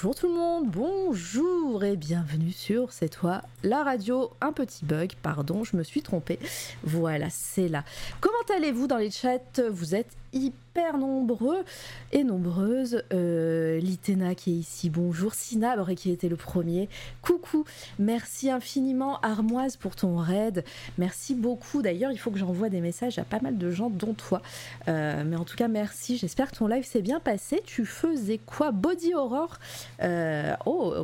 bonjour 0.00 0.14
tout 0.14 0.28
le 0.28 0.34
monde, 0.34 0.70
bonjour 0.70 1.82
et 1.82 1.96
bienvenue 1.96 2.52
sur 2.52 2.92
C'est 2.92 3.08
toi 3.08 3.42
la 3.64 3.82
radio. 3.82 4.30
Un 4.40 4.52
petit 4.52 4.84
bug, 4.84 5.14
pardon, 5.24 5.64
je 5.64 5.76
me 5.76 5.82
suis 5.82 6.02
trompée. 6.02 6.38
Voilà, 6.84 7.26
c'est 7.30 7.66
là. 7.66 7.82
Comment 8.20 8.36
allez-vous 8.56 8.86
dans 8.86 8.98
les 8.98 9.10
chats? 9.10 9.38
Vous 9.68 9.96
êtes 9.96 10.16
hyper 10.38 10.96
nombreux 10.98 11.64
et 12.12 12.24
nombreuses. 12.24 13.02
Euh, 13.12 13.78
Litena 13.78 14.34
qui 14.34 14.52
est 14.52 14.56
ici, 14.56 14.90
bonjour. 14.90 15.34
Sinabre 15.34 15.94
qui 15.94 16.10
était 16.10 16.28
le 16.28 16.36
premier, 16.36 16.88
coucou. 17.22 17.64
Merci 17.98 18.50
infiniment 18.50 19.20
Armoise 19.20 19.76
pour 19.76 19.96
ton 19.96 20.16
raid. 20.16 20.64
Merci 20.96 21.34
beaucoup. 21.34 21.82
D'ailleurs, 21.82 22.12
il 22.12 22.18
faut 22.18 22.30
que 22.30 22.38
j'envoie 22.38 22.68
des 22.68 22.80
messages 22.80 23.18
à 23.18 23.24
pas 23.24 23.40
mal 23.40 23.58
de 23.58 23.70
gens, 23.70 23.90
dont 23.90 24.14
toi. 24.14 24.40
Euh, 24.86 25.24
mais 25.26 25.36
en 25.36 25.44
tout 25.44 25.56
cas, 25.56 25.68
merci. 25.68 26.16
J'espère 26.16 26.50
que 26.50 26.56
ton 26.56 26.68
live 26.68 26.84
s'est 26.84 27.02
bien 27.02 27.20
passé. 27.20 27.60
Tu 27.64 27.84
faisais 27.84 28.38
quoi? 28.38 28.70
Body 28.70 29.14
Horror? 29.14 29.58
Euh, 30.02 30.54
Oh, 30.66 30.94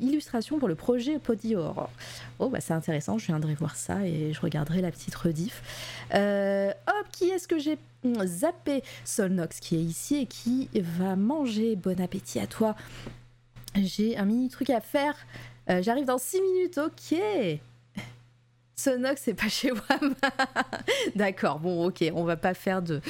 illustration 0.00 0.58
pour 0.58 0.68
le 0.68 0.74
projet 0.74 1.18
Body 1.24 1.56
Horror. 1.56 1.90
Oh, 2.38 2.48
bah 2.48 2.60
c'est 2.60 2.74
intéressant. 2.74 3.18
Je 3.18 3.26
viendrai 3.26 3.54
voir 3.54 3.76
ça 3.76 4.06
et 4.06 4.32
je 4.32 4.40
regarderai 4.40 4.80
la 4.80 4.90
petite 4.90 5.14
rediff. 5.14 5.62
hop, 6.12 7.06
qui 7.12 7.28
est-ce 7.30 7.48
que 7.48 7.58
j'ai 7.58 7.78
zappé? 8.24 8.82
Solnox 9.04 9.60
qui 9.60 9.76
est 9.76 9.82
ici 9.82 10.16
et 10.16 10.26
qui 10.26 10.68
va 10.74 11.16
manger. 11.16 11.76
Bon 11.76 12.00
appétit 12.00 12.38
à 12.40 12.46
toi. 12.46 12.74
J'ai 13.76 14.16
un 14.16 14.24
mini 14.24 14.48
truc 14.48 14.70
à 14.70 14.80
faire. 14.80 15.14
Euh, 15.70 15.82
j'arrive 15.82 16.04
dans 16.04 16.18
6 16.18 16.40
minutes, 16.40 16.78
ok. 16.78 17.18
Sonox, 18.76 19.22
c'est 19.24 19.34
pas 19.34 19.48
chez 19.48 19.70
WAM. 19.70 20.14
D'accord, 21.14 21.60
bon, 21.60 21.86
ok, 21.86 22.04
on 22.14 22.24
va 22.24 22.36
pas 22.36 22.54
faire 22.54 22.82
de, 22.82 23.00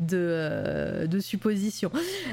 de, 0.00 0.16
euh, 0.16 1.20
suppositions. 1.20 1.90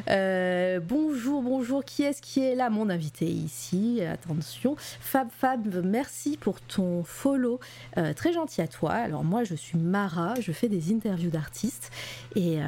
Euh, 0.09 0.79
bonjour, 0.79 1.41
bonjour, 1.41 1.83
qui 1.83 2.03
est-ce 2.03 2.21
qui 2.21 2.39
est 2.39 2.55
là 2.55 2.69
Mon 2.69 2.89
invité 2.89 3.25
ici, 3.25 4.01
attention. 4.01 4.75
Fab 4.77 5.27
Fab, 5.31 5.83
merci 5.83 6.37
pour 6.37 6.61
ton 6.61 7.03
follow, 7.03 7.59
euh, 7.97 8.13
très 8.13 8.31
gentil 8.31 8.61
à 8.61 8.67
toi. 8.67 8.91
Alors, 8.91 9.23
moi, 9.23 9.43
je 9.43 9.55
suis 9.55 9.77
Mara, 9.77 10.35
je 10.39 10.51
fais 10.51 10.69
des 10.69 10.93
interviews 10.93 11.29
d'artistes 11.29 11.91
et, 12.35 12.59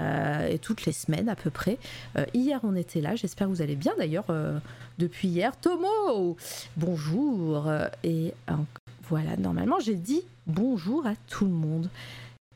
toutes 0.62 0.86
les 0.86 0.92
semaines 0.92 1.30
à 1.30 1.36
peu 1.36 1.50
près. 1.50 1.78
hier, 2.34 2.60
on 2.64 2.76
était 2.76 3.02
là, 3.02 3.16
j'espère 3.16 3.48
que 3.48 3.54
vous 3.54 3.62
allez 3.62 3.76
bien 3.76 3.94
d'ailleurs 3.98 4.28
depuis 4.98 5.28
hier. 5.28 5.56
Tomo, 5.60 6.36
bonjour. 6.76 7.72
Et 8.04 8.34
voilà, 9.10 9.36
normalement 9.38 9.80
j'ai 9.80 9.96
dit 9.96 10.22
bonjour 10.46 11.08
à 11.08 11.16
tout 11.28 11.46
le 11.46 11.52
monde. 11.52 11.90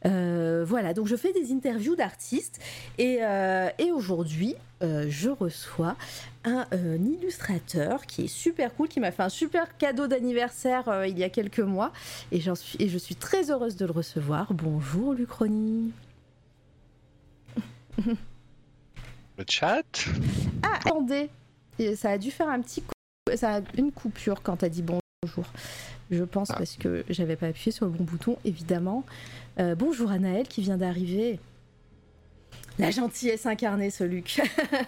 Euh, 0.05 0.63
voilà, 0.67 0.93
donc 0.93 1.07
je 1.07 1.15
fais 1.15 1.31
des 1.33 1.51
interviews 1.51 1.95
d'artistes 1.95 2.59
et, 2.97 3.19
euh, 3.21 3.69
aujourd'hui 3.93 4.55
euh, 4.81 5.05
je 5.07 5.29
reçois 5.29 5.95
un, 6.43 6.65
illustrateur 6.73 8.05
qui 8.05 8.25
est 8.25 8.27
super 8.27 8.75
cool, 8.75 8.87
qui 8.89 8.99
m'a 8.99 9.11
fait 9.11 9.23
un 9.23 9.29
super 9.29 9.77
cadeau 9.77 10.07
d'anniversaire 10.07 11.05
il 11.07 11.17
y 11.17 11.23
a 11.23 11.29
quelques 11.29 11.59
mois 11.59 11.91
et, 12.31 12.41
suis, 12.41 12.77
et 12.79 12.89
je 12.89 12.97
suis 12.97 13.15
très 13.15 13.49
heureuse 13.49 13.77
de 13.77 13.85
le 13.85 13.91
recevoir. 13.91 14.53
Bonjour 14.53 15.13
Lucroni. 15.13 15.91
Le 19.37 19.45
chat? 19.49 19.81
Ah, 20.61 20.79
attendez, 20.85 21.29
ça 21.95 22.11
a 22.11 22.17
dû 22.19 22.29
faire 22.29 22.49
un 22.49 22.61
petit 22.61 22.83
ça 23.35 23.55
a 23.55 23.61
une 23.77 23.91
coupure 23.91 24.43
quand 24.43 24.57
tu 24.57 24.65
as 24.65 24.69
dit 24.69 24.83
bonjour 24.83 25.45
je 26.11 26.23
pense, 26.23 26.51
ah. 26.51 26.55
parce 26.57 26.77
que 26.77 27.03
j'avais 27.09 27.35
pas 27.35 27.47
appuyé 27.47 27.71
sur 27.71 27.85
le 27.85 27.91
bon 27.91 28.03
bouton, 28.03 28.37
évidemment. 28.45 29.03
Euh, 29.59 29.75
bonjour 29.75 30.11
Anaël 30.11 30.47
qui 30.47 30.61
vient 30.61 30.77
d'arriver. 30.77 31.39
La 32.79 32.91
gentillesse 32.91 33.45
incarnée, 33.45 33.89
ce 33.89 34.03
Luc. 34.03 34.41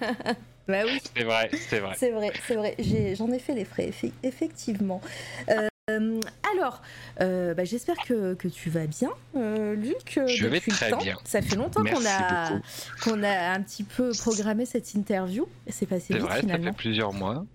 bah 0.68 0.80
oui. 0.86 1.00
C'est 1.16 1.24
vrai, 1.24 1.50
c'est 1.54 1.80
vrai. 1.80 1.96
C'est 1.98 2.12
vrai, 2.12 2.32
c'est 2.48 2.56
vrai. 2.56 2.76
J'en 3.16 3.32
ai, 3.32 3.40
fait 3.40 3.54
les 3.54 3.66
frais, 3.66 3.92
effectivement. 4.24 5.02
Euh, 5.50 6.20
alors, 6.52 6.82
euh, 7.22 7.54
bah, 7.54 7.64
j'espère 7.64 7.98
que, 7.98 8.34
que, 8.34 8.48
tu 8.48 8.72
vas 8.72 8.88
bien, 8.88 9.12
Luc. 9.36 10.20
Je 10.26 10.48
vais 10.48 10.60
très 10.60 10.92
bien. 10.96 11.18
Ça 11.26 11.44
fait 11.44 11.56
longtemps 11.56 11.84
qu'on 11.84 12.06
a, 12.08 12.60
qu'on 13.04 13.22
a 13.22 13.52
un 13.52 13.62
petit 13.62 13.84
peu 13.84 14.12
programmé 14.18 14.66
cette 14.66 14.96
interview. 14.96 15.48
C'est 15.68 15.86
passé 15.86 16.16
vite 16.16 16.24
vrai, 16.24 16.40
finalement. 16.40 16.66
Ça 16.66 16.72
fait 16.72 16.78
plusieurs 16.78 17.14
mois. 17.14 17.46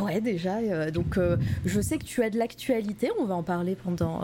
Ouais, 0.00 0.20
déjà. 0.20 0.56
Euh, 0.56 0.90
donc, 0.90 1.16
euh, 1.16 1.36
je 1.64 1.80
sais 1.80 1.98
que 1.98 2.04
tu 2.04 2.22
as 2.22 2.30
de 2.30 2.38
l'actualité. 2.38 3.10
On 3.18 3.24
va 3.24 3.34
en 3.34 3.42
parler 3.42 3.76
pendant, 3.76 4.22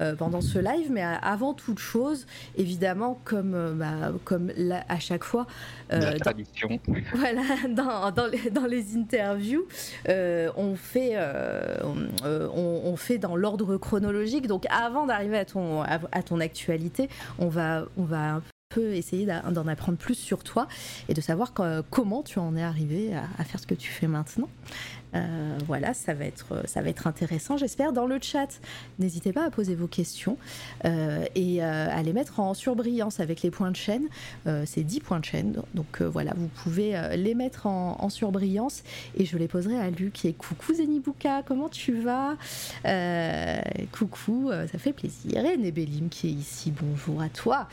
euh, 0.00 0.14
pendant 0.16 0.40
ce 0.40 0.58
live. 0.58 0.90
Mais 0.90 1.02
avant 1.02 1.54
toute 1.54 1.78
chose, 1.78 2.26
évidemment, 2.56 3.20
comme, 3.24 3.76
bah, 3.76 4.12
comme 4.24 4.50
à 4.88 4.98
chaque 4.98 5.24
fois. 5.24 5.46
La 5.90 6.18
tradition. 6.18 6.68
voilà, 7.14 7.42
dans, 7.68 8.10
dans, 8.10 8.26
les, 8.26 8.50
dans, 8.50 8.66
les, 8.66 8.96
interviews, 8.96 9.66
on, 10.06 10.74
fait, 10.76 11.16
on, 11.84 12.80
on, 12.84 12.96
fait 12.96 13.18
dans 13.18 13.36
l'ordre 13.36 13.76
chronologique. 13.76 14.46
Donc, 14.46 14.66
avant 14.70 15.06
d'arriver 15.06 15.38
à 15.38 15.44
ton, 15.44 15.82
à, 15.82 16.22
ton 16.22 16.40
actualité, 16.40 17.08
on 17.38 17.48
va, 17.48 17.84
on 17.96 18.04
va 18.04 18.34
un 18.34 18.40
peu 18.40 18.57
essayer 18.76 19.26
d'en 19.26 19.66
apprendre 19.66 19.98
plus 19.98 20.14
sur 20.14 20.44
toi 20.44 20.68
et 21.08 21.14
de 21.14 21.20
savoir 21.20 21.52
comment 21.90 22.22
tu 22.22 22.38
en 22.38 22.54
es 22.56 22.62
arrivé 22.62 23.14
à, 23.14 23.44
faire 23.44 23.60
ce 23.60 23.66
que 23.66 23.74
tu 23.74 23.90
fais 23.90 24.06
maintenant. 24.06 24.48
Euh, 25.14 25.58
voilà, 25.66 25.94
ça 25.94 26.14
va 26.14 26.24
être, 26.24 26.62
ça 26.66 26.82
va 26.82 26.88
être 26.88 27.06
intéressant, 27.06 27.56
j'espère. 27.56 27.92
Dans 27.92 28.06
le 28.06 28.18
chat, 28.20 28.60
n'hésitez 28.98 29.32
pas 29.32 29.44
à 29.44 29.50
poser 29.50 29.74
vos 29.74 29.86
questions 29.86 30.36
euh, 30.84 31.24
et 31.34 31.62
euh, 31.62 31.88
à 31.90 32.02
les 32.02 32.12
mettre 32.12 32.40
en 32.40 32.54
surbrillance 32.54 33.20
avec 33.20 33.42
les 33.42 33.50
points 33.50 33.70
de 33.70 33.76
chaîne. 33.76 34.08
c'est 34.64 34.82
10 34.82 35.00
points 35.00 35.20
de 35.20 35.24
chaîne, 35.24 35.56
donc 35.74 36.02
voilà, 36.02 36.32
vous 36.36 36.48
pouvez 36.48 36.96
les 37.16 37.34
mettre 37.34 37.66
en, 37.66 38.08
surbrillance 38.08 38.82
et 39.16 39.26
je 39.26 39.36
les 39.36 39.48
poserai 39.48 39.78
à 39.78 39.90
Luc. 39.90 40.24
Et 40.24 40.32
coucou 40.32 40.74
Zenibuka, 40.74 41.42
comment 41.44 41.68
tu 41.68 42.00
vas? 42.00 42.36
Coucou, 43.92 44.50
ça 44.50 44.78
fait 44.78 44.92
plaisir. 44.92 45.44
Et 45.44 45.56
Nebelim 45.56 46.08
qui 46.08 46.28
est 46.28 46.32
ici, 46.32 46.72
bonjour 46.72 47.20
à 47.20 47.28
toi. 47.28 47.68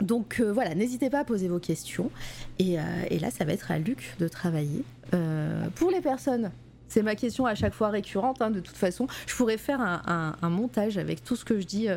Donc 0.00 0.40
euh, 0.40 0.52
voilà, 0.52 0.74
n'hésitez 0.74 1.10
pas 1.10 1.20
à 1.20 1.24
poser 1.24 1.48
vos 1.48 1.58
questions. 1.58 2.10
Et, 2.58 2.78
euh, 2.78 2.82
là, 3.20 3.30
ça 3.30 3.44
va 3.44 3.52
être 3.52 3.70
à 3.70 3.78
Luc 3.78 4.14
de 4.18 4.28
travailler. 4.28 4.84
Euh, 5.14 5.68
pour 5.74 5.90
les 5.90 6.00
personnes, 6.00 6.50
c'est 6.88 7.02
ma 7.02 7.16
question 7.16 7.46
à 7.46 7.54
chaque 7.54 7.74
fois 7.74 7.88
récurrente, 7.88 8.40
hein, 8.40 8.50
de 8.50 8.60
toute 8.60 8.76
façon. 8.76 9.06
Je 9.26 9.34
pourrais 9.34 9.58
faire 9.58 9.80
un, 9.80 10.48
montage 10.48 10.96
avec 10.96 11.22
tout 11.22 11.36
ce 11.36 11.44
que 11.44 11.60
je 11.60 11.66
dis 11.66 11.88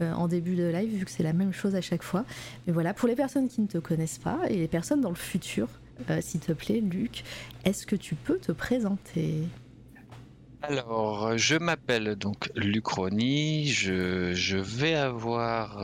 en 0.00 0.28
début 0.28 0.54
de 0.54 0.64
live, 0.64 0.90
vu 0.90 1.06
que 1.06 1.10
c'est 1.10 1.22
la 1.22 1.32
même 1.32 1.54
chose 1.54 1.74
à 1.74 1.80
chaque 1.80 2.02
fois. 2.02 2.26
Mais 2.66 2.74
voilà, 2.74 2.92
pour 2.92 3.08
les 3.08 3.14
personnes 3.14 3.48
qui 3.48 3.62
ne 3.62 3.66
te 3.66 3.78
connaissent 3.78 4.18
pas 4.18 4.40
et 4.50 4.56
les 4.56 4.68
personnes 4.68 5.00
dans 5.00 5.08
le 5.08 5.14
futur, 5.14 5.68
s'il 6.20 6.40
te 6.40 6.52
plaît, 6.52 6.80
Luc, 6.80 7.24
est-ce 7.64 7.86
que 7.86 7.96
tu 7.96 8.16
peux 8.16 8.36
te 8.36 8.52
présenter? 8.52 9.44
Alors, 10.60 11.38
je 11.38 11.56
m'appelle 11.56 12.14
donc 12.16 12.50
Lucroni, 12.54 13.68
je, 13.68 14.34
je 14.34 14.58
vais 14.58 14.94
avoir 14.94 15.78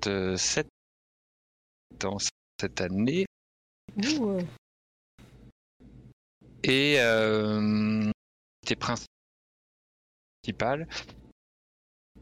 37 0.00 0.66
ans 2.04 2.16
cette 2.60 2.80
année. 2.80 3.26
Et 6.62 7.00
euh, 7.00 8.10
c'était 8.62 8.76
principal. 10.46 10.88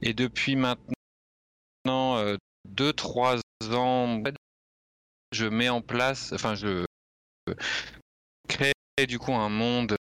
Et 0.00 0.14
depuis 0.14 0.56
maintenant 0.56 2.22
2-3 2.68 3.40
euh, 3.62 3.74
ans, 3.74 4.22
je 5.32 5.46
mets 5.46 5.68
en 5.68 5.82
place, 5.82 6.32
enfin 6.32 6.54
je 6.54 6.86
crée 8.48 8.72
du 9.06 9.18
coup 9.18 9.34
un 9.34 9.48
monde 9.48 9.96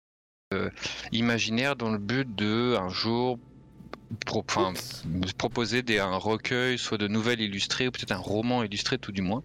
euh, 0.53 0.69
imaginaire 1.11 1.75
dans 1.75 1.91
le 1.91 1.97
but 1.97 2.35
de 2.35 2.75
un 2.79 2.89
jour 2.89 3.37
proposer 4.25 5.81
des, 5.81 5.99
un 5.99 6.15
recueil, 6.15 6.77
soit 6.77 6.97
de 6.97 7.07
nouvelles 7.07 7.41
illustrées, 7.41 7.87
ou 7.87 7.91
peut-être 7.91 8.11
un 8.11 8.17
roman 8.17 8.63
illustré 8.63 8.97
tout 8.97 9.11
du 9.11 9.21
moins. 9.21 9.43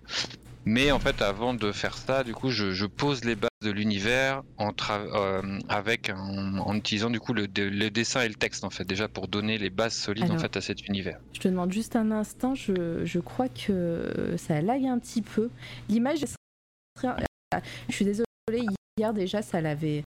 Mais 0.64 0.92
en 0.92 1.00
fait, 1.00 1.22
avant 1.22 1.54
de 1.54 1.72
faire 1.72 1.96
ça, 1.96 2.22
du 2.22 2.34
coup, 2.34 2.50
je, 2.50 2.86
pose 2.86 3.24
les 3.24 3.34
bases 3.34 3.50
de 3.62 3.70
l'univers 3.70 4.42
en 4.58 4.70
euh, 4.90 5.58
avec 5.68 6.10
en 6.14 6.74
utilisant 6.74 7.10
du 7.10 7.20
coup 7.20 7.32
le, 7.32 7.46
dessin 7.46 8.22
et 8.22 8.28
le 8.28 8.34
texte 8.34 8.64
en 8.64 8.70
fait 8.70 8.84
déjà 8.84 9.08
pour 9.08 9.28
donner 9.28 9.58
les 9.58 9.70
bases 9.70 9.94
solides 9.94 10.30
en 10.30 10.38
fait 10.38 10.56
à 10.56 10.60
cet 10.60 10.86
univers. 10.86 11.20
Je 11.32 11.40
te 11.40 11.48
demande 11.48 11.72
juste 11.72 11.96
un 11.96 12.10
instant, 12.10 12.54
je, 12.54 13.04
je 13.04 13.18
crois 13.18 13.48
que 13.48 14.34
ça 14.36 14.60
lag 14.60 14.84
un 14.84 14.98
petit 14.98 15.22
peu. 15.22 15.50
L'image, 15.88 16.24
je 17.02 17.94
suis 17.94 18.04
désolée, 18.04 18.66
hier 18.98 19.14
déjà 19.14 19.42
ça 19.42 19.60
l'avait 19.60 20.02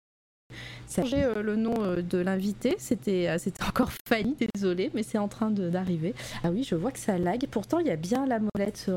ça 0.87 1.01
changé 1.01 1.23
euh, 1.23 1.41
le 1.41 1.55
nom 1.55 1.73
euh, 1.81 2.01
de 2.01 2.17
l'invité, 2.17 2.75
c'était 2.77 3.27
euh, 3.27 3.37
encore 3.67 3.91
Fanny, 4.07 4.35
désolé, 4.53 4.91
mais 4.93 5.03
c'est 5.03 5.17
en 5.17 5.27
train 5.27 5.51
d'arriver. 5.51 6.13
Ah 6.43 6.51
oui, 6.51 6.63
je 6.63 6.75
vois 6.75 6.91
que 6.91 6.99
ça 6.99 7.17
lag. 7.17 7.45
Pourtant, 7.47 7.79
il 7.79 7.87
y 7.87 7.91
a 7.91 7.95
bien 7.95 8.25
la 8.25 8.39
molette 8.39 8.89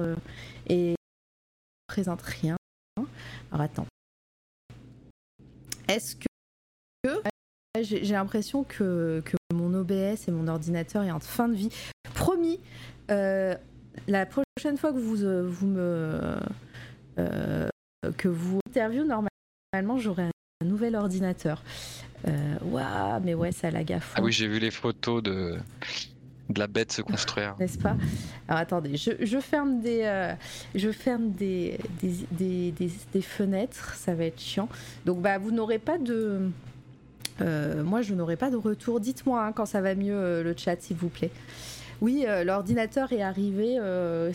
et 0.68 0.94
présente 1.86 2.22
rien. 2.22 2.56
Alors 3.50 3.62
attends. 3.62 3.86
Est-ce 5.88 6.16
que 6.16 6.28
j'ai 7.82 8.12
l'impression 8.12 8.64
que, 8.64 9.22
mon 9.54 9.72
OBS 9.74 10.28
et 10.28 10.30
mon 10.30 10.46
ordinateur 10.46 11.04
est 11.04 11.10
en 11.10 11.20
fin 11.20 11.48
de 11.48 11.54
vie. 11.54 11.70
Promis, 12.14 12.60
euh, 13.10 13.54
la 14.06 14.26
prochaine 14.26 14.76
fois 14.76 14.92
que 14.92 14.98
vous, 14.98 15.24
euh, 15.24 15.46
vous 15.48 15.66
me 15.66 16.38
euh, 17.18 17.68
que 18.16 18.28
vous 18.28 18.60
interviewez 18.68 19.06
normalement, 19.06 19.98
j'aurai 19.98 20.24
un 20.24 20.30
nouvel 20.64 20.96
ordinateur. 20.96 21.62
Euh, 22.26 22.56
Waouh, 22.64 23.20
mais 23.22 23.34
ouais, 23.34 23.52
ça 23.52 23.70
la 23.70 23.84
gaffe. 23.84 24.12
Ah 24.16 24.22
oui, 24.22 24.32
j'ai 24.32 24.48
vu 24.48 24.58
les 24.58 24.72
photos 24.72 25.22
de, 25.22 25.56
de 26.48 26.58
la 26.58 26.66
bête 26.66 26.90
se 26.90 27.00
construire. 27.00 27.54
n'est-ce 27.60 27.78
pas? 27.78 27.96
Alors 28.48 28.60
attendez, 28.60 28.96
je, 28.96 29.12
je 29.20 29.38
ferme 29.38 29.80
des, 29.80 30.00
euh, 30.02 30.34
je 30.74 30.90
ferme 30.90 31.30
des, 31.30 31.78
des, 32.02 32.12
des, 32.32 32.72
des- 32.72 32.90
des 33.12 33.22
fenêtres, 33.22 33.94
ça 33.94 34.14
va 34.16 34.24
être 34.24 34.40
chiant. 34.40 34.68
Donc 35.06 35.20
bah 35.22 35.38
vous 35.38 35.52
n'aurez 35.52 35.78
pas 35.78 35.96
de, 35.96 36.50
euh, 37.40 37.84
moi 37.84 38.02
je 38.02 38.14
n'aurai 38.14 38.36
pas 38.36 38.50
de 38.50 38.56
retour. 38.56 38.98
Dites-moi 38.98 39.44
hein, 39.44 39.52
quand 39.52 39.66
ça 39.66 39.80
va 39.80 39.94
mieux 39.94 40.12
euh, 40.16 40.42
le 40.42 40.54
chat 40.56 40.80
s'il 40.82 40.96
vous 40.96 41.08
plaît. 41.08 41.30
Oui, 42.00 42.24
euh, 42.26 42.44
l'ordinateur 42.44 43.12
est 43.12 43.22
arrivé. 43.22 43.78
euh, 43.78 44.32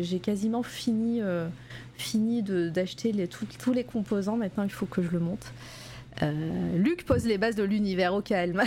j'ai 0.00 0.18
quasiment 0.20 0.62
fini, 0.62 1.20
euh, 1.22 1.48
d'acheter 2.70 3.12
tous 3.28 3.72
les 3.72 3.84
composants. 3.84 4.36
Maintenant 4.36 4.64
il 4.64 4.70
faut 4.70 4.86
que 4.86 5.02
je 5.02 5.10
le 5.10 5.18
monte. 5.18 5.52
Luc 6.76 7.04
pose 7.06 7.24
les 7.24 7.38
bases 7.38 7.56
de 7.56 7.62
l'univers 7.62 8.12
au 8.14 8.20
calme. 8.20 8.62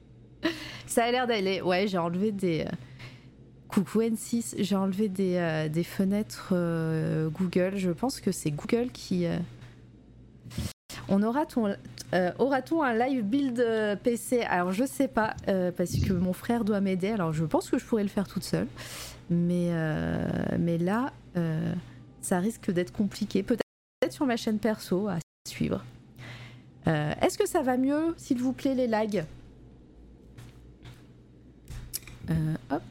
Ça 0.86 1.04
a 1.04 1.10
l'air 1.10 1.26
d'aller. 1.26 1.60
Ouais, 1.60 1.88
j'ai 1.88 1.98
enlevé 1.98 2.30
des. 2.30 2.64
Coucou 3.66 4.02
N6, 4.02 4.56
j'ai 4.58 4.76
enlevé 4.76 5.08
des, 5.08 5.68
des 5.72 5.82
fenêtres 5.82 6.54
Google. 7.30 7.72
Je 7.76 7.90
pense 7.90 8.20
que 8.20 8.30
c'est 8.30 8.52
Google 8.52 8.90
qui. 8.92 9.26
On 11.08 11.22
aura-t-on 11.22 11.74
euh, 12.14 12.30
aura-t-on 12.38 12.82
un 12.82 12.92
live 12.92 13.24
build 13.24 13.58
euh, 13.58 13.96
PC 13.96 14.42
Alors 14.42 14.72
je 14.72 14.84
sais 14.84 15.08
pas 15.08 15.34
euh, 15.48 15.72
parce 15.72 15.96
que 15.96 16.12
mon 16.12 16.34
frère 16.34 16.64
doit 16.64 16.80
m'aider. 16.80 17.08
Alors 17.08 17.32
je 17.32 17.44
pense 17.44 17.70
que 17.70 17.78
je 17.78 17.84
pourrais 17.84 18.02
le 18.02 18.10
faire 18.10 18.28
toute 18.28 18.44
seule, 18.44 18.68
mais 19.30 19.70
là 20.78 21.12
ça 22.20 22.38
risque 22.38 22.70
d'être 22.70 22.92
compliqué. 22.92 23.42
Peut-être 23.42 24.12
sur 24.12 24.26
ma 24.26 24.36
chaîne 24.36 24.58
perso 24.58 25.08
à 25.08 25.16
suivre. 25.48 25.84
Est-ce 26.86 27.38
que 27.38 27.48
ça 27.48 27.62
va 27.62 27.76
mieux, 27.76 28.14
s'il 28.16 28.38
vous 28.38 28.52
plaît, 28.52 28.74
les 28.74 28.86
lags? 28.86 29.24
Hop. 32.70 32.82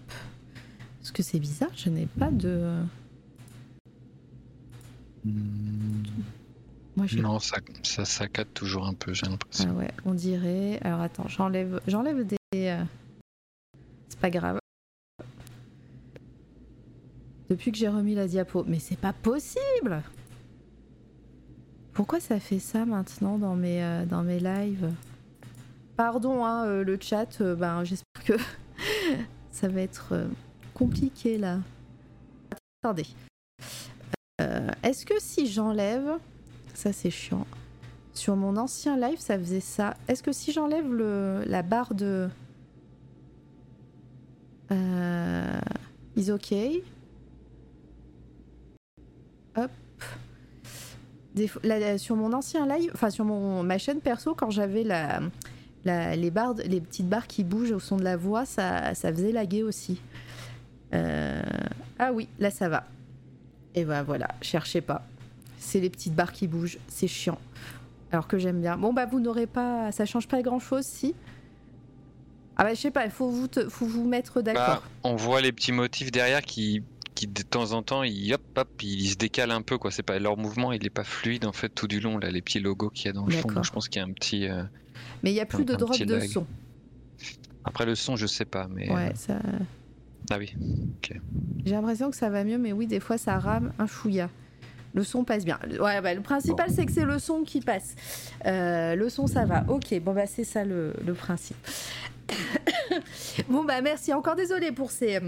Parce 1.00 1.12
que 1.12 1.24
c'est 1.24 1.39
bizarre, 1.39 1.71
je 1.75 1.89
n'ai 1.89 2.06
pas 2.06 2.31
de. 2.31 2.83
Moi. 7.12 7.21
Non, 7.21 7.39
ça, 7.39 7.57
ça 7.83 8.06
saccade 8.06 8.53
toujours 8.53 8.86
un 8.88 8.94
peu, 8.94 9.13
j'ai 9.13 9.24
Ah 9.25 9.30
l'impression. 9.30 9.71
ouais, 9.77 9.92
on 10.06 10.13
dirait. 10.13 10.80
Alors 10.83 11.01
attends, 11.01 11.27
j'enlève, 11.27 11.80
j'enlève 11.88 12.25
des. 12.25 12.38
euh, 12.56 12.83
C'est 14.09 14.19
pas 14.19 14.30
grave. 14.30 14.59
Depuis 17.50 17.71
que 17.71 17.77
j'ai 17.77 17.88
remis 17.89 18.15
la 18.15 18.27
diapo, 18.27 18.63
mais 18.68 18.80
c'est 18.80 18.98
pas 18.98 19.13
possible. 19.13 20.01
Pourquoi 21.94 22.19
ça 22.21 22.39
fait 22.39 22.59
ça 22.59 22.86
maintenant 22.86 23.38
dans 23.38 23.56
mes 23.56 23.83
euh, 23.83 24.06
dans 24.06 24.24
mes 24.24 24.39
lives? 24.39 24.89
Pardon, 25.98 26.45
hein, 26.45 26.65
euh, 26.65 26.83
le 26.83 26.98
chat. 27.00 27.42
euh, 27.42 27.56
ben, 27.56 27.83
j'espère 27.83 28.24
que 28.24 28.33
ça 29.51 29.68
va 29.68 29.81
être 29.81 30.13
compliqué 30.74 31.38
là. 31.38 31.59
Attendez. 32.83 33.07
Est-ce 34.81 35.06
que 35.06 35.13
si 35.19 35.45
j'enlève, 35.45 36.18
ça 36.74 36.94
c'est 36.94 37.10
chiant. 37.12 37.46
Sur 38.14 38.36
mon 38.36 38.58
ancien 38.58 38.98
live, 38.98 39.20
ça 39.20 39.38
faisait 39.40 39.62
ça. 39.62 39.96
Est-ce 40.08 40.22
que 40.22 40.32
si 40.32 40.52
j'enlève 40.52 40.94
la 40.94 41.62
barre 41.62 41.94
de 41.94 42.28
euh, 44.72 45.60
is 46.16 46.32
OK? 46.32 46.54
Hop. 49.56 49.72
Sur 51.98 52.16
mon 52.18 52.34
ancien 52.34 52.66
live, 52.68 52.92
enfin 52.94 53.10
sur 53.10 53.24
mon 53.24 53.64
ma 53.64 53.78
chaîne 53.78 54.02
perso, 54.02 54.36
quand 54.36 54.50
j'avais 54.50 54.84
la, 54.84 55.22
les 56.16 56.32
barres, 56.32 56.56
les 56.66 56.82
petites 56.82 57.08
barres 57.08 57.28
qui 57.28 57.44
bougent 57.46 57.72
au 57.72 57.80
son 57.80 57.96
de 57.96 58.04
la 58.04 58.18
voix, 58.18 58.46
ça, 58.46 58.94
ça 58.94 59.12
faisait 59.14 59.32
laguer 59.32 59.64
aussi. 59.64 60.02
Euh, 60.94 61.42
Ah 61.98 62.12
oui, 62.12 62.28
là 62.40 62.52
ça 62.52 62.68
va. 62.68 62.84
Et 63.76 63.86
ben 63.86 64.04
voilà, 64.04 64.28
cherchez 64.42 64.82
pas. 64.82 65.08
C'est 65.63 65.80
les 65.80 65.90
petites 65.92 66.16
barres 66.16 66.31
qui 66.31 66.48
bougent, 66.48 66.80
c'est 66.88 67.08
chiant. 67.08 67.38
Alors 68.12 68.28
que 68.28 68.38
j'aime 68.40 68.60
bien. 68.62 68.78
Bon 68.78 68.94
bah 68.94 69.06
vous 69.06 69.19
n'aurez 69.19 69.46
pas, 69.48 69.92
ça 69.92 70.06
change 70.06 70.28
pas 70.28 70.42
grand 70.42 70.60
chose 70.60 70.86
si. 70.86 71.13
Ah 72.58 72.63
bah 72.63 72.74
je 72.74 72.80
sais 72.80 72.92
pas, 72.92 73.06
il 73.06 73.12
faut 73.12 73.30
vous, 73.30 73.48
te- 73.48 73.69
faut 73.69 73.86
vous 73.86 74.08
mettre 74.08 74.42
d'accord. 74.42 74.81
Bah, 74.81 74.84
on 75.04 75.16
voit 75.16 75.40
les 75.40 75.52
petits 75.52 75.72
motifs 75.72 76.12
derrière 76.12 76.42
qui, 76.42 76.84
qui 77.16 77.28
de 77.28 77.42
temps 77.44 77.72
en 77.74 77.84
temps, 77.84 78.04
ils, 78.04 78.34
hop, 78.34 78.42
hop, 78.58 78.69
ils 78.84 79.10
se 79.12 79.16
décalent 79.16 79.52
un 79.52 79.62
peu. 79.62 79.78
Quoi. 79.78 79.92
C'est 79.92 80.04
pas, 80.04 80.18
leur 80.19 80.36
mouvement, 80.36 80.72
il 80.72 80.86
est 80.86 80.90
pas 80.90 81.04
fluide 81.04 81.46
en 81.46 81.54
fait 81.54 81.69
tout 81.69 81.88
du 81.88 82.00
long. 82.00 82.18
Là, 82.18 82.30
les 82.31 82.42
petits 82.42 82.60
logos 82.60 82.90
qu'il 82.90 83.06
y 83.06 83.10
a 83.10 83.13
dans 83.13 83.25
le 83.25 83.31
fond. 83.31 83.38
D'accord. 83.48 83.54
Donc, 83.56 83.66
je 83.66 83.72
pense 83.72 83.88
qu'il 83.88 84.00
y 84.02 84.04
a 84.04 84.08
un 84.08 84.12
petit. 84.13 84.48
euh, 84.50 84.63
Mais 85.24 85.31
il 85.31 85.36
y 85.36 85.40
a 85.40 85.46
plus 85.46 85.63
de 85.63 85.75
drop 85.75 85.98
de 85.98 86.16
lag. 86.16 86.28
son. 86.28 86.46
Après 87.63 87.86
le 87.86 87.96
son, 87.96 88.16
je 88.16 88.25
sais 88.28 88.46
pas, 88.46 88.68
mais. 88.68 88.92
Ouais, 88.92 89.10
euh, 89.10 89.16
ça. 89.16 89.40
Ah 90.31 90.38
oui. 90.38 90.54
J'ai 91.66 91.72
l'impression 91.72 92.10
que 92.10 92.18
ça 92.18 92.30
va 92.30 92.44
mieux, 92.44 92.58
mais 92.58 92.74
oui, 92.74 92.88
des 92.88 93.00
fois 93.00 93.18
ça 93.18 93.38
rame 93.40 93.72
un 93.80 93.88
chouïa. 93.88 94.30
Le 94.94 95.04
son 95.04 95.24
passe 95.24 95.46
bien. 95.46 95.60
Ouais, 95.80 96.02
bah, 96.02 96.14
le 96.14 96.22
principal, 96.22 96.70
c'est 96.70 96.86
que 96.86 96.92
c'est 96.92 97.06
le 97.06 97.20
son 97.20 97.44
qui 97.44 97.62
passe. 97.62 97.96
Euh, 98.46 98.96
le 98.96 99.10
son, 99.10 99.28
ça 99.28 99.46
va. 99.46 99.64
Ok, 99.68 99.98
bon, 100.02 100.14
bah, 100.14 100.26
c'est 100.28 100.44
ça 100.44 100.66
le, 100.66 100.94
le 101.06 101.14
principe. 101.14 101.58
bon, 103.50 103.64
bah, 103.64 103.82
merci. 103.82 104.14
Encore 104.14 104.36
désolé 104.36 104.72
pour 104.72 104.92
ces 104.92 105.20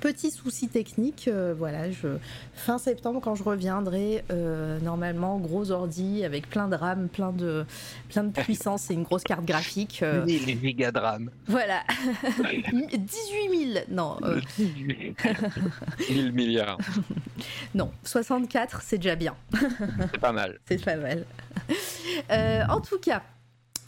petits 0.00 0.30
soucis 0.30 0.68
techniques. 0.68 1.26
Euh, 1.28 1.54
voilà, 1.56 1.90
je... 1.90 2.08
fin 2.54 2.78
septembre, 2.78 3.20
quand 3.22 3.34
je 3.34 3.42
reviendrai, 3.42 4.24
euh, 4.30 4.78
normalement, 4.80 5.38
gros 5.38 5.70
ordi 5.70 6.24
avec 6.24 6.48
plein 6.48 6.68
de 6.68 6.76
RAM, 6.76 7.08
plein 7.08 7.32
de, 7.32 7.64
plein 8.08 8.24
de 8.24 8.32
puissance 8.32 8.90
et 8.90 8.94
une 8.94 9.02
grosse 9.02 9.24
carte 9.24 9.44
graphique. 9.44 10.00
euh, 10.02 10.24
Les 10.24 10.38
gigas 10.38 10.92
de 10.92 10.98
RAM. 10.98 11.30
voilà. 11.46 11.82
18 12.72 13.72
000. 13.74 13.84
Non, 13.90 14.16
euh, 14.22 14.40
1000 16.10 16.32
milliards. 16.32 16.78
non, 17.74 17.90
64, 18.04 18.82
c'est 18.82 18.96
déjà 18.98 19.16
bien. 19.16 19.34
C'est 20.12 20.18
pas 20.20 20.32
mal. 20.32 20.58
C'est 20.66 20.84
pas 20.84 20.96
mal. 20.96 21.24
Euh, 22.30 22.62
en 22.68 22.80
tout 22.80 22.98
cas, 22.98 23.22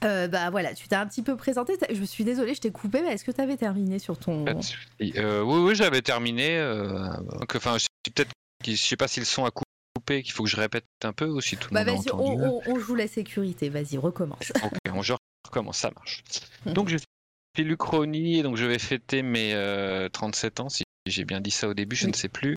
euh, 0.04 0.28
bah 0.28 0.50
voilà, 0.50 0.74
tu 0.74 0.88
t'es 0.88 0.96
un 0.96 1.06
petit 1.06 1.22
peu 1.22 1.36
présenté. 1.36 1.74
Je 1.92 2.02
suis 2.04 2.24
désolée, 2.24 2.54
je 2.54 2.60
t'ai 2.60 2.70
coupé, 2.70 3.02
mais 3.02 3.08
est-ce 3.14 3.24
que 3.24 3.30
tu 3.32 3.40
avais 3.40 3.56
terminé 3.56 3.98
sur 3.98 4.18
ton. 4.18 4.44
Euh, 4.46 5.42
oui, 5.42 5.58
oui, 5.60 5.74
j'avais 5.74 6.02
terminé. 6.02 6.56
euh, 6.58 7.08
Enfin, 7.54 7.74
je 7.78 7.84
sais 7.84 8.12
peut-être, 8.14 8.30
je 8.66 8.74
sais 8.74 8.96
pas 8.96 9.08
si 9.08 9.20
le 9.20 9.26
son 9.26 9.44
a 9.44 9.50
coupé, 9.50 10.22
qu'il 10.22 10.32
faut 10.32 10.44
que 10.44 10.48
je 10.50 10.56
répète 10.56 10.84
un 11.04 11.12
peu 11.12 11.26
ou 11.26 11.40
si 11.40 11.56
tout 11.56 11.68
le 11.70 11.74
Bah 11.74 11.84
vas-y, 11.84 12.10
on, 12.12 12.20
on- 12.20 12.62
on 12.66 12.78
joue 12.78 12.94
la 12.94 13.08
sécurité, 13.08 13.68
vas-y, 13.68 13.96
recommence. 13.98 14.52
Ok, 14.64 14.78
on 14.92 15.02
je 15.02 15.14
recommence, 15.46 15.78
ça 15.78 15.90
marche. 15.94 16.22
Donc 16.66 16.88
je 16.88 16.96
suis 16.98 17.64
l'Uchronie 17.64 18.38
et 18.38 18.42
donc 18.42 18.56
je 18.56 18.64
vais 18.64 18.78
fêter 18.78 19.22
mes 19.22 19.52
euh, 19.54 20.08
37 20.08 20.60
ans, 20.60 20.68
si 20.68 20.84
j'ai 21.06 21.24
bien 21.24 21.40
dit 21.40 21.50
ça 21.50 21.68
au 21.68 21.74
début, 21.74 21.96
je 21.96 22.06
Oui. 22.06 22.12
ne 22.12 22.16
sais 22.16 22.28
plus. 22.28 22.56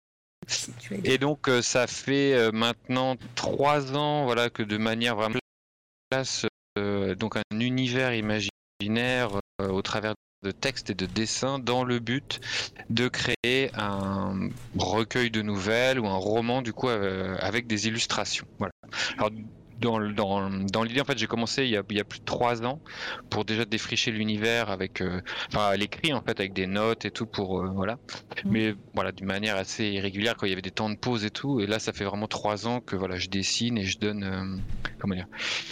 Et 1.04 1.18
donc 1.18 1.50
euh, 1.50 1.62
ça 1.62 1.88
fait 1.88 2.34
euh, 2.34 2.52
maintenant 2.52 3.16
trois 3.36 3.96
ans, 3.96 4.26
voilà, 4.26 4.50
que 4.50 4.62
de 4.64 4.78
manière 4.78 5.16
vraiment 5.16 5.40
place 6.10 6.46
euh, 6.46 6.48
donc 6.78 7.38
un 7.38 7.60
univers 7.60 8.14
imaginaire 8.14 9.40
euh, 9.62 9.70
au 9.70 9.82
travers 9.82 10.16
de 10.44 10.52
textes 10.52 10.90
et 10.90 10.96
de 10.96 11.06
dessins 11.06 11.60
dans 11.60 11.86
le 11.86 12.00
but 12.00 12.42
de 12.90 13.08
créer 13.08 13.72
un 13.76 14.50
recueil 14.78 15.32
de 15.32 15.42
nouvelles 15.42 15.98
ou 16.00 16.08
un 16.08 16.18
roman 16.18 16.62
du 16.62 16.74
coup 16.74 16.90
euh, 16.90 17.38
avec 17.40 17.68
des 17.68 17.88
illustrations. 17.88 18.46
Dans, 19.78 19.98
le- 20.00 20.14
dans, 20.14 20.50
dans 20.50 20.84
l'idée, 20.84 21.02
en 21.02 21.06
fait, 21.06 21.18
j'ai 21.18 21.28
commencé 21.28 21.64
il 21.66 21.70
y, 21.72 21.78
a, 21.78 21.84
il 21.90 21.98
y 21.98 22.00
a 22.00 22.06
plus 22.06 22.20
de 22.20 22.26
trois 22.26 22.64
ans 22.66 22.82
pour 23.30 23.46
déjà 23.46 23.66
défricher 23.66 24.12
l'univers 24.12 24.70
avec, 24.70 25.02
euh, 25.02 25.22
enfin, 25.52 25.68
à 25.68 25.76
l'écrit 25.78 26.14
en 26.14 26.22
fait, 26.22 26.40
avec 26.40 26.54
des 26.54 26.68
notes 26.68 27.06
et 27.06 27.12
tout 27.12 27.28
pour, 27.28 27.60
euh, 27.62 27.70
voilà. 27.74 27.98
Mhm. 28.46 28.52
Mais 28.52 28.74
voilà, 28.94 29.12
d'une 29.12 29.28
manière 29.28 29.56
assez 29.58 29.86
irrégulière 29.86 30.36
quand 30.38 30.46
il 30.46 30.50
y 30.50 30.54
avait 30.54 30.62
des 30.62 30.72
temps 30.72 30.90
de 30.90 30.98
pause 30.98 31.26
et 31.26 31.32
tout. 31.32 31.60
Et 31.60 31.68
là, 31.68 31.80
ça 31.80 31.94
fait 31.94 32.06
vraiment 32.06 32.28
trois 32.28 32.68
ans 32.68 32.82
que 32.82 32.96
voilà, 32.96 33.18
je 33.18 33.28
dessine 33.28 33.78
et 33.78 33.84
je 33.86 33.98
donne, 34.00 34.24
euh, 34.24 34.58
comment 35.00 35.16
dire, 35.16 35.28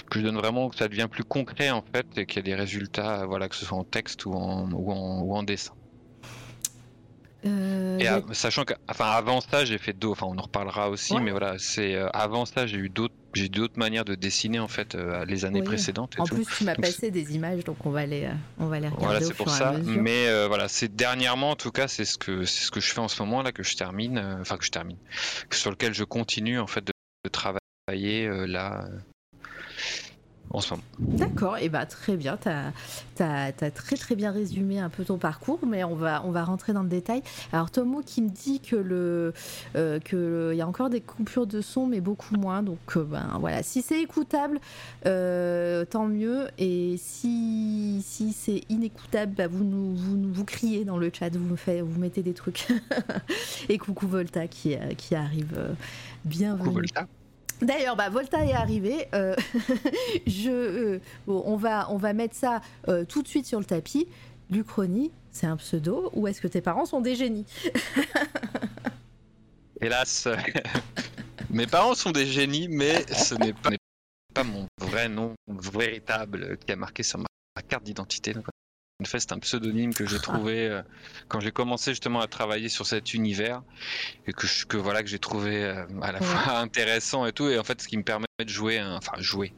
que 0.10 0.20
je 0.20 0.24
donne 0.26 0.38
vraiment 0.38 0.70
que 0.70 0.76
ça 0.78 0.88
devient 0.88 1.08
plus 1.12 1.24
concret 1.24 1.70
en 1.72 1.84
fait 1.94 2.08
et 2.18 2.26
qu'il 2.26 2.38
y 2.38 2.40
a 2.40 2.44
des 2.44 2.56
résultats, 2.56 3.26
voilà, 3.26 3.50
que 3.50 3.56
ce 3.56 3.66
soit 3.66 3.78
en 3.78 3.84
texte 3.86 4.26
ou 4.26 4.34
en, 4.34 4.70
ou 4.72 4.92
en, 4.92 5.22
ou 5.22 5.36
en 5.36 5.44
dessin. 5.44 5.74
Euh, 7.46 7.98
Et 8.00 8.08
a- 8.08 8.16
à- 8.18 8.34
sachant 8.34 8.64
que, 8.64 8.74
enfin, 8.88 9.06
avant 9.06 9.42
ça, 9.42 9.66
j'ai 9.66 9.78
fait 9.78 9.94
d'autres. 9.94 10.24
Enfin, 10.24 10.34
on 10.34 10.38
en 10.40 10.44
reparlera 10.44 10.90
aussi, 10.90 11.14
Ouais. 11.14 11.22
mais 11.22 11.32
voilà, 11.32 11.56
c'est 11.60 11.96
euh, 11.96 12.08
avant 12.14 12.46
ça, 12.46 12.66
j'ai 12.68 12.78
eu 12.78 12.90
d'autres, 12.90 13.14
j'ai 13.34 13.50
d'autres 13.50 13.78
manières 13.78 14.06
de 14.06 14.16
dessiner 14.16 14.60
en 14.60 14.68
fait 14.68 14.96
euh, 14.96 15.26
les 15.26 15.44
années 15.46 15.60
Oui. 15.60 15.66
précédentes 15.66 16.16
et 16.18 16.22
En 16.22 16.26
tout. 16.26 16.36
plus, 16.36 16.46
tu 16.46 16.64
m'as 16.64 16.76
passé 16.76 17.12
des 17.12 17.36
images, 17.36 17.64
donc 17.66 17.86
on 17.86 17.90
va 17.90 18.06
les, 18.06 18.26
euh, 18.26 18.32
on 18.60 18.68
va 18.68 18.80
les 18.80 18.88
regarder 18.88 19.06
Voilà, 19.06 19.20
au 19.20 19.24
c'est 19.24 19.34
pour 19.34 19.48
fur 19.48 19.56
et 19.56 19.60
ça. 19.60 19.70
à 19.70 19.78
mesure. 19.78 20.02
Mais 20.02 20.28
euh, 20.28 20.48
voilà, 20.48 20.68
c'est 20.68 20.96
dernièrement, 20.96 21.52
en 21.52 21.56
tout 21.56 21.72
cas, 21.72 21.88
c'est 21.88 22.06
ce 22.06 22.18
que 22.18 22.46
c'est 22.46 22.66
ce 22.66 22.72
que 22.72 22.80
je 22.80 22.94
fais 22.94 23.00
en 23.02 23.08
ce 23.10 23.22
moment 23.22 23.42
là 23.42 23.52
que 23.52 23.64
je 23.64 23.76
termine, 23.76 24.18
euh, 24.18 24.42
enfin 24.42 24.58
que 24.58 24.64
je 24.66 24.72
termine, 24.72 24.98
sur 25.52 25.70
lequel 25.72 25.94
je 25.94 26.04
continue 26.06 26.60
en 26.60 26.68
fait 26.68 26.82
de, 26.86 26.92
de 27.26 27.30
travailler 27.30 28.26
euh, 28.28 28.46
là. 28.48 28.86
En 30.54 30.62
ce 30.62 30.76
moment. 30.76 30.84
D'accord, 31.00 31.58
et 31.58 31.68
bah 31.68 31.86
très 31.88 32.16
bien, 32.16 32.38
tu 32.38 32.50
as, 32.50 33.52
très 33.72 33.98
très 33.98 34.16
bien 34.16 34.32
résumé 34.32 34.80
un 34.80 34.90
peu 34.90 35.04
ton 35.04 35.18
parcours, 35.18 35.60
mais 35.68 35.84
on 35.84 35.96
va, 35.96 36.24
on 36.26 36.32
va 36.32 36.44
rentrer 36.44 36.74
dans 36.74 36.84
le 36.84 36.90
détail. 36.90 37.24
Alors 37.52 37.72
Tomo 37.72 38.02
qui 38.06 38.22
me 38.22 38.30
dit 38.30 38.60
que 38.60 38.76
le 38.76 39.34
euh, 39.76 40.00
que 40.00 40.52
il 40.54 40.58
y 40.58 40.62
a 40.62 40.68
encore 40.68 40.92
des 40.92 41.02
coupures 41.02 41.48
de 41.48 41.60
son, 41.62 41.88
mais 41.88 42.02
beaucoup 42.02 42.36
moins. 42.36 42.62
Donc 42.62 42.78
euh, 42.96 43.04
ben 43.04 43.38
voilà, 43.40 43.64
si 43.64 43.82
c'est 43.82 44.00
écoutable, 44.00 44.60
euh, 45.08 45.86
tant 45.86 46.06
mieux. 46.06 46.48
Et 46.60 46.96
si, 46.98 48.04
si 48.06 48.32
c'est 48.32 48.62
inécoutable, 48.70 49.34
bah, 49.36 49.48
vous, 49.48 49.64
nous, 49.64 49.96
vous, 49.96 50.32
vous 50.32 50.46
criez 50.46 50.86
dans 50.86 50.98
le 50.98 51.10
chat, 51.12 51.30
vous, 51.36 51.40
me 51.40 51.56
fait, 51.56 51.82
vous 51.82 52.00
mettez 52.00 52.22
des 52.22 52.34
trucs. 52.34 52.68
et 53.70 53.80
coucou 53.80 54.08
Volta 54.08 54.48
qui, 54.48 54.76
qui 54.98 55.16
arrive. 55.16 55.76
Bienvenue. 56.26 56.66
Coucou 56.66 56.76
Volta. 56.76 57.08
D'ailleurs, 57.64 57.96
bah, 57.96 58.10
Volta 58.10 58.46
est 58.46 58.54
arrivé. 58.54 59.08
Euh, 59.14 59.36
je, 60.28 60.50
euh, 60.50 61.00
on, 61.28 61.56
va, 61.56 62.14
mettre 62.14 62.36
ça 62.36 62.62
euh, 62.88 63.06
tout 63.06 63.24
de 63.24 63.28
suite 63.28 63.46
sur 63.46 63.60
le 63.60 63.66
tapis. 63.66 64.08
Lucronie, 64.50 65.12
c'est 65.32 65.48
un 65.48 65.58
pseudo 65.58 66.10
ou 66.14 66.28
est-ce 66.28 66.42
que 66.42 66.48
tes 66.48 66.62
parents 66.62 66.86
sont 66.86 67.02
des 67.02 67.16
génies 67.16 67.46
Hélas, 69.82 70.28
mes 71.50 71.68
parents 71.68 71.96
sont 71.96 72.12
des 72.12 72.26
génies, 72.26 72.68
mais 72.68 73.06
ce 73.12 73.36
n'est 73.36 73.54
pas, 74.34 74.44
mon 74.44 74.68
vrai 74.80 75.10
nom 75.10 75.34
véritable 75.48 76.58
qui 76.58 76.72
a 76.72 76.76
marqué 76.76 77.04
sur 77.04 77.20
ma, 77.20 77.28
carte 77.68 77.84
d'identité 77.84 78.34
c'est 79.04 79.32
un 79.32 79.40
pseudonyme 79.40 79.94
que 79.94 80.06
j'ai 80.06 80.20
trouvé 80.20 80.68
euh, 80.68 80.82
quand 81.28 81.40
j'ai 81.40 81.52
commencé 81.52 81.92
justement 81.92 82.22
à 82.22 82.28
travailler 82.28 82.70
sur 82.70 82.86
cet 82.86 83.14
univers 83.14 83.62
et 84.28 84.34
que, 84.34 84.48
que 84.66 84.78
voilà 84.78 85.04
que 85.04 85.10
j'ai 85.10 85.20
trouvé 85.20 85.64
euh, 85.64 85.86
à 86.02 86.12
la 86.12 86.22
fois 86.22 86.58
intéressant 86.60 87.26
et 87.26 87.34
tout. 87.34 87.50
Et 87.50 87.58
en 87.58 87.64
fait, 87.64 87.82
ce 87.82 87.88
qui 87.88 87.98
me 87.98 88.04
permet 88.04 88.26
de 88.40 88.50
jouer, 88.50 88.82
enfin 88.82 89.14
jouer, 89.18 89.54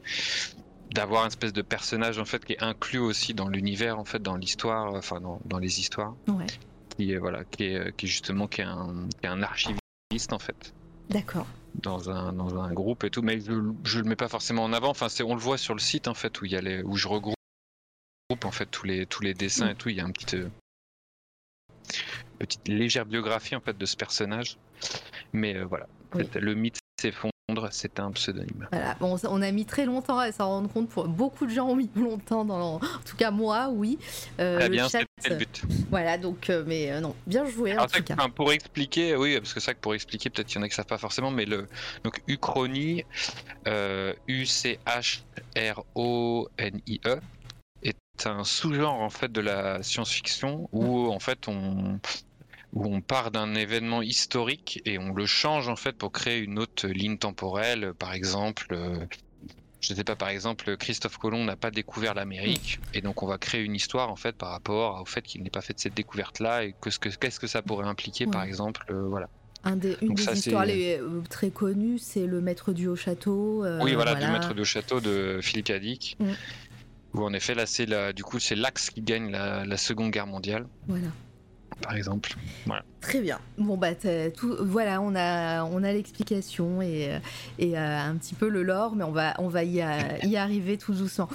d'avoir 0.92 1.22
une 1.22 1.28
espèce 1.28 1.52
de 1.52 1.62
personnage 1.62 2.18
en 2.18 2.24
fait 2.24 2.44
qui 2.44 2.54
est 2.54 2.62
inclus 2.62 2.98
aussi 2.98 3.34
dans 3.34 3.48
l'univers 3.48 3.98
en 3.98 4.04
fait, 4.04 4.22
dans 4.22 4.36
l'histoire, 4.36 4.94
enfin 4.94 5.20
dans, 5.20 5.40
dans, 5.44 5.58
les 5.58 5.80
histoires. 5.80 6.14
Qui 6.96 7.12
est 7.12 7.18
voilà, 7.18 7.44
qui 7.44 7.64
est, 7.64 7.94
qui 7.96 8.06
justement 8.06 8.46
qui 8.46 8.62
est 8.62 8.64
un, 8.64 9.08
qui 9.20 9.26
est 9.26 9.28
un 9.28 9.42
archiviste 9.42 10.32
en 10.32 10.38
fait. 10.38 10.74
D'accord 11.10 11.46
dans 11.82 12.08
un, 12.08 12.32
dans 12.32 12.58
un 12.58 12.72
groupe 12.72 13.04
et 13.04 13.10
tout, 13.10 13.20
mais 13.20 13.38
je, 13.38 13.52
je 13.84 13.98
le 13.98 14.06
mets 14.06 14.16
pas 14.16 14.28
forcément 14.28 14.64
en 14.64 14.72
avant. 14.72 14.88
Enfin, 14.88 15.10
c'est 15.10 15.22
on 15.22 15.34
le 15.34 15.40
voit 15.40 15.58
sur 15.58 15.74
le 15.74 15.80
site 15.80 16.08
en 16.08 16.14
fait 16.14 16.40
où 16.40 16.46
il 16.46 16.52
y 16.52 16.56
a 16.56 16.62
les, 16.62 16.82
où 16.82 16.96
je 16.96 17.06
regroupe 17.06 17.35
en 18.44 18.50
fait 18.50 18.66
tous 18.66 18.86
les 18.86 19.06
tous 19.06 19.22
les 19.22 19.34
dessins 19.34 19.70
et 19.70 19.74
tout 19.74 19.88
il 19.88 19.96
y 19.96 20.00
a 20.00 20.04
une 20.04 20.12
petite 20.12 20.34
euh, 20.34 20.50
petite 22.38 22.66
légère 22.68 23.06
biographie 23.06 23.54
en 23.54 23.60
fait 23.60 23.78
de 23.78 23.86
ce 23.86 23.96
personnage 23.96 24.58
mais 25.32 25.56
euh, 25.56 25.64
voilà 25.64 25.86
le 26.34 26.54
mythe 26.54 26.78
s'effondre 27.00 27.32
c'est 27.70 28.00
un 28.00 28.10
pseudonyme. 28.10 28.66
Voilà, 28.72 28.94
bon, 28.98 29.16
on 29.22 29.40
a 29.40 29.52
mis 29.52 29.64
très 29.64 29.86
longtemps 29.86 30.18
à 30.18 30.32
s'en 30.32 30.48
rendre 30.48 30.68
compte. 30.72 30.88
Pour... 30.88 31.06
Beaucoup 31.06 31.46
de 31.46 31.52
gens 31.52 31.68
ont 31.68 31.76
mis 31.76 31.88
longtemps 31.96 32.44
dans. 32.44 32.74
En 32.74 32.80
tout 33.04 33.16
cas, 33.16 33.30
moi, 33.30 33.68
oui. 33.70 33.98
Euh, 34.40 34.58
Très 34.58 34.68
bien, 34.68 34.88
c'était 34.88 35.06
le 35.28 35.36
but. 35.36 35.62
Voilà, 35.90 36.18
donc, 36.18 36.50
mais 36.66 37.00
non, 37.00 37.14
bien 37.26 37.46
joué. 37.46 37.78
en 37.78 37.86
tout 37.86 38.02
cas. 38.02 38.16
pour 38.34 38.52
expliquer, 38.52 39.14
oui, 39.14 39.38
parce 39.38 39.54
que 39.54 39.60
ça, 39.60 39.74
pour 39.74 39.94
expliquer, 39.94 40.28
peut-être 40.28 40.48
qu'il 40.48 40.56
y 40.56 40.58
en 40.58 40.62
a 40.62 40.68
qui 40.68 40.74
savent 40.74 40.86
pas 40.86 40.98
forcément, 40.98 41.30
mais 41.30 41.44
le 41.44 41.68
donc 42.02 42.20
Uchronie, 42.26 43.04
U 44.26 44.46
C 44.46 44.80
H 44.84 45.22
R 45.56 45.84
O 45.94 46.48
N 46.58 46.80
I 46.88 47.00
E, 47.06 47.20
un 48.24 48.44
sous-genre 48.44 49.00
en 49.00 49.10
fait 49.10 49.30
de 49.30 49.42
la 49.42 49.82
science-fiction 49.82 50.68
où 50.72 51.08
en 51.10 51.18
fait 51.18 51.48
on 51.48 52.00
où 52.72 52.94
on 52.94 53.00
part 53.00 53.30
d'un 53.30 53.54
événement 53.54 54.02
historique 54.02 54.82
et 54.84 54.98
on 54.98 55.12
le 55.14 55.24
change 55.24 55.68
en 55.68 55.76
fait 55.76 55.92
pour 55.96 56.12
créer 56.12 56.40
une 56.40 56.58
autre 56.58 56.86
ligne 56.88 57.16
temporelle. 57.16 57.94
Par 57.98 58.12
exemple, 58.12 58.66
euh, 58.72 58.98
je 59.80 59.92
ne 59.92 59.96
sais 59.96 60.04
pas, 60.04 60.14
par 60.14 60.28
exemple, 60.28 60.76
Christophe 60.76 61.16
Colomb 61.16 61.44
n'a 61.44 61.56
pas 61.56 61.70
découvert 61.70 62.12
l'Amérique 62.12 62.80
et 62.92 63.00
donc 63.00 63.22
on 63.22 63.26
va 63.26 63.38
créer 63.38 63.62
une 63.62 63.74
histoire 63.74 64.10
en 64.10 64.16
fait 64.16 64.36
par 64.36 64.50
rapport 64.50 65.00
au 65.00 65.06
fait 65.06 65.22
qu'il 65.22 65.42
n'ait 65.42 65.50
pas 65.50 65.62
fait 65.62 65.78
cette 65.78 65.94
découverte-là 65.94 66.64
et 66.64 66.74
qu'est-ce 66.82 66.98
que 66.98 67.08
qu'est-ce 67.08 67.40
que 67.40 67.46
ça 67.46 67.62
pourrait 67.62 67.86
impliquer, 67.86 68.26
par 68.26 68.42
exemple, 68.42 68.84
euh, 68.90 69.06
voilà. 69.08 69.28
Un 69.64 69.76
des, 69.76 69.96
une 70.00 70.14
des 70.14 70.30
histoires 70.30 70.64
les, 70.64 70.98
euh, 71.00 71.22
très 71.28 71.50
connues, 71.50 71.98
c'est 71.98 72.26
le 72.26 72.40
Maître 72.40 72.72
du 72.72 72.86
Haut 72.86 72.94
Château. 72.94 73.64
oui, 73.80 73.94
voilà, 73.94 74.14
du 74.14 74.26
Maître 74.26 74.54
du 74.54 74.60
Haut 74.60 74.64
Château 74.64 75.00
de 75.00 75.40
Philippe 75.42 75.66
Cadic. 75.66 76.18
En 77.24 77.32
effet, 77.32 77.54
là, 77.54 77.66
c'est 77.66 77.86
du 78.12 78.22
coup, 78.22 78.38
c'est 78.38 78.56
l'Axe 78.56 78.90
qui 78.90 79.02
gagne 79.02 79.30
la, 79.30 79.64
la, 79.64 79.76
Seconde 79.76 80.10
Guerre 80.10 80.26
mondiale. 80.26 80.66
Voilà. 80.86 81.08
Par 81.82 81.94
exemple. 81.94 82.34
Voilà. 82.66 82.84
Très 83.00 83.20
bien. 83.20 83.38
Bon 83.58 83.76
bah 83.76 83.94
tout, 83.94 84.56
voilà, 84.60 85.00
on 85.00 85.14
a 85.14 85.64
on 85.64 85.84
a 85.84 85.92
l'explication 85.92 86.82
et, 86.82 87.20
et 87.58 87.78
euh, 87.78 87.98
un 87.98 88.16
petit 88.16 88.34
peu 88.34 88.48
le 88.48 88.62
lore, 88.62 88.96
mais 88.96 89.04
on 89.04 89.12
va 89.12 89.34
on 89.38 89.48
va 89.48 89.64
y, 89.64 89.82
y 90.24 90.36
arriver 90.36 90.76
tout 90.76 90.92
doucement. 90.92 91.28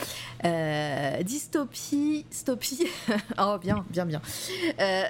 Euh, 0.44 1.24
dystopie, 1.24 2.26
stopie. 2.30 2.88
oh 3.40 3.58
bien 3.62 3.86
bien 3.90 4.06
bien. 4.06 4.22
Euh, 4.80 5.04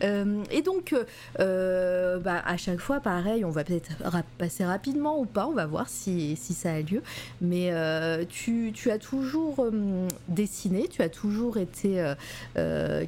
et 0.50 0.62
donc 0.62 0.94
bah, 1.38 2.42
à 2.44 2.56
chaque 2.56 2.80
fois 2.80 3.00
pareil, 3.00 3.44
on 3.44 3.50
va 3.50 3.62
peut-être 3.62 3.90
passer 4.38 4.64
rapidement 4.64 5.20
ou 5.20 5.26
pas, 5.26 5.46
on 5.46 5.52
va 5.52 5.66
voir 5.66 5.88
si, 5.88 6.34
si 6.36 6.54
ça 6.54 6.72
a 6.72 6.80
lieu. 6.80 7.02
Mais 7.40 7.72
tu, 8.28 8.72
tu 8.74 8.90
as 8.90 8.98
toujours 8.98 9.66
dessiné, 10.28 10.88
tu 10.88 11.02
as 11.02 11.08
toujours 11.08 11.58
été 11.58 12.14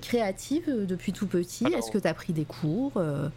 créative 0.00 0.86
depuis 0.86 1.12
tout 1.12 1.26
petit. 1.26 1.64
Est-ce 1.86 1.92
que 1.92 2.02
tu 2.02 2.08
as 2.08 2.14
pris 2.14 2.32
des 2.32 2.44
cours 2.44 2.96
euh 2.96 3.28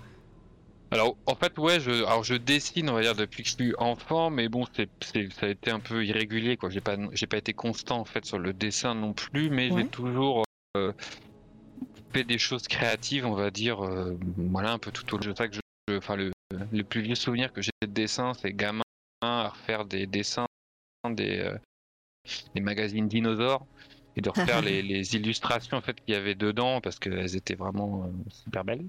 Alors, 0.92 1.16
en 1.28 1.36
fait, 1.36 1.58
ouais, 1.60 1.80
je, 1.80 1.92
alors 1.92 2.24
je 2.24 2.34
dessine, 2.34 2.90
on 2.90 2.94
va 2.94 3.02
dire, 3.02 3.16
depuis 3.16 3.44
que 3.44 3.50
je 3.50 3.54
suis 3.54 3.74
enfant, 3.78 4.32
mais 4.32 4.50
bon, 4.50 4.66
c'est, 4.76 4.90
ça 5.34 5.46
a 5.46 5.50
été 5.50 5.70
un 5.70 5.80
peu 5.80 6.04
irrégulier, 6.04 6.58
quoi. 6.58 6.70
J'ai 6.70 6.82
pas, 6.82 6.98
j'ai 7.12 7.28
pas 7.28 7.38
été 7.38 7.54
constant, 7.54 8.00
en 8.00 8.06
fait, 8.06 8.26
sur 8.26 8.40
le 8.40 8.54
dessin 8.54 8.96
non 8.96 9.14
plus, 9.14 9.52
mais 9.52 9.70
j'ai 9.76 9.88
toujours 9.88 10.46
euh, 10.78 10.92
fait 12.12 12.24
des 12.24 12.40
choses 12.40 12.68
créatives, 12.68 13.26
on 13.26 13.36
va 13.36 13.52
dire, 13.52 13.86
euh, 13.86 14.18
voilà, 14.38 14.72
un 14.72 14.80
peu 14.80 14.92
tout 14.92 15.14
au 15.14 15.18
long 15.20 15.32
de 15.32 15.38
ça 15.38 15.48
que 15.48 15.56
je, 15.56 15.98
enfin, 15.98 16.16
le, 16.16 16.32
le 16.72 16.84
plus 16.84 17.02
vieux 17.02 17.16
souvenir 17.16 17.54
que 17.54 17.62
j'ai 17.62 17.72
de 17.84 17.88
dessin, 17.88 18.34
c'est 18.34 18.54
gamin 18.54 18.82
à 19.22 19.50
refaire 19.50 19.86
des 19.86 20.08
dessins 20.08 20.48
des, 21.08 21.54
des 22.56 22.62
magazines 22.62 23.08
dinosaures 23.08 23.66
et 24.20 24.22
de 24.22 24.30
refaire 24.30 24.62
les, 24.62 25.16
illustrations 25.16 25.78
en 25.78 25.82
fait 25.82 26.00
qu'il 26.02 26.14
y 26.14 26.18
avait 26.18 26.36
dedans 26.36 26.82
parce 26.82 27.00
qu'elles 27.00 27.36
étaient 27.36 27.56
vraiment 27.56 28.04
euh, 28.04 28.30
super 28.30 28.64
belles. 28.64 28.86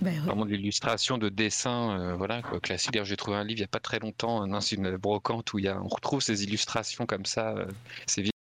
Ben 0.00 0.18
vraiment 0.20 0.46
de 0.46 0.50
l'illustration 0.50 1.18
de 1.18 1.28
dessin, 1.28 1.98
euh, 2.00 2.14
voilà 2.14 2.42
quoi, 2.42 2.60
classique. 2.60 2.98
J'ai 3.02 3.16
trouvé 3.16 3.36
un 3.36 3.44
livre 3.44 3.58
il 3.58 3.62
y 3.62 3.64
a 3.64 3.68
pas 3.68 3.80
très 3.80 3.98
longtemps, 3.98 4.60
c'est 4.60 4.76
une 4.76 4.96
brocante 4.96 5.52
où 5.52 5.58
il 5.58 5.66
y 5.66 5.68
a, 5.68 5.80
on 5.80 5.88
retrouve 5.88 6.20
ces 6.20 6.44
illustrations 6.44 7.06
comme 7.06 7.26
ça, 7.26 7.54
euh, 7.56 7.66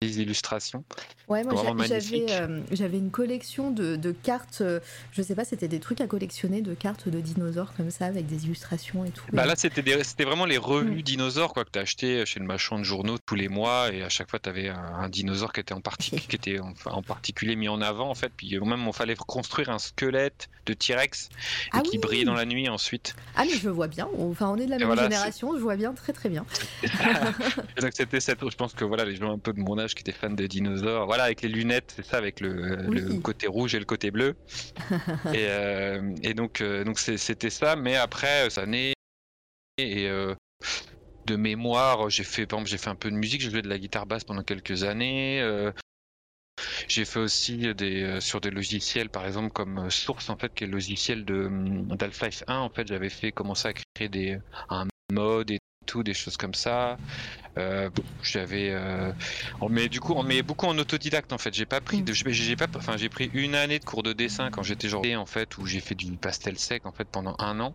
ces 0.02 0.22
illustrations. 0.22 0.82
Ouais, 1.28 1.44
moi 1.44 1.52
euh, 1.62 2.60
j'avais 2.72 2.96
une 2.96 3.10
collection 3.10 3.70
de, 3.70 3.96
de 3.96 4.12
cartes, 4.12 4.62
euh, 4.62 4.80
je 5.12 5.20
sais 5.20 5.34
pas, 5.34 5.44
c'était 5.44 5.68
des 5.68 5.78
trucs 5.78 6.00
à 6.00 6.06
collectionner 6.06 6.62
de 6.62 6.72
cartes 6.72 7.10
de 7.10 7.20
dinosaures 7.20 7.74
comme 7.76 7.90
ça 7.90 8.06
avec 8.06 8.26
des 8.26 8.46
illustrations 8.46 9.04
et 9.04 9.10
tout. 9.10 9.24
Bah 9.34 9.44
là 9.44 9.54
c'était 9.56 10.24
vraiment 10.24 10.46
les 10.46 10.56
revues 10.56 11.00
mm. 11.00 11.02
dinosaures 11.02 11.52
quoi 11.52 11.66
que 11.66 11.70
tu 11.70 11.78
acheté 11.78 12.24
chez 12.24 12.40
le 12.40 12.46
marchand 12.46 12.78
de 12.78 12.84
journaux 12.84 13.18
tous 13.18 13.34
les 13.34 13.48
mois 13.48 13.92
et 13.92 14.02
à 14.02 14.08
chaque 14.08 14.30
fois 14.30 14.38
tu 14.38 14.48
avais 14.48 14.70
un, 14.70 15.08
dinosaure 15.10 15.52
qui 15.52 15.60
était 15.60 15.74
en 15.74 15.82
particulier 15.82 16.22
qui 16.22 16.36
était 16.36 16.58
en, 16.86 17.02
particulier 17.02 17.54
mis 17.54 17.68
en 17.68 17.82
avant 17.82 18.08
en 18.08 18.14
fait 18.14 18.32
puis 18.34 18.58
même 18.58 18.88
on 18.88 18.92
fallait 18.92 19.16
construire 19.16 19.68
un 19.68 19.78
squelette 19.78 20.48
de 20.64 20.72
T-Rex 20.72 21.28
ah 21.72 21.80
qui 21.80 21.98
brillait 21.98 22.24
dans 22.24 22.34
la 22.34 22.46
nuit 22.46 22.70
ensuite. 22.70 23.14
Ah 23.36 23.42
mais 23.44 23.56
je 23.56 23.68
vois 23.68 23.88
bien, 23.88 24.08
enfin 24.18 24.48
on 24.48 24.56
est 24.56 24.64
de 24.64 24.70
la 24.70 24.78
même 24.78 24.98
génération, 24.98 25.54
je 25.56 25.62
vois 25.62 25.76
bien 25.76 25.92
très 25.92 26.14
très 26.14 26.30
bien. 26.30 26.46
donc 27.80 27.90
c'était 27.92 28.20
cette 28.20 28.40
je 28.40 28.56
pense 28.56 28.72
que 28.72 28.84
voilà 28.84 29.04
les 29.04 29.16
gens 29.16 29.32
un 29.32 29.38
peu 29.38 29.52
de 29.52 29.60
mon 29.60 29.78
âge 29.78 29.89
qui 29.94 30.02
était 30.02 30.12
fan 30.12 30.34
de 30.34 30.46
dinosaures. 30.46 31.06
Voilà, 31.06 31.24
avec 31.24 31.42
les 31.42 31.48
lunettes, 31.48 31.92
c'est 31.96 32.04
ça, 32.04 32.16
avec 32.16 32.40
le, 32.40 33.20
côté 33.20 33.46
rouge 33.46 33.74
et 33.74 33.78
le 33.78 33.84
côté 33.84 34.10
bleu. 34.10 34.36
et, 35.32 35.46
euh, 35.48 36.14
et, 36.22 36.34
donc, 36.34 36.60
euh, 36.60 36.84
donc 36.84 36.98
c'était 36.98 37.50
ça. 37.50 37.76
Mais 37.76 37.96
après, 37.96 38.50
ça 38.50 38.66
naît. 38.66 38.92
Et 39.78 40.08
euh, 40.08 40.34
de 41.26 41.36
mémoire, 41.36 42.10
j'ai 42.10 42.24
fait, 42.24 42.48
j'ai 42.64 42.78
fait 42.78 42.90
un 42.90 42.94
peu 42.94 43.10
de 43.10 43.16
musique. 43.16 43.40
J'ai 43.40 43.50
joué 43.50 43.62
de 43.62 43.68
la 43.68 43.78
guitare 43.78 44.06
basse 44.06 44.24
pendant 44.24 44.42
quelques 44.42 44.84
années. 44.84 45.42
J'ai 46.88 47.04
fait 47.04 47.20
aussi 47.20 47.74
des 47.74 48.20
sur 48.20 48.40
des 48.40 48.50
logiciels, 48.50 49.08
par 49.08 49.26
exemple 49.26 49.50
comme 49.50 49.90
Source 49.90 50.30
en 50.30 50.36
fait, 50.36 50.52
qui 50.54 50.64
est 50.64 50.66
le 50.66 50.74
logiciel 50.74 51.24
de 51.24 51.48
d'Half-Life 51.96 52.44
1. 52.46 52.58
En 52.58 52.70
fait, 52.70 52.86
j'avais 52.86 53.10
fait 53.10 53.32
commencer 53.32 53.68
à 53.68 53.72
créer 53.72 54.08
des 54.08 54.38
un 54.68 54.86
mode 55.12 55.50
et 55.50 55.58
tout, 55.86 56.02
des 56.02 56.14
choses 56.14 56.36
comme 56.36 56.54
ça. 56.54 56.96
Euh, 57.58 57.90
j'avais, 58.22 58.70
euh, 58.70 59.12
met 59.68 59.88
du 59.88 60.00
coup, 60.00 60.14
on 60.14 60.22
met 60.22 60.42
beaucoup 60.42 60.66
en 60.66 60.78
autodidacte 60.78 61.32
en 61.32 61.38
fait. 61.38 61.52
J'ai 61.52 61.66
pas 61.66 61.80
pris 61.80 62.02
de, 62.02 62.12
j'ai 62.12 62.56
pas, 62.56 62.66
enfin 62.76 62.96
j'ai 62.96 63.08
pris 63.08 63.30
une 63.34 63.54
année 63.54 63.78
de 63.78 63.84
cours 63.84 64.02
de 64.02 64.12
dessin 64.12 64.50
quand 64.50 64.62
j'étais 64.62 64.88
genre 64.88 65.04
en 65.16 65.26
fait 65.26 65.58
où 65.58 65.66
j'ai 65.66 65.80
fait 65.80 65.94
du 65.94 66.12
pastel 66.16 66.58
sec 66.58 66.86
en 66.86 66.92
fait 66.92 67.08
pendant 67.10 67.34
un 67.38 67.58
an. 67.60 67.74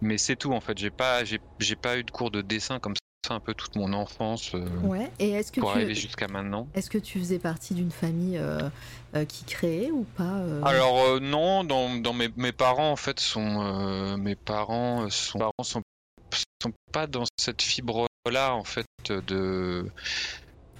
Mais 0.00 0.18
c'est 0.18 0.36
tout 0.36 0.52
en 0.52 0.60
fait. 0.60 0.76
J'ai 0.78 0.90
pas, 0.90 1.24
j'ai 1.24 1.76
pas 1.76 1.98
eu 1.98 2.04
de 2.04 2.10
cours 2.10 2.30
de 2.30 2.42
dessin 2.42 2.78
comme 2.80 2.94
ça 2.94 3.03
un 3.32 3.40
peu 3.40 3.54
toute 3.54 3.76
mon 3.76 3.92
enfance. 3.92 4.54
Euh, 4.54 4.66
ouais. 4.82 5.10
Et 5.18 5.30
est-ce 5.30 5.52
que 5.52 5.60
pour 5.60 5.70
arriver 5.70 5.94
jusqu'à 5.94 6.28
maintenant. 6.28 6.68
Est-ce 6.74 6.90
que 6.90 6.98
tu 6.98 7.18
faisais 7.18 7.38
partie 7.38 7.74
d'une 7.74 7.90
famille 7.90 8.40
qui 9.28 9.44
créait 9.44 9.90
ou 9.90 10.04
pas 10.16 10.40
Alors 10.64 11.20
non, 11.20 11.64
dans, 11.64 11.94
dans 11.96 12.12
mes, 12.12 12.28
mes, 12.36 12.52
parents 12.52 12.90
en 12.92 12.96
fait 12.96 13.20
sont 13.20 14.16
mes 14.16 14.34
parents 14.34 15.08
sont, 15.10 15.38
sont 15.62 15.82
sont 16.62 16.72
pas 16.92 17.06
dans 17.06 17.24
cette 17.38 17.62
fibre 17.62 18.06
là 18.30 18.54
en 18.54 18.64
fait 18.64 18.86
de 19.08 19.86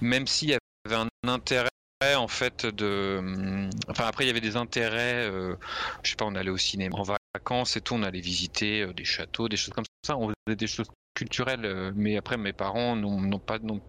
même 0.01 0.27
s'il 0.27 0.49
y 0.49 0.53
avait 0.53 0.95
un 0.95 1.07
intérêt 1.27 1.69
en 2.15 2.27
fait 2.27 2.65
de 2.65 3.69
enfin 3.89 4.05
après 4.05 4.25
il 4.25 4.27
y 4.27 4.29
avait 4.29 4.41
des 4.41 4.57
intérêts 4.57 5.25
euh, 5.25 5.55
je 6.03 6.11
sais 6.11 6.15
pas 6.15 6.25
on 6.25 6.35
allait 6.35 6.49
au 6.49 6.57
cinéma 6.57 6.97
en 6.97 7.03
vacances 7.33 7.77
et 7.77 7.81
tout 7.81 7.93
on 7.93 8.03
allait 8.03 8.19
visiter 8.19 8.81
euh, 8.81 8.93
des 8.93 9.05
châteaux 9.05 9.47
des 9.47 9.57
choses 9.57 9.73
comme 9.73 9.85
ça 10.05 10.17
on 10.17 10.31
faisait 10.47 10.55
des 10.55 10.67
choses 10.67 10.87
culturelles 11.15 11.65
euh, 11.65 11.91
mais 11.95 12.17
après 12.17 12.37
mes 12.37 12.53
parents 12.53 12.95
n'ont 12.95 13.39
pas 13.39 13.57
non, 13.59 13.81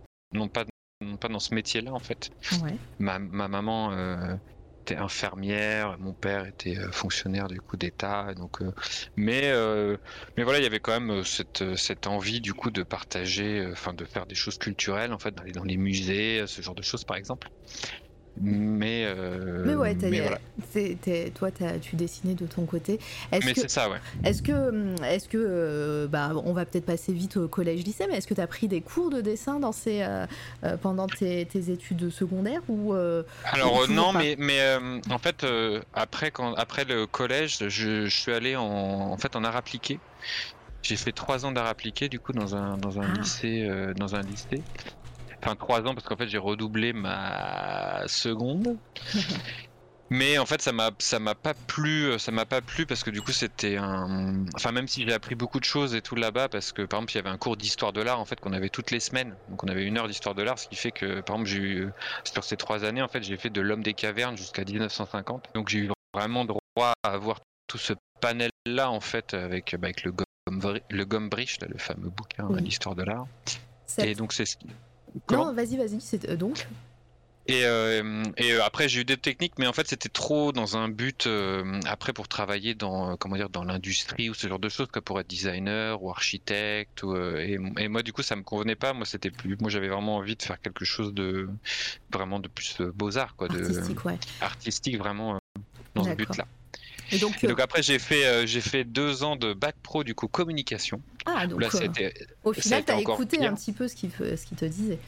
pas 0.48 0.64
pas 1.20 1.28
dans 1.28 1.40
ce 1.40 1.54
métier 1.54 1.82
là 1.82 1.92
en 1.92 1.98
fait 1.98 2.30
Ouais. 2.62 2.74
ma, 2.98 3.18
ma 3.18 3.48
maman 3.48 3.92
euh, 3.92 4.34
était 4.82 4.96
infirmière, 4.96 5.98
mon 5.98 6.12
père 6.14 6.46
était 6.46 6.78
euh, 6.78 6.90
fonctionnaire 6.92 7.48
du 7.48 7.60
coup 7.60 7.76
d'État, 7.76 8.32
donc 8.34 8.62
euh, 8.62 8.72
mais 9.16 9.42
euh, 9.46 9.96
mais 10.36 10.44
voilà 10.44 10.58
il 10.60 10.62
y 10.62 10.66
avait 10.66 10.80
quand 10.80 10.98
même 10.98 11.24
cette 11.24 11.76
cette 11.76 12.06
envie 12.06 12.40
du 12.40 12.54
coup 12.54 12.70
de 12.70 12.82
partager, 12.84 13.68
enfin 13.72 13.92
de 13.92 14.04
faire 14.04 14.26
des 14.26 14.36
choses 14.36 14.56
culturelles 14.58 15.12
en 15.12 15.18
fait, 15.18 15.34
d'aller 15.34 15.52
dans 15.52 15.64
les 15.64 15.76
musées, 15.76 16.44
ce 16.46 16.62
genre 16.62 16.76
de 16.76 16.82
choses 16.82 17.04
par 17.04 17.16
exemple. 17.16 17.48
Mais 18.40 19.04
euh, 19.06 19.62
Mais 19.66 19.74
ouais, 19.74 19.96
mais 20.02 20.20
voilà. 20.20 20.38
toi, 21.34 21.50
tu 21.80 21.96
dessinais 21.96 22.34
de 22.34 22.46
ton 22.46 22.64
côté. 22.66 22.98
Est-ce 23.32 23.46
Mais 23.46 23.54
c'est 23.54 23.70
ça 23.70 23.88
ouais. 23.88 23.96
est-ce 24.24 24.42
que, 24.42 25.02
est-ce 25.04 25.28
que, 25.28 25.38
euh, 25.38 26.06
bah, 26.06 26.32
on 26.44 26.52
va 26.52 26.64
peut-être 26.66 26.84
passer 26.86 27.12
vite 27.12 27.36
au 27.36 27.48
collège-lycée, 27.48 28.06
mais 28.10 28.18
est-ce 28.18 28.26
que 28.26 28.34
tu 28.34 28.40
as 28.40 28.46
pris 28.46 28.68
des 28.68 28.80
cours 28.82 29.10
de 29.10 29.20
dessin 29.20 29.58
dans 29.58 29.72
ces, 29.72 30.02
euh, 30.02 30.26
euh, 30.64 30.76
pendant 30.76 31.06
tes, 31.06 31.46
tes 31.46 31.70
études 31.70 32.10
secondaires 32.10 32.62
ou 32.68 32.94
euh, 32.94 33.22
Alors 33.44 33.82
euh, 33.82 33.86
non, 33.86 34.12
mais 34.12 34.36
mais 34.38 34.60
euh, 34.60 35.00
en 35.10 35.18
fait 35.18 35.44
euh, 35.44 35.80
après 35.94 36.30
quand 36.30 36.54
après 36.54 36.84
le 36.84 37.06
collège, 37.06 37.58
je, 37.68 38.06
je 38.06 38.16
suis 38.16 38.32
allé 38.32 38.54
en 38.56 38.64
en 38.66 39.16
fait 39.16 39.34
en 39.36 39.44
art 39.44 39.56
appliqué. 39.56 39.98
J'ai 40.82 40.96
fait 40.96 41.12
trois 41.12 41.44
ans 41.46 41.52
d'art 41.52 41.66
appliqué 41.66 42.08
du 42.08 42.20
coup 42.20 42.32
dans 42.32 42.54
un 42.54 42.76
dans 42.76 43.00
un 43.00 43.06
Ah. 43.12 43.18
lycée 43.18 43.66
euh, 43.68 43.92
dans 43.94 44.14
un 44.14 44.22
lycée. 44.22 44.62
Enfin 45.42 45.56
trois 45.56 45.80
ans 45.82 45.94
parce 45.94 46.06
qu'en 46.06 46.16
fait 46.16 46.28
j'ai 46.28 46.38
redoublé 46.38 46.92
ma 46.92 48.02
seconde. 48.06 48.76
Mais 50.08 50.38
en 50.38 50.46
fait 50.46 50.62
ça 50.62 50.70
m'a 50.70 50.92
ça 51.00 51.18
m'a 51.18 51.34
pas 51.34 51.52
plu 51.66 52.16
ça 52.20 52.30
m'a 52.30 52.46
pas 52.46 52.60
plu 52.60 52.86
parce 52.86 53.02
que 53.02 53.10
du 53.10 53.20
coup 53.22 53.32
c'était 53.32 53.76
un 53.76 54.44
enfin 54.54 54.70
même 54.70 54.86
si 54.86 55.02
j'ai 55.04 55.12
appris 55.12 55.34
beaucoup 55.34 55.58
de 55.58 55.64
choses 55.64 55.96
et 55.96 56.00
tout 56.00 56.14
là-bas 56.14 56.48
parce 56.48 56.70
que 56.70 56.82
par 56.82 56.98
exemple 57.00 57.12
il 57.12 57.16
y 57.16 57.18
avait 57.18 57.28
un 57.28 57.38
cours 57.38 57.56
d'histoire 57.56 57.92
de 57.92 58.00
l'art 58.02 58.20
en 58.20 58.24
fait 58.24 58.38
qu'on 58.38 58.52
avait 58.52 58.68
toutes 58.68 58.92
les 58.92 59.00
semaines 59.00 59.34
donc 59.48 59.64
on 59.64 59.66
avait 59.66 59.84
une 59.84 59.98
heure 59.98 60.06
d'histoire 60.06 60.36
de 60.36 60.42
l'art 60.44 60.60
ce 60.60 60.68
qui 60.68 60.76
fait 60.76 60.92
que 60.92 61.22
par 61.22 61.34
exemple 61.36 61.48
j'ai 61.48 61.58
eu 61.58 61.88
sur 62.32 62.44
ces 62.44 62.56
trois 62.56 62.84
années 62.84 63.02
en 63.02 63.08
fait 63.08 63.24
j'ai 63.24 63.36
fait 63.36 63.50
de 63.50 63.60
l'homme 63.60 63.82
des 63.82 63.94
cavernes 63.94 64.36
jusqu'à 64.36 64.62
1950 64.64 65.48
donc 65.56 65.68
j'ai 65.70 65.78
eu 65.80 65.90
vraiment 66.14 66.44
droit 66.44 66.60
à 67.02 67.10
avoir 67.10 67.40
tout 67.66 67.78
ce 67.78 67.92
panel 68.20 68.50
là 68.64 68.92
en 68.92 69.00
fait 69.00 69.34
avec 69.34 69.74
bah, 69.76 69.86
avec 69.88 70.04
le 70.04 70.12
Gombrich, 70.12 70.84
le 70.88 71.04
Gombrich 71.04 71.60
là, 71.60 71.66
le 71.68 71.78
fameux 71.78 72.10
bouquin 72.10 72.46
Oui. 72.48 72.62
d'histoire 72.62 72.94
de 72.94 73.02
l'art 73.02 73.26
et 73.98 74.14
donc 74.14 74.32
c'est 74.32 74.46
ce- 74.46 74.54
Comment 75.26 75.46
Non, 75.46 75.52
vas-y, 75.54 75.76
vas-y. 75.76 76.00
c'est- 76.00 76.28
euh, 76.28 76.36
donc, 76.36 76.66
et, 77.48 77.64
euh, 77.64 78.24
et 78.38 78.54
euh, 78.54 78.64
après 78.64 78.88
j'ai 78.88 79.02
eu 79.02 79.04
des 79.04 79.16
techniques, 79.16 79.52
mais 79.58 79.68
en 79.68 79.72
fait 79.72 79.86
c'était 79.86 80.08
trop 80.08 80.50
dans 80.50 80.76
un 80.76 80.88
but 80.88 81.28
euh, 81.28 81.80
après 81.86 82.12
pour 82.12 82.26
travailler 82.26 82.74
dans 82.74 83.16
comment 83.16 83.36
dire 83.36 83.48
dans 83.50 83.62
l'industrie 83.62 84.28
ou 84.28 84.34
ce 84.34 84.48
genre 84.48 84.58
de 84.58 84.68
choses, 84.68 84.88
que 84.90 84.98
pour 84.98 85.20
être 85.20 85.28
designer 85.28 86.02
ou 86.02 86.10
architecte. 86.10 87.04
Ou, 87.04 87.16
et, 87.16 87.56
et 87.78 87.86
moi 87.88 88.02
du 88.02 88.12
coup 88.12 88.22
ça 88.22 88.34
me 88.34 88.42
convenait 88.42 88.74
pas. 88.74 88.92
Moi 88.94 89.06
c'était 89.06 89.30
plus, 89.30 89.56
moi 89.60 89.70
j'avais 89.70 89.88
vraiment 89.88 90.16
envie 90.16 90.34
de 90.34 90.42
faire 90.42 90.60
quelque 90.60 90.84
chose 90.84 91.14
de 91.14 91.48
vraiment 92.10 92.40
de 92.40 92.48
plus 92.48 92.78
beaux 92.80 93.16
arts 93.16 93.36
quoi, 93.36 93.46
de 93.48 93.60
artistique, 93.62 94.04
ouais. 94.04 94.18
artistique 94.40 94.98
vraiment 94.98 95.38
dans 95.94 96.02
ce 96.02 96.08
D'accord. 96.08 96.26
but-là. 96.26 96.46
Et 97.12 97.18
donc, 97.18 97.42
Et 97.42 97.46
euh, 97.46 97.50
donc 97.50 97.60
après 97.60 97.82
j'ai 97.82 97.98
fait 97.98 98.26
euh, 98.26 98.46
j'ai 98.46 98.60
fait 98.60 98.84
deux 98.84 99.22
ans 99.22 99.36
de 99.36 99.52
bac 99.54 99.76
pro 99.82 100.02
du 100.04 100.14
coup 100.14 100.28
communication. 100.28 101.00
ah, 101.24 101.46
donc 101.46 101.60
Là 101.60 101.68
euh, 101.74 102.10
au 102.44 102.52
final, 102.52 102.84
t'as 102.84 102.96
encore 102.96 103.14
écouté 103.14 103.38
pire. 103.38 103.50
un 103.50 103.54
petit 103.54 103.72
peu 103.72 103.86
ce 103.88 103.94
qu'il 103.94 104.10
ce 104.12 104.44
qu'il 104.46 104.56
te 104.56 104.64
disait. 104.64 104.98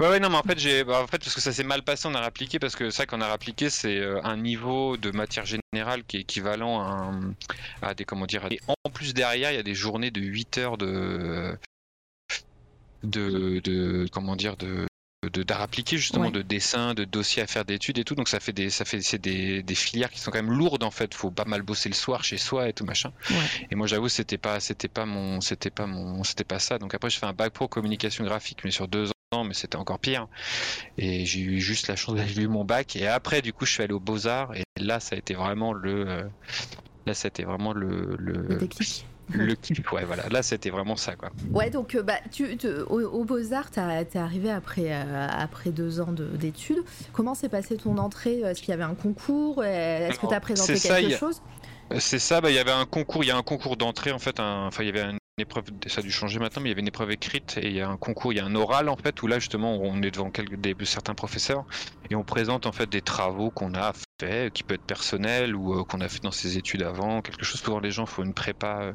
Ouais, 0.00 0.08
ouais, 0.08 0.18
non, 0.18 0.28
mais 0.28 0.38
en 0.38 0.42
fait, 0.42 0.58
j'ai, 0.58 0.82
bah, 0.82 1.00
en 1.04 1.06
fait, 1.06 1.18
parce 1.18 1.34
que 1.36 1.40
ça 1.40 1.52
s'est 1.52 1.62
mal 1.62 1.82
passé 1.82 2.08
en 2.08 2.14
art 2.16 2.24
appliqué, 2.24 2.58
parce 2.58 2.74
que 2.74 2.90
ça, 2.90 3.06
qu'en 3.06 3.20
art 3.20 3.30
appliqué, 3.30 3.70
c'est 3.70 4.02
un 4.24 4.36
niveau 4.36 4.96
de 4.96 5.12
matière 5.12 5.44
générale 5.46 6.02
qui 6.04 6.16
est 6.16 6.20
équivalent 6.22 6.80
à, 6.80 6.86
un- 7.12 7.34
à 7.80 7.94
des, 7.94 8.04
comment 8.04 8.26
dire, 8.26 8.44
et 8.50 8.58
en 8.66 8.90
plus 8.90 9.14
derrière, 9.14 9.52
il 9.52 9.54
y 9.54 9.58
a 9.58 9.62
des 9.62 9.76
journées 9.76 10.10
de 10.10 10.20
8 10.20 10.58
heures 10.58 10.78
de, 10.78 11.56
de, 13.04 13.60
de 13.60 14.08
comment 14.10 14.34
dire, 14.34 14.56
de 14.56 14.86
d'art 15.28 15.60
appliqué 15.60 15.96
justement 15.98 16.24
Ouais. 16.26 16.30
de 16.30 16.42
dessin 16.42 16.94
de 16.94 17.04
dossiers 17.04 17.42
à 17.42 17.46
faire 17.46 17.64
d'études 17.64 17.98
et 17.98 18.04
tout. 18.04 18.14
Donc 18.14 18.28
ça 18.28 18.40
fait 18.40 18.52
des 18.52 18.70
ça 18.70 18.84
fait 18.84 19.00
c'est 19.02 19.18
des, 19.18 19.62
des 19.62 19.74
filières 19.74 20.10
qui 20.10 20.18
sont 20.20 20.30
quand 20.30 20.42
même 20.42 20.56
lourdes 20.56 20.82
en 20.84 20.90
fait. 20.90 21.14
Faut 21.14 21.30
pas 21.30 21.44
mal 21.44 21.62
bosser 21.62 21.88
le 21.88 21.94
soir 21.94 22.24
chez 22.24 22.36
soi 22.38 22.68
et 22.68 22.72
tout 22.72 22.84
machin. 22.84 23.12
Ouais. 23.30 23.36
et 23.70 23.74
moi 23.74 23.86
j'avoue 23.86 24.08
c'était 24.08 24.38
pas 24.38 24.60
c'était 24.60 24.88
pas 24.88 25.06
mon 25.06 25.40
c'était 25.40 25.70
pas 25.70 25.86
mon 25.86 26.24
c'était 26.24 26.44
pas 26.44 26.58
ça. 26.58 26.78
Donc 26.78 26.94
après 26.94 27.10
j'ai 27.10 27.18
fait 27.18 27.26
un 27.26 27.32
bac 27.32 27.52
pro 27.52 27.68
communication 27.68 28.24
graphique 28.24 28.58
mais 28.64 28.70
sur 28.70 28.88
deux 28.88 29.10
ans 29.32 29.44
mais 29.44 29.54
c'était 29.54 29.76
encore 29.76 29.98
pire. 29.98 30.28
Et 30.98 31.26
j'ai 31.26 31.40
eu 31.40 31.60
juste 31.60 31.88
la 31.88 31.96
chance 31.96 32.14
d'avoir 32.14 32.38
eu 32.38 32.46
mon 32.48 32.64
bac. 32.64 32.96
Et 32.96 33.06
après 33.06 33.42
du 33.42 33.52
coup 33.52 33.66
je 33.66 33.72
suis 33.72 33.82
allé 33.82 33.92
aux 33.92 34.00
beaux 34.00 34.26
arts 34.26 34.54
et 34.54 34.62
là 34.80 35.00
ça 35.00 35.16
a 35.16 35.18
été 35.18 35.34
vraiment 35.34 35.72
le 35.72 36.08
euh, 36.08 36.22
là 37.06 37.14
c'était 37.14 37.42
vraiment 37.44 37.72
le 37.72 38.16
Le 38.18 38.32
le, 38.32 38.56
déclic. 38.56 39.06
Le 39.32 39.54
kiff 39.54 39.90
ouais 39.92 40.04
voilà. 40.04 40.28
Là 40.28 40.42
c'était 40.42 40.70
vraiment 40.70 40.96
ça 40.96 41.16
quoi. 41.16 41.30
Ouais, 41.52 41.70
donc 41.70 41.94
euh, 41.94 42.02
bah, 42.02 42.18
tu, 42.30 42.56
tu- 42.56 42.68
au, 42.68 43.00
au 43.00 43.24
Beaux-Arts, 43.24 43.70
t'as- 43.70 44.04
t'es 44.04 44.18
arrivé 44.18 44.50
après, 44.50 44.86
euh, 44.92 45.28
après 45.30 45.70
deux 45.70 46.00
ans 46.00 46.12
de- 46.12 46.36
d'études. 46.36 46.82
Comment 47.12 47.34
s'est 47.34 47.48
passée 47.48 47.76
ton 47.76 47.98
entrée? 47.98 48.40
Est-ce 48.40 48.60
qu'il 48.60 48.70
y 48.70 48.74
avait 48.74 48.82
un 48.84 48.94
concours? 48.94 49.64
Est-ce 49.64 50.14
que 50.16 50.20
Alors, 50.20 50.30
tu 50.30 50.36
as 50.36 50.40
présenté 50.40 50.76
ça, 50.76 51.00
quelque 51.00 51.14
a- 51.14 51.18
chose? 51.18 51.42
C'est 51.98 52.18
ça, 52.18 52.40
bah, 52.40 52.50
il 52.50 52.56
y 52.56 52.58
avait 52.58 52.70
un 52.72 52.86
concours, 52.86 53.24
il 53.24 53.28
y 53.28 53.30
a 53.30 53.36
un 53.36 53.42
concours 53.42 53.76
d'entrée 53.76 54.10
en 54.12 54.18
fait, 54.18 54.40
enfin 54.40 54.82
il 54.82 54.86
y 54.86 54.88
avait 54.88 55.02
une 55.10 55.18
épreuve, 55.38 55.64
ça 55.86 56.00
a 56.00 56.02
dû 56.02 56.10
changer 56.10 56.38
maintenant, 56.38 56.62
mais 56.62 56.68
il 56.68 56.72
y 56.72 56.74
avait 56.74 56.80
une 56.80 56.88
épreuve 56.88 57.10
écrite 57.10 57.58
et 57.60 57.66
il 57.66 57.74
y 57.74 57.80
a 57.80 57.88
un 57.88 57.96
concours, 57.96 58.32
il 58.32 58.36
y 58.36 58.40
a 58.40 58.44
un 58.44 58.54
oral 58.54 58.88
en 58.88 58.96
fait 58.96 59.22
où 59.22 59.26
là 59.26 59.38
justement 59.38 59.76
on 59.76 60.00
est 60.02 60.10
devant 60.10 60.30
quelques, 60.30 60.56
des, 60.56 60.74
certains 60.84 61.14
professeurs 61.14 61.64
et 62.10 62.14
on 62.14 62.22
présente 62.24 62.66
en 62.66 62.72
fait 62.72 62.88
des 62.88 63.02
travaux 63.02 63.50
qu'on 63.50 63.74
a 63.74 63.92
fait, 64.20 64.52
qui 64.52 64.62
peut 64.62 64.74
être 64.74 64.84
personnel 64.84 65.54
ou 65.54 65.78
euh, 65.78 65.84
qu'on 65.84 66.00
a 66.00 66.08
fait 66.08 66.22
dans 66.22 66.30
ses 66.30 66.56
études 66.56 66.82
avant, 66.82 67.22
quelque 67.22 67.44
chose. 67.44 67.60
Souvent 67.60 67.80
les 67.80 67.90
gens 67.90 68.06
font 68.06 68.22
une 68.22 68.34
prépa, 68.34 68.78
euh, 68.82 68.92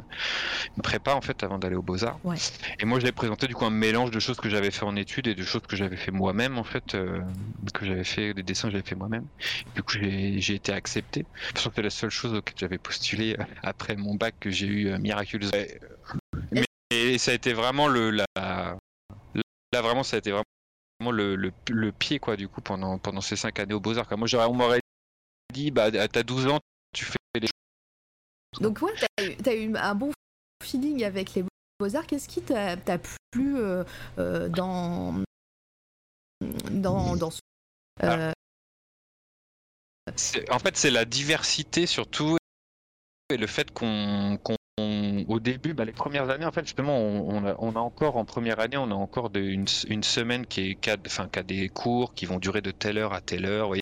une 0.77 0.83
prépa 0.83 1.13
en 1.13 1.21
fait 1.21 1.43
avant 1.43 1.57
d'aller 1.57 1.75
aux 1.75 1.81
beaux 1.81 2.03
arts. 2.03 2.19
Ouais. 2.23 2.37
Et 2.79 2.85
moi 2.85 2.99
j'avais 2.99 3.11
présenté 3.11 3.47
du 3.47 3.55
coup 3.55 3.65
un 3.65 3.69
mélange 3.69 4.11
de 4.11 4.19
choses 4.19 4.37
que 4.37 4.49
j'avais 4.49 4.71
fait 4.71 4.85
en 4.85 4.95
études 4.95 5.27
et 5.27 5.35
de 5.35 5.43
choses 5.43 5.61
que 5.67 5.75
j'avais 5.75 5.97
fait 5.97 6.11
moi-même 6.11 6.57
en 6.57 6.63
fait, 6.63 6.95
euh, 6.95 7.21
que 7.73 7.85
j'avais 7.85 8.03
fait 8.03 8.33
des 8.33 8.43
dessins 8.43 8.69
que 8.69 8.73
j'avais 8.73 8.87
fait 8.87 8.95
moi-même. 8.95 9.25
Du 9.75 9.83
coup 9.83 9.93
j'ai 9.93 10.53
été 10.53 10.71
accepté. 10.71 11.25
Je 11.49 11.53
pense 11.53 11.65
que 11.65 11.71
c'est 11.75 11.81
la 11.81 11.89
seule 11.89 12.09
chose 12.09 12.33
auquel 12.33 12.55
j'avais 12.57 12.77
postulé 12.77 13.35
euh, 13.39 13.43
après 13.63 13.95
mon 13.95 14.15
bac 14.15 14.35
que 14.39 14.49
j'ai 14.49 14.67
eu 14.67 14.87
euh, 14.87 14.97
miraculeusement. 14.99 15.59
Mais 16.51 16.65
et 16.91 17.17
ça 17.17 17.31
a 17.31 17.33
été 17.35 17.53
vraiment 17.53 17.87
le 17.87 18.09
la 18.09 18.25
là 18.35 19.81
vraiment 19.81 20.01
ça 20.03 20.15
a 20.15 20.19
été 20.19 20.31
vraiment 20.31 21.11
le, 21.11 21.35
le, 21.35 21.51
le 21.69 21.91
pied 21.91 22.19
quoi 22.19 22.35
du 22.35 22.47
coup 22.47 22.61
pendant 22.61 22.97
pendant 22.97 23.21
ces 23.21 23.35
cinq 23.35 23.59
années 23.59 23.73
aux 23.73 23.79
beaux 23.79 23.97
arts. 23.97 24.07
Moi 24.17 24.27
j'aurais 24.27 24.45
on 24.45 24.53
m'aurait 24.53 24.79
dit 25.53 25.71
bah 25.71 25.89
t'as 26.07 26.23
12 26.23 26.47
ans 26.47 26.59
tu 26.93 27.05
fais 27.05 27.17
les 27.35 27.47
Donc, 28.59 28.81
ouais, 28.81 28.91
t'as 29.43 29.53
eu, 29.55 29.69
eu 29.71 29.75
un 29.77 29.95
bon 29.95 30.11
feeling 30.63 31.03
avec 31.03 31.33
les 31.35 31.43
Beaux-Arts. 31.79 32.07
Qu'est-ce 32.07 32.27
qui 32.27 32.41
t'a 32.41 32.75
t'a 32.77 32.97
plu 33.31 33.57
euh, 33.57 33.83
euh, 34.17 34.49
dans, 34.49 35.23
dans, 36.71 37.15
dans 37.15 37.29
ce. 37.31 37.39
euh, 38.03 38.31
C'est- 40.15 40.49
En 40.51 40.59
fait, 40.59 40.75
c'est 40.77 40.89
la 40.91 41.05
diversité 41.05 41.85
surtout 41.85 42.37
et 43.29 43.37
le 43.37 43.47
fait 43.47 43.71
qu'on, 43.71 44.39
qu'on- 44.43 44.55
au 45.27 45.39
début, 45.39 45.73
bah, 45.73 45.85
les 45.85 45.91
premières 45.91 46.29
années, 46.29 46.45
en 46.45 46.51
fait, 46.51 46.63
justement, 46.65 46.97
on, 46.97 47.29
on 47.29 47.45
a, 47.45 47.55
on 47.59 47.75
a 47.75 47.79
encore 47.79 48.17
en 48.17 48.25
première 48.25 48.59
année, 48.59 48.77
on 48.77 48.89
a 48.89 48.95
encore 48.95 49.29
de- 49.29 49.39
une, 49.41 49.65
une 49.87 50.03
semaine 50.03 50.47
qui 50.47 50.61
est 50.71 50.75
qui 50.75 50.89
a, 50.89 50.97
enfin, 51.05 51.27
qui 51.29 51.37
a 51.39 51.43
des 51.43 51.69
cours 51.69 52.13
qui 52.15 52.25
vont 52.25 52.39
durer 52.39 52.61
de 52.61 52.71
telle 52.71 52.97
heure 52.97 53.13
à 53.13 53.21
telle 53.21 53.45
heure. 53.45 53.65
Vous 53.65 53.69
voyez, 53.69 53.81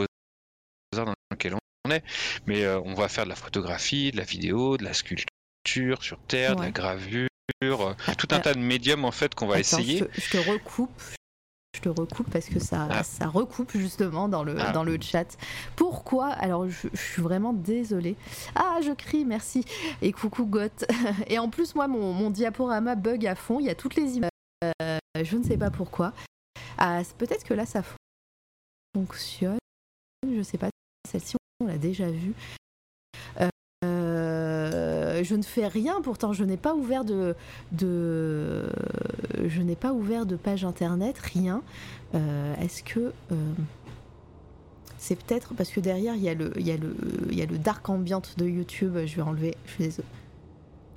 aux 0.00 0.98
heures 0.98 1.06
dans 1.06 1.14
lequel 1.30 1.54
on 1.81 1.81
est, 1.96 2.02
mais 2.46 2.64
euh, 2.64 2.80
on 2.84 2.94
va 2.94 3.08
faire 3.08 3.24
de 3.24 3.28
la 3.30 3.36
photographie, 3.36 4.10
de 4.10 4.16
la 4.16 4.24
vidéo, 4.24 4.76
de 4.76 4.84
la 4.84 4.92
sculpture 4.94 6.02
sur 6.02 6.18
terre, 6.26 6.56
de 6.56 6.62
la 6.62 6.70
gravure, 6.70 7.28
euh, 7.62 7.94
tout 8.18 8.28
un 8.32 8.40
tas 8.40 8.54
de 8.54 8.58
médiums 8.60 9.04
en 9.04 9.10
fait 9.12 9.34
qu'on 9.34 9.46
va 9.46 9.54
attends, 9.56 9.60
essayer. 9.78 9.98
Je 9.98 10.04
te, 10.04 10.20
je 10.20 10.30
te 10.30 10.50
recoupe. 10.50 11.02
Je 11.74 11.80
te 11.80 11.88
recoupe 11.88 12.30
parce 12.30 12.46
que 12.46 12.58
ça, 12.60 12.86
Ah. 12.90 13.02
ça 13.02 13.26
recoupe 13.28 13.72
justement 13.74 14.28
dans 14.28 14.44
le, 14.44 14.56
Ah. 14.60 14.72
dans 14.72 14.84
le 14.84 14.98
chat. 15.00 15.38
Pourquoi? 15.74 16.28
Alors, 16.28 16.68
je, 16.68 16.86
je 16.92 17.00
suis 17.00 17.22
vraiment 17.22 17.54
désolée. 17.54 18.14
Ah, 18.54 18.80
je 18.84 18.92
crie, 18.92 19.24
merci. 19.24 19.64
Et 20.02 20.12
coucou 20.12 20.44
Goth. 20.44 20.84
Et 21.28 21.38
en 21.38 21.48
plus, 21.48 21.74
moi, 21.74 21.88
mon, 21.88 22.12
mon 22.12 22.28
diaporama 22.28 22.94
bug 22.94 23.26
à 23.26 23.34
fond. 23.34 23.58
Il 23.58 23.66
y 23.66 23.70
a 23.70 23.74
toutes 23.74 23.96
les 23.96 24.16
images. 24.18 24.28
Euh, 24.82 24.98
je 25.22 25.36
ne 25.36 25.42
sais 25.44 25.56
pas 25.56 25.70
pourquoi. 25.70 26.12
Ah, 26.76 27.00
Peut-être 27.16 27.42
que 27.44 27.54
là, 27.54 27.64
ça 27.64 27.82
fonctionne. 28.94 29.58
Je 30.30 30.42
sais 30.42 30.58
pas. 30.58 30.68
Celle-ci, 31.10 31.36
on 31.62 31.66
l'a 31.66 31.78
déjà 31.78 32.10
vue. 32.10 32.34
Euh, 33.84 35.24
je 35.24 35.34
ne 35.34 35.42
fais 35.42 35.66
rien, 35.66 36.00
pourtant 36.02 36.32
je 36.32 36.44
n'ai 36.44 36.56
pas 36.56 36.74
ouvert 36.74 37.04
de, 37.04 37.34
de 37.72 38.68
je 39.44 39.60
n'ai 39.60 39.74
pas 39.74 39.92
ouvert 39.92 40.24
de 40.24 40.36
page 40.36 40.64
internet, 40.64 41.18
rien. 41.18 41.62
Euh, 42.14 42.54
Est-ce 42.60 42.84
que 42.84 43.12
euh, 43.32 43.52
c'est 44.98 45.16
peut-être 45.16 45.54
parce 45.54 45.70
que 45.70 45.80
derrière 45.80 46.14
il 46.14 46.22
y 46.22 46.28
a 46.28 46.34
le 46.34 46.52
il 46.56 46.66
y 46.66 46.70
a 46.70 46.76
le 46.76 46.94
il 47.30 47.36
y 47.36 47.42
a 47.42 47.46
le 47.46 47.58
dark 47.58 47.88
ambient 47.88 48.22
de 48.36 48.46
YouTube. 48.46 48.96
Je 49.04 49.16
vais 49.16 49.22
enlever. 49.22 49.56
Je 49.66 49.72
suis 49.72 49.84
désolée. 49.84 50.08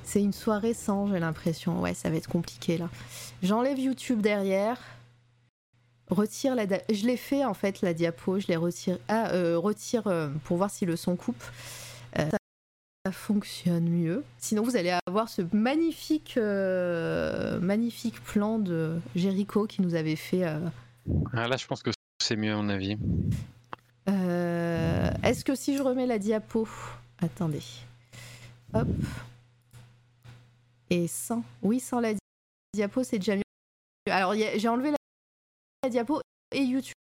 C'est 0.04 0.22
une 0.22 0.34
soirée 0.34 0.76
sans, 0.76 1.08
j'ai 1.08 1.20
l'impression. 1.20 1.82
Ouais, 1.82 1.96
ça 1.96 2.12
va 2.12 2.18
être 2.18 2.30
compliqué 2.30 2.78
là. 2.78 2.90
J'enlève 3.42 3.80
YouTube 3.80 4.22
derrière. 4.22 4.78
Retire 6.10 6.56
la. 6.56 6.66
Je 6.92 7.06
l'ai 7.06 7.18
fait 7.18 7.44
en 7.46 7.54
fait, 7.54 7.82
la 7.82 7.94
diapo. 7.94 8.40
Je 8.40 8.48
l'ai 8.48 8.56
retiré. 8.56 9.00
Ah, 9.08 9.32
euh, 9.32 9.58
retire 9.58 10.08
euh, 10.08 10.30
pour 10.44 10.58
voir 10.58 10.70
si 10.70 10.86
le 10.86 10.96
son 10.96 11.16
coupe. 11.16 11.44
Euh, 12.20 12.30
ça, 13.06 13.12
fonctionne 13.12 13.90
mieux. 13.90 14.24
Sinon, 14.38 14.64
vous 14.64 14.76
allez 14.78 14.98
avoir 15.08 15.30
ce 15.30 15.42
magnifique, 15.54 16.38
magnifique 16.38 18.24
plan 18.24 18.60
de 18.60 19.00
Jericho 19.16 19.66
qui 19.68 19.82
nous 19.82 19.96
avait 19.96 20.16
fait. 20.16 20.44
Ah, 20.44 21.48
là, 21.48 21.58
je 21.58 21.66
pense 21.68 21.84
que 21.84 21.92
c'est 22.22 22.36
mieux 22.36 22.54
à 22.54 22.56
mon 22.56 22.70
avis. 22.70 22.98
Est-ce 24.08 25.44
que 25.44 25.56
si 25.56 25.78
je 25.78 25.84
remets 25.84 26.06
la 26.08 26.20
diapo. 26.20 26.68
Attendez. 27.20 27.62
Hop. 28.74 28.88
Et 30.90 31.08
sans. 31.08 31.44
Oui, 31.62 31.80
sans 31.80 32.00
la 32.00 32.14
di- 32.14 32.20
diapo, 32.76 33.04
c'est 33.04 33.18
déjà 33.20 33.36
mieux. 33.36 33.42
Alors, 34.10 34.34
j'ai 34.34 34.68
enlevé 34.68 34.92
la, 34.92 34.98
la 35.86 35.90
diapo 35.90 36.20
et 36.52 36.64
YouTube. 36.64 36.94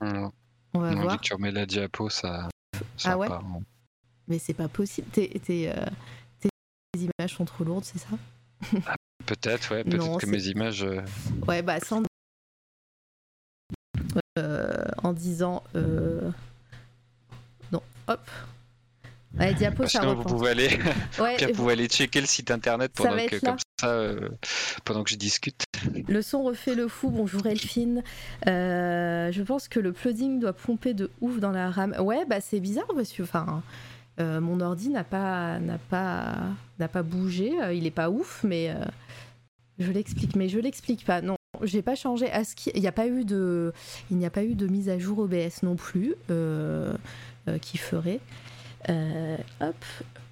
On 0.00 0.30
On 0.74 0.78
va 0.80 0.94
voir. 0.94 1.16
que 1.16 1.22
tu 1.22 1.32
remets 1.34 1.50
la 1.50 1.64
diapo, 1.66 2.08
ça. 2.10 2.48
ça 2.96 3.12
Ah 3.12 3.18
ouais 3.18 3.28
part 3.28 3.44
en- 3.44 3.62
Mais 4.28 4.38
c'est 4.38 4.54
pas 4.54 4.68
possible. 4.68 5.08
Tes, 5.10 5.28
tes, 5.40 5.70
euh, 5.72 5.86
tes 6.40 6.48
images 6.96 7.34
sont 7.34 7.44
trop 7.46 7.64
lourdes, 7.64 7.84
c'est 7.84 7.98
ça? 7.98 8.08
Peut-être, 9.26 9.74
ouais. 9.74 9.84
Peut-être 9.84 9.96
Non, 10.06 10.16
que 10.18 10.26
mes 10.26 10.46
images. 10.48 10.84
euh, 10.84 11.02
Ouais, 11.46 11.62
bah 11.62 11.80
sans. 11.80 12.02
Euh, 14.38 14.84
en 15.02 15.12
disant. 15.12 15.64
euh, 15.74 16.30
Non, 17.72 17.82
hop. 18.06 18.20
Ouais, 19.38 19.54
diapo, 19.54 19.86
ça 19.86 20.00
Sinon, 20.00 20.14
vous 20.16 20.24
pouvez 20.24 20.50
aller, 20.50 20.68
Ouais, 21.18 21.36
Pierre, 21.36 21.50
vous 21.50 21.54
pouvez 21.54 21.72
aller 21.74 21.86
checker 21.86 22.20
le 22.20 22.26
site 22.26 22.50
internet 22.50 22.92
pendant 22.94 23.16
que, 23.16 23.36
comme 23.36 23.56
ça, 23.80 23.88
euh, 23.88 24.28
pendant 24.84 25.04
que 25.04 25.10
je 25.10 25.16
discute. 25.16 25.62
Le 26.08 26.22
son 26.22 26.42
refait 26.42 26.74
le 26.74 26.88
fou. 26.88 27.10
Bonjour 27.10 27.46
Elphine. 27.46 28.02
Euh, 28.46 29.30
je 29.30 29.42
pense 29.42 29.68
que 29.68 29.78
le 29.78 29.92
plugin 29.92 30.38
doit 30.38 30.52
pomper 30.52 30.94
de 30.94 31.10
ouf 31.20 31.38
dans 31.38 31.52
la 31.52 31.70
RAM. 31.70 31.94
Ouais, 32.00 32.24
bah 32.26 32.40
c'est 32.40 32.60
bizarre 32.60 32.88
parce 32.94 33.12
que 33.12 33.22
enfin, 33.22 33.62
euh, 34.18 34.40
mon 34.40 34.60
ordi 34.60 34.88
n'a 34.88 35.04
pas 35.04 35.60
n'a 35.60 35.78
pas 35.78 36.34
n'a 36.80 36.88
pas 36.88 37.02
bougé. 37.02 37.52
Il 37.72 37.86
est 37.86 37.92
pas 37.92 38.10
ouf, 38.10 38.40
mais 38.42 38.74
je 39.78 39.92
l'explique. 39.92 40.34
Mais 40.34 40.48
je 40.48 40.58
l'explique 40.58 41.04
pas. 41.04 41.20
Non, 41.20 41.36
j'ai 41.62 41.82
pas 41.82 41.94
changé. 41.94 42.28
Il 42.74 42.80
n'y 42.80 42.88
a 42.88 42.92
pas 42.92 43.06
eu 43.06 43.24
de 43.24 43.72
il 44.10 44.16
n'y 44.16 44.26
a 44.26 44.30
pas 44.30 44.42
eu 44.42 44.54
de 44.54 44.66
mise 44.66 44.88
à 44.88 44.98
jour 44.98 45.20
OBS 45.20 45.62
non 45.62 45.76
plus 45.76 46.16
qui 47.60 47.78
ferait. 47.78 48.20
Euh, 48.88 49.36
hop. 49.60 49.84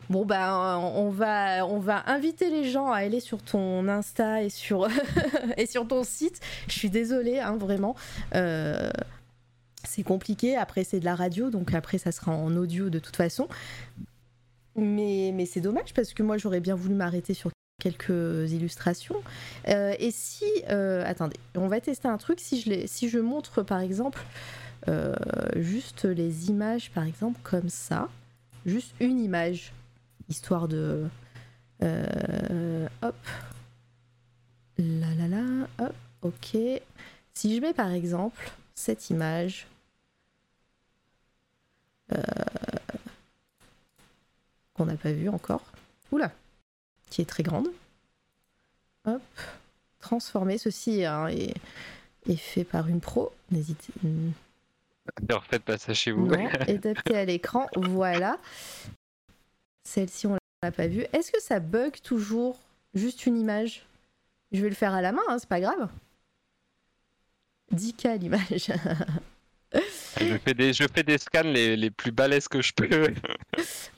Bon 0.09 0.25
on 0.31 1.11
va 1.11 1.67
on 1.67 1.81
va 1.81 2.05
inviter 2.07 2.49
les 2.49 2.71
gens 2.71 2.93
à 2.93 2.99
aller 2.99 3.19
sur 3.19 3.43
ton 3.43 3.89
Insta 3.89 4.43
et 4.45 4.51
sur 4.51 4.89
ton 5.89 6.05
site. 6.05 6.41
Je 6.69 6.75
suis 6.75 6.91
désolée 6.91 7.41
hein, 7.41 7.57
vraiment. 7.57 7.97
Euh, 8.35 8.91
c'est 9.83 10.05
compliqué. 10.05 10.57
Après 10.57 10.85
c'est 10.85 11.01
de 11.01 11.05
la 11.05 11.17
radio 11.17 11.51
donc 11.51 11.75
après 11.75 11.99
ça 11.99 12.13
sera 12.13 12.33
en 12.33 12.57
audio 12.57 12.89
de 12.89 13.01
toute 13.01 13.17
façon. 13.17 13.49
Mais 14.77 15.33
mais 15.35 15.47
c'est 15.47 15.61
dommage 15.61 15.93
parce 15.93 16.15
que 16.15 16.23
moi 16.23 16.39
j'aurais 16.39 16.61
bien 16.61 16.77
voulu 16.77 16.95
m'arrêter 16.95 17.35
sur 17.35 17.51
quelques 17.81 18.53
illustrations. 18.53 19.23
Euh, 19.69 19.95
et 19.99 20.11
si 20.11 20.45
euh, 20.71 21.03
attendez, 21.07 21.37
on 21.55 21.69
va 21.69 21.81
tester 21.81 22.09
un 22.09 22.19
truc. 22.19 22.41
Si 22.41 23.09
je 23.09 23.19
montre 23.19 23.63
par 23.63 23.81
exemple 23.81 24.23
euh, 24.89 25.15
juste 25.57 26.05
les 26.05 26.49
images 26.49 26.91
par 26.91 27.05
exemple 27.05 27.41
comme 27.43 27.69
ça, 27.69 28.09
juste 28.67 28.93
une 29.01 29.19
image 29.19 29.73
histoire 30.29 30.69
de 30.69 31.09
euh, 31.83 32.89
hop. 33.03 33.17
Là 34.79 35.15
là 35.15 35.29
là 35.29 35.69
hop 35.79 35.95
ok. 36.23 36.57
Si 37.33 37.57
je 37.57 37.61
mets 37.61 37.73
par 37.73 37.93
exemple 37.93 38.51
cette 38.75 39.09
image 39.09 39.67
euh, 42.13 42.23
qu'on 44.75 44.85
n'a 44.85 44.97
pas 44.97 45.13
vue 45.13 45.31
encore. 45.31 45.65
Oula 46.13 46.31
qui 47.09 47.23
est 47.23 47.27
très 47.27 47.43
grande. 47.43 47.69
Hop 49.07 49.23
transformer 50.07 50.57
ceci 50.57 51.05
hein, 51.05 51.27
est, 51.27 51.55
est 52.29 52.37
fait 52.37 52.65
par 52.65 52.89
une 52.89 53.01
pro. 53.01 53.33
N'hésitez 53.51 53.93
Ne 55.29 55.35
refaites 55.35 55.63
pas 55.63 55.79
ça 55.79 55.95
chez 55.95 56.13
vous. 56.13 56.27
non, 56.27 56.47
adapté 56.69 57.17
à 57.17 57.25
l'écran, 57.25 57.67
voilà. 57.77 58.39
Celle-ci, 59.85 60.27
on 60.27 60.37
l'a 60.63 60.73
pas 60.73 60.87
vue. 60.89 61.07
Est-ce 61.13 61.31
que 61.33 61.41
ça 61.41 61.61
bug 61.61 62.01
toujours 62.03 62.59
juste 62.95 63.27
une 63.27 63.39
image? 63.39 63.87
Je 64.53 64.63
vais 64.63 64.69
le 64.69 64.75
faire 64.75 64.95
à 64.95 65.01
la 65.03 65.13
main, 65.13 65.23
hein, 65.29 65.39
c'est 65.39 65.49
pas 65.49 65.61
grave. 65.61 65.89
10K 67.75 68.19
l'image. 68.19 68.73
Je 70.19 70.39
fais 70.39 70.55
des, 70.55 70.73
je 70.73 70.85
fais 70.87 71.03
des 71.03 71.19
scans 71.19 71.43
les, 71.43 71.77
les 71.77 71.91
plus 71.91 72.11
balèzes 72.11 72.49
que 72.49 72.63
je 72.63 72.73
peux. 72.73 73.13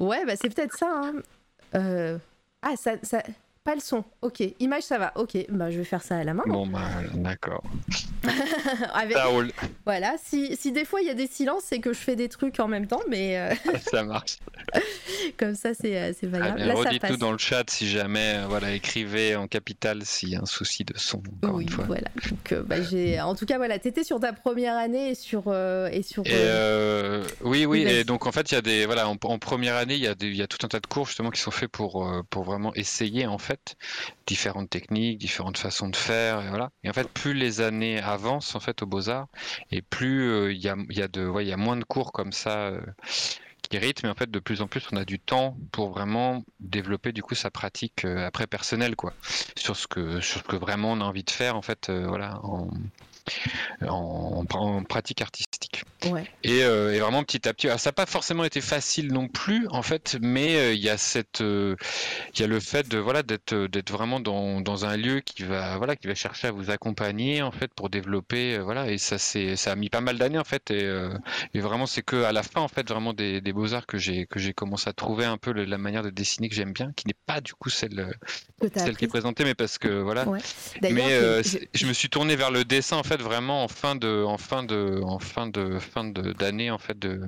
ouais, 0.01 0.25
bah 0.27 0.35
c'est 0.35 0.49
peut-être 0.53 0.77
ça. 0.77 0.91
hein. 0.93 1.13
Euh, 1.77 2.19
Ah, 2.63 2.75
ça, 2.77 2.95
ça... 3.05 3.23
Pas 3.69 3.75
le 3.75 3.83
son. 3.83 4.03
Ok. 4.23 4.43
Image, 4.61 4.85
ça 4.85 4.97
va. 4.97 5.13
Ok. 5.17 5.37
Bah, 5.51 5.71
je 5.71 5.77
vais 5.77 5.85
faire 5.85 6.03
ça 6.03 6.17
à 6.17 6.25
la 6.25 6.33
main. 6.33 6.43
Bon, 6.47 6.67
bah, 6.67 6.89
d'accord. 7.13 7.63
Avec... 8.95 9.15
Ça 9.15 9.27
roule, 9.27 9.53
Voilà. 9.85 10.15
Si, 10.25 10.57
si 10.57 10.73
des 10.73 10.87
fois 10.87 11.03
il 11.03 11.07
y 11.07 11.11
a 11.11 11.15
des 11.15 11.27
silences, 11.27 11.65
c'est 11.67 11.79
que 11.79 11.93
je 11.93 11.99
fais 11.99 12.17
des 12.17 12.31
trucs 12.31 12.59
en 12.61 12.67
même 12.67 12.87
temps, 12.87 13.03
mais 13.11 13.39
euh, 13.39 13.55
ça 13.93 14.05
marche. 14.05 14.39
comme 15.37 15.55
ça, 15.55 15.75
c'est 15.75 15.97
euh, 15.97 16.13
c'est 16.19 16.29
pas 16.29 16.39
grave. 16.39 16.57
Là, 16.57 16.75
ça 16.75 16.81
redites 16.81 17.03
passe. 17.03 17.11
tout 17.13 17.17
dans 17.17 17.33
le 17.33 17.39
chat 17.39 17.69
si 17.69 17.89
jamais, 17.89 18.37
euh, 18.37 18.47
voilà, 18.49 18.73
écrivez 18.73 19.37
en 19.37 19.47
capital 19.47 20.05
s'il 20.05 20.31
y 20.31 20.37
a 20.37 20.41
un 20.41 20.47
souci 20.47 20.85
de 20.85 20.97
son, 20.97 21.23
oui, 21.43 21.65
une 21.65 21.69
fois. 21.69 21.85
voilà. 21.85 22.09
Donc, 22.29 22.53
euh, 22.53 22.63
bah, 22.63 22.83
j'ai... 22.83 23.21
En 23.21 23.35
tout 23.35 23.47
cas, 23.47 23.59
voilà, 23.59 23.79
t'étais 23.79 24.05
sur 24.05 24.21
ta 24.21 24.33
première 24.33 24.77
année 24.77 25.11
et 25.11 25.15
sur. 25.15 25.53
et 25.93 26.03
sur 26.03 26.27
Et 26.27 27.23
oui, 27.43 27.67
oui, 27.67 27.83
et 27.83 28.05
donc 28.05 28.27
en 28.27 28.33
fait, 28.33 28.51
il 28.51 28.55
y 28.55 28.59
a 28.59 28.63
des, 28.63 28.87
voilà, 28.87 29.09
en, 29.09 29.17
en 29.23 29.39
première 29.39 29.77
année, 29.77 29.95
il 29.95 30.03
y, 30.03 30.07
a 30.07 30.15
des, 30.15 30.31
y 30.31 30.43
a 30.43 30.47
tout 30.47 30.65
un 30.65 30.69
tas 30.69 30.81
de 30.81 30.87
cours 30.87 31.07
justement 31.07 31.31
qui 31.31 31.41
sont 31.41 31.51
faits 31.51 31.71
pour, 31.71 32.11
pour 32.31 32.45
vraiment 32.45 32.75
essayer 32.75 33.27
en 33.27 33.39
fait 33.39 33.58
différentes 34.27 34.71
techniques, 34.71 35.19
différentes 35.19 35.59
façons 35.59 35.89
de 35.89 35.97
faire, 35.97 36.45
et 36.45 36.49
voilà. 36.49 36.71
Et 36.85 36.91
en 36.91 36.93
fait, 36.93 37.09
plus 37.09 37.35
les 37.35 37.61
années 37.61 38.01
avancent 38.01 38.55
en 38.55 38.61
fait 38.61 38.83
aux 38.83 38.87
Beaux 38.87 39.09
Arts, 39.09 39.29
et 39.71 39.83
plus 39.83 40.31
euh, 40.31 40.53
il 40.53 40.61
y 40.61 40.69
a, 40.69 40.77
il 40.91 40.97
y 40.97 41.03
a 41.03 41.09
de, 41.09 41.31
il 41.41 41.49
y 41.49 41.53
a 41.53 41.57
moins 41.57 41.77
de 41.77 41.85
cours 41.85 42.13
comme 42.13 42.33
ça. 42.33 42.59
euh, 42.59 42.81
qui 43.69 43.79
rythment 43.79 44.09
et 44.09 44.13
en 44.13 44.15
fait 44.15 44.31
de 44.31 44.39
plus 44.39 44.63
en 44.63 44.67
plus 44.67 44.87
on 44.93 44.97
a 44.97 45.05
du 45.05 45.19
temps 45.19 45.57
pour 45.73 45.91
vraiment 45.91 46.43
développer 46.61 47.13
du 47.13 47.23
coup 47.23 47.35
sa 47.35 47.51
pratique 47.51 48.05
euh, 48.05 48.27
après 48.27 48.47
personnelle 48.47 48.97
quoi 48.97 49.13
sur 49.57 49.77
ce 49.77 49.87
que 49.87 50.21
sur 50.21 50.41
ce 50.41 50.45
que 50.45 50.57
vraiment 50.57 50.93
on 50.93 51.01
a 51.01 51.05
envie 51.05 51.25
de 51.25 51.31
faire 51.31 51.57
en 51.57 51.63
fait 51.63 51.89
euh, 51.91 52.07
voilà 52.07 52.41
en, 53.87 54.45
en 54.51 54.83
pratique 54.85 55.21
artistique 55.23 55.83
ouais. 56.07 56.25
et, 56.45 56.63
euh, 56.65 56.95
et 56.95 57.01
vraiment 57.01 57.23
petit 57.23 57.49
à 57.49 57.55
petit. 57.55 57.67
Alors, 57.69 57.81
ça 57.81 57.89
n'a 57.91 57.93
pas 57.95 58.07
forcément 58.07 58.45
été 58.45 58.61
facile 58.61 59.13
non 59.13 59.29
plus, 59.29 59.67
en 59.69 59.83
fait, 59.83 60.17
mais 60.21 60.57
euh, 60.57 60.73
il 60.75 60.81
y 60.81 60.89
a 60.89 60.97
cette, 60.99 61.41
euh, 61.41 61.77
il 62.35 62.41
y 62.41 62.45
a 62.45 62.47
le 62.47 62.61
fait 62.61 62.89
de 62.89 62.99
voilà 62.99 63.23
d'être 63.23 63.55
d'être 63.67 63.91
vraiment 63.91 64.21
dans, 64.21 64.61
dans 64.61 64.85
un 64.85 64.97
lieu 64.97 65.21
qui 65.21 65.43
va 65.45 65.77
voilà 65.79 65.97
qui 65.97 66.07
va 66.07 66.15
chercher 66.15 66.49
à 66.49 66.51
vous 66.51 66.71
accompagner 66.71 67.43
en 67.43 67.51
fait 67.51 67.73
pour 67.75 67.91
développer 67.91 68.59
voilà 68.59 68.91
et 68.91 68.99
ça 68.99 69.19
c'est 69.19 69.57
ça 69.57 69.73
a 69.73 69.75
mis 69.75 69.89
pas 69.89 70.01
mal 70.01 70.19
d'années 70.19 70.39
en 70.39 70.45
fait 70.45 70.71
et, 70.71 70.89
et 71.55 71.61
vraiment 71.61 71.87
c'est 71.87 72.03
que 72.03 72.23
à 72.25 72.33
la 72.33 72.43
fin 72.43 72.61
en 72.61 72.69
fait 72.69 72.89
vraiment 72.89 73.13
des, 73.13 73.41
des 73.41 73.53
beaux 73.53 73.75
arts 73.75 73.87
que 73.87 73.99
j'ai 73.99 74.27
que 74.27 74.39
j'ai 74.39 74.53
commencé 74.53 74.89
à 74.89 74.93
trouver 74.93 75.25
un 75.25 75.37
peu 75.39 75.53
le- 75.53 75.65
la 75.65 75.79
manière 75.79 76.03
de 76.03 76.11
dessiner 76.11 76.49
que 76.49 76.55
j'aime 76.55 76.73
bien, 76.73 76.93
qui 76.97 77.07
n'est 77.07 77.15
pas 77.27 77.41
du 77.41 77.55
coup 77.55 77.71
celle 77.71 78.15
celle 78.75 78.97
qui 78.97 79.05
est 79.05 79.09
présentée, 79.09 79.45
mais 79.45 79.55
parce 79.55 79.79
que 79.79 79.89
voilà. 79.89 80.27
Ouais. 80.29 80.41
Mais 80.83 81.43
c'est- 81.43 81.69
je 81.75 81.87
me 81.87 81.93
suis 81.93 82.09
tourné 82.09 82.37
vers 82.37 82.51
le 82.51 82.65
dessin 82.65 82.97
en 82.97 83.03
fait 83.03 83.18
vraiment 83.23 83.65
en 83.65 83.69
fin 83.69 83.97
de 83.97 84.25
en 84.25 84.39
fin 84.39 84.63
de 84.63 85.01
en 85.05 85.19
fin 85.19 85.47
de 85.47 85.79
fin 85.79 86.05
de 86.05 86.33
d'année 86.33 86.71
en 86.71 86.79
fait 86.79 86.99
de 86.99 87.21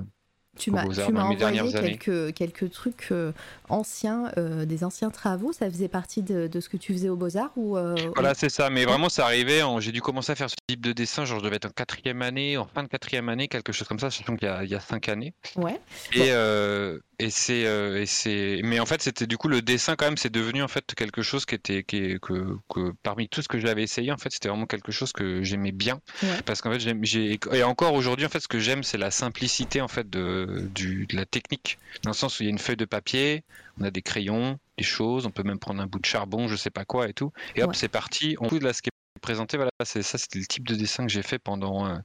tu 0.57 0.69
aux 0.69 0.73
m'as, 0.73 0.83
envoyé 0.83 1.71
quelques, 1.71 2.33
quelques 2.33 2.71
trucs 2.71 3.07
euh, 3.11 3.31
anciens, 3.69 4.31
euh, 4.37 4.65
des 4.65 4.83
anciens 4.83 5.09
travaux. 5.09 5.53
Ça 5.53 5.69
faisait 5.69 5.87
partie 5.87 6.21
de, 6.21 6.47
de 6.47 6.59
ce 6.59 6.67
que 6.67 6.75
tu 6.75 6.91
faisais 6.93 7.07
au 7.07 7.15
Beaux-Arts 7.15 7.53
ou, 7.55 7.77
euh, 7.77 7.95
Voilà, 8.15 8.33
c'est 8.33 8.49
ça. 8.49 8.69
Mais 8.69 8.83
vraiment, 8.83 9.07
ça 9.07 9.25
arrivait. 9.25 9.61
J'ai 9.79 9.93
dû 9.93 10.01
commencer 10.01 10.33
à 10.33 10.35
faire 10.35 10.49
ce 10.49 10.55
type 10.67 10.81
de 10.81 10.91
dessin. 10.91 11.23
Genre, 11.23 11.39
je 11.39 11.43
devais 11.45 11.55
être 11.55 11.67
en 11.67 11.69
quatrième 11.69 12.21
année, 12.21 12.57
en 12.57 12.65
fin 12.65 12.83
de 12.83 12.89
quatrième 12.89 13.29
année, 13.29 13.47
quelque 13.47 13.71
chose 13.71 13.87
comme 13.87 13.99
ça, 13.99 14.11
sachant 14.11 14.35
qu'il 14.35 14.49
y 14.63 14.67
y 14.67 14.75
a 14.75 14.79
cinq 14.81 15.07
années. 15.07 15.33
ou- 15.55 15.61
Ouais. 15.63 15.79
Et, 16.13 16.31
Bon. 16.31 16.99
Euh, 17.21 18.01
et 18.01 18.05
c'est, 18.05 18.57
euh. 18.57 18.61
Mais 18.63 18.79
en 18.79 18.85
fait, 18.85 19.01
c'était 19.01 19.27
du 19.27 19.37
coup 19.37 19.47
le 19.47 19.61
dessin 19.61 19.95
quand 19.95 20.05
même. 20.05 20.17
C'est 20.17 20.29
devenu 20.31 20.61
en 20.63 20.67
fait 20.67 20.93
quelque 20.95 21.21
chose 21.21 21.45
qui 21.45 21.55
était, 21.55 21.83
qui 21.83 22.19
que, 22.21 22.57
que 22.73 22.91
parmi 23.03 23.27
tout 23.29 23.41
ce 23.41 23.47
que 23.47 23.59
j'avais 23.59 23.83
essayé, 23.83 24.11
en 24.11 24.17
fait, 24.17 24.31
c'était 24.31 24.49
vraiment 24.49 24.65
quelque 24.65 24.91
chose 24.91 25.11
que 25.11 25.43
j'aimais 25.43 25.71
bien. 25.71 25.99
Ouais. 26.23 26.41
Parce 26.45 26.61
qu'en 26.61 26.71
fait, 26.71 26.79
j'ai 26.79 27.39
et 27.51 27.63
encore 27.63 27.93
aujourd'hui, 27.93 28.25
en 28.25 28.29
fait, 28.29 28.39
ce 28.39 28.47
que 28.47 28.59
j'aime, 28.59 28.83
c'est 28.83 28.97
la 28.97 29.11
simplicité 29.11 29.81
en 29.81 29.87
fait 29.87 30.09
de, 30.09 30.67
du, 30.73 31.05
de 31.07 31.15
la 31.15 31.25
technique. 31.25 31.77
Dans 32.03 32.11
le 32.11 32.15
sens 32.15 32.39
où 32.39 32.43
il 32.43 32.47
y 32.47 32.49
a 32.49 32.51
une 32.51 32.59
feuille 32.59 32.77
de 32.77 32.85
papier, 32.85 33.43
on 33.79 33.83
a 33.83 33.91
des 33.91 34.01
crayons, 34.01 34.59
des 34.77 34.83
choses, 34.83 35.25
on 35.25 35.31
peut 35.31 35.43
même 35.43 35.59
prendre 35.59 35.81
un 35.81 35.87
bout 35.87 35.99
de 35.99 36.05
charbon, 36.05 36.47
je 36.47 36.55
sais 36.55 36.69
pas 36.69 36.85
quoi 36.85 37.07
et 37.09 37.13
tout. 37.13 37.31
Et 37.55 37.63
hop, 37.63 37.69
Ouais. 37.69 37.75
c'est 37.75 37.87
parti. 37.87 38.35
On 38.39 38.47
de 38.47 38.63
là 38.63 38.73
ce 38.73 38.81
qui 38.81 38.89
est 38.89 39.19
présenté, 39.21 39.57
voilà, 39.57 39.71
c'est 39.83 40.03
ça, 40.03 40.17
c'était 40.17 40.39
le 40.39 40.45
type 40.45 40.67
de 40.67 40.75
dessin 40.75 41.05
que 41.05 41.11
j'ai 41.11 41.21
fait 41.23 41.39
pendant 41.39 41.85
euh, 41.87 41.97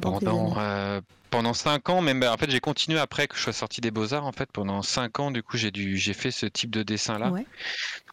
pendant, 0.00 0.54
euh, 0.58 1.00
pendant 1.30 1.54
5 1.54 1.88
ans, 1.90 2.00
même 2.00 2.22
en 2.22 2.36
fait 2.36 2.50
j'ai 2.50 2.60
continué 2.60 2.98
après 2.98 3.26
que 3.28 3.36
je 3.36 3.42
sois 3.42 3.52
sorti 3.52 3.80
des 3.80 3.90
Beaux-Arts 3.90 4.26
en 4.26 4.32
fait 4.32 4.50
pendant 4.52 4.82
5 4.82 5.18
ans 5.20 5.30
du 5.30 5.42
coup 5.42 5.56
j'ai 5.56 5.70
dû 5.70 5.96
j'ai 5.96 6.12
fait 6.14 6.30
ce 6.30 6.46
type 6.46 6.70
de 6.70 6.82
dessin 6.82 7.18
là 7.18 7.30
Ouais. 7.30 7.46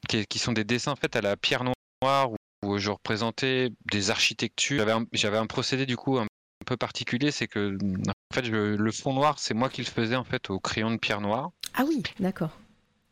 qui, 0.08 0.26
qui 0.26 0.40
sont 0.40 0.54
des 0.54 0.64
dessins 0.64 0.92
en 0.92 0.96
fait 0.96 1.16
à 1.16 1.22
la 1.22 1.36
pierre 1.38 1.64
noire 1.64 2.32
où, 2.32 2.36
où 2.64 2.78
je 2.78 2.90
représentais 2.92 3.70
des 3.92 4.10
architectures. 4.12 4.86
J'avais 5.14 5.38
un, 5.38 5.42
un 5.42 5.48
procédé 5.48 5.86
du 5.86 5.98
coup 5.98 6.18
un 6.18 6.28
peu 6.66 6.78
particulier, 6.78 7.32
c'est 7.32 7.48
que 7.48 7.78
en 8.08 8.34
fait 8.34 8.46
je- 8.46 8.76
le 8.76 8.92
fond 8.92 9.14
noir 9.14 9.40
c'est 9.40 9.54
moi 9.54 9.70
qui 9.70 9.82
le 9.82 9.88
faisais 9.90 10.16
en 10.16 10.24
fait 10.26 10.50
au 10.50 10.60
crayon 10.60 10.92
de 10.92 10.98
pierre 10.98 11.22
noire 11.22 11.50
Ah 11.74 11.84
oui, 11.88 12.04
d'accord. 12.20 12.52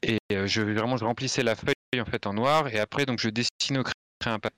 et 0.04 0.20
euh, 0.32 0.48
je 0.48 0.62
vraiment 0.62 0.98
je 0.98 1.06
remplissais 1.06 1.44
la 1.44 1.56
feuille 1.56 1.74
en 2.00 2.06
fait 2.06 2.28
en 2.28 2.34
noir 2.34 2.68
et 2.68 2.80
après 2.80 3.06
donc 3.06 3.20
je 3.20 3.30
dessinais 3.30 3.80
au 3.80 3.84
crayon 3.84 3.94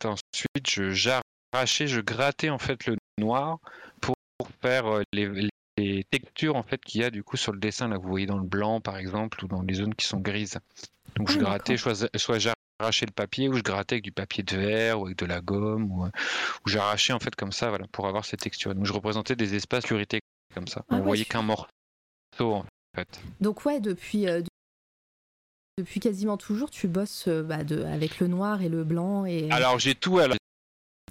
ensuite 0.05 0.69
je 0.69 0.89
j'arrachais 0.91 1.87
je 1.87 2.01
grattais 2.01 2.49
en 2.49 2.57
fait 2.57 2.85
le 2.87 2.95
noir 3.19 3.57
pour, 4.39 4.49
faire 4.61 4.87
euh, 4.87 5.03
les, 5.13 5.49
les 5.77 6.03
textures 6.09 6.55
en 6.55 6.63
fait 6.63 6.81
qu'il 6.83 7.01
y 7.01 7.03
a 7.03 7.11
du 7.11 7.23
coup 7.23 7.37
sur 7.37 7.51
le 7.53 7.59
dessin 7.59 7.87
là 7.87 7.97
vous 7.97 8.07
voyez 8.09 8.25
dans 8.25 8.37
le 8.37 8.47
blanc 8.47 8.81
par 8.81 8.97
exemple 8.97 9.43
ou 9.43 9.47
dans 9.47 9.61
les 9.61 9.75
zones 9.75 9.93
qui 9.93 10.05
sont 10.07 10.19
grises 10.19 10.57
donc 11.15 11.27
Ah, 11.29 11.33
je 11.33 11.39
grattais 11.39 11.75
d'accord. 11.75 11.95
soit, 11.95 12.17
soit 12.17 12.39
j'arrachais 12.39 13.05
le 13.05 13.11
papier 13.11 13.49
ou 13.49 13.53
je 13.53 13.61
grattais 13.61 13.95
avec 13.95 14.03
du 14.03 14.11
papier 14.11 14.43
de 14.43 14.55
verre 14.57 14.99
ou 14.99 15.05
avec 15.05 15.17
de 15.17 15.25
la 15.25 15.41
gomme 15.41 15.91
ou, 15.91 16.05
euh, 16.05 16.09
ou 16.65 16.69
j'arrachais 16.69 17.13
en 17.13 17.19
fait 17.19 17.35
comme 17.35 17.51
ça 17.51 17.69
voilà 17.69 17.85
pour 17.91 18.07
avoir 18.07 18.25
ces 18.25 18.37
textures 18.37 18.73
donc 18.73 18.85
je 18.85 18.93
représentais 18.93 19.35
des 19.35 19.55
espaces 19.55 19.85
purité 19.85 20.19
comme 20.55 20.67
ça 20.67 20.83
Ah 20.89 20.95
on 20.95 20.97
ouais, 20.99 21.03
voyait 21.03 21.25
qu'un 21.25 21.43
morceau 21.43 21.67
en 22.41 22.65
fait 22.95 23.19
Donc 23.41 23.65
ouais, 23.65 23.79
depuis, 23.79 24.27
euh, 24.27 24.41
de- 24.41 24.47
depuis 25.77 25.99
quasiment 25.99 26.35
toujours, 26.37 26.69
tu 26.71 26.87
bosses 26.87 27.27
euh, 27.27 27.43
bah, 27.43 27.63
de, 27.63 27.83
avec 27.83 28.19
le 28.19 28.27
noir 28.27 28.61
et 28.61 28.69
le 28.69 28.83
blanc. 28.83 29.25
Et... 29.25 29.49
Alors 29.51 29.79
j'ai 29.79 29.95
tout 29.95 30.19
à 30.19 30.27
la 30.27 30.35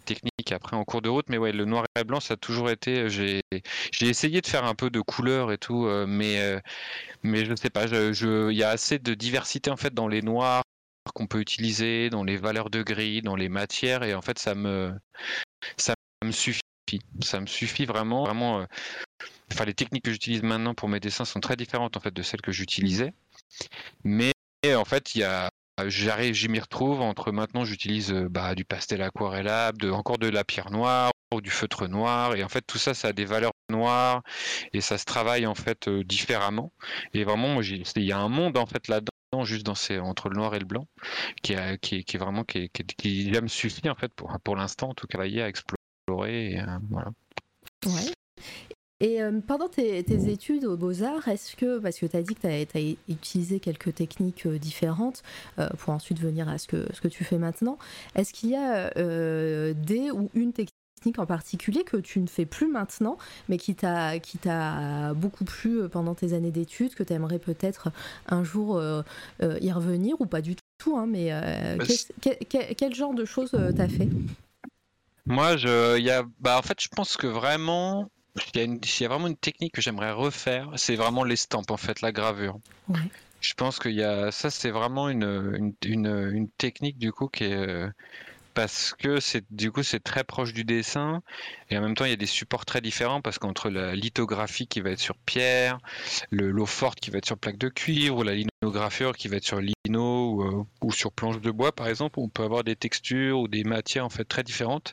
technique 0.08 0.52
après 0.52 0.76
en 0.76 0.84
cours 0.84 1.02
de 1.02 1.08
route, 1.08 1.26
mais 1.28 1.38
ouais, 1.38 1.52
le 1.52 1.64
noir 1.64 1.84
et 1.98 2.04
blanc 2.04 2.20
ça 2.20 2.34
a 2.34 2.36
toujours 2.36 2.70
été. 2.70 3.00
euh, 3.00 3.08
J'ai 3.08 3.42
essayé 4.02 4.40
de 4.40 4.46
faire 4.46 4.64
un 4.64 4.74
peu 4.74 4.90
de 4.90 5.00
couleur 5.00 5.52
et 5.52 5.58
tout, 5.58 5.86
euh, 5.86 6.06
mais 6.06 6.40
euh, 6.40 6.60
mais 7.22 7.44
je 7.46 7.54
sais 7.56 7.70
pas. 7.70 7.86
Je, 7.86 8.12
je- 8.12 8.50
il 8.50 8.56
y 8.58 8.62
a 8.64 8.70
assez 8.70 8.98
de 8.98 9.14
diversité 9.14 9.70
en 9.70 9.76
fait 9.76 9.94
dans 9.94 10.08
les 10.08 10.22
noirs 10.22 10.62
qu'on 11.14 11.26
peut 11.26 11.40
utiliser, 11.40 12.10
dans 12.10 12.24
les 12.24 12.36
valeurs 12.36 12.70
de 12.70 12.82
gris, 12.82 13.22
dans 13.22 13.36
les 13.36 13.48
matières, 13.48 14.02
et 14.04 14.14
en 14.14 14.22
fait 14.22 14.38
ça 14.38 14.54
me 14.54 14.92
ça 15.78 15.94
me 16.24 16.32
suffit. 16.32 16.60
Ça 17.22 17.40
me 17.40 17.46
suffit 17.46 17.84
vraiment, 17.86 18.24
vraiment. 18.24 18.66
Enfin, 19.52 19.64
les 19.66 19.74
techniques 19.74 20.04
que 20.04 20.12
j'utilise 20.12 20.42
maintenant 20.42 20.74
pour 20.74 20.88
mes 20.88 21.00
dessins 21.00 21.24
sont 21.26 21.40
très 21.40 21.56
différentes 21.56 21.96
en 21.96 22.00
fait 22.00 22.12
de 22.14 22.22
celles 22.22 22.40
que 22.42 22.52
j'utilisais, 22.52 23.12
mais 24.04 24.32
en 24.74 24.84
fait 24.84 25.14
il 25.14 25.20
y 25.20 25.24
a 25.24 25.50
j'arrive, 25.86 26.34
j'y 26.34 26.48
m'y 26.48 26.60
retrouve. 26.60 27.00
Entre 27.00 27.32
maintenant, 27.32 27.64
j'utilise 27.64 28.12
euh, 28.12 28.28
bah, 28.28 28.54
du 28.54 28.64
pastel 28.64 29.02
aquarellable, 29.02 29.92
encore 29.92 30.18
de 30.18 30.28
la 30.28 30.44
pierre 30.44 30.70
noire 30.70 31.10
ou 31.32 31.40
du 31.40 31.50
feutre 31.50 31.86
noir. 31.86 32.34
Et 32.34 32.42
en 32.42 32.48
fait, 32.48 32.62
tout 32.62 32.78
ça, 32.78 32.94
ça 32.94 33.08
a 33.08 33.12
des 33.12 33.24
valeurs 33.24 33.52
noires 33.70 34.22
et 34.72 34.80
ça 34.80 34.98
se 34.98 35.04
travaille 35.04 35.46
en 35.46 35.54
fait 35.54 35.88
euh, 35.88 36.04
différemment. 36.04 36.72
Et 37.14 37.24
vraiment, 37.24 37.60
il 37.62 38.02
y 38.02 38.12
a 38.12 38.18
un 38.18 38.28
monde 38.28 38.56
en 38.58 38.66
fait 38.66 38.88
là-dedans, 38.88 39.44
juste 39.44 39.66
dans 39.66 39.74
ces, 39.74 39.98
entre 39.98 40.28
le 40.30 40.36
noir 40.36 40.54
et 40.54 40.58
le 40.58 40.64
blanc, 40.64 40.86
qui, 41.42 41.52
est- 41.52 42.16
vraiment 42.16 42.44
qui, 42.44 42.70
qui, 42.70 43.30
me 43.30 43.48
suffit 43.48 43.88
en 43.90 43.94
fait 43.94 44.12
pour, 44.14 44.34
pour 44.42 44.56
l'instant, 44.56 44.90
en 44.90 44.94
tout 44.94 45.06
cas, 45.06 45.20
à 45.20 45.26
explorer. 45.26 45.78
Et, 46.52 46.60
euh, 46.60 46.78
voilà. 46.90 47.10
Et 49.00 49.22
euh, 49.22 49.40
pendant 49.46 49.68
tes, 49.68 50.02
tes 50.02 50.28
études 50.28 50.64
aux 50.64 50.76
Beaux-Arts, 50.76 51.28
est-ce 51.28 51.54
que, 51.54 51.78
parce 51.78 51.98
que 51.98 52.06
tu 52.06 52.16
as 52.16 52.22
dit 52.22 52.34
que 52.34 52.40
tu 52.40 52.78
as, 52.78 52.96
utilisé 53.08 53.60
quelques 53.60 53.94
techniques 53.94 54.46
euh, 54.46 54.58
différentes 54.58 55.22
euh, 55.60 55.68
pour 55.78 55.94
ensuite 55.94 56.18
venir 56.18 56.48
à 56.48 56.58
ce 56.58 56.66
que, 56.66 56.86
ce 56.92 57.00
que 57.00 57.06
tu 57.06 57.22
fais 57.22 57.38
maintenant, 57.38 57.78
est-ce 58.16 58.32
qu'il 58.32 58.50
y 58.50 58.56
a 58.56 58.90
des 59.74 60.10
ou 60.10 60.30
une 60.34 60.52
technique 60.52 61.18
en 61.18 61.26
particulier 61.26 61.84
que 61.84 61.96
tu 61.96 62.18
ne 62.18 62.26
fais 62.26 62.44
plus 62.44 62.66
maintenant, 62.66 63.18
mais 63.48 63.56
qui 63.56 63.76
t'a 63.76 64.18
qui 64.18 64.36
t'a 64.36 65.14
beaucoup 65.14 65.44
plu 65.44 65.88
pendant 65.88 66.14
tes 66.16 66.32
années 66.32 66.50
d'études, 66.50 66.96
que 66.96 67.04
tu 67.04 67.12
aimerais 67.12 67.38
peut-être 67.38 67.90
un 68.26 68.42
jour 68.42 68.82
y 69.40 69.72
revenir 69.72 70.20
ou 70.20 70.26
pas 70.26 70.40
du 70.40 70.56
tout, 70.78 70.96
hein, 70.96 71.06
mais 71.06 71.30
Bah, 71.78 71.84
quel, 72.76 72.94
genre 72.94 73.14
de 73.14 73.24
choses 73.24 73.56
t'as 73.76 73.88
fait? 73.88 74.08
Moi, 75.26 75.56
je, 75.56 75.98
y 76.00 76.10
a, 76.10 76.24
bah, 76.40 76.58
en 76.58 76.62
fait, 76.62 76.80
je 76.80 76.88
pense 76.88 77.16
que 77.16 77.26
vraiment, 77.26 78.10
il 78.54 78.58
y 78.58 78.60
a, 78.60 78.64
une, 78.64 78.80
il 78.82 79.02
y 79.02 79.04
a 79.04 79.08
vraiment 79.08 79.26
une 79.26 79.36
technique 79.36 79.74
que 79.74 79.80
j'aimerais 79.80 80.12
refaire. 80.12 80.70
C'est 80.76 80.96
vraiment 80.96 81.24
l'estampe, 81.24 81.70
en 81.70 81.76
fait, 81.76 82.00
la 82.00 82.12
gravure. 82.12 82.58
Ouais. 82.88 83.00
Je 83.40 83.54
pense 83.54 83.78
y 83.84 84.02
a, 84.02 84.30
ça, 84.32 84.50
c'est 84.50 84.70
vraiment 84.70 85.08
une, 85.08 85.54
une, 85.56 85.74
une, 85.84 86.30
une 86.32 86.48
technique 86.48 86.98
du 86.98 87.12
coup 87.12 87.28
qui 87.28 87.44
est 87.44 87.54
euh, 87.54 87.88
parce 88.58 88.92
que 88.98 89.20
c'est 89.20 89.44
du 89.52 89.70
coup 89.70 89.84
c'est 89.84 90.02
très 90.02 90.24
proche 90.24 90.52
du 90.52 90.64
dessin 90.64 91.22
et 91.70 91.78
en 91.78 91.80
même 91.80 91.94
temps 91.94 92.04
il 92.04 92.10
y 92.10 92.14
a 92.14 92.16
des 92.16 92.26
supports 92.26 92.64
très 92.64 92.80
différents 92.80 93.20
parce 93.20 93.38
qu'entre 93.38 93.70
la 93.70 93.94
lithographie 93.94 94.66
qui 94.66 94.80
va 94.80 94.90
être 94.90 94.98
sur 94.98 95.14
pierre, 95.14 95.78
le 96.30 96.50
l'eau 96.50 96.66
forte 96.66 96.98
qui 96.98 97.10
va 97.10 97.18
être 97.18 97.26
sur 97.26 97.38
plaque 97.38 97.58
de 97.58 97.68
cuivre 97.68 98.16
ou 98.16 98.22
la 98.24 98.34
linogravure 98.34 99.16
qui 99.16 99.28
va 99.28 99.36
être 99.36 99.44
sur 99.44 99.60
lino 99.60 100.32
ou, 100.32 100.42
euh, 100.42 100.64
ou 100.82 100.90
sur 100.90 101.12
planche 101.12 101.40
de 101.40 101.52
bois 101.52 101.70
par 101.70 101.86
exemple, 101.86 102.18
on 102.18 102.28
peut 102.28 102.42
avoir 102.42 102.64
des 102.64 102.74
textures 102.74 103.38
ou 103.38 103.46
des 103.46 103.62
matières 103.62 104.04
en 104.04 104.10
fait 104.10 104.24
très 104.24 104.42
différentes. 104.42 104.92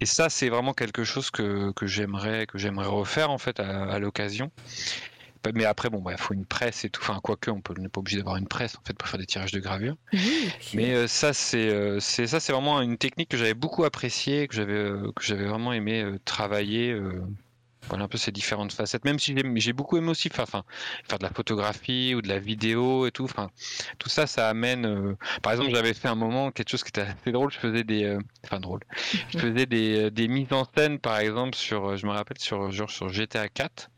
Et 0.00 0.06
ça 0.06 0.28
c'est 0.28 0.48
vraiment 0.48 0.72
quelque 0.74 1.04
chose 1.04 1.30
que, 1.30 1.72
que 1.72 1.86
j'aimerais 1.86 2.46
que 2.46 2.58
j'aimerais 2.58 2.86
refaire 2.86 3.30
en 3.30 3.38
fait 3.38 3.60
à, 3.60 3.84
à 3.90 3.98
l'occasion. 3.98 4.50
Mais 5.54 5.64
après, 5.64 5.88
bon, 5.88 6.04
il 6.10 6.16
faut 6.18 6.34
une 6.34 6.44
presse 6.44 6.84
et 6.84 6.90
tout. 6.90 7.00
Enfin, 7.00 7.20
quoique, 7.22 7.50
on 7.50 7.60
peut- 7.62 7.72
on 7.78 7.80
n'est 7.80 7.88
pas 7.88 8.00
obligé 8.00 8.18
d'avoir 8.18 8.36
une 8.36 8.48
presse 8.48 8.76
en 8.76 8.82
fait 8.84 8.92
pour 8.92 9.08
faire 9.08 9.18
des 9.18 9.24
tirages 9.24 9.52
de 9.52 9.60
gravure. 9.60 9.96
Mais 10.74 10.92
euh, 10.94 11.06
ça, 11.08 11.32
c'est 11.32 11.70
euh, 11.70 12.00
c'est 12.00 12.26
ça, 12.26 12.38
c'est 12.38 12.52
vraiment 12.52 12.82
une 12.82 12.98
technique 12.98 13.30
que 13.30 13.36
j'avais 13.38 13.54
beaucoup 13.54 13.84
appréciée, 13.84 14.46
que 14.48 14.54
j'avais 14.54 14.72
euh, 14.74 15.10
que 15.16 15.22
j'avais 15.24 15.46
vraiment 15.46 15.72
aimé 15.72 16.04
travailler. 16.26 16.90
Voilà 17.88 18.04
un 18.04 18.08
peu 18.08 18.18
ces 18.18 18.32
différentes 18.32 18.72
facettes. 18.72 19.04
Même 19.04 19.18
si 19.18 19.34
j'ai- 19.56 19.72
beaucoup 19.72 19.96
aimé 19.96 20.08
aussi, 20.10 20.28
faire, 20.28 20.44
enfin, 20.44 20.64
faire 21.08 21.18
de 21.18 21.24
la 21.24 21.30
photographie 21.30 22.14
ou 22.14 22.22
de 22.22 22.28
la 22.28 22.38
vidéo 22.38 23.06
et 23.06 23.10
tout. 23.10 23.24
Enfin, 23.24 23.50
tout 23.98 24.08
ça, 24.08 24.26
ça 24.26 24.48
amène. 24.48 24.86
euh, 24.86 25.14
Par 25.42 25.52
exemple, 25.52 25.70
j'avais 25.70 25.94
fait 25.94 26.08
un 26.08 26.14
moment 26.14 26.50
quelque 26.50 26.70
chose 26.70 26.82
qui 26.82 26.88
était 26.90 27.02
assez 27.02 27.32
drôle. 27.32 27.50
Je 27.52 27.58
faisais 27.58 27.84
des, 27.84 28.04
euh, 28.04 28.18
enfin 28.44 28.60
drôle. 28.60 28.80
Je 29.30 29.38
faisais 29.38 29.66
des, 29.66 30.04
euh, 30.06 30.10
des 30.10 30.28
mises 30.28 30.52
en 30.52 30.64
scène, 30.76 30.98
par 30.98 31.18
exemple, 31.18 31.54
sur, 31.54 31.96
je 31.96 32.06
me 32.06 32.12
rappelle 32.12 32.38
sur 32.38 32.70
genre 32.70 32.90
sur 32.90 33.08
GTA 33.08 33.48
4. 33.48 33.90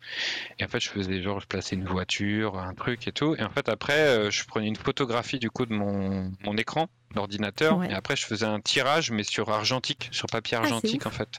Et 0.59 0.65
en 0.65 0.69
fait, 0.69 0.81
je 0.81 0.89
faisais 0.91 1.23
genre, 1.23 1.41
je 1.41 1.47
plaçais 1.47 1.77
une 1.77 1.87
voiture, 1.87 2.59
un 2.59 2.75
truc 2.75 3.07
et 3.09 3.13
tout. 3.13 3.35
Et 3.39 3.43
en 3.43 3.51
fait, 3.51 3.69
après, 3.69 4.31
je 4.31 4.45
prenais 4.45 4.67
une 4.69 4.77
photographie 4.77 5.39
du 5.39 5.51
coup 5.51 5.67
de 5.67 5.73
mon, 5.75 6.33
mon 6.45 6.57
écran 6.57 6.89
d'ordinateur. 7.15 7.79
Ouais. 7.79 7.91
Et 7.91 7.95
après, 7.95 8.17
je 8.17 8.25
faisais 8.27 8.47
un 8.47 8.61
tirage, 8.61 9.11
mais 9.11 9.23
sur 9.25 9.51
argentique, 9.51 10.09
sur 10.13 10.27
papier 10.27 10.57
Ah, 10.57 10.63
argentique 10.63 11.07
en 11.07 11.11
fait, 11.11 11.39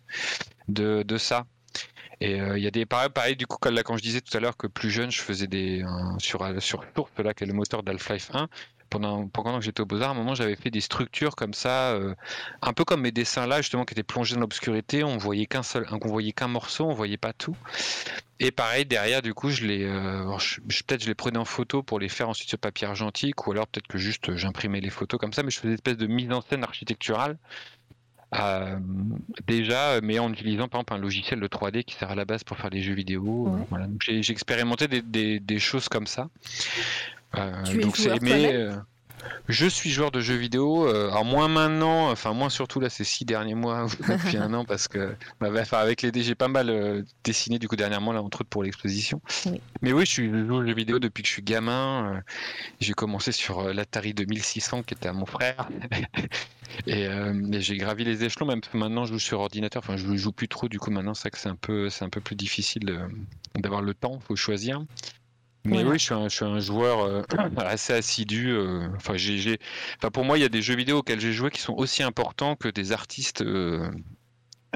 de, 0.67 1.03
de 1.03 1.17
ça. 1.17 1.45
Et 2.21 2.39
euh, 2.39 2.55
il 2.55 2.63
y 2.63 2.67
a 2.67 2.71
des 2.71 2.85
pareil, 2.85 3.09
pareil 3.09 3.35
du 3.35 3.47
coup 3.47 3.57
quand, 3.59 3.97
je 3.97 4.03
disais 4.03 4.21
tout 4.21 4.35
à 4.37 4.39
l'heure 4.39 4.55
que 4.55 4.67
plus 4.67 4.91
jeune 4.91 5.09
je 5.09 5.21
faisais 5.21 5.47
des 5.47 5.83
sur 6.19 6.43
euh, 6.43 6.59
sur 6.59 6.85
Source 6.95 7.11
là 7.17 7.33
qui 7.33 7.43
est 7.43 7.47
le 7.47 7.53
moteur 7.53 7.81
d'Half-Life 7.81 8.29
1 8.33 8.47
pendant 8.91 9.27
pendant 9.27 9.57
que 9.57 9.65
j'étais 9.65 9.81
au 9.81 9.87
Beaux-Arts 9.87 10.09
à 10.09 10.11
un 10.11 10.15
moment 10.15 10.35
j'avais 10.35 10.55
fait 10.55 10.69
des 10.69 10.81
structures 10.81 11.35
comme 11.35 11.55
ça 11.55 11.93
euh, 11.93 12.13
un 12.61 12.73
peu 12.73 12.85
comme 12.85 13.01
mes 13.01 13.11
dessins 13.11 13.47
là 13.47 13.61
justement 13.61 13.85
qui 13.85 13.95
étaient 13.95 14.03
plongés 14.03 14.35
dans 14.35 14.41
l'obscurité. 14.41 15.03
On 15.03 15.17
voyait 15.17 15.47
qu'un 15.47 15.63
seul 15.63 15.87
on 15.89 16.07
voyait 16.07 16.31
qu'un 16.31 16.47
morceau 16.47 16.85
on 16.85 16.93
voyait 16.93 17.17
pas 17.17 17.33
tout. 17.33 17.57
Et 18.39 18.51
pareil 18.51 18.85
derrière 18.85 19.23
du 19.23 19.33
coup 19.33 19.49
je 19.49 19.65
les 19.65 19.87
peut-être 19.87 21.01
je 21.01 21.07
les 21.07 21.15
prenais 21.15 21.39
en 21.39 21.45
photo 21.45 21.81
pour 21.81 21.99
les 21.99 22.09
faire 22.09 22.29
ensuite 22.29 22.49
sur 22.49 22.59
papier 22.59 22.85
argentique 22.85 23.47
ou 23.47 23.51
alors 23.51 23.65
peut-être 23.65 23.87
que 23.87 23.97
juste 23.97 24.35
j'imprimais 24.35 24.79
les 24.79 24.91
photos 24.91 25.19
comme 25.19 25.33
ça 25.33 25.41
mais 25.41 25.49
je 25.49 25.57
faisais 25.57 25.69
une 25.69 25.73
espèce 25.73 25.97
de 25.97 26.05
mise 26.05 26.31
en 26.31 26.41
scène 26.41 26.63
architecturale 26.63 27.39
euh, 28.33 28.77
déjà, 29.47 29.99
mais 30.01 30.19
en 30.19 30.31
utilisant 30.31 30.67
par 30.67 30.79
exemple 30.81 30.93
un 30.93 30.97
logiciel 30.99 31.39
de 31.39 31.47
3D 31.47 31.83
qui 31.83 31.95
sert 31.95 32.11
à 32.11 32.15
la 32.15 32.25
base 32.25 32.43
pour 32.43 32.57
faire 32.57 32.69
des 32.69 32.81
jeux 32.81 32.93
vidéo. 32.93 33.47
Ouais. 33.47 33.59
euh, 33.61 33.63
voilà. 33.69 33.87
J'ai 34.01 34.31
expérimenté 34.31 34.87
des, 34.87 35.01
des- 35.01 35.39
des 35.39 35.59
choses 35.59 35.89
comme 35.89 36.07
ça. 36.07 36.29
Euh, 37.35 37.63
es 37.65 37.77
donc 37.77 37.95
joueur 37.95 38.17
c'est- 38.17 38.21
mais 38.23 38.53
euh, 38.53 38.75
je 39.47 39.65
suis 39.67 39.89
joueur 39.91 40.11
de 40.11 40.19
jeux 40.21 40.35
vidéo. 40.35 40.87
euh, 40.87 41.09
alors 41.09 41.25
moins 41.25 41.47
maintenant, 41.47 42.09
enfin 42.11 42.33
moins 42.33 42.49
surtout 42.49 42.79
là 42.79 42.89
ces 42.89 43.03
six 43.03 43.25
derniers 43.25 43.55
mois 43.55 43.87
depuis 44.07 44.37
un 44.37 44.53
an 44.53 44.65
parce 44.65 44.87
que 44.87 45.15
bah, 45.39 45.49
enfin, 45.59 45.77
avec 45.77 46.01
les 46.01 46.11
dés 46.11 46.23
j'ai 46.23 46.35
pas 46.35 46.47
mal 46.47 46.69
euh, 46.69 47.03
dessiné 47.23 47.59
du 47.59 47.67
coup 47.67 47.75
dernièrement 47.75 48.13
là 48.13 48.21
entre 48.21 48.41
autres 48.41 48.49
pour 48.49 48.63
l'exposition. 48.63 49.21
Oui. 49.45 49.61
Mais 49.81 49.93
oui, 49.93 50.05
je 50.05 50.11
suis 50.11 50.29
joue 50.29 50.55
aux 50.55 50.65
jeux 50.65 50.73
vidéo 50.73 50.99
depuis 50.99 51.23
que 51.23 51.27
je 51.27 51.33
suis 51.33 51.43
gamin. 51.43 52.15
euh, 52.15 52.21
j'ai 52.79 52.93
commencé 52.93 53.31
sur 53.31 53.73
l'Atari 53.73 54.13
2600 54.13 54.83
qui 54.83 54.93
était 54.93 55.09
à 55.09 55.13
mon 55.13 55.25
frère. 55.25 55.69
Et, 56.87 57.05
euh, 57.05 57.33
et 57.51 57.59
j'ai 57.61 57.75
gravi 57.75 58.05
les 58.05 58.23
échelons, 58.23 58.45
même 58.45 58.61
maintenant 58.73 59.03
je 59.05 59.11
joue 59.11 59.19
sur 59.19 59.41
ordinateur, 59.41 59.83
enfin 59.83 59.97
je 59.97 60.15
joue 60.15 60.31
plus 60.31 60.47
trop, 60.47 60.69
du 60.69 60.79
coup 60.79 60.89
maintenant 60.89 61.13
c'est 61.13 61.23
vrai 61.23 61.31
que 61.31 61.37
c'est 61.37 61.49
un 61.49 61.55
peu, 61.57 61.89
c'est 61.89 62.05
un 62.05 62.09
peu 62.09 62.21
plus 62.21 62.35
difficile 62.37 63.09
d'avoir 63.55 63.81
le 63.81 63.93
temps, 63.93 64.19
faut 64.21 64.37
choisir. 64.37 64.81
Mais 65.63 65.83
Voilà. 65.83 65.89
oui, 65.91 65.99
je 65.99 66.03
suis 66.05 66.13
un, 66.15 66.27
je 66.27 66.35
suis 66.35 66.45
un 66.45 66.59
joueur 66.59 67.01
euh, 67.01 67.21
assez 67.57 67.93
assidu. 67.93 68.49
euh, 68.51 68.87
Enfin, 68.95 69.15
j'ai, 69.17 69.37
j'ai- 69.37 69.59
enfin, 69.97 70.09
pour 70.11 70.25
moi, 70.25 70.37
il 70.37 70.41
y 70.41 70.43
a 70.43 70.49
des 70.49 70.61
jeux 70.61 70.75
vidéo 70.75 70.97
auxquels 70.99 71.19
j'ai 71.19 71.33
joué 71.33 71.51
qui 71.51 71.61
sont 71.61 71.73
aussi 71.73 72.01
importants 72.03 72.55
que 72.55 72.67
des 72.67 72.91
artistes 72.91 73.41
euh, 73.41 73.91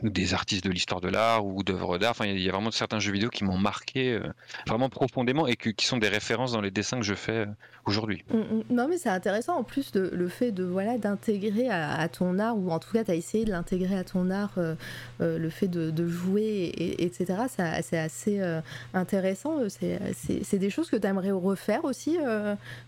des 0.03 0.33
artistes 0.33 0.65
de 0.65 0.69
l'histoire 0.69 0.99
de 0.99 1.07
l'art 1.07 1.45
ou 1.45 1.63
d'œuvres 1.63 1.97
d'art. 1.97 2.11
Enfin, 2.11 2.25
il 2.25 2.39
y 2.39 2.49
a 2.49 2.51
vraiment 2.51 2.71
certains 2.71 2.99
jeux 2.99 3.13
vidéo 3.13 3.29
qui 3.29 3.43
m'ont 3.43 3.57
marqué 3.57 4.13
euh, 4.13 4.27
vraiment 4.67 4.89
profondément 4.89 5.47
et 5.47 5.55
qui 5.55 5.85
sont 5.85 5.97
des 5.97 6.09
références 6.09 6.51
dans 6.51 6.61
les 6.61 6.71
dessins 6.71 6.97
que 6.97 7.05
je 7.05 7.13
fais 7.13 7.31
euh, 7.31 7.45
aujourd'hui. 7.85 8.23
Mm, 8.29 8.37
mm. 8.37 8.63
Non, 8.71 8.87
mais 8.89 8.97
c'est 8.97 9.09
intéressant 9.09 9.55
en 9.55 9.63
plus 9.63 9.91
de, 9.91 10.11
le 10.13 10.27
fait 10.27 10.51
de 10.51 10.63
voilà 10.63 10.97
d'intégrer 10.97 11.69
à, 11.69 12.07
ton 12.09 12.39
art 12.39 12.57
ou 12.57 12.71
en 12.71 12.79
tout 12.79 12.91
cas 12.91 13.03
tu 13.05 13.11
as 13.11 13.15
essayé 13.15 13.45
de 13.45 13.51
l'intégrer 13.51 13.97
à 13.97 14.03
ton 14.03 14.29
art, 14.29 14.53
euh, 14.57 14.75
le 15.19 15.49
fait 15.49 15.67
de, 15.67 16.07
jouer 16.07 16.43
et, 16.43 17.03
etc. 17.05 17.43
C'est 17.47 17.97
assez 17.97 18.61
intéressant. 18.93 19.59
C'est 19.69 20.59
des 20.59 20.69
choses 20.69 20.89
que 20.89 20.97
tu 20.97 21.07
aimerais 21.07 21.31
refaire 21.31 21.85
aussi, 21.85 22.17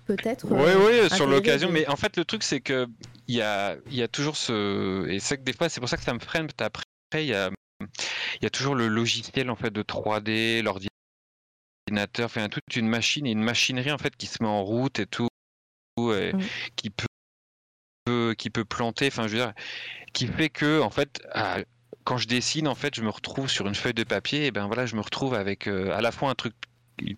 peut-être. 0.05 0.47
Oui, 0.49 0.71
oui, 0.85 1.09
sur 1.15 1.27
l'occasion. 1.27 1.69
Mais 1.71 1.87
en 1.87 1.95
fait, 1.95 2.17
le 2.17 2.25
truc 2.25 2.43
c'est 2.43 2.59
que 2.59 2.87
il 3.27 3.35
y 3.35 3.41
a, 3.41 3.75
y 3.91 4.01
a 4.01 4.07
toujours 4.07 4.37
ce 4.37 5.07
et 5.09 5.19
c'est 5.19 5.37
que 5.37 5.43
des 5.43 5.53
fois 5.53 5.69
c'est 5.69 5.79
pour 5.79 5.89
ça 5.89 5.97
que 5.97 6.03
ça 6.03 6.13
me 6.13 6.19
freine 6.19 6.47
après, 6.59 6.83
il 7.13 7.25
y 7.25 7.33
a, 7.33 7.49
il 7.79 8.43
y 8.43 8.45
a 8.45 8.49
toujours 8.49 8.75
le 8.75 8.87
logiciel 8.87 9.49
en 9.49 9.55
fait 9.55 9.71
de 9.71 9.83
3D, 9.83 10.61
l'ordinateur, 10.61 12.25
enfin 12.25 12.49
toute 12.49 12.75
une 12.75 12.87
machine 12.87 13.25
et 13.25 13.31
une 13.31 13.43
machinerie 13.43 13.91
en 13.91 13.97
fait 13.97 14.15
qui 14.15 14.27
se 14.27 14.43
met 14.43 14.49
en 14.49 14.63
route 14.63 14.99
et 14.99 15.05
tout, 15.05 15.29
et 15.97 16.33
mmh. 16.33 16.41
qui 16.75 16.89
peut, 16.89 18.35
qui 18.37 18.49
peut 18.49 18.65
planter, 18.65 19.07
enfin 19.07 19.27
je 19.27 19.37
veux 19.37 19.43
dire, 19.43 19.53
qui 20.13 20.27
fait 20.27 20.49
que 20.49 20.81
en 20.81 20.89
fait, 20.89 21.21
quand 22.03 22.17
je 22.17 22.27
dessine 22.27 22.67
en 22.67 22.75
fait, 22.75 22.95
je 22.95 23.01
me 23.01 23.09
retrouve 23.09 23.49
sur 23.49 23.67
une 23.67 23.75
feuille 23.75 23.93
de 23.93 24.03
papier 24.03 24.45
et 24.47 24.51
ben 24.51 24.67
voilà, 24.67 24.85
je 24.85 24.95
me 24.95 25.01
retrouve 25.01 25.33
avec 25.33 25.67
euh, 25.67 25.91
à 25.91 26.01
la 26.01 26.11
fois 26.11 26.29
un 26.29 26.35
truc 26.35 26.55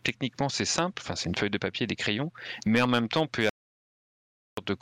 techniquement 0.04 0.50
c'est 0.50 0.66
simple, 0.66 1.02
enfin 1.02 1.16
c'est 1.16 1.30
une 1.30 1.36
feuille 1.36 1.50
de 1.50 1.58
papier 1.58 1.86
et 1.86 1.88
des 1.88 1.96
crayons, 1.96 2.32
mais 2.66 2.82
en 2.82 2.88
même 2.88 3.08
temps 3.08 3.28
peut 3.28 3.44
y 3.44 3.46
avoir 3.46 4.66
de 4.66 4.76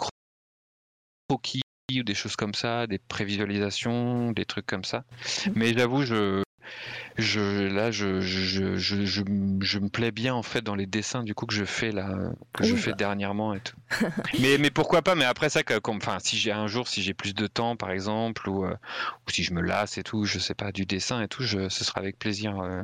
croquis 1.29 1.61
ou 1.89 2.03
des 2.03 2.15
choses 2.15 2.35
comme 2.35 2.53
ça, 2.53 2.85
des 2.85 2.97
prévisualisations, 2.97 4.31
des 4.31 4.45
trucs 4.45 4.65
comme 4.65 4.83
ça. 4.83 4.99
Mmh. 5.45 5.51
Mais 5.55 5.73
j'avoue, 5.73 6.03
je, 6.03 6.43
je, 7.17 7.67
là, 7.67 7.91
je, 7.91 8.19
je, 8.19 8.77
je, 8.77 9.05
je, 9.05 9.79
me 9.79 9.87
plais 9.87 10.11
bien 10.11 10.35
en 10.35 10.43
fait 10.43 10.61
dans 10.61 10.75
les 10.75 10.85
dessins 10.85 11.23
du 11.23 11.33
coup 11.33 11.45
que 11.45 11.53
je 11.53 11.63
fais 11.63 11.91
là, 11.91 12.31
que 12.51 12.65
je 12.65 12.75
fais 12.75 12.93
dernièrement 12.93 13.53
et 13.53 13.61
tout. 13.61 13.77
mais, 14.41 14.57
mais 14.57 14.69
pourquoi 14.69 15.01
pas 15.01 15.15
Mais 15.15 15.23
après 15.23 15.49
ça, 15.49 15.63
comme, 15.63 15.97
enfin, 15.97 16.17
si 16.19 16.37
j'ai 16.37 16.51
un 16.51 16.67
jour, 16.67 16.89
si 16.89 17.01
j'ai 17.01 17.13
plus 17.13 17.33
de 17.33 17.47
temps 17.47 17.77
par 17.77 17.91
exemple, 17.91 18.49
ou, 18.49 18.65
euh, 18.65 18.73
ou, 19.25 19.31
si 19.31 19.43
je 19.43 19.53
me 19.53 19.61
lasse 19.61 19.97
et 19.97 20.03
tout, 20.03 20.25
je 20.25 20.39
sais 20.39 20.55
pas, 20.55 20.73
du 20.73 20.85
dessin 20.85 21.21
et 21.21 21.29
tout, 21.29 21.43
je, 21.43 21.69
ce 21.69 21.85
sera 21.85 22.01
avec 22.01 22.19
plaisir. 22.19 22.59
Euh, 22.59 22.83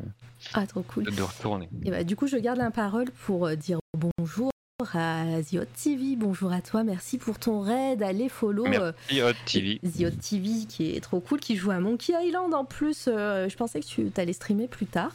ah, 0.53 0.65
trop 0.65 0.81
cool. 0.81 1.03
De 1.03 1.21
retourner. 1.21 1.67
Et 1.83 1.91
bah, 1.91 2.05
du 2.05 2.15
coup, 2.15 2.27
je 2.27 2.37
garde 2.37 2.57
la 2.57 2.71
parole 2.71 3.11
pour 3.25 3.47
euh, 3.47 3.55
dire 3.55 3.79
bonjour 3.97 4.52
à 4.81 5.39
Ziot 5.43 5.65
TV. 5.65 6.15
Bonjour 6.15 6.51
à 6.51 6.59
toi, 6.59 6.83
merci 6.83 7.19
pour 7.19 7.37
ton 7.37 7.61
raid. 7.61 8.01
Allez 8.01 8.27
follow 8.27 8.65
euh, 8.65 8.91
Ziot 9.07 9.33
TV. 9.45 9.79
Ziot 9.85 10.09
TV 10.09 10.65
qui 10.67 10.95
est 10.95 10.99
trop 10.99 11.19
cool, 11.19 11.39
qui 11.39 11.55
joue 11.55 11.69
à 11.69 11.79
Monkey 11.79 12.11
Island 12.19 12.55
en 12.55 12.65
plus. 12.65 13.05
Euh, 13.07 13.47
je 13.47 13.55
pensais 13.55 13.81
que 13.81 13.85
tu 13.85 14.11
allais 14.17 14.33
streamer 14.33 14.67
plus 14.67 14.87
tard. 14.87 15.11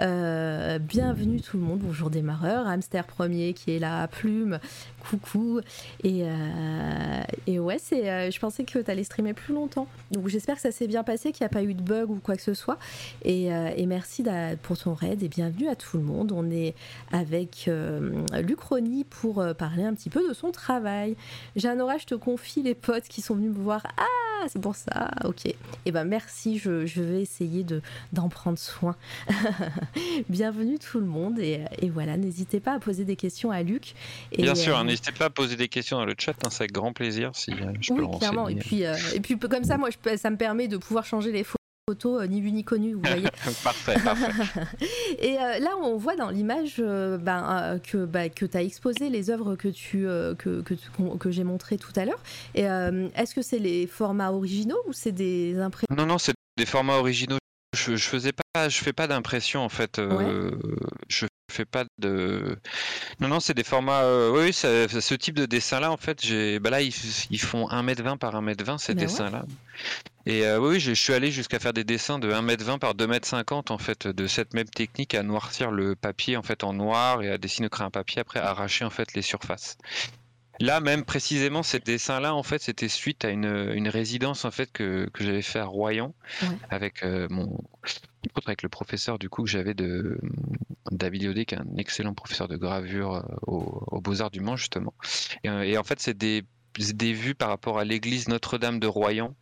Euh, 0.00 0.78
bienvenue 0.78 1.42
tout 1.42 1.58
le 1.58 1.62
monde. 1.62 1.80
Bonjour 1.80 2.08
démarreur. 2.08 2.66
Hamster 2.66 3.06
premier 3.06 3.52
qui 3.52 3.72
est 3.72 3.78
là, 3.78 4.08
Plume. 4.08 4.58
Coucou. 5.02 5.60
Et, 6.04 6.24
et 7.46 7.58
ouais, 7.58 7.78
c'est, 7.78 8.30
je 8.30 8.38
pensais 8.38 8.64
que 8.64 8.78
tu 8.78 8.90
allais 8.90 9.04
streamer 9.04 9.34
plus 9.34 9.54
longtemps. 9.54 9.86
Donc 10.10 10.28
j'espère 10.28 10.56
que 10.56 10.62
ça 10.62 10.70
s'est 10.70 10.86
bien 10.86 11.02
passé, 11.02 11.32
qu'il 11.32 11.44
n'y 11.44 11.46
a 11.46 11.50
pas 11.50 11.62
eu 11.62 11.74
de 11.74 11.82
bug 11.82 12.10
ou 12.10 12.20
quoi 12.22 12.36
que 12.36 12.42
ce 12.42 12.54
soit. 12.54 12.78
Et, 13.24 13.46
et 13.46 13.86
merci 13.86 14.24
pour 14.62 14.78
ton 14.78 14.94
raid 14.94 15.22
et 15.22 15.28
bienvenue 15.28 15.68
à 15.68 15.74
tout 15.74 15.96
le 15.96 16.02
monde. 16.04 16.32
On 16.32 16.50
est 16.50 16.74
avec 17.12 17.68
Lucronie 18.40 19.04
pour 19.04 19.40
euh, 19.40 19.54
parler 19.54 19.84
un 19.84 19.94
petit 19.94 20.10
peu 20.10 20.26
de 20.28 20.34
son 20.34 20.50
travail. 20.50 21.16
Jeannora, 21.56 21.98
je 21.98 22.06
te 22.06 22.14
confie 22.14 22.62
les 22.62 22.74
potes 22.74 23.04
qui 23.04 23.20
sont 23.20 23.34
venus 23.34 23.50
me 23.50 23.62
voir. 23.62 23.82
Ah, 23.96 24.46
c'est 24.48 24.60
pour 24.60 24.74
ça, 24.74 25.10
ok. 25.24 25.46
Et 25.46 25.56
eh 25.86 25.92
ben 25.92 26.04
merci, 26.04 26.58
je, 26.58 26.70
vais 26.70 27.22
essayer 27.22 27.62
de, 27.62 27.80
d'en 28.12 28.28
prendre 28.28 28.58
soin. 28.58 28.96
Bienvenue 30.28 30.78
tout 30.78 30.98
le 30.98 31.06
monde 31.06 31.38
et, 31.38 31.60
voilà, 31.90 32.16
n'hésitez 32.16 32.60
pas 32.60 32.74
à 32.74 32.78
poser 32.78 33.04
des 33.04 33.16
questions 33.16 33.50
à 33.50 33.62
Luc. 33.62 33.94
Et, 34.32 34.42
Bien 34.42 34.54
sûr, 34.54 34.76
euh, 34.76 34.84
n'hésitez 34.92 35.12
pas 35.12 35.26
à 35.26 35.30
poser 35.30 35.56
des 35.56 35.68
questions 35.68 35.98
dans 35.98 36.04
le 36.04 36.14
chat, 36.16 36.34
hein, 36.44 36.50
c'est 36.50 36.62
avec 36.62 36.72
grand 36.72 36.92
plaisir 36.92 37.30
si 37.34 37.52
euh, 37.52 37.72
je 37.80 37.92
peux 37.92 38.02
oui, 38.02 38.18
clairement. 38.18 38.48
Et 38.48 38.56
puis, 38.56 38.82
et 38.82 39.20
puis 39.20 39.38
comme 39.38 39.64
ça, 39.64 39.76
moi, 39.76 39.90
je 39.90 40.16
ça 40.16 40.30
me 40.30 40.36
permet 40.36 40.68
de 40.68 40.76
pouvoir 40.76 41.04
changer 41.04 41.32
les 41.32 41.44
photos 41.44 41.56
photo 41.90 42.20
euh, 42.20 42.28
ni 42.28 42.40
vu 42.40 42.52
ni 42.52 42.62
connu, 42.62 42.94
vous 42.94 43.00
voyez. 43.02 43.28
parfait, 43.64 43.96
parfait. 44.04 44.30
Et 45.18 45.36
euh, 45.36 45.58
là, 45.58 45.70
on 45.82 45.96
voit 45.96 46.14
dans 46.14 46.30
l'image 46.30 46.76
euh, 46.78 47.18
ben, 47.18 47.80
que, 47.82 48.04
bah, 48.04 48.28
que 48.28 48.46
tu 48.46 48.56
as 48.56 48.62
exposé 48.62 49.10
les 49.10 49.30
œuvres 49.30 49.56
que, 49.56 49.66
tu, 49.66 50.02
que, 50.38 50.62
que, 50.62 50.74
que 51.18 51.30
j'ai 51.32 51.42
montrées 51.42 51.78
tout 51.78 51.92
à 51.96 52.04
l'heure. 52.04 52.22
Est-ce 52.54 53.34
que 53.34 53.42
c'est 53.42 53.58
les 53.58 53.88
formats 53.88 54.30
originaux 54.30 54.78
ou 54.86 54.92
c'est 54.92 55.10
des 55.10 55.58
impressions 55.58 55.92
Non, 55.96 56.06
non, 56.06 56.18
c'est 56.18 56.34
des 56.56 56.66
formats 56.66 56.98
originaux. 56.98 57.38
Je, 57.76 57.96
je 57.96 58.08
faisais 58.08 58.32
pas, 58.32 58.68
je 58.68 58.78
fais 58.78 58.92
pas 58.92 59.08
d'impression 59.08 59.62
en 59.62 59.68
fait. 59.68 60.00
Je 61.08 61.26
fais 61.52 61.64
pas 61.64 61.84
de. 61.98 62.58
Non, 63.20 63.28
non, 63.28 63.40
c'est 63.40 63.54
des 63.54 63.64
formats. 63.64 64.02
oui, 64.30 64.52
ce 64.52 65.14
type 65.14 65.36
de 65.36 65.46
dessin-là, 65.46 65.90
en 65.90 65.96
fait, 65.96 66.24
j'ai. 66.24 66.58
Bah 66.58 66.70
là, 66.70 66.80
ils, 66.82 66.92
font 67.40 67.68
1m20 67.68 68.18
par 68.18 68.34
1m20 68.40 68.78
ces 68.78 68.94
ben 68.94 69.04
dessins-là. 69.04 69.44
Et 70.24 70.46
euh, 70.46 70.58
oui, 70.58 70.78
je 70.78 70.92
suis 70.92 71.12
allé 71.12 71.32
jusqu'à 71.32 71.58
faire 71.58 71.72
des 71.72 71.84
dessins 71.84 72.18
de 72.18 72.30
1m20 72.30 72.78
par 72.78 72.94
2m50 72.94 73.72
en 73.72 73.78
fait 73.78 74.06
de 74.06 74.26
cette 74.26 74.54
même 74.54 74.68
technique 74.68 75.14
à 75.14 75.22
noircir 75.22 75.72
le 75.72 75.96
papier 75.96 76.36
en 76.36 76.42
fait 76.42 76.62
en 76.62 76.72
noir 76.72 77.22
et 77.22 77.30
à 77.30 77.38
dessiner 77.38 77.68
créer 77.68 77.86
un 77.86 77.90
papier 77.90 78.20
après 78.20 78.38
arracher 78.38 78.84
en 78.84 78.90
fait 78.90 79.14
les 79.14 79.22
surfaces. 79.22 79.78
Là 80.60 80.80
même 80.80 81.04
précisément 81.04 81.64
ces 81.64 81.80
dessins-là 81.80 82.34
en 82.36 82.44
fait 82.44 82.62
c'était 82.62 82.88
suite 82.88 83.24
à 83.24 83.30
une, 83.30 83.72
une, 83.74 83.88
résidence 83.88 84.44
en 84.44 84.52
fait 84.52 84.70
que, 84.70 85.10
que 85.12 85.24
j'avais 85.24 85.42
fait 85.42 85.58
à 85.58 85.64
Royan 85.64 86.14
avec 86.70 87.02
euh, 87.02 87.26
mon 87.28 87.58
avec 88.46 88.62
le 88.62 88.68
professeur 88.68 89.18
du 89.18 89.28
coup 89.28 89.42
que 89.42 89.50
j'avais 89.50 89.74
de 89.74 90.18
David 90.90 91.22
Yodé 91.22 91.44
qui 91.44 91.54
est 91.54 91.58
un 91.58 91.76
excellent 91.76 92.14
professeur 92.14 92.48
de 92.48 92.56
gravure 92.56 93.14
euh, 93.14 93.22
au, 93.46 94.00
Beaux-Arts 94.00 94.30
du 94.30 94.40
Mans 94.40 94.56
justement. 94.56 94.94
Et, 95.44 95.48
et 95.48 95.78
en 95.78 95.84
fait 95.84 96.00
c'est 96.00 96.16
des 96.16 96.44
des 96.74 97.12
vues 97.12 97.34
par 97.34 97.48
rapport 97.48 97.78
à 97.78 97.84
l'église 97.84 98.28
Notre-Dame 98.28 98.80
de 98.80 98.86
Royan 98.86 99.34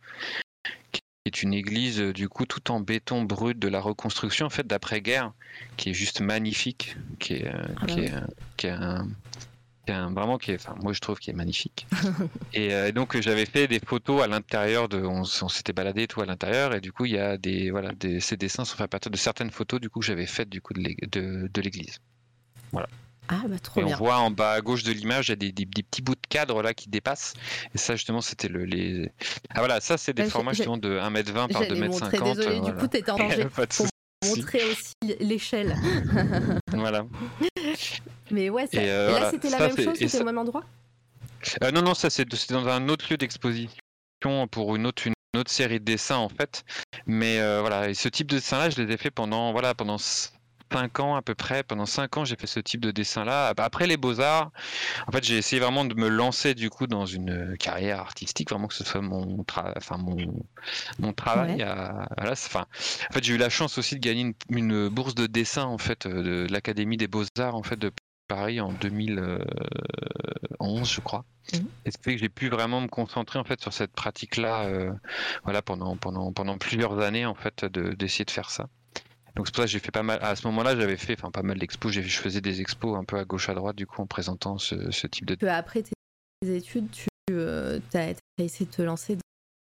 qui 0.91 1.01
est 1.25 1.43
une 1.43 1.53
église 1.53 1.99
euh, 1.99 2.13
du 2.13 2.29
coup 2.29 2.45
tout 2.45 2.71
en 2.71 2.79
béton 2.79 3.23
brut 3.23 3.57
de 3.57 3.67
la 3.67 3.79
reconstruction 3.79 4.45
en 4.45 4.49
fait 4.49 4.65
d'après-guerre, 4.65 5.33
qui 5.77 5.89
est 5.89 5.93
juste 5.93 6.21
magnifique, 6.21 6.95
qui 7.19 7.33
est, 7.33 7.47
euh, 7.47 7.63
ah 7.77 7.85
qui, 7.85 7.99
est 7.99 8.13
euh, 8.13 8.21
qui 8.57 8.67
est 8.67 8.71
un, 8.71 9.07
vraiment 9.87 10.37
qui 10.37 10.51
est, 10.51 10.55
enfin 10.55 10.75
moi 10.81 10.93
je 10.93 10.99
trouve 10.99 11.19
qu'il 11.19 11.33
est 11.33 11.37
magnifique. 11.37 11.87
et 12.53 12.91
donc 12.91 13.19
j'avais 13.19 13.45
fait 13.45 13.67
des 13.67 13.79
photos 13.79 14.23
à 14.23 14.27
l'intérieur 14.27 14.89
de, 14.89 15.01
on, 15.01 15.23
s'était 15.23 15.73
baladé 15.73 16.07
tout 16.07 16.21
à 16.21 16.25
l'intérieur 16.25 16.73
et 16.73 16.81
du 16.81 16.91
coup 16.91 17.05
il 17.05 17.13
y 17.13 17.17
a 17.17 17.37
des 17.37 17.71
voilà 17.71 17.91
des, 17.91 18.19
ces 18.19 18.37
dessins 18.37 18.65
sont 18.65 18.75
faits 18.75 18.85
à 18.85 18.87
partir 18.87 19.11
de 19.11 19.17
certaines 19.17 19.51
photos 19.51 19.79
du 19.79 19.89
coup 19.89 19.99
que 19.99 20.05
j'avais 20.05 20.27
faites 20.27 20.49
du 20.49 20.61
coup 20.61 20.73
de 20.73 21.61
l'église. 21.61 21.99
Voilà. 22.71 22.87
Ah, 23.27 23.43
bah, 23.47 23.59
trop 23.59 23.79
et 23.79 23.83
on 23.85 23.95
voit 23.95 24.17
en 24.17 24.29
bas 24.29 24.53
à 24.53 24.61
gauche 24.61 24.83
de 24.83 24.91
l'image, 24.91 25.29
il 25.29 25.31
y 25.31 25.33
a 25.33 25.35
des, 25.37 25.51
des, 25.53 25.65
petits 25.65 26.01
bouts 26.01 26.15
de 26.15 26.27
cadre 26.27 26.61
là 26.61 26.73
qui 26.73 26.89
dépassent. 26.89 27.33
Et 27.73 27.77
ça, 27.77 27.95
justement, 27.95 28.19
c'était 28.19 28.49
le, 28.49 28.65
les. 28.65 29.09
Ah 29.51 29.59
voilà, 29.59 29.79
ça, 29.79 29.97
c'est 29.97 30.13
des 30.13 30.25
formats 30.25 30.51
justement 30.51 30.77
de 30.77 30.99
1m20 30.99 31.51
par 31.51 31.61
2m50. 31.63 32.35
Désolé, 32.35 32.59
du 32.59 32.73
coup, 32.73 32.87
t'étais 32.87 33.11
en 33.11 33.17
danger. 33.17 33.45
pour 33.45 33.87
montrer 34.25 34.63
aussi 34.65 34.95
l'échelle. 35.21 35.75
voilà. 36.73 37.05
Mais 38.31 38.49
ouais, 38.49 38.67
ça... 38.67 38.79
Euh, 38.79 39.17
et, 39.17 39.19
là, 39.19 39.31
c'était 39.31 39.49
la 39.49 39.59
même 39.59 39.77
chose, 39.77 39.97
c'était 39.97 40.21
au 40.21 40.25
même 40.25 40.37
endroit? 40.37 40.63
Euh, 41.63 41.71
Non, 41.71 41.81
non, 41.81 41.93
ça, 41.93 42.09
c'est 42.09 42.25
dans 42.51 42.67
un 42.67 42.89
autre 42.89 43.05
lieu 43.09 43.17
d'exposition 43.17 44.47
pour 44.49 44.75
une 44.75 44.85
autre, 44.85 45.07
une 45.07 45.39
autre 45.39 45.51
série 45.51 45.79
de 45.79 45.85
dessins, 45.85 46.17
en 46.17 46.29
fait. 46.29 46.63
Mais 47.05 47.39
euh, 47.39 47.61
voilà, 47.61 47.89
et 47.89 47.93
ce 47.93 48.09
type 48.09 48.27
de 48.27 48.35
dessin-là, 48.35 48.69
je 48.69 48.81
les 48.81 48.93
ai 48.93 48.97
fait 48.97 49.11
pendant, 49.11 49.51
voilà, 49.51 49.73
pendant 49.73 49.97
5 50.71 50.99
ans 50.99 51.15
à 51.15 51.21
peu 51.21 51.35
près. 51.35 51.63
Pendant 51.63 51.85
5 51.85 52.17
ans, 52.17 52.25
j'ai 52.25 52.35
fait 52.35 52.47
ce 52.47 52.59
type 52.59 52.81
de 52.81 52.91
dessin-là. 52.91 53.53
Après 53.57 53.87
les 53.87 53.97
beaux-arts, 53.97 54.51
en 55.07 55.11
fait, 55.11 55.23
j'ai 55.23 55.37
essayé 55.37 55.59
vraiment 55.59 55.85
de 55.85 55.93
me 55.93 56.07
lancer 56.07 56.53
du 56.53 56.69
coup 56.69 56.87
dans 56.87 57.05
une 57.05 57.57
carrière 57.57 57.99
artistique, 57.99 58.49
vraiment 58.49 58.67
que 58.67 58.73
ce 58.73 58.83
soit 58.83 59.01
mon, 59.01 59.43
enfin, 59.77 59.97
mon, 59.97 60.17
mon 60.99 61.13
travail. 61.13 61.61
À... 61.63 62.07
enfin, 62.19 62.65
en 63.09 63.13
fait, 63.13 63.23
j'ai 63.23 63.33
eu 63.33 63.37
la 63.37 63.49
chance 63.49 63.77
aussi 63.77 63.95
de 63.95 63.99
gagner 63.99 64.35
une, 64.49 64.89
bourse 64.89 65.15
de 65.15 65.27
dessin 65.27 65.63
en 65.63 65.77
fait 65.77 66.07
de 66.07 66.47
l'Académie 66.49 66.97
des 66.97 67.07
beaux-arts 67.07 67.55
en 67.55 67.63
fait 67.63 67.77
de 67.77 67.91
Paris 68.27 68.61
en 68.61 68.71
2011, 68.71 70.89
je 70.89 71.01
crois. 71.01 71.25
Mmh. 71.53 71.57
Et 71.85 71.91
ce 71.91 71.97
qui 71.97 72.03
fait 72.03 72.15
que 72.15 72.21
j'ai 72.21 72.29
pu 72.29 72.49
vraiment 72.49 72.79
me 72.79 72.87
concentrer 72.87 73.39
en 73.39 73.43
fait 73.43 73.59
sur 73.59 73.73
cette 73.73 73.91
pratique-là, 73.91 74.63
euh, 74.63 74.93
voilà, 75.43 75.61
pendant 75.61 75.97
pendant 75.97 76.31
pendant 76.31 76.57
plusieurs 76.57 76.99
années 76.99 77.25
en 77.25 77.35
fait, 77.35 77.65
d'essayer 77.65 78.23
de 78.23 78.31
faire 78.31 78.49
ça. 78.49 78.69
Donc 79.35 79.47
c'est 79.47 79.53
pour 79.53 79.61
ça 79.61 79.65
que 79.65 79.71
j'ai 79.71 79.79
fait 79.79 79.91
pas 79.91 80.03
mal. 80.03 80.19
À 80.21 80.35
ce 80.35 80.45
moment-là, 80.47 80.75
j'avais 80.75 80.97
fait 80.97 81.13
enfin 81.17 81.31
pas 81.31 81.43
mal 81.43 81.57
d'expos. 81.57 81.91
Je 81.91 82.01
faisais 82.01 82.41
des 82.41 82.61
expos 82.61 82.97
un 82.97 83.03
peu 83.03 83.17
à 83.17 83.25
gauche 83.25 83.49
à 83.49 83.53
droite 83.53 83.75
du 83.75 83.87
coup 83.87 84.01
en 84.01 84.07
présentant 84.07 84.57
ce, 84.57 85.07
type 85.07 85.25
de. 85.25 85.47
Après 85.47 85.83
tes 85.83 85.93
études, 86.55 86.89
tu 86.91 87.07
euh, 87.31 87.79
as, 87.93 88.13
essayé 88.37 88.65
de 88.65 88.71
te 88.71 88.81
lancer 88.81 89.17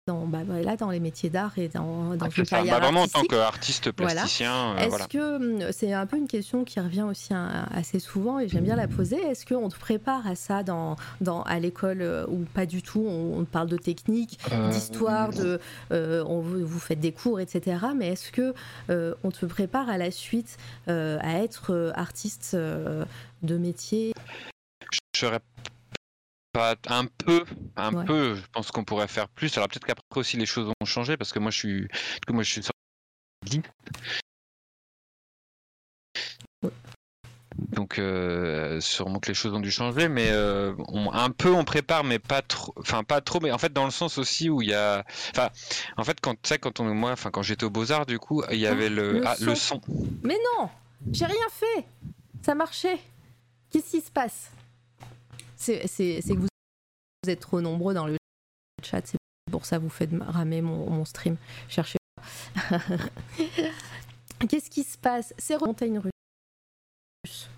dans, 0.05 0.25
bah, 0.27 0.39
voilà, 0.45 0.75
dans 0.75 0.89
les 0.89 0.99
métiers 0.99 1.29
d'art 1.29 1.57
et 1.57 1.69
dans, 1.69 2.15
dans 2.15 2.25
Ah, 2.25 2.29
une 2.37 2.43
carrière 2.45 2.75
Bah, 2.79 2.85
vraiment 2.87 3.03
en 3.03 3.07
tant 3.07 3.23
qu'artiste 3.23 3.91
plasticien, 3.91 4.73
euh, 4.73 4.77
Est-ce 4.77 4.89
voilà. 4.89 5.05
que 5.07 5.35
hum, 5.63 5.71
c'est 5.71 5.93
un 5.93 6.05
peu 6.05 6.17
une 6.17 6.27
question 6.27 6.65
qui 6.65 6.79
revient 6.79 7.03
aussi 7.03 7.33
assez 7.33 7.99
souvent 7.99 8.39
et 8.39 8.49
j'aime 8.49 8.65
bien 8.65 8.75
la 8.75 8.87
poser. 8.89 9.15
Est-ce 9.21 9.45
qu'on 9.45 9.69
te 9.69 9.77
prépare 9.77 10.27
à 10.27 10.35
ça 10.35 10.63
dans, 10.63 10.97
dans, 11.21 11.43
à 11.43 11.57
l'école 11.59 12.01
euh, 12.01 12.25
ou 12.27 12.39
pas 12.53 12.65
du 12.65 12.81
tout? 12.81 13.03
On, 13.07 13.39
on 13.39 13.45
parle 13.45 13.69
de 13.69 13.77
technique, 13.77 14.39
Euh, 14.51 14.69
d'histoire, 14.71 15.29
de, 15.29 15.59
euh, 15.91 16.23
on, 16.27 16.41
vous 16.41 16.79
faites 16.79 16.99
des 16.99 17.13
cours, 17.13 17.39
etc. 17.39 17.77
Mais 17.95 18.09
est-ce 18.09 18.31
que 18.31 18.53
euh, 18.89 19.13
on 19.23 19.31
te 19.31 19.45
prépare 19.45 19.89
à 19.89 19.97
la 19.97 20.11
suite 20.11 20.57
à 20.87 21.39
être 21.43 21.93
artiste 21.95 22.55
de 22.55 23.57
métier? 23.57 24.13
Je 24.91 25.19
serais 25.19 25.39
pas 26.53 26.75
un 26.87 27.05
peu, 27.05 27.43
un 27.75 27.93
Ouais. 27.93 28.05
peu. 28.05 28.35
Je 28.35 28.41
pense 28.53 28.71
qu'on 28.71 28.83
pourrait 28.85 29.07
faire 29.07 29.27
plus. 29.27 29.55
Alors 29.57 29.67
peut-être 29.67 29.85
qu'après 29.85 30.19
aussi 30.19 30.37
les 30.37 30.45
choses 30.45 30.71
ont 30.79 30.85
changé 30.85 31.17
parce 31.17 31.33
que 31.33 31.39
moi 31.39 31.51
je 31.51 31.57
suis, 31.57 31.87
coup, 32.27 32.33
moi 32.33 32.43
je 32.43 32.51
suis 32.51 32.61
sorti. 32.63 33.61
Donc 37.69 37.99
euh, 37.99 38.79
sûrement 38.81 39.19
que 39.19 39.27
les 39.29 39.33
choses 39.33 39.53
ont 39.53 39.59
dû 39.59 39.69
changer, 39.71 40.07
mais 40.09 40.29
euh, 40.31 40.73
on- 40.87 41.11
un 41.11 41.29
peu 41.29 41.51
on 41.51 41.63
prépare, 41.65 42.03
mais 42.03 42.17
pas 42.19 42.41
trop. 42.41 42.73
Enfin 42.77 43.03
pas 43.03 43.21
trop, 43.21 43.39
mais 43.41 43.51
en 43.51 43.57
fait 43.57 43.71
dans 43.73 43.85
le 43.85 43.91
sens 43.91 44.17
aussi 44.17 44.49
où 44.49 44.61
il 44.61 44.69
y 44.69 44.73
a. 44.73 45.03
Enfin 45.31 45.49
en 45.97 46.03
fait 46.03 46.19
quand 46.21 46.33
tu 46.33 46.39
sais 46.49 46.57
quand 46.59 46.79
on 46.79 46.93
moi, 46.93 47.11
enfin 47.11 47.29
quand 47.31 47.41
j'étais 47.43 47.63
au 47.63 47.69
Beaux 47.69 47.91
Arts 47.91 48.05
du 48.05 48.17
coup 48.19 48.43
il 48.51 48.57
y 48.59 48.67
avait 48.67 48.89
le 48.89 49.13
le 49.13 49.27
ah, 49.27 49.35
le 49.39 49.55
son. 49.55 49.79
son. 49.79 49.81
Mais 50.23 50.37
non 50.57 50.69
J'ai 51.11 51.25
rien 51.25 51.47
fait 51.51 51.85
Ça 52.43 52.55
marchait 52.55 52.99
Qu'est-ce 53.69 53.91
qui 53.91 54.01
se 54.01 54.11
passe? 54.11 54.51
C'est 55.63 56.21
que 56.21 56.33
vous, 56.33 56.47
vous 57.23 57.29
êtes 57.29 57.39
trop 57.39 57.61
nombreux 57.61 57.93
dans 57.93 58.07
le 58.07 58.17
chat, 58.83 59.05
c'est 59.05 59.17
pour 59.51 59.65
ça 59.65 59.77
que 59.77 59.83
vous 59.83 59.89
faites 59.89 60.11
ramer 60.21 60.61
mon, 60.61 60.89
mon 60.89 61.05
stream. 61.05 61.37
Cherchez 61.69 61.97
pas. 62.15 62.79
Qu'est-ce 64.49 64.69
qui 64.69 64.83
se 64.83 64.97
passe? 64.97 65.33
C'est 65.37 65.59
montagne 65.59 65.99
russe. 65.99 67.49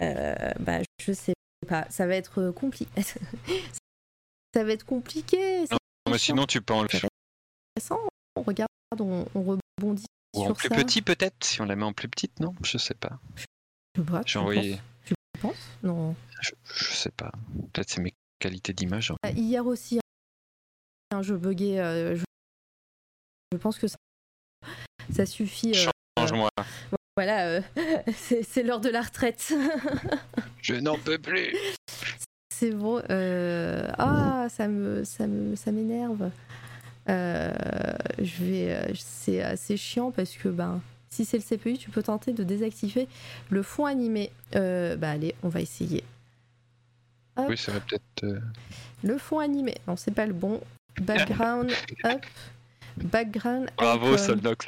Euh, 0.00 0.52
bah, 0.60 0.78
je 0.98 1.12
sais 1.12 1.34
pas. 1.68 1.86
Ça 1.90 2.06
va 2.06 2.16
être 2.16 2.50
compliqué. 2.52 2.90
ça 4.54 4.64
va 4.64 4.72
être 4.72 4.86
compliqué. 4.86 5.66
Mais 6.08 6.18
sinon 6.18 6.46
tu 6.46 6.62
peux 6.62 6.74
en 6.74 6.82
le 6.82 6.88
intéressant. 6.88 8.00
On 8.36 8.42
regarde, 8.42 8.70
on, 8.98 9.26
on 9.34 9.58
rebondit 9.78 10.06
ou 10.34 10.42
en 10.42 10.46
sur 10.46 10.54
plus 10.54 10.68
ça. 10.68 10.74
petit 10.76 11.02
peut-être 11.02 11.44
si 11.44 11.60
on 11.60 11.66
la 11.66 11.76
met 11.76 11.84
en 11.84 11.92
plus 11.92 12.08
petite 12.08 12.40
non? 12.40 12.54
Je 12.64 12.78
sais 12.78 12.94
pas. 12.94 13.18
Je 13.36 14.02
pas, 14.02 14.22
J'ai 14.24 14.38
envoyé. 14.38 14.80
Penses 15.40 15.68
Non. 15.82 16.14
Je, 16.40 16.50
je 16.74 16.84
sais 16.94 17.10
pas. 17.10 17.32
Peut-être 17.72 17.90
c'est 17.90 18.00
mes 18.00 18.14
qualités 18.38 18.72
d'image. 18.72 19.12
Ah, 19.22 19.30
Hier 19.30 19.66
aussi, 19.66 20.00
un 21.12 21.22
jeu 21.22 21.36
bugué. 21.36 21.78
euh, 21.80 22.16
je... 22.16 22.24
je 23.52 23.58
pense 23.58 23.78
que 23.78 23.88
ça, 23.88 23.96
ça 25.12 25.26
suffit. 25.26 25.72
euh, 25.76 25.90
Change-moi. 26.18 26.48
voilà, 27.16 27.46
euh, 27.48 27.60
c'est 28.14 28.62
l'heure 28.62 28.80
de 28.80 28.88
la 28.90 29.02
retraite. 29.02 29.52
Je 30.62 30.74
n'en 30.74 30.98
peux 30.98 31.18
plus. 31.18 31.56
c'est 32.54 32.70
bon. 32.72 33.02
euh, 33.10 33.90
Ah, 33.98 34.46
ça 34.50 34.68
me, 34.68 35.04
ça 35.04 35.26
me, 35.26 35.56
ça 35.56 35.72
m'énerve. 35.72 36.30
Euh, 37.08 37.52
je 38.18 38.44
vais, 38.44 38.72
euh, 38.74 38.92
c'est 38.94 39.40
assez 39.42 39.76
chiant 39.78 40.10
parce 40.12 40.36
que 40.36 40.48
ben, 40.48 40.80
si 41.10 41.24
c'est 41.24 41.36
le 41.38 41.42
CPU, 41.42 41.76
tu 41.76 41.90
peux 41.90 42.02
tenter 42.02 42.32
de 42.32 42.44
désactiver 42.44 43.08
le 43.50 43.62
fond 43.62 43.84
animé. 43.84 44.30
Euh, 44.54 44.96
bah 44.96 45.10
allez, 45.10 45.34
on 45.42 45.48
va 45.48 45.60
essayer. 45.60 46.04
Oui, 47.36 47.56
ça 47.56 47.72
va 47.72 47.80
peut-être. 47.80 48.24
euh, 48.24 48.40
Le 49.02 49.18
fond 49.18 49.38
animé. 49.40 49.74
Non, 49.88 49.96
c'est 49.96 50.12
pas 50.14 50.26
le 50.26 50.32
bon. 50.32 50.60
Background 51.00 51.70
up. 52.04 52.24
Background. 52.96 53.70
Bravo. 53.76 54.16
Solnox. 54.16 54.66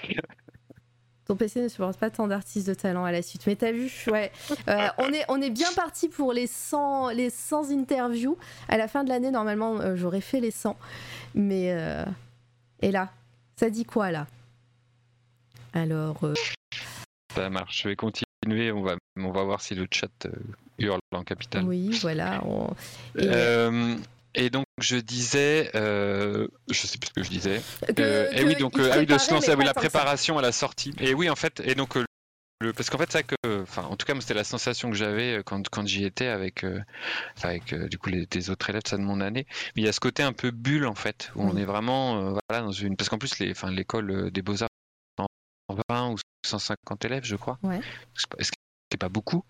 Ton 1.26 1.36
PC 1.36 1.62
ne 1.62 1.68
supporte 1.68 1.98
pas 1.98 2.10
tant 2.10 2.26
d'artistes 2.26 2.66
de 2.66 2.74
talent 2.74 3.04
à 3.04 3.12
la 3.12 3.22
suite. 3.22 3.46
Mais 3.46 3.54
t'as 3.54 3.70
vu, 3.70 3.90
ouais. 4.08 4.32
Euh, 4.68 4.88
on, 4.98 5.12
est, 5.12 5.24
on 5.28 5.40
est 5.40 5.50
bien 5.50 5.70
parti 5.76 6.08
pour 6.08 6.32
les 6.32 6.48
100, 6.48 7.10
les 7.10 7.30
100 7.30 7.70
interviews. 7.70 8.36
À 8.68 8.76
la 8.78 8.88
fin 8.88 9.04
de 9.04 9.08
l'année, 9.10 9.30
normalement, 9.30 9.78
euh, 9.80 9.94
j'aurais 9.94 10.20
fait 10.20 10.40
les 10.40 10.50
100. 10.50 10.76
Mais. 11.36 11.72
euh, 11.72 12.04
Et 12.80 12.90
là 12.90 13.12
Ça 13.56 13.70
dit 13.70 13.84
quoi, 13.84 14.10
là? 14.10 14.26
Alors. 15.72 16.22
euh, 16.24 16.34
Ça 17.34 17.48
marche. 17.50 17.82
Je 17.82 17.88
vais 17.88 17.96
continuer. 17.96 18.72
On 18.72 18.82
va, 18.82 18.96
on 19.16 19.30
va 19.30 19.42
voir 19.44 19.60
si 19.60 19.74
le 19.74 19.86
chat 19.90 20.10
euh, 20.26 20.30
hurle 20.78 21.00
en 21.12 21.22
capital. 21.24 21.64
oui, 21.64 21.96
voilà. 22.02 22.42
on- 22.44 22.70
Et, 23.16 23.28
Euh, 23.28 23.96
et 24.34 24.50
donc 24.50 24.64
je 24.80 24.96
disais, 24.96 25.70
euh, 25.74 26.48
je 26.70 26.86
sais 26.86 26.98
plus 26.98 27.08
ce 27.08 27.12
que 27.12 27.22
je 27.22 27.30
disais. 27.30 27.60
que- 27.96 28.02
Euh, 28.02 28.30
et 28.32 28.40
que 28.40 28.46
oui, 28.46 28.56
donc 28.56 28.74
ah 28.78 28.96
oui, 28.98 29.06
de 29.06 29.16
se 29.18 29.30
lancer, 29.32 29.52
ah 29.52 29.56
oui, 29.56 29.64
la 29.64 29.74
ça. 29.74 29.80
préparation 29.80 30.38
à 30.38 30.42
la 30.42 30.52
sortie. 30.52 30.92
Et 31.00 31.14
oui, 31.14 31.30
en 31.30 31.36
fait, 31.36 31.60
et 31.64 31.74
donc 31.74 31.94
le, 32.60 32.72
parce 32.72 32.90
qu'en 32.90 32.98
fait, 32.98 33.10
ça 33.12 33.22
que, 33.22 33.34
enfin, 33.62 33.82
en 33.84 33.96
tout 33.96 34.06
cas, 34.06 34.14
c'était 34.20 34.34
la 34.34 34.44
sensation 34.44 34.90
que 34.90 34.96
j'avais 34.96 35.42
quand, 35.44 35.68
quand 35.68 35.86
j'y 35.86 36.04
étais 36.04 36.26
avec, 36.28 36.64
euh, 36.64 36.80
avec 37.42 37.74
du 37.74 37.98
coup 37.98 38.08
les, 38.10 38.26
des 38.26 38.50
autres 38.50 38.68
élèves, 38.70 38.82
ça 38.86 38.96
de 38.96 39.02
mon 39.02 39.20
année. 39.20 39.46
Mais 39.76 39.82
il 39.82 39.84
y 39.84 39.88
a 39.88 39.92
ce 39.92 40.00
côté 40.00 40.22
un 40.22 40.32
peu 40.32 40.50
bulle 40.50 40.86
en 40.86 40.94
fait, 40.94 41.30
où 41.36 41.42
on 41.44 41.56
est 41.56 41.64
vraiment, 41.64 42.36
voilà, 42.48 42.62
dans 42.64 42.72
une, 42.72 42.96
parce 42.96 43.08
qu'en 43.08 43.18
plus, 43.18 43.38
les, 43.38 43.50
enfin, 43.52 43.70
l'école 43.70 44.30
des 44.30 44.42
beaux 44.42 44.62
arts, 44.62 44.68
120 45.88 46.10
ou 46.12 46.16
150 46.46 47.04
élèves, 47.04 47.24
je 47.24 47.36
crois. 47.36 47.58
Ouais. 47.62 47.80
C'est 48.14 48.28
pas- 48.28 48.42
Ce 48.42 48.50
qui 48.50 48.56
n'est 48.92 48.98
pas 48.98 49.08
beaucoup? 49.08 49.42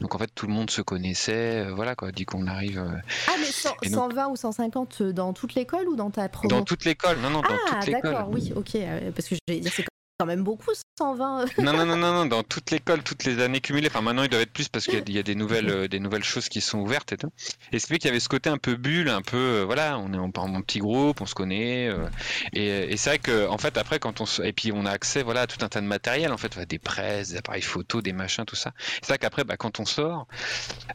Donc 0.00 0.14
en 0.14 0.18
fait, 0.18 0.30
tout 0.34 0.46
le 0.46 0.52
monde 0.54 0.70
se 0.70 0.80
connaissait, 0.80 1.66
euh, 1.66 1.74
voilà 1.74 1.94
quoi. 1.94 2.12
Dit 2.12 2.24
qu'on 2.24 2.46
arrive 2.46 2.78
euh, 2.78 2.96
Ah, 3.28 3.32
mais 3.38 3.44
cent- 3.44 3.76
Et 3.82 3.90
donc- 3.90 4.10
120 4.12 4.28
ou 4.28 4.36
150 4.36 5.02
dans 5.02 5.32
toute 5.34 5.54
l'école 5.54 5.86
ou 5.88 5.96
dans 5.96 6.10
ta 6.10 6.28
promo? 6.30 6.48
Dans 6.48 6.64
toute 6.64 6.84
l'école. 6.86 7.18
Non, 7.18 7.28
non, 7.28 7.42
dans 7.42 7.48
Ah, 7.50 7.74
toute 7.76 7.86
l'école. 7.86 8.12
d'accord, 8.12 8.30
oui, 8.30 8.52
ok. 8.56 8.74
euh, 8.76 9.12
Parce 9.12 9.28
que 9.28 9.34
j'allais 9.46 9.60
dire, 9.60 9.70
c'est 9.74 9.84
quand 10.20 10.26
même 10.26 10.44
beaucoup, 10.44 10.70
120. 10.98 11.46
Non, 11.62 11.72
non, 11.72 11.86
non, 11.86 11.96
non, 11.96 12.12
non, 12.12 12.26
dans 12.26 12.42
toute 12.42 12.70
l'école, 12.72 13.02
toutes 13.02 13.24
les 13.24 13.40
années 13.40 13.62
cumulées. 13.62 13.88
Enfin, 13.90 14.02
maintenant, 14.02 14.22
il 14.22 14.28
doit 14.28 14.40
être 14.42 14.52
plus 14.52 14.68
parce 14.68 14.84
qu'il 14.84 14.96
y 14.98 14.98
a- 14.98 15.04
il 15.06 15.14
y, 15.14 15.18
a 15.18 15.22
des 15.22 15.34
nouvelles, 15.34 15.70
euh, 15.70 15.88
des 15.88 15.98
nouvelles 15.98 16.24
choses 16.24 16.50
qui 16.50 16.60
sont 16.60 16.78
ouvertes 16.80 17.14
et 17.14 17.16
tout. 17.16 17.30
Et 17.72 17.78
c'est 17.78 17.88
vrai 17.88 17.98
qu'il 17.98 18.08
y 18.08 18.10
avait 18.10 18.20
ce 18.20 18.28
côté 18.28 18.50
un 18.50 18.58
peu 18.58 18.76
bulle, 18.76 19.08
un 19.08 19.22
peu, 19.22 19.38
euh, 19.38 19.64
voilà, 19.64 19.98
on 19.98 20.12
est 20.12 20.18
en, 20.18 20.30
en 20.34 20.60
petit 20.62 20.78
groupe, 20.80 21.22
on 21.22 21.26
se 21.26 21.34
connaît. 21.34 21.88
euh, 21.88 22.06
et 22.52 22.92
et 22.92 22.96
c'est 22.98 23.08
vrai 23.10 23.18
que, 23.18 23.48
en 23.48 23.56
fait, 23.56 23.78
après, 23.78 23.98
quand 23.98 24.20
on 24.20 24.26
se- 24.26 24.42
et 24.42 24.52
puis 24.52 24.72
on 24.72 24.84
a 24.84 24.90
accès, 24.90 25.22
voilà, 25.22 25.42
à 25.42 25.46
tout 25.46 25.64
un 25.64 25.68
tas 25.70 25.80
de 25.80 25.86
matériel, 25.86 26.32
en 26.32 26.36
fait, 26.36 26.58
des 26.68 26.78
presses, 26.78 27.30
des 27.30 27.36
appareils 27.38 27.62
photo, 27.62 28.02
des 28.02 28.12
machins, 28.12 28.44
tout 28.44 28.56
ça. 28.56 28.72
C'est 29.00 29.08
vrai 29.08 29.18
qu'après, 29.18 29.44
bah, 29.44 29.56
quand 29.56 29.80
on 29.80 29.86
sort, 29.86 30.26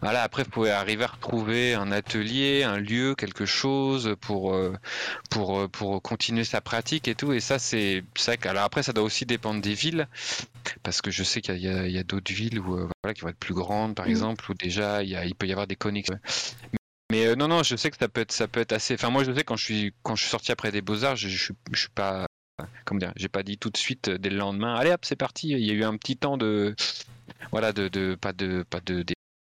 voilà, 0.04 0.22
après, 0.22 0.44
vous 0.44 0.52
pouvez 0.52 0.70
arriver 0.72 1.06
à 1.06 1.08
retrouver 1.08 1.74
un 1.74 1.92
atelier, 1.92 2.62
un 2.64 2.78
lieu, 2.78 3.16
quelque 3.16 3.46
chose 3.48 4.16
pour, 4.22 4.56
pour, 5.30 5.68
pour 5.70 6.02
continuer 6.02 6.44
sa 6.44 6.62
pratique 6.62 7.08
et 7.08 7.16
tout. 7.16 7.34
Et 7.34 7.40
ça, 7.40 7.58
c'est 7.60 8.04
c'est 8.18 8.32
vrai 8.32 8.38
que, 8.38 8.50
alors 8.50 8.64
après, 8.64 8.84
ça 8.84 8.92
doit 8.94 9.04
aussi 9.04 9.15
dépendre 9.24 9.62
des 9.62 9.74
villes 9.74 10.10
parce 10.84 11.02
que 11.02 11.12
je 11.12 11.24
sais 11.24 11.40
qu'il 11.42 11.58
y 11.60 11.98
a, 11.98 12.04
d'autres 12.04 12.34
villes 12.34 12.60
où, 12.60 12.76
euh, 12.76 12.90
voilà, 13.04 13.14
qui 13.14 13.22
vont 13.22 13.30
être 13.30 13.38
plus 13.40 13.54
grandes, 13.54 13.96
par 13.96 14.06
Mhm. 14.08 14.12
exemple, 14.12 14.52
où 14.52 14.54
déjà 14.54 15.04
il, 15.04 15.10
y 15.10 15.16
a- 15.16 15.24
il 15.26 15.34
peut 15.36 15.48
y 15.48 15.52
avoir 15.54 15.68
des 15.68 15.78
connexions. 15.78 16.20
Mais 17.12 17.28
euh, 17.28 17.36
non, 17.36 17.48
non, 17.48 17.64
je 17.64 17.76
sais 17.76 17.92
que 17.92 17.98
ça 17.98 18.10
peut 18.10 18.22
être, 18.22 18.32
ça 18.34 18.48
peut 18.48 18.60
être 18.60 18.74
assez. 18.74 18.96
Enfin, 18.96 19.12
moi, 19.12 19.24
je 19.24 19.32
sais 19.32 19.44
quand 19.44 19.56
je 19.56 19.64
suis, 19.64 19.94
quand 20.04 20.16
je 20.16 20.24
suis 20.24 20.32
sorti 20.32 20.52
après 20.52 20.72
des 20.72 20.82
beaux 20.82 21.04
arts, 21.06 21.16
je, 21.16 21.30
je, 21.30 21.44
suis- 21.46 21.54
je 21.72 21.80
suis 21.82 21.90
pas, 21.90 22.26
comment 22.84 23.00
dire, 23.00 23.14
j'ai 23.16 23.30
pas 23.30 23.44
dit 23.44 23.58
tout 23.60 23.70
de 23.70 23.78
suite 23.78 24.08
euh, 24.10 24.18
dès 24.18 24.30
le 24.32 24.38
lendemain, 24.38 24.76
allez 24.76 24.92
hop, 24.92 25.06
c'est 25.06 25.16
parti. 25.16 25.50
Il 25.50 25.60
y 25.66 25.70
a 25.70 25.74
eu 25.74 25.84
un 25.84 25.96
petit 25.98 26.18
temps 26.18 26.36
de, 26.36 26.76
voilà, 27.52 27.72
de, 27.74 27.88
de 27.90 28.16
pas 28.20 28.34
de, 28.34 28.64
pas 28.68 28.80
de 28.82 29.06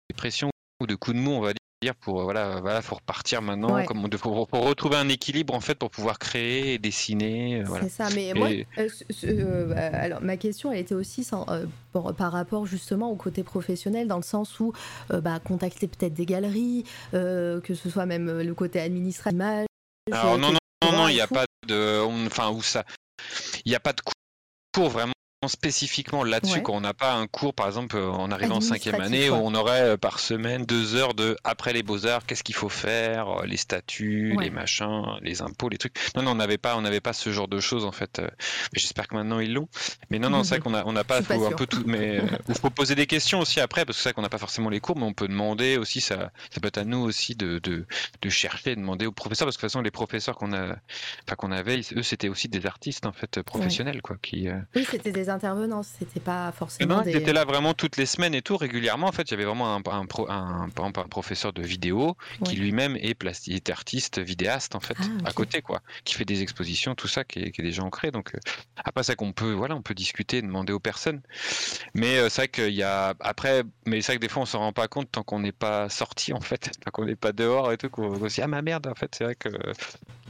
dépression 0.09 0.49
ou 0.81 0.87
de 0.87 0.95
coup 0.95 1.13
de 1.13 1.19
mou, 1.19 1.31
on 1.31 1.41
va 1.41 1.53
dire, 1.53 1.59
pour 1.91 2.21
euh, 2.21 2.23
voilà, 2.23 2.61
voilà, 2.61 2.81
faut 2.81 2.95
repartir 2.95 3.41
maintenant, 3.41 3.75
Ouais. 3.75 3.85
comme 3.85 4.03
on, 4.05 4.09
pour, 4.09 4.47
pour 4.47 4.63
retrouver 4.65 4.95
un 4.95 5.09
équilibre 5.09 5.53
en 5.53 5.59
fait, 5.59 5.75
pour 5.75 5.89
pouvoir 5.89 6.17
créer 6.19 6.75
et 6.75 6.77
dessiner, 6.77 7.59
euh, 7.61 7.63
voilà. 7.65 7.83
C'est 7.83 7.89
ça, 7.89 8.09
mais 8.15 8.33
moi, 8.33 8.49
Et- 8.51 8.65
euh, 8.77 8.87
euh, 9.25 9.65
bah, 9.73 9.97
alors 9.99 10.21
ma 10.21 10.37
question, 10.37 10.71
elle 10.71 10.79
était 10.79 10.95
aussi 10.95 11.23
sans- 11.23 11.45
pour- 11.91 12.13
par 12.13 12.31
rapport 12.31 12.65
justement 12.65 13.11
au 13.11 13.15
côté 13.15 13.43
professionnel, 13.43 14.07
dans 14.07 14.17
le 14.17 14.23
sens 14.23 14.59
où 14.59 14.71
bah, 15.09 15.39
contacter 15.43 15.87
peut-être 15.87 16.13
des 16.13 16.25
galeries, 16.25 16.85
que 17.11 17.61
ce 17.75 17.89
soit 17.89 18.05
même 18.05 18.41
le 18.41 18.53
côté 18.53 18.79
administratif. 18.79 19.41
Alors 20.11 20.35
euh, 20.35 20.37
non, 20.37 20.51
non, 20.51 20.91
non, 20.91 21.07
il 21.07 21.15
n'y 21.15 21.21
a 21.21 21.27
pas 21.27 21.45
de, 21.67 22.01
enfin 22.27 22.51
où 22.51 22.61
ça, 22.61 22.83
il 23.65 23.69
n'y 23.69 23.75
a 23.75 23.79
pas 23.79 23.93
de 23.93 24.01
cours 24.75 24.89
vraiment 24.89 25.13
spécifiquement 25.47 26.23
là-dessus 26.23 26.53
Ouais. 26.55 26.61
quand 26.63 26.73
on 26.73 26.81
n'a 26.81 26.93
pas 26.93 27.13
un 27.13 27.27
cours 27.27 27.53
par 27.53 27.67
exemple 27.67 27.95
euh, 27.97 28.09
en 28.09 28.29
arrivant 28.31 28.57
en 28.57 28.61
cinquième 28.61 28.99
année 29.01 29.29
où 29.29 29.33
on 29.35 29.53
aurait 29.55 29.81
euh, 29.81 29.97
par 29.97 30.19
semaine 30.19 30.65
deux 30.65 30.95
heures 30.95 31.13
de 31.13 31.35
après 31.43 31.73
les 31.73 31.81
beaux 31.83 32.05
arts 32.05 32.25
qu'est-ce 32.25 32.43
qu'il 32.43 32.55
faut 32.55 32.69
faire 32.69 33.41
euh, 33.41 33.45
les 33.45 33.57
statuts 33.57 34.33
Ouais. 34.37 34.45
les 34.45 34.49
machins 34.49 35.03
les 35.21 35.41
impôts 35.41 35.69
les 35.69 35.77
trucs 35.77 35.93
non 36.15 36.21
non 36.23 36.31
on 36.31 36.35
n'avait 36.35 36.57
pas 36.57 36.75
on 36.77 36.81
n'avait 36.81 36.99
pas 37.01 37.13
ce 37.13 37.31
genre 37.31 37.47
de 37.47 37.59
choses 37.59 37.85
en 37.85 37.91
fait 37.91 38.21
j'espère 38.73 39.07
que 39.07 39.15
maintenant 39.15 39.39
ils 39.39 39.53
l'ont. 39.53 39.67
Mais 40.09 40.19
non 40.19 40.29
non 40.29 40.43
c'est 40.43 40.55
vrai 40.55 40.59
qu'on 40.63 40.73
a 40.73 40.83
on 40.85 40.93
n'a 40.93 41.03
pas, 41.03 41.17
suis 41.17 41.25
pas 41.25 41.35
faut 41.35 41.45
un 41.47 41.51
peu 41.51 41.65
tout 41.67 41.83
mais 41.85 42.21
il 42.49 42.55
faut 42.55 42.69
poser 42.69 42.95
des 42.95 43.07
questions 43.07 43.39
aussi 43.39 43.59
après 43.59 43.85
parce 43.85 43.97
que 43.97 44.03
c'est 44.03 44.09
vrai 44.09 44.13
qu'on 44.13 44.21
n'a 44.21 44.29
pas 44.29 44.37
forcément 44.37 44.69
les 44.69 44.79
cours 44.79 44.97
mais 44.97 45.03
on 45.05 45.13
peut 45.13 45.27
demander 45.27 45.77
aussi 45.77 46.01
ça 46.01 46.31
ça 46.51 46.59
peut 46.61 46.67
être 46.67 46.77
à 46.77 46.85
nous 46.85 46.99
aussi 46.99 47.35
de 47.35 47.59
de, 47.59 47.85
de 48.21 48.29
chercher 48.29 48.75
de 48.75 48.81
demander 48.81 49.05
aux 49.05 49.11
professeurs 49.11 49.45
parce 49.47 49.57
que 49.57 49.61
de 49.61 49.67
toute 49.67 49.71
façon 49.73 49.81
les 49.81 49.91
professeurs 49.91 50.35
qu'on 50.35 50.53
a 50.53 50.75
enfin 51.25 51.35
qu'on 51.37 51.51
avait 51.51 51.81
eux 51.95 52.03
c'était 52.03 52.29
aussi 52.29 52.47
des 52.49 52.65
artistes 52.65 53.05
en 53.05 53.13
fait 53.13 53.41
professionnels 53.41 54.01
quoi 54.01 54.17
qui 54.21 54.47
Oui, 54.75 54.85
c'était 54.89 55.11
des 55.11 55.29
intervenants, 55.33 55.83
c'était 55.83 56.19
pas 56.19 56.51
forcément. 56.51 56.97
Non, 56.97 57.01
des... 57.01 57.11
j'étais 57.11 57.33
là 57.33 57.45
vraiment 57.45 57.73
toutes 57.73 57.97
les 57.97 58.05
semaines 58.05 58.33
et 58.33 58.41
tout, 58.41 58.57
régulièrement. 58.57 59.07
En 59.07 59.11
fait, 59.11 59.23
il 59.23 59.31
y 59.31 59.33
avait 59.33 59.45
vraiment 59.45 59.75
un, 59.75 59.81
un, 59.89 60.05
un- 60.29 60.67
exemple, 60.67 60.99
un 60.99 61.07
professeur 61.07 61.53
de 61.53 61.61
vidéo 61.61 62.15
qui 62.45 62.55
lui-même 62.55 62.95
est, 62.95 63.17
est 63.47 63.69
artiste, 63.69 64.19
vidéaste, 64.19 64.75
en 64.75 64.79
fait, 64.79 64.95
Ah, 64.99 65.29
à 65.29 65.33
côté, 65.33 65.61
quoi, 65.61 65.81
qui 66.03 66.13
fait 66.15 66.25
des 66.25 66.41
expositions, 66.41 66.95
tout 66.95 67.07
ça, 67.07 67.23
qui 67.23 67.39
est, 67.39 67.51
qui 67.51 67.61
est 67.61 67.63
déjà 67.65 67.83
ancré. 67.83 68.11
Donc, 68.11 68.35
euh, 68.35 68.39
après, 68.77 69.03
ça 69.03 69.15
qu'on 69.15 69.33
peut, 69.33 69.51
voilà, 69.53 69.75
on 69.75 69.81
peut 69.81 69.93
discuter, 69.93 70.41
demander 70.41 70.73
aux 70.73 70.79
personnes. 70.79 71.21
Mais 71.93 72.17
euh, 72.17 72.29
c'est 72.29 72.41
vrai 72.43 72.47
qu'il 72.49 72.73
y 72.73 72.83
a, 72.83 73.13
après, 73.19 73.63
mais 73.85 74.01
c'est 74.01 74.13
vrai 74.13 74.17
que 74.17 74.21
des 74.21 74.29
fois, 74.29 74.43
on 74.43 74.45
s'en 74.45 74.59
rend 74.59 74.73
pas 74.73 74.87
compte 74.87 75.11
tant 75.11 75.23
qu'on 75.23 75.39
n'est 75.39 75.51
pas 75.51 75.89
sorti, 75.89 76.33
en 76.33 76.41
fait, 76.41 76.71
tant 76.85 76.91
qu'on 76.91 77.05
n'est 77.05 77.15
pas 77.15 77.31
dehors 77.31 77.71
et 77.71 77.77
tout, 77.77 77.89
qu'on 77.89 78.13
on 78.13 78.29
se 78.29 78.35
dit, 78.35 78.41
ah 78.41 78.47
ma 78.47 78.61
merde, 78.61 78.87
en 78.87 78.95
fait, 78.95 79.13
c'est 79.17 79.23
vrai 79.23 79.35
que 79.35 79.49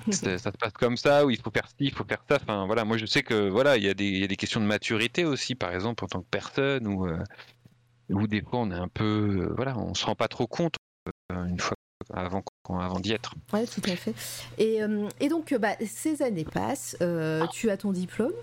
ça 0.38 0.38
se 0.52 0.58
passe 0.58 0.74
comme 0.74 0.98
ça, 0.98 1.26
ou 1.26 1.30
il 1.30 1.40
faut 1.40 1.52
faire 1.52 1.68
ci, 1.68 1.76
il 1.80 1.94
faut 1.94 2.04
faire 2.06 2.24
ça. 2.30 2.38
Enfin, 2.42 2.66
voilà, 2.66 2.84
moi, 2.86 2.98
je 2.98 3.06
sais 3.06 3.24
que, 3.24 3.50
voilà, 3.50 3.78
il 3.78 3.84
y, 3.84 3.90
a 3.90 3.94
des- 3.94 4.06
il 4.06 4.18
y 4.20 4.24
a 4.24 4.28
des 4.28 4.36
questions 4.36 4.60
de 4.60 4.66
maturité 4.66 5.26
aussi, 5.26 5.56
par 5.56 5.74
exemple, 5.74 6.04
en 6.04 6.08
tant 6.08 6.22
que 6.22 6.28
personne, 6.30 6.88
ou 6.88 7.08
euh, 7.08 7.18
où 8.10 8.28
des 8.28 8.42
fois, 8.42 8.60
on 8.60 8.72
est 8.72 8.76
un 8.76 8.88
peu, 8.88 9.04
euh, 9.50 9.54
voilà, 9.56 9.78
on 9.78 9.94
se 9.94 10.06
rend 10.06 10.16
pas 10.16 10.28
trop 10.28 10.48
compte 10.48 10.76
euh, 11.32 11.46
une 11.46 11.60
fois 11.60 11.76
avant, 12.14 12.44
d'y 13.00 13.14
être. 13.14 13.34
Ouais, 13.54 13.66
tout 13.66 13.82
à 13.86 13.96
fait. 13.96 14.14
Et, 14.58 14.80
et 15.22 15.30
donc, 15.30 15.54
bah, 15.54 15.76
ces 15.86 16.22
années 16.22 16.44
passent, 16.44 16.98
tu 17.52 17.70
as 17.70 17.78
ton 17.78 17.92
diplôme. 17.94 18.34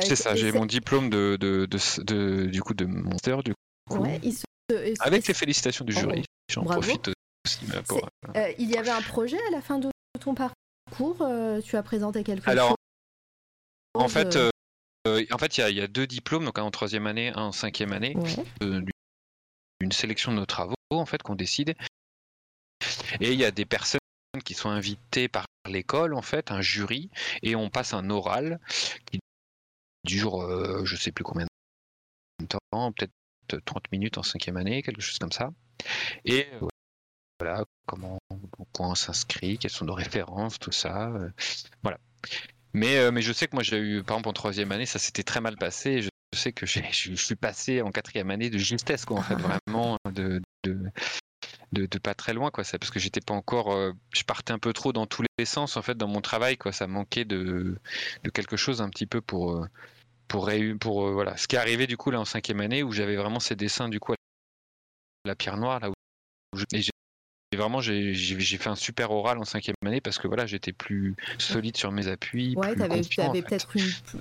C'est 0.00 0.16
ça, 0.16 0.34
j'ai 0.34 0.52
mon 0.52 0.64
diplôme 0.64 1.10
de, 1.10 1.36
de, 1.38 1.66
de- 1.66 2.02
de- 2.02 2.46
du 2.46 2.62
coup 2.62 2.72
de 2.72 2.86
mon 2.86 3.10
master, 3.10 3.42
du 3.42 3.52
coup, 3.90 3.98
Ouais, 3.98 4.18
il 4.22 4.32
se- 4.32 4.44
et- 4.72 4.94
avec 5.00 5.28
les 5.28 5.34
félicitations 5.34 5.84
du 5.84 5.92
jury. 5.92 6.24
J'en 6.50 6.62
Bravo. 6.62 6.80
profite 6.80 7.10
aussi 7.46 7.66
pour- 7.86 8.08
il 8.58 8.70
y 8.70 8.78
avait 8.78 8.90
un 8.90 9.02
projet 9.02 9.38
à 9.48 9.50
la 9.50 9.60
fin 9.60 9.78
de 9.78 9.90
ton 10.18 10.34
parcours? 10.34 10.56
Euh, 11.00 11.60
tu 11.62 11.76
as 11.76 11.82
présenté 11.82 12.22
quelque 12.24 12.48
Alors, 12.48 12.70
chose. 12.70 12.76
En 13.94 14.08
fait, 14.08 14.36
euh, 14.36 14.50
en 15.30 15.38
fait, 15.38 15.56
il 15.56 15.60
y, 15.60 15.64
a- 15.64 15.70
il 15.70 15.76
y 15.76 15.80
a 15.80 15.86
deux 15.86 16.06
diplômes, 16.06 16.44
donc 16.44 16.58
un 16.58 16.62
en 16.62 16.70
troisième 16.70 17.06
année, 17.06 17.28
un 17.34 17.42
en 17.42 17.52
cinquième 17.52 17.92
année, 17.92 18.14
ouais. 18.16 18.44
euh, 18.62 18.82
d'une 19.80 19.92
sélection 19.92 20.32
de 20.32 20.36
nos 20.38 20.46
travaux, 20.46 20.74
en 20.90 21.06
fait, 21.06 21.22
qu'on 21.22 21.34
décide. 21.34 21.74
Et 23.20 23.32
il 23.32 23.38
y 23.38 23.44
a 23.44 23.50
des 23.50 23.64
personnes 23.66 24.00
qui 24.44 24.54
sont 24.54 24.70
invitées 24.70 25.28
par 25.28 25.46
l'école, 25.68 26.14
en 26.14 26.22
fait, 26.22 26.50
un 26.50 26.62
jury, 26.62 27.10
et 27.42 27.54
on 27.54 27.68
passe 27.70 27.92
un 27.94 28.08
oral 28.10 28.60
qui 29.10 29.20
dure, 30.04 30.42
euh, 30.42 30.84
je 30.84 30.96
sais 30.96 31.12
plus 31.12 31.24
combien 31.24 31.46
de 32.40 32.46
temps, 32.46 32.92
peut-être 32.92 33.12
30 33.64 33.92
minutes 33.92 34.18
en 34.18 34.22
cinquième 34.22 34.56
année, 34.56 34.82
quelque 34.82 35.02
chose 35.02 35.18
comme 35.18 35.32
ça. 35.32 35.52
Et 36.24 36.46
euh, 36.54 36.68
voilà, 37.42 37.64
comment, 37.86 38.18
on 38.78 38.94
s'inscrit, 38.94 39.58
quelles 39.58 39.72
sont 39.72 39.84
nos 39.84 39.94
références, 39.94 40.60
tout 40.60 40.70
ça. 40.70 41.08
euh, 41.08 41.30
voilà. 41.82 41.98
Mais, 42.72 42.98
euh, 42.98 43.10
mais 43.10 43.20
je 43.20 43.32
sais 43.32 43.48
que 43.48 43.56
moi 43.56 43.64
j'ai 43.64 43.78
eu, 43.78 44.02
par 44.04 44.16
exemple 44.16 44.28
en 44.28 44.32
troisième 44.32 44.70
année, 44.70 44.86
ça 44.86 45.00
s'était 45.00 45.24
très 45.24 45.40
mal 45.40 45.56
passé. 45.56 46.02
Je 46.02 46.08
sais 46.38 46.52
que 46.52 46.66
je, 46.66 46.80
suis 47.14 47.34
passé 47.34 47.82
en 47.82 47.90
quatrième 47.90 48.30
année 48.30 48.48
de 48.48 48.58
justesse, 48.58 49.04
quoi, 49.04 49.18
en 49.18 49.22
fait, 49.22 49.34
vraiment 49.34 49.98
de, 50.08 50.40
de, 50.62 50.78
de, 51.72 51.98
pas 51.98 52.14
très 52.14 52.32
loin, 52.32 52.52
quoi. 52.52 52.62
Ça, 52.62 52.78
parce 52.78 52.92
que 52.92 53.00
j'étais 53.00 53.20
pas 53.20 53.34
encore, 53.34 53.72
euh, 53.72 53.90
je 54.14 54.22
partais 54.22 54.52
un 54.52 54.60
peu 54.60 54.72
trop 54.72 54.92
dans 54.92 55.06
tous 55.06 55.24
les 55.38 55.44
sens, 55.44 55.76
en 55.76 55.82
fait, 55.82 55.96
dans 55.96 56.06
mon 56.06 56.20
travail, 56.20 56.56
quoi. 56.56 56.70
Ça 56.70 56.86
manquait 56.86 57.24
de, 57.24 57.76
de 58.22 58.30
quelque 58.30 58.56
chose 58.56 58.80
un 58.80 58.88
petit 58.88 59.06
peu 59.06 59.20
pour, 59.20 59.66
pour, 60.28 60.48
pour 60.80 61.10
voilà. 61.10 61.36
Ce 61.36 61.48
qui 61.48 61.56
est 61.56 61.58
arrivé 61.58 61.88
du 61.88 61.96
coup 61.96 62.12
là 62.12 62.20
en 62.20 62.24
cinquième 62.24 62.60
année 62.60 62.84
où 62.84 62.92
j'avais 62.92 63.16
vraiment 63.16 63.40
ces 63.40 63.56
dessins 63.56 63.88
du 63.88 63.98
coup 63.98 64.12
à 64.12 64.16
la 65.24 65.34
pierre 65.34 65.56
noire 65.56 65.80
là 65.80 65.90
et 67.52 67.56
vraiment 67.56 67.80
j'ai 67.80 68.14
fait 68.14 68.68
un 68.70 68.74
super 68.74 69.10
oral 69.10 69.38
en 69.38 69.44
cinquième 69.44 69.74
année 69.86 70.00
parce 70.00 70.18
que 70.18 70.26
voilà 70.26 70.46
j'étais 70.46 70.72
plus 70.72 71.14
solide 71.38 71.76
sur 71.76 71.92
mes 71.92 72.08
appuis 72.08 72.54
Ouais, 72.56 72.74
t'avais 72.74 73.00
peut-être 73.42 73.68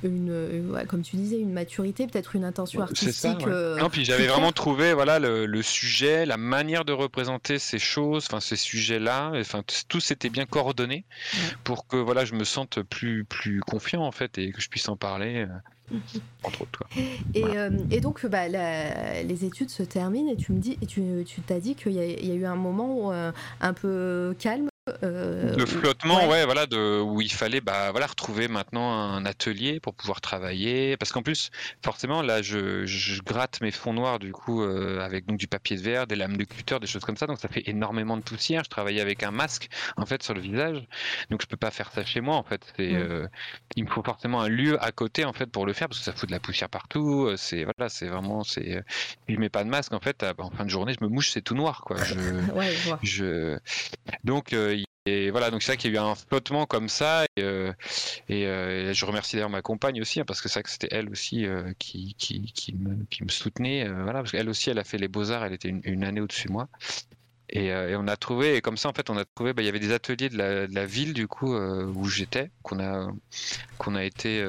une, 0.04 0.72
ouais, 0.72 0.86
comme 0.86 1.02
tu 1.02 1.16
disais, 1.16 1.40
une 1.40 1.54
maturité, 1.54 2.08
peut-être 2.08 2.36
une 2.36 2.44
intention 2.44 2.82
artistique. 2.82 3.14
ça. 3.14 3.34
ouais. 3.38 3.44
euh, 3.48 3.78
non, 3.78 3.90
puis 3.90 4.06
j'avais 4.06 4.28
vraiment 4.28 4.52
trouvé 4.52 4.94
voilà 4.94 5.20
le, 5.20 5.46
le 5.46 5.62
sujet, 5.62 6.26
la 6.26 6.38
manière 6.38 6.86
de 6.86 6.94
représenter 6.94 7.60
ces 7.60 7.80
choses, 7.80 8.26
enfin 8.28 8.40
ces 8.40 8.56
sujets-là, 8.56 9.32
enfin 9.36 9.64
tout 9.88 10.00
s'était 10.00 10.30
bien 10.30 10.46
coordonné 10.46 11.06
Ouais. 11.34 11.40
pour 11.64 11.88
que 11.88 11.96
voilà 11.98 12.26
je 12.26 12.34
me 12.34 12.44
sente 12.44 12.82
plus 12.82 13.24
plus 13.24 13.62
confiant 13.62 14.02
en 14.04 14.12
fait 14.12 14.38
et 14.38 14.52
que 14.52 14.62
je 14.62 14.68
puisse 14.70 14.90
en 14.90 14.96
parler 14.98 15.46
euh, 15.46 15.48
entre 16.44 16.62
autres. 16.64 16.80
Quoi. 16.80 16.88
Et, 17.36 17.42
Voilà. 17.42 17.60
euh, 17.66 17.78
et 17.92 18.00
donc, 18.02 18.26
bah, 18.26 18.48
la- 18.48 19.22
les 19.24 19.46
études 19.46 19.70
se 19.70 19.84
terminent 19.84 20.32
et 20.32 20.36
tu 20.38 20.52
me 20.54 20.60
dis, 20.60 20.78
et 20.82 20.86
tu 20.86 21.26
t'as 21.46 21.60
dit 21.60 21.76
qu'il 21.76 21.92
y, 21.94 22.00
a- 22.00 22.06
il 22.06 22.26
y 22.26 22.32
a 22.32 22.36
eu 22.36 22.46
un 22.46 22.56
moment 22.56 22.96
où, 23.08 23.12
euh, 23.12 23.32
un 23.62 23.74
peu 23.74 24.36
calme. 24.40 24.68
Euh, 25.04 25.56
de 25.56 25.66
flottement, 25.66 26.22
ouais. 26.24 26.28
ouais. 26.30 26.46
voilà, 26.46 26.66
de, 26.66 27.00
où 27.02 27.22
il 27.22 27.32
fallait, 27.32 27.62
bah, 27.62 27.92
voilà, 27.92 28.08
retrouver 28.08 28.48
maintenant 28.48 28.92
un 28.92 29.26
atelier 29.26 29.80
pour 29.80 29.94
pouvoir 29.94 30.22
travailler, 30.22 30.98
parce 30.98 31.12
qu'en 31.12 31.22
plus, 31.24 31.50
forcément, 31.84 32.22
là, 32.22 32.42
je, 32.42 32.86
je 32.86 33.22
gratte 33.22 33.62
mes 33.62 33.72
fonds 33.72 33.94
noirs 33.94 34.20
du 34.20 34.32
coup 34.32 34.62
euh, 34.64 35.00
avec 35.02 35.26
donc 35.26 35.38
du 35.38 35.48
papier 35.48 35.78
de 35.78 35.82
verre, 35.82 36.08
des 36.08 36.16
lames 36.16 36.38
de 36.38 36.44
cutter, 36.44 36.80
des 36.80 36.88
choses 36.88 37.04
comme 37.04 37.18
ça, 37.18 37.28
donc 37.28 37.40
ça 37.40 37.48
fait 37.48 37.64
énormément 37.70 38.18
de 38.18 38.24
poussière. 38.24 38.64
Je 38.64 38.70
travaillais 38.70 39.02
avec 39.02 39.24
un 39.24 39.32
masque 39.32 39.70
en 39.98 40.06
fait 40.06 40.24
sur 40.24 40.34
le 40.34 40.42
visage, 40.42 40.78
donc 41.30 41.42
je 41.42 41.48
peux 41.48 41.58
pas 41.58 41.72
faire 41.72 41.92
ça 41.92 42.04
chez 42.06 42.22
moi 42.22 42.36
en 42.36 42.44
fait. 42.44 42.62
C'est, 42.78 42.92
Mm. 42.92 42.96
euh, 42.96 43.28
il 43.76 43.86
me 43.86 43.90
faut 43.90 44.04
forcément 44.04 44.42
un 44.42 44.50
lieu 44.50 44.82
à 44.84 44.92
côté 44.92 45.24
en 45.26 45.34
fait 45.34 45.46
pour 45.48 45.66
le 45.66 45.74
faire, 45.74 45.88
parce 45.88 46.00
que 46.00 46.06
ça 46.06 46.14
fout 46.14 46.28
de 46.30 46.34
la 46.34 46.40
poussière 46.40 46.70
partout. 46.70 47.26
euh, 47.28 47.36
C'est 47.38 47.64
voilà, 47.64 47.90
c'est 47.90 48.08
vraiment, 48.08 48.44
c'est, 48.44 48.78
euh, 48.78 48.82
je 49.30 49.36
mets 49.38 49.50
pas 49.50 49.64
de 49.64 49.70
masque 49.70 49.94
en 49.94 50.00
fait, 50.00 50.24
à- 50.24 50.34
en 50.38 50.50
fin 50.52 50.66
de 50.66 50.70
journée, 50.70 50.94
je 51.00 51.04
me 51.06 51.10
mouche, 51.10 51.32
c'est 51.32 51.42
tout 51.42 51.56
noir 51.56 51.82
quoi. 51.86 51.98
Je, 52.04 52.16
Ouais. 52.56 52.74
Donc, 54.24 54.54
euh, 54.54 54.81
et 55.08 55.32
voilà, 55.32 55.50
donc 55.50 55.64
c'est 55.64 55.72
vrai 55.72 55.78
qu'il 55.78 55.92
y 55.92 55.98
a 55.98 56.00
eu 56.00 56.04
un 56.04 56.14
flottement 56.14 56.68
comme 56.68 56.88
ça. 56.88 57.26
Et, 57.36 57.42
euh, 57.42 57.74
euh, 58.30 58.94
je 58.94 59.06
remercie 59.06 59.36
d'ailleurs 59.36 59.50
ma 59.50 59.64
compagne 59.64 60.00
aussi, 60.00 60.20
hein, 60.20 60.26
parce 60.28 60.42
que 60.42 60.50
c'est 60.50 60.60
vrai 60.60 60.64
que 60.64 60.70
c'était 60.70 60.90
elle 60.92 61.10
aussi 61.10 61.46
euh, 61.48 61.74
qui, 61.80 62.14
qui, 62.20 62.52
qui, 62.54 62.76
me, 62.76 63.30
soutenait. 63.30 63.88
voilà, 63.90 64.20
parce 64.20 64.32
qu'elle 64.32 64.50
aussi, 64.50 64.70
elle 64.70 64.78
a 64.78 64.84
fait 64.84 65.00
les 65.00 65.08
beaux-arts, 65.08 65.44
elle 65.46 65.54
était 65.54 65.70
une, 65.70 66.04
année 66.04 66.22
au-dessus 66.22 66.48
de 66.48 66.54
moi. 66.54 66.68
Et, 67.50 67.74
on 67.96 68.08
a 68.08 68.16
trouvé, 68.16 68.56
et 68.56 68.62
comme 68.62 68.78
ça, 68.78 68.90
en 68.90 68.94
fait, 68.94 69.10
on 69.10 69.18
a 69.18 69.26
trouvé, 69.26 69.54
bah, 69.54 69.64
il 69.64 69.66
y 69.66 69.70
avait 69.70 69.80
des 69.80 69.92
ateliers 69.92 70.30
de 70.30 70.38
la, 70.38 70.68
de 70.68 70.76
la 70.76 70.86
ville, 70.86 71.14
du 71.14 71.28
coup, 71.28 71.56
où 71.56 72.06
j'étais, 72.08 72.52
qu'on 72.62 72.80
a, 72.80 73.12
qu'on 73.80 73.96
a 73.96 74.04
été. 74.04 74.46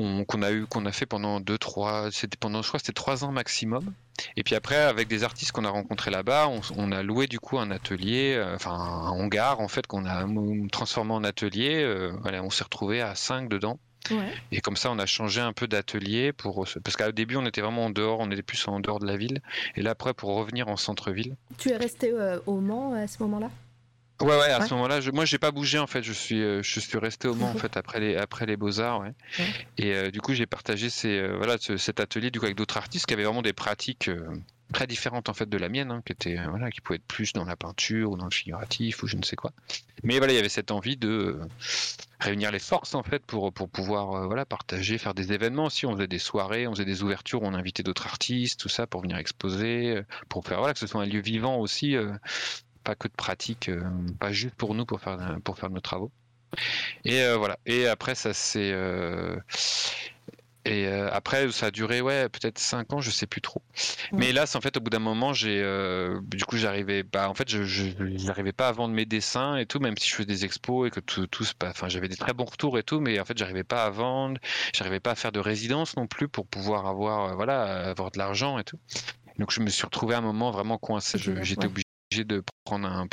Euh, 0.00 0.24
qu'on 0.24 0.42
a 0.42 0.52
eu 0.52 0.66
qu'on 0.66 0.86
a 0.86 0.92
fait 0.92 1.06
pendant 1.06 1.40
deux 1.40 1.58
trois 1.58 2.10
c'était 2.10 2.36
pendant 2.36 2.62
je 2.62 2.68
crois 2.68 2.80
c'était 2.80 2.92
trois 2.92 3.24
ans 3.24 3.32
maximum. 3.32 3.92
Et 4.36 4.44
puis 4.44 4.54
après 4.54 4.76
avec 4.76 5.08
des 5.08 5.24
artistes 5.24 5.52
qu'on 5.52 5.64
a 5.64 5.70
rencontrés 5.70 6.10
là-bas 6.10 6.48
on, 6.48 6.60
on 6.76 6.92
a 6.92 7.02
loué 7.02 7.26
du 7.26 7.40
coup 7.40 7.58
un 7.58 7.70
atelier 7.70 8.34
euh, 8.36 8.54
enfin 8.54 8.72
un 8.72 9.08
hangar 9.10 9.60
en 9.60 9.68
fait 9.68 9.86
qu'on 9.86 10.06
a 10.06 10.24
transformé 10.70 11.12
en 11.12 11.24
atelier. 11.24 11.82
Euh, 11.82 12.12
voilà, 12.22 12.42
on 12.42 12.50
s'est 12.50 12.64
retrouvé 12.64 13.00
à 13.00 13.14
cinq 13.14 13.48
dedans. 13.48 13.78
Ouais. 14.10 14.30
et 14.52 14.60
comme 14.60 14.76
ça 14.76 14.90
on 14.90 14.98
a 14.98 15.06
changé 15.06 15.40
un 15.40 15.54
peu 15.54 15.66
d'atelier 15.66 16.34
pour 16.34 16.66
parce 16.84 16.94
qu'au 16.94 17.10
début 17.10 17.36
on 17.36 17.46
était 17.46 17.62
vraiment 17.62 17.86
en 17.86 17.90
dehors 17.90 18.20
on 18.20 18.30
était 18.30 18.42
plus 18.42 18.68
en 18.68 18.78
dehors 18.78 18.98
de 18.98 19.06
la 19.06 19.16
ville. 19.16 19.40
Et 19.76 19.82
là 19.82 19.92
après 19.92 20.12
pour 20.12 20.34
revenir 20.34 20.68
en 20.68 20.76
centre-ville. 20.76 21.36
Tu 21.56 21.70
es 21.70 21.76
resté 21.76 22.10
euh, 22.12 22.38
au 22.44 22.60
Mans 22.60 22.92
à 22.92 23.06
ce 23.06 23.22
moment-là? 23.22 23.48
Ouais, 24.20 24.28
ouais, 24.28 24.50
à 24.50 24.60
Ouais. 24.60 24.66
ce 24.68 24.74
moment-là, 24.74 25.00
je, 25.00 25.10
moi, 25.10 25.24
j'ai 25.24 25.38
pas 25.38 25.50
bougé 25.50 25.78
en 25.78 25.86
fait. 25.86 26.02
Je 26.02 26.12
suis, 26.12 26.40
euh, 26.42 26.62
je 26.62 26.80
suis 26.80 26.98
resté 26.98 27.26
au 27.28 27.34
Mans 27.34 27.50
en 27.50 27.54
fait 27.54 27.76
après 27.76 27.98
les, 28.00 28.16
après 28.16 28.46
les 28.46 28.56
beaux 28.56 28.80
arts, 28.80 29.00
ouais. 29.00 29.12
Ouais. 29.38 29.46
Et 29.78 29.92
euh, 29.94 30.10
du 30.10 30.20
coup, 30.20 30.34
j'ai 30.34 30.46
partagé 30.46 30.88
ces, 30.88 31.18
euh, 31.18 31.36
voilà, 31.36 31.56
ce- 31.58 31.76
cet 31.76 31.98
atelier 32.00 32.30
du 32.30 32.38
coup 32.38 32.44
avec 32.46 32.56
d'autres 32.56 32.76
artistes 32.76 33.06
qui 33.06 33.14
avaient 33.14 33.24
vraiment 33.24 33.42
des 33.42 33.52
pratiques 33.52 34.08
très 34.72 34.86
différentes 34.86 35.28
en 35.28 35.34
fait 35.34 35.48
de 35.48 35.58
la 35.58 35.68
mienne, 35.68 35.90
hein, 35.90 36.02
qui 36.06 36.12
étaient, 36.12 36.38
euh, 36.38 36.46
voilà, 36.48 36.70
qui 36.70 36.80
pouvaient 36.80 36.96
être 36.96 37.06
plus 37.06 37.32
dans 37.32 37.44
la 37.44 37.54
peinture 37.56 38.10
ou 38.12 38.16
dans 38.16 38.24
le 38.24 38.30
figuratif 38.30 39.02
ou 39.02 39.06
je 39.06 39.16
ne 39.16 39.22
sais 39.22 39.36
quoi. 39.36 39.52
Mais 40.04 40.18
voilà, 40.18 40.32
il 40.32 40.36
y 40.36 40.38
avait 40.38 40.48
cette 40.48 40.70
envie 40.70 40.96
de 40.96 41.38
réunir 42.20 42.50
les 42.50 42.58
forces 42.58 42.94
en 42.94 43.02
fait 43.02 43.24
pour 43.26 43.52
pour 43.52 43.68
pouvoir 43.68 44.26
voilà 44.26 44.46
partager, 44.46 44.96
faire 44.96 45.14
des 45.14 45.32
événements 45.32 45.66
aussi. 45.66 45.86
On 45.86 45.92
faisait 45.94 46.06
des 46.06 46.18
soirées, 46.18 46.66
on 46.66 46.72
faisait 46.72 46.84
des 46.86 47.02
ouvertures, 47.02 47.42
on 47.42 47.52
invitait 47.54 47.82
d'autres 47.82 48.06
artistes, 48.06 48.58
tout 48.60 48.68
ça 48.68 48.86
pour 48.86 49.02
venir 49.02 49.16
exposer, 49.18 50.00
pour 50.28 50.44
faire 50.46 50.58
voilà 50.58 50.72
que 50.72 50.78
ce 50.80 50.86
soit 50.86 51.02
un 51.02 51.06
lieu 51.06 51.20
vivant 51.20 51.58
aussi. 51.58 51.96
Pas 52.84 52.94
que 52.94 53.08
de 53.08 53.14
pratique, 53.14 53.68
euh, 53.68 53.82
pas 54.20 54.32
juste 54.32 54.54
pour 54.54 54.74
nous 54.74 54.86
pour 54.86 55.00
faire 55.00 55.38
pour 55.44 55.58
faire 55.58 55.70
nos 55.70 55.80
travaux. 55.80 56.10
Et 57.04 57.22
euh, 57.22 57.36
voilà. 57.36 57.58
Et 57.66 57.86
après 57.88 58.14
ça 58.14 58.32
c'est 58.32 58.70
euh, 58.72 59.36
et 60.66 60.86
euh, 60.86 61.10
après 61.12 61.50
ça 61.52 61.66
a 61.66 61.70
duré 61.70 62.00
ouais 62.00 62.28
peut-être 62.30 62.58
cinq 62.58 62.92
ans, 62.94 63.00
je 63.00 63.10
sais 63.10 63.26
plus 63.26 63.42
trop. 63.42 63.62
Ouais. 64.12 64.18
Mais 64.18 64.32
là, 64.32 64.46
c'est 64.46 64.56
en 64.56 64.62
fait 64.62 64.76
au 64.78 64.80
bout 64.80 64.88
d'un 64.88 64.98
moment, 64.98 65.34
j'ai 65.34 65.60
euh, 65.62 66.20
du 66.22 66.44
coup 66.44 66.56
j'arrivais 66.56 67.04
pas. 67.04 67.28
En 67.28 67.34
fait, 67.34 67.48
je 67.50 67.64
j'arrivais 68.16 68.52
pas 68.52 68.68
à 68.68 68.72
vendre 68.72 68.94
mes 68.94 69.04
dessins 69.04 69.56
et 69.56 69.66
tout, 69.66 69.78
même 69.78 69.96
si 69.98 70.08
je 70.08 70.14
faisais 70.14 70.26
des 70.26 70.44
expos 70.46 70.88
et 70.88 70.90
que 70.90 71.00
tout 71.00 71.26
tout 71.26 71.44
Enfin, 71.62 71.88
j'avais 71.88 72.08
des 72.08 72.16
très 72.16 72.32
bons 72.32 72.44
retours 72.46 72.78
et 72.78 72.82
tout, 72.82 73.00
mais 73.00 73.20
en 73.20 73.24
fait, 73.26 73.36
j'arrivais 73.36 73.64
pas 73.64 73.84
à 73.84 73.90
vendre. 73.90 74.40
J'arrivais 74.74 75.00
pas 75.00 75.10
à 75.10 75.14
faire 75.14 75.32
de 75.32 75.40
résidence 75.40 75.96
non 75.96 76.06
plus 76.06 76.28
pour 76.28 76.46
pouvoir 76.46 76.86
avoir 76.86 77.32
euh, 77.32 77.34
voilà 77.34 77.90
avoir 77.90 78.10
de 78.10 78.18
l'argent 78.18 78.58
et 78.58 78.64
tout. 78.64 78.78
Donc 79.38 79.50
je 79.50 79.60
me 79.60 79.68
suis 79.68 79.84
retrouvé 79.84 80.14
à 80.14 80.18
un 80.18 80.22
moment 80.22 80.50
vraiment 80.50 80.78
coincé. 80.78 81.18
Ouais. 81.28 81.44
J'étais 81.44 81.68
obligé 82.14 82.24
de 82.24 82.42
prendre 82.64 82.86
un 82.86 83.06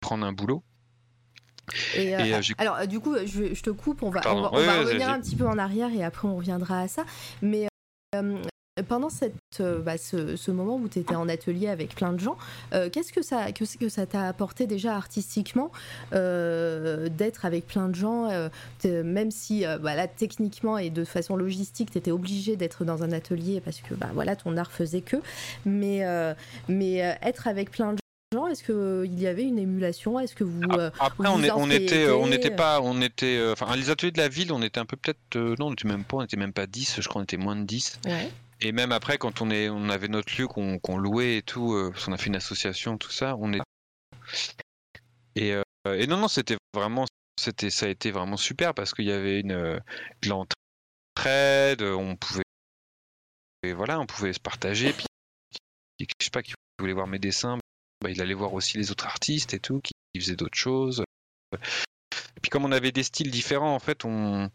prendre 0.00 0.26
un 0.26 0.32
boulot. 0.32 0.62
Et, 1.96 2.14
euh, 2.14 2.24
Et, 2.24 2.34
euh, 2.34 2.40
alors, 2.58 2.76
euh, 2.76 2.86
du 2.86 3.00
coup, 3.00 3.14
je, 3.24 3.54
je 3.54 3.62
te 3.62 3.70
coupe, 3.70 4.02
on 4.02 4.10
va, 4.10 4.20
Pardon. 4.20 4.50
on 4.52 4.56
va, 4.58 4.76
on 4.76 4.80
revenir 4.80 5.08
un 5.08 5.20
petit 5.20 5.36
peu 5.36 5.46
en 5.46 5.58
arrière 5.58 5.92
et 5.92 6.02
après 6.02 6.26
on 6.26 6.36
reviendra 6.36 6.80
à 6.80 6.88
ça. 6.88 7.04
Mais 7.40 7.68
euh, 8.14 8.38
pendant 8.88 9.10
cette, 9.10 9.34
bah, 9.60 9.96
ce, 9.96 10.50
moment 10.50 10.76
où 10.76 10.88
tu 10.88 10.98
étais 10.98 11.14
en 11.14 11.28
atelier 11.28 11.68
avec 11.68 11.94
plein 11.94 12.12
de 12.12 12.18
gens, 12.18 12.36
qu'est-ce 12.90 13.12
que 13.12 13.22
ça 13.22 13.52
que, 13.52 13.64
que 13.78 13.88
ça 13.88 14.06
t'a 14.06 14.26
apporté 14.26 14.66
déjà 14.66 14.96
artistiquement 14.96 15.70
d'être 16.10 17.44
avec 17.44 17.66
plein 17.66 17.88
de 17.88 17.94
gens, 17.94 18.30
même 18.84 19.30
si 19.30 19.64
voilà, 19.80 20.08
techniquement 20.08 20.78
et 20.78 20.90
de 20.90 21.04
façon 21.04 21.36
logistique, 21.36 21.90
tu 21.90 21.98
étais 21.98 22.10
obligé 22.12 22.56
d'être 22.56 22.84
dans 22.84 23.02
un 23.02 23.12
atelier 23.12 23.60
parce 23.60 23.82
que 23.82 23.94
bah, 23.94 24.10
voilà, 24.14 24.36
ton 24.36 24.56
art 24.56 24.72
faisait 24.72 25.02
que, 25.02 25.16
mais, 25.66 26.02
mais 26.68 26.96
être 27.22 27.46
avec 27.48 27.70
plein 27.70 27.92
de 27.92 28.01
est-ce 28.48 28.64
qu'il 28.64 29.20
y 29.20 29.26
avait 29.26 29.44
une 29.44 29.58
émulation? 29.58 30.18
Est-ce 30.18 30.34
que 30.34 30.44
vous 30.44 30.62
euh, 30.72 30.90
après 30.98 31.28
on, 31.28 31.42
on 31.56 31.70
était 31.70 32.08
on 32.10 32.26
n'était 32.26 32.50
pas 32.50 32.80
on 32.80 33.00
était 33.00 33.36
euh, 33.36 33.52
enfin 33.52 33.74
les 33.76 33.90
ateliers 33.90 34.12
de 34.12 34.18
la 34.18 34.28
ville 34.28 34.52
on 34.52 34.62
était 34.62 34.80
un 34.80 34.86
peu 34.86 34.96
peut-être 34.96 35.36
euh, 35.36 35.54
non 35.58 35.68
on 35.68 35.72
était 35.72 35.88
même 35.88 36.04
pas 36.04 36.18
on 36.18 36.22
était 36.22 36.36
même 36.36 36.52
pas 36.52 36.66
10 36.66 37.00
je 37.00 37.08
crois 37.08 37.20
on 37.20 37.24
était 37.24 37.36
moins 37.36 37.56
de 37.56 37.64
10 37.64 38.00
et 38.60 38.72
même 38.72 38.92
après 38.92 39.18
quand 39.18 39.42
on 39.42 39.50
est 39.50 39.68
on 39.68 39.88
avait 39.88 40.08
notre 40.08 40.34
lieu 40.38 40.46
qu'on 40.48 40.96
louait 40.96 41.38
et 41.38 41.42
tout 41.42 41.76
parce 41.92 42.04
qu'on 42.04 42.12
a 42.12 42.16
fait 42.16 42.28
une 42.28 42.36
association 42.36 42.96
tout 42.98 43.10
ça 43.10 43.36
on 43.38 43.52
est 43.52 43.60
et, 45.36 45.50
et 45.86 46.06
non 46.06 46.16
non 46.16 46.28
c'était 46.28 46.56
vraiment 46.74 47.04
c'était 47.40 47.70
ça 47.70 47.86
a 47.86 47.88
été 47.88 48.10
vraiment 48.10 48.36
super 48.36 48.74
parce 48.74 48.94
qu'il 48.94 49.06
y 49.06 49.12
avait 49.12 49.40
une 49.40 49.48
de 49.48 50.28
l'entraide 50.28 51.82
on 51.82 52.16
pouvait 52.16 52.44
et 53.62 53.72
voilà 53.72 54.00
on 54.00 54.06
pouvait 54.06 54.32
se 54.32 54.40
partager 54.40 54.92
puis 54.92 55.06
je 56.00 56.06
sais 56.24 56.30
pas 56.30 56.42
qui 56.42 56.54
voulait 56.78 56.94
voir 56.94 57.06
mes 57.06 57.18
dessins 57.18 57.58
bah, 58.02 58.10
il 58.10 58.20
allait 58.20 58.34
voir 58.34 58.52
aussi 58.54 58.78
les 58.78 58.90
autres 58.90 59.06
artistes 59.06 59.54
et 59.54 59.60
tout, 59.60 59.80
qui 59.80 59.94
faisaient 60.20 60.36
d'autres 60.36 60.58
choses. 60.58 61.04
Et 61.52 62.40
puis 62.40 62.50
comme 62.50 62.64
on 62.64 62.72
avait 62.72 62.92
des 62.92 63.02
styles 63.02 63.30
différents, 63.30 63.74
en 63.74 63.78
fait, 63.78 64.04
on 64.04 64.50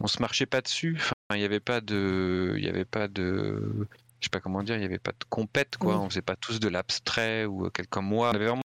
on 0.00 0.06
se 0.06 0.20
marchait 0.20 0.46
pas 0.46 0.60
dessus. 0.60 0.96
Enfin, 0.98 1.14
il 1.34 1.38
n'y 1.38 1.44
avait 1.44 1.60
pas 1.60 1.80
de, 1.80 2.54
il 2.56 2.64
y 2.64 2.68
avait 2.68 2.84
pas 2.84 3.08
de, 3.08 3.86
je 4.20 4.26
sais 4.26 4.30
pas 4.30 4.40
comment 4.40 4.62
dire, 4.62 4.76
il 4.76 4.82
y 4.82 4.86
avait 4.86 4.98
pas 4.98 5.12
de 5.12 5.24
compète 5.28 5.76
quoi. 5.76 5.98
On 5.98 6.08
faisait 6.08 6.22
pas 6.22 6.36
tous 6.36 6.60
de 6.60 6.68
l'abstrait 6.68 7.44
ou 7.44 7.70
quelqu'un 7.70 7.88
comme 7.90 8.06
moi. 8.06 8.30
On 8.30 8.34
avait 8.34 8.46
vraiment 8.46 8.62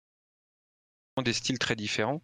des 1.23 1.33
styles 1.33 1.59
très 1.59 1.75
différents. 1.75 2.21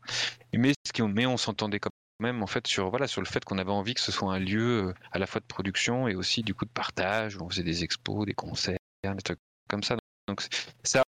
Mais 0.54 0.74
ce 0.86 0.94
qui, 0.94 1.02
mais 1.02 1.26
on 1.26 1.38
s'entendait 1.38 1.80
quand 1.80 1.90
même 2.20 2.44
en 2.44 2.48
fait 2.48 2.66
sur 2.68 2.90
voilà 2.90 3.08
sur 3.08 3.22
le 3.22 3.28
fait 3.28 3.44
qu'on 3.44 3.58
avait 3.58 3.72
envie 3.72 3.94
que 3.94 4.00
ce 4.00 4.12
soit 4.12 4.34
un 4.34 4.40
lieu 4.40 4.88
euh, 4.88 4.94
à 5.12 5.20
la 5.20 5.28
fois 5.28 5.42
de 5.42 5.46
production 5.46 6.08
et 6.08 6.16
aussi 6.16 6.44
du 6.44 6.54
coup 6.54 6.64
de 6.64 6.70
partage 6.70 7.36
où 7.36 7.44
on 7.44 7.50
faisait 7.50 7.64
des 7.64 7.84
expos, 7.84 8.26
des 8.26 8.34
concerts, 8.34 8.78
des 9.04 9.22
trucs 9.22 9.40
comme 9.68 9.84
ça. 9.84 9.98
Donc 10.28 10.42
ça 10.84 11.04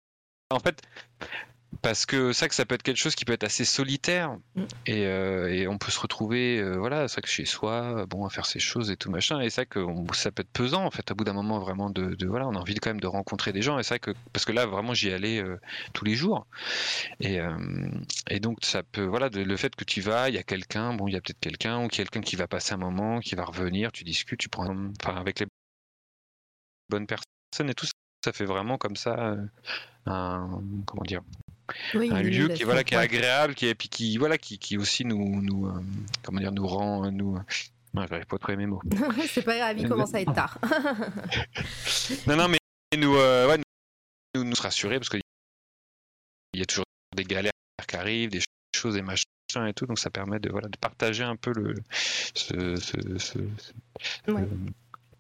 en 0.55 0.61
fait, 0.61 0.83
parce 1.83 2.07
que 2.07 2.33
ça 2.33 2.49
que 2.49 2.55
ça 2.55 2.65
peut 2.65 2.75
être 2.75 2.83
quelque 2.83 2.99
chose 2.99 3.15
qui 3.15 3.25
peut 3.25 3.33
être 3.33 3.45
assez 3.45 3.65
solitaire. 3.65 4.39
Mm. 4.55 4.63
euh, 4.89 5.49
et, 5.49 5.69
on 5.69 5.79
peut 5.79 5.91
se 5.91 6.01
retrouver 6.01 6.59
euh, 6.59 6.77
voilà 6.77 7.09
ça 7.09 7.21
que 7.21 7.29
chez 7.29 7.45
soi 7.45 8.07
bon 8.07 8.25
à 8.25 8.31
faire 8.31 8.47
ces 8.47 8.61
choses 8.61 8.91
et 8.91 8.97
tout 8.97 9.11
machin. 9.11 9.41
Et 9.41 9.51
ça 9.51 9.65
que 9.65 9.85
ça 10.13 10.31
peut 10.31 10.43
être 10.43 10.53
pesant 10.53 10.85
en 10.85 10.91
fait 10.91 11.11
à 11.11 11.15
bout 11.15 11.25
d'un 11.25 11.33
moment 11.33 11.59
vraiment 11.59 11.91
de, 11.91 12.17
voilà 12.27 12.47
on 12.49 12.55
a 12.55 12.59
envie 12.59 12.75
quand 12.77 12.91
même 12.91 13.01
de 13.01 13.07
rencontrer 13.07 13.53
des 13.53 13.63
gens. 13.63 13.79
Et 13.79 13.83
ça 13.83 13.99
que 13.99 14.13
parce 14.33 14.45
que 14.45 14.53
là 14.53 14.67
vraiment 14.67 14.95
j'y 14.95 15.11
allais 15.13 15.43
euh, 15.43 15.61
tous 15.93 16.05
les 16.05 16.15
jours. 16.15 16.47
Et, 17.21 17.39
et 18.31 18.41
donc 18.41 18.59
ça 18.63 18.83
peut 18.83 19.05
voilà 19.05 19.29
le 19.29 19.57
fait 19.57 19.75
que 19.75 19.85
tu 19.85 20.01
vas 20.01 20.29
il 20.29 20.35
y 20.35 20.39
a 20.39 20.43
quelqu'un 20.43 20.95
bon 20.95 21.09
il 21.09 21.15
y 21.15 21.17
a 21.17 21.21
peut-être 21.21 21.41
quelqu'un 21.41 21.85
ou 21.85 21.89
quelqu'un 21.89 22.21
qui 22.21 22.37
va 22.37 22.47
passer 22.49 22.75
un 22.75 22.79
moment 22.79 23.21
qui 23.21 23.35
va 23.35 23.45
revenir 23.45 23.93
tu 23.93 24.05
discutes 24.05 24.41
tu 24.41 24.49
prends 24.49 24.75
enfin 25.01 25.17
avec 25.17 25.41
les 25.41 25.47
bonnes 26.89 27.07
personnes 27.07 27.71
et 27.71 27.75
tout 27.75 27.87
ça 27.87 27.93
fait 28.33 28.45
vraiment 28.45 28.79
comme 28.79 28.97
ça 28.97 29.37
un 30.07 30.61
comment 30.87 31.03
dire 31.05 31.23
un 31.95 32.23
lieu 32.23 32.49
qui 32.49 32.65
voilà 32.65 32.85
qui 32.85 32.95
est 32.95 32.99
agréable 32.99 33.55
qui 33.55 33.67
est 33.67 33.75
puis 33.75 33.89
qui 33.89 34.19
voilà 34.19 34.39
qui, 34.39 34.59
qui 34.59 34.77
aussi 34.77 35.05
nous 35.05 35.41
nous 35.41 35.67
euh, 35.67 35.83
comment 36.23 36.41
dire 36.41 36.53
nous 36.53 36.67
rend 36.67 37.11
nous 37.11 37.39
non, 37.95 38.07
j'arrive 38.09 38.27
pas 38.27 38.37
à 38.37 38.39
trouver 38.41 38.57
mes 38.57 38.67
mots. 38.67 38.83
c'est 39.29 39.43
pas 39.43 39.57
grave, 39.57 39.79
il 39.79 39.89
commence 39.89 40.13
à 40.15 40.21
être 40.21 40.35
tard. 40.35 40.59
non, 42.27 42.37
non, 42.37 42.49
mais 42.49 42.59
nous, 42.99 43.15
euh, 43.15 43.49
ouais, 43.49 43.57
nous, 44.35 44.43
nous, 44.43 44.57
rassurer 44.61 44.99
parce 44.99 45.09
qu'il 45.09 45.21
y 46.55 46.61
a 46.63 46.65
toujours 46.65 46.85
des 47.15 47.23
galères 47.23 47.53
qui 47.87 47.97
arrivent, 47.97 48.31
des 48.31 48.41
choses 48.75 48.97
et 48.97 49.03
machins 49.03 49.25
et 49.65 49.73
tout, 49.75 49.87
donc 49.87 50.01
ça 50.01 50.11
permet 50.11 50.41
de 50.41 50.51
voilà 50.51 50.67
de 50.67 50.77
partager 50.77 51.23
un 51.23 51.37
peu 51.37 51.53
le 51.55 51.77
ce, 52.35 52.75
ce, 52.75 53.19
ce, 53.19 53.39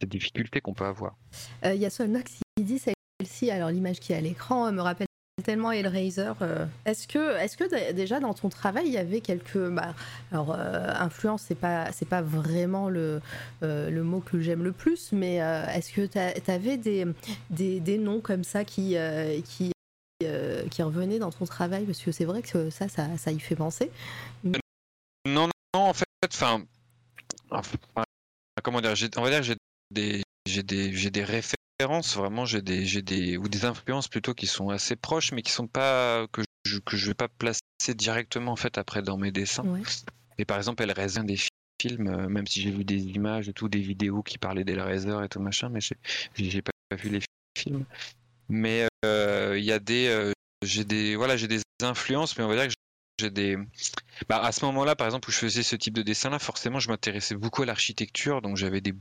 ces 0.00 0.06
difficultés 0.06 0.60
qu'on 0.60 0.74
peut 0.74 0.86
avoir. 0.86 1.16
Euh, 1.64 1.74
il 1.74 1.80
y 1.80 1.86
a 1.86 1.90
Solnox 1.90 2.40
qui 2.56 2.64
dit 2.64 2.78
celle-ci, 2.78 3.50
alors 3.50 3.70
l'image 3.70 4.00
qui 4.00 4.12
est 4.12 4.16
à 4.16 4.20
l'écran 4.20 4.70
me 4.72 4.80
rappelle 4.80 5.06
tellement 5.42 5.72
Hellraiser. 5.72 6.32
Euh, 6.42 6.64
est-ce 6.84 7.08
que, 7.08 7.36
est-ce 7.38 7.56
que 7.56 7.92
déjà 7.92 8.20
dans 8.20 8.34
ton 8.34 8.48
travail 8.48 8.86
il 8.86 8.92
y 8.92 8.98
avait 8.98 9.20
quelques, 9.20 9.68
bah, 9.70 9.94
alors 10.30 10.54
euh, 10.56 10.92
influence 10.94 11.42
c'est 11.42 11.54
pas 11.54 11.90
c'est 11.92 12.08
pas 12.08 12.22
vraiment 12.22 12.88
le 12.88 13.20
le 13.60 14.02
mot 14.02 14.20
que 14.20 14.40
j'aime 14.40 14.62
le 14.62 14.72
plus, 14.72 15.12
mais 15.12 15.36
est-ce 15.36 15.92
que 15.92 16.06
tu 16.06 16.50
avais 16.50 16.76
des, 16.76 17.06
des, 17.50 17.80
des 17.80 17.98
noms 17.98 18.20
comme 18.20 18.44
ça 18.44 18.64
qui 18.64 18.96
qui 19.44 19.72
qui 20.70 20.82
revenaient 20.82 21.18
dans 21.18 21.32
ton 21.32 21.44
travail? 21.44 21.84
Parce 21.84 22.00
que 22.00 22.12
c'est 22.12 22.24
vrai 22.24 22.40
que 22.40 22.70
ça, 22.70 22.88
ça, 22.88 23.08
ça 23.18 23.30
y 23.32 23.40
fait 23.40 23.56
penser. 23.56 23.90
Non, 25.26 25.48
non, 25.74 25.80
en 25.80 25.92
fait, 25.92 26.06
enfin, 26.32 26.62
comment 28.62 28.80
dire, 28.80 28.94
on 29.16 29.22
va 29.22 29.30
dire 29.30 29.42
j'ai 29.42 29.56
des 29.94 30.22
j'ai 30.46 30.62
des 30.62 30.92
j'ai 30.92 31.10
des 31.10 31.24
références 31.24 32.16
vraiment 32.16 32.44
j'ai 32.44 32.62
des 32.62 32.84
j'ai 32.84 33.02
des 33.02 33.36
ou 33.36 33.48
des 33.48 33.64
influences 33.64 34.08
plutôt 34.08 34.34
qui 34.34 34.46
sont 34.46 34.68
assez 34.68 34.96
proches 34.96 35.32
mais 35.32 35.42
qui 35.42 35.52
sont 35.52 35.66
pas 35.66 36.26
que 36.32 36.42
je 36.66 36.78
que 36.78 36.96
je 36.96 37.06
vais 37.06 37.14
pas 37.14 37.28
placer 37.28 37.60
directement 37.94 38.52
en 38.52 38.56
fait 38.56 38.78
après 38.78 39.02
dans 39.02 39.16
mes 39.16 39.32
dessins. 39.32 39.64
Et 40.38 40.44
par 40.44 40.56
exemple 40.56 40.82
elle 40.82 40.92
résine 40.92 41.26
des 41.26 41.38
films 41.80 42.08
euh, 42.08 42.28
même 42.28 42.46
si 42.46 42.60
j'ai 42.62 42.70
vu 42.70 42.84
des 42.84 43.02
images 43.02 43.48
et 43.48 43.52
tout 43.52 43.68
des 43.68 43.80
vidéos 43.80 44.22
qui 44.22 44.38
parlaient 44.38 44.64
d'Hellraiser 44.64 45.16
et 45.24 45.28
tout 45.28 45.40
machin 45.40 45.68
mais 45.68 45.80
j'ai 45.80 45.96
j'ai 46.36 46.62
pas 46.62 46.72
vu 46.96 47.10
les 47.10 47.20
films. 47.56 47.84
Mais 48.48 48.86
euh, 49.04 49.54
il 49.58 49.64
y 49.64 49.72
a 49.72 49.78
des 49.78 50.06
euh, 50.08 50.32
j'ai 50.62 50.84
des 50.84 51.16
voilà 51.16 51.36
j'ai 51.36 51.48
des 51.48 51.60
influences 51.82 52.36
mais 52.38 52.44
on 52.44 52.48
va 52.48 52.54
dire 52.54 52.68
que 52.68 52.74
j'ai 53.20 53.30
des 53.30 53.56
bah, 54.28 54.42
à 54.42 54.52
ce 54.52 54.64
moment-là 54.66 54.96
par 54.96 55.06
exemple 55.06 55.28
où 55.28 55.32
je 55.32 55.38
faisais 55.38 55.62
ce 55.62 55.76
type 55.76 55.94
de 55.94 56.02
dessin 56.02 56.30
là 56.30 56.38
forcément 56.38 56.78
je 56.78 56.88
m'intéressais 56.88 57.34
beaucoup 57.34 57.62
à 57.62 57.66
l'architecture 57.66 58.42
donc 58.42 58.56
j'avais 58.56 58.80
des 58.80 58.92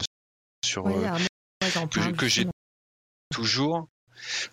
sur 0.73 0.87
euh, 0.87 2.15
que, 2.17 2.27
j'ai 2.27 2.47
toujours. 3.31 3.87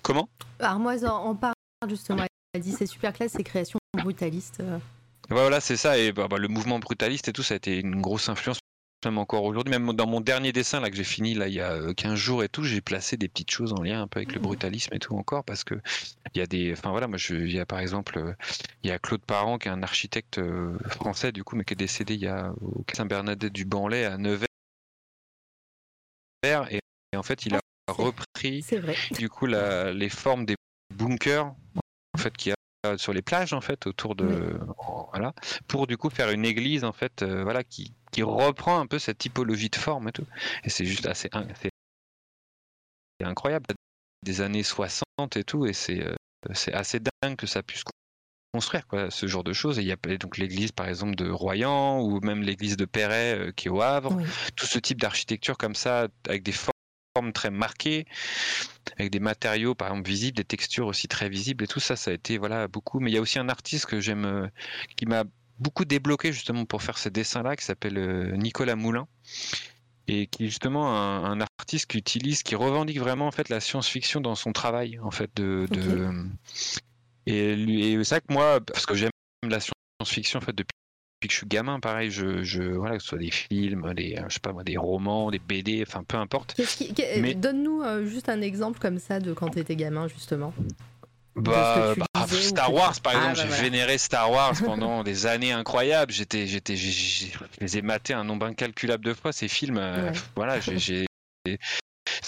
Comment? 0.02 0.28
Armoise 0.58 1.04
en, 1.04 1.34
parle 1.34 1.54
justement. 1.88 2.24
Elle 2.52 2.60
dit 2.60 2.72
c'est 2.72 2.86
super 2.86 3.12
classe, 3.12 3.32
c'est 3.32 3.44
création 3.44 3.78
brutaliste. 3.94 4.60
Euh. 4.60 4.78
Voilà, 5.30 5.60
c'est 5.60 5.76
ça. 5.76 5.96
Et 5.96 6.12
bah, 6.12 6.28
bah, 6.28 6.36
le 6.36 6.48
mouvement 6.48 6.78
brutaliste 6.78 7.28
et 7.28 7.32
tout, 7.32 7.42
ça 7.42 7.54
a 7.54 7.56
été 7.56 7.78
une 7.78 8.00
grosse 8.00 8.28
influence 8.28 8.58
même 9.06 9.16
encore 9.16 9.44
aujourd'hui, 9.44 9.70
même 9.70 9.94
dans 9.94 10.06
mon 10.06 10.20
dernier 10.20 10.52
dessin 10.52 10.78
là 10.78 10.90
que 10.90 10.96
j'ai 10.96 11.04
fini 11.04 11.32
là 11.32 11.48
il 11.48 11.54
y 11.54 11.60
a 11.62 11.94
15 11.94 12.12
euh, 12.12 12.16
jours 12.16 12.44
et 12.44 12.50
tout, 12.50 12.64
j'ai 12.64 12.82
placé 12.82 13.16
des 13.16 13.28
petites 13.28 13.50
choses 13.50 13.72
en 13.72 13.82
lien 13.82 14.02
un 14.02 14.06
peu 14.06 14.18
avec 14.18 14.34
le 14.34 14.40
mmh. 14.40 14.42
brutalisme 14.42 14.92
et 14.92 14.98
tout 14.98 15.16
encore 15.16 15.42
parce 15.42 15.64
que 15.64 15.76
il 16.34 16.38
y 16.38 16.42
a 16.42 16.46
des, 16.46 16.74
enfin 16.74 16.90
voilà, 16.90 17.06
moi 17.06 17.16
je, 17.16 17.34
il 17.34 17.50
y 17.50 17.58
a 17.58 17.64
par 17.64 17.78
exemple, 17.78 18.36
il 18.84 18.90
y 18.90 18.92
a 18.92 18.98
Claude 18.98 19.22
Parent 19.22 19.56
qui 19.56 19.68
est 19.68 19.70
un 19.70 19.82
architecte 19.82 20.38
français 20.90 21.32
du 21.32 21.44
coup 21.44 21.56
mais 21.56 21.64
qui 21.64 21.72
est 21.72 21.76
décédé 21.76 22.12
il 22.12 22.20
y 22.20 22.26
a 22.26 22.52
au 22.60 22.84
Saint-Bernadette 22.92 23.54
du 23.54 23.64
Banlay 23.64 24.04
à 24.04 24.18
Nevers 24.18 24.49
et, 26.42 26.80
en 27.16 27.22
fait 27.22 27.46
il 27.46 27.54
a 27.54 27.60
repris 27.88 28.64
du 29.12 29.28
coup 29.28 29.46
la, 29.46 29.92
les 29.92 30.08
formes 30.08 30.46
des 30.46 30.56
bunkers 30.94 31.46
en 32.14 32.18
fait 32.18 32.36
qu'il 32.36 32.50
y 32.50 32.52
a 32.52 32.96
sur 32.96 33.12
les 33.12 33.22
plages 33.22 33.52
en 33.52 33.60
fait 33.60 33.86
autour 33.86 34.14
de 34.14 34.58
voilà 35.10 35.34
pour 35.68 35.86
du 35.86 35.96
coup 35.96 36.08
faire 36.08 36.30
une 36.30 36.44
église 36.44 36.84
en 36.84 36.92
fait 36.92 37.22
euh, 37.22 37.42
voilà 37.42 37.62
qui, 37.62 37.92
qui 38.10 38.22
reprend 38.22 38.80
un 38.80 38.86
peu 38.86 38.98
cette 38.98 39.18
typologie 39.18 39.70
de 39.70 39.76
forme 39.76 40.08
et 40.08 40.12
tout. 40.12 40.26
Et 40.64 40.70
c'est 40.70 40.84
juste 40.84 41.06
assez 41.06 41.28
incroyable. 43.22 43.66
Des 44.22 44.40
années 44.40 44.62
60 44.62 45.04
et 45.36 45.44
tout 45.44 45.66
et 45.66 45.72
c'est 45.72 46.04
euh, 46.04 46.14
c'est 46.54 46.72
assez 46.72 47.00
dingue 47.00 47.36
que 47.36 47.46
ça 47.46 47.62
puisse 47.62 47.84
construire 48.52 48.86
quoi, 48.86 49.10
ce 49.10 49.26
genre 49.26 49.44
de 49.44 49.52
choses. 49.52 49.78
Et 49.78 49.82
il 49.82 49.88
y 49.88 49.92
a 49.92 50.16
donc 50.16 50.38
l'église 50.38 50.72
par 50.72 50.88
exemple 50.88 51.14
de 51.14 51.28
Royan 51.30 52.00
ou 52.00 52.20
même 52.20 52.42
l'église 52.42 52.76
de 52.76 52.84
Perret 52.84 53.38
euh, 53.38 53.52
qui 53.52 53.68
est 53.68 53.70
au 53.70 53.80
Havre. 53.80 54.16
Tout 54.56 54.66
ce 54.66 54.78
type 54.78 55.00
d'architecture 55.00 55.56
comme 55.56 55.74
ça 55.74 56.08
avec 56.28 56.42
des 56.42 56.52
formes 56.52 57.32
très 57.32 57.50
marquées, 57.50 58.06
avec 58.98 59.10
des 59.10 59.20
matériaux 59.20 59.74
par 59.74 59.88
exemple 59.88 60.08
visibles, 60.08 60.36
des 60.36 60.44
textures 60.44 60.86
aussi 60.86 61.08
très 61.08 61.28
visibles 61.28 61.64
et 61.64 61.66
tout 61.66 61.80
ça, 61.80 61.96
ça 61.96 62.10
a 62.10 62.14
été 62.14 62.38
voilà 62.38 62.68
beaucoup. 62.68 63.00
Mais 63.00 63.10
il 63.10 63.14
y 63.14 63.18
a 63.18 63.20
aussi 63.20 63.38
un 63.38 63.48
artiste 63.48 63.86
que 63.86 64.00
j'aime, 64.00 64.24
euh, 64.24 64.46
qui 64.96 65.06
m'a 65.06 65.24
beaucoup 65.58 65.84
débloqué 65.84 66.32
justement 66.32 66.64
pour 66.64 66.82
faire 66.82 66.98
ces 66.98 67.10
dessins-là, 67.10 67.56
qui 67.56 67.64
s'appelle 67.64 67.98
euh, 67.98 68.36
Nicolas 68.36 68.76
Moulin 68.76 69.06
et 70.08 70.26
qui 70.26 70.44
est 70.44 70.48
justement 70.48 70.96
un, 70.96 71.40
artiste 71.40 71.86
qui 71.86 71.98
utilise, 71.98 72.42
qui 72.42 72.56
revendique 72.56 72.98
vraiment 72.98 73.28
en 73.28 73.30
fait 73.30 73.48
la 73.48 73.60
science-fiction 73.60 74.20
dans 74.20 74.34
son 74.34 74.52
travail 74.52 74.98
en 74.98 75.12
fait 75.12 75.30
de, 75.36 75.68
et, 77.26 77.96
c'est 77.98 78.04
ça 78.04 78.20
que 78.20 78.32
moi, 78.32 78.60
parce 78.60 78.86
que 78.86 78.94
j'aime 78.94 79.10
la 79.48 79.60
science-fiction 79.60 80.38
en 80.38 80.42
fait 80.42 80.52
depuis 80.52 80.74
que 81.22 81.30
je 81.30 81.36
suis 81.36 81.46
gamin, 81.46 81.80
pareil, 81.80 82.10
je, 82.10 82.42
je 82.42 82.62
voilà, 82.62 82.96
que 82.96 83.02
ce 83.02 83.08
soit 83.10 83.18
des 83.18 83.30
films, 83.30 83.92
des, 83.94 84.18
je 84.28 84.34
sais 84.34 84.40
pas 84.40 84.52
moi, 84.52 84.64
des 84.64 84.78
romans, 84.78 85.30
des 85.30 85.38
BD, 85.38 85.84
enfin 85.86 86.02
peu 86.02 86.16
importe. 86.16 86.58
Mais... 87.20 87.34
Donne-nous 87.34 87.82
euh, 87.82 88.06
juste 88.06 88.28
un 88.28 88.40
exemple 88.40 88.78
comme 88.78 88.98
ça 88.98 89.20
de 89.20 89.32
quand 89.32 89.50
tu 89.50 89.58
étais 89.58 89.76
gamin, 89.76 90.08
justement. 90.08 90.54
Bah, 91.36 91.94
bah 91.96 92.26
Star 92.26 92.72
Wars, 92.72 93.00
par 93.00 93.12
ah, 93.14 93.30
exemple, 93.30 93.48
bah, 93.48 93.56
j'ai 93.56 93.62
vénéré 93.62 93.98
Star 93.98 94.30
Wars 94.30 94.54
pendant 94.64 95.04
des 95.04 95.26
années 95.26 95.52
incroyables. 95.52 96.12
J'étais, 96.12 96.46
j'étais, 96.46 96.76
je 96.76 97.26
les 97.60 97.78
ai 97.78 97.82
matés 97.82 98.14
un 98.14 98.24
nombre 98.24 98.46
incalculable 98.46 99.04
de 99.04 99.14
fois 99.14 99.32
ces 99.32 99.48
films. 99.48 99.78
Euh, 99.78 100.12
voilà, 100.34 100.58
j'ai 100.60 101.06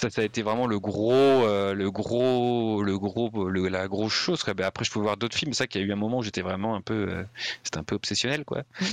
ça, 0.03 0.11
ça 0.11 0.23
a 0.23 0.25
été 0.25 0.43
vraiment 0.43 0.67
le 0.67 0.81
gros, 0.81 1.13
euh, 1.13 1.75
le 1.75 1.91
gros, 1.91 2.83
le 2.83 2.99
gros, 2.99 3.49
le- 3.49 3.69
la 3.69 3.87
grosse 3.89 4.13
chose. 4.13 4.43
quoi. 4.43 4.53
Ben, 4.55 4.65
après, 4.67 4.85
je 4.85 4.91
pouvais 4.91 5.05
voir 5.05 5.17
d'autres 5.17 5.37
films. 5.37 5.53
C'est 5.53 5.59
ça 5.59 5.67
qu'il 5.67 5.81
y 5.81 5.85
a 5.85 5.87
eu 5.87 5.93
un 5.93 5.97
moment 5.97 6.19
où 6.19 6.23
j'étais 6.23 6.43
vraiment 6.43 6.75
un 6.75 6.81
peu, 6.81 7.09
euh, 7.09 7.25
c'était 7.63 7.79
un 7.79 7.85
peu 7.85 7.95
obsessionnel, 7.95 8.45
quoi. 8.45 8.63
Mhm. 8.81 8.87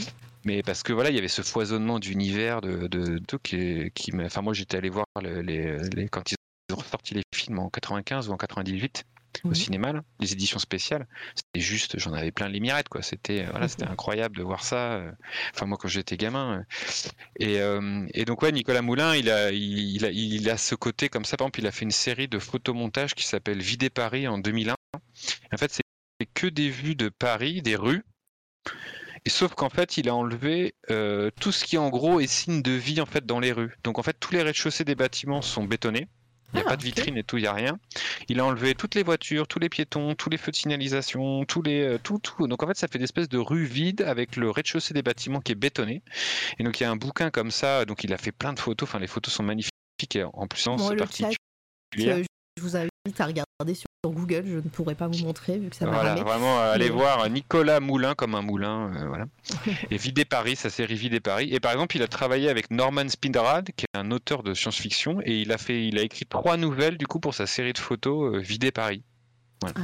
Mais 0.45 0.61
parce 0.63 0.83
que 0.83 0.93
voilà, 0.93 1.09
il 1.09 1.15
y 1.15 1.19
avait 1.19 1.27
ce 1.27 1.41
foisonnement 1.41 1.99
d'univers, 1.99 2.61
de, 2.61 2.87
de, 2.87 3.17
de 3.17 3.17
tout 3.19 3.39
qui, 3.39 3.91
qui 3.93 4.11
Enfin, 4.23 4.41
moi, 4.41 4.53
j'étais 4.53 4.77
allé 4.77 4.89
voir 4.89 5.05
le- 5.21 5.41
les, 5.41 5.77
les- 5.95 6.07
quand 6.07 6.31
ils 6.31 6.35
ont 6.75 6.79
sorti 6.81 7.13
les 7.15 7.23
films 7.33 7.59
en 7.59 7.69
95 7.69 8.29
ou 8.29 8.31
en 8.33 8.37
98 8.37 9.03
au 9.43 9.49
Mhm. 9.49 9.55
cinéma, 9.55 9.93
là, 9.93 10.01
les 10.19 10.33
éditions 10.33 10.59
spéciales. 10.59 11.07
C'était 11.35 11.59
juste, 11.63 11.99
j'en 11.99 12.13
avais 12.13 12.31
plein 12.31 12.47
les 12.49 12.59
mirettes, 12.59 12.89
quoi. 12.89 13.01
C'était, 13.01 13.45
voilà, 13.45 13.67
c'était 13.67 13.85
incroyable 13.85 14.35
de 14.37 14.43
voir 14.43 14.63
ça. 14.63 14.93
euh. 14.95 15.11
Enfin, 15.53 15.65
moi, 15.65 15.77
quand 15.79 15.87
j'étais 15.87 16.17
gamin. 16.17 16.59
euh. 16.59 16.63
Et, 17.39 17.59
euh, 17.61 18.05
et 18.13 18.25
donc, 18.25 18.41
ouais, 18.41 18.51
Nicolas 18.51 18.81
Moulin, 18.81 19.15
il 19.15 19.29
a, 19.29 19.51
il, 19.51 19.79
il 19.95 20.05
a, 20.05 20.11
il 20.11 20.49
a 20.49 20.57
ce 20.57 20.75
côté 20.75 21.09
comme 21.09 21.25
ça. 21.25 21.37
Par 21.37 21.45
exemple, 21.45 21.59
il 21.61 21.67
a 21.67 21.71
fait 21.71 21.85
une 21.85 21.91
série 21.91 22.27
de 22.27 22.39
photomontages 22.39 23.13
qui 23.15 23.25
s'appelle 23.25 23.59
Vider 23.61 23.89
Paris 23.89 24.27
en 24.27 24.37
2001. 24.37 24.75
En 25.53 25.57
fait, 25.57 25.71
c'est 25.71 26.25
que 26.33 26.47
des 26.47 26.69
vues 26.69 26.95
de 26.95 27.09
Paris, 27.09 27.61
des 27.61 27.75
rues. 27.75 28.03
Et 29.25 29.29
sauf 29.29 29.53
qu'en 29.53 29.69
fait, 29.69 29.97
il 29.97 30.07
a 30.09 30.15
enlevé 30.15 30.75
euh, 30.89 31.29
tout 31.41 31.51
ce 31.51 31.65
qui, 31.65 31.77
en 31.77 31.89
gros, 31.89 32.19
est 32.19 32.27
signe 32.27 32.61
de 32.61 32.71
vie 32.71 33.01
en 33.01 33.05
fait 33.05 33.25
dans 33.25 33.39
les 33.39 33.51
rues. 33.51 33.75
Donc, 33.83 33.99
en 33.99 34.03
fait, 34.03 34.17
tous 34.19 34.33
les 34.33 34.41
rez-de-chaussée 34.41 34.85
des 34.85 34.95
bâtiments 34.95 35.41
sont 35.41 35.65
bétonnés. 35.65 36.07
Il 36.53 36.57
n'y 36.57 36.61
a 36.61 36.63
Ah, 36.65 36.69
pas 36.69 36.77
de 36.77 36.83
vitrine 36.83 37.17
et 37.17 37.23
tout, 37.23 37.37
il 37.37 37.41
n'y 37.41 37.47
a 37.47 37.53
rien. 37.53 37.79
Il 38.27 38.39
a 38.39 38.45
enlevé 38.45 38.73
toutes 38.73 38.95
les 38.95 39.03
voitures, 39.03 39.47
tous 39.47 39.59
les 39.59 39.69
piétons, 39.69 40.15
tous 40.15 40.29
les 40.29 40.37
feux 40.37 40.51
de 40.51 40.55
signalisation, 40.55 41.45
tous 41.45 41.61
les, 41.61 41.81
euh, 41.81 41.97
tout, 42.01 42.19
tout. 42.19 42.47
Donc 42.47 42.63
en 42.63 42.67
fait, 42.67 42.77
ça 42.77 42.87
fait 42.87 42.97
des 42.97 43.03
espèces 43.03 43.29
de 43.29 43.37
rues 43.37 43.65
vides 43.65 44.01
avec 44.01 44.35
le 44.35 44.49
rez-de-chaussée 44.49 44.93
des 44.93 45.03
bâtiments 45.03 45.41
qui 45.41 45.51
est 45.51 45.55
bétonné. 45.55 46.01
Et 46.57 46.63
donc 46.63 46.79
il 46.79 46.83
y 46.83 46.85
a 46.85 46.91
un 46.91 46.95
bouquin 46.95 47.29
comme 47.29 47.51
ça. 47.51 47.85
Donc 47.85 48.03
il 48.03 48.13
a 48.13 48.17
fait 48.17 48.31
plein 48.31 48.53
de 48.53 48.59
photos. 48.59 48.89
Enfin, 48.89 48.99
les 48.99 49.07
photos 49.07 49.33
sont 49.33 49.43
magnifiques. 49.43 49.71
Et 50.15 50.23
en 50.23 50.47
plus, 50.47 50.65
Bon, 50.65 50.77
c'est 50.77 50.95
particulier. 50.95 51.35
Euh, 51.97 52.23
je 52.57 52.63
vous 52.63 52.75
invite 52.75 52.91
à 53.19 53.25
regarder 53.25 53.73
sur 53.75 53.85
Google, 54.05 54.43
je 54.47 54.55
ne 54.55 54.61
pourrais 54.61 54.95
pas 54.95 55.07
vous 55.07 55.23
montrer 55.25 55.57
vu 55.57 55.69
que 55.69 55.75
ça 55.75 55.85
m'a 55.85 55.91
Voilà, 55.91 56.09
ramé. 56.11 56.21
vraiment, 56.21 56.59
euh, 56.59 56.71
allez 56.73 56.85
Mais- 56.85 56.91
voir 56.95 57.21
euh, 57.23 57.27
Nicolas 57.29 57.79
Moulin 57.81 58.15
comme 58.15 58.33
un 58.35 58.41
moulin, 58.41 58.91
euh, 58.95 59.07
voilà. 59.07 59.25
Et 59.91 59.97
Vider 59.97 60.23
Paris, 60.25 60.55
sa 60.55 60.69
série 60.69 60.95
Vider 60.95 61.19
Paris. 61.19 61.49
Et 61.51 61.59
par 61.59 61.73
exemple, 61.73 61.97
il 61.97 62.01
a 62.03 62.07
travaillé 62.07 62.49
avec 62.49 62.71
Norman 62.71 63.09
Spinrad, 63.09 63.69
qui 63.75 63.85
est 63.93 63.97
un 63.97 64.11
auteur 64.11 64.41
de 64.43 64.53
science-fiction, 64.53 65.19
et 65.25 65.41
il 65.41 65.51
a 65.51 65.57
fait, 65.57 65.85
il 65.85 65.97
a 65.99 66.01
écrit 66.03 66.25
trois 66.25 66.55
nouvelles 66.55 66.97
du 66.97 67.07
coup 67.07 67.19
pour 67.19 67.33
sa 67.33 67.45
série 67.47 67.73
de 67.73 67.77
photos 67.79 68.35
euh, 68.35 68.39
Vider 68.39 68.71
Ah. 69.65 69.81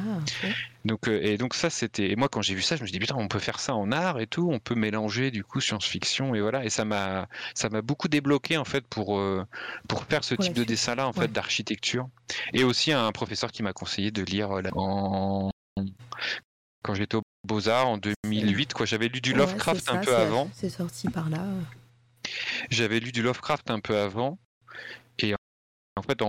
Donc, 0.86 1.08
euh, 1.08 1.20
et 1.22 1.38
donc 1.38 1.54
ça, 1.54 1.70
c'était. 1.70 2.12
Et 2.12 2.16
moi, 2.16 2.30
quand 2.30 2.42
j'ai 2.42 2.56
vu 2.56 2.62
ça, 2.62 2.76
je 2.76 2.82
me 2.82 2.88
suis 2.88 2.94
dit, 2.94 3.00
putain, 3.00 3.16
on 3.18 3.28
peut 3.28 3.40
faire 3.40 3.60
ça 3.60 3.76
en 3.76 3.92
art 3.92 4.20
et 4.20 4.28
tout, 4.28 4.50
on 4.52 4.60
peut 4.60 4.76
mélanger 4.76 5.32
du 5.32 5.44
coup 5.44 5.60
science-fiction 5.60 6.34
et 6.36 6.42
voilà. 6.42 6.64
Et 6.64 6.70
ça 6.70 6.86
m'a, 6.86 7.28
ça 7.54 7.70
m'a 7.70 7.82
beaucoup 7.82 8.08
débloqué 8.08 8.58
en 8.58 8.66
fait 8.66 8.88
pour 8.88 9.20
euh, 9.20 9.46
pour 9.88 10.04
faire 10.06 10.24
ce 10.24 10.36
type 10.36 10.54
de 10.54 10.60
suite. 10.60 10.70
dessin-là 10.70 11.08
en 11.08 11.14
fait 11.14 11.32
d'architecture. 11.32 12.08
Et 12.54 12.64
aussi 12.64 12.92
un 12.92 13.12
professeur 13.12 13.52
qui 13.52 13.64
m'a 13.64 13.74
conseillé 13.74 14.12
de 14.12 14.24
lire 14.24 14.52
euh, 14.52 14.62
en 14.76 15.52
quand 16.84 16.94
j'étais 16.94 17.16
aux 17.16 17.24
Beaux 17.44 17.68
Arts 17.68 17.88
en 17.88 17.98
2008, 17.98 18.74
quoi. 18.74 18.86
J'avais 18.86 19.08
lu 19.08 19.20
du 19.20 19.32
Ouais, 19.32 19.40
Lovecraft 19.40 19.90
un 19.90 19.98
peu 19.98 20.16
avant. 20.16 20.50
C'est 20.54 20.70
sorti 20.70 21.10
par 21.10 21.30
là. 21.30 21.44
J'avais 22.70 23.00
lu 23.00 23.12
du 23.12 23.24
Lovecraft 23.24 23.72
un 23.72 23.80
peu 23.80 23.98
avant. 23.98 24.38
Et 25.20 25.34
en 25.98 26.02
fait, 26.02 26.20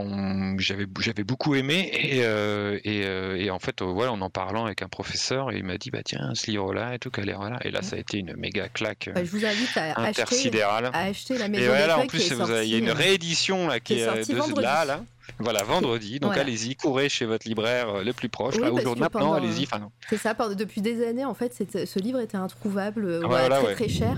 j'avais 0.59 1.25
beaucoup 1.25 1.57
aimé. 1.57 1.91
Et, 1.93 2.21
euh, 2.25 2.79
et, 2.85 3.03
euh, 3.05 3.37
et 3.37 3.51
en 3.51 3.59
fait, 3.59 3.83
euh, 3.83 3.87
voilà, 3.87 4.12
en 4.12 4.21
en 4.21 4.31
parlant 4.31 4.64
avec 4.64 4.83
un 4.83 4.89
professeur, 4.89 5.51
il 5.53 5.64
m'a 5.64 5.77
dit, 5.77 5.91
bah 5.91 6.03
tiens, 6.05 6.31
ce 6.35 6.49
livre-là 6.53 6.95
et 6.95 6.99
tout, 7.01 7.11
qu'a 7.11 7.23
l'air 7.23 7.41
là. 7.41 7.59
Et 7.64 7.71
là, 7.73 7.83
ça 7.83 7.97
a 7.97 7.99
été 7.99 8.19
une 8.19 8.35
méga 8.37 8.69
claque 8.69 9.11
Bah, 9.12 9.25
je 9.25 9.31
vous 9.31 9.45
invite 9.45 9.77
à 9.77 9.91
acheter, 10.01 10.23
intersidérale. 10.23 10.91
à 10.93 10.99
acheter 11.01 11.37
la 11.37 11.47
Et 11.47 11.49
maison 11.49 11.67
voilà, 11.67 11.97
des 11.97 12.03
en 12.03 12.07
plus, 12.07 12.31
il 12.31 12.69
y 12.71 12.75
a 12.77 12.79
une 12.79 12.91
réédition 12.93 13.67
là, 13.67 13.81
qui 13.81 13.95
est 13.95 14.07
de 14.07 14.37
vendredi. 14.37 14.62
là, 14.62 14.85
là. 14.85 15.05
Voilà, 15.41 15.64
vendredi. 15.64 16.21
Donc 16.21 16.29
Voilà. 16.35 16.43
allez-y, 16.43 16.77
courez 16.77 17.09
chez 17.09 17.27
votre 17.27 17.49
libraire 17.49 18.05
le 18.05 18.12
plus 18.12 18.29
proche. 18.29 18.55
Oui, 18.55 18.61
là, 18.62 18.69
parce 18.69 18.81
aujourd'hui, 18.83 19.03
maintenant, 19.03 19.33
allez-y. 19.35 19.64
Enfin. 19.64 19.91
C'est 20.09 20.17
ça, 20.17 20.35
depuis 20.57 20.81
des 20.81 21.05
années, 21.05 21.25
en 21.25 21.35
fait, 21.35 21.53
ce 21.85 21.99
livre 21.99 22.21
était 22.21 22.37
introuvable, 22.37 23.21
Ah, 23.25 23.27
voilà, 23.27 23.57
très 23.59 23.67
ouais. 23.67 23.75
très 23.75 23.89
cher. 23.89 24.17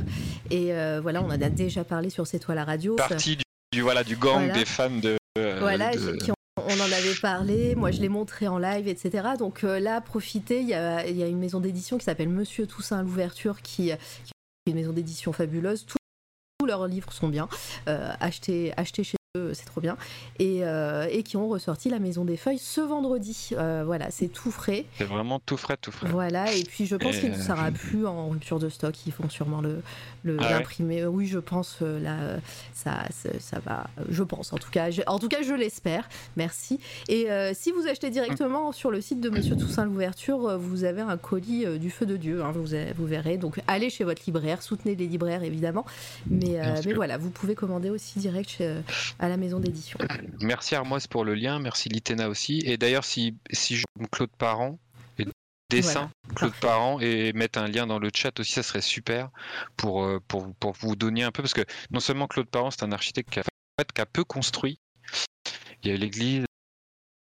Et 0.51 0.74
euh, 0.74 1.01
voilà, 1.03 1.22
on 1.22 1.26
en 1.26 1.30
a 1.30 1.49
déjà 1.49 1.84
parlé 1.84 2.11
sur 2.11 2.26
C'est 2.26 2.38
toi 2.38 2.55
la 2.55 2.64
radio. 2.64 2.96
ça- 2.99 3.09
Partie 3.09 3.36
du, 3.36 3.42
du- 3.72 3.80
voilà, 3.80 4.05
du 4.05 4.16
gang 4.16 4.34
Voilà. 4.44 4.53
des 4.53 4.64
fans 4.66 4.90
de. 4.90 5.16
Euh, 5.39 5.59
Voilà, 5.61 5.95
de- 5.95 5.99
j'ai- 5.99 6.18
qui 6.18 6.30
ont- 6.30 6.34
on 6.57 6.80
en 6.80 6.93
avait 6.93 7.14
parlé, 7.22 7.74
moi 7.74 7.91
je 7.91 8.01
l'ai 8.01 8.09
montré 8.09 8.49
en 8.49 8.59
live, 8.59 8.89
etc. 8.89 9.28
Donc 9.39 9.64
euh, 9.64 9.78
là, 9.80 10.01
profitez, 10.01 10.61
il 10.61 10.68
y 10.68 10.74
a, 10.74 11.07
il 11.07 11.16
y 11.16 11.22
a 11.22 11.26
une 11.26 11.39
maison 11.39 11.61
d'édition 11.61 11.97
qui 11.99 12.05
s'appelle 12.05 12.28
Monsieur 12.28 12.66
Toussaint 12.66 13.03
l'ouverture, 13.03 13.62
qui, 13.62 13.84
qui 13.84 13.91
est 13.91 14.70
une 14.70 14.74
maison 14.74 14.93
d'édition 14.93 15.32
fabuleuse. 15.32 15.86
Tous, 15.86 15.97
tous 16.59 16.66
leurs 16.66 16.86
livres 16.89 17.12
sont 17.12 17.28
bien. 17.28 17.49
Euh, 17.89 18.11
achetez, 18.20 18.72
achetez 18.76 19.05
chez 19.05 19.16
c'est 19.53 19.66
trop 19.66 19.83
bien. 19.83 19.99
Et, 20.39 20.61
euh, 20.64 21.07
et 21.11 21.22
qui 21.22 21.37
ont 21.37 21.49
ressorti 21.49 21.91
La 21.91 21.99
Maison 21.99 22.24
des 22.24 22.39
Feuilles 22.39 22.59
ce 22.59 22.81
vendredi. 22.81 23.51
Euh, 23.53 23.83
voilà, 23.85 24.11
c'est 24.11 24.29
tout 24.29 24.51
frais. 24.51 24.87
C'est 24.97 25.05
vraiment 25.05 25.39
tout 25.39 25.59
frais, 25.59 25.76
tout 25.79 25.93
frais. 25.93 26.09
Voilà, 26.09 26.51
et 26.55 26.64
puis 26.64 26.87
je 26.87 26.97
pense 26.97 27.18
qu'il 27.18 27.31
ne 27.33 27.37
euh, 27.37 27.39
sera 27.39 27.70
plus 27.70 28.07
en 28.07 28.31
rupture 28.31 28.59
de 28.59 28.70
stock. 28.70 28.95
Ils 29.07 29.12
font 29.12 29.29
sûrement 29.29 29.61
le 29.61 29.83
le- 30.24 30.39
Ah 30.41 30.45
ouais 30.45 30.51
l'imprimer. 30.55 31.05
Oui, 31.07 31.26
je 31.26 31.39
pense 31.39 31.79
euh, 31.83 32.01
là, 32.01 32.16
euh, 32.20 32.39
ça, 32.72 33.03
ça, 33.39 33.59
va. 33.61 33.87
Je 34.09 34.22
pense 34.22 34.53
en 34.55 34.57
tout 34.57 34.70
cas. 34.70 34.91
Je, 34.91 35.03
en 35.07 35.18
tout 35.18 35.29
cas, 35.29 35.43
je 35.43 35.53
l'espère. 35.53 36.09
Merci. 36.37 36.81
Et 37.09 37.31
euh, 37.31 37.53
si 37.55 37.70
vous 37.70 37.87
achetez 37.87 38.09
directement 38.09 38.72
sur 38.72 38.91
le 38.91 39.03
site 39.03 39.20
de 39.20 39.29
Monsieur 39.29 39.57
Toussaint 39.57 39.85
l'ouverture, 39.85 40.49
euh, 40.49 40.57
vous 40.57 40.85
avez 40.85 41.03
un 41.03 41.18
colis 41.18 41.66
euh, 41.66 41.76
du 41.76 41.91
feu 41.91 42.07
de 42.07 42.16
Dieu. 42.16 42.43
hein, 42.43 42.53
vous, 42.53 42.74
vous 42.97 43.07
verrez. 43.07 43.37
Donc 43.37 43.61
allez 43.66 43.91
chez 43.91 44.05
votre 44.05 44.22
libraire, 44.26 44.62
soutenez 44.62 44.95
les 44.97 45.07
libraires 45.07 45.43
évidemment. 45.43 45.85
Mais, 46.29 46.59
euh, 46.61 46.81
mais 46.87 46.95
voilà, 46.95 47.18
vous 47.18 47.31
pouvez 47.31 47.55
commander 47.55 47.91
aussi 47.91 48.18
direct 48.18 48.49
chez, 48.49 48.66
euh, 48.66 48.81
à 49.29 49.31
la 49.31 49.37
maison 49.37 49.61
d'édition. 49.61 49.99
Merci 50.41 50.74
Armoise 50.74 51.07
pour 51.07 51.24
le 51.24 51.35
lien, 51.35 51.59
merci 51.59 51.89
Litena 51.89 52.29
aussi. 52.29 52.61
Et 52.64 52.76
d'ailleurs, 52.76 53.05
si, 53.05 53.37
si 53.53 53.76
je 53.76 53.85
Claude 54.11 54.31
Parent 54.37 54.79
et 55.18 55.26
dessin 55.70 56.11
Claude 56.35 56.51
parfait. 56.53 56.66
Parent 56.66 57.01
et 57.01 57.33
mettre 57.35 57.59
un 57.59 57.68
lien 57.68 57.87
dans 57.87 57.99
le 57.99 58.11
chat 58.12 58.39
aussi, 58.41 58.53
ça 58.53 58.62
serait 58.62 58.81
super 58.81 59.31
pour, 59.76 60.05
euh, 60.05 60.18
pour, 60.26 60.55
pour 60.57 60.72
vous 60.72 60.97
donner 60.97 61.22
un 61.22 61.31
peu 61.31 61.43
parce 61.43 61.55
que 61.55 61.64
non 61.91 62.01
seulement 62.01 62.26
Claude 62.26 62.49
Parent, 62.49 62.70
c'est 62.70 62.83
un 62.85 62.93
architecte 62.93 63.31
qui 63.31 63.41
a, 63.41 63.43
qui 63.43 64.03
peu 64.12 64.24
construit. 64.24 64.81
Il 65.83 65.91
y 65.91 65.95
a 65.95 65.97
l'église. 65.97 66.45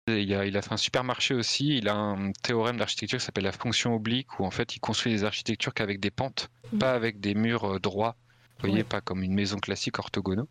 Il 0.10 0.34
a, 0.34 0.46
il 0.46 0.56
a 0.56 0.62
fait 0.62 0.72
un 0.72 0.78
supermarché 0.78 1.34
aussi. 1.34 1.78
Il 1.78 1.90
a 1.90 1.96
un 1.96 2.32
théorème 2.32 2.78
d'architecture 2.78 3.20
qui 3.20 3.26
s'appelle 3.26 3.44
la 3.44 3.52
fonction 3.52 3.94
oblique, 3.94 4.40
où 4.40 4.46
en 4.46 4.52
fait 4.52 4.76
il 4.76 4.80
construit 4.80 5.12
des 5.12 5.26
architectures 5.26 5.74
qu'avec 5.74 6.00
des 6.00 6.12
pentes, 6.12 6.50
Mhm. 6.72 6.80
pas 6.80 6.94
avec 6.94 7.20
des 7.20 7.34
murs 7.34 7.66
euh, 7.66 7.80
droits. 7.80 8.16
Vous 8.60 8.70
voyez, 8.70 8.84
pas 8.84 9.02
comme 9.02 9.22
une 9.22 9.34
maison 9.34 9.58
classique 9.58 10.00
orthogonaux. 10.00 10.50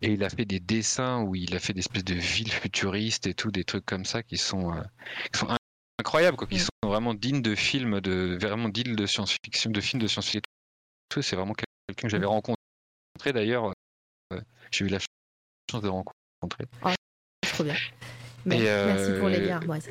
Et 0.00 0.12
il 0.12 0.22
a 0.24 0.30
fait 0.30 0.44
des 0.44 0.60
dessins 0.60 1.22
où 1.22 1.34
il 1.34 1.54
a 1.56 1.58
fait 1.58 1.72
des 1.72 1.80
espèces 1.80 2.04
de 2.04 2.14
villes 2.14 2.52
futuristes 2.52 3.26
et 3.26 3.34
tout, 3.34 3.50
des 3.50 3.64
trucs 3.64 3.84
comme 3.84 4.04
ça 4.04 4.22
qui 4.22 4.36
sont, 4.38 4.72
euh, 4.72 4.82
qui 5.32 5.40
sont 5.40 5.48
in- 5.48 5.56
incroyables, 5.98 6.36
quoi, 6.36 6.46
qui 6.46 6.56
Mm. 6.56 6.60
sont 6.60 6.88
vraiment 6.88 7.14
dignes 7.14 7.42
de 7.42 7.54
films, 7.56 8.00
de 8.00 8.38
vraiment 8.40 8.68
dignes 8.68 8.94
de 8.94 9.06
science-fiction, 9.06 9.70
de 9.70 9.80
films 9.80 10.00
de 10.02 10.06
science-fiction. 10.06 10.42
C'est 11.20 11.34
vraiment 11.36 11.54
quelqu'un 11.54 12.02
que 12.06 12.08
j'avais 12.10 12.26
Mm. 12.26 12.28
rencontré 12.28 13.32
d'ailleurs. 13.32 13.72
euh, 14.32 14.40
J'ai 14.70 14.84
eu 14.84 14.88
la 14.88 14.98
chance 15.70 15.82
de 15.82 15.88
rencontrer. 15.88 16.66
Trop 17.42 17.64
bien. 17.64 17.74
Et, 17.74 18.46
Merci 18.46 19.12
pour 19.18 19.28
les 19.28 19.40
euh, 19.40 19.46
liens, 19.46 19.56
Armoise. 19.56 19.88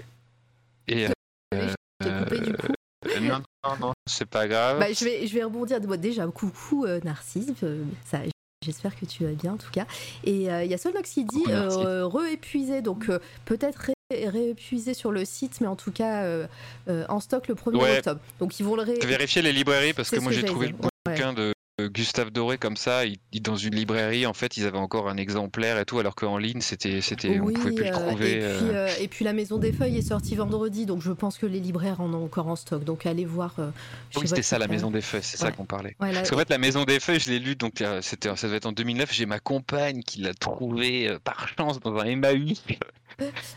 Et, 0.87 1.07
Désolée, 1.51 1.73
je 2.01 2.07
t'ai 2.07 2.17
coupé, 2.23 2.39
du 2.39 2.53
coup. 2.53 2.67
euh, 3.07 3.19
non, 3.19 3.41
non, 3.65 3.77
non, 3.77 3.93
c'est 4.07 4.25
pas 4.25 4.47
grave. 4.47 4.79
Bah, 4.79 4.93
je, 4.93 5.03
vais, 5.03 5.27
je 5.27 5.33
vais 5.33 5.43
rebondir. 5.43 5.81
Bon, 5.81 5.99
déjà, 5.99 6.25
coucou 6.27 6.85
euh, 6.85 6.99
Narcisse. 7.03 7.51
euh, 7.63 7.83
ça, 8.05 8.21
J'espère 8.65 8.95
que 8.99 9.05
tu 9.05 9.23
vas 9.23 9.31
bien 9.33 9.53
en 9.53 9.57
tout 9.57 9.69
cas. 9.71 9.85
Et 10.23 10.51
euh, 10.51 10.63
il 10.63 10.71
y 10.71 10.73
a 10.73 10.77
Solnox 10.77 11.09
qui 11.11 11.23
dit 11.25 11.43
euh, 11.49 12.05
re-épuisé, 12.07 12.81
donc 12.81 13.07
euh, 13.09 13.19
peut-être 13.45 13.91
ré- 14.11 14.27
réépuisé 14.27 14.93
sur 14.95 15.11
le 15.11 15.25
site, 15.25 15.61
mais 15.61 15.67
en 15.67 15.75
tout 15.75 15.91
cas 15.91 16.23
euh, 16.23 16.47
en 17.07 17.19
stock 17.19 17.47
le 17.47 17.53
1er 17.55 17.75
Ouais. 17.77 17.97
octobre. 17.99 18.19
Donc 18.39 18.59
ils 18.59 18.63
vont 18.63 18.75
le 18.75 18.81
ré... 18.81 18.95
Vérifier 19.05 19.41
les 19.43 19.53
librairies 19.53 19.93
parce 19.93 20.09
que 20.09 20.19
moi 20.19 20.31
j'ai 20.31 20.43
trouvé 20.43 20.69
le 20.69 20.73
bouquin 20.73 21.33
de 21.33 21.53
Gustave 21.79 22.31
Doré 22.31 22.57
comme 22.57 22.75
ça, 22.75 23.05
il, 23.05 23.17
dans 23.43 23.55
une 23.55 23.75
librairie 23.75 24.25
en 24.25 24.33
fait 24.33 24.57
ils 24.57 24.65
avaient 24.65 24.79
encore 24.79 25.09
un 25.09 25.17
exemplaire 25.17 25.77
et 25.77 25.85
tout 25.85 25.99
alors 25.99 26.15
qu'en 26.15 26.39
ligne 26.39 26.59
c'était 26.59 27.01
c'était 27.01 27.39
on 27.39 27.43
Oui, 27.45 27.53
pouvait 27.53 27.71
plus 27.71 27.83
le 27.83 27.89
euh, 27.89 27.91
trouver. 27.91 28.31
et, 28.31 28.37
puis, 28.39 28.45
euh. 28.47 28.73
euh, 28.73 28.89
et 28.99 29.07
puis 29.07 29.23
la 29.23 29.31
Maison 29.33 29.59
des 29.59 29.71
Feuilles 29.71 29.97
est 29.99 30.01
sortie 30.09 30.33
vendredi, 30.35 30.87
donc 30.87 31.03
je 31.03 31.11
pense 31.11 31.37
que 31.37 31.45
les 31.45 31.59
libraires 31.59 32.01
en 32.01 32.11
ont 32.15 32.25
encore 32.25 32.47
en 32.47 32.55
stock. 32.55 32.83
Donc 32.83 33.05
allez 33.05 33.25
voir. 33.25 33.53
Oui 34.15 34.23
c'était 34.27 34.41
ça 34.41 34.57
la 34.57 34.67
maison 34.67 34.89
des 34.89 35.01
feuilles, 35.01 35.21
c'est 35.21 35.37
ça 35.37 35.51
qu'on 35.51 35.65
parlait. 35.65 35.95
Ouais, 35.99 36.11
là- 36.11 36.19
Parce 36.19 36.31
qu'en 36.31 36.37
fait 36.39 36.49
la 36.49 36.57
maison 36.57 36.83
des 36.83 36.99
feuilles 36.99 37.19
je 37.19 37.29
l'ai 37.29 37.37
lu 37.39 37.55
donc 37.55 37.83
c'était 38.01 38.35
ça 38.35 38.47
devait 38.47 38.57
être 38.57 38.65
en 38.65 38.71
2009, 38.71 39.13
j'ai 39.13 39.27
ma 39.27 39.39
compagne 39.39 40.01
qui 40.01 40.21
l'a 40.21 40.33
trouvé 40.33 41.15
par 41.23 41.47
chance 41.55 41.79
dans 41.79 41.95
un 41.97 42.05
Emmaüs. 42.05 42.63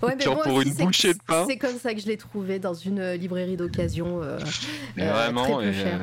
Ouais, 0.02 0.14
mais 0.18 0.24
moi 0.24 0.42
pour 0.42 0.54
aussi, 0.54 0.68
une 0.68 0.74
c'est- 0.74 0.84
bouchée 0.84 1.12
de 1.14 1.18
pain. 1.26 1.44
C'est 1.46 1.58
comme 1.58 1.78
ça 1.78 1.92
que 1.92 2.00
je 2.00 2.06
l'ai 2.06 2.16
trouvé 2.16 2.58
dans 2.58 2.72
une 2.72 3.12
librairie 3.12 3.56
d'occasion. 3.58 4.22
euh, 4.22 4.38
euh, 4.98 5.12
vraiment, 5.12 5.42
très 5.58 5.64
peu 5.64 5.68
et, 5.68 5.74
cher. 5.74 6.00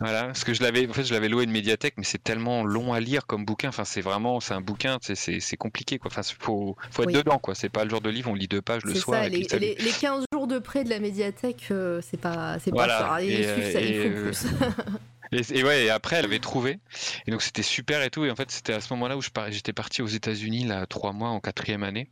voilà, 0.00 0.24
parce 0.24 0.42
que 0.42 0.52
je 0.52 0.64
l'avais, 0.64 0.88
en 0.88 0.92
fait, 0.92 1.04
je 1.04 1.14
l'avais 1.14 1.28
loué 1.28 1.46
une 1.48 1.52
médiathèque, 1.54 1.94
mais 1.96 2.04
c'est 2.04 2.22
tellement 2.22 2.64
long 2.64 2.92
à 2.92 3.00
lire 3.00 3.26
comme 3.26 3.44
bouquin. 3.44 3.68
Enfin, 3.70 3.84
c'est 3.84 4.00
vraiment, 4.00 4.40
c'est 4.40 4.54
un 4.54 4.60
bouquin, 4.60 4.98
c'est, 5.00 5.56
compliqué, 5.56 5.98
quoi. 5.98 6.10
Enfin, 6.10 6.22
faut, 6.38 6.76
faut 6.90 7.02
être 7.02 7.08
Oui. 7.08 7.14
dedans, 7.14 7.38
quoi. 7.38 7.54
C'est 7.54 7.68
pas 7.68 7.84
le 7.84 7.90
genre 7.90 8.00
de 8.00 8.10
livre, 8.10 8.30
on 8.30 8.34
lit 8.34 8.48
deux 8.48 8.62
pages 8.62 8.84
le 8.84 8.94
soir. 8.94 9.22
ça, 9.22 9.26
et 9.26 9.30
puis 9.30 9.58
les, 9.58 9.74
les 9.74 9.90
15 9.90 10.24
jours 10.32 10.46
de 10.46 10.58
prêt 10.58 10.84
de 10.84 10.90
la 10.90 11.00
médiathèque, 11.00 11.68
euh, 11.70 12.00
c'est 12.02 12.20
pas, 12.20 12.58
c'est 12.58 12.70
Voilà, 12.70 12.98
pas 12.98 13.08
ça. 13.16 13.22
Et, 13.22 13.42
ça, 13.42 13.78
euh, 13.80 14.22
plus. 14.22 14.46
Et, 15.32 15.58
et 15.58 15.64
ouais, 15.64 15.84
et 15.84 15.90
après, 15.90 16.16
elle 16.16 16.24
avait 16.24 16.38
trouvé. 16.38 16.78
Et 17.26 17.30
donc, 17.30 17.42
c'était 17.42 17.62
super 17.62 18.02
et 18.02 18.10
tout. 18.10 18.24
Et 18.24 18.30
en 18.30 18.36
fait, 18.36 18.50
c'était 18.50 18.72
à 18.72 18.80
ce 18.80 18.92
moment-là 18.94 19.16
où 19.16 19.20
j'étais 19.50 19.72
parti 19.72 20.00
aux 20.02 20.06
États-Unis, 20.06 20.64
là, 20.64 20.86
trois 20.86 21.12
mois 21.12 21.28
en 21.28 21.40
quatrième 21.40 21.82
année. 21.82 22.08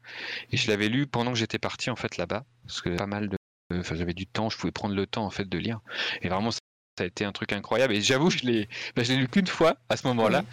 Et 0.53 0.57
je 0.57 0.69
l'avais 0.71 0.89
lu 0.89 1.07
pendant 1.07 1.33
que 1.33 1.39
j'étais 1.39 1.59
parti, 1.59 1.91
en 1.91 1.97
fait, 1.97 2.17
là-bas. 2.19 2.45
Parce 2.67 2.81
que 2.83 2.97
pas 2.97 3.07
mal 3.07 3.29
de. 3.29 3.37
Enfin, 3.75 3.95
j'avais 3.97 4.15
du 4.15 4.27
temps, 4.27 4.49
je 4.51 4.57
pouvais 4.59 4.71
prendre 4.73 4.95
le 4.95 5.07
temps, 5.07 5.25
en 5.25 5.31
fait, 5.31 5.49
de 5.49 5.59
lire. 5.59 5.81
Et 6.23 6.29
vraiment, 6.29 6.51
ça 6.97 7.05
a 7.05 7.07
été 7.07 7.25
un 7.25 7.33
truc 7.33 7.53
incroyable. 7.53 7.95
Et 7.95 8.01
j'avoue, 8.01 8.31
je 8.31 8.45
l'ai 8.45 8.69
bah, 8.95 9.03
je 9.03 9.13
l'ai 9.13 9.19
lu 9.19 9.29
qu'une 9.29 9.47
fois 9.47 9.77
à 9.89 9.97
ce 9.97 10.07
moment-là. 10.09 10.45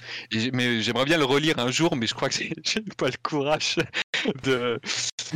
Mais 0.53 0.81
j'aimerais 0.81 1.05
bien 1.05 1.17
le 1.17 1.25
relire 1.25 1.59
un 1.59 1.71
jour, 1.71 1.95
mais 1.95 2.07
je 2.07 2.13
crois 2.13 2.29
que 2.29 2.35
j'ai 2.63 2.81
pas 2.97 3.07
le 3.07 3.17
courage 3.21 3.77
de, 4.43 4.79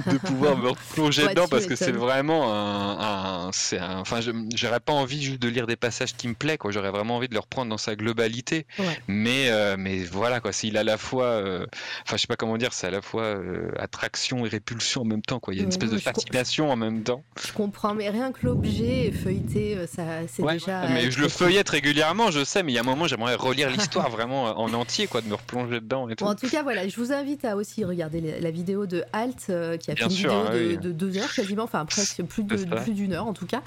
de 0.06 0.18
pouvoir 0.20 0.58
me 0.58 0.70
replonger 0.70 1.24
Ouais, 1.24 1.30
dedans 1.30 1.48
parce 1.48 1.66
que 1.66 1.76
c'est 1.76 1.92
vraiment 1.92 2.54
un. 2.54 3.48
un- 3.48 3.52
enfin, 4.00 4.20
j'aurais 4.56 4.80
pas 4.80 4.94
envie 4.94 5.22
juste 5.24 5.42
de 5.42 5.48
lire 5.50 5.68
des 5.68 5.76
passages 5.76 6.16
qui 6.16 6.28
me 6.28 6.34
plaisent, 6.34 6.58
quoi. 6.58 6.72
J'aurais 6.72 6.92
vraiment 6.92 7.18
envie 7.18 7.28
de 7.28 7.34
le 7.34 7.40
reprendre 7.40 7.70
dans 7.70 7.78
sa 7.78 7.96
globalité. 7.96 8.66
Ouais. 8.80 8.86
Mais, 9.08 9.50
euh, 9.50 9.76
mais 9.78 10.04
voilà, 10.04 10.40
quoi. 10.40 10.52
S'il 10.52 10.78
a 10.78 10.82
à 10.82 10.84
la 10.84 10.98
fois. 10.98 11.26
euh, 11.26 11.66
Enfin, 12.06 12.16
je 12.18 12.22
sais 12.22 12.28
pas 12.28 12.36
comment 12.36 12.58
dire, 12.58 12.74
c'est 12.74 12.88
à 12.88 12.92
la 12.92 13.02
fois 13.02 13.24
euh, 13.24 13.70
attraction 13.80 14.46
et 14.46 14.50
répulsion 14.50 15.02
en 15.02 15.06
même 15.06 15.22
temps, 15.22 15.40
quoi. 15.40 15.54
Il 15.54 15.58
y 15.58 15.60
a 15.60 15.64
une 15.64 15.70
espèce 15.70 15.90
de 15.92 15.98
fascination 15.98 16.70
en 16.72 16.76
même 16.76 17.04
temps. 17.04 17.24
Je 17.46 17.52
comprends, 17.52 17.94
mais 17.94 18.10
rien 18.10 18.32
que 18.32 18.46
l'objet 18.46 19.12
feuilleté, 19.12 19.78
ça, 19.88 20.04
c'est 20.28 20.44
Ouais, 20.44 20.54
déjà. 20.54 20.88
mais 20.88 21.12
je 21.12 21.20
le 21.20 21.28
feuillette 21.28 21.70
régulièrement, 21.70 22.32
je 22.32 22.44
sais, 22.44 22.64
mais 22.64 22.72
il 22.72 22.76
y 22.76 22.78
a 22.78 22.82
un 22.82 22.86
moment, 22.86 23.08
j'aimerais 23.08 23.36
relire 23.36 23.70
l'histoire 23.70 24.10
vraiment 24.10 24.60
en 24.60 24.74
entier, 24.74 25.08
quoi, 25.08 25.22
de 25.22 25.28
me 25.28 25.36
replonger 25.36 25.80
dedans 25.80 26.08
et 26.10 26.16
tout. 26.16 26.26
Bon, 26.26 26.32
en 26.32 26.36
tout 26.36 26.50
cas, 26.50 26.64
voilà, 26.64 26.88
je 26.88 26.96
vous 26.96 27.12
invite 27.12 27.44
à 27.46 27.56
aussi 27.56 27.84
regarder 27.84 28.22
la, 28.40 28.52
vidéo 28.52 28.86
de 28.86 29.04
Halt, 29.14 29.48
euh, 29.50 29.78
qui 29.88 29.92
a 29.92 29.94
Bien 29.96 30.10
fait 30.10 30.14
une 30.14 30.20
sûr, 30.20 30.30
vidéo 30.32 30.46
ah 30.50 30.54
de, 30.54 30.68
oui. 30.68 30.78
de 30.78 30.92
deux 30.92 31.18
heures 31.18 31.34
quasiment, 31.34 31.64
enfin 31.64 31.86
presque 31.86 32.22
plus 32.24 32.44
de 32.44 32.58
d'une 32.92 33.14
heure 33.14 33.26
en 33.28 33.34
tout 33.34 33.46
cas, 33.46 33.62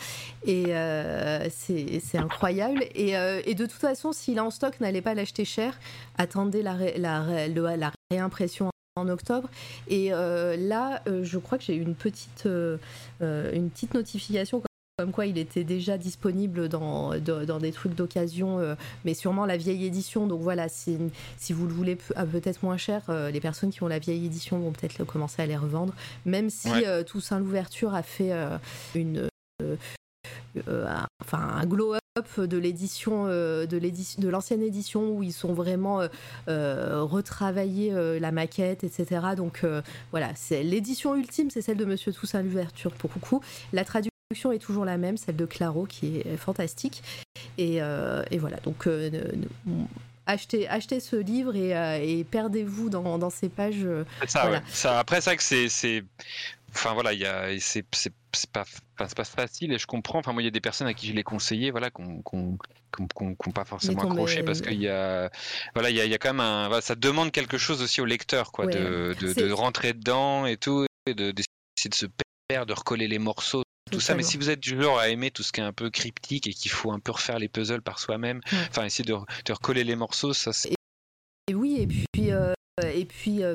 et 0.46 0.64
euh, 0.68 1.48
c'est 1.50 2.18
incroyable. 2.18 2.84
Et, 2.94 3.16
euh, 3.16 3.40
et 3.46 3.54
de 3.54 3.64
toute 3.64 3.80
façon, 3.80 4.12
s'il 4.12 4.36
est 4.36 4.40
en 4.40 4.50
stock, 4.50 4.78
n'allez 4.80 5.00
pas 5.02 5.14
l'acheter 5.14 5.44
cher, 5.44 5.78
attendez 6.18 6.62
la, 6.62 6.74
ré- 6.74 6.94
la, 6.98 7.22
ré- 7.22 7.48
le- 7.48 7.76
la 7.76 7.92
réimpression 8.10 8.70
en 8.96 9.08
octobre. 9.08 9.48
Et 9.88 10.12
euh, 10.12 10.56
là, 10.56 11.02
je 11.22 11.38
crois 11.38 11.56
que 11.58 11.64
j'ai 11.64 11.74
eu 11.76 11.82
une 11.82 11.94
petite, 11.94 12.44
une 13.20 13.70
petite 13.70 13.94
notification 13.94 14.62
comme 15.00 15.12
quoi 15.12 15.24
il 15.24 15.38
était 15.38 15.64
déjà 15.64 15.96
disponible 15.96 16.68
dans, 16.68 17.18
dans, 17.18 17.46
dans 17.46 17.58
des 17.58 17.72
trucs 17.72 17.94
d'occasion, 17.94 18.58
euh, 18.58 18.74
mais 19.06 19.14
sûrement 19.14 19.46
la 19.46 19.56
vieille 19.56 19.86
édition. 19.86 20.26
Donc 20.26 20.42
voilà, 20.42 20.68
si, 20.68 20.98
si 21.38 21.54
vous 21.54 21.66
le 21.66 21.72
voulez 21.72 21.96
à 22.16 22.26
peut-être 22.26 22.62
moins 22.62 22.76
cher, 22.76 23.02
euh, 23.08 23.30
les 23.30 23.40
personnes 23.40 23.70
qui 23.70 23.82
ont 23.82 23.88
la 23.88 23.98
vieille 23.98 24.26
édition 24.26 24.58
vont 24.58 24.72
peut-être 24.72 25.04
commencer 25.04 25.40
à 25.40 25.46
les 25.46 25.56
revendre. 25.56 25.94
Même 26.26 26.50
si 26.50 26.68
Ouais. 26.70 26.86
euh, 26.86 27.02
Toussaint 27.02 27.38
l'ouverture 27.38 27.94
a 27.94 28.02
fait 28.02 28.32
euh, 28.32 28.58
une, 28.94 29.26
un- 30.68 31.06
enfin 31.22 31.38
un 31.38 31.64
glow 31.64 31.94
up 31.94 32.40
de 32.40 32.58
l'édition 32.58 33.26
de 33.26 34.28
l'ancienne 34.28 34.62
édition 34.62 35.10
où 35.12 35.22
ils 35.22 35.32
sont 35.32 35.54
vraiment 35.54 36.02
retravaillé 36.46 37.92
euh, 37.92 38.18
la 38.18 38.32
maquette 38.32 38.84
etc 38.84 39.20
donc 39.36 39.62
voilà 40.10 40.30
c'est 40.34 40.62
l'édition 40.62 41.14
ultime 41.14 41.50
c'est 41.50 41.62
celle 41.62 41.76
de 41.76 41.84
Monsieur 41.84 42.12
Toussaint 42.12 42.42
l'ouverture 42.42 42.92
pour 42.92 43.10
beaucoup 43.10 43.40
la 43.72 43.84
traduction 43.84 44.09
est 44.52 44.58
toujours 44.58 44.84
la 44.84 44.96
même 44.96 45.16
celle 45.16 45.36
de 45.36 45.44
Claro 45.44 45.86
qui 45.86 46.18
est 46.18 46.36
fantastique 46.36 47.02
et, 47.58 47.82
euh, 47.82 48.22
et 48.30 48.38
voilà 48.38 48.58
donc 48.58 48.86
euh, 48.86 49.10
achetez 50.26 50.68
achetez 50.68 51.00
ce 51.00 51.16
livre 51.16 51.56
et, 51.56 51.76
euh, 51.76 51.98
et 52.00 52.22
perdez-vous 52.24 52.90
dans, 52.90 53.18
dans 53.18 53.30
ces 53.30 53.48
pages 53.48 53.84
euh, 53.84 54.04
ça, 54.28 54.42
Voilà. 54.42 54.58
ouais. 54.58 54.64
Ça, 54.68 54.98
après, 55.00 55.20
c'est 55.20 55.30
vrai 55.30 55.36
que 55.36 55.68
c'est. 55.68 56.04
Enfin 56.72 56.94
voilà, 56.94 57.10
c'est 57.58 57.82
pas, 58.52 58.64
pas 58.96 59.08
facile 59.24 59.72
et 59.72 59.78
je 59.78 59.88
comprends. 59.88 60.20
Enfin 60.20 60.32
moi, 60.32 60.40
il 60.42 60.44
y 60.44 60.48
a 60.48 60.52
des 60.52 60.60
personnes 60.60 60.86
à 60.86 60.94
qui 60.94 61.08
je 61.08 61.12
l'ai 61.14 61.24
conseillé, 61.24 61.72
voilà, 61.72 61.90
qu'on 61.90 62.22
qu'on- 62.22 62.56
qu'on- 63.12 63.34
qu'on 63.34 63.50
pas 63.50 63.64
forcément 63.64 64.02
accroché 64.02 64.44
parce 64.44 64.60
qu'il 64.60 64.80
y 64.80 64.86
a, 64.88 65.28
voilà, 65.74 65.90
il 65.90 65.96
y 65.96 66.00
a, 66.00 66.04
il 66.04 66.10
y 66.12 66.14
a 66.14 66.18
quand 66.18 66.32
même 66.32 66.38
un, 66.40 66.80
ça 66.80 66.94
demande 66.94 67.32
quelque 67.32 67.58
chose 67.58 67.82
aussi 67.82 68.00
au 68.00 68.04
lecteur, 68.04 68.52
quoi, 68.52 68.66
Ouais. 68.66 68.72
de, 68.74 69.16
de, 69.20 69.32
C'est- 69.32 69.48
de 69.48 69.50
rentrer 69.52 69.92
dedans 69.94 70.46
et 70.46 70.56
tout, 70.56 70.86
et 71.06 71.14
de 71.14 71.32
d'essayer 71.32 71.88
de 71.90 71.94
se 71.96 72.06
perdre, 72.46 72.66
de 72.66 72.72
recoller 72.78 73.08
les 73.08 73.18
morceaux. 73.18 73.64
Tout 73.90 74.00
ça, 74.00 74.14
mais 74.14 74.22
si 74.22 74.36
vous 74.36 74.50
êtes 74.50 74.60
du 74.60 74.80
genre 74.80 74.98
à 74.98 75.08
aimer 75.08 75.30
tout 75.30 75.42
ce 75.42 75.52
qui 75.52 75.60
est 75.60 75.64
un 75.64 75.72
peu 75.72 75.90
cryptique 75.90 76.46
et 76.46 76.52
qu'il 76.52 76.70
faut 76.70 76.92
un 76.92 76.98
peu 77.00 77.12
refaire 77.12 77.38
les 77.38 77.48
puzzles 77.48 77.82
par 77.82 77.98
soi-même, 77.98 78.40
Ouais. 78.52 78.58
enfin 78.70 78.84
essayer 78.84 79.04
de, 79.04 79.14
de 79.44 79.52
recoller 79.52 79.84
les 79.84 79.96
morceaux, 79.96 80.32
ça 80.32 80.52
c'est 80.52 80.74
Et 81.48 81.54
oui, 81.54 81.76
et 81.80 81.86
puis 81.86 82.30
euh, 82.32 82.54
et 82.94 83.04
puis 83.04 83.42
euh, 83.42 83.54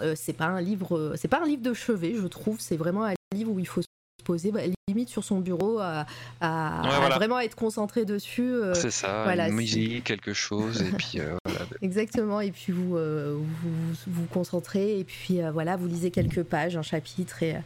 euh, 0.00 0.14
c'est 0.16 0.32
pas 0.32 0.46
un 0.46 0.60
livre, 0.60 0.96
euh, 0.96 1.14
c'est 1.16 1.28
pas 1.28 1.40
un 1.42 1.46
livre 1.46 1.62
de 1.62 1.74
chevet, 1.74 2.14
je 2.14 2.26
trouve. 2.26 2.60
C'est 2.60 2.76
vraiment 2.76 3.04
un 3.04 3.14
livre 3.34 3.50
où 3.52 3.58
il 3.58 3.66
faut 3.68 3.82
se 3.82 3.86
poser 4.24 4.50
bah, 4.50 4.62
limite 4.88 5.08
sur 5.10 5.22
son 5.22 5.38
bureau 5.40 5.78
à, 5.78 6.06
à- 6.40 6.82
Ouais, 6.82 6.88
à 6.94 6.98
voilà. 7.00 7.14
vraiment 7.16 7.38
être 7.40 7.54
concentré 7.56 8.04
dessus. 8.04 8.42
euh, 8.54 8.72
c'est 8.74 8.90
ça, 8.90 9.22
voilà, 9.24 9.48
une 9.48 9.54
musique, 9.54 10.04
quelque 10.04 10.32
chose, 10.32 10.80
et 10.82 10.90
puis 10.92 11.18
voilà. 11.44 11.66
Exactement. 11.82 12.40
Et 12.40 12.50
puis 12.50 12.72
vous 12.72 12.90
vous, 12.96 13.44
vous 13.44 13.94
vous 14.06 14.26
concentrez 14.26 14.98
et 14.98 15.04
puis 15.04 15.40
voilà, 15.52 15.76
vous 15.76 15.86
lisez 15.86 16.10
quelques 16.10 16.42
pages, 16.42 16.76
un 16.76 16.82
chapitre 16.82 17.42
et, 17.42 17.56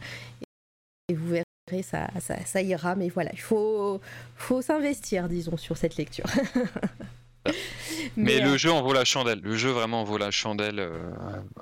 et 1.09 1.13
vous 1.15 1.27
verrez 1.29 1.43
ça, 1.83 2.07
ça, 2.19 2.35
ça 2.45 2.61
ira. 2.61 2.95
Mais 2.95 3.09
voilà, 3.09 3.29
il 3.33 3.39
faut 3.41 3.99
faut 4.35 4.61
s'investir, 4.61 5.27
disons, 5.29 5.57
sur 5.57 5.77
cette 5.77 5.95
lecture. 5.97 6.25
Mais, 8.17 8.41
euh, 8.41 8.51
le 8.51 8.57
jeu 8.57 8.71
en 8.71 8.81
vaut 8.81 8.93
la 8.93 9.05
chandelle. 9.05 9.39
Le 9.41 9.55
jeu 9.55 9.69
vraiment 9.69 10.01
en 10.01 10.03
vaut 10.03 10.17
la 10.17 10.31
chandelle. 10.31 10.79
euh, 10.79 10.99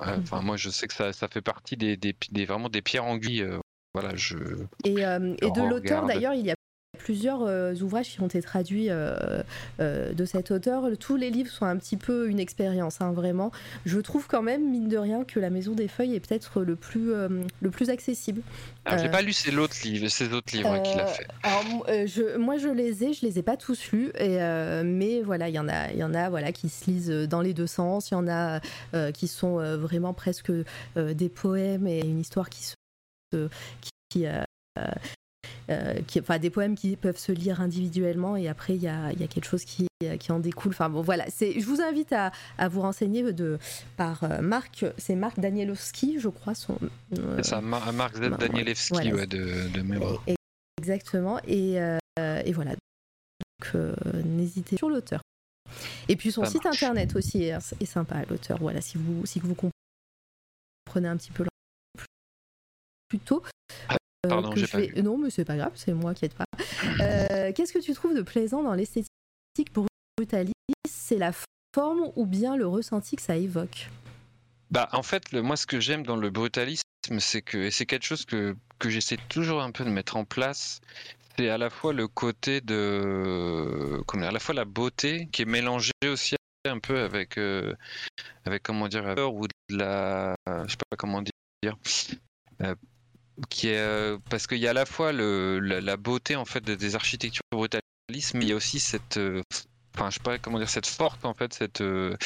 euh, 0.02 0.16
Enfin, 0.22 0.42
moi, 0.42 0.56
je 0.56 0.70
sais 0.70 0.86
que 0.86 0.94
ça, 0.94 1.12
ça 1.12 1.28
fait 1.28 1.40
partie 1.40 1.76
des, 1.76 1.96
des, 1.96 2.14
des- 2.30 2.44
vraiment 2.44 2.68
des 2.68 2.82
pierres 2.82 3.04
anguilles. 3.04 3.42
euh, 3.42 3.58
voilà, 3.94 4.14
je. 4.16 4.36
Et, 4.84 5.04
euh, 5.06 5.34
et 5.40 5.50
de 5.50 5.60
l'auteur, 5.70 6.02
d'ailleurs, 6.06 6.34
il 6.34 6.44
y 6.46 6.50
a 6.50 6.54
plusieurs 6.98 7.42
euh, 7.42 7.74
ouvrages 7.76 8.10
qui 8.10 8.20
ont 8.20 8.26
été 8.26 8.42
traduits 8.42 8.90
euh, 8.90 9.42
euh, 9.80 10.12
de 10.12 10.24
cet 10.24 10.50
auteur. 10.50 10.84
Tous 10.98 11.16
les 11.16 11.30
livres 11.30 11.50
sont 11.50 11.64
un 11.64 11.76
petit 11.76 11.96
peu 11.96 12.28
une 12.28 12.40
expérience, 12.40 13.00
hein, 13.00 13.12
vraiment. 13.12 13.50
Je 13.86 13.98
trouve 14.00 14.26
quand 14.26 14.42
même, 14.42 14.70
mine 14.70 14.88
de 14.88 14.98
rien, 14.98 15.24
que 15.24 15.40
La 15.40 15.50
Maison 15.50 15.72
des 15.72 15.88
Feuilles 15.88 16.14
est 16.14 16.20
peut-être 16.20 16.62
le 16.62 16.76
plus, 16.76 17.12
le 17.60 17.70
plus 17.70 17.90
accessible. 17.90 18.42
Alors, 18.84 18.98
j'ai 18.98 19.08
Euh, 19.08 19.10
pas 19.10 19.22
lu 19.22 19.32
ces 19.32 19.56
autres 19.56 19.76
livres, 19.84 20.08
ces 20.08 20.32
autres 20.32 20.54
livres 20.54 20.70
hein, 20.72 20.80
qu'il 20.80 21.00
a 21.00 21.06
fait. 21.06 21.26
Alors, 21.42 21.64
mo- 21.64 21.84
je, 21.88 22.36
moi, 22.36 22.56
je 22.58 22.68
les 22.68 23.04
ai, 23.04 23.12
je 23.12 23.24
les 23.24 23.38
ai 23.38 23.42
pas 23.42 23.56
tous 23.56 23.90
lus, 23.92 24.10
et, 24.18 24.38
mais 24.84 25.22
voilà, 25.22 25.48
il 25.48 25.54
y 25.54 25.58
en 25.58 25.68
a, 25.68 25.90
il 25.92 25.98
y 25.98 26.04
en 26.04 26.14
a, 26.14 26.28
voilà, 26.28 26.52
qui 26.52 26.68
se 26.68 26.90
lisent 26.90 27.10
dans 27.28 27.40
les 27.40 27.54
deux 27.54 27.66
sens. 27.66 28.10
Il 28.10 28.14
y 28.14 28.16
en 28.16 28.28
a 28.28 28.60
qui 29.12 29.28
sont 29.28 29.56
vraiment 29.76 30.12
presque 30.14 30.52
des 30.96 31.28
poèmes 31.28 31.86
et 31.86 32.00
une 32.00 32.20
histoire 32.20 32.50
qui 32.50 32.64
se, 32.64 32.74
qui, 33.80 33.90
qui, 34.10 34.26
qui- 36.06 36.20
enfin 36.20 36.38
des 36.38 36.50
poèmes 36.50 36.74
qui 36.76 36.96
peuvent 36.96 37.18
se 37.18 37.32
lire 37.32 37.60
individuellement 37.60 38.36
et 38.36 38.48
après 38.48 38.74
il 38.74 38.82
y 38.82 38.88
a, 38.88 39.12
y 39.12 39.22
a 39.22 39.26
quelque 39.26 39.44
chose 39.46 39.64
qui, 39.64 39.86
euh, 40.04 40.16
qui 40.16 40.32
en 40.32 40.38
découle. 40.38 40.72
Enfin 40.72 40.88
bon 40.88 41.02
voilà, 41.02 41.26
je 41.40 41.64
vous 41.66 41.80
invite 41.82 42.12
à, 42.12 42.32
à 42.56 42.68
vous 42.68 42.80
renseigner 42.80 43.32
de, 43.32 43.58
par 43.96 44.24
euh, 44.24 44.40
Marc, 44.40 44.84
c'est 44.96 45.14
Marc 45.14 45.38
Danielowski, 45.40 46.18
je 46.18 46.28
crois 46.28 46.54
son. 46.54 46.78
euh, 47.18 47.36
C'est 47.36 47.50
ça, 47.50 47.60
Mar- 47.60 47.92
Mark 47.92 48.16
Z. 48.16 48.20
bah, 48.30 48.36
Danielewski, 48.38 48.92
voilà. 48.92 49.14
ouais, 49.16 49.26
de, 49.26 49.68
de 49.68 49.82
mémoire. 49.82 50.22
exactement. 50.78 51.38
Et, 51.46 51.80
euh, 51.80 51.98
et 52.44 52.52
voilà. 52.52 52.70
Donc, 52.72 53.74
euh, 53.74 53.94
n'hésitez 54.24 54.76
sur 54.76 54.88
l'auteur. 54.88 55.20
Et 56.08 56.16
puis 56.16 56.32
son 56.32 56.44
Ça 56.44 56.50
site 56.50 56.64
marche. 56.64 56.82
internet 56.82 57.14
aussi 57.16 57.42
est, 57.42 57.52
est 57.80 57.84
sympa, 57.84 58.22
l'auteur. 58.30 58.58
Voilà, 58.58 58.80
si 58.80 58.96
vous, 58.96 59.26
si 59.26 59.38
vous 59.40 59.54
comprenez 59.54 61.08
un 61.08 61.16
petit 61.16 61.30
peu 61.32 61.44
plus- 61.98 63.20
euh, 64.26 64.28
pardon, 64.28 64.52
que 64.52 64.60
j'ai 64.60 64.66
je 64.66 64.72
pas 64.72 64.78
vais- 64.78 65.02
Non, 65.02 65.16
mais 65.18 65.30
c'est 65.30 65.44
pas 65.44 65.56
grave, 65.56 65.72
c'est 65.74 65.92
moi 65.94 66.14
qui 66.14 66.24
aide 66.24 66.34
pas. 66.34 66.44
Euh, 67.00 67.52
Qu'est-ce 67.52 67.72
que 67.72 67.78
tu 67.78 67.92
trouves 67.94 68.14
de 68.16 68.22
plaisant 68.22 68.62
dans 68.62 68.74
l'esthétique 68.74 69.08
brutaliste? 70.16 70.54
C'est 70.88 71.18
la 71.18 71.32
forme 71.74 72.10
ou 72.16 72.26
bien 72.26 72.56
le 72.56 72.66
ressenti 72.66 73.16
que 73.16 73.22
ça 73.22 73.36
évoque? 73.36 73.88
Bah, 74.70 74.88
en 74.92 75.02
fait, 75.02 75.32
le- 75.32 75.42
moi, 75.42 75.56
ce 75.56 75.66
que 75.66 75.80
j'aime 75.80 76.02
dans 76.04 76.16
le 76.16 76.30
brutalisme, 76.30 76.82
c'est 77.20 77.42
que, 77.42 77.58
et 77.58 77.70
c'est 77.70 77.86
quelque 77.86 78.04
chose 78.04 78.24
que, 78.26 78.56
que 78.78 78.90
j'essaie 78.90 79.18
toujours 79.28 79.62
un 79.62 79.70
peu 79.70 79.84
de 79.84 79.90
mettre 79.90 80.16
en 80.16 80.24
place, 80.24 80.80
c'est 81.36 81.48
à 81.48 81.56
la 81.56 81.70
fois 81.70 81.92
le 81.92 82.08
côté 82.08 82.60
de, 82.60 84.02
comment 84.06 84.22
dire, 84.22 84.30
à 84.30 84.32
la 84.32 84.40
fois 84.40 84.54
la 84.54 84.64
beauté 84.64 85.28
qui 85.32 85.42
est 85.42 85.46
mélangée 85.46 85.92
aussi 86.06 86.34
un 86.66 86.80
peu 86.80 86.98
avec, 87.00 87.38
euh, 87.38 87.72
avec 88.44 88.62
comment 88.64 88.88
dire, 88.88 89.04
la 89.04 89.14
peur 89.14 89.32
ou 89.34 89.46
de 89.46 89.76
la, 89.76 90.34
je 90.46 90.70
sais 90.70 90.76
pas 90.90 90.96
comment 90.98 91.22
dire, 91.22 91.76
euh, 92.62 92.74
euh, 93.64 94.18
parce 94.30 94.46
qu'il 94.46 94.58
y 94.58 94.66
a 94.66 94.70
à 94.70 94.74
la 94.74 94.86
fois 94.86 95.12
la, 95.12 95.96
beauté 95.96 96.36
en 96.36 96.44
fait 96.44 96.64
des- 96.64 96.94
architectures 96.94 97.42
brutalistes, 97.50 98.34
mais 98.34 98.44
il 98.44 98.48
y 98.48 98.52
a 98.52 98.56
aussi 98.56 98.80
cette, 98.80 99.16
euh, 99.16 99.42
enfin, 99.94 100.10
je 100.10 100.16
sais 100.16 100.22
pas 100.22 100.38
comment 100.38 100.58
dire, 100.58 100.68
cette 100.68 100.86
force 100.86 101.24
en 101.24 101.34
fait, 101.34 101.54
cette 101.54 101.80
euh, 101.80 102.16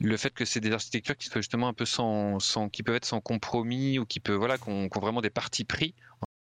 le 0.00 0.16
fait 0.16 0.30
que 0.30 0.44
c'est 0.44 0.60
des 0.60 0.72
architectures 0.72 1.16
qui 1.16 1.26
soient 1.26 1.40
justement 1.40 1.68
un 1.68 1.74
peu 1.74 1.84
sans, 1.84 2.40
sans 2.40 2.68
qui 2.68 2.82
peuvent 2.82 2.96
être 2.96 3.04
sans 3.04 3.20
compromis 3.20 3.98
ou 3.98 4.06
qui 4.06 4.20
peuvent 4.20 4.38
voilà 4.38 4.58
qui 4.58 4.68
ont 4.68 4.88
vraiment 5.00 5.20
des 5.20 5.30
partis 5.30 5.64
pris 5.64 5.94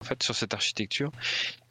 en 0.02 0.06
fait 0.06 0.24
sur 0.24 0.36
cette 0.36 0.54
architecture. 0.54 1.12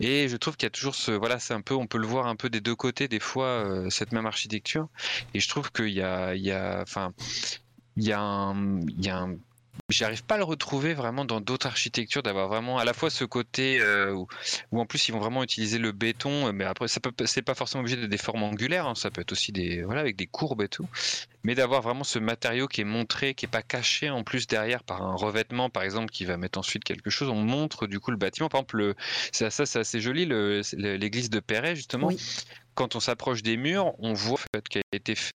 Et 0.00 0.28
je 0.28 0.36
trouve 0.36 0.56
qu'il 0.56 0.66
y 0.66 0.68
a 0.68 0.70
toujours 0.70 0.94
ce 0.94 1.12
voilà 1.12 1.38
c'est 1.38 1.54
un 1.54 1.62
peu 1.62 1.74
on 1.74 1.86
peut 1.86 1.98
le 1.98 2.06
voir 2.06 2.26
un 2.26 2.36
peu 2.36 2.50
des 2.50 2.60
deux 2.60 2.76
côtés 2.76 3.08
des 3.08 3.20
fois 3.20 3.64
cette 3.90 4.12
même 4.12 4.26
architecture. 4.26 4.88
Et 5.34 5.40
je 5.40 5.48
trouve 5.48 5.72
qu'il 5.72 5.90
y 5.90 6.02
a 6.02 6.34
il 6.34 6.42
y 6.42 6.52
a 6.52 6.80
enfin 6.82 7.12
il 7.96 8.04
y 8.04 8.12
a 8.12 8.54
il 8.88 9.04
y 9.04 9.08
a 9.08 9.18
un 9.18 9.36
j'arrive 9.88 10.24
pas 10.24 10.34
à 10.36 10.38
le 10.38 10.44
retrouver 10.44 10.94
vraiment 10.94 11.24
dans 11.24 11.40
d'autres 11.40 11.66
architectures, 11.66 12.22
d'avoir 12.22 12.48
vraiment 12.48 12.78
à 12.78 12.84
la 12.84 12.92
fois 12.92 13.10
ce 13.10 13.24
côté 13.24 13.80
euh, 13.80 14.12
où, 14.12 14.26
où 14.70 14.80
en 14.80 14.86
plus 14.86 15.08
ils 15.08 15.12
vont 15.12 15.18
vraiment 15.18 15.42
utiliser 15.42 15.78
le 15.78 15.92
béton, 15.92 16.48
euh, 16.48 16.52
mais 16.52 16.64
après 16.64 16.88
ça 16.88 17.00
peut 17.00 17.12
c'est 17.26 17.42
pas 17.42 17.54
forcément 17.54 17.80
obligé 17.80 17.96
de 17.96 18.06
des 18.06 18.18
formes 18.18 18.42
angulaires, 18.42 18.86
hein, 18.86 18.94
ça 18.94 19.10
peut 19.10 19.20
être 19.20 19.32
aussi 19.32 19.52
des 19.52 19.82
voilà 19.82 20.00
avec 20.00 20.16
des 20.16 20.26
courbes 20.26 20.62
et 20.62 20.68
tout, 20.68 20.88
mais 21.44 21.54
d'avoir 21.54 21.82
vraiment 21.82 22.04
ce 22.04 22.18
matériau 22.18 22.68
qui 22.68 22.80
est 22.80 22.84
montré, 22.84 23.34
qui 23.34 23.46
est 23.46 23.48
pas 23.48 23.62
caché 23.62 24.10
en 24.10 24.24
plus 24.24 24.46
derrière 24.46 24.82
par 24.82 25.02
un 25.02 25.14
revêtement 25.14 25.70
par 25.70 25.82
exemple 25.82 26.10
qui 26.10 26.24
va 26.24 26.36
mettre 26.36 26.58
ensuite 26.58 26.84
quelque 26.84 27.10
chose, 27.10 27.28
on 27.28 27.42
montre 27.42 27.86
du 27.86 28.00
coup 28.00 28.10
le 28.10 28.16
bâtiment. 28.16 28.48
Par 28.48 28.60
exemple, 28.60 28.76
le, 28.76 28.94
ça, 29.32 29.50
ça 29.50 29.66
c'est 29.66 29.78
assez 29.78 30.00
joli, 30.00 30.26
l'église 30.76 31.30
de 31.30 31.40
Perret 31.40 31.76
justement. 31.76 32.08
Oui. 32.08 32.18
Quand 32.74 32.96
on 32.96 33.00
s'approche 33.00 33.42
des 33.42 33.58
murs, 33.58 33.92
on 33.98 34.14
voit 34.14 34.34
en 34.34 34.56
fait, 34.56 34.68
qu'il 34.68 34.80
a 34.80 34.96
été 34.96 35.14
fait 35.14 35.32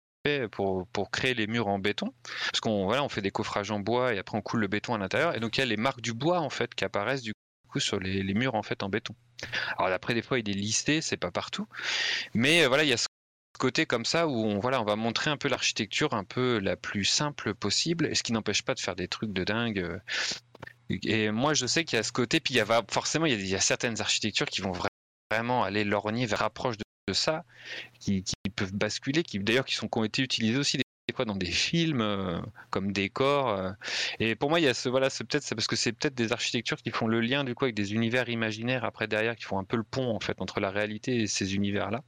pour, 0.51 0.88
pour 0.88 1.09
créer 1.11 1.34
les 1.34 1.47
murs 1.47 1.67
en 1.67 1.80
béton. 1.80 2.13
Parce 2.51 2.59
qu'on 2.61 2.86
voilà, 2.86 3.03
on 3.03 3.09
fait 3.09 3.21
des 3.21 3.32
coffrages 3.32 3.71
en 3.71 3.80
bois 3.80 4.13
et 4.13 4.19
après 4.19 4.38
on 4.38 4.41
coule 4.41 4.61
le 4.61 4.67
béton 4.67 4.93
à 4.93 4.97
l'intérieur. 4.97 5.36
Et 5.36 5.39
donc 5.39 5.57
il 5.57 5.61
y 5.61 5.63
a 5.63 5.65
les 5.65 5.78
marques 5.78 6.01
du 6.01 6.13
bois 6.13 6.39
en 6.39 6.49
fait 6.49 6.73
qui 6.75 6.86
apparaissent 6.86 7.23
du 7.23 7.34
coup 7.69 7.80
sur 7.80 7.99
les, 7.99 8.23
les 8.23 8.34
murs 8.34 8.55
en 8.55 8.63
fait 8.63 8.84
en 8.84 8.89
béton. 8.89 9.15
Alors 9.78 9.91
après 9.91 10.13
des 10.13 10.21
fois 10.21 10.39
il 10.39 10.49
est 10.49 10.53
lissé, 10.53 11.01
c'est 11.01 11.17
pas 11.17 11.32
partout. 11.32 11.67
Mais 12.34 12.63
euh, 12.63 12.67
voilà, 12.67 12.84
il 12.84 12.89
y 12.89 12.93
a 12.93 12.97
ce 12.97 13.07
côté 13.59 13.86
comme 13.86 14.05
ça 14.05 14.28
où 14.28 14.36
on, 14.36 14.59
voilà, 14.59 14.82
on 14.82 14.86
va 14.86 14.95
montrer 14.95 15.32
un 15.32 15.38
peu 15.38 15.49
l'architecture 15.49 16.13
un 16.13 16.23
peu 16.23 16.59
la 16.59 16.75
plus 16.75 17.05
simple 17.05 17.55
possible, 17.55 18.05
et 18.05 18.15
ce 18.15 18.21
qui 18.21 18.32
n'empêche 18.32 18.61
pas 18.61 18.75
de 18.75 18.80
faire 18.80 18.95
des 18.95 19.07
trucs 19.07 19.34
de 19.34 19.43
dingue. 19.43 19.80
euh. 19.80 19.99
Et 21.03 21.32
moi 21.32 21.53
je 21.53 21.65
sais 21.65 21.84
qu'il 21.84 21.97
y 21.97 21.99
a 21.99 22.03
ce 22.03 22.11
côté, 22.11 22.39
puis 22.39 22.53
il 22.53 22.57
y 22.57 22.61
a 22.61 22.84
forcément 22.89 23.25
il 23.25 23.45
y 23.45 23.55
a, 23.55 23.59
certaines 23.59 23.99
architectures 23.99 24.47
qui 24.47 24.61
vont 24.61 24.71
vra- 24.71 24.88
vraiment 25.32 25.63
aller 25.63 25.84
lorgner 25.84 26.25
vers 26.25 26.39
rapproche 26.39 26.78
de, 26.78 26.84
de 27.07 27.13
ça, 27.13 27.45
qui, 27.99 28.23
peuvent 28.55 28.73
basculer, 28.73 29.23
qui 29.23 29.39
d'ailleurs 29.39 29.65
qui 29.65 29.75
sont 29.75 29.87
qui 29.87 29.97
ont 29.99 30.03
été 30.03 30.21
utilisées 30.21 30.57
aussi 30.57 30.77
des 30.77 30.83
fois 31.15 31.25
dans 31.25 31.35
des 31.35 31.45
films 31.45 32.01
euh, 32.01 32.39
comme 32.69 32.91
décor. 32.91 33.49
euh. 33.49 33.71
Et 34.19 34.35
pour 34.35 34.49
moi, 34.49 34.59
il 34.59 34.63
y 34.63 34.67
a 34.67 34.73
ce 34.73 34.89
voilà, 34.89 35.09
c'est 35.09 35.23
peut-être 35.23 35.47
parce 35.55 35.67
que 35.67 35.75
c'est 35.75 35.93
peut-être 35.93 36.15
des 36.15 36.31
architectures 36.33 36.77
qui 36.77 36.91
font 36.91 37.07
le 37.07 37.21
lien 37.21 37.43
du 37.43 37.55
coup 37.55 37.63
avec 37.65 37.75
des 37.75 37.93
univers 37.93 38.27
imaginaires 38.29 38.83
après 38.83 39.07
derrière, 39.07 39.35
qui 39.35 39.43
font 39.45 39.57
un 39.57 39.63
peu 39.63 39.77
le 39.77 39.83
pont 39.83 40.13
en 40.13 40.19
fait 40.19 40.41
entre 40.41 40.59
la 40.59 40.69
réalité 40.69 41.21
et 41.21 41.27
ces 41.27 41.55
univers-là. 41.55 42.03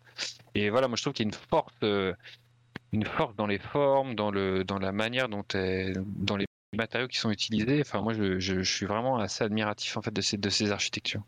Et 0.55 0.69
voilà, 0.69 0.87
moi 0.87 0.97
je 0.97 1.03
trouve 1.03 1.13
qu'il 1.13 1.25
y 1.25 1.29
a 1.29 1.31
une 1.31 1.47
force, 1.49 1.73
euh, 1.83 2.13
une 2.91 3.05
force 3.05 3.35
dans 3.35 3.47
les 3.47 3.59
formes, 3.59 4.15
dans 4.15 4.31
le, 4.31 4.63
dans 4.65 4.79
la 4.79 4.91
manière 4.91 5.29
dont, 5.29 5.45
est- 5.53 5.93
dans 6.17 6.35
les 6.35 6.45
matériaux 6.75 7.07
qui 7.07 7.19
sont 7.19 7.31
utilisés. 7.31 7.79
Enfin, 7.81 8.01
moi 8.01 8.13
je, 8.13 8.39
je, 8.39 8.63
je 8.63 8.75
suis 8.75 8.85
vraiment 8.85 9.17
assez 9.17 9.43
admiratif 9.43 9.95
en 9.95 10.01
fait 10.01 10.13
de 10.13 10.21
ces, 10.21 10.37
de 10.37 10.49
ces 10.49 10.71
architectures. 10.71 11.23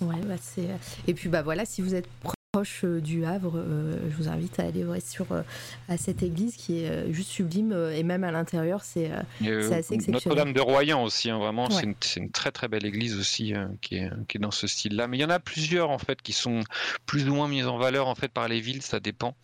Ouais, 0.00 0.18
bah 0.24 0.36
c'est. 0.40 0.66
Et 1.06 1.14
puis 1.14 1.28
bah 1.28 1.42
voilà, 1.42 1.64
si 1.66 1.82
vous 1.82 1.94
êtes 1.94 2.08
proche 2.52 2.84
euh, 2.84 3.00
du 3.00 3.24
Havre, 3.24 3.54
euh, 3.56 3.96
je 4.10 4.14
vous 4.14 4.28
invite 4.28 4.60
à 4.60 4.64
aller 4.64 4.84
ouais, 4.84 5.00
sur 5.00 5.32
euh, 5.32 5.40
à 5.88 5.96
cette 5.96 6.22
église 6.22 6.54
qui 6.56 6.82
est 6.82 6.90
euh, 6.90 7.10
juste 7.10 7.30
sublime 7.30 7.72
et 7.94 8.02
même 8.02 8.24
à 8.24 8.30
l'intérieur, 8.30 8.82
c'est. 8.84 9.10
assez 9.10 9.94
exceptionnel. 9.94 10.12
Notre-Dame 10.12 10.52
de 10.52 10.60
Royan 10.60 11.02
aussi, 11.02 11.30
hein, 11.30 11.38
vraiment, 11.38 11.66
Ouais. 11.68 11.94
c'est 12.02 12.20
une, 12.20 12.30
très 12.30 12.52
très 12.52 12.68
belle 12.68 12.84
église 12.84 13.16
aussi 13.16 13.54
qui, 13.80 13.96
est, 13.96 14.10
qui 14.28 14.36
est 14.36 14.40
dans 14.40 14.50
ce 14.50 14.66
style-là. 14.66 15.06
Mais 15.08 15.16
il 15.16 15.20
y 15.22 15.24
en 15.24 15.30
a 15.30 15.40
plusieurs 15.40 15.88
en 15.88 15.96
fait 15.96 16.20
qui 16.20 16.34
sont 16.34 16.60
plus 17.06 17.26
ou 17.26 17.34
moins 17.34 17.48
mises 17.48 17.66
en 17.66 17.78
valeur 17.78 18.06
en 18.06 18.14
fait 18.14 18.28
par 18.28 18.48
les 18.48 18.60
villes, 18.60 18.82
ça 18.82 19.00
dépend. 19.00 19.34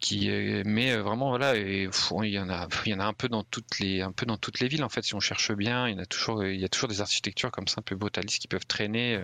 Qui, 0.00 0.30
mais 0.64 0.96
vraiment 0.96 1.28
voilà, 1.28 1.56
et, 1.56 1.88
pff, 1.88 2.12
il 2.22 2.30
y 2.30 2.38
en 2.38 2.48
a, 2.48 2.68
il 2.86 2.92
y 2.92 2.94
en 2.94 3.00
a 3.00 3.04
un 3.04 3.12
peu 3.12 3.28
dans 3.28 3.42
toutes 3.42 3.80
les, 3.80 4.00
un 4.00 4.12
peu 4.12 4.24
dans 4.24 4.38
toutes 4.38 4.60
les 4.60 4.68
villes 4.68 4.84
en 4.84 4.88
fait. 4.88 5.02
Si 5.02 5.14
on 5.14 5.20
cherche 5.20 5.52
bien, 5.52 5.88
il 5.88 5.94
y 5.94 5.98
en 5.98 6.02
a 6.02 6.06
toujours, 6.06 6.42
il 6.42 6.58
y 6.58 6.64
a 6.64 6.68
toujours 6.70 6.88
des 6.88 7.02
architectures 7.02 7.50
comme 7.50 7.68
ça 7.68 7.80
un 7.80 7.82
peu 7.82 7.96
brutalistes 7.96 8.40
qui 8.40 8.48
peuvent 8.48 8.66
traîner. 8.66 9.22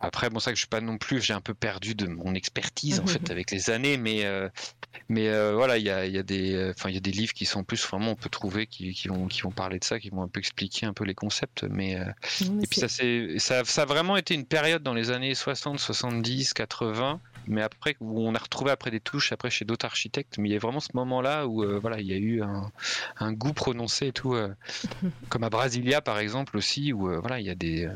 Après, 0.00 0.28
bon, 0.28 0.40
ça 0.40 0.50
que 0.50 0.56
je 0.56 0.60
suis 0.60 0.68
pas 0.68 0.80
non 0.80 0.98
plus, 0.98 1.22
j'ai 1.22 1.32
un 1.32 1.40
peu 1.40 1.54
perdu 1.54 1.94
de 1.94 2.06
mon 2.06 2.34
expertise 2.34 3.00
en 3.00 3.06
fait 3.06 3.30
avec 3.30 3.50
les 3.50 3.70
années, 3.70 3.96
mais 3.96 4.24
euh, 4.24 4.48
mais 5.08 5.28
euh, 5.28 5.54
voilà, 5.54 5.78
il 5.78 5.84
y 5.84 5.90
a, 5.90 6.04
il 6.04 6.12
y 6.12 6.18
a 6.18 6.22
des, 6.22 6.70
enfin 6.70 6.90
il 6.90 6.94
y 6.94 6.98
a 6.98 7.00
des 7.00 7.12
livres 7.12 7.32
qui 7.32 7.46
sont 7.46 7.64
plus 7.64 7.86
vraiment 7.86 8.10
on 8.10 8.16
peut 8.16 8.28
trouver 8.28 8.66
qui, 8.66 8.92
qui 8.92 9.08
vont 9.08 9.26
qui 9.26 9.40
vont 9.40 9.50
parler 9.50 9.78
de 9.78 9.84
ça, 9.84 9.98
qui 9.98 10.10
vont 10.10 10.22
un 10.22 10.28
peu 10.28 10.38
expliquer 10.38 10.84
un 10.84 10.92
peu 10.92 11.04
les 11.04 11.14
concepts, 11.14 11.64
mais 11.64 11.96
euh, 11.96 12.04
non, 12.44 12.52
mais 12.52 12.64
et 12.64 12.66
puis 12.66 12.80
ça 12.80 12.88
c'est 12.88 13.38
ça, 13.38 13.64
ça 13.64 13.82
a 13.82 13.86
vraiment 13.86 14.16
été 14.18 14.34
une 14.34 14.46
période 14.46 14.82
dans 14.82 14.94
les 14.94 15.10
années 15.10 15.34
60, 15.34 15.78
70, 15.78 16.52
80, 16.52 17.20
mais 17.46 17.62
après 17.62 17.96
où 18.00 18.20
on 18.20 18.34
a 18.34 18.38
retrouvé 18.38 18.70
après 18.70 18.90
des 18.90 19.00
touches 19.00 19.32
après 19.32 19.50
chez 19.50 19.64
d'autres 19.64 19.86
architectes, 19.86 20.38
mais 20.38 20.48
il 20.48 20.52
y 20.52 20.56
a 20.56 20.58
vraiment 20.58 20.80
ce 20.80 20.90
moment-là 20.94 21.46
où 21.46 21.62
euh, 21.62 21.78
voilà 21.78 22.00
il 22.00 22.06
y 22.06 22.12
a 22.12 22.16
eu 22.16 22.42
un, 22.42 22.70
un 23.18 23.32
goût 23.32 23.52
prononcé 23.52 24.08
et 24.08 24.12
tout, 24.12 24.34
euh, 24.34 24.54
comme 25.28 25.44
à 25.44 25.50
Brasilia 25.50 26.00
par 26.00 26.18
exemple 26.18 26.56
aussi 26.56 26.92
où 26.92 27.10
euh, 27.10 27.18
voilà 27.20 27.40
il 27.40 27.46
y 27.46 27.50
a 27.50 27.54
des, 27.54 27.88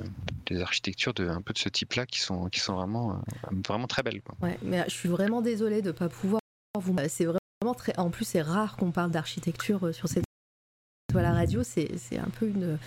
des 0.46 0.60
architectures 0.60 1.14
de 1.14 1.28
un 1.28 1.42
peu 1.42 1.52
de 1.52 1.58
ce 1.58 1.68
type-là 1.68 2.06
qui 2.06 2.20
sont 2.20 2.48
qui 2.48 2.60
sont 2.60 2.74
vraiment 2.74 3.22
vraiment 3.68 3.86
très 3.86 4.02
belles. 4.02 4.22
Quoi. 4.22 4.36
Ouais, 4.40 4.58
mais 4.62 4.84
je 4.88 4.94
suis 4.94 5.08
vraiment 5.08 5.42
désolée 5.42 5.82
de 5.82 5.88
ne 5.88 5.92
pas 5.92 6.08
pouvoir 6.08 6.40
vous. 6.78 6.96
C'est 7.08 7.24
vraiment 7.24 7.74
très. 7.76 7.98
En 7.98 8.10
plus, 8.10 8.24
c'est 8.24 8.42
rare 8.42 8.76
qu'on 8.76 8.90
parle 8.90 9.10
d'architecture 9.10 9.94
sur 9.94 10.08
cette 10.08 10.24
à 11.18 11.22
la 11.22 11.32
radio. 11.32 11.62
C'est 11.62 11.88
un 12.18 12.28
peu 12.38 12.46
une, 12.46 12.78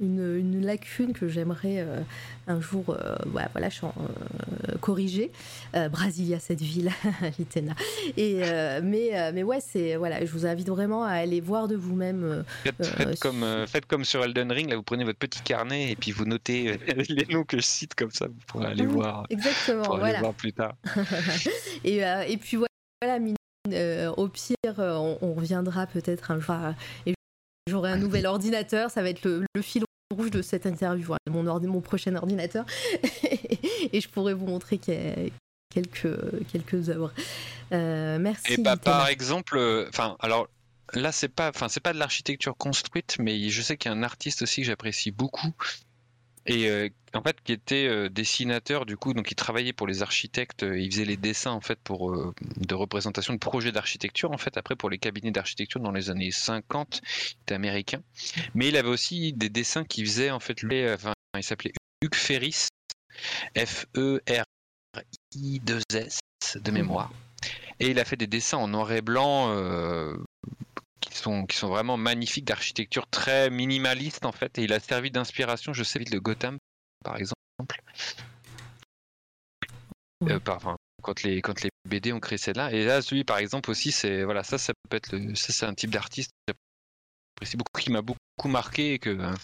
une, 0.00 0.36
une 0.38 0.64
lacune 0.64 1.12
que 1.12 1.28
j'aimerais 1.28 1.80
euh, 1.80 2.00
un 2.46 2.60
jour 2.60 2.84
euh, 2.90 3.16
ouais, 3.34 3.44
voilà, 3.52 3.68
euh, 3.82 4.76
corriger. 4.80 5.30
Euh, 5.74 5.88
Brasilia, 5.88 6.38
cette 6.40 6.60
ville, 6.60 6.90
Litena. 7.38 7.74
Et, 8.16 8.40
euh, 8.42 8.80
mais, 8.82 9.32
mais 9.32 9.42
ouais, 9.42 9.60
c'est 9.60 9.96
voilà, 9.96 10.24
je 10.24 10.32
vous 10.32 10.46
invite 10.46 10.68
vraiment 10.68 11.04
à 11.04 11.12
aller 11.12 11.40
voir 11.40 11.68
de 11.68 11.76
vous-même. 11.76 12.44
Faites, 12.64 13.18
comme, 13.20 13.44
faites 13.66 13.86
comme 13.86 14.04
sur 14.04 14.22
Elden 14.24 14.50
Ring, 14.52 14.68
là 14.70 14.76
vous 14.76 14.82
prenez 14.82 15.04
votre 15.04 15.18
petit 15.18 15.40
carnet 15.42 15.90
et 15.90 15.96
puis 15.96 16.10
vous 16.10 16.24
notez 16.24 16.78
les 17.08 17.26
noms 17.32 17.44
que 17.44 17.56
je 17.58 17.62
cite 17.62 17.94
comme 17.94 18.10
ça, 18.10 18.26
vous 18.26 18.34
pourrez 18.46 18.66
aller 18.66 18.86
Oui, 18.86 18.92
voir, 18.92 19.26
Exactement, 19.30 19.82
pour 19.82 19.94
aller 19.94 20.02
voilà. 20.04 20.20
voir 20.20 20.34
plus 20.34 20.52
tard. 20.52 20.74
et, 21.84 21.98
et 22.28 22.36
puis 22.36 22.56
voilà, 23.00 23.18
au 24.16 24.28
pire, 24.28 24.56
on, 24.78 25.18
on 25.22 25.34
reviendra 25.34 25.86
peut-être 25.86 26.30
un 26.30 26.40
jour 26.40 26.54
à- 26.54 26.74
et 27.06 27.14
j'aurai 27.68 27.90
un 27.92 27.96
nouvel 27.96 28.26
ordinateur. 28.26 28.90
Ça 28.90 29.02
va 29.02 29.10
être 29.10 29.24
le, 29.24 29.44
le 29.54 29.62
fil 29.62 29.84
rouge 30.14 30.30
de 30.30 30.42
cette 30.42 30.66
interview, 30.66 31.06
voilà, 31.06 31.20
mon, 31.30 31.44
ordi- 31.46 31.66
mon 31.66 31.80
prochain 31.80 32.14
ordinateur. 32.16 32.66
et 33.92 34.00
je 34.00 34.08
pourrai 34.08 34.34
vous 34.34 34.46
montrer 34.46 34.78
que- 34.78 35.30
quelques, 35.74 36.46
quelques 36.52 36.88
œuvres. 36.90 37.12
Euh, 37.72 38.18
merci. 38.18 38.52
Et 38.54 38.56
bah, 38.58 38.76
par 38.76 39.08
exemple, 39.08 39.58
enfin 39.88 40.16
alors 40.20 40.48
là 40.92 41.12
c'est 41.12 41.28
pas, 41.28 41.48
enfin 41.48 41.68
c'est 41.70 41.80
pas 41.80 41.94
de 41.94 41.98
l'architecture 41.98 42.54
construite, 42.56 43.16
mais 43.18 43.48
je 43.48 43.62
sais 43.62 43.78
qu'il 43.78 43.90
y 43.90 43.94
a 43.94 43.96
un 43.96 44.02
artiste 44.02 44.42
aussi 44.42 44.60
que 44.60 44.66
j'apprécie 44.66 45.10
beaucoup 45.10 45.52
et 46.46 46.68
euh, 46.68 46.88
en 47.14 47.22
fait 47.22 47.36
qui 47.42 47.52
était 47.52 47.86
euh, 47.86 48.08
dessinateur 48.08 48.86
du 48.86 48.96
coup, 48.96 49.14
donc 49.14 49.30
il 49.30 49.34
travaillait 49.34 49.72
pour 49.72 49.86
les 49.86 50.02
architectes, 50.02 50.62
euh, 50.62 50.78
il 50.78 50.90
faisait 50.90 51.04
les 51.04 51.16
dessins 51.16 51.52
en 51.52 51.60
fait 51.60 51.78
pour 51.82 52.10
euh, 52.10 52.34
de 52.56 52.74
représentation 52.74 53.34
de 53.34 53.38
projets 53.38 53.72
d'architecture 53.72 54.30
en 54.32 54.38
fait 54.38 54.56
après 54.56 54.76
pour 54.76 54.90
les 54.90 54.98
cabinets 54.98 55.30
d'architecture 55.30 55.80
dans 55.80 55.92
les 55.92 56.10
années 56.10 56.30
50, 56.30 57.00
il 57.04 57.42
était 57.42 57.54
américain, 57.54 58.02
mais 58.54 58.68
il 58.68 58.76
avait 58.76 58.88
aussi 58.88 59.32
des 59.32 59.48
dessins 59.48 59.84
qu'il 59.84 60.06
faisait 60.06 60.30
en 60.30 60.40
fait 60.40 60.62
lui, 60.62 60.88
enfin 60.90 61.12
il 61.36 61.44
s'appelait 61.44 61.72
Hugues 62.02 62.14
Ferris, 62.14 62.68
F 63.56 63.86
E 63.96 64.20
R 64.28 64.44
I 65.34 65.60
2 65.60 65.80
S 65.94 66.20
de 66.56 66.70
mémoire. 66.70 67.12
Et 67.80 67.90
il 67.90 67.98
a 67.98 68.04
fait 68.04 68.16
des 68.16 68.26
dessins 68.26 68.58
en 68.58 68.68
noir 68.68 68.92
et 68.92 69.02
blanc 69.02 69.50
euh, 69.50 70.16
qui, 71.12 71.18
sont, 71.18 71.46
qui 71.46 71.56
sont 71.56 71.68
vraiment 71.68 71.96
magnifiques, 71.96 72.44
d'architecture 72.44 73.06
très 73.08 73.50
minimaliste 73.50 74.24
en 74.24 74.32
fait. 74.32 74.58
Et 74.58 74.64
il 74.64 74.72
a 74.72 74.80
servi 74.80 75.10
d'inspiration, 75.10 75.72
je 75.72 75.82
sais, 75.82 75.98
de 75.98 76.18
Gotham 76.18 76.58
par 77.04 77.16
exemple. 77.16 77.40
Ouais. 80.22 80.32
Euh, 80.32 80.40
par- 80.40 80.56
enfin, 80.56 80.76
quand, 81.02 81.22
les, 81.22 81.42
quand 81.42 81.62
les 81.62 81.70
BD 81.88 82.12
ont 82.12 82.20
créé 82.20 82.38
celle-là. 82.38 82.72
Et 82.72 82.84
là, 82.84 83.02
celui 83.02 83.24
par 83.24 83.38
exemple 83.38 83.70
aussi, 83.70 83.92
c'est 83.92 84.22
voilà, 84.24 84.42
ça, 84.44 84.58
ça 84.58 84.72
peut 84.88 84.96
être 84.96 85.12
le, 85.12 85.34
ça, 85.34 85.52
c'est 85.52 85.66
un 85.66 85.74
type 85.74 85.90
d'artiste 85.90 86.30
que 86.46 86.54
j'apprécie 87.36 87.56
beaucoup, 87.56 87.80
qui 87.80 87.90
m'a 87.90 88.02
beaucoup 88.02 88.48
marqué 88.48 88.94
et 88.94 88.98
que 88.98 89.10
euh, 89.10 89.34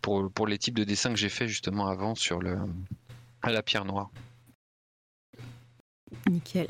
pour, 0.00 0.30
pour 0.32 0.46
les 0.46 0.58
types 0.58 0.78
de 0.78 0.84
dessins 0.84 1.10
que 1.10 1.18
j'ai 1.18 1.28
fait 1.28 1.48
justement 1.48 1.88
avant 1.88 2.14
sur 2.14 2.40
le 2.40 2.58
à 3.42 3.50
la 3.50 3.62
pierre 3.62 3.84
noire. 3.84 4.10
Nickel. 6.30 6.68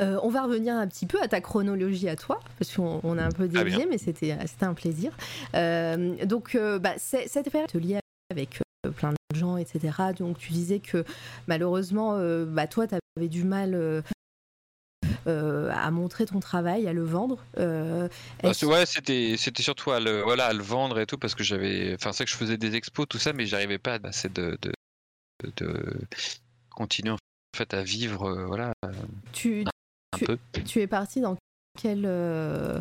Euh, 0.00 0.18
on 0.22 0.28
va 0.28 0.42
revenir 0.42 0.74
un 0.74 0.86
petit 0.86 1.06
peu 1.06 1.20
à 1.22 1.28
ta 1.28 1.40
chronologie 1.40 2.08
à 2.08 2.16
toi, 2.16 2.40
parce 2.58 2.74
qu'on 2.74 3.00
on 3.02 3.18
a 3.18 3.24
un 3.24 3.30
peu 3.30 3.48
dévié, 3.48 3.86
mais 3.86 3.98
c'était 3.98 4.36
c'était 4.46 4.64
un 4.64 4.74
plaisir. 4.74 5.12
Euh, 5.54 6.24
donc, 6.24 6.54
euh, 6.54 6.78
bah, 6.78 6.94
cette 6.96 7.50
période 7.50 7.72
liée 7.74 8.00
avec 8.30 8.60
euh, 8.86 8.90
plein 8.90 9.12
de 9.12 9.36
gens, 9.36 9.56
etc. 9.56 9.92
Donc, 10.18 10.38
tu 10.38 10.52
disais 10.52 10.78
que 10.80 11.04
malheureusement, 11.46 12.16
euh, 12.16 12.44
bah, 12.46 12.66
toi, 12.66 12.86
tu 12.86 12.96
avais 13.16 13.28
du 13.28 13.44
mal 13.44 13.74
euh, 13.74 14.02
euh, 15.26 15.70
à 15.72 15.90
montrer 15.90 16.26
ton 16.26 16.40
travail, 16.40 16.88
à 16.88 16.92
le 16.92 17.04
vendre. 17.04 17.38
Euh, 17.58 18.08
Bah, 18.42 18.50
ouais, 18.62 18.86
c'était 18.86 19.36
c'était 19.38 19.62
surtout 19.62 19.92
à 19.92 20.00
le 20.00 20.22
voilà 20.22 20.46
à 20.46 20.52
le 20.52 20.62
vendre 20.62 20.98
et 20.98 21.06
tout 21.06 21.18
parce 21.18 21.34
que 21.34 21.44
j'avais 21.44 21.94
enfin 21.94 22.12
c'est 22.12 22.24
que 22.24 22.30
je 22.30 22.36
faisais 22.36 22.56
des 22.56 22.74
expos 22.74 23.06
tout 23.08 23.18
ça 23.18 23.32
mais 23.32 23.46
j'arrivais 23.46 23.78
pas 23.78 23.98
assez 24.02 24.28
de, 24.28 24.58
de 24.62 24.72
de 25.56 26.00
continuer 26.70 27.14
fait 27.56 27.74
à 27.74 27.82
vivre 27.82 28.28
euh, 28.28 28.46
voilà 28.46 28.72
tu, 29.32 29.64
un 30.12 30.18
Tu- 30.18 30.24
peu. 30.24 30.38
tu 30.66 30.80
es 30.80 30.86
parti 30.86 31.20
dans 31.20 31.36
quel. 31.78 32.04
euh, 32.06 32.80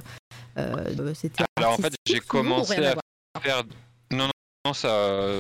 euh, 0.58 1.14
c'était 1.14 1.44
Alors 1.58 1.74
en 1.74 1.78
fait 1.78 1.94
j'ai 2.06 2.20
commencé 2.20 2.84
à 2.86 2.96
faire 3.42 3.64
non 4.12 4.26
non, 4.28 4.32
non 4.66 4.74
ça 4.74 4.90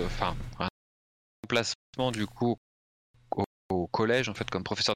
enfin 0.05 0.35
un 0.59 0.67
remplacement 1.43 2.11
du 2.11 2.25
coup 2.27 2.55
au, 3.35 3.43
au 3.69 3.87
collège 3.87 4.29
en 4.29 4.33
fait 4.33 4.49
comme 4.49 4.63
professeur 4.63 4.95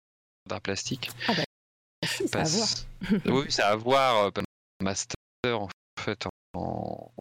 d'art 0.50 0.62
plastique. 0.62 1.12
Si, 2.06 2.28
ça 2.28 2.40
a 2.40 2.42
à 2.42 2.48
voir. 2.48 2.68
Oui 3.26 3.52
a 3.64 3.68
à 3.70 3.76
voir 3.76 4.32
master 4.82 5.62
en 5.62 5.70
fait 6.00 6.28
en 6.54 7.12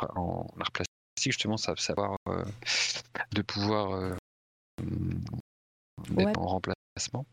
en 0.00 0.48
art 0.60 0.72
plastique 0.72 0.90
justement, 1.32 1.56
ça 1.56 1.74
savoir 1.76 2.16
de 3.32 3.42
pouvoir 3.42 4.16
d'être 6.10 6.38
en 6.38 6.46
remplacement. 6.46 7.26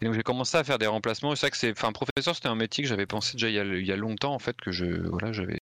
Et 0.00 0.04
donc 0.04 0.14
j'ai 0.14 0.22
commencé 0.22 0.56
à 0.56 0.64
faire 0.64 0.78
des 0.78 0.86
remplacements. 0.86 1.34
C'est 1.34 1.42
ça 1.42 1.50
que 1.50 1.56
c'est, 1.56 1.72
enfin, 1.72 1.92
professeur, 1.92 2.34
c'était 2.34 2.48
un 2.48 2.54
métier 2.54 2.82
que 2.82 2.88
j'avais 2.88 3.06
pensé 3.06 3.32
déjà 3.34 3.48
il 3.48 3.54
y, 3.54 3.58
a, 3.58 3.64
il 3.64 3.86
y 3.86 3.92
a 3.92 3.96
longtemps 3.96 4.34
en 4.34 4.38
fait 4.38 4.56
que 4.60 4.70
je, 4.70 4.86
voilà, 5.08 5.32
j'avais, 5.32 5.58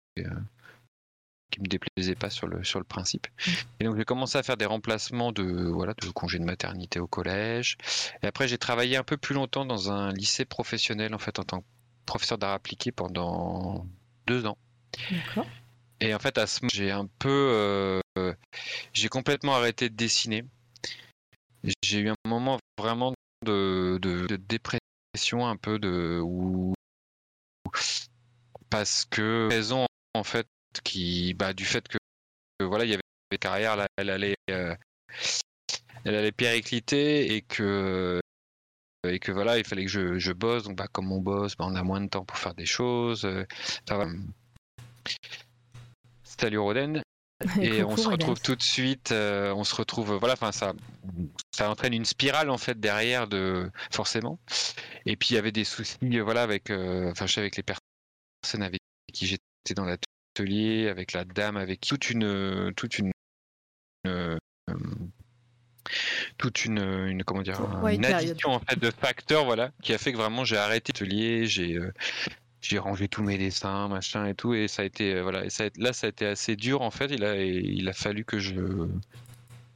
qui 1.52 1.60
me 1.60 1.66
déplaisait 1.66 2.14
pas 2.16 2.30
sur 2.30 2.48
le 2.48 2.64
sur 2.64 2.80
le 2.80 2.84
principe. 2.84 3.28
Mm. 3.28 3.50
Et 3.80 3.84
donc 3.84 3.96
j'ai 3.96 4.04
commencé 4.04 4.38
à 4.38 4.42
faire 4.42 4.56
des 4.56 4.66
remplacements 4.66 5.30
de 5.30 5.42
voilà 5.42 5.94
de 5.94 6.08
congés 6.08 6.38
de 6.38 6.44
maternité 6.44 6.98
au 6.98 7.06
collège. 7.06 7.76
Et 8.22 8.26
après 8.26 8.48
j'ai 8.48 8.58
travaillé 8.58 8.96
un 8.96 9.04
peu 9.04 9.16
plus 9.16 9.34
longtemps 9.34 9.64
dans 9.64 9.92
un 9.92 10.12
lycée 10.12 10.44
professionnel 10.44 11.14
en 11.14 11.18
fait 11.18 11.38
en 11.38 11.44
tant 11.44 11.60
que 11.60 11.66
professeur 12.06 12.38
d'art 12.38 12.52
appliqué 12.52 12.90
pendant 12.90 13.86
deux 14.26 14.46
ans. 14.46 14.58
D'accord. 15.10 15.46
Et 16.00 16.14
en 16.14 16.18
fait 16.18 16.38
à 16.38 16.46
ce 16.46 16.60
moment 16.62 16.70
j'ai 16.72 16.90
un 16.90 17.06
peu 17.18 18.00
euh, 18.16 18.34
j'ai 18.92 19.08
complètement 19.08 19.54
arrêté 19.54 19.88
de 19.88 19.94
dessiner. 19.94 20.44
J'ai 21.82 22.00
eu 22.00 22.08
un 22.08 22.16
moment 22.26 22.58
vraiment 22.78 23.14
de, 23.44 23.98
de, 24.00 24.36
dépression 24.36 25.46
un 25.46 25.56
peu 25.56 25.78
de 25.78 26.20
ou 26.22 26.74
parce 28.70 29.04
que 29.04 29.48
raison 29.50 29.86
en 30.14 30.24
fait 30.24 30.46
qui 30.82 31.34
bah, 31.34 31.52
du 31.52 31.64
fait 31.64 31.86
que, 31.86 31.98
voilà 32.60 32.84
il 32.84 32.90
y 32.90 32.94
avait 32.94 33.02
des 33.30 33.38
carrières 33.38 33.76
là, 33.76 33.86
elle 33.96 34.10
allait 34.10 34.36
euh, 34.50 34.74
elle 36.04 36.14
allait 36.14 36.32
péricliter 36.32 37.34
et 37.34 37.42
que 37.42 38.20
et 39.04 39.18
que 39.18 39.32
voilà 39.32 39.58
il 39.58 39.64
fallait 39.64 39.84
que 39.84 39.90
je, 39.90 40.18
je 40.18 40.32
bosse. 40.32 40.64
Donc 40.64 40.76
bah, 40.76 40.88
comme 40.90 41.12
on 41.12 41.20
bosse 41.20 41.56
bah, 41.56 41.66
on 41.68 41.74
a 41.76 41.82
moins 41.82 42.00
de 42.00 42.08
temps 42.08 42.24
pour 42.24 42.38
faire 42.38 42.54
des 42.54 42.66
choses. 42.66 43.24
Euh, 43.24 43.44
salut 46.24 46.58
Roden 46.58 47.02
et 47.60 47.82
on 47.82 47.96
se 47.96 48.08
retrouve 48.08 48.40
tout 48.40 48.56
de 48.56 48.62
suite, 48.62 49.12
euh, 49.12 49.52
on 49.54 49.64
se 49.64 49.74
retrouve, 49.74 50.14
voilà, 50.14 50.34
enfin 50.34 50.52
ça, 50.52 50.72
ça 51.50 51.70
entraîne 51.70 51.94
une 51.94 52.04
spirale 52.04 52.50
en 52.50 52.58
fait 52.58 52.78
derrière 52.78 53.26
de 53.26 53.70
forcément. 53.90 54.38
Et 55.06 55.16
puis 55.16 55.30
il 55.30 55.34
y 55.34 55.38
avait 55.38 55.52
des 55.52 55.64
soucis, 55.64 56.18
voilà, 56.20 56.42
avec, 56.42 56.70
euh, 56.70 57.10
enfin 57.10 57.26
je 57.26 57.34
sais 57.34 57.40
avec 57.40 57.56
les 57.56 57.62
personnes 57.62 58.62
avec 58.62 58.80
qui 59.12 59.26
j'étais 59.26 59.74
dans 59.74 59.84
l'atelier, 59.84 60.88
avec 60.88 61.12
la 61.12 61.24
dame, 61.24 61.56
avec 61.56 61.80
toute 61.80 62.10
une, 62.10 62.72
toute 62.76 62.98
une, 62.98 63.12
euh, 64.06 64.36
toute 66.38 66.64
une, 66.64 66.78
une, 66.78 67.24
comment 67.24 67.42
dire, 67.42 67.60
une 67.90 68.04
addition 68.04 68.50
en 68.50 68.60
fait 68.60 68.78
de 68.78 68.90
facteurs, 68.90 69.44
voilà, 69.44 69.70
qui 69.82 69.92
a 69.92 69.98
fait 69.98 70.12
que 70.12 70.18
vraiment 70.18 70.44
j'ai 70.44 70.56
arrêté 70.56 70.92
l'atelier, 70.92 71.46
j'ai 71.46 71.78
j'ai 72.62 72.78
rangé 72.78 73.08
tous 73.08 73.22
mes 73.22 73.36
dessins, 73.36 73.88
machin 73.88 74.26
et 74.26 74.34
tout, 74.34 74.54
et 74.54 74.68
ça 74.68 74.82
a 74.82 74.84
été 74.84 75.14
euh, 75.14 75.22
voilà, 75.22 75.44
et 75.44 75.50
ça 75.50 75.64
là 75.76 75.92
ça 75.92 76.06
a 76.06 76.10
été 76.10 76.26
assez 76.26 76.56
dur 76.56 76.80
en 76.82 76.90
fait. 76.90 77.06
Il 77.10 77.24
a 77.24 77.36
il 77.36 77.88
a 77.88 77.92
fallu 77.92 78.24
que 78.24 78.38
je 78.38 78.54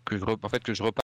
que 0.05 0.17
je 0.17 0.25
en 0.25 0.49
fait 0.49 0.63
que 0.63 0.73
je 0.73 0.83
reparte 0.83 1.01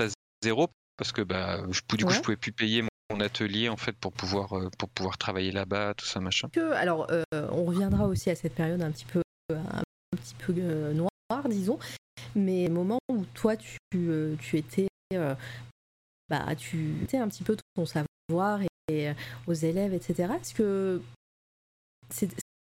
à 0.00 0.06
zéro 0.42 0.68
parce 0.96 1.12
que 1.12 1.22
bah 1.22 1.62
du 1.96 2.04
coup 2.04 2.12
je 2.12 2.20
pouvais 2.20 2.36
plus 2.36 2.52
payer 2.52 2.82
mon 3.10 3.20
atelier 3.20 3.68
en 3.68 3.76
fait 3.76 3.92
pour 3.92 4.12
pouvoir 4.12 4.58
euh, 4.58 4.68
pour 4.78 4.88
pouvoir 4.88 5.16
travailler 5.16 5.52
là-bas, 5.52 5.94
tout 5.94 6.06
ça 6.06 6.20
machin. 6.20 6.48
Que, 6.52 6.72
alors 6.72 7.06
euh, 7.10 7.22
on 7.32 7.64
reviendra 7.64 8.06
aussi 8.06 8.30
à 8.30 8.34
cette 8.34 8.54
période 8.54 8.82
un 8.82 8.90
petit 8.90 9.06
peu 9.06 9.22
un 9.50 9.82
petit 10.16 10.34
peu 10.34 10.52
noire 10.92 11.48
disons, 11.48 11.78
mais 12.34 12.68
moment 12.68 12.98
où 13.08 13.24
toi 13.34 13.56
tu 13.56 13.78
tu 14.40 14.58
étais 14.58 14.88
bah 16.28 16.56
tu 16.56 16.96
étais 17.04 17.18
un 17.18 17.28
petit 17.28 17.44
peu 17.44 17.56
ton 17.76 17.86
savoir 17.86 18.62
et 18.62 18.66
euh, 18.92 19.14
aux 19.48 19.52
élèves, 19.52 19.94
etc. 19.94 20.28
Est-ce 20.40 20.54
que 20.54 21.02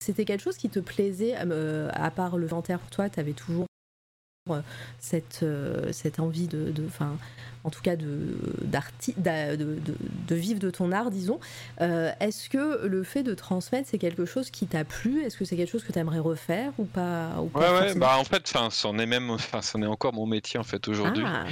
c'était 0.04 0.26
quelque 0.26 0.42
chose 0.42 0.58
qui 0.58 0.68
te 0.68 0.78
plaisait, 0.78 1.34
euh, 1.38 1.88
à 1.94 2.10
part 2.10 2.36
le 2.36 2.44
inventaire 2.44 2.78
pour 2.78 2.90
toi, 2.90 3.08
tu 3.08 3.18
avais 3.18 3.32
toujours 3.32 3.64
euh, 4.50 4.60
cette, 4.98 5.46
cette 5.92 6.20
envie 6.20 6.46
de, 6.46 6.74
enfin, 6.86 7.16
en 7.64 7.70
tout 7.70 7.80
cas 7.80 7.96
de, 7.96 8.36
de, 8.60 9.56
de, 9.56 9.80
de, 10.28 10.34
vivre 10.34 10.60
de 10.60 10.68
ton 10.68 10.92
art, 10.92 11.10
disons. 11.10 11.40
Est-ce 11.78 12.50
que 12.50 12.86
le 12.86 13.02
fait 13.02 13.22
de 13.22 13.32
transmettre, 13.32 13.88
c'est 13.88 13.96
quelque 13.96 14.26
chose 14.26 14.50
qui 14.50 14.66
t'a 14.66 14.84
plu? 14.84 15.22
Est-ce 15.22 15.38
que 15.38 15.46
c'est 15.46 15.56
quelque 15.56 15.70
chose 15.72 15.84
que 15.84 15.92
tu 15.92 15.98
aimerais 15.98 16.18
refaire 16.18 16.74
ou 16.76 16.84
pas, 16.84 17.36
ou 17.38 17.50
Ouais, 17.58 17.70
ouais, 17.80 17.94
bah 17.94 18.18
en 18.18 18.24
fait, 18.24 18.46
c'en 18.70 18.98
est 18.98 19.06
même, 19.06 19.30
enfin, 19.30 19.62
c'en 19.62 19.80
est 19.80 19.86
encore 19.86 20.12
mon 20.12 20.26
métier 20.26 20.60
en 20.60 20.64
fait 20.64 20.86
aujourd'hui. 20.86 21.24
Ah 21.26 21.46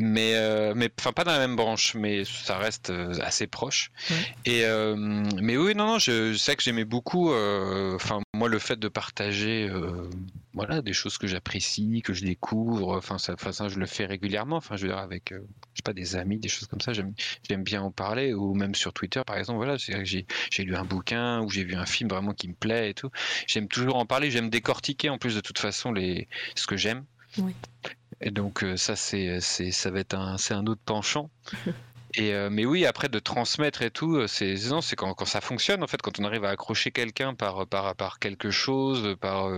mais 0.00 0.34
euh, 0.34 0.72
mais 0.74 0.90
enfin 0.98 1.12
pas 1.12 1.22
dans 1.22 1.32
la 1.32 1.38
même 1.38 1.54
branche 1.54 1.94
mais 1.94 2.24
ça 2.24 2.58
reste 2.58 2.90
euh, 2.90 3.14
assez 3.20 3.46
proche. 3.46 3.92
Et 4.44 4.64
euh, 4.64 4.96
mais 5.40 5.56
oui 5.56 5.74
non 5.74 5.86
non 5.86 5.98
je, 5.98 6.34
sais 6.34 6.56
que 6.56 6.62
j'aimais 6.62 6.84
beaucoup 6.84 7.32
enfin 7.32 8.20
moi 8.34 8.48
le 8.48 8.58
fait 8.58 8.78
de 8.78 8.88
partager 8.88 9.70
voilà 10.52 10.82
des 10.82 10.92
choses 10.92 11.18
que 11.18 11.26
j'apprécie 11.26 12.02
que 12.02 12.12
je 12.12 12.24
découvre. 12.24 12.96
Enfin 12.96 13.18
ça, 13.18 13.34
ça 13.52 13.68
je 13.68 13.78
le 13.78 13.86
fais 13.86 14.06
régulièrement. 14.06 14.56
Enfin 14.56 14.76
je 14.76 14.82
veux 14.82 14.88
dire 14.88 14.98
avec 14.98 15.30
je 15.32 15.38
sais 15.76 15.82
pas 15.84 15.92
des 15.92 16.16
amis 16.16 16.38
des 16.38 16.48
choses 16.48 16.66
comme 16.68 16.80
ça. 16.80 16.92
J'aime 16.92 17.14
bien 17.62 17.82
en 17.82 17.90
parler. 17.90 18.34
Ou 18.34 18.54
même 18.54 18.74
sur 18.74 18.92
Twitter 18.92 19.22
par 19.24 19.36
exemple 19.36 19.58
voilà 19.58 19.78
c'est 19.78 20.04
j'ai 20.04 20.64
lu 20.64 20.74
un 20.74 20.84
bouquin 20.84 21.40
ou 21.42 21.50
j'ai 21.50 21.64
vu 21.64 21.76
un 21.76 21.86
film 21.86 22.08
vraiment 22.08 22.32
qui 22.32 22.48
me 22.48 22.54
plaît 22.54 22.90
et 22.90 22.94
tout. 22.94 23.10
J'aime 23.46 23.68
toujours 23.68 23.96
en 23.96 24.06
parler. 24.06 24.30
J'aime 24.30 24.50
décortiquer 24.50 25.08
en 25.08 25.18
plus 25.18 25.36
de 25.36 25.40
toute 25.40 25.58
façon 25.58 25.92
les 25.92 26.28
ce 26.56 26.66
que 26.66 26.76
j'aime. 26.76 27.04
Oui. 27.38 27.54
Et 28.24 28.30
donc 28.30 28.64
euh, 28.64 28.76
ça 28.76 28.96
c'est 28.96 29.38
c'est 29.40 29.70
ça 29.70 29.90
va 29.90 30.00
être 30.00 30.14
un 30.14 30.38
c'est 30.38 30.54
un 30.54 30.66
autre 30.66 30.80
penchant. 30.84 31.30
Et 32.16 32.32
euh, 32.32 32.48
mais 32.50 32.64
oui, 32.64 32.86
après 32.86 33.08
de 33.08 33.18
transmettre 33.18 33.82
et 33.82 33.90
tout, 33.90 34.16
euh, 34.16 34.26
c'est 34.26 34.56
c'est 34.56 34.96
quand, 34.96 35.14
quand 35.14 35.24
ça 35.24 35.40
fonctionne 35.40 35.82
en 35.82 35.86
fait, 35.86 36.00
quand 36.00 36.20
on 36.20 36.24
arrive 36.24 36.44
à 36.44 36.50
accrocher 36.50 36.92
quelqu'un 36.92 37.34
par 37.34 37.66
par 37.66 37.96
par 37.96 38.18
quelque 38.18 38.50
chose, 38.50 39.16
par 39.20 39.50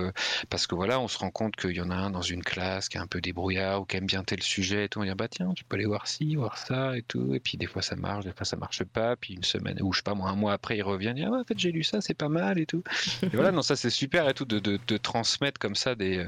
parce 0.48 0.66
que 0.66 0.74
voilà, 0.74 0.98
on 1.00 1.09
se 1.09 1.18
rend 1.18 1.30
compte 1.30 1.57
qu'il 1.57 1.72
y 1.76 1.80
en 1.80 1.90
a 1.90 1.94
un 1.94 2.11
dans 2.11 2.22
une 2.22 2.42
classe 2.42 2.88
qui 2.88 2.96
est 2.96 3.00
un 3.00 3.07
peu 3.07 3.20
débrouillard 3.20 3.82
ou 3.82 3.84
qui 3.84 3.96
aime 3.96 4.07
bien 4.07 4.24
tel 4.24 4.42
sujet 4.42 4.86
et 4.86 4.88
tout, 4.88 5.00
on 5.00 5.04
dit 5.04 5.11
bah 5.14 5.28
tiens, 5.28 5.52
tu 5.54 5.64
peux 5.64 5.76
aller 5.76 5.86
voir 5.86 6.07
ci, 6.07 6.36
voir 6.36 6.57
ça 6.57 6.96
et 6.96 7.02
tout, 7.02 7.34
et 7.34 7.40
puis 7.40 7.59
des 7.59 7.66
fois 7.66 7.82
ça 7.82 7.96
marche, 7.96 8.24
des 8.24 8.32
fois 8.32 8.46
ça 8.46 8.57
marche 8.57 8.84
pas, 8.84 9.16
puis 9.16 9.34
une 9.34 9.44
semaine 9.44 9.78
ou 9.82 9.92
je 9.92 9.98
sais 9.98 10.02
pas 10.02 10.14
moi 10.14 10.30
un 10.30 10.36
mois 10.36 10.54
après 10.54 10.78
il 10.78 10.82
revient, 10.82 11.12
il 11.14 11.22
dit, 11.22 11.24
ah 11.24 11.32
en 11.32 11.44
fait 11.44 11.59
j'ai 11.59 11.72
lu 11.72 11.84
ça, 11.84 12.00
c'est 12.00 12.14
pas 12.14 12.28
mal 12.28 12.59
et 12.59 12.66
tout. 12.66 12.82
Et 13.22 13.36
voilà, 13.36 13.52
non 13.52 13.62
ça 13.62 13.76
c'est 13.76 13.90
super 13.90 14.28
et 14.28 14.34
tout 14.34 14.44
de, 14.44 14.59
de, 14.59 14.78
de, 14.86 14.96
transmettre 14.96 15.59
comme 15.59 15.74
ça 15.74 15.94
des 15.94 16.26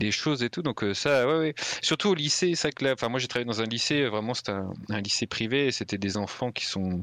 des 0.00 0.10
choses 0.10 0.42
et 0.42 0.50
tout, 0.50 0.62
donc 0.62 0.84
ça 0.94 1.26
ouais, 1.26 1.38
ouais. 1.38 1.54
surtout 1.82 2.08
au 2.08 2.14
lycée, 2.14 2.54
ça 2.54 2.72
que 2.72 2.84
là, 2.84 2.94
enfin 2.94 3.08
moi 3.08 3.20
j'ai 3.20 3.28
travaillé 3.28 3.46
dans 3.46 3.60
un 3.60 3.66
lycée, 3.66 4.06
vraiment 4.06 4.34
c'était 4.34 4.52
un 4.52 5.00
lycée 5.00 5.26
privé 5.26 5.67
c'était 5.70 5.98
des 5.98 6.16
enfants 6.16 6.52
qui 6.52 6.66
sont 6.66 7.02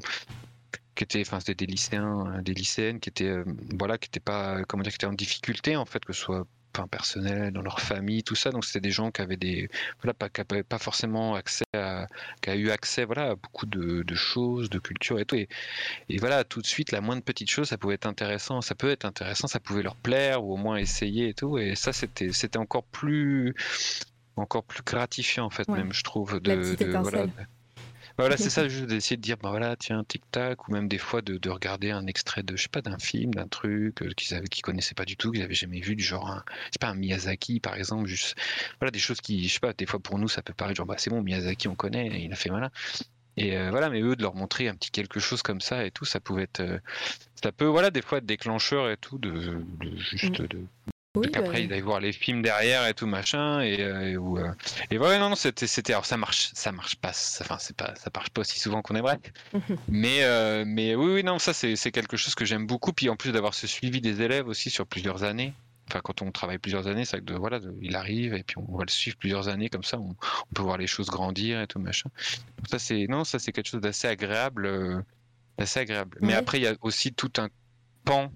qui 0.95 1.03
étaient 1.03 1.21
enfin 1.21 1.39
c'était 1.39 1.65
des 1.65 1.71
lycéens 1.71 2.25
euh, 2.27 2.41
des 2.41 2.53
lycéennes 2.53 2.99
qui 2.99 3.09
étaient 3.09 3.25
euh, 3.25 3.43
voilà 3.77 3.97
qui 3.97 4.07
étaient 4.07 4.19
pas 4.19 4.63
comment 4.63 4.83
dire 4.83 4.91
qui 4.91 4.97
étaient 4.97 5.05
en 5.05 5.13
difficulté 5.13 5.75
en 5.75 5.85
fait 5.85 6.03
que 6.03 6.13
ce 6.13 6.21
soit 6.21 6.47
enfin, 6.75 6.87
personnel 6.87 7.51
dans 7.51 7.61
leur 7.61 7.79
famille 7.79 8.23
tout 8.23 8.35
ça. 8.35 8.51
Donc 8.51 8.65
c'était 8.65 8.81
des 8.81 8.91
gens 8.91 9.11
qui 9.11 9.21
avaient 9.21 9.37
des 9.37 9.69
voilà 10.01 10.13
pas 10.13 10.29
qui 10.29 10.41
n'avaient 10.41 10.63
pas 10.63 10.79
forcément 10.79 11.35
accès 11.35 11.65
à 11.73 12.07
qui 12.41 12.49
a 12.49 12.55
eu 12.55 12.69
accès 12.69 13.05
voilà 13.05 13.31
à 13.31 13.35
beaucoup 13.35 13.65
de, 13.65 14.03
de, 14.03 14.15
choses 14.15 14.69
de 14.69 14.79
culture 14.79 15.19
et 15.19 15.25
tout. 15.25 15.35
Et, 15.35 15.47
et, 16.09 16.17
voilà 16.17 16.43
tout 16.43 16.61
de 16.61 16.67
suite 16.67 16.91
la 16.91 17.01
moindre 17.01 17.23
petite 17.23 17.49
chose 17.49 17.69
ça 17.69 17.77
pouvait 17.77 17.95
être 17.95 18.07
intéressant 18.07 18.61
ça 18.61 18.75
peut 18.75 18.89
être 18.89 19.05
intéressant 19.05 19.47
ça 19.47 19.59
pouvait 19.59 19.83
leur 19.83 19.95
plaire 19.95 20.43
ou 20.43 20.53
au 20.53 20.57
moins 20.57 20.77
essayer 20.77 21.29
et 21.29 21.33
tout. 21.33 21.57
Et 21.57 21.75
ça 21.75 21.93
c'était 21.93 22.31
c'était 22.31 22.57
encore 22.57 22.83
plus 22.83 23.53
encore 24.37 24.63
plus 24.63 24.83
gratifiant 24.83 25.45
en 25.45 25.49
fait 25.49 25.67
même 25.69 25.93
je 25.93 26.03
trouve 26.03 26.39
de, 26.41 26.75
de 26.75 26.97
voilà, 26.97 27.27
voilà, 28.17 28.37
c'est 28.37 28.49
ça, 28.49 28.67
juste 28.67 28.85
d'essayer 28.85 29.17
de 29.17 29.21
dire, 29.21 29.37
bah 29.37 29.49
voilà, 29.49 29.75
tiens, 29.75 30.03
tic-tac, 30.03 30.67
ou 30.67 30.71
même 30.71 30.87
des 30.87 30.97
fois 30.97 31.21
de, 31.21 31.37
de, 31.37 31.49
regarder 31.49 31.91
un 31.91 32.07
extrait 32.07 32.43
de, 32.43 32.55
je 32.55 32.63
sais 32.63 32.69
pas, 32.69 32.81
d'un 32.81 32.97
film, 32.97 33.33
d'un 33.33 33.47
truc 33.47 34.01
euh, 34.01 34.11
qu'ils 34.11 34.35
avaient, 34.35 34.47
qu'ils 34.47 34.63
connaissaient 34.63 34.95
pas 34.95 35.05
du 35.05 35.17
tout, 35.17 35.31
qu'ils 35.31 35.43
avaient 35.43 35.53
jamais 35.53 35.81
vu, 35.81 35.95
du 35.95 36.03
genre, 36.03 36.29
un, 36.29 36.43
sais 36.71 36.79
pas, 36.79 36.87
un 36.87 36.95
Miyazaki, 36.95 37.59
par 37.59 37.75
exemple, 37.75 38.07
juste, 38.07 38.35
voilà, 38.79 38.91
des 38.91 38.99
choses 38.99 39.19
qui, 39.19 39.47
je 39.47 39.53
sais 39.53 39.59
pas, 39.59 39.73
des 39.73 39.85
fois 39.85 39.99
pour 39.99 40.17
nous, 40.17 40.29
ça 40.29 40.41
peut 40.41 40.53
paraître 40.53 40.77
genre, 40.77 40.85
bah 40.85 40.95
c'est 40.97 41.09
bon, 41.09 41.21
Miyazaki, 41.21 41.67
on 41.67 41.75
connaît, 41.75 42.23
il 42.23 42.31
a 42.31 42.35
fait 42.35 42.49
malin. 42.49 42.71
Et 43.37 43.57
euh, 43.57 43.69
voilà, 43.69 43.89
mais 43.89 44.01
eux, 44.01 44.15
de 44.15 44.21
leur 44.21 44.33
montrer 44.33 44.69
un 44.69 44.75
petit 44.75 44.91
quelque 44.91 45.19
chose 45.19 45.41
comme 45.41 45.59
ça 45.59 45.85
et 45.85 45.91
tout, 45.91 46.05
ça 46.05 46.21
pouvait 46.21 46.43
être, 46.43 46.61
euh, 46.61 46.79
ça 47.43 47.51
peut, 47.51 47.65
voilà, 47.65 47.91
des 47.91 48.01
fois 48.01 48.19
être 48.19 48.25
déclencheur 48.25 48.89
et 48.89 48.97
tout, 48.97 49.17
de, 49.17 49.61
de 49.81 49.97
juste 49.97 50.39
mm. 50.39 50.47
de 50.47 50.59
oui, 51.15 51.29
après, 51.33 51.63
il 51.63 51.71
allait 51.71 51.81
voir 51.81 51.99
les 51.99 52.11
films 52.11 52.41
derrière 52.41 52.85
et 52.87 52.93
tout 52.93 53.07
machin 53.07 53.61
et 53.61 53.81
euh, 53.81 54.11
et, 54.11 54.15
euh, 54.15 54.51
et 54.91 54.97
ouais 54.97 55.17
non 55.19 55.29
non 55.29 55.35
c'était 55.35 55.67
c'était 55.67 55.93
alors 55.93 56.05
ça 56.05 56.17
marche 56.17 56.51
ça 56.53 56.71
marche 56.71 56.95
pas 56.97 57.11
enfin 57.41 57.57
c'est 57.59 57.75
pas 57.75 57.93
ça 57.95 58.09
marche 58.13 58.29
pas 58.29 58.41
aussi 58.41 58.59
souvent 58.59 58.81
qu'on 58.81 58.95
aimerait. 58.95 59.19
Mais 59.87 60.23
euh, 60.23 60.63
mais 60.67 60.95
oui, 60.95 61.13
oui 61.13 61.23
non 61.23 61.39
ça 61.39 61.53
c'est 61.53 61.75
c'est 61.75 61.91
quelque 61.91 62.17
chose 62.17 62.35
que 62.35 62.45
j'aime 62.45 62.67
beaucoup. 62.67 62.93
Puis 62.93 63.09
en 63.09 63.15
plus 63.15 63.31
d'avoir 63.31 63.53
ce 63.53 63.67
suivi 63.67 64.01
des 64.01 64.21
élèves 64.21 64.47
aussi 64.47 64.69
sur 64.69 64.85
plusieurs 64.85 65.23
années. 65.23 65.53
Enfin 65.89 66.01
quand 66.03 66.21
on 66.21 66.31
travaille 66.31 66.57
plusieurs 66.57 66.87
années 66.87 67.05
c'est 67.05 67.19
que 67.19 67.23
de, 67.25 67.35
voilà 67.35 67.59
il 67.81 67.95
arrive 67.95 68.33
et 68.33 68.43
puis 68.43 68.57
on 68.57 68.77
va 68.77 68.83
le 68.85 68.91
suivre 68.91 69.17
plusieurs 69.17 69.47
années 69.47 69.69
comme 69.69 69.83
ça. 69.83 69.99
On, 69.99 70.09
on 70.09 70.53
peut 70.53 70.63
voir 70.63 70.77
les 70.77 70.87
choses 70.87 71.07
grandir 71.07 71.61
et 71.61 71.67
tout 71.67 71.79
machin. 71.79 72.09
Donc 72.57 72.67
ça 72.69 72.79
c'est 72.79 73.05
non 73.07 73.23
ça 73.23 73.39
c'est 73.39 73.51
quelque 73.51 73.69
chose 73.69 73.81
d'assez 73.81 74.07
agréable 74.07 75.03
assez 75.57 75.79
agréable. 75.79 76.17
Mais 76.21 76.33
après 76.33 76.59
il 76.59 76.63
y 76.63 76.67
a 76.67 76.75
aussi 76.81 77.13
tout 77.13 77.31
un 77.37 77.49
pan 78.03 78.31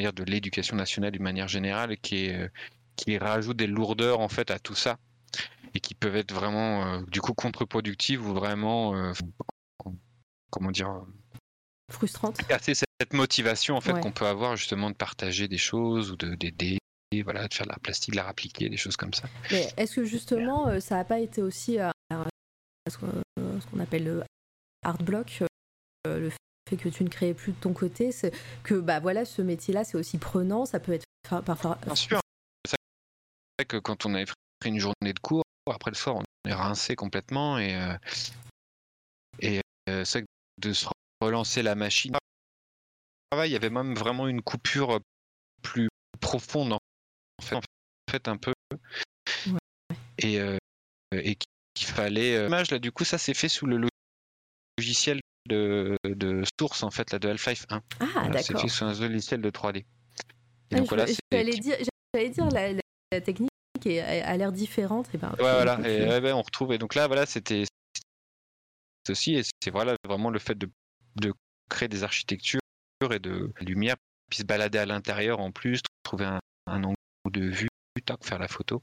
dire, 0.00 0.12
de 0.12 0.24
l'éducation 0.24 0.76
nationale 0.76 1.12
d'une 1.12 1.22
manière 1.22 1.48
générale 1.48 1.96
qui, 1.98 2.26
est, 2.26 2.36
euh, 2.36 2.48
qui 2.96 3.18
rajoute 3.18 3.56
des 3.56 3.66
lourdeurs 3.66 4.20
en 4.20 4.28
fait 4.28 4.50
à 4.50 4.58
tout 4.58 4.74
ça 4.74 4.98
et 5.74 5.80
qui 5.80 5.94
peuvent 5.94 6.16
être 6.16 6.32
vraiment 6.32 6.86
euh, 6.86 7.00
du 7.08 7.20
coup 7.20 7.34
contre-productives 7.34 8.26
ou 8.26 8.34
vraiment 8.34 8.94
euh, 8.94 9.12
comment 10.50 10.70
dire 10.70 11.02
frustrante 11.90 12.36
casser 12.46 12.74
cette 12.74 13.12
motivation 13.12 13.76
en 13.76 13.80
fait 13.80 13.98
qu'on 14.00 14.12
peut 14.12 14.26
avoir 14.26 14.56
justement 14.56 14.90
de 14.90 14.96
partager 14.96 15.48
des 15.48 15.58
choses 15.58 16.10
ou 16.10 16.16
de 16.16 16.34
d'aider 16.34 16.78
voilà, 17.24 17.46
de 17.46 17.52
faire 17.52 17.66
de 17.66 17.70
l'art 17.70 17.80
plastique, 17.80 18.12
de 18.12 18.16
l'art 18.16 18.28
appliqué, 18.28 18.70
des 18.70 18.78
choses 18.78 18.96
comme 18.96 19.12
ça. 19.12 19.24
Est-ce 19.50 19.96
que 19.96 20.04
justement, 20.06 20.80
ça 20.80 20.96
n'a 20.96 21.04
pas 21.04 21.20
été 21.20 21.42
aussi 21.42 21.76
ce 22.88 22.96
qu'on 22.96 23.80
appelle 23.80 24.04
le 24.04 24.22
art 24.82 24.96
block, 24.96 25.42
le 26.06 26.30
fait 26.68 26.76
que 26.76 26.88
tu 26.88 27.04
ne 27.04 27.08
créais 27.08 27.34
plus 27.34 27.52
de 27.52 27.56
ton 27.58 27.72
côté, 27.72 28.12
c'est 28.12 28.32
que 28.62 28.74
bah 28.74 29.00
voilà, 29.00 29.24
ce 29.24 29.42
métier-là, 29.42 29.84
c'est 29.84 29.96
aussi 29.96 30.18
prenant, 30.18 30.64
ça 30.66 30.80
peut 30.80 30.92
être 30.92 31.04
parfois. 31.44 31.78
Bien 31.84 31.94
sûr. 31.94 32.20
C'est 32.66 32.76
vrai 33.58 33.66
que 33.66 33.76
quand 33.76 34.06
on 34.06 34.14
avait 34.14 34.26
pris 34.60 34.70
une 34.70 34.78
journée 34.78 35.12
de 35.12 35.18
cours, 35.20 35.44
après 35.70 35.90
le 35.90 35.96
soir, 35.96 36.16
on 36.16 36.24
est 36.48 36.54
rincé 36.54 36.96
complètement 36.96 37.58
et 37.58 37.76
et 39.40 39.60
c'est 40.04 40.24
de 40.58 40.72
se 40.72 40.86
relancer 41.20 41.62
la 41.62 41.74
machine. 41.74 42.16
Il 43.32 43.50
y 43.50 43.56
avait 43.56 43.70
même 43.70 43.94
vraiment 43.94 44.28
une 44.28 44.42
coupure 44.42 45.00
plus 45.62 45.88
profonde 46.20 46.74
en 46.74 46.78
fait, 47.42 47.56
en 47.56 47.60
fait 48.10 48.28
un 48.28 48.36
peu. 48.36 48.52
Et, 50.18 50.38
euh, 50.38 50.58
et 51.12 51.36
qu'il 51.74 51.86
fallait. 51.86 52.36
Euh, 52.36 52.48
là, 52.48 52.78
du 52.78 52.92
coup, 52.92 53.04
ça 53.04 53.18
s'est 53.18 53.34
fait 53.34 53.48
sous 53.48 53.66
le 53.66 53.88
logiciel 54.78 55.20
de, 55.46 55.96
de 56.04 56.42
source 56.58 56.82
en 56.82 56.90
fait, 56.90 57.10
là, 57.12 57.18
de 57.18 57.28
Half-Life 57.28 57.66
1. 57.68 57.82
Ah, 58.00 58.28
d'accord. 58.28 58.60
C'est 58.60 58.68
fait 58.68 58.84
un 58.84 59.08
logiciel 59.08 59.40
de 59.40 59.50
3D. 59.50 59.84
Et 60.70 60.76
donc, 60.76 60.88
voilà, 60.88 61.06
J'allais 61.30 61.58
dire, 61.58 61.76
dire 62.14 62.48
la, 62.50 62.72
la, 62.72 63.20
technique 63.20 63.50
a 63.86 64.36
l'air 64.36 64.52
différente. 64.52 65.08
Et 65.14 65.18
ben, 65.18 65.30
ouais, 65.30 65.36
voilà. 65.38 65.78
Et, 65.80 66.08
ouais, 66.08 66.20
ben, 66.20 66.34
on 66.34 66.42
retrouve. 66.42 66.72
Et 66.72 66.78
donc 66.78 66.94
là, 66.94 67.06
voilà, 67.06 67.26
c'était 67.26 67.64
aussi, 69.08 69.34
et 69.34 69.42
c'est 69.62 69.70
voilà, 69.70 69.96
vraiment 70.06 70.30
le 70.30 70.38
fait 70.38 70.56
de, 70.56 70.70
de 71.16 71.34
créer 71.68 71.88
des 71.88 72.04
architectures 72.04 72.60
et 73.10 73.18
de 73.18 73.52
lumière 73.60 73.96
puis 74.32 74.38
se 74.38 74.44
balader 74.44 74.78
à 74.78 74.86
l'intérieur 74.86 75.40
en 75.40 75.52
plus, 75.52 75.80
trouver 76.02 76.24
un, 76.24 76.40
un 76.66 76.84
angle 76.84 76.96
de 77.30 77.44
vue, 77.50 77.68
tac, 78.06 78.24
faire 78.24 78.38
la 78.38 78.48
photo. 78.48 78.82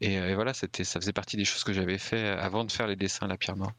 Et, 0.00 0.14
et 0.14 0.34
voilà, 0.36 0.54
c'était, 0.54 0.84
ça 0.84 1.00
faisait 1.00 1.12
partie 1.12 1.36
des 1.36 1.44
choses 1.44 1.64
que 1.64 1.72
j'avais 1.72 1.98
fait 1.98 2.28
avant 2.28 2.64
de 2.64 2.70
faire 2.70 2.86
les 2.86 2.94
dessins 2.94 3.26
à 3.26 3.28
la 3.28 3.36
pierre 3.36 3.56
noire. 3.56 3.72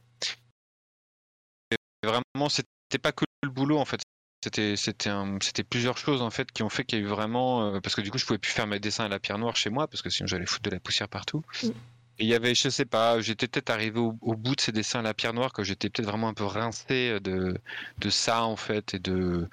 Vraiment, 2.04 2.50
c'était 2.50 2.98
pas 3.02 3.12
que 3.12 3.26
le 3.44 3.50
boulot 3.50 3.78
en 3.78 3.86
fait. 3.86 4.02
C'était, 4.44 4.76
c'était, 4.76 5.10
un, 5.10 5.38
c'était 5.40 5.64
plusieurs 5.64 6.00
choses 6.00 6.24
en 6.24 6.32
fait 6.32 6.52
qui 6.52 6.64
ont 6.64 6.70
fait 6.70 6.84
qu'il 6.84 6.98
y 6.98 7.02
a 7.02 7.06
eu 7.06 7.08
vraiment, 7.08 7.76
euh, 7.76 7.80
parce 7.80 7.94
que 7.94 8.02
du 8.02 8.10
coup, 8.10 8.18
je 8.18 8.26
pouvais 8.26 8.40
plus 8.40 8.52
faire 8.52 8.66
mes 8.66 8.80
dessins 8.80 9.06
à 9.06 9.08
la 9.08 9.20
pierre 9.20 9.38
noire 9.38 9.56
chez 9.56 9.70
moi 9.70 9.88
parce 9.88 10.02
que 10.02 10.10
sinon 10.10 10.26
j'allais 10.26 10.48
foutre 10.48 10.64
de 10.64 10.72
la 10.72 10.80
poussière 10.80 11.08
partout. 11.08 11.44
Mm. 11.62 11.68
Et 11.68 12.24
il 12.24 12.28
y 12.28 12.34
avait, 12.34 12.56
je 12.56 12.70
sais 12.70 12.86
pas, 12.86 13.22
j'étais 13.22 13.48
peut-être 13.48 13.70
arrivé 13.70 14.00
au, 14.00 14.18
au, 14.20 14.36
bout 14.36 14.56
de 14.56 14.62
ces 14.62 14.72
dessins 14.72 15.00
à 15.00 15.04
la 15.04 15.14
pierre 15.14 15.34
noire 15.34 15.54
que 15.54 15.64
j'étais 15.64 15.90
peut-être 15.90 16.08
vraiment 16.08 16.28
un 16.28 16.34
peu 16.34 16.44
rincé 16.44 17.20
de, 17.20 17.56
de 18.00 18.10
ça 18.10 18.44
en 18.44 18.56
fait 18.56 18.96
et 18.96 19.00
de, 19.00 19.48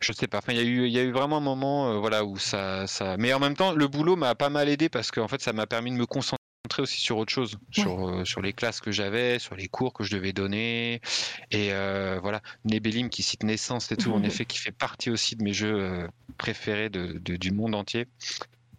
je 0.00 0.12
sais 0.12 0.26
pas. 0.26 0.38
Enfin, 0.38 0.52
il 0.52 0.58
y 0.58 0.60
a 0.60 0.64
eu, 0.64 0.86
il 0.86 0.92
y 0.92 0.98
a 0.98 1.02
eu 1.02 1.12
vraiment 1.12 1.38
un 1.38 1.40
moment, 1.40 1.90
euh, 1.90 1.98
voilà, 1.98 2.24
où 2.24 2.38
ça, 2.38 2.86
ça. 2.86 3.16
Mais 3.16 3.32
en 3.32 3.40
même 3.40 3.54
temps, 3.54 3.72
le 3.72 3.88
boulot 3.88 4.16
m'a 4.16 4.34
pas 4.34 4.50
mal 4.50 4.68
aidé 4.68 4.88
parce 4.88 5.10
qu'en 5.10 5.28
fait, 5.28 5.40
ça 5.40 5.52
m'a 5.52 5.66
permis 5.66 5.90
de 5.90 5.96
me 5.96 6.06
concentrer 6.06 6.45
aussi 6.80 7.00
sur 7.00 7.18
autre 7.18 7.32
chose, 7.32 7.54
ouais. 7.54 7.82
sur, 7.82 8.08
euh, 8.08 8.24
sur 8.24 8.42
les 8.42 8.52
classes 8.52 8.80
que 8.80 8.92
j'avais, 8.92 9.38
sur 9.38 9.56
les 9.56 9.68
cours 9.68 9.92
que 9.92 10.04
je 10.04 10.14
devais 10.14 10.32
donner. 10.32 11.00
Et 11.50 11.72
euh, 11.72 12.18
voilà, 12.20 12.40
Nebelim 12.64 13.08
qui 13.08 13.22
cite 13.22 13.42
Naissance 13.42 13.90
et 13.92 13.96
tout, 13.96 14.12
en 14.12 14.22
effet, 14.22 14.44
qui 14.44 14.58
fait 14.58 14.72
partie 14.72 15.10
aussi 15.10 15.36
de 15.36 15.42
mes 15.42 15.52
jeux 15.52 15.74
euh, 15.74 16.08
préférés 16.38 16.90
de, 16.90 17.20
de, 17.20 17.36
du 17.36 17.52
monde 17.52 17.74
entier, 17.74 18.06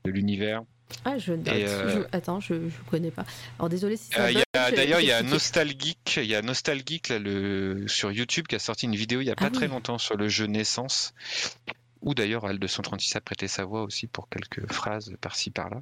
de 0.05 0.11
l'univers. 0.11 0.63
Ah, 1.03 1.17
je, 1.17 1.33
euh... 1.33 1.89
je, 1.89 2.17
attends, 2.17 2.39
je 2.39 2.53
ne 2.53 2.69
connais 2.89 3.11
pas. 3.11 3.25
Alors 3.59 3.69
désolé 3.69 3.97
si 3.97 4.11
ça. 4.11 4.27
Euh, 4.27 4.71
D'ailleurs, 4.75 5.01
il 5.01 5.07
y 5.07 5.11
a 5.11 5.21
Nostalgeek, 5.21 6.17
il 6.17 6.25
y 6.25 6.35
a 6.35 6.41
Nostalgeek 6.41 7.09
là, 7.09 7.19
le, 7.19 7.85
sur 7.87 8.11
YouTube 8.11 8.47
qui 8.47 8.55
a 8.55 8.59
sorti 8.59 8.85
une 8.85 8.95
vidéo 8.95 9.21
il 9.21 9.25
n'y 9.25 9.31
a 9.31 9.35
pas 9.35 9.47
ah, 9.47 9.51
très 9.51 9.65
oui. 9.65 9.71
longtemps 9.71 9.97
sur 9.97 10.15
le 10.15 10.29
jeu 10.29 10.45
Naissance. 10.45 11.13
Ou 12.01 12.13
d'ailleurs, 12.13 12.45
Al236 12.45 13.17
a 13.17 13.21
prêté 13.21 13.47
sa 13.47 13.65
voix 13.65 13.83
aussi 13.83 14.07
pour 14.07 14.29
quelques 14.29 14.71
phrases 14.71 15.15
par-ci 15.21 15.51
par-là. 15.51 15.81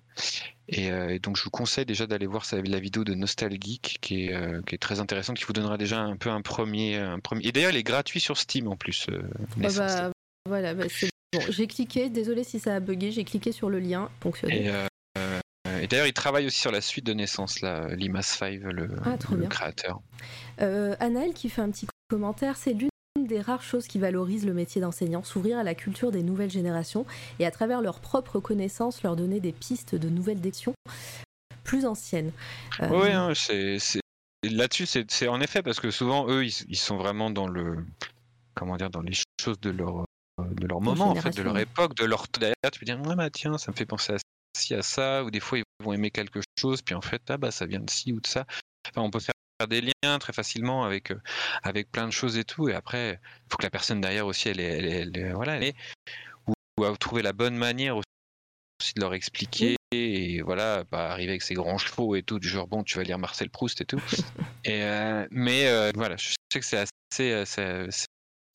Et, 0.67 0.91
euh, 0.91 1.09
et, 1.09 1.19
donc, 1.19 1.37
je 1.37 1.43
vous 1.43 1.49
conseille 1.49 1.85
déjà 1.85 2.07
d'aller 2.07 2.25
voir 2.25 2.45
la 2.51 2.79
vidéo 2.79 3.03
de 3.03 3.13
Nostalgeek 3.13 3.97
qui 4.01 4.25
est, 4.25 4.33
euh, 4.33 4.61
qui 4.65 4.75
est 4.75 4.79
très 4.79 4.99
intéressante, 4.99 5.37
qui 5.37 5.45
vous 5.45 5.53
donnera 5.53 5.77
déjà 5.77 5.99
un 5.99 6.17
peu 6.17 6.29
un 6.29 6.41
premier. 6.41 6.97
Un 6.97 7.19
premier... 7.19 7.45
Et 7.47 7.51
d'ailleurs, 7.51 7.71
il 7.71 7.77
est 7.77 7.83
gratuit 7.83 8.19
sur 8.19 8.37
Steam 8.37 8.67
en 8.67 8.75
plus. 8.75 9.07
Euh, 9.09 9.21
Naissance. 9.57 9.77
bah, 9.77 10.11
voilà, 10.47 10.73
bah, 10.73 10.85
c'est 10.89 11.09
bon. 11.33 11.41
J'ai 11.49 11.67
cliqué, 11.67 12.09
désolé 12.09 12.43
si 12.43 12.59
ça 12.59 12.75
a 12.75 12.79
bugué, 12.79 13.11
j'ai 13.11 13.23
cliqué 13.23 13.51
sur 13.51 13.69
le 13.69 13.79
lien. 13.79 14.09
Et, 14.47 14.69
et 15.81 15.87
d'ailleurs, 15.87 16.07
il 16.07 16.13
travaille 16.13 16.47
aussi 16.47 16.59
sur 16.59 16.71
la 16.71 16.81
suite 16.81 17.05
de 17.05 17.13
Naissance, 17.13 17.61
là, 17.61 17.93
Limas 17.95 18.21
5, 18.21 18.61
le, 18.61 18.89
ah, 19.03 19.17
le 19.31 19.47
créateur. 19.47 20.01
Anaël 20.57 21.33
qui 21.33 21.49
fait 21.49 21.61
un 21.61 21.71
petit 21.71 21.87
commentaire, 22.09 22.55
c'est 22.55 22.73
l'une 22.73 22.89
des 23.23 23.41
rares 23.41 23.63
choses 23.63 23.87
qui 23.87 23.99
valorisent 23.99 24.45
le 24.45 24.53
métier 24.53 24.81
d'enseignant, 24.81 25.23
s'ouvrir 25.23 25.57
à 25.57 25.63
la 25.63 25.73
culture 25.73 26.11
des 26.11 26.23
nouvelles 26.23 26.49
générations 26.49 27.05
et 27.39 27.45
à 27.45 27.51
travers 27.51 27.81
leurs 27.81 27.99
propres 27.99 28.39
connaissances 28.39 29.03
leur 29.03 29.15
donner 29.15 29.39
des 29.39 29.53
pistes 29.53 29.95
de 29.95 30.09
nouvelles 30.09 30.41
dictions 30.41 30.73
plus 31.63 31.85
anciennes. 31.85 32.31
Euh... 32.81 32.89
Oui, 32.89 33.11
hein, 33.11 33.33
là-dessus, 34.43 34.85
c'est 34.85 35.27
en 35.27 35.41
effet 35.41 35.63
parce 35.63 35.79
que 35.79 35.91
souvent 35.91 36.27
eux, 36.29 36.45
ils, 36.45 36.53
ils, 36.67 36.77
sont 36.77 36.97
vraiment 36.97 37.29
dans 37.29 37.47
le 37.47 37.77
comment 38.53 38.77
dire, 38.77 38.89
dans 38.89 39.01
les 39.01 39.13
choses 39.41 39.59
de 39.59 39.69
leur 39.69 40.05
de 40.37 40.67
leur 40.67 40.81
moment, 40.81 41.11
en 41.11 41.15
fait, 41.15 41.35
de 41.35 41.41
leur 41.41 41.57
époque, 41.57 41.95
de 41.95 42.05
leur 42.05 42.25
d'ailleurs, 42.37 42.55
tu 42.71 42.79
peux 42.79 42.85
dire 42.85 43.01
ouais 43.01 43.15
bah 43.15 43.29
tiens, 43.29 43.57
ça 43.57 43.71
me 43.71 43.75
fait 43.75 43.85
penser 43.85 44.13
à 44.13 44.17
ci 44.57 44.73
à 44.73 44.81
ça, 44.81 45.23
ou 45.23 45.31
des 45.31 45.39
fois 45.39 45.57
ils 45.57 45.63
vont 45.83 45.93
aimer 45.93 46.11
quelque 46.11 46.41
chose, 46.59 46.81
puis 46.81 46.95
en 46.95 47.01
fait 47.01 47.21
ah 47.29 47.37
bah 47.37 47.51
ça 47.51 47.65
vient 47.65 47.79
de 47.79 47.89
ci 47.89 48.11
ou 48.11 48.19
de 48.19 48.27
ça. 48.27 48.45
Enfin, 48.87 49.01
on 49.01 49.09
peut 49.09 49.19
faire 49.19 49.34
des 49.69 49.81
liens 49.81 50.19
très 50.19 50.33
facilement 50.33 50.83
avec 50.83 51.11
euh, 51.11 51.21
avec 51.63 51.91
plein 51.91 52.05
de 52.05 52.11
choses 52.11 52.37
et 52.37 52.43
tout, 52.43 52.69
et 52.69 52.73
après 52.73 53.19
il 53.21 53.51
faut 53.51 53.57
que 53.57 53.63
la 53.63 53.69
personne 53.69 54.01
derrière 54.01 54.27
aussi 54.27 54.49
elle 54.49 54.59
elle 54.59 55.33
voilà, 55.33 55.61
est, 55.61 55.75
ou, 56.47 56.53
ou 56.79 56.85
à 56.85 56.95
trouver 56.97 57.21
la 57.21 57.33
bonne 57.33 57.55
manière 57.55 57.95
aussi 57.95 58.93
de 58.95 59.01
leur 59.01 59.13
expliquer 59.13 59.77
et 59.91 60.41
voilà 60.41 60.83
pas 60.83 61.09
arriver 61.11 61.31
avec 61.31 61.41
ses 61.41 61.53
grands 61.53 61.77
chevaux 61.77 62.15
et 62.15 62.23
tout 62.23 62.39
du 62.39 62.47
genre 62.47 62.67
bon 62.67 62.83
tu 62.83 62.97
vas 62.97 63.03
lire 63.03 63.17
Marcel 63.17 63.49
Proust 63.49 63.81
et 63.81 63.85
tout. 63.85 64.01
Et 64.65 64.81
euh, 64.83 65.27
mais 65.29 65.67
euh, 65.67 65.91
voilà 65.93 66.17
je 66.17 66.33
sais 66.51 66.59
que 66.59 66.65
c'est 66.65 66.83
assez 67.11 67.31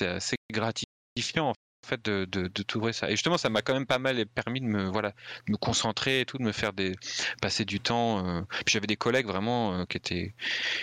assez 0.00 0.36
gratifiant 0.52 1.50
en 1.50 1.54
fait 1.86 2.04
de, 2.04 2.24
de, 2.26 2.48
de 2.48 2.62
tout 2.62 2.92
ça. 2.92 3.08
Et 3.08 3.12
justement 3.12 3.38
ça 3.38 3.48
m'a 3.48 3.62
quand 3.62 3.74
même 3.74 3.86
pas 3.86 3.98
mal 3.98 4.24
permis 4.26 4.60
de 4.60 4.66
me 4.66 4.88
voilà 4.90 5.10
de 5.46 5.52
me 5.52 5.56
concentrer 5.56 6.20
et 6.20 6.24
tout 6.26 6.38
de 6.38 6.42
me 6.42 6.52
faire 6.52 6.72
des 6.72 6.94
passer 7.40 7.64
du 7.64 7.80
temps 7.80 8.26
euh, 8.26 8.42
puis 8.64 8.72
j'avais 8.72 8.86
des 8.86 8.96
collègues 8.96 9.26
vraiment 9.26 9.74
euh, 9.74 9.84
qui 9.84 9.96
étaient 9.96 10.34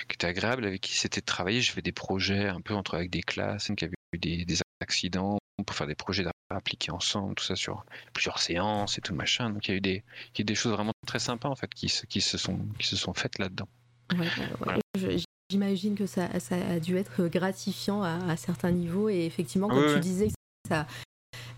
qui 0.07 0.13
étaient 0.15 0.27
agréables 0.27 0.65
avec 0.65 0.81
qui 0.81 0.95
c'était 0.97 1.21
de 1.21 1.25
travailler. 1.25 1.61
Je 1.61 1.71
fais 1.71 1.81
des 1.81 1.91
projets 1.91 2.47
un 2.47 2.61
peu 2.61 2.73
entre 2.73 2.95
avec 2.95 3.09
des 3.09 3.21
classes 3.23 3.71
qui 3.75 3.85
avaient 3.85 3.93
eu 4.13 4.17
des, 4.17 4.45
des 4.45 4.59
accidents 4.81 5.37
pour 5.65 5.75
faire 5.75 5.87
des 5.87 5.95
projets 5.95 6.25
appliqués 6.49 6.91
ensemble 6.91 7.35
tout 7.35 7.43
ça 7.43 7.55
sur 7.55 7.85
plusieurs 8.13 8.39
séances 8.39 8.97
et 8.97 9.01
tout 9.01 9.13
machin. 9.13 9.49
Donc 9.49 9.67
il 9.67 9.71
y 9.71 9.73
a 9.73 9.77
eu 9.77 9.81
des 9.81 10.03
il 10.35 10.39
y 10.39 10.41
a 10.41 10.45
des 10.45 10.55
choses 10.55 10.73
vraiment 10.73 10.93
très 11.05 11.19
sympas 11.19 11.49
en 11.49 11.55
fait 11.55 11.73
qui, 11.73 11.87
qui 12.09 12.21
se 12.21 12.37
sont 12.37 12.59
qui 12.79 12.87
se 12.87 12.95
sont 12.95 13.13
faites 13.13 13.39
là 13.39 13.49
dedans 13.49 13.67
ouais, 14.13 14.19
ouais, 14.19 14.49
voilà. 14.59 14.79
je, 14.97 15.19
J'imagine 15.49 15.95
que 15.95 16.05
ça, 16.05 16.27
ça, 16.41 16.55
a 16.55 16.77
dû 16.77 16.97
être 16.97 17.27
gratifiant 17.29 18.03
à, 18.03 18.15
à 18.29 18.35
certains 18.35 18.71
niveaux. 18.71 19.07
Et 19.07 19.25
effectivement, 19.25 19.69
comme 19.69 19.77
oui, 19.77 19.87
tu 19.87 19.93
oui. 19.93 19.99
disais, 20.01 20.27
ça, 20.67 20.85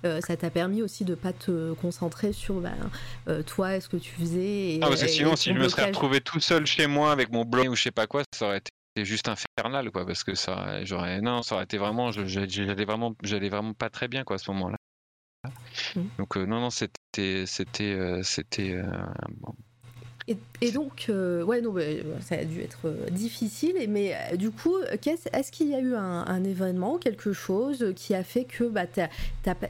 euh, 0.06 0.22
ça 0.22 0.38
t'a 0.38 0.50
permis 0.50 0.82
aussi 0.82 1.04
de 1.04 1.16
pas 1.16 1.34
te 1.34 1.74
concentrer 1.74 2.32
sur 2.32 2.62
bah, 2.62 2.72
euh, 3.28 3.44
toi 3.44 3.76
et 3.76 3.82
ce 3.82 3.90
que 3.90 3.98
tu 3.98 4.12
faisais. 4.12 4.76
Et, 4.76 4.80
ah, 4.82 4.88
parce 4.88 5.02
que 5.02 5.08
sinon, 5.08 5.36
si 5.36 5.54
je 5.54 5.60
me 5.60 5.68
serais 5.68 5.88
retrouvé 5.88 6.22
tout 6.22 6.40
seul 6.40 6.66
chez 6.66 6.88
moi 6.88 7.12
avec 7.12 7.32
mon 7.32 7.44
blog 7.44 7.70
ou 7.70 7.76
je 7.76 7.84
sais 7.84 7.92
pas 7.92 8.08
quoi, 8.08 8.24
ça 8.34 8.48
aurait 8.48 8.58
été 8.60 9.06
juste 9.06 9.30
infernal, 9.30 9.92
quoi, 9.92 10.06
parce 10.06 10.24
que 10.24 10.36
ça, 10.36 10.84
j'aurais, 10.86 11.22
non, 11.22 11.42
ça 11.42 11.56
aurait 11.56 11.64
été 11.66 11.78
vraiment, 11.78 12.12
j'allais 12.12 12.86
vraiment, 12.86 13.16
j'allais 13.24 13.50
vraiment 13.50 13.74
pas 13.74 13.90
très 13.90 14.08
bien, 14.08 14.24
quoi, 14.24 14.36
à 14.36 14.40
ce 14.40 14.52
moment-là. 14.52 14.78
Mmh. 15.96 16.02
Donc 16.18 16.38
euh, 16.38 16.46
non, 16.46 16.60
non, 16.60 16.70
c'était, 16.70 17.46
c'était, 17.46 18.22
c'était. 18.24 18.76
Euh, 20.30 20.34
et, 20.62 20.72
donc, 20.72 21.08
euh, 21.10 21.44
ouais, 21.44 21.62
non, 21.62 21.72
bah, 21.72 21.82
ça 22.22 22.36
a 22.36 22.44
dû 22.44 22.62
être 22.62 22.86
euh, 22.86 23.10
difficile. 23.10 23.76
Mais 23.88 24.14
euh, 24.14 24.36
du 24.36 24.52
coup, 24.52 24.76
est-ce 24.92 25.28
est 25.28 25.52
qu'il 25.52 25.70
y 25.70 25.76
a 25.76 25.80
eu 25.80 25.96
un, 25.96 26.44
événement, 26.44 26.98
quelque 26.98 27.34
chose 27.34 27.94
qui 27.96 28.16
a 28.16 28.24
fait 28.24 28.46
que 28.46 28.64
bah, 28.64 28.86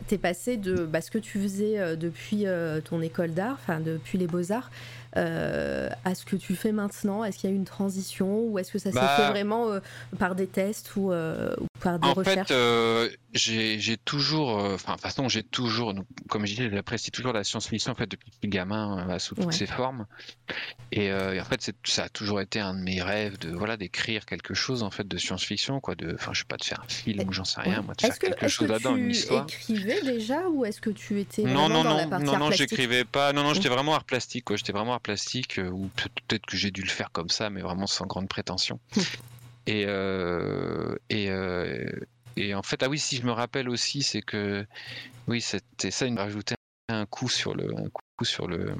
t'es 0.08 0.18
passé 0.18 0.58
de 0.58 0.86
bah, 0.86 1.02
ce 1.02 1.12
que 1.12 1.18
tu 1.18 1.40
faisais 1.40 1.80
euh, 1.80 1.96
depuis 1.96 2.46
euh, 2.46 2.82
ton 2.82 3.02
école 3.02 3.34
d'art, 3.34 3.58
enfin 3.62 3.80
depuis 3.80 4.18
les 4.18 4.28
beaux-arts, 4.28 4.70
euh, 5.18 5.90
à 6.06 6.16
ce 6.16 6.26
que 6.26 6.36
tu 6.36 6.56
fais 6.56 6.72
maintenant 6.72 7.24
Est-ce 7.24 7.38
qu'il 7.38 7.50
y 7.50 7.54
a 7.54 7.56
eu 7.56 7.58
une 7.58 7.66
transition 7.66 8.42
ou 8.42 8.60
est-ce 8.60 8.72
que 8.72 8.80
ça 8.80 8.92
s'est 8.92 9.00
bah, 9.00 9.16
fait 9.18 9.30
vraiment 9.30 9.72
euh, 9.72 9.80
par 10.18 10.36
des 10.36 10.48
tests 10.48 10.96
ou, 10.96 11.12
euh, 11.12 11.56
ou 11.60 11.66
par 11.80 12.00
des 12.00 12.08
en 12.08 12.14
recherches 12.14 12.52
En 12.52 13.06
fait, 13.06 13.18
j'ai 13.34 13.98
toujours, 13.98 14.50
enfin, 14.50 14.94
de 14.94 14.98
toute 14.98 15.02
façon, 15.02 15.28
j'ai 15.30 15.44
toujours, 15.44 15.94
donc, 15.94 16.06
comme 16.30 16.46
je 16.46 16.56
disais, 16.56 16.70
j'apprécie 16.72 17.12
toujours 17.12 17.34
la 17.34 17.44
science-fiction 17.44 17.92
en 17.92 17.96
fait 17.96 18.08
depuis 18.08 18.32
que 18.32 18.48
gamin 18.48 19.18
sous 19.20 19.36
toutes 19.36 19.46
ouais. 19.46 19.52
ses 19.52 19.66
formes. 19.66 20.06
Et, 20.92 21.12
en 21.12 21.46
fait, 21.46 21.72
ça 21.86 22.04
a 22.04 22.10
toujours 22.10 22.42
été 22.42 22.60
un 22.60 22.74
de 22.74 22.80
mes 22.80 23.02
rêves 23.02 23.38
de 23.40 23.50
voilà 23.52 23.78
d'écrire 23.78 24.26
quelque 24.26 24.54
chose 24.54 24.84
en 24.84 24.92
fait 24.92 25.08
de 25.08 25.18
science-fiction, 25.18 25.80
quoi. 25.80 25.96
De, 25.96 26.14
enfin, 26.14 26.34
je 26.34 26.40
sais 26.40 26.46
pas 26.48 26.58
de 26.58 26.64
faire 26.64 26.82
un 26.84 26.90
film 26.90 27.28
ou 27.28 27.34
j'en 27.34 27.46
sais 27.46 27.62
rien, 27.62 27.82
moi, 27.82 27.94
de 27.96 28.02
faire 28.02 28.18
que, 28.18 28.28
quelque 28.28 28.48
chose 28.48 28.70
là-dedans, 28.70 28.96
une 28.96 29.12
histoire. 29.12 29.46
Est-ce 29.46 29.58
que 29.58 29.66
tu 29.66 29.72
écrivais 29.74 30.02
déjà 30.02 30.48
ou 30.50 30.66
est-ce 30.66 30.82
que 30.82 30.90
tu 30.90 31.20
étais 31.20 31.44
non, 31.44 31.70
non, 31.70 31.84
dans 31.84 31.90
non, 31.90 32.10
la 32.10 32.20
non, 32.20 32.38
non, 32.38 32.52
j'écrivais 32.52 33.06
pas. 33.06 33.34
Non, 33.34 33.44
non, 33.44 33.54
j'étais 33.54 33.70
vraiment 33.70 33.96
art 33.96 34.04
plastique, 34.04 34.46
quoi. 34.46 34.56
J'étais 34.56 34.72
vraiment 34.72 34.94
plastique, 35.00 35.60
ou 35.72 35.90
peut-être 35.96 36.46
que 36.46 36.58
j'ai 36.58 36.72
dû 36.72 36.82
le 36.82 36.90
faire 36.90 37.12
comme 37.12 37.30
ça, 37.30 37.50
mais 37.50 37.62
vraiment 37.62 37.88
sans 37.88 38.06
grande 38.06 38.28
prétention. 38.28 38.80
et, 39.68 39.86
euh, 39.88 40.96
et, 41.10 41.30
euh, 41.30 41.90
et 42.36 42.54
en 42.56 42.64
fait, 42.64 42.84
ah 42.84 42.90
oui, 42.90 43.00
si 43.00 43.18
je 43.18 43.26
me 43.26 43.32
rappelle 43.32 43.70
aussi, 43.70 44.04
c'est 44.04 44.22
que 44.22 44.66
oui, 45.28 45.42
c'était 45.42 45.92
ça, 45.92 46.06
il 46.06 46.14
me 46.14 46.20
rajoutait 46.20 46.56
un 46.90 47.06
coup 47.06 47.30
sur 47.30 47.54
le, 47.54 47.76
un 47.76 47.90
coup 47.90 48.26
sur 48.26 48.48
le 48.48 48.76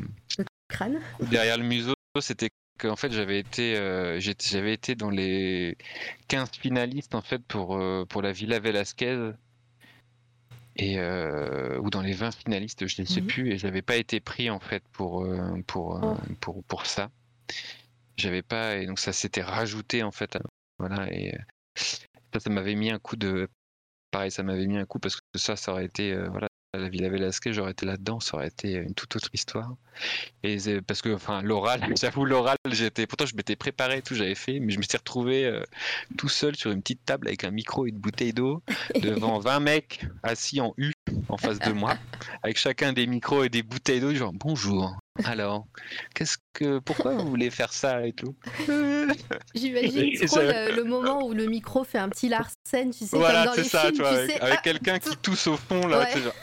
Crâne. 0.68 1.00
derrière 1.32 1.58
le 1.58 1.64
museau, 1.64 1.94
c'était 2.20 2.50
qu'en 2.80 2.96
fait 2.96 3.12
j'avais 3.12 3.40
été, 3.40 3.76
euh, 3.76 4.20
j'avais 4.20 4.74
été 4.74 4.96
dans 4.96 5.10
les 5.10 5.78
15 6.28 6.50
finalistes 6.60 7.14
en 7.14 7.22
fait 7.22 7.44
pour 7.44 7.76
euh, 7.78 8.06
pour 8.06 8.22
la 8.22 8.32
Villa 8.32 8.60
Velasquez 8.60 9.32
et 10.80 11.00
euh, 11.00 11.78
ou 11.80 11.90
dans 11.90 12.02
les 12.02 12.14
20 12.14 12.32
finalistes, 12.32 12.88
je 12.88 13.02
ne 13.02 13.06
sais 13.08 13.22
Mhm. 13.22 13.28
plus, 13.28 13.52
et 13.52 13.58
j'avais 13.58 13.82
pas 13.82 13.98
été 13.98 14.20
pris 14.20 14.50
en 14.50 14.60
fait 14.60 14.84
pour 14.92 15.24
euh, 15.26 15.62
pour 15.68 15.98
euh, 15.98 16.02
Oh. 16.04 16.18
pour 16.42 16.64
pour 16.66 16.86
ça. 16.86 17.12
J'avais 18.18 18.42
pas 18.42 18.78
et 18.78 18.86
donc 18.86 19.00
ça 19.00 19.14
s'était 19.14 19.42
rajouté 19.42 20.04
en 20.04 20.12
fait, 20.12 20.36
à- 20.36 20.42
voilà 20.78 21.12
et 21.14 21.38
ça, 21.76 22.40
ça 22.40 22.50
m'avait 22.50 22.76
mis 22.76 22.90
un 22.92 23.00
coup 23.00 23.16
de 23.16 23.48
pareil, 24.12 24.32
ça 24.32 24.44
m'avait 24.44 24.68
mis 24.68 24.78
un 24.78 24.86
coup 24.86 25.00
parce 25.00 25.16
que 25.18 25.22
ça, 25.40 25.56
ça 25.56 25.72
aurait 25.72 25.86
été 25.86 26.14
euh, 26.14 26.30
voilà 26.30 26.48
la 26.74 26.90
Villa 26.90 27.10
Velasquez, 27.10 27.54
j'aurais 27.54 27.72
été 27.72 27.86
là-dedans, 27.86 28.20
ça 28.20 28.38
aurait 28.38 28.48
été 28.48 28.74
une 28.74 28.94
toute 28.94 29.16
autre 29.16 29.30
histoire. 29.34 29.76
Et 30.44 30.60
c'est- 30.60 30.82
parce 30.82 31.02
que 31.02 31.10
enfin 31.14 31.42
l'oral, 31.42 31.82
j'avoue 32.00 32.26
l'oral, 32.26 32.58
j'étais 32.72 33.08
pourtant 33.08 33.26
je 33.26 33.36
m'étais 33.36 33.56
préparé 33.56 33.98
et 33.98 34.02
tout, 34.02 34.16
j'avais 34.16 34.36
fait, 34.36 34.60
mais 34.60 34.72
je 34.74 34.78
me 34.78 34.84
suis 34.84 34.98
retrouvé 34.98 35.46
euh, 35.46 35.64
tout 36.18 36.30
seul 36.30 36.56
sur 36.56 36.72
une 36.72 36.82
petite 36.82 37.04
table 37.06 37.28
avec 37.28 37.44
un 37.44 37.52
micro 37.52 37.86
et 37.86 37.90
une 37.90 37.98
bouteille 38.00 38.34
d'eau 38.34 38.62
devant 39.02 39.40
20 39.40 39.60
mecs 39.60 40.06
assis 40.24 40.62
en 40.62 40.74
U 40.78 40.92
en 41.28 41.38
face 41.38 41.60
de 41.60 41.72
moi, 41.72 41.98
avec 42.44 42.58
chacun 42.58 42.94
des 42.94 43.08
micros 43.08 43.44
et 43.44 43.50
des 43.50 43.64
bouteilles 43.64 44.00
d'eau, 44.00 44.14
genre 44.14 44.34
bonjour. 44.34 44.96
Alors, 45.26 45.66
qu'est-ce 46.16 46.38
que, 46.54 46.80
pourquoi 46.80 47.14
vous 47.16 47.28
voulez 47.28 47.50
faire 47.50 47.74
ça 47.74 48.06
et 48.08 48.14
tout? 48.14 48.36
J'imagine 49.56 50.14
trop 50.28 50.40
le, 50.40 50.76
le 50.76 50.84
moment 50.84 51.26
où 51.26 51.34
le 51.34 51.46
micro 51.48 51.84
fait 51.84 51.98
un 51.98 52.10
petit 52.10 52.30
Larsen, 52.30 52.92
tu 52.92 53.06
sais, 53.06 53.18
Voilà, 53.18 53.46
comme 53.46 53.48
dans 53.48 53.54
c'est 53.56 53.62
les 53.64 53.70
ça, 53.70 53.82
films, 53.82 53.94
tu 53.96 54.02
vois, 54.02 54.12
tu 54.12 54.18
avec, 54.18 54.32
sais. 54.32 54.42
avec 54.42 54.62
quelqu'un 54.62 55.00
qui 55.00 55.18
tousse 55.18 55.48
au 55.48 55.58
fond 55.58 55.88
là. 55.88 56.00
Ouais. 56.00 56.22
genre- 56.22 56.34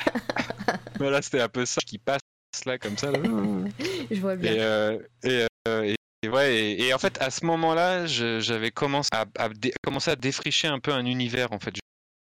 voilà, 0.99 1.23
c'était 1.23 1.41
un 1.41 1.49
peu 1.49 1.65
ça 1.65 1.81
qui 1.87 1.99
passe 1.99 2.21
là 2.65 2.79
comme 2.79 2.97
ça. 2.97 3.11
là. 3.11 3.19
je 4.11 4.21
vois 4.21 4.37
bien. 4.37 4.53
Et, 4.53 4.61
euh, 4.61 4.99
et, 5.25 5.47
euh, 5.69 5.83
et- 5.85 5.97
et 6.23 6.29
ouais, 6.29 6.57
et, 6.81 6.95
en 6.95 6.99
fait, 6.99 7.21
à 7.21 7.31
ce 7.31 7.45
moment-là, 7.45 8.07
j'avais 8.07 8.71
commencé 8.71 9.11
à, 9.13 9.27
à 9.39 9.49
commencé 9.85 10.11
à 10.11 10.17
défricher 10.17 10.67
un 10.67 10.81
peu 10.81 10.93
un 10.93 11.05
univers, 11.05 11.53
en 11.53 11.59
fait, 11.61 11.75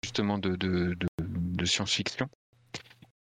justement, 0.04 0.38
de, 0.38 0.50
de, 0.54 0.94
de, 0.94 1.06
de 1.18 1.64
science-fiction. 1.64 2.28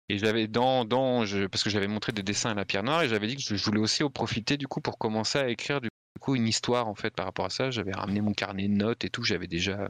Et 0.10 0.18
j'avais 0.18 0.48
dans, 0.48 0.86
dans 0.86 1.26
je- 1.26 1.46
parce 1.48 1.64
que 1.64 1.70
j'avais 1.70 1.88
montré 1.88 2.12
des 2.12 2.24
dessins 2.24 2.52
à 2.52 2.54
la 2.56 2.66
pierre 2.66 2.84
noire 2.84 3.04
et 3.04 3.08
j'avais 3.10 3.28
dit 3.28 3.36
que 3.36 3.42
je 3.42 3.56
je 3.56 3.64
voulais 3.66 3.80
aussi 3.80 4.04
en 4.04 4.10
profiter 4.10 4.58
du 4.58 4.68
coup 4.68 4.82
pour 4.82 4.98
commencer 4.98 5.38
à 5.38 5.50
écrire 5.50 5.82
du 5.82 5.90
coup 6.20 6.36
une 6.36 6.48
histoire 6.48 6.88
en 6.88 6.96
fait 6.96 7.12
par 7.16 7.26
rapport 7.26 7.46
à 7.46 7.50
ça. 7.52 7.70
J'avais 7.72 7.92
ramené 7.94 8.20
mon 8.20 8.34
carnet 8.34 8.68
de 8.68 8.74
notes 8.74 9.06
et 9.06 9.10
tout. 9.12 9.24
J'avais 9.24 9.46
déjà 9.48 9.90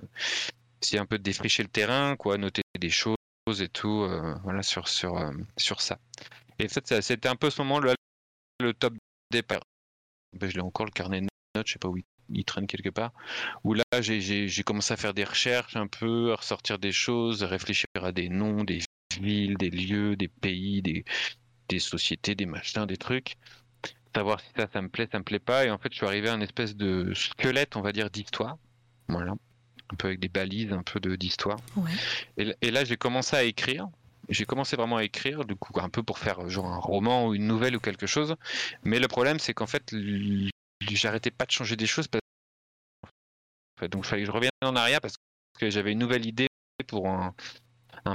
essayé 0.83 0.99
un 0.99 1.05
peu 1.05 1.17
de 1.17 1.23
défricher 1.23 1.63
le 1.63 1.69
terrain, 1.69 2.15
quoi, 2.17 2.37
noter 2.37 2.61
des 2.79 2.89
choses 2.89 3.15
et 3.61 3.69
tout, 3.69 4.01
euh, 4.03 4.35
voilà 4.43 4.61
sur 4.61 4.87
sur 4.89 5.17
euh, 5.17 5.31
sur 5.57 5.79
ça. 5.81 5.97
Et 6.59 6.65
en 6.65 6.69
fait, 6.69 6.87
ça- 6.87 7.01
c'était 7.01 7.29
un 7.29 7.35
peu 7.35 7.49
ce 7.49 7.61
moment-là 7.61 7.93
le 8.59 8.73
top 8.73 8.93
départ. 9.31 9.61
Ben, 10.37 10.49
je 10.49 10.55
l'ai 10.55 10.61
encore 10.61 10.85
le 10.85 10.91
carnet 10.91 11.21
de 11.21 11.27
notes, 11.55 11.67
je 11.67 11.73
sais 11.73 11.79
pas 11.79 11.87
où 11.87 11.97
il, 11.97 12.03
il 12.29 12.43
traîne 12.45 12.67
quelque 12.67 12.89
part. 12.89 13.11
Où 13.63 13.73
là, 13.73 13.83
j'ai- 14.01 14.49
commencé 14.63 14.93
à 14.93 14.97
faire 14.97 15.13
des 15.13 15.23
recherches 15.23 15.75
un 15.75 15.87
peu, 15.87 16.31
à 16.33 16.35
ressortir 16.35 16.77
des 16.77 16.91
choses, 16.91 17.43
à 17.43 17.47
réfléchir 17.47 17.87
à 17.95 18.11
des 18.11 18.29
noms, 18.29 18.63
des 18.63 18.79
villes, 19.19 19.57
des 19.57 19.69
lieux, 19.69 20.15
des 20.15 20.27
pays, 20.27 20.81
des, 20.81 21.03
des 21.69 21.79
sociétés, 21.79 22.35
des 22.35 22.45
machins, 22.45 22.85
des 22.85 22.97
trucs. 22.97 23.37
Savoir 24.15 24.39
si 24.41 24.47
ça, 24.57 24.67
ça 24.71 24.81
me 24.81 24.89
plaît, 24.89 25.07
ça 25.11 25.19
me 25.19 25.23
plaît 25.23 25.39
pas. 25.39 25.65
Et 25.65 25.71
en 25.71 25.77
fait, 25.77 25.89
je 25.91 25.97
suis 25.97 26.05
arrivé 26.05 26.29
à 26.29 26.33
un 26.33 26.41
espèce 26.41 26.75
de 26.75 27.13
squelette, 27.13 27.75
on 27.75 27.81
va 27.81 27.91
dire, 27.91 28.09
d'histoire. 28.09 28.57
Voilà. 29.07 29.33
Un 29.91 29.95
peu 29.95 30.07
avec 30.07 30.19
des 30.19 30.29
balises, 30.29 30.71
un 30.73 30.83
peu 30.83 30.99
d'histoire. 30.99 31.57
Ouais. 31.75 31.91
Et 32.61 32.69
là, 32.71 32.83
j'ai 32.85 32.97
commencé 32.97 33.35
à 33.35 33.43
écrire. 33.43 33.87
J'ai 34.29 34.45
commencé 34.45 34.75
vraiment 34.75 34.97
à 34.97 35.03
écrire, 35.03 35.43
du 35.43 35.55
coup, 35.55 35.73
un 35.79 35.89
peu 35.89 36.03
pour 36.03 36.19
faire 36.19 36.47
genre 36.49 36.67
un 36.67 36.77
roman 36.77 37.27
ou 37.27 37.33
une 37.33 37.47
nouvelle 37.47 37.75
ou 37.75 37.79
quelque 37.79 38.05
chose. 38.05 38.35
Mais 38.83 38.99
le 38.99 39.07
problème, 39.07 39.39
c'est 39.39 39.53
qu'en 39.53 39.65
fait, 39.65 39.93
j'arrêtais 40.81 41.31
pas 41.31 41.45
de 41.45 41.51
changer 41.51 41.75
des 41.75 41.87
choses. 41.87 42.07
donc, 43.81 44.05
il 44.05 44.07
fallait 44.07 44.21
que 44.21 44.27
je 44.27 44.31
revienne 44.31 44.51
en 44.63 44.75
arrière 44.75 45.01
parce 45.01 45.15
que 45.59 45.69
j'avais 45.69 45.91
une 45.93 45.99
nouvelle 45.99 46.25
idée 46.25 46.47
pour 46.87 47.07
un, 47.07 47.33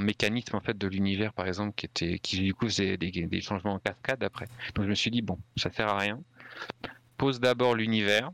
mécanisme 0.00 0.56
en 0.56 0.60
fait 0.60 0.76
de 0.76 0.88
l'univers, 0.88 1.32
par 1.32 1.46
exemple, 1.46 1.74
qui 1.76 1.86
était, 1.86 2.18
qui 2.18 2.40
du 2.40 2.52
coup 2.54 2.66
faisait 2.66 2.96
des, 2.96 3.40
changements 3.40 3.74
en 3.74 3.78
cascade 3.78 4.22
après. 4.24 4.46
Donc, 4.74 4.84
je 4.84 4.90
me 4.90 4.94
suis 4.94 5.10
dit 5.10 5.22
bon, 5.22 5.38
ça 5.56 5.70
sert 5.70 5.88
à 5.88 5.98
rien. 5.98 6.20
Pose 7.16 7.38
d'abord 7.38 7.74
l'univers, 7.74 8.30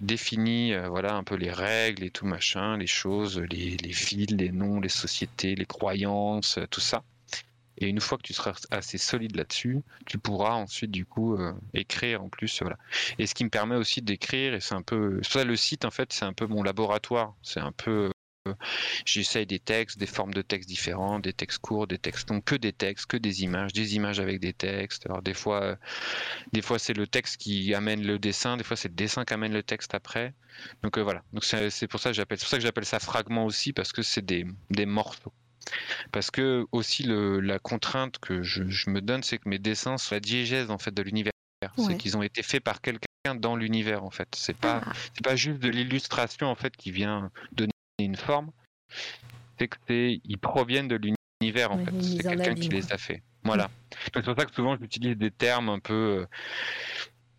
définis 0.00 0.74
euh, 0.74 0.88
voilà 0.88 1.14
un 1.14 1.22
peu 1.22 1.36
les 1.36 1.52
règles 1.52 2.02
et 2.04 2.10
tout 2.10 2.26
machin, 2.26 2.76
les 2.76 2.86
choses, 2.86 3.38
les, 3.38 3.76
les 3.76 3.92
villes, 3.92 4.36
les 4.36 4.50
noms, 4.50 4.80
les 4.80 4.88
sociétés, 4.88 5.54
les 5.54 5.66
croyances, 5.66 6.58
euh, 6.58 6.66
tout 6.66 6.80
ça. 6.80 7.04
Et 7.78 7.88
une 7.88 8.00
fois 8.00 8.18
que 8.18 8.22
tu 8.22 8.32
seras 8.32 8.54
assez 8.70 8.98
solide 8.98 9.36
là-dessus, 9.36 9.82
tu 10.06 10.18
pourras 10.18 10.54
ensuite 10.54 10.90
du 10.90 11.04
coup 11.06 11.34
euh, 11.36 11.52
écrire 11.74 12.22
en 12.22 12.28
plus. 12.28 12.60
Voilà. 12.62 12.78
Et 13.18 13.26
ce 13.26 13.34
qui 13.34 13.44
me 13.44 13.50
permet 13.50 13.76
aussi 13.76 14.02
d'écrire, 14.02 14.54
et 14.54 14.60
c'est 14.60 14.74
un 14.74 14.82
peu. 14.82 15.20
Ça, 15.22 15.44
le 15.44 15.56
site 15.56 15.84
en 15.84 15.90
fait, 15.90 16.12
c'est 16.12 16.24
un 16.24 16.32
peu 16.32 16.46
mon 16.46 16.62
laboratoire. 16.62 17.34
C'est 17.42 17.60
un 17.60 17.72
peu. 17.72 18.10
euh, 18.48 18.54
J'essaye 19.04 19.44
des 19.46 19.58
textes, 19.58 19.98
des 19.98 20.06
formes 20.06 20.32
de 20.32 20.42
textes 20.42 20.68
différents, 20.68 21.18
des 21.18 21.32
textes 21.32 21.58
courts, 21.58 21.86
des 21.88 21.98
textes 21.98 22.30
longs, 22.30 22.40
que 22.40 22.54
des 22.54 22.72
textes, 22.72 23.06
que 23.06 23.16
des 23.16 23.42
images, 23.42 23.72
des 23.72 23.96
images 23.96 24.20
avec 24.20 24.40
des 24.40 24.52
textes. 24.52 25.06
Alors 25.06 25.20
des 25.22 25.34
fois, 25.34 25.62
euh, 25.62 25.76
des 26.52 26.62
fois 26.62 26.78
c'est 26.78 26.94
le 26.94 27.06
texte 27.06 27.38
qui 27.38 27.74
amène 27.74 28.06
le 28.06 28.18
dessin, 28.18 28.56
des 28.56 28.64
fois 28.64 28.76
c'est 28.76 28.88
le 28.88 28.94
dessin 28.94 29.24
qui 29.24 29.34
amène 29.34 29.52
le 29.52 29.62
texte 29.64 29.94
après. 29.94 30.32
Donc 30.82 30.98
voilà. 30.98 31.22
C'est 31.70 31.88
pour 31.88 32.00
ça 32.00 32.10
que 32.10 32.14
j'appelle, 32.16 32.38
pour 32.38 32.48
ça 32.48 32.56
que 32.58 32.62
j'appelle 32.62 32.86
ça 32.86 33.00
fragment 33.00 33.44
aussi 33.46 33.72
parce 33.72 33.92
que 33.92 34.02
c'est 34.02 34.24
des, 34.24 34.46
des 34.70 34.86
morceaux. 34.86 35.32
Parce 36.12 36.30
que 36.30 36.66
aussi 36.72 37.02
le, 37.02 37.40
la 37.40 37.58
contrainte 37.58 38.18
que 38.18 38.42
je, 38.42 38.68
je 38.68 38.90
me 38.90 39.00
donne, 39.00 39.22
c'est 39.22 39.38
que 39.38 39.48
mes 39.48 39.58
dessins 39.58 39.98
sont 39.98 40.14
la 40.14 40.20
diégèse 40.20 40.70
en 40.70 40.78
fait 40.78 40.92
de 40.92 41.02
l'univers. 41.02 41.32
Ouais. 41.62 41.84
C'est 41.88 41.96
qu'ils 41.96 42.16
ont 42.16 42.22
été 42.22 42.42
faits 42.42 42.62
par 42.62 42.80
quelqu'un 42.80 43.34
dans 43.34 43.56
l'univers 43.56 44.04
en 44.04 44.10
fait. 44.10 44.28
C'est 44.36 44.56
pas 44.56 44.82
Ah, 44.84 44.92
c'est 45.14 45.24
pas 45.24 45.36
juste 45.36 45.58
de 45.58 45.68
l'illustration 45.68 46.48
en 46.48 46.54
fait 46.54 46.76
qui 46.76 46.90
vient 46.92 47.30
donner 47.52 47.72
une 47.98 48.16
forme. 48.16 48.50
C'est 49.58 49.68
que 49.68 49.76
c'est 49.88 50.20
ils 50.24 50.38
proviennent 50.38 50.88
de 50.88 50.96
l'univers 50.96 51.72
en 51.72 51.78
Ouais, 51.78 51.84
fait. 51.86 52.02
C'est 52.02 52.22
quelqu'un 52.22 52.54
qui 52.54 52.68
les 52.68 52.92
a 52.92 52.98
fait. 52.98 53.22
Voilà. 53.42 53.64
Donc 54.12 54.24
c'est 54.24 54.24
pour 54.24 54.36
ça 54.36 54.44
que 54.44 54.54
souvent 54.54 54.76
j'utilise 54.76 55.16
des 55.16 55.30
termes 55.30 55.68
un 55.68 55.78
peu 55.78 55.94
euh, 55.94 56.26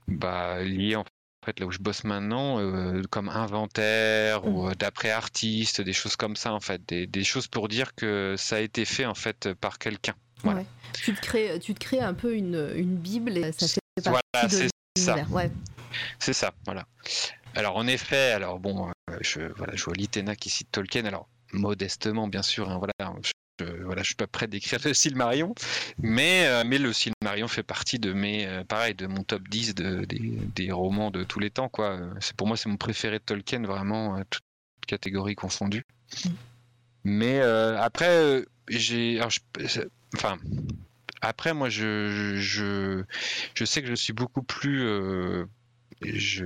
bah, 0.08 0.64
liés 0.64 0.96
en 0.96 1.04
fait 1.48 1.60
là 1.60 1.66
où 1.66 1.72
je 1.72 1.80
bosse 1.80 2.04
maintenant, 2.04 2.60
euh, 2.60 3.02
comme 3.10 3.30
inventaire 3.30 4.44
Mm. 4.44 4.50
ou 4.50 4.68
euh, 4.68 4.74
d'après 4.76 5.12
artiste, 5.12 5.82
des 5.82 5.94
choses 5.94 6.16
comme 6.16 6.36
ça 6.36 6.54
en 6.54 6.60
fait, 6.60 6.82
des, 6.88 7.08
des 7.08 7.24
choses 7.24 7.48
pour 7.48 7.68
dire 7.68 7.96
que 7.96 8.36
ça 8.38 8.58
a 8.58 8.60
été 8.60 8.86
fait 8.86 9.06
en 9.06 9.16
fait 9.16 9.54
par 9.54 9.80
quelqu'un. 9.80 10.14
Voilà. 10.44 10.60
ouais. 10.60 10.66
Tu 10.94 11.14
te 11.14 11.22
crées, 11.22 11.60
tu 11.60 11.74
te 11.74 11.80
crées 11.80 12.00
un 12.02 12.14
peu 12.14 12.36
une, 12.36 12.72
une 12.76 12.96
bible 12.96 13.38
et 13.38 13.52
ça 13.52 13.68
fait 13.68 13.80
partie 14.04 14.20
Voilà, 14.34 14.50
c'est 14.50 14.70
ça. 14.98 15.16
Ouais. 15.30 15.50
C'est 16.20 16.34
ça, 16.34 16.54
voilà. 16.66 16.86
Alors 17.56 17.78
en 17.78 17.88
effet, 17.88 18.32
alors 18.34 18.60
bon, 18.60 18.90
euh, 18.90 19.18
je 19.22 19.42
voilà, 19.56 19.76
je 19.76 19.84
vois 19.86 19.94
Litena 19.96 20.36
qui 20.36 20.50
cite 20.50 20.70
Tolkien, 20.72 21.06
alors 21.06 21.28
modestement 21.54 22.28
bien 22.28 22.44
sûr, 22.44 22.70
hein, 22.70 22.78
voilà, 22.78 23.16
je, 23.24 23.32
je- 23.60 23.84
voilà, 23.84 24.04
suis 24.04 24.16
pas 24.16 24.28
prêt 24.28 24.48
d'écrire 24.48 24.80
le 24.84 24.94
Silmarion, 24.94 25.54
mais 26.00 26.46
euh, 26.48 26.64
mais 26.66 26.78
le 26.78 26.94
Silmarion 26.94 27.48
fait 27.48 27.64
partie 27.64 28.00
de 28.00 28.14
mes, 28.14 28.46
euh, 28.48 28.64
pareil, 28.64 28.96
de 28.96 29.08
mon 29.08 29.24
top 29.24 29.48
10 29.50 29.76
de, 29.76 30.06
des, 30.06 30.20
des 30.56 30.72
romans 30.72 31.12
de 31.12 31.24
tous 31.24 31.40
les 31.40 31.50
temps, 31.50 31.70
quoi. 31.70 32.00
Pour 32.36 32.48
moi 32.48 32.58
c'est 32.58 32.70
mon 32.70 32.78
préféré 32.78 33.20
de 33.20 33.24
Tolkien, 33.24 33.64
vraiment, 33.64 34.18
euh, 34.18 34.22
toute 34.30 34.44
catégorie 34.88 35.36
confondue. 35.36 35.84
Mm. 36.26 36.30
Mais 37.04 37.40
après, 37.42 38.44
j'ai, 38.70 39.22
enfin. 40.16 40.38
Après, 41.20 41.56
moi, 41.56 41.68
je, 41.68 42.36
je, 42.38 43.04
je 43.56 43.66
sais 43.66 43.82
que 43.82 43.88
je 43.88 43.96
suis 43.96 44.14
beaucoup 44.14 44.44
plus 44.44 44.84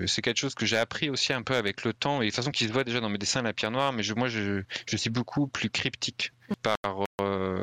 c'est 0.07 0.21
quelque 0.21 0.37
chose 0.37 0.55
que 0.55 0.65
j'ai 0.65 0.77
appris 0.77 1.09
aussi 1.09 1.33
un 1.33 1.41
peu 1.41 1.55
avec 1.55 1.83
le 1.83 1.93
temps 1.93 2.21
et 2.21 2.25
de 2.25 2.29
toute 2.29 2.35
façon 2.37 2.51
qui 2.51 2.67
se 2.67 2.71
voit 2.73 2.83
déjà 2.83 2.99
dans 3.01 3.09
mes 3.09 3.17
dessins 3.17 3.41
la 3.41 3.53
pierre 3.53 3.71
noire 3.71 3.91
mais 3.93 4.03
je, 4.03 4.13
moi 4.13 4.27
je, 4.27 4.63
je 4.87 4.97
suis 4.97 5.09
beaucoup 5.09 5.47
plus 5.47 5.69
cryptique 5.69 6.31
par 6.61 7.05
euh, 7.21 7.61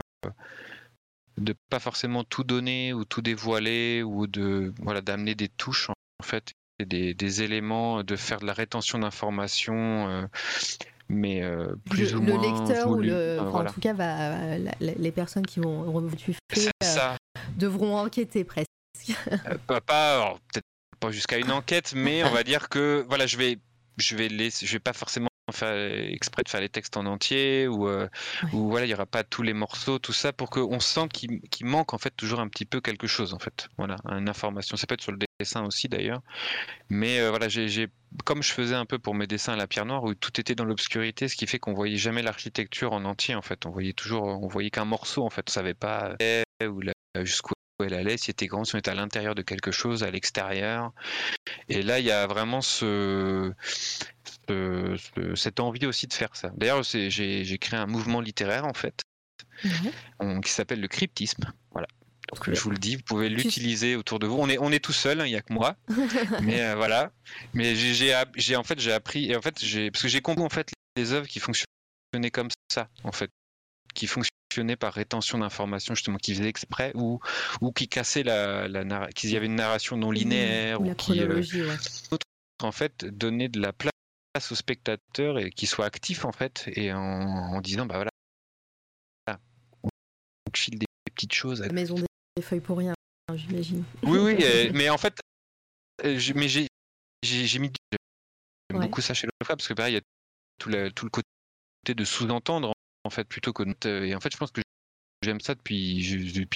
de 1.39 1.55
pas 1.71 1.79
forcément 1.79 2.25
tout 2.25 2.45
donner 2.45 2.93
ou 2.93 3.05
tout 3.05 3.23
dévoiler 3.23 4.03
ou 4.03 4.27
de 4.27 4.73
voilà 4.83 5.01
d'amener 5.01 5.35
des 5.35 5.49
touches 5.49 5.91
en 5.91 6.23
fait 6.25 6.53
et 6.81 6.85
des, 6.85 7.15
des 7.15 7.43
éléments 7.43 8.03
de 8.03 8.17
faire 8.17 8.41
de 8.41 8.47
la 8.47 8.53
rétention 8.53 8.99
d'informations 8.99 10.09
euh, 10.09 10.27
mais 11.09 11.43
euh, 11.43 11.75
plus 11.89 12.13
le, 12.13 12.19
ou 12.19 12.23
le 12.23 12.33
moins 12.35 12.43
lecteur 12.43 12.89
ou 12.89 12.97
voulu. 12.97 13.09
le, 13.09 13.39
enfin, 13.41 13.51
voilà. 13.51 13.71
en 13.71 13.73
tout 13.73 13.81
cas, 13.81 13.95
va, 13.95 14.59
la- 14.59 14.75
la- 14.79 14.93
les 14.95 15.11
personnes 15.11 15.47
qui 15.47 15.59
vont 15.59 16.11
c'est 16.53 16.69
euh, 16.85 17.17
devront 17.57 17.97
enquêter 17.97 18.45
presque. 18.45 18.69
Euh, 19.09 19.57
pas, 19.67 19.81
pas- 19.81 20.37
peut-être 20.53 20.67
pas 20.99 21.11
jusqu'à 21.11 21.39
une 21.39 21.51
enquête, 21.51 21.93
mais 21.95 22.23
on 22.25 22.31
va 22.31 22.45
dire 22.45 22.69
que 22.69 23.05
voilà, 23.09 23.27
je 23.27 23.37
vais, 23.37 23.59
je 23.97 24.17
vais 24.17 24.29
laisser, 24.29 24.67
je 24.67 24.73
vais 24.73 24.79
pas 24.81 24.93
forcément 24.93 25.29
faire 25.51 25.75
exprès 26.13 26.43
de 26.43 26.49
faire 26.51 26.61
les 26.61 26.69
textes 26.69 26.99
en 26.99 27.07
entier 27.07 27.67
ou, 27.69 27.89
euh, 27.89 28.07
ou 28.53 28.69
voilà, 28.69 28.85
il 28.85 28.91
y 28.91 28.95
aura 28.95 29.07
pas 29.07 29.25
tous 29.25 29.43
les 29.43 29.55
morceaux, 29.55 29.99
tout 29.99 30.13
ça, 30.13 30.31
pour 30.31 30.51
qu'on 30.51 30.79
sente 30.79 31.11
qu'il 31.11 31.41
manque 31.63 31.95
en 31.95 31.99
fait 31.99 32.11
toujours 32.15 32.41
un 32.41 32.49
petit 32.49 32.67
peu 32.67 32.83
quelque 32.83 33.07
chose 33.07 33.33
en 33.33 33.39
fait. 33.39 33.69
Voilà, 33.79 33.97
une 34.11 34.29
information. 34.29 34.77
Ça 34.77 34.87
peut 34.87 34.93
être 34.93 35.01
sur 35.01 35.13
le 35.13 35.19
dessin 35.41 35.65
aussi 35.65 35.89
d'ailleurs, 35.89 36.21
mais 36.91 37.19
euh, 37.21 37.31
voilà, 37.31 37.49
j'ai, 37.49 37.89
comme 38.27 38.43
je 38.43 38.53
faisais 38.53 38.75
un 38.75 38.85
peu 38.85 38.99
pour 38.99 39.15
mes 39.15 39.27
dessins 39.27 39.55
à 39.55 39.57
la 39.57 39.67
pierre 39.67 39.87
noire 39.87 40.05
où 40.05 40.15
tout 40.15 40.39
était 40.39 40.55
dans 40.55 40.67
l'obscurité, 40.67 41.29
ce 41.29 41.37
qui 41.37 41.47
fait 41.47 41.59
qu'on 41.59 41.73
voyait 41.73 41.97
jamais 41.97 42.21
l'architecture 42.23 42.93
en 42.93 43.07
entier 43.07 43.35
en 43.35 43.43
fait. 43.43 43.65
On 43.65 43.71
voyait 43.71 43.95
toujours, 43.95 44.25
on 44.25 44.49
voyait 44.49 44.71
qu'un 44.71 44.85
morceau 44.85 45.25
en 45.25 45.31
fait. 45.31 45.45
On 45.49 45.53
savait 45.53 45.73
pas 45.75 46.15
la- 46.61 47.25
jusqu'où 47.25 47.55
elle 47.85 47.95
allait, 47.95 48.17
si 48.17 48.31
elle 48.31 48.33
était 48.33 48.47
grande, 48.47 48.67
si 48.67 48.75
on 48.75 48.79
était 48.79 48.91
à 48.91 48.95
l'intérieur 48.95 49.35
de 49.35 49.43
quelque 49.43 49.71
chose, 49.71 50.03
à 50.05 50.11
l'extérieur. 50.11 50.93
Et 51.69 51.83
là, 51.83 51.99
il 52.01 52.05
y 52.07 52.11
a 52.11 52.27
vraiment 52.27 52.61
ce, 52.61 53.53
ce- 54.49 54.97
ce- 54.97 55.35
cette 55.35 55.61
envie 55.61 55.87
aussi 55.87 56.07
de 56.07 56.13
faire 56.13 56.35
ça. 56.35 56.51
D'ailleurs, 56.57 56.83
j'ai 56.83 57.11
j'ai 57.11 57.59
créé 57.59 57.79
un 57.79 57.87
mouvement 57.87 58.21
littéraire 58.21 58.65
en 58.65 58.75
fait, 58.75 59.03
on- 60.21 60.41
qui 60.41 60.51
s'appelle 60.51 60.81
le 60.81 60.89
cryptisme. 60.89 61.53
Voilà. 61.73 61.87
Donc, 62.33 62.53
je 62.53 62.61
vous 62.61 62.71
le 62.71 62.77
dis, 62.79 62.97
vous 62.97 63.03
pouvez 63.03 63.29
l'utiliser 63.31 63.97
autour 63.97 64.19
de 64.19 64.27
vous. 64.27 64.37
On 64.39 64.49
est, 64.51 64.59
on 64.59 64.71
est 64.71 64.85
tout 64.85 64.93
seul, 64.93 65.21
hein, 65.21 65.27
il 65.27 65.31
n'y 65.31 65.37
a 65.37 65.41
que 65.41 65.53
moi. 65.53 65.77
mais 66.43 66.61
euh, 66.63 66.75
voilà. 66.75 67.11
Mais 67.55 67.75
j'ai- 67.75 67.95
j'ai 67.95 68.13
app- 68.13 68.35
j'ai 68.37 68.57
en 68.57 68.65
fait 68.65 68.79
j'ai 68.81 68.93
appris 68.93 69.31
et 69.31 69.37
en 69.37 69.41
fait 69.43 69.59
j'ai 69.65 69.91
parce 69.91 70.03
que 70.03 70.09
j'ai 70.09 70.21
compris 70.21 70.45
en 70.45 70.51
fait 70.51 70.71
les 70.97 71.13
œuvres 71.13 71.27
qui 71.27 71.39
fonctionnaient 71.41 72.31
comme 72.33 72.49
ça 72.73 72.89
en 73.05 73.13
fait, 73.13 73.31
qui 73.95 74.07
fonctionnaient 74.07 74.29
par 74.79 74.93
rétention 74.95 75.39
d'informations 75.39 75.95
justement, 75.95 76.17
qui 76.19 76.35
faisaient 76.35 76.49
exprès 76.49 76.93
ou 76.95 77.21
ou 77.61 77.73
qui 77.73 77.89
cassaient 77.89 78.23
la, 78.23 78.67
la 78.69 78.85
narra- 78.85 79.13
qu'il 79.13 79.31
y 79.31 79.37
avait 79.37 79.47
une 79.47 79.55
narration 79.57 79.97
non 79.97 80.11
linéaire 80.11 80.81
Ou 80.81 80.95
qui 80.95 81.21
euh, 81.21 81.37
ouais. 81.37 81.77
en 82.63 82.73
fait 82.73 83.05
donner 83.05 83.49
de 83.49 83.61
la 83.61 83.73
place 83.73 83.93
au 84.51 84.55
spectateur 84.55 85.39
et 85.39 85.51
qui 85.51 85.67
soit 85.67 85.85
actif 85.87 86.25
en 86.25 86.33
fait 86.33 86.65
et 86.75 86.93
en, 86.93 86.99
en 87.01 87.61
disant 87.61 87.87
bah 87.87 87.97
voilà 87.97 88.11
on 89.83 89.89
file 90.57 90.79
des 90.79 90.87
petites 91.15 91.35
choses 91.35 91.61
La 91.61 91.73
maison 91.73 91.95
des 91.97 92.07
des 92.37 92.43
feuilles 92.43 92.61
pour 92.61 92.79
rien, 92.79 92.95
j'imagine. 93.35 93.85
oui 94.05 94.19
oui 94.19 94.37
euh, 94.45 94.71
mais 94.75 94.89
en 94.91 94.99
fait 94.99 95.21
euh, 96.05 96.19
mais 96.35 96.49
j'ai 96.49 96.67
j'ai 97.23 97.59
mis 97.59 97.71
Ouais. 98.73 98.81
beaucoup 98.81 99.01
ça 99.01 99.15
chez 99.15 99.27
Lovecraft 99.27 99.59
parce 99.61 99.69
que 99.69 99.75
pareil 99.75 99.93
il 99.95 99.97
y 99.97 99.99
a 99.99 100.03
tout, 100.59 100.69
la- 100.69 100.91
tout 100.91 101.07
le 101.07 101.11
côté 101.11 101.25
de 101.89 102.05
sous-entendre 102.05 102.75
en 103.05 103.11
fait 103.11 103.25
plutôt 103.25 103.53
que 103.53 103.63
et 104.05 104.15
en 104.15 104.21
fait 104.21 104.33
je 104.33 104.37
pense 104.37 104.51
que 104.51 104.61
j'aime 105.23 105.41
ça 105.41 105.55
depuis 105.55 106.49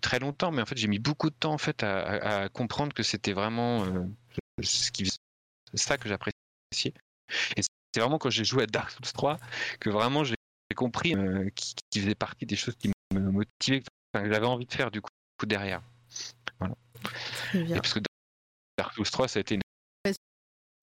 très 0.00 0.18
longtemps 0.18 0.50
mais 0.50 0.62
en 0.62 0.66
fait 0.66 0.76
j'ai 0.76 0.88
mis 0.88 0.98
beaucoup 0.98 1.30
de 1.30 1.34
temps 1.34 1.52
en 1.52 1.58
fait 1.58 1.82
à, 1.82 2.00
à- 2.00 2.42
à 2.44 2.48
comprendre 2.48 2.92
que 2.92 3.02
c'était 3.02 3.32
vraiment 3.32 3.84
euh, 3.84 4.04
ce 4.62 4.90
qui 4.90 5.08
ça 5.74 5.96
que 5.96 6.08
j'appréciais 6.08 6.92
et 7.56 7.62
c'est 7.62 8.00
vraiment 8.00 8.18
quand 8.18 8.30
j'ai 8.30 8.44
joué 8.44 8.64
à 8.64 8.66
Dark 8.66 8.90
Souls 8.90 9.12
3 9.14 9.38
que 9.80 9.90
vraiment 9.90 10.24
j'ai 10.24 10.34
compris 10.74 11.14
euh, 11.14 11.48
qui, 11.54 11.74
qui 11.90 12.00
faisait 12.00 12.14
partie 12.14 12.46
des 12.46 12.56
choses 12.56 12.74
qui 12.76 12.90
me 13.14 13.20
motivaient 13.30 13.80
que 13.80 13.86
j'avais 14.14 14.46
envie 14.46 14.66
de 14.66 14.72
faire 14.72 14.90
du 14.90 15.00
coup 15.00 15.10
derrière 15.46 15.82
Très 17.34 17.62
bien. 17.62 17.76
et 17.76 17.80
parce 17.80 17.94
que 17.94 18.00
Dark 18.78 18.94
Souls 18.94 19.10
3 19.10 19.28
ça 19.28 19.38
a 19.38 19.40
été 19.42 19.54
une 19.56 19.60
Ça 20.04 20.12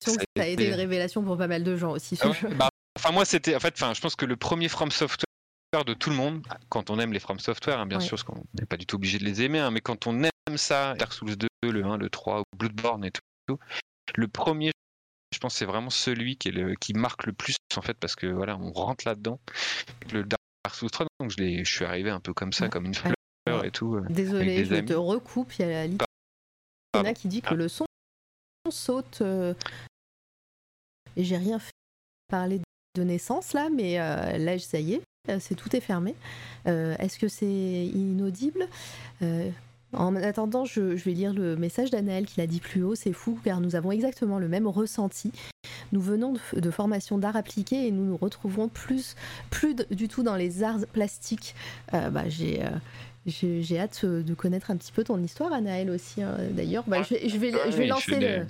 ça 0.06 0.11
a 0.38 0.41
a 0.41 0.47
été 0.47 0.53
été- 0.53 0.68
une 0.69 0.73
révélation 0.76 1.23
pour 1.23 1.38
pas 1.38 1.47
mal 1.47 1.64
de 1.64 1.76
gens 1.76 1.91
aussi. 1.91 2.18
Ah 2.22 2.30
ouais. 2.30 2.56
Bah, 2.56 2.69
enfin 3.00 3.12
moi 3.12 3.26
c'était 3.26 3.56
en 3.56 3.60
fait 3.60 3.74
enfin 3.76 3.94
je 3.94 4.02
pense 4.02 4.16
que 4.16 4.26
le 4.26 4.36
premier 4.36 4.68
From 4.70 4.92
Software 4.92 5.26
de 5.86 5.94
tout 5.94 6.10
le 6.10 6.16
monde 6.16 6.46
quand 6.70 6.90
on 6.90 7.00
aime 7.00 7.14
les 7.14 7.20
From 7.20 7.40
Software 7.40 7.80
hein, 7.80 7.86
bien 7.86 8.00
Ouais. 8.00 8.04
sûr 8.04 8.12
parce 8.18 8.24
qu'on 8.24 8.44
n'est 8.60 8.66
pas 8.66 8.78
du 8.78 8.86
tout 8.86 8.96
obligé 8.98 9.18
de 9.20 9.24
les 9.26 9.42
aimer 9.42 9.60
hein, 9.60 9.72
mais 9.72 9.82
quand 9.82 10.08
on 10.08 10.24
aime 10.24 10.58
ça 10.58 10.94
Dark 10.96 11.14
Souls 11.14 11.36
2 11.36 11.48
le 11.64 11.84
1 11.86 11.98
le 11.98 12.10
3 12.10 12.42
ou 12.42 12.44
Bloodborne 12.58 13.06
et 13.06 13.12
tout, 13.12 13.22
tout, 13.48 13.58
le 14.16 14.28
premier 14.28 14.72
je 15.34 15.38
pense 15.40 15.56
c'est 15.56 15.66
vraiment 15.66 15.90
celui 15.92 16.38
qui 16.38 16.50
est 16.50 16.52
le 16.52 16.76
qui 16.76 16.94
marque 16.94 17.26
le 17.26 17.34
plus 17.34 17.56
en 17.78 17.82
fait 17.82 17.94
parce 17.94 18.16
que 18.16 18.28
voilà 18.28 18.58
on 18.58 18.72
rentre 18.72 19.08
là-dedans 19.08 19.40
le 20.12 20.24
Dark 20.24 20.40
Souls 20.76 20.90
3 20.92 21.06
donc 21.22 21.32
je 21.32 21.64
je 21.64 21.72
suis 21.72 21.86
arrivé 21.86 22.10
un 22.10 22.20
peu 22.20 22.34
comme 22.34 22.52
ça 22.52 22.66
Ouais. 22.66 22.70
comme 22.70 22.86
une 22.86 22.96
fleur 22.96 23.14
Ouais. 23.48 23.68
et 23.68 23.72
tout 23.72 23.96
euh. 23.96 24.06
Désolé, 24.10 24.64
je 24.66 24.76
amis. 24.76 24.86
te 24.90 24.94
recoupe. 24.94 25.54
Il 25.58 25.66
y 25.66 25.74
a 25.74 25.88
Lina 25.88 26.06
Pardon. 26.92 27.14
qui 27.14 27.28
dit 27.28 27.42
que 27.42 27.48
Ah. 27.52 27.56
le 27.56 27.68
son 27.68 27.86
saute. 28.70 29.22
euh, 29.22 29.56
Et 31.16 31.24
j'ai 31.24 31.38
rien 31.38 31.58
fait 31.58 31.72
parler 32.28 32.60
de 32.95 33.03
naissance 33.03 33.53
là, 33.53 33.70
mais 33.74 33.99
euh, 33.99 34.38
là, 34.38 34.57
ça 34.60 34.80
y 34.80 34.94
est, 34.94 35.02
euh, 35.30 35.38
c'est 35.40 35.56
tout 35.56 35.76
est 35.76 35.82
fermé. 35.82 36.16
Euh, 36.68 36.95
Est-ce 36.99 37.20
que 37.20 37.28
c'est 37.28 37.45
inaudible? 37.45 38.68
En 39.91 40.16
attendant, 40.16 40.66
je, 40.66 40.82
vais 40.82 41.14
lire 41.14 41.34
le 41.34 41.56
message 41.56 41.90
d'Anaël 41.90 42.28
qu'il 42.28 42.44
a 42.44 42.48
dit 42.48 42.60
plus 42.60 42.84
haut. 42.84 42.94
C'est 42.94 43.11
fou 43.11 43.40
car 43.44 43.60
nous 43.60 43.76
avons 43.76 43.91
exactement 43.91 44.38
le 44.38 44.48
même 44.48 44.68
ressenti. 44.68 45.32
Nous 45.91 45.99
venons 45.99 46.34
de, 46.34 46.60
de 46.60 46.70
formation 46.70 47.18
d'art 47.18 47.36
appliqué 47.36 47.88
et 47.88 47.91
nous 47.91 48.06
nous 48.06 48.16
retrouvons 48.16 48.68
plus, 48.68 49.16
plus 49.49 49.76
du 49.90 50.07
tout 50.07 50.22
dans 50.22 50.36
les 50.36 50.61
arts 50.61 50.86
plastiques. 50.94 51.56
Bah, 51.91 52.30
j'ai. 52.30 52.61
J'ai 53.30 53.80
hâte 53.80 54.01
euh, 54.03 54.22
de 54.23 54.34
connaître 54.34 54.72
un 54.72 54.77
petit 54.77 54.91
peu 54.91 55.03
ton 55.03 55.22
histoire, 55.23 55.53
Anaël 55.53 55.89
aussi. 55.89 56.22
hein. 56.22 56.35
D'ailleurs, 56.51 56.84
bah, 56.88 57.03
je, 57.03 57.14
vais, 57.15 57.30
je, 57.30 57.38
vais, 57.38 57.51
je 57.51 57.76
vais 57.77 57.84
Ouais, 57.84 57.88
lancer 57.88 58.19
le, 58.19 58.45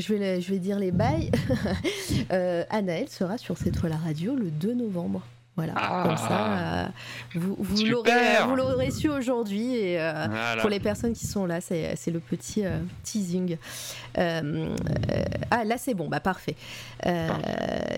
je 0.00 0.14
vais, 0.14 0.40
je 0.40 0.50
vais 0.50 0.58
dire 0.58 0.78
les 0.78 0.90
bails. 0.92 1.30
euh, 2.32 2.64
Anaël 2.70 3.08
sera 3.08 3.38
sur 3.38 3.56
cette 3.58 3.78
toile 3.78 3.96
radio 4.04 4.34
le 4.34 4.50
2 4.50 4.74
novembre. 4.74 5.22
Voilà, 5.54 5.74
Ah. 5.76 6.04
comme 6.06 6.16
ça, 6.16 6.58
euh, 6.58 6.88
vous, 7.34 7.84
l'aurez 7.84 8.10
vous 8.48 8.56
l'aurez 8.56 8.90
su 8.90 9.10
aujourd'hui. 9.10 9.74
Et 9.76 10.00
euh, 10.00 10.26
Voilà. 10.30 10.62
pour 10.62 10.70
les 10.70 10.80
personnes 10.80 11.12
qui 11.12 11.26
sont 11.26 11.44
là, 11.44 11.60
c'est 11.60 11.94
c'est 11.96 12.10
le 12.10 12.20
petit 12.20 12.64
euh, 12.64 12.78
teasing. 13.02 13.58
Ah, 14.16 15.64
là, 15.64 15.76
c'est 15.76 15.92
bon, 15.94 16.08
bah 16.08 16.20
parfait. 16.20 16.56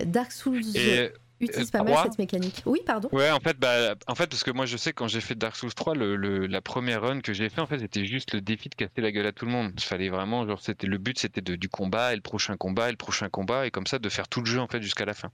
Dark 0.05 0.31
Souls 0.33 0.61
et 0.75 1.11
utilise 1.39 1.67
euh, 1.67 1.71
pas 1.71 1.83
mal 1.83 1.95
cette 2.03 2.17
mécanique. 2.19 2.61
Oui, 2.65 2.79
pardon. 2.85 3.09
Ouais, 3.11 3.29
en 3.31 3.39
fait, 3.39 3.57
bah, 3.59 3.95
en 4.07 4.15
fait, 4.15 4.27
parce 4.27 4.43
que 4.43 4.51
moi, 4.51 4.65
je 4.65 4.77
sais 4.77 4.93
quand 4.93 5.07
j'ai 5.07 5.21
fait 5.21 5.35
Dark 5.35 5.55
Souls 5.55 5.73
3, 5.73 5.95
le, 5.95 6.15
le- 6.15 6.47
la 6.47 6.61
première 6.61 7.01
run 7.01 7.21
que 7.21 7.33
j'ai 7.33 7.49
fait, 7.49 7.61
en 7.61 7.67
fait, 7.67 7.79
c'était 7.79 8.05
juste 8.05 8.33
le 8.33 8.41
défi 8.41 8.69
de 8.69 8.75
casser 8.75 9.01
la 9.01 9.11
gueule 9.11 9.25
à 9.27 9.31
tout 9.31 9.45
le 9.45 9.51
monde. 9.51 9.71
Il 9.75 9.83
fallait 9.83 10.09
vraiment, 10.09 10.47
genre, 10.47 10.61
c'était 10.61 10.87
le 10.87 10.97
but, 10.97 11.19
c'était 11.19 11.41
de- 11.41 11.55
du 11.55 11.69
combat 11.69 12.13
et 12.13 12.15
le 12.15 12.21
prochain 12.21 12.57
combat 12.57 12.87
et 12.87 12.91
le 12.91 12.97
prochain 12.97 13.29
combat 13.29 13.67
et 13.67 13.71
comme 13.71 13.87
ça 13.87 13.99
de 13.99 14.09
faire 14.09 14.27
tout 14.27 14.39
le 14.41 14.45
jeu 14.45 14.59
en 14.59 14.67
fait 14.67 14.81
jusqu'à 14.81 15.05
la 15.05 15.13
fin. 15.13 15.29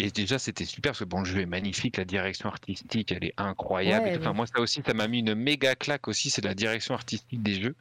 Et 0.00 0.10
déjà, 0.10 0.38
c'était 0.38 0.64
super 0.64 0.92
parce 0.92 1.00
que 1.00 1.04
bon, 1.04 1.20
le 1.20 1.24
jeu 1.26 1.40
est 1.40 1.46
magnifique, 1.46 1.96
la 1.96 2.04
direction 2.04 2.48
artistique, 2.48 3.10
elle 3.10 3.24
est 3.24 3.34
incroyable. 3.36 4.04
Ouais, 4.04 4.12
et 4.12 4.14
tout. 4.14 4.20
Enfin, 4.20 4.32
moi, 4.32 4.46
ça 4.46 4.60
aussi, 4.60 4.80
ça 4.86 4.94
m'a 4.94 5.08
mis 5.08 5.18
une 5.18 5.34
méga 5.34 5.74
claque 5.74 6.06
aussi, 6.06 6.30
c'est 6.30 6.44
la 6.44 6.54
direction 6.54 6.94
artistique 6.94 7.42
des 7.42 7.60
jeux. 7.60 7.74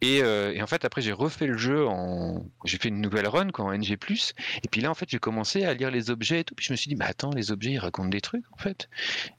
Et, 0.00 0.22
euh, 0.22 0.52
et 0.52 0.62
en 0.62 0.66
fait, 0.66 0.84
après, 0.84 1.02
j'ai 1.02 1.12
refait 1.12 1.46
le 1.46 1.56
jeu 1.56 1.86
en. 1.86 2.44
J'ai 2.64 2.78
fait 2.78 2.88
une 2.88 3.00
nouvelle 3.00 3.26
run 3.26 3.50
quoi, 3.50 3.64
en 3.64 3.72
NG. 3.72 3.92
Et 3.92 4.68
puis 4.70 4.80
là, 4.80 4.90
en 4.90 4.94
fait, 4.94 5.08
j'ai 5.08 5.18
commencé 5.18 5.64
à 5.64 5.74
lire 5.74 5.90
les 5.90 6.10
objets 6.10 6.40
et 6.40 6.44
tout. 6.44 6.54
Puis 6.54 6.66
je 6.66 6.72
me 6.72 6.76
suis 6.76 6.88
dit, 6.88 6.94
bah 6.94 7.06
attends, 7.08 7.30
les 7.32 7.50
objets, 7.50 7.72
ils 7.72 7.78
racontent 7.78 8.08
des 8.08 8.20
trucs, 8.20 8.44
en 8.52 8.58
fait. 8.58 8.88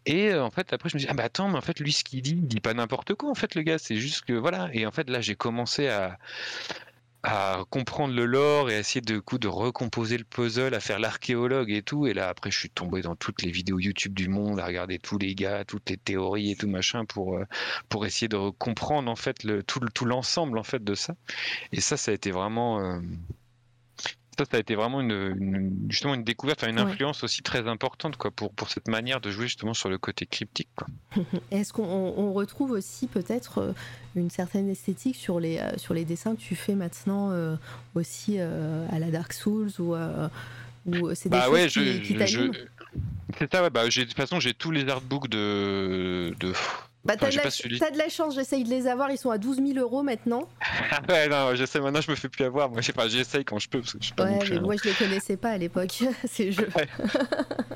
Et 0.05 0.29
euh, 0.29 0.43
en 0.43 0.51
fait, 0.51 0.73
après, 0.73 0.89
je 0.89 0.95
me 0.95 0.99
suis 0.99 1.07
dit, 1.07 1.11
ah 1.11 1.15
bah 1.15 1.23
attends, 1.23 1.49
mais 1.49 1.57
en 1.57 1.61
fait, 1.61 1.79
lui, 1.79 1.93
ce 1.93 2.03
qu'il 2.03 2.21
dit, 2.21 2.31
il 2.31 2.47
dit 2.47 2.59
pas 2.59 2.73
n'importe 2.73 3.13
quoi, 3.15 3.29
en 3.29 3.35
fait, 3.35 3.55
le 3.55 3.61
gars. 3.61 3.77
C'est 3.77 3.95
juste 3.95 4.25
que, 4.25 4.33
voilà. 4.33 4.69
Et 4.73 4.85
en 4.85 4.91
fait, 4.91 5.09
là, 5.09 5.21
j'ai 5.21 5.35
commencé 5.35 5.87
à 5.87 6.17
à 7.23 7.63
comprendre 7.69 8.13
le 8.13 8.25
lore 8.25 8.69
et 8.69 8.75
à 8.75 8.79
essayer 8.79 9.01
de 9.01 9.19
coup 9.19 9.37
de 9.37 9.47
recomposer 9.47 10.17
le 10.17 10.23
puzzle, 10.23 10.73
à 10.73 10.79
faire 10.79 10.99
l'archéologue 10.99 11.71
et 11.71 11.81
tout. 11.81 12.07
Et 12.07 12.13
là, 12.13 12.29
après, 12.29 12.49
je 12.51 12.57
suis 12.57 12.69
tombé 12.69 13.01
dans 13.01 13.15
toutes 13.15 13.41
les 13.41 13.51
vidéos 13.51 13.79
YouTube 13.79 14.13
du 14.13 14.29
monde, 14.29 14.59
à 14.59 14.65
regarder 14.65 14.99
tous 14.99 15.17
les 15.17 15.35
gars, 15.35 15.65
toutes 15.65 15.89
les 15.89 15.97
théories 15.97 16.51
et 16.51 16.55
tout 16.55 16.67
machin 16.67 17.05
pour 17.05 17.35
euh, 17.37 17.45
pour 17.89 18.05
essayer 18.05 18.29
de 18.29 18.49
comprendre 18.51 19.11
en 19.11 19.15
fait 19.15 19.43
le 19.43 19.63
tout 19.63 19.81
tout 19.93 20.05
l'ensemble 20.05 20.57
en 20.57 20.63
fait 20.63 20.83
de 20.83 20.95
ça. 20.95 21.15
Et 21.71 21.81
ça, 21.81 21.97
ça 21.97 22.11
a 22.11 22.13
été 22.13 22.31
vraiment 22.31 22.79
euh, 22.79 22.99
ça, 24.39 24.45
ça 24.51 24.57
a 24.57 24.59
été 24.59 24.75
vraiment 24.75 25.01
une, 25.01 25.35
une- 25.39 25.77
justement 25.89 26.13
une 26.15 26.23
découverte, 26.23 26.63
une 26.63 26.75
Ouais. 26.79 26.81
influence 26.81 27.23
aussi 27.23 27.41
très 27.43 27.67
importante 27.67 28.17
quoi 28.17 28.31
pour 28.31 28.51
pour 28.53 28.69
cette 28.69 28.87
manière 28.87 29.21
de 29.21 29.29
jouer 29.31 29.45
justement 29.47 29.73
sur 29.73 29.89
le 29.89 29.97
côté 29.97 30.25
cryptique. 30.25 30.69
Est-ce 31.51 31.73
qu'on 31.73 31.83
on- 31.83 32.17
on 32.19 32.33
retrouve 32.33 32.71
aussi 32.71 33.07
peut-être 33.07 33.57
euh, 33.59 33.71
une 34.15 34.29
certaine 34.29 34.69
esthétique 34.69 35.15
sur 35.15 35.39
les, 35.39 35.57
euh, 35.59 35.77
sur 35.77 35.93
les 35.93 36.05
dessins 36.05 36.35
que 36.35 36.41
tu 36.41 36.55
fais 36.55 36.75
maintenant 36.75 37.31
euh, 37.31 37.55
aussi 37.95 38.35
euh, 38.39 38.87
à 38.91 38.99
la 38.99 39.11
Dark 39.11 39.33
Souls 39.33 39.69
ou, 39.79 39.93
euh, 39.95 40.27
ou 40.85 41.13
c'est 41.15 41.29
des 41.29 41.37
Bah 41.37 41.43
choses 41.45 41.53
ouais, 41.53 41.67
qui, 41.67 41.85
je, 41.93 41.99
qui 42.01 42.13
je- 42.13 42.17
t'animent? 42.19 42.53
je- 42.53 42.59
c'est 43.37 43.51
ça. 43.51 43.61
Ouais, 43.61 43.69
bah 43.69 43.85
de 43.85 43.89
toute 43.91 44.13
façon 44.13 44.39
j'ai 44.39 44.53
tous 44.53 44.71
les 44.71 44.87
artbooks 44.89 45.27
de 45.29 46.33
de 46.39 46.53
Bah, 47.05 47.15
t'as, 47.15 47.29
de 47.31 47.37
la, 47.37 48.05
de 48.07 48.11
chance, 48.11 48.35
j'essaye 48.35 48.63
de 48.65 48.69
les 48.69 48.85
avoir, 48.87 49.09
ils 49.09 49.17
sont 49.17 49.29
à 49.31 49.37
12 49.37 49.57
000 49.65 49.79
euros 49.79 50.03
maintenant. 50.03 50.47
Ouais, 51.09 51.27
non, 51.27 51.55
j'essaie 51.55 51.79
maintenant, 51.79 52.01
je 52.01 52.11
me 52.11 52.15
fais 52.15 52.29
plus 52.29 52.43
avoir. 52.43 52.69
Moi, 52.69 52.81
je 52.81 52.87
sais 52.87 52.93
pas, 52.93 53.07
j'essaye 53.07 53.45
quand 53.45 53.57
je 53.57 53.69
peux, 53.69 53.79
parce 53.79 53.93
que 53.93 53.99
je 54.01 54.05
suis 54.05 54.13
pas 54.13 54.25
non 54.25 54.33
Ouais, 54.33 54.39
plus 54.39 54.55
mais 54.55 54.59
moi 54.59 54.75
je 54.75 54.83
les 54.83 54.93
connaissais 54.93 55.37
pas 55.37 55.49
à 55.51 55.57
l'époque, 55.57 56.03
ces 56.25 56.51
jeux. 56.51 56.67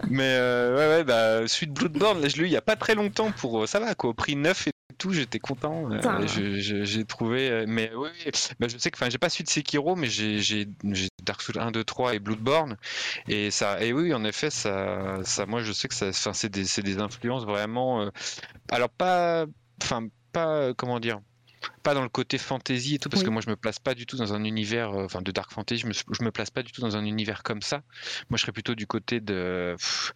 Mais 0.10 0.36
euh, 0.38 0.76
ouais, 0.76 0.98
ouais, 0.98 1.04
bah, 1.04 1.48
suite 1.48 1.72
Bloodborne, 1.74 2.22
là, 2.22 2.28
je 2.28 2.36
l'ai 2.38 2.44
eu 2.44 2.46
il 2.48 2.52
y 2.52 2.58
a 2.58 2.62
pas 2.62 2.76
très 2.76 2.96
longtemps 2.96 3.32
pour. 3.32 3.64
euh, 3.64 3.68
Ça 3.68 3.80
va, 3.80 3.96
quoi, 3.96 4.10
au 4.10 4.14
prix 4.14 4.36
neuf 4.36 4.68
et 4.68 4.72
tout, 4.98 5.12
j'étais 5.14 5.40
content. 5.40 5.90
euh, 5.92 6.28
je- 6.28 6.60
je- 6.60 6.84
j'ai 6.84 7.06
trouvé. 7.06 7.50
euh, 7.50 7.66
Mais 7.68 7.92
oui, 7.96 8.10
bah, 8.60 8.68
je 8.70 8.78
sais 8.78 8.92
que, 8.92 8.98
enfin, 8.98 9.10
j'ai 9.10 9.18
pas 9.18 9.30
suite 9.30 9.50
Sekiro, 9.50 9.96
mais 9.96 10.08
j'ai 10.08 10.40
Dark 11.24 11.42
Souls 11.42 11.58
1, 11.60 11.72
2, 11.72 11.84
3 11.84 12.14
et 12.16 12.20
Bloodborne. 12.20 12.78
Et 13.28 13.52
ça, 13.52 13.82
et 13.84 13.94
oui, 13.94 14.14
en 14.14 14.24
effet, 14.26 14.50
ça, 14.50 15.20
ça 15.24 15.46
moi, 15.46 15.62
je 15.62 15.72
sais 15.72 15.88
que 15.88 15.96
ça, 15.96 16.10
enfin, 16.10 16.34
c'est 16.34 16.50
des, 16.50 16.66
c'est 16.66 16.84
des 16.84 17.00
influences 17.00 17.46
vraiment. 17.46 18.02
euh, 18.04 18.10
alors, 18.72 18.90
pas. 18.90 19.46
Enfin, 19.82 20.08
pas. 20.32 20.48
euh, 20.48 20.74
Comment 20.76 21.00
dire 21.00 21.20
pas 21.82 21.94
dans 21.94 22.04
le 22.04 22.10
côté 22.10 22.38
fantasy 22.38 22.96
et 22.96 23.00
tout, 23.00 23.08
parce 23.08 23.22
Oui. 23.22 23.28
que 23.28 23.32
moi 23.32 23.42
je 23.42 23.50
me 23.50 23.56
place 23.56 23.80
pas 23.80 23.94
du 23.94 24.06
tout 24.06 24.18
dans 24.18 24.34
un 24.34 24.44
univers, 24.44 24.92
euh, 24.92 25.06
enfin 25.06 25.22
de 25.22 25.32
dark 25.32 25.50
fantasy, 25.54 25.80
je 25.82 25.88
me, 25.88 25.94
je 25.94 26.24
me 26.24 26.30
place 26.32 26.50
pas 26.50 26.62
du 26.62 26.74
tout 26.74 26.82
dans 26.82 26.98
un 26.98 27.06
univers 27.06 27.42
comme 27.42 27.62
ça. 27.62 27.84
Moi 28.30 28.36
je 28.38 28.42
serais 28.42 28.52
plutôt 28.52 28.76
du 28.76 28.86
côté 28.86 29.22
de. 29.22 29.74
pff, 29.78 30.14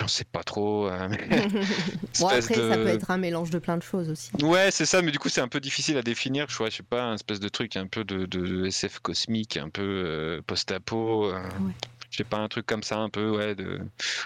J'en 0.00 0.08
sais 0.08 0.24
pas 0.24 0.42
trop. 0.42 0.88
euh, 0.88 1.08
mais 1.08 1.18
bon, 2.20 2.26
après, 2.26 2.40
ça 2.40 2.76
peut 2.76 2.86
être 2.86 3.10
un 3.10 3.16
mélange 3.18 3.50
de 3.50 3.58
plein 3.58 3.76
de 3.76 3.82
choses 3.82 4.10
aussi. 4.10 4.30
Ouais, 4.42 4.70
c'est 4.70 4.86
ça, 4.86 5.02
mais 5.02 5.12
du 5.12 5.18
coup, 5.18 5.28
c'est 5.28 5.40
un 5.40 5.48
peu 5.48 5.60
difficile 5.60 5.96
à 5.96 6.02
définir. 6.02 6.46
Je, 6.48 6.56
vois, 6.56 6.70
je 6.70 6.76
sais 6.76 6.82
pas, 6.82 7.02
un 7.02 7.14
espèce 7.14 7.40
de 7.40 7.48
truc 7.48 7.76
un 7.76 7.86
peu 7.86 8.04
de, 8.04 8.26
de 8.26 8.66
SF 8.66 9.00
cosmique, 9.00 9.56
un 9.56 9.68
peu 9.68 9.82
euh, 9.82 10.42
post-apo. 10.46 11.26
euh. 11.26 11.42
Ouais. 11.60 11.72
Je 12.10 12.16
sais 12.16 12.24
pas, 12.24 12.38
un 12.38 12.48
truc 12.48 12.66
comme 12.66 12.82
ça, 12.82 12.98
un 12.98 13.08
peu, 13.08 13.30
ouais, 13.30 13.54
de, 13.54 13.78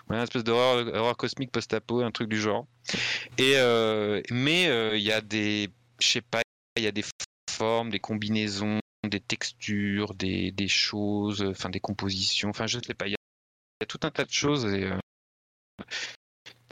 ouais, 0.09 0.17
une 0.17 0.23
espèce 0.23 0.43
d'horreur 0.43 1.17
cosmique 1.19 1.53
post-apo, 1.53 2.01
un 2.01 2.11
truc 2.11 2.31
du 2.31 2.41
genre. 2.41 2.67
Et, 3.37 3.55
euh, 3.57 4.23
mais 4.31 4.69
euh, 4.69 4.97
il 4.97 5.03
y 5.03 5.13
a 5.13 5.21
des, 5.21 5.69
je 6.01 6.09
sais 6.09 6.21
pas, 6.23 6.41
il 6.77 6.83
y 6.83 6.87
a 6.87 6.93
des 6.93 7.05
formes, 7.51 7.91
des 7.91 8.01
combinaisons, 8.01 8.79
des 9.07 9.21
textures, 9.21 10.15
des, 10.15 10.51
des 10.51 10.69
choses, 10.69 11.43
enfin 11.43 11.69
des 11.69 11.81
compositions, 11.81 12.49
enfin 12.49 12.67
je 12.67 12.79
sais 12.79 12.95
pas, 12.95 13.07
il 13.07 13.13
y, 13.13 13.15
a 13.83 13.87
tout 13.87 14.01
un 14.03 14.11
tas 14.11 14.25
de 14.25 14.33
choses 14.33 14.65
et, 14.65 14.91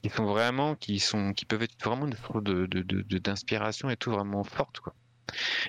qui 0.03 0.11
sont 0.11 0.27
vraiment, 0.27 0.75
qui 0.75 0.99
sont, 0.99 1.33
qui 1.33 1.45
peuvent 1.45 1.63
être 1.63 1.83
vraiment 1.85 2.07
des 2.07 2.17
sources 2.17 2.43
de, 2.43 2.67
d'inspiration 3.19 3.89
et 3.91 3.97
tout 3.97 4.11
vraiment 4.11 4.45
fortes 4.45 4.81
quoi. 4.81 4.95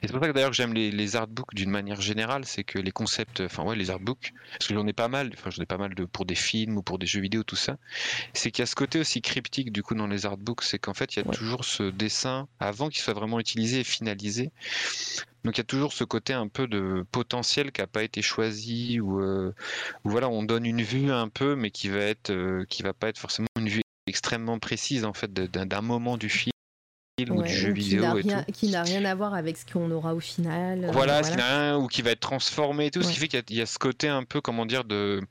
Et 0.01 0.07
c'est 0.07 0.11
pour 0.11 0.21
ça 0.21 0.27
que 0.27 0.33
d'ailleurs 0.33 0.51
j'aime 0.51 0.73
les, 0.73 0.91
les 0.91 1.15
artbooks 1.15 1.53
d'une 1.53 1.69
manière 1.69 2.01
générale, 2.01 2.43
c'est 2.45 2.63
que 2.63 2.79
les 2.79 2.91
concepts, 2.91 3.41
enfin 3.41 3.63
ouais, 3.63 3.75
les 3.75 3.91
artbooks, 3.91 4.33
parce 4.51 4.67
que 4.67 4.73
j'en 4.73 4.85
ai 4.87 4.93
pas 4.93 5.07
mal, 5.07 5.31
enfin 5.33 5.51
j'en 5.51 5.61
ai 5.61 5.65
pas 5.65 5.77
mal 5.77 5.93
de, 5.95 6.05
pour 6.05 6.25
des 6.25 6.35
films 6.35 6.77
ou 6.77 6.83
pour 6.83 6.99
des 6.99 7.05
jeux 7.05 7.21
vidéo, 7.21 7.43
tout 7.43 7.55
ça, 7.55 7.77
c'est 8.33 8.51
qu'il 8.51 8.61
y 8.61 8.63
a 8.63 8.65
ce 8.65 8.75
côté 8.75 8.99
aussi 8.99 9.21
cryptique 9.21 9.71
du 9.71 9.83
coup 9.83 9.95
dans 9.95 10.07
les 10.07 10.25
artbooks, 10.25 10.63
c'est 10.63 10.79
qu'en 10.79 10.93
fait 10.93 11.15
il 11.15 11.23
y 11.23 11.27
a 11.27 11.31
toujours 11.31 11.63
ce 11.65 11.83
dessin 11.83 12.47
avant 12.59 12.89
qu'il 12.89 13.01
soit 13.01 13.13
vraiment 13.13 13.39
utilisé 13.39 13.81
et 13.81 13.83
finalisé. 13.83 14.51
Donc 15.43 15.57
il 15.57 15.59
y 15.59 15.61
a 15.61 15.65
toujours 15.65 15.93
ce 15.93 16.03
côté 16.03 16.33
un 16.33 16.47
peu 16.47 16.67
de 16.67 17.05
potentiel 17.11 17.71
qui 17.71 17.81
n'a 17.81 17.87
pas 17.87 18.03
été 18.03 18.21
choisi 18.21 18.99
ou 18.99 19.21
euh, 19.21 19.53
voilà 20.03 20.29
on 20.29 20.43
donne 20.43 20.65
une 20.65 20.81
vue 20.81 21.11
un 21.11 21.27
peu 21.27 21.55
mais 21.55 21.69
qui 21.69 21.89
va 21.89 21.99
être 21.99 22.29
euh, 22.29 22.65
qui 22.69 22.81
va 22.83 22.93
pas 22.93 23.09
être 23.09 23.17
forcément 23.17 23.47
une 23.57 23.67
vue 23.67 23.81
extrêmement 24.07 24.59
précise 24.59 25.05
en 25.05 25.13
fait 25.13 25.33
d'un 25.33 25.81
moment 25.81 26.17
du 26.17 26.29
film 26.29 26.53
ou 27.29 27.43
du 27.43 27.53
jeu 27.53 27.71
vidéo. 27.71 28.03
Qui 28.53 28.69
n'a 28.69 28.83
rien 28.83 29.05
à 29.05 29.15
voir 29.15 29.33
avec 29.33 29.57
ce 29.57 29.65
qu'on 29.65 29.91
aura 29.91 30.15
au 30.15 30.19
final. 30.19 30.85
Euh, 30.85 30.91
voilà, 30.91 31.21
ce 31.23 31.31
qui 31.31 31.37
n'a 31.37 31.47
rien 31.47 31.77
ou 31.77 31.87
qui 31.87 32.01
va 32.01 32.11
être 32.11 32.19
transformé 32.19 32.87
et 32.87 32.91
tout, 32.91 33.03
ce 33.03 33.11
qui 33.11 33.19
fait 33.19 33.27
qu'il 33.27 33.55
y, 33.55 33.61
a 33.61 33.65
ce 33.65 33.77
côté 33.77 34.07
un 34.07 34.23
peu, 34.23 34.41
comment 34.41 34.65
dire, 34.65 34.83
de 34.83 35.21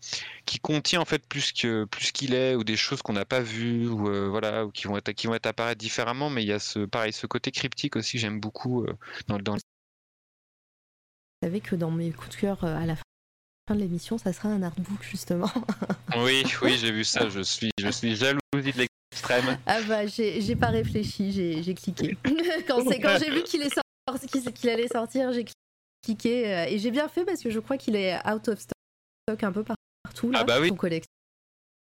qui 0.46 0.58
contient 0.58 1.00
en 1.00 1.04
fait 1.04 1.26
plus 1.26 1.52
que 1.52 1.84
plus 1.84 2.12
qu'il 2.12 2.34
est 2.34 2.54
ou 2.54 2.64
des 2.64 2.76
choses 2.76 3.02
qu'on 3.02 3.14
n'a 3.14 3.24
pas 3.24 3.40
vues 3.40 3.88
ou 3.88 4.08
euh, 4.08 4.28
voilà 4.28 4.64
ou 4.64 4.70
qui 4.70 4.86
vont 4.86 4.96
être 4.96 5.12
qui 5.12 5.26
vont 5.26 5.34
être 5.34 5.46
apparaître 5.46 5.78
différemment, 5.78 6.30
mais 6.30 6.42
il 6.42 6.48
y 6.48 6.52
a 6.52 6.58
ce 6.58 6.80
pareil 6.80 7.12
ce 7.12 7.26
côté 7.26 7.50
cryptique 7.50 7.96
aussi, 7.96 8.18
j'aime 8.18 8.40
beaucoup 8.40 8.84
euh, 8.84 8.94
dans, 9.26 9.38
dans. 9.38 9.54
Vous 9.54 9.60
vous 11.42 11.48
savez 11.48 11.60
que 11.60 11.74
dans 11.74 11.90
mes 11.90 12.12
coups 12.12 12.36
de 12.36 12.40
cœur 12.40 12.62
euh, 12.62 12.76
à 12.76 12.86
la 12.86 12.94
fin 12.94 13.74
de 13.74 13.80
l'émission, 13.80 14.16
ça 14.16 14.32
sera 14.32 14.48
un 14.48 14.62
artbook 14.62 15.02
justement. 15.02 15.50
oui, 16.18 16.44
oui, 16.62 16.76
j'ai 16.78 16.92
vu 16.92 17.02
ça. 17.02 17.28
Je 17.28 17.40
suis, 17.40 17.70
je 17.80 17.88
suis 17.88 18.14
jalousie 18.14 18.40
de 18.54 18.86
l'extrême. 19.12 19.58
Ah 19.66 19.80
bah, 19.88 20.06
j'ai 20.06 20.54
pas 20.54 20.68
réfléchi, 20.68 21.32
j'ai 21.32 21.74
cliqué. 21.74 22.16
quand 22.68 22.84
quand 22.84 23.18
j'ai 23.18 23.30
vu 23.30 23.42
qu'il 23.42 24.70
allait 24.70 24.86
sortir, 24.86 25.32
j'ai 25.32 25.44
cliqué 26.04 26.46
euh, 26.46 26.66
et 26.68 26.78
j'ai 26.78 26.92
bien 26.92 27.08
fait 27.08 27.24
parce 27.24 27.42
que 27.42 27.50
je 27.50 27.58
crois 27.58 27.76
qu'il 27.76 27.96
est 27.96 28.16
out 28.24 28.46
of 28.46 28.60
stock 28.60 29.42
un 29.42 29.50
peu 29.50 29.64
partout 29.64 30.30
là, 30.30 30.38
ah 30.42 30.44
bah 30.44 30.60
oui. 30.60 30.68
son 30.68 30.76
collector 30.76 31.08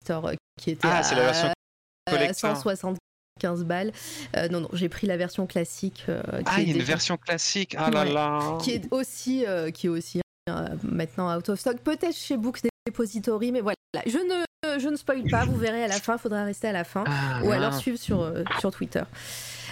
euh, 0.09 0.35
qui 0.57 0.71
était 0.71 0.87
ah, 0.87 0.99
à 0.99 2.33
160 2.33 2.97
15 3.39 3.63
balles. 3.63 3.91
Euh, 4.35 4.47
non, 4.49 4.61
non, 4.61 4.69
j'ai 4.73 4.89
pris 4.89 5.07
la 5.07 5.17
version 5.17 5.47
classique. 5.47 6.05
Euh, 6.09 6.21
qui 6.39 6.43
ah, 6.45 6.61
est 6.61 6.65
une 6.65 6.81
version 6.81 7.17
classique, 7.17 7.75
ah 7.77 7.89
là 7.89 8.05
là 8.05 8.57
Qui 8.61 8.71
est 8.71 8.87
aussi, 8.91 9.45
euh, 9.47 9.71
qui 9.71 9.87
est 9.87 9.89
aussi 9.89 10.21
euh, 10.49 10.67
maintenant 10.83 11.35
out 11.35 11.49
of 11.49 11.59
stock, 11.59 11.77
peut-être 11.77 12.15
chez 12.15 12.37
Book 12.37 12.59
Depository, 12.87 13.51
mais 13.51 13.61
voilà. 13.61 13.75
Je 14.05 14.17
ne, 14.17 14.79
je 14.79 14.87
ne 14.87 14.95
spoil 14.95 15.23
pas, 15.29 15.45
vous 15.45 15.57
verrez 15.57 15.83
à 15.83 15.87
la 15.87 15.99
fin, 15.99 16.17
faudra 16.17 16.43
rester 16.43 16.67
à 16.67 16.73
la 16.73 16.83
fin. 16.83 17.03
Ah, 17.07 17.41
Ou 17.43 17.51
alors 17.51 17.73
suivre 17.73 17.97
sur, 17.97 18.31
sur 18.59 18.71
Twitter. 18.71 19.03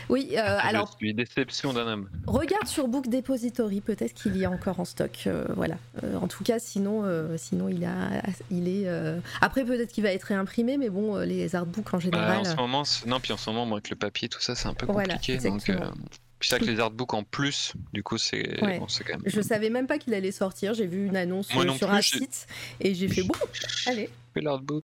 Oui, 0.09 0.29
euh, 0.33 0.57
alors. 0.61 0.91
Je 0.93 1.05
suis 1.05 1.13
déception 1.13 1.73
d'un 1.73 1.87
homme. 1.87 2.09
Regarde 2.25 2.67
sur 2.67 2.87
Book 2.87 3.07
Depository, 3.09 3.81
peut-être 3.81 4.13
qu'il 4.13 4.37
y 4.37 4.45
a 4.45 4.51
encore 4.51 4.79
en 4.79 4.85
stock. 4.85 5.23
Euh, 5.27 5.45
voilà. 5.55 5.77
en 6.21 6.27
tout 6.27 6.43
cas, 6.43 6.59
sinon, 6.59 7.03
sinon 7.37 7.69
il, 7.69 7.85
a, 7.85 8.21
il 8.51 8.67
est. 8.67 8.87
Après, 9.41 9.65
peut-être 9.65 9.91
qu'il 9.91 10.03
va 10.03 10.11
être 10.11 10.23
réimprimé, 10.23 10.77
mais 10.77 10.89
bon, 10.89 11.17
les 11.17 11.55
artbooks 11.55 11.93
en 11.93 11.97
bah, 11.97 12.03
général. 12.03 12.37
en 12.39 12.43
ce 12.43 12.55
moment, 12.55 12.83
non, 13.05 13.19
puis 13.19 13.33
en 13.33 13.37
ce 13.37 13.49
moment, 13.49 13.71
avec 13.73 13.89
le 13.89 13.95
papier, 13.95 14.29
tout 14.29 14.41
ça, 14.41 14.55
c'est 14.55 14.67
un 14.67 14.73
peu 14.73 14.87
compliqué. 14.87 15.37
Voilà, 15.37 15.49
donc, 15.49 15.97
puis 16.39 16.49
c'est 16.49 16.59
que 16.59 16.65
les 16.65 16.79
artbooks 16.79 17.15
en 17.15 17.23
plus, 17.23 17.73
du 17.93 18.03
coup, 18.03 18.17
c'est 18.17 18.59
quand 18.59 18.67
même. 18.67 19.21
Je 19.25 19.41
savais 19.41 19.69
même 19.69 19.87
pas 19.87 19.97
qu'il 19.97 20.13
allait 20.13 20.31
sortir. 20.31 20.73
J'ai 20.73 20.85
vu 20.85 21.07
une 21.07 21.17
annonce 21.17 21.47
sur 21.47 21.91
un 21.91 22.01
site 22.01 22.47
et 22.79 22.93
j'ai 22.93 23.07
fait 23.07 23.23
bon, 23.23 23.35
allez. 23.87 24.09
L'artbook. 24.35 24.83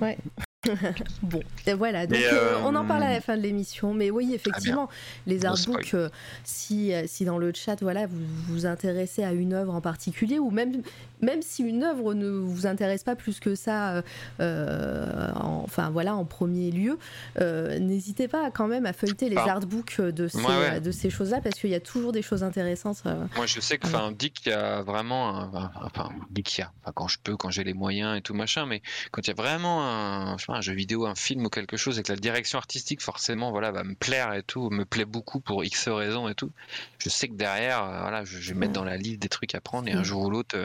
Ouais. 0.00 0.16
bon, 1.22 1.40
voilà, 1.76 2.06
donc 2.06 2.18
euh, 2.18 2.60
on 2.64 2.74
en 2.74 2.84
parle 2.84 3.02
à 3.04 3.10
la 3.10 3.16
euh, 3.16 3.20
fin 3.20 3.36
de 3.36 3.42
l'émission, 3.42 3.94
mais 3.94 4.10
oui, 4.10 4.32
effectivement, 4.34 4.88
les 5.26 5.46
artbooks, 5.46 5.94
euh, 5.94 6.08
si, 6.44 6.92
si 7.06 7.24
dans 7.24 7.38
le 7.38 7.52
chat, 7.54 7.76
voilà, 7.80 8.06
vous 8.06 8.24
vous 8.48 8.66
intéressez 8.66 9.24
à 9.24 9.32
une 9.32 9.52
œuvre 9.52 9.74
en 9.74 9.80
particulier, 9.80 10.38
ou 10.38 10.50
même 10.50 10.82
même 11.24 11.42
si 11.42 11.62
une 11.62 11.82
œuvre 11.82 12.14
ne 12.14 12.28
vous 12.28 12.66
intéresse 12.66 13.02
pas 13.02 13.16
plus 13.16 13.40
que 13.40 13.54
ça, 13.54 14.02
euh, 14.40 15.32
en, 15.34 15.62
enfin 15.64 15.90
voilà, 15.90 16.14
en 16.14 16.24
premier 16.24 16.70
lieu, 16.70 16.98
euh, 17.40 17.78
n'hésitez 17.78 18.28
pas 18.28 18.50
quand 18.50 18.68
même 18.68 18.86
à 18.86 18.92
feuilleter 18.92 19.28
les 19.28 19.36
artbooks 19.36 20.00
de 20.00 20.28
ces, 20.28 20.80
de 20.80 20.90
ces 20.92 21.10
choses-là 21.10 21.40
parce 21.40 21.56
qu'il 21.56 21.70
y 21.70 21.74
a 21.74 21.80
toujours 21.80 22.12
des 22.12 22.22
choses 22.22 22.44
intéressantes. 22.44 23.02
Euh, 23.06 23.24
Moi, 23.36 23.46
je 23.46 23.60
sais 23.60 23.78
que, 23.78 23.86
enfin, 23.86 24.12
dit 24.12 24.30
qu'il 24.30 24.52
y 24.52 24.54
a 24.54 24.82
vraiment, 24.82 25.30
un, 25.30 25.70
enfin, 25.82 26.10
dit 26.30 26.42
qu'il 26.42 26.62
y 26.62 26.66
a, 26.66 26.92
quand 26.92 27.08
je 27.08 27.18
peux, 27.22 27.36
quand 27.36 27.50
j'ai 27.50 27.64
les 27.64 27.74
moyens 27.74 28.18
et 28.18 28.20
tout 28.20 28.34
machin, 28.34 28.66
mais 28.66 28.82
quand 29.10 29.22
il 29.22 29.28
y 29.28 29.32
a 29.32 29.34
vraiment 29.34 29.82
un, 29.82 30.36
je 30.38 30.44
un 30.54 30.60
jeu 30.60 30.74
vidéo, 30.74 31.06
un 31.06 31.14
film 31.14 31.46
ou 31.46 31.48
quelque 31.48 31.76
chose 31.76 31.98
et 31.98 32.02
que 32.02 32.12
la 32.12 32.18
direction 32.18 32.58
artistique, 32.58 33.02
forcément, 33.02 33.50
voilà, 33.50 33.70
va 33.70 33.84
me 33.84 33.94
plaire 33.94 34.32
et 34.32 34.42
tout, 34.42 34.70
me 34.70 34.84
plaît 34.84 35.04
beaucoup 35.04 35.40
pour 35.40 35.64
X 35.64 35.88
raisons 35.88 36.28
et 36.28 36.34
tout, 36.34 36.50
je 36.98 37.08
sais 37.08 37.28
que 37.28 37.34
derrière, 37.34 37.84
voilà, 37.84 38.24
je, 38.24 38.52
vais 38.52 38.58
mettre 38.58 38.72
dans 38.72 38.84
la 38.84 38.96
liste 38.96 39.20
des 39.20 39.28
trucs 39.28 39.54
à 39.54 39.60
prendre 39.60 39.88
et 39.88 39.92
un 39.92 40.02
jour 40.02 40.22
ou 40.22 40.30
l'autre, 40.30 40.56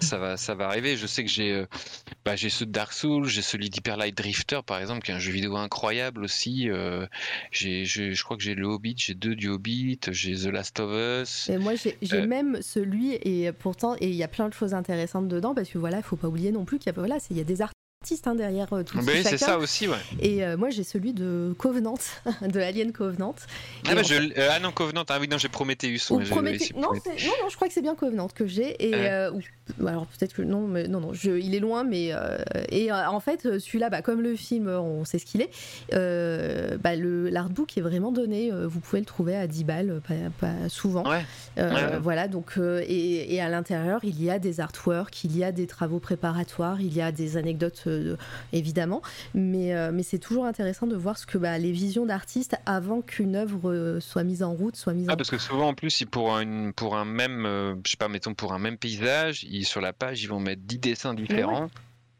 ça 0.00 0.18
va, 0.18 0.36
ça 0.36 0.54
va 0.54 0.66
arriver. 0.66 0.96
Je 0.96 1.06
sais 1.06 1.24
que 1.24 1.30
j'ai, 1.30 1.52
euh, 1.52 1.66
bah, 2.24 2.36
j'ai 2.36 2.50
ceux 2.50 2.66
de 2.66 2.72
Dark 2.72 2.92
Souls, 2.92 3.26
j'ai 3.26 3.42
celui 3.42 3.70
d'Hyper 3.70 3.96
Light 3.96 4.16
Drifter 4.16 4.60
par 4.66 4.78
exemple, 4.78 5.02
qui 5.02 5.10
est 5.10 5.14
un 5.14 5.18
jeu 5.18 5.32
vidéo 5.32 5.56
incroyable 5.56 6.24
aussi. 6.24 6.68
Euh, 6.70 7.06
j'ai, 7.50 7.84
je 7.84 8.22
crois 8.22 8.36
que 8.36 8.42
j'ai 8.42 8.54
le 8.54 8.66
Hobbit, 8.66 8.96
j'ai 8.98 9.14
deux 9.14 9.34
du 9.34 9.48
Hobbit, 9.48 10.00
j'ai 10.10 10.34
The 10.34 10.46
Last 10.46 10.80
of 10.80 10.90
Us. 10.92 11.48
Et 11.48 11.58
moi, 11.58 11.74
j'ai, 11.74 11.96
euh, 12.12 12.26
même 12.26 12.60
celui 12.62 13.14
et 13.14 13.52
pourtant, 13.52 13.96
et 14.00 14.08
il 14.08 14.14
y 14.14 14.22
a 14.22 14.28
plein 14.28 14.48
de 14.48 14.54
choses 14.54 14.74
intéressantes 14.74 15.28
dedans 15.28 15.54
parce 15.54 15.68
que 15.68 15.78
voilà, 15.78 15.98
il 15.98 16.02
faut 16.02 16.16
pas 16.16 16.28
oublier 16.28 16.52
non 16.52 16.64
plus 16.64 16.78
qu'il 16.78 16.86
y 16.86 16.90
a, 16.90 16.98
voilà, 16.98 17.18
il 17.30 17.36
y 17.36 17.40
a 17.40 17.44
des 17.44 17.62
artistes 17.62 17.79
Hein, 18.24 18.34
derrière 18.34 18.72
euh, 18.72 18.82
tout 18.82 18.96
oui, 18.96 19.22
c'est 19.22 19.36
ça 19.36 19.58
aussi, 19.58 19.86
ouais. 19.86 19.94
Et 20.20 20.42
euh, 20.42 20.56
moi, 20.56 20.70
j'ai 20.70 20.84
celui 20.84 21.12
de 21.12 21.54
Covenant, 21.58 21.98
de 22.40 22.58
Alien 22.58 22.92
Covenant. 22.92 23.34
Ah, 23.86 23.94
bah, 23.94 24.02
je... 24.02 24.14
Euh, 24.14 24.48
ah, 24.50 24.58
non, 24.58 24.72
Covenant, 24.72 25.04
ah 25.06 25.18
oui, 25.20 25.28
non, 25.28 25.36
j'ai 25.36 25.50
Prometheus. 25.50 26.10
Ou 26.10 26.18
Prométhé... 26.20 26.72
non, 26.74 26.80
non, 26.80 26.92
non, 26.94 27.48
je 27.50 27.56
crois 27.56 27.68
que 27.68 27.74
c'est 27.74 27.82
bien 27.82 27.94
Covenant 27.94 28.28
que 28.28 28.46
j'ai. 28.46 28.88
Et 28.88 28.94
alors 29.86 30.06
peut-être 30.06 30.32
que 30.32 30.42
non, 30.42 30.66
mais 30.66 30.88
non, 30.88 31.00
non, 31.00 31.12
je... 31.12 31.30
il 31.30 31.54
est 31.54 31.60
loin, 31.60 31.84
mais 31.84 32.12
et 32.70 32.90
en 32.90 33.20
fait, 33.20 33.58
celui-là, 33.58 33.90
bah, 33.90 34.00
comme 34.00 34.22
le 34.22 34.34
film, 34.34 34.68
on 34.68 35.04
sait 35.04 35.18
ce 35.18 35.26
qu'il 35.26 35.42
est. 35.42 35.50
bah, 36.78 36.96
le 36.96 37.28
l'artbook 37.28 37.76
est 37.76 37.82
vraiment 37.82 38.12
donné. 38.12 38.50
vous 38.50 38.80
pouvez 38.80 39.00
le 39.00 39.06
trouver 39.06 39.36
à 39.36 39.46
10 39.46 39.64
balles, 39.64 40.00
pas, 40.40 40.68
souvent. 40.68 41.04
Voilà, 41.56 42.28
donc 42.28 42.54
et, 42.58 43.34
et 43.34 43.42
à 43.42 43.50
l'intérieur, 43.50 44.00
il 44.04 44.22
y 44.22 44.30
a 44.30 44.38
des 44.38 44.60
artworks, 44.60 45.22
il 45.24 45.36
y 45.36 45.44
a 45.44 45.52
des 45.52 45.66
travaux 45.66 46.00
préparatoires, 46.00 46.80
il 46.80 46.94
y 46.94 47.02
a 47.02 47.12
des 47.12 47.36
anecdotes 47.36 47.89
évidemment, 48.52 49.02
mais, 49.34 49.74
euh, 49.74 49.90
mais 49.92 50.02
c'est 50.02 50.18
toujours 50.18 50.46
intéressant 50.46 50.86
de 50.86 50.96
voir 50.96 51.18
ce 51.18 51.26
que 51.26 51.38
bah, 51.38 51.58
les 51.58 51.72
visions 51.72 52.06
d'artistes 52.06 52.56
avant 52.66 53.00
qu'une 53.00 53.36
œuvre 53.36 53.70
euh, 53.70 54.00
soit 54.00 54.24
mise 54.24 54.42
en 54.42 54.52
route, 54.52 54.76
soit 54.76 54.94
mise 54.94 55.06
ah, 55.08 55.14
en 55.14 55.16
parce 55.16 55.30
que 55.30 55.38
souvent 55.38 55.68
en 55.68 55.74
plus, 55.74 56.04
pour, 56.10 56.36
une, 56.38 56.72
pour 56.72 56.96
un 56.96 57.04
même, 57.04 57.46
euh, 57.46 57.74
je 57.84 57.92
sais 57.92 57.96
pas, 57.96 58.08
mettons 58.08 58.34
pour 58.34 58.52
un 58.52 58.58
même 58.58 58.76
paysage, 58.76 59.44
ils, 59.44 59.64
sur 59.64 59.80
la 59.80 59.92
page, 59.92 60.22
ils 60.22 60.28
vont 60.28 60.40
mettre 60.40 60.62
10 60.62 60.78
dessins 60.78 61.14
différents 61.14 61.68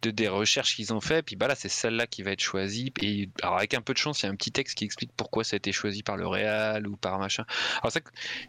de 0.02 0.10
des 0.10 0.28
recherches 0.28 0.77
qu'ils 0.77 0.93
ont 0.93 1.01
fait, 1.01 1.22
puis 1.22 1.36
bah 1.36 1.48
là 1.48 1.55
c'est 1.55 1.68
celle-là 1.68 2.06
qui 2.06 2.22
va 2.22 2.32
être 2.32 2.40
choisie. 2.40 2.93
Et 3.02 3.28
alors 3.43 3.59
avec 3.59 3.74
un 3.74 3.81
peu 3.81 3.93
de 3.93 3.98
chance, 3.98 4.22
il 4.22 4.27
y 4.27 4.28
a 4.28 4.32
un 4.32 4.36
petit 4.36 4.52
texte 4.52 4.77
qui 4.77 4.85
explique 4.85 5.12
pourquoi 5.16 5.44
ça 5.44 5.55
a 5.55 5.59
été 5.59 5.72
choisi 5.72 6.02
par 6.02 6.16
le 6.16 6.27
Réal 6.27 6.86
ou 6.86 6.97
par 6.97 7.18
machin. 7.18 7.44
Alors 7.82 7.93
ça, 7.93 8.01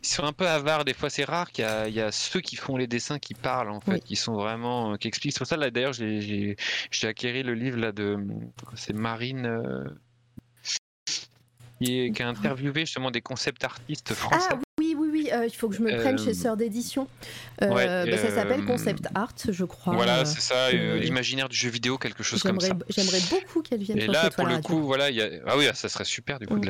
ils 0.03 0.07
sont 0.07 0.23
un 0.23 0.33
peu 0.33 0.47
avares 0.47 0.85
des 0.85 0.93
fois. 0.93 1.09
C'est 1.09 1.23
rare 1.23 1.51
qu'il 1.51 1.65
y, 1.65 2.01
a 2.01 2.11
ceux 2.11 2.41
qui 2.41 2.55
font 2.55 2.77
les 2.77 2.87
dessins 2.87 3.19
qui 3.19 3.33
parlent 3.33 3.69
en 3.69 3.81
fait, 3.81 4.01
qui 4.01 4.15
sont 4.15 4.33
vraiment, 4.33 4.93
euh, 4.93 4.97
qui 4.97 5.07
expliquent. 5.07 5.33
C'est 5.33 5.39
pour 5.39 5.47
ça 5.47 5.57
là 5.57 5.71
d'ailleurs 5.71 5.93
j'ai 5.93 6.55
acquéri 7.03 7.43
le 7.43 7.53
livre 7.53 7.77
là 7.77 7.91
de, 7.91 8.17
c'est 8.75 8.93
Marine. 8.93 9.45
Euh, 9.45 9.83
qui, 11.81 12.21
a 12.21 12.27
interviewé 12.27 12.81
justement 12.81 13.11
des 13.11 13.21
concept 13.21 13.63
artistes 13.63 14.13
français. 14.13 14.49
Ah 14.51 14.55
oui, 14.55 14.63
euh, 15.31 15.45
il 15.45 15.55
faut 15.55 15.69
que 15.69 15.75
je 15.75 15.81
me 15.81 15.95
prenne 15.99 16.17
chez 16.17 16.33
Sœur 16.33 16.57
d'édition. 16.57 17.07
Euh, 17.61 18.05
bah, 18.05 18.17
ça 18.17 18.31
s'appelle 18.31 18.65
Concept 18.65 19.07
Art, 19.15 19.33
je 19.49 19.65
crois. 19.65 19.93
Voilà, 19.93 20.25
c'est 20.25 20.41
ça, 20.41 20.71
l'imaginaire 20.71 21.49
du 21.49 21.55
jeu 21.55 21.69
vidéo, 21.69 21.97
quelque 21.97 22.23
chose 22.23 22.41
comme 22.43 22.59
ça. 22.59 22.73
J'aimerais 22.89 23.21
beaucoup 23.29 23.61
qu'elle 23.61 23.81
vienne. 23.81 23.99
Et 23.99 24.07
là, 24.07 24.29
pour 24.29 24.45
le 24.45 24.59
coup, 24.59 24.81
voilà, 24.81 25.09
y 25.09 25.21
a... 25.21 25.29
ah 25.47 25.57
oui, 25.57 25.65
ça 25.73 25.89
serait 25.89 26.05
super 26.05 26.39
du 26.39 26.47
coup 26.47 26.59
de 26.59 26.67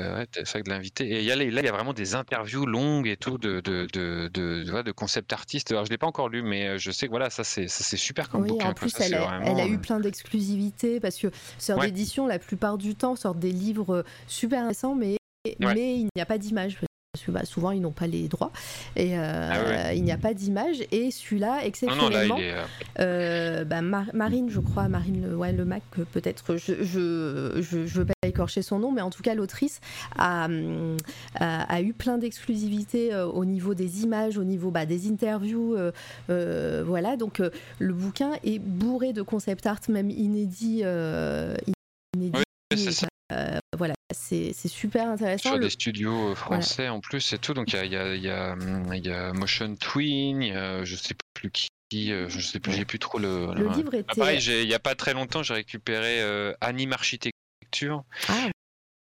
l'inviter. 0.69 1.05
Et 1.05 1.23
y 1.23 1.31
a, 1.31 1.35
là, 1.35 1.43
il 1.43 1.53
y 1.53 1.67
a 1.67 1.71
vraiment 1.71 1.93
des 1.93 2.15
interviews 2.15 2.65
longues 2.65 3.07
et 3.07 3.17
tout 3.17 3.38
de, 3.38 3.61
de, 3.61 3.88
de, 3.93 4.29
de, 4.29 4.81
de 4.81 4.91
concept 4.91 5.33
artistes. 5.33 5.71
Alors, 5.71 5.85
je 5.85 5.89
l'ai 5.89 5.97
pas 5.97 6.07
encore 6.07 6.29
lu, 6.29 6.41
mais 6.41 6.77
je 6.77 6.91
sais 6.91 7.07
que 7.07 7.11
voilà, 7.11 7.29
ça 7.29 7.43
c'est 7.43 7.67
super 7.67 8.29
comme 8.29 8.43
oui, 8.43 8.51
En 8.63 8.73
plus, 8.73 8.93
elle, 8.99 9.15
a, 9.15 9.41
elle, 9.43 9.59
a, 9.59 9.67
eu 9.67 9.77
plein 9.77 9.99
d'exclusivités 9.99 10.99
parce 10.99 11.17
que 11.17 11.27
Sœur 11.57 11.79
d'édition, 11.79 12.27
la 12.27 12.39
plupart 12.39 12.77
du 12.77 12.95
temps, 12.95 13.15
sort 13.15 13.35
des 13.35 13.51
livres 13.51 14.03
super 14.27 14.59
intéressants, 14.59 14.95
mais, 14.95 15.17
mais 15.59 15.95
il 15.95 16.09
n'y 16.15 16.21
a 16.21 16.25
pas 16.25 16.38
d'image 16.38 16.77
parce 17.13 17.25
que 17.25 17.31
bah, 17.31 17.43
souvent 17.43 17.71
ils 17.71 17.81
n'ont 17.81 17.91
pas 17.91 18.07
les 18.07 18.29
droits 18.29 18.51
et 18.95 19.17
euh, 19.19 19.49
Ah 19.51 19.63
ouais. 19.89 19.97
il 19.97 20.03
n'y 20.03 20.13
a 20.13 20.17
pas 20.17 20.33
d'image. 20.33 20.77
Et 20.91 21.11
celui-là, 21.11 21.47
Non, 21.47 21.53
non, 21.55 21.59
là, 21.59 21.67
exceptionnellement, 21.67 22.38
est. 22.38 22.53
euh, 22.53 22.63
euh, 22.99 23.63
bah, 23.65 23.81
Mar- 23.81 24.11
Marine, 24.13 24.49
je 24.49 24.61
crois, 24.61 24.88
Marine 24.88 25.27
Le, 25.29 25.35
ouais, 25.35 25.51
le 25.51 25.65
Mac, 25.65 25.83
peut-être, 26.13 26.55
je, 26.55 26.83
je, 26.83 27.59
je, 27.61 27.85
je 27.85 27.99
veux 27.99 28.05
pas 28.05 28.13
écorcher 28.25 28.61
son 28.61 28.79
nom, 28.79 28.91
mais 28.93 29.01
en 29.01 29.09
tout 29.09 29.23
cas, 29.23 29.35
l'autrice 29.35 29.81
a, 30.17 30.47
a, 31.35 31.61
a 31.75 31.81
eu 31.81 31.91
plein 31.93 32.17
d'exclusivités 32.17 33.13
au 33.15 33.43
niveau 33.43 33.73
des 33.73 34.03
images, 34.03 34.38
au 34.38 34.45
niveau 34.45 34.71
bah, 34.71 34.85
des 34.85 35.09
interviews. 35.09 35.75
euh, 36.29 36.83
voilà, 36.88 37.17
donc 37.17 37.41
le 37.79 37.93
bouquin 37.93 38.31
est 38.45 38.59
bourré 38.59 39.11
de 39.11 39.21
concept 39.21 39.65
art, 39.65 39.79
même 39.89 40.09
c'est 42.73 42.88
et, 42.88 42.91
ça. 42.91 43.07
voilà, 43.77 43.93
c'est 44.13 44.53
super 44.67 45.07
intéressant. 45.09 45.49
sur 45.49 45.57
Le- 45.57 45.63
des 45.65 45.69
studios 45.69 46.29
euh, 46.31 46.35
français 46.35 46.89
en 46.89 46.99
plus 46.99 47.33
et 47.33 47.38
tout. 47.38 47.53
Donc 47.53 47.73
il 47.73 47.75
y 47.91 47.95
a, 47.95 48.15
y, 48.15 48.19
y, 48.27 49.07
y 49.07 49.33
Motion 49.33 49.75
Twin, 49.75 50.41
a, 50.43 50.83
je 50.83 50.95
sais 50.95 51.15
plus 51.33 51.51
qui, 51.51 52.11
euh, 52.11 52.29
je 52.29 52.39
sais 52.39 52.59
plus, 52.59 52.73
j'ai 52.73 52.85
plus 52.85 52.99
trop 52.99 53.19
le. 53.19 53.53
le 53.55 53.67
livre 53.69 53.91
Ah, 53.93 53.97
était. 53.97 54.15
pareil, 54.15 54.39
il 54.39 54.67
y 54.69 54.73
a 54.73 54.79
pas 54.79 54.95
très 54.95 55.13
longtemps, 55.13 55.43
j'ai 55.43 55.53
récupéré 55.55 56.21
euh, 56.21 56.53
Anime 56.61 56.93
Architecture, 56.93 58.03
Ah, 58.29 58.49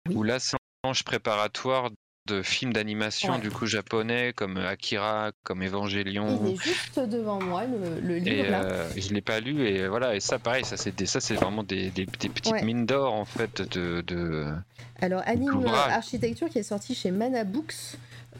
Oui. 0.08 0.14
où 0.16 0.22
là 0.22 0.38
c'est 0.38 0.56
un 0.56 0.58
planche 0.82 1.02
préparatoire 1.04 1.90
de 2.26 2.42
films 2.42 2.72
d'animation 2.72 3.34
Ouais. 3.34 3.40
du 3.40 3.50
coup 3.50 3.66
japonais 3.66 4.32
comme 4.34 4.56
Akira, 4.58 5.32
comme 5.42 5.62
il 5.62 5.68
Evangelion. 5.68 6.46
est 6.46 6.62
juste 6.62 6.98
devant 7.00 7.40
moi, 7.42 7.64
le, 7.64 8.00
le 8.00 8.16
Et 8.16 8.20
livre 8.20 8.50
là. 8.50 8.62
euh, 8.62 8.88
je 8.96 9.12
l'ai 9.12 9.20
pas 9.22 9.40
lu 9.40 9.66
et 9.66 9.88
voilà 9.88 10.14
et 10.14 10.20
ça 10.20 10.38
pareil 10.38 10.64
ça 10.64 10.76
c'est 10.76 11.06
ça 11.06 11.20
c'est 11.20 11.34
vraiment 11.34 11.62
des, 11.62 11.90
des, 11.90 12.06
des 12.06 12.28
petites 12.28 12.52
Ouais. 12.52 12.62
mines 12.62 12.86
d'or 12.86 13.14
en 13.14 13.24
fait 13.24 13.62
de, 13.62 14.02
de 14.02 14.46
Alors, 15.00 15.22
Anime. 15.26 15.66
Architecture 15.66 16.48
qui 16.50 16.58
est 16.58 16.62
sorti 16.62 16.94
chez 16.94 17.10
Mana 17.10 17.44
Books 17.44 17.74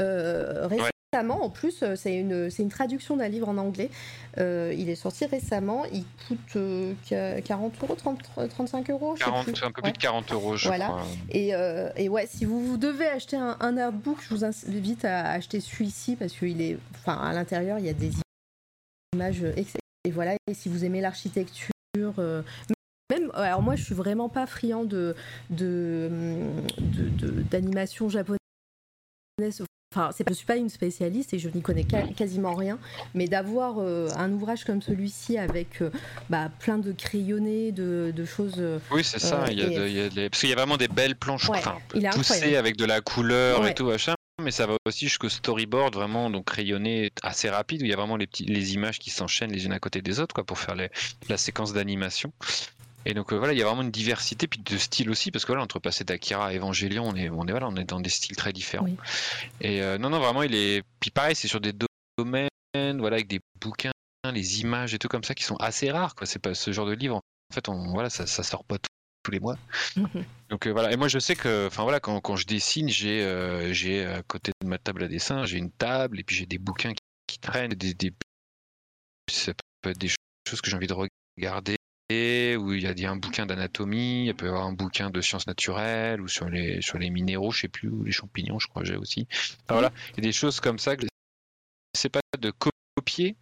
euh, 0.01 0.67
récemment. 0.67 0.89
En 1.13 1.51
plus, 1.51 1.83
euh, 1.83 1.97
c'est 1.97 2.15
une, 2.15 2.49
une 2.57 2.69
traduction 2.69 3.17
d'un 3.17 3.27
livre 3.27 3.49
en 3.49 3.57
anglais. 3.57 3.91
Euh, 4.39 4.73
il 4.79 4.89
est 4.89 4.95
sorti 4.95 5.27
récemment. 5.27 5.85
Il 5.87 6.05
coûte 6.29 6.39
euh, 6.55 6.95
qu- 7.05 7.43
40 7.43 7.75
euros, 7.83 7.97
30, 7.97 8.23
35 8.49 8.91
euros. 8.91 9.17
je 9.17 9.25
sais 9.25 9.31
40 9.31 9.45
plus. 9.47 9.63
un 9.65 9.73
peu 9.73 9.83
Ouais. 9.83 9.91
plus 9.91 9.93
de 9.95 9.99
40 9.99 10.31
euros 10.33 10.57
je 10.57 10.69
Voilà. 10.69 10.85
crois. 10.87 11.03
Et, 11.31 11.53
euh, 11.57 11.91
et 11.97 12.09
ouais, 12.09 12.29
si 12.29 12.45
vous, 12.45 12.65
vous 12.65 12.77
devez 12.77 13.09
acheter 13.09 13.37
un, 13.37 13.57
un 13.59 13.77
artbook, 13.77 14.19
je 14.23 14.33
vous 14.33 14.45
invite 14.45 15.05
à 15.05 15.33
acheter 15.33 15.59
celui-ci 15.59 16.15
parce 16.15 16.33
qu'il 16.33 16.63
est, 16.63 16.79
enfin, 16.95 17.17
à 17.17 17.33
l'intérieur, 17.33 17.81
il 17.81 17.87
y 17.87 17.89
a 17.89 17.93
des 17.93 18.13
images. 19.13 19.43
Et 20.05 20.11
voilà. 20.13 20.37
Et 20.47 20.55
si 20.55 20.69
vous 20.69 20.85
aimez 20.85 21.01
l'architecture, 21.01 21.73
euh, 22.19 22.43
même, 23.11 23.33
alors 23.35 23.63
moi, 23.63 23.75
je 23.75 23.83
suis 23.83 23.97
vraiment 23.97 24.29
pas 24.29 24.47
friand 24.47 24.85
de 24.85 25.17
de 25.51 26.09
de- 26.79 27.09
de- 27.27 27.43
d'animation 27.43 28.09
japonaise. 28.09 28.39
Enfin, 29.93 30.11
je 30.29 30.33
suis 30.35 30.47
pas 30.47 30.55
une 30.55 30.69
spécialiste 30.69 31.35
et 31.35 31.41
je 31.41 31.49
n'y 31.49 31.63
connais 31.63 31.83
quasiment 32.17 32.55
rien, 32.55 32.79
mais 33.13 33.27
d'avoir 33.27 33.81
euh, 33.81 34.09
un 34.17 34.31
ouvrage 34.33 34.63
comme 34.65 34.81
celui-ci 34.81 35.37
avec 35.37 35.83
euh, 35.83 35.91
bah, 36.29 36.49
plein 36.61 36.79
de 36.79 36.93
crayonnés, 36.93 37.73
de, 37.73 38.13
de 38.15 38.25
choses. 38.25 38.55
euh, 38.59 38.79
Oui, 38.93 39.03
c'est 39.03 39.19
ça. 39.19 39.47
Il 39.51 39.59
y 39.59 39.63
a 39.63 39.67
et- 39.67 39.77
de- 39.77 39.87
il 39.89 39.93
y 39.95 40.01
a 40.01 40.09
des- 40.09 40.31
Parce 40.31 40.39
qu'il 40.43 40.49
y 40.49 40.53
a 40.53 40.55
vraiment 40.55 40.77
des 40.77 40.87
belles 40.87 41.17
planches 41.17 41.49
Ouais, 41.49 41.61
poussées 42.15 42.55
avec 42.55 42.77
de 42.77 42.85
la 42.85 43.01
couleur 43.01 43.63
Ouais. 43.63 43.73
et 43.73 43.75
tout, 43.75 43.87
machin. 43.87 44.15
Mais 44.41 44.53
ça 44.53 44.69
va 44.69 44.77
aussi 44.87 45.09
jusqu'au 45.09 45.29
storyboard, 45.29 45.93
vraiment, 45.93 46.31
donc 46.31 46.49
rayonné 46.51 47.11
assez 47.25 47.51
rapide, 47.51 47.83
où 47.83 47.85
il 47.85 47.91
y 47.91 47.93
a 47.93 47.97
vraiment 47.97 48.17
les, 48.17 48.29
petits, 48.29 48.45
les 48.45 48.75
images 48.75 49.01
qui 49.01 49.11
s'enchaînent 49.11 49.51
les 49.53 49.67
unes 49.67 49.73
à 49.73 49.81
côté 49.81 50.03
des 50.03 50.21
autres, 50.21 50.37
quoi, 50.37 50.45
pour 50.45 50.59
faire 50.61 50.77
les- 50.77 50.91
la 51.29 51.37
séquence 51.37 51.73
d'animation. 51.73 52.33
Et 53.07 53.15
donc 53.15 53.33
euh, 53.33 53.37
voilà, 53.39 53.53
il 53.53 53.59
y 53.59 53.63
a 53.63 53.67
vraiment 53.67 53.83
une 53.83 53.91
diversité, 53.91 54.47
puis 54.47 54.61
de 54.61 54.77
style 54.77 55.11
aussi, 55.11 55.31
parce 55.31 55.45
que 55.45 55.53
voilà, 55.53 55.63
entre 55.63 55.79
passer 55.79 56.05
d'Akira 56.05 56.49
à 56.49 56.53
Evangelion, 56.55 57.05
on 57.09 57.15
est, 57.17 57.31
on 57.31 57.47
est, 57.47 57.51
voilà, 57.51 57.69
on 57.69 57.77
est 57.77 57.85
dans 57.85 58.01
des 58.01 58.11
styles 58.11 58.37
très 58.37 58.53
différents. 58.53 58.85
Oui. 58.85 58.97
Et 59.61 59.83
euh, 59.83 59.99
non, 59.99 60.11
non, 60.11 60.19
vraiment, 60.19 60.43
il 60.43 60.55
est. 60.55 60.83
Puis 61.01 61.11
pareil, 61.11 61.35
c'est 61.35 61.49
sur 61.49 61.61
des 61.61 61.73
domaines, 62.19 62.49
voilà, 62.75 63.17
avec 63.17 63.29
des 63.29 63.41
bouquins, 63.61 63.93
les 64.33 64.61
images 64.61 64.95
et 64.95 64.99
tout 64.99 65.09
comme 65.09 65.25
ça, 65.25 65.35
qui 65.35 65.45
sont 65.45 65.57
assez 65.57 65.91
rares, 65.91 66.15
quoi. 66.15 66.27
C'est 66.27 66.39
pas 66.39 66.55
ce 66.55 66.73
genre 66.73 66.87
de 66.87 66.93
livre. 66.93 67.17
En 67.17 67.55
fait, 67.55 67.69
on, 67.69 67.93
voilà, 67.93 68.11
ça, 68.11 68.27
ça 68.27 68.43
sort 68.43 68.65
pas 68.65 68.79
tous- 68.79 68.89
tous 69.23 69.31
les 69.33 69.41
mois. 69.41 69.59
Donc 70.49 70.67
euh, 70.67 70.71
voilà, 70.71 70.93
et 70.93 70.97
moi 70.97 71.09
je 71.09 71.19
sais 71.19 71.37
que, 71.37 71.67
enfin 71.67 71.83
voilà, 71.83 72.01
quand, 72.01 72.21
quand 72.21 72.37
je 72.37 72.47
dessine, 72.47 72.89
j'ai, 72.89 73.71
j'ai 73.73 74.07
à 74.07 74.23
côté 74.23 74.53
de 74.63 74.67
ma 74.67 74.79
table 74.79 75.05
à 75.05 75.09
dessin, 75.09 75.45
j'ai 75.45 75.59
une 75.59 75.71
table 75.71 76.19
et 76.21 76.25
puis 76.25 76.37
j'ai 76.37 76.47
des 76.47 76.57
bouquins 76.57 76.93
qui, 76.93 77.03
qui 77.27 77.39
traînent, 77.39 77.75
des, 77.75 77.93
des, 77.93 78.15
ça 79.31 79.53
peut 79.83 79.91
être 79.91 79.99
des 79.99 80.09
choses 80.49 80.63
que 80.63 80.71
j'ai 80.71 80.77
envie 80.77 80.87
de 80.87 80.97
regarder, 81.39 81.77
où 82.57 82.73
il 82.73 82.83
y 82.83 83.07
a, 83.07 83.11
un 83.11 83.17
bouquin 83.17 83.47
d'anatomie, 83.47 84.27
il 84.27 84.35
peut 84.35 84.47
y 84.47 84.49
avoir 84.49 84.67
un 84.67 84.73
bouquin 84.73 85.11
de 85.11 85.21
sciences 85.21 85.47
naturelles 85.47 86.21
ou 86.21 86.29
sur 86.29 86.49
les 86.49 86.81
sur 86.83 86.99
les 86.99 87.11
minéraux, 87.11 87.51
je 87.51 87.63
sais 87.63 87.69
plus, 87.69 87.89
ou 87.89 88.05
les 88.05 88.13
champignons, 88.13 88.59
je 88.59 88.69
crois 88.69 88.85
j'ai 88.85 88.97
aussi. 88.97 89.27
Enfin, 89.31 89.75
voilà, 89.75 89.93
il 90.11 90.17
y 90.17 90.27
a 90.27 90.29
des 90.29 90.33
choses 90.33 90.61
comme 90.61 90.79
ça 90.79 90.97
que 90.97 91.07
c'est 91.97 92.09
pas 92.09 92.21
de 92.39 92.53
copier. 92.97 93.37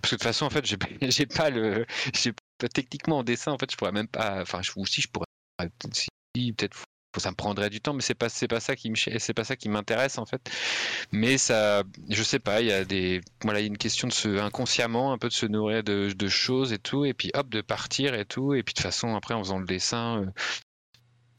Parce 0.00 0.10
que 0.10 0.16
de 0.16 0.18
toute 0.18 0.22
façon, 0.22 0.46
en 0.46 0.50
fait, 0.50 0.64
j'ai 0.64 0.76
pas 1.26 1.50
le, 1.50 1.86
techniquement 2.72 3.18
en 3.18 3.24
dessin, 3.24 3.52
en 3.52 3.58
fait, 3.58 3.70
je 3.70 3.76
pourrais 3.76 3.92
même 3.92 4.08
pas, 4.08 4.42
enfin, 4.42 4.60
ou 4.76 4.86
si 4.86 5.00
je 5.00 5.08
pourrais, 5.08 5.26
si 5.92 6.52
peut-être, 6.52 6.84
ça 7.18 7.30
me 7.30 7.36
prendrait 7.36 7.70
du 7.70 7.80
temps, 7.80 7.92
mais 7.94 8.02
c'est 8.02 8.14
pas, 8.14 8.28
c'est 8.28 8.48
pas 8.48 8.60
ça 8.60 8.76
qui 8.76 8.90
me, 8.90 8.96
c'est 8.96 9.34
pas 9.34 9.44
ça 9.44 9.56
qui 9.56 9.68
m'intéresse 9.68 10.18
en 10.18 10.26
fait. 10.26 10.50
Mais 11.12 11.38
ça, 11.38 11.82
je 12.08 12.22
sais 12.22 12.38
pas, 12.38 12.60
il 12.60 12.68
y 12.68 12.72
a 12.72 12.84
des, 12.84 13.20
voilà, 13.42 13.60
il 13.60 13.62
y 13.62 13.66
a 13.66 13.68
une 13.68 13.78
question 13.78 14.08
de 14.08 14.12
se, 14.12 14.38
inconsciemment, 14.38 15.12
un 15.12 15.18
peu 15.18 15.28
de 15.28 15.32
se 15.34 15.46
nourrir 15.46 15.82
de, 15.84 16.12
de 16.12 16.28
choses 16.28 16.72
et 16.72 16.78
tout, 16.78 17.04
et 17.04 17.14
puis 17.14 17.30
hop, 17.34 17.48
de 17.48 17.60
partir 17.60 18.14
et 18.14 18.24
tout, 18.24 18.54
et 18.54 18.62
puis 18.62 18.74
de 18.74 18.78
toute 18.78 18.82
façon, 18.84 19.14
après, 19.14 19.34
en 19.34 19.42
faisant 19.42 19.58
le 19.58 19.66
dessin. 19.66 20.22
euh, 20.22 20.30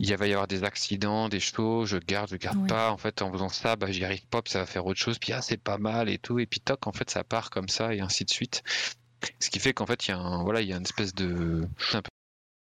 il 0.01 0.15
va 0.15 0.27
y 0.27 0.31
avoir 0.31 0.47
des 0.47 0.63
accidents, 0.63 1.27
des 1.27 1.41
choses, 1.41 1.89
je 1.89 1.97
garde, 1.97 2.29
je 2.31 2.37
garde 2.37 2.57
Ouais. 2.57 2.67
pas. 2.67 2.89
En 2.91 2.97
fait, 2.97 3.21
en 3.21 3.31
faisant 3.33 3.49
ça, 3.49 3.75
bah, 3.75 3.91
j'y 3.91 4.05
arrive 4.05 4.25
pas, 4.27 4.41
puis 4.41 4.51
ça 4.53 4.59
va 4.59 4.65
faire 4.65 4.85
autre 4.85 4.99
chose. 4.99 5.19
Puis 5.19 5.33
ah, 5.33 5.41
c'est 5.41 5.57
pas 5.57 5.77
mal 5.77 6.07
et 6.07 6.17
tout. 6.17 6.39
Et 6.39 6.45
puis 6.45 6.61
toc, 6.61 6.87
en 6.87 6.93
fait, 6.93 7.09
ça 7.09 7.25
part 7.25 7.49
comme 7.49 7.67
ça 7.67 7.93
et 7.93 7.99
ainsi 7.99 8.23
de 8.23 8.29
suite. 8.29 8.63
Ce 9.41 9.49
qui 9.49 9.59
fait 9.59 9.73
qu'en 9.73 9.85
fait, 9.85 10.07
il 10.07 10.11
y 10.11 10.13
a 10.13 10.17
un, 10.17 10.41
voilà, 10.43 10.61
il 10.61 10.69
y 10.69 10.73
a 10.73 10.77
une 10.77 10.83
espèce 10.83 11.13
de 11.13 11.67
un 11.93 12.01
peu 12.01 12.09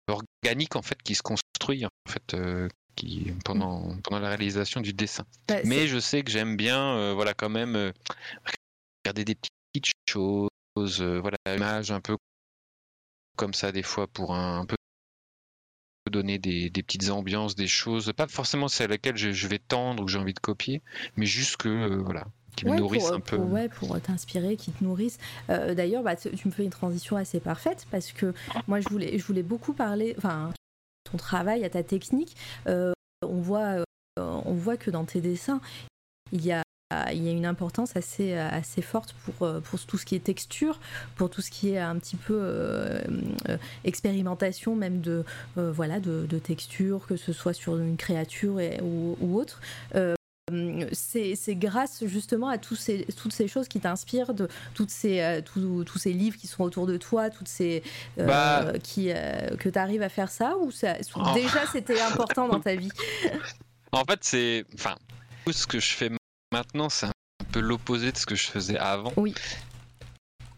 organique 0.08 0.78
en 0.78 0.82
fait 0.82 1.02
qui 1.04 1.16
se 1.16 1.22
construit 1.22 1.86
en 1.86 1.90
fait 2.08 2.34
euh, 2.34 2.70
qui 2.98 3.32
pendant 3.46 3.96
pendant 4.04 4.20
la 4.20 4.28
réalisation 4.28 4.82
du 4.82 4.92
dessin. 4.92 5.26
bah, 5.48 5.56
Mais 5.64 5.88
je 5.88 6.00
sais 6.00 6.24
que 6.24 6.32
j'aime 6.32 6.58
bien, 6.58 6.98
euh, 6.98 7.14
voilà, 7.14 7.34
quand 7.34 7.50
même 7.50 7.76
euh, 7.78 7.92
regarder 9.06 9.24
des 9.24 9.36
petites 9.72 9.94
choses, 10.10 10.50
euh, 11.02 11.20
voilà, 11.22 11.38
images 11.56 11.92
un 11.92 12.02
peu 12.02 12.18
comme 13.38 13.54
ça 13.54 13.72
des 13.72 13.84
fois 13.84 14.08
pour 14.08 14.36
un, 14.36 14.62
un 14.62 14.66
peu 14.66 14.76
donner 16.12 16.40
des, 16.40 16.70
des 16.70 16.84
petites 16.84 17.10
ambiances, 17.10 17.56
des 17.56 17.68
choses, 17.68 18.14
pas 18.16 18.28
forcément 18.28 18.70
celles 18.70 18.86
à 18.86 18.94
laquelle 18.96 19.18
je, 19.18 19.32
je 19.34 19.48
vais 19.48 19.60
tendre 19.60 20.02
ou 20.02 20.06
que 20.06 20.12
j'ai 20.12 20.18
envie 20.18 20.34
de 20.34 20.40
copier, 20.40 20.82
mais 21.18 21.26
juste 21.26 21.58
que 21.58 21.68
euh, 21.68 21.98
voilà, 21.98 22.24
qui 22.56 22.66
me 22.66 22.76
nourrissent 22.78 23.04
pour, 23.08 23.14
un 23.16 23.20
peu. 23.20 23.38
pour- 23.38 23.50
ouais, 23.52 23.68
pour 23.68 24.00
t'inspirer, 24.02 24.56
qui 24.56 24.72
te 24.72 24.82
nourrissent. 24.84 25.20
Euh, 25.50 25.76
D'ailleurs, 25.76 26.04
bah, 26.04 26.16
tu 26.16 26.32
tu 26.32 26.48
me 26.48 26.54
fais 26.54 26.64
une 26.64 26.70
transition 26.70 27.18
assez 27.18 27.42
parfaite 27.42 27.86
parce 27.92 28.14
que 28.14 28.34
moi, 28.70 28.80
je 28.80 28.88
voulais, 28.88 29.20
je 29.20 29.24
voulais 29.26 29.44
beaucoup 29.44 29.74
parler, 29.74 30.16
enfin, 30.18 30.50
ton 31.10 31.18
travail, 31.18 31.64
à 31.64 31.70
ta 31.70 31.84
technique. 31.84 32.36
Euh, 32.68 32.94
on 33.24 33.42
voit, 33.42 33.60
euh, 33.60 33.84
on 34.18 34.54
voit 34.54 34.78
que 34.78 34.92
dans 34.92 35.06
tes 35.06 35.22
dessins, 35.22 35.62
il 36.32 36.46
y 36.46 36.52
a 36.52 36.64
il 37.12 37.28
y 37.28 37.32
une 37.32 37.46
importance 37.46 37.98
assez, 37.98 38.34
assez 38.34 38.82
forte 38.82 39.14
pour, 39.26 39.46
euh, 39.46 39.60
pour 39.60 39.78
tout 39.78 39.98
ce 39.98 40.06
qui 40.06 40.16
est 40.16 40.24
texture, 40.24 40.80
pour 41.18 41.30
tout 41.30 41.42
ce 41.42 41.52
qui 41.52 41.72
est 41.72 41.80
un 41.80 41.98
petit 41.98 42.16
peu 42.16 43.02
expérimentation 43.84 44.74
même 44.74 45.02
de, 45.02 45.26
voilà, 45.58 46.00
de, 46.00 46.40
texture, 46.40 47.06
que 47.06 47.18
ce 47.18 47.34
soit 47.34 47.52
sur 47.52 47.78
une 47.78 47.98
créature 47.98 48.62
ou, 48.82 49.38
autre. 49.38 49.60
C'est 50.94 51.36
c'est 51.36 51.56
grâce 51.56 52.06
justement 52.06 52.48
à 52.48 52.58
tous 52.58 52.76
ces, 52.76 53.06
toutes 53.22 53.34
ces 53.34 53.48
choses 53.48 53.68
qui 53.68 53.80
t'inspirent, 53.80 54.34
de 54.34 54.48
toutes 54.74 54.90
ces, 54.90 55.20
euh, 55.22 55.42
tous- 55.42 55.84
tous 55.84 55.98
ces 55.98 56.14
livres 56.14 56.38
qui 56.38 56.48
sont 56.48 56.64
autour 56.64 56.88
de 56.88 56.98
toi, 56.98 57.30
toutes 57.30 57.48
ces 57.48 57.84
euh, 58.20 58.26
Bah. 58.26 58.74
qui, 58.82 59.12
euh, 59.12 59.56
que 59.58 59.70
tu 59.70 59.78
arrives 59.78 60.02
à 60.02 60.10
faire 60.10 60.30
ça 60.30 60.56
ou 60.58 60.72
ça, 60.72 60.96
Oh. 61.16 61.22
déjà 61.34 61.66
c'était 61.72 62.00
important 62.02 62.48
dans 62.48 62.60
ta 62.60 62.76
vie? 62.76 62.90
En 63.94 64.04
fait, 64.04 64.20
c'est. 64.22 64.66
Enfin, 64.74 64.98
tout 65.46 65.54
ce 65.54 65.66
que 65.66 65.80
je 65.80 65.94
fais 65.94 66.12
maintenant, 66.52 66.90
c'est 66.90 67.06
un 67.06 67.12
peu 67.54 67.62
l'opposé 67.62 68.12
de 68.12 68.18
ce 68.18 68.26
que 68.26 68.36
je 68.36 68.48
faisais 68.48 68.78
avant. 68.78 69.14
Oui. 69.16 69.34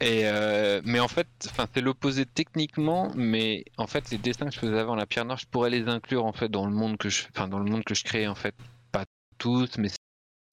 Et 0.02 0.22
euh, 0.26 0.82
mais 0.84 1.00
en 1.00 1.08
fait, 1.08 1.28
c'est 1.74 1.82
l'opposé 1.82 2.26
techniquement, 2.26 3.12
mais 3.16 3.66
en 3.78 3.86
fait, 3.86 4.10
les 4.10 4.18
dessins 4.18 4.48
que 4.48 4.54
je 4.56 4.60
faisais 4.60 4.80
avant, 4.80 4.96
la 4.96 5.06
pierre 5.06 5.26
noire, 5.26 5.38
je 5.38 5.46
pourrais 5.46 5.70
les 5.70 5.88
inclure 5.88 6.26
en 6.26 6.34
fait 6.34 6.50
dans 6.50 6.66
le 6.66 6.72
monde 6.74 6.98
que 6.98 7.10
je, 7.10 7.24
enfin, 7.36 7.48
dans 7.48 7.60
le 7.60 7.70
monde 7.70 7.84
que 7.84 7.94
je 7.94 8.04
crée 8.04 8.28
en 8.28 8.36
fait, 8.36 8.56
tous, 9.40 9.70
mais 9.80 9.90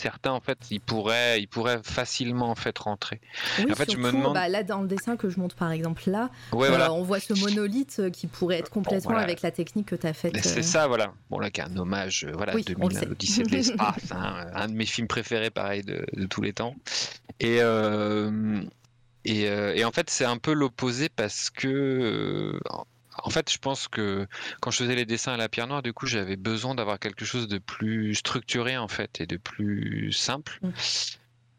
certains 0.01 0.33
en 0.33 0.41
fait, 0.41 0.59
ils 0.71 0.81
pourraient, 0.81 1.41
ils 1.41 1.47
pourraient 1.49 1.81
facilement 1.83 2.51
en 2.51 2.55
fait 2.55 2.79
rentrer. 2.79 3.21
Oui, 3.59 3.73
En 3.73 3.75
fait, 3.75 3.91
je 3.91 3.97
me 3.97 4.13
demande- 4.13 4.35
bah, 4.35 4.49
là 4.49 4.63
dans 4.63 4.83
le 4.83 4.89
dessin 4.89 5.17
que 5.17 5.29
je 5.31 5.39
montre 5.41 5.57
par 5.57 5.71
exemple 5.73 6.03
là, 6.11 6.31
Ouais, 6.53 6.67
euh, 6.67 6.71
voilà. 6.71 6.93
on 6.93 7.03
voit 7.03 7.19
ce 7.19 7.33
monolithe 7.33 7.97
euh, 8.01 8.11
qui 8.11 8.27
pourrait 8.27 8.59
être 8.59 8.71
complètement 8.71 9.13
voilà. 9.13 9.25
avec 9.25 9.41
la 9.43 9.51
technique 9.51 9.87
que 9.89 9.97
tu 9.97 10.07
as 10.07 10.13
faite. 10.13 10.37
C'est 10.43 10.59
euh, 10.59 10.63
ça, 10.63 10.87
voilà. 10.87 11.13
Bon, 11.31 11.39
là, 11.39 11.51
qui 11.51 11.61
est 11.61 11.65
un 11.65 11.77
hommage, 11.79 12.27
voilà, 12.35 12.55
Oui, 12.55 12.63
on 12.79 12.89
le 12.89 12.95
2000, 12.95 12.99
sait. 12.99 13.07
l'Odyssée 13.07 13.43
de 13.45 13.49
l'espace, 13.57 14.13
hein, 14.13 14.47
un 14.55 14.69
de 14.69 14.75
mes 14.75 14.87
films 14.87 15.09
préférés, 15.09 15.51
pareil, 15.51 15.83
de, 15.83 16.05
de 16.13 16.27
tous 16.27 16.43
les 16.43 16.53
temps. 16.53 16.75
Et, 17.41 17.59
euh, 17.63 18.61
et, 19.25 19.43
et 19.45 19.85
en 19.85 19.93
fait, 19.93 20.11
c'est 20.11 20.25
un 20.27 20.37
peu 20.37 20.53
l'opposé 20.53 21.09
parce 21.09 21.49
que, 21.51 22.59
en 23.25 23.31
fait, 23.31 23.51
je 23.53 23.59
pense 23.59 23.89
que 23.89 24.27
quand 24.61 24.71
je 24.71 24.79
faisais 24.79 24.95
les 24.95 25.05
dessins 25.07 25.33
à 25.33 25.37
la 25.37 25.49
pierre 25.49 25.67
noire, 25.67 25.83
du 25.83 25.93
coup, 25.93 26.07
j'avais 26.07 26.37
besoin 26.37 26.75
d'avoir 26.75 26.99
quelque 26.99 27.25
chose 27.25 27.49
de 27.49 27.59
plus 27.59 28.15
structuré 28.15 28.77
en 28.77 28.89
fait 28.89 29.21
et 29.21 29.27
de 29.27 29.37
plus 29.37 30.13
simple. 30.13 30.59
Mm. 30.63 30.71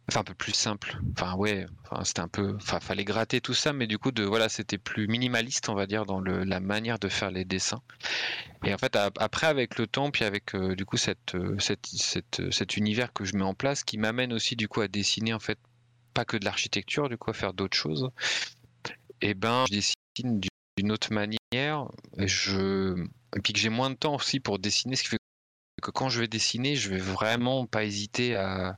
Enfin, 0.10 0.22
un 0.22 0.24
peu 0.24 0.34
plus 0.36 0.54
simple. 0.54 0.98
Enfin, 1.18 1.36
ouais. 1.36 1.66
Enfin, 1.84 2.06
c'était 2.06 2.22
un 2.22 2.30
peu. 2.30 2.56
Enfin, 2.56 2.80
fallait 2.80 3.04
gratter 3.04 3.42
tout 3.42 3.54
ça, 3.54 3.74
mais 3.74 3.88
du 3.88 3.98
coup, 3.98 4.12
de 4.12 4.24
voilà, 4.24 4.48
c'était 4.48 4.78
plus 4.78 5.08
minimaliste, 5.10 5.68
on 5.68 5.74
va 5.76 5.86
dire, 5.86 6.06
dans 6.06 6.22
le, 6.22 6.46
la 6.46 6.62
manière 6.62 6.98
de 6.98 7.10
faire 7.10 7.30
les 7.30 7.44
dessins. 7.44 7.82
Et 8.64 8.74
en 8.74 8.78
fait, 8.78 8.96
a- 8.96 9.12
après, 9.18 9.48
avec 9.48 9.78
le 9.78 9.86
temps, 9.86 10.10
puis 10.10 10.24
avec 10.24 10.56
euh, 10.56 10.76
du 10.76 10.86
coup 10.86 10.96
cette, 10.96 11.36
euh, 11.36 11.58
cette, 11.60 11.86
cette- 11.88 12.50
cet 12.52 12.78
univers 12.78 13.12
que 13.12 13.26
je 13.26 13.36
mets 13.36 13.44
en 13.44 13.54
place, 13.54 13.84
qui 13.84 13.98
m'amène 13.98 14.32
aussi 14.32 14.56
du 14.56 14.70
coup 14.70 14.80
à 14.80 14.88
dessiner 14.88 15.34
en 15.34 15.40
fait 15.40 15.60
pas 16.14 16.24
que 16.24 16.38
de 16.38 16.46
l'architecture, 16.46 17.10
du 17.10 17.18
coup 17.18 17.30
à 17.30 17.34
faire 17.34 17.52
d'autres 17.54 17.76
choses. 17.78 18.10
Et 19.22 19.34
ben, 19.34 19.66
je 19.70 19.74
dessine 19.76 20.40
du- 20.40 20.48
d'une 20.78 20.92
autre 20.94 21.12
manière. 21.12 21.37
Et 22.18 22.28
je 22.28 22.96
et 23.36 23.40
puis 23.42 23.54
que 23.54 23.60
j'ai 23.60 23.70
moins 23.70 23.90
de 23.90 23.96
temps 23.96 24.16
aussi 24.16 24.40
pour 24.40 24.58
dessiner, 24.60 24.96
ce 24.96 25.04
qui 25.04 25.10
fait 25.10 25.18
que 25.80 25.92
quand 25.92 26.10
je 26.10 26.20
vais 26.22 26.28
dessiner, 26.28 26.76
je 26.76 26.90
vais 26.90 26.98
vraiment 26.98 27.68
pas 27.68 27.84
hésiter 27.84 28.36
à, 28.36 28.78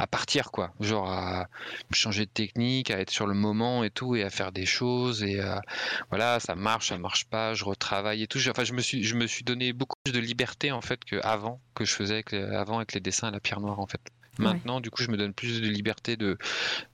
à 0.00 0.06
partir 0.08 0.50
quoi, 0.50 0.72
genre 0.80 1.08
à 1.08 1.46
changer 1.92 2.26
de 2.26 2.30
technique, 2.30 2.90
à 2.90 2.98
être 2.98 3.10
sur 3.10 3.28
le 3.28 3.34
moment 3.34 3.84
et 3.84 3.90
tout, 3.90 4.16
et 4.16 4.24
à 4.24 4.30
faire 4.30 4.50
des 4.50 4.66
choses 4.66 5.22
et 5.22 5.38
à- 5.38 5.62
voilà, 6.08 6.40
ça 6.40 6.56
marche, 6.56 6.88
ça 6.88 6.98
marche 6.98 7.26
pas, 7.26 7.54
je 7.54 7.64
retravaille 7.64 8.24
et 8.24 8.26
tout. 8.26 8.40
Enfin, 8.48 8.64
je 8.64 8.72
me 8.72 8.80
suis, 8.80 9.04
je 9.04 9.14
me 9.14 9.28
suis 9.28 9.44
donné 9.44 9.72
beaucoup 9.72 9.94
plus 10.02 10.12
de 10.12 10.18
liberté 10.18 10.72
en 10.72 10.80
fait 10.80 11.04
qu'avant 11.04 11.60
que 11.74 11.84
je 11.84 11.94
faisais 11.94 12.14
avec 12.14 12.32
les- 12.32 12.42
avant 12.42 12.78
avec 12.78 12.94
les 12.94 13.00
dessins 13.00 13.28
à 13.28 13.30
la 13.30 13.38
pierre 13.40 13.60
noire 13.60 13.78
en 13.78 13.86
fait. 13.86 14.00
Ouais. 14.38 14.46
Maintenant, 14.46 14.80
du 14.80 14.90
coup, 14.90 15.02
je 15.02 15.10
me 15.10 15.16
donne 15.16 15.34
plus 15.34 15.60
de 15.60 15.68
liberté 15.68 16.16
de, 16.16 16.36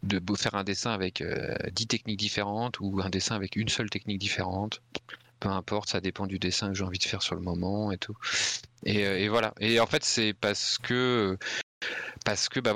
de 0.03 0.21
faire 0.37 0.55
un 0.55 0.65
dessin 0.65 0.91
avec 0.91 1.21
euh, 1.23 1.55
10 1.73 1.87
techniques 1.87 2.19
différentes 2.19 2.79
ou 2.81 3.01
un 3.03 3.09
dessin 3.09 3.37
avec 3.37 3.57
une 3.57 3.69
seule 3.69 3.89
technique 3.89 4.19
différente. 4.19 4.83
Peu 5.41 5.49
importe, 5.49 5.91
ça 5.91 6.01
dépend 6.01 6.27
du 6.27 6.39
dessin 6.39 6.69
que 6.69 6.75
j'ai 6.75 6.85
envie 6.85 6.99
de 6.99 7.05
faire 7.05 7.23
sur 7.23 7.35
le 7.35 7.43
moment 7.43 7.93
et 7.93 7.99
tout. 7.99 8.17
Et, 8.85 9.07
euh, 9.07 9.29
voilà. 9.29 9.53
Et 9.61 9.81
en 9.81 9.87
fait, 9.87 10.05
c'est 10.05 10.33
parce 10.35 10.79
que 10.79 11.39
parce 12.25 12.49
que 12.49 12.61
bah 12.61 12.75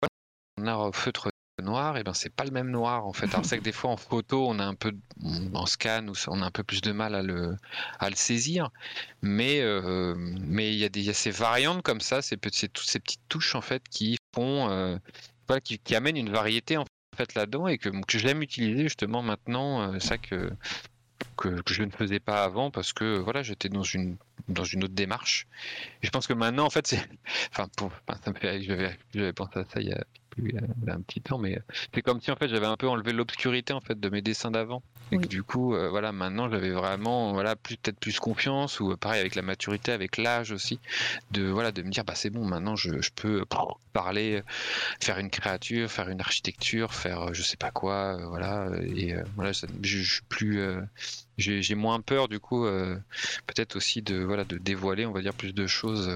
voilà, 0.00 0.10
on 0.58 0.84
a 0.84 0.88
un 0.88 0.92
feutre 0.92 1.30
noir, 1.62 1.96
et 1.96 2.04
ben 2.04 2.14
c'est 2.14 2.30
pas 2.30 2.44
le 2.44 2.50
même 2.50 2.70
noir 2.70 3.06
en 3.06 3.12
fait. 3.12 3.26
Alors 3.32 3.44
c'est 3.44 3.58
que 3.58 3.62
des 3.62 3.72
fois 3.72 3.90
en 3.90 3.96
photo, 3.96 4.46
on 4.48 4.58
a 4.58 4.64
un 4.64 4.74
peu 4.74 4.92
en 5.54 5.66
scan 5.66 6.06
on 6.28 6.42
a 6.42 6.46
un 6.46 6.50
peu 6.50 6.62
plus 6.64 6.80
de 6.80 6.92
mal 6.92 7.14
à 7.14 7.22
le 7.22 7.56
à 7.98 8.10
le 8.10 8.16
saisir, 8.16 8.70
mais 9.22 9.60
euh, 9.60 10.14
mais 10.16 10.72
il 10.72 10.78
y 10.78 10.84
a 10.84 10.88
y 10.92 11.10
a 11.10 11.14
ces 11.14 11.30
variantes 11.30 11.82
comme 11.82 12.00
ça, 12.00 12.22
c'est 12.22 12.36
toutes 12.36 12.54
ces 12.54 13.00
petites 13.00 13.20
touches 13.28 13.54
en 13.54 13.60
fait 13.60 13.82
qui 13.88 14.16
font 14.34 14.70
euh, 14.70 14.96
qui 15.64 15.94
amènent 15.94 16.16
une 16.16 16.30
variété 16.30 16.76
en 16.76 16.84
fait 17.16 17.34
là-dedans 17.34 17.66
et 17.66 17.78
que, 17.78 17.88
que 17.88 18.18
j'aime 18.18 18.42
utiliser 18.42 18.84
justement 18.84 19.22
maintenant. 19.22 19.92
euh, 19.92 19.98
ça 19.98 20.18
que 20.18 20.50
que, 21.36 21.56
je 21.66 21.82
ne 21.82 21.90
faisais 21.90 22.20
pas 22.20 22.44
avant 22.44 22.70
parce 22.70 22.92
que 22.92 23.18
voilà 23.18 23.42
j'étais 23.42 23.68
dans 23.68 23.82
une 23.82 24.16
dans 24.48 24.64
une 24.64 24.84
autre 24.84 24.94
démarche. 24.94 25.46
Et 26.02 26.06
je 26.06 26.10
pense 26.10 26.26
que 26.26 26.32
maintenant 26.32 26.66
en 26.66 26.70
fait 26.70 26.86
c'est 26.86 27.08
enfin 27.52 27.68
pour 27.76 27.92
enfin, 28.08 28.20
ça 28.24 28.32
j'avais 29.12 29.32
pensé 29.32 29.58
à 29.58 29.64
ça 29.64 29.80
il 29.80 29.88
y 29.88 29.92
a, 29.92 30.04
il 30.48 30.54
y 30.54 30.58
a- 30.58 30.62
il 30.82 30.88
y 30.88 30.90
a 30.90 30.94
un 30.94 31.00
petit 31.00 31.20
temps 31.20 31.38
mais 31.38 31.56
euh, 31.56 31.62
c'est 31.94 32.02
comme 32.02 32.20
si 32.20 32.30
en 32.30 32.36
fait 32.36 32.48
j'avais 32.48 32.66
un 32.66 32.76
peu 32.76 32.88
enlevé 32.88 33.12
l'obscurité 33.12 33.72
en 33.72 33.80
fait 33.80 33.98
de 33.98 34.08
mes 34.08 34.22
dessins 34.22 34.50
d'avant 34.50 34.82
et 35.12 35.16
Oui. 35.16 35.22
que 35.24 35.28
du 35.28 35.42
coup 35.42 35.74
euh, 35.74 35.88
voilà 35.88 36.12
maintenant 36.12 36.48
j'avais 36.50 36.70
vraiment 36.70 37.32
voilà 37.32 37.56
plus 37.56 37.76
peut-être 37.76 37.98
plus 37.98 38.18
confiance 38.20 38.78
ou 38.80 38.92
euh, 38.92 38.96
pareil 38.96 39.20
avec 39.20 39.34
la 39.34 39.42
maturité 39.42 39.90
avec 39.92 40.16
l'âge 40.16 40.52
aussi 40.52 40.78
de 41.32 41.42
voilà 41.48 41.72
de 41.72 41.82
me 41.82 41.90
dire 41.90 42.04
bah 42.04 42.14
c'est 42.14 42.30
bon 42.30 42.44
maintenant 42.44 42.76
je, 42.76 43.00
je 43.02 43.10
peux 43.14 43.44
parler 43.92 44.42
faire 45.00 45.18
une 45.18 45.30
créature 45.30 45.90
faire 45.90 46.08
une 46.08 46.20
architecture 46.20 46.94
faire 46.94 47.34
je 47.34 47.42
sais 47.42 47.56
pas 47.56 47.70
quoi 47.72 48.16
euh, 48.20 48.26
voilà 48.28 48.68
et 48.96 49.14
euh, 49.14 49.24
voilà 49.36 49.52
ça- 49.52 49.66
je, 49.82 49.98
je 49.98 50.12
suis 50.14 50.22
plus 50.28 50.62
j'ai 51.38 51.74
moins 51.74 52.00
peur 52.00 52.28
du 52.28 52.38
coup 52.38 52.64
peut-être 53.46 53.76
aussi 53.76 54.02
de 54.02 54.16
voilà 54.22 54.44
de 54.44 54.58
dévoiler 54.58 55.06
on 55.06 55.12
va 55.12 55.22
dire 55.22 55.34
plus 55.34 55.52
de 55.54 55.66
choses 55.66 56.08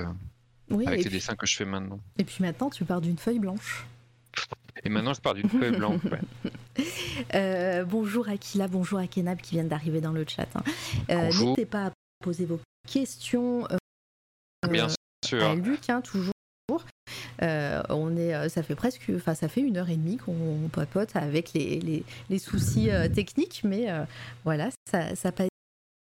Oui, 0.70 0.86
avec 0.86 0.98
les 0.98 1.04
puis, 1.10 1.18
dessins 1.18 1.34
que 1.34 1.46
je 1.46 1.56
fais 1.56 1.64
maintenant 1.64 1.98
et 2.18 2.24
puis 2.24 2.36
maintenant, 2.40 2.70
tu 2.70 2.84
pars 2.84 3.00
d'une 3.00 3.18
feuille 3.18 3.38
blanche. 3.40 3.84
Et 4.84 4.88
maintenant 4.88 5.14
je 5.14 5.20
pars 5.20 5.34
d'une 5.34 5.48
feuille 5.48 5.76
blanche 5.76 6.00
ouais. 6.04 6.84
Euh, 7.34 7.84
bonjour 7.84 8.28
Akila, 8.28 8.66
bonjour 8.68 8.98
à 8.98 9.06
Kenab 9.06 9.40
qui 9.40 9.52
viennent 9.52 9.68
d'arriver 9.68 10.00
dans 10.00 10.12
le 10.12 10.24
chat. 10.28 10.48
hein. 10.56 10.62
Euh. 11.10 11.26
N'hésitez 11.26 11.66
pas 11.66 11.86
à 11.86 11.90
poser 12.22 12.44
vos 12.44 12.60
questions 12.88 13.66
euh, 13.70 13.76
bien 14.68 14.86
à 14.88 15.26
sûr 15.26 15.54
Luc, 15.54 15.88
hein, 15.88 16.00
toujours. 16.00 16.32
Euh, 17.42 17.82
on 17.88 18.16
est, 18.16 18.34
euh, 18.34 18.48
ça 18.48 18.62
fait 18.62 18.74
presque, 18.74 19.10
enfin 19.14 19.34
ça 19.34 19.48
fait 19.48 19.60
une 19.60 19.76
heure 19.76 19.88
et 19.90 19.96
demie 19.96 20.16
qu'on 20.18 20.68
papote 20.72 21.14
avec 21.16 21.52
les, 21.52 21.80
les, 21.80 22.04
les 22.30 22.38
soucis 22.38 22.90
euh, 22.90 23.08
techniques, 23.08 23.62
mais 23.64 23.90
euh, 23.90 24.04
voilà, 24.44 24.70
ça, 24.90 25.14
ça 25.16 25.32
passe 25.32 25.48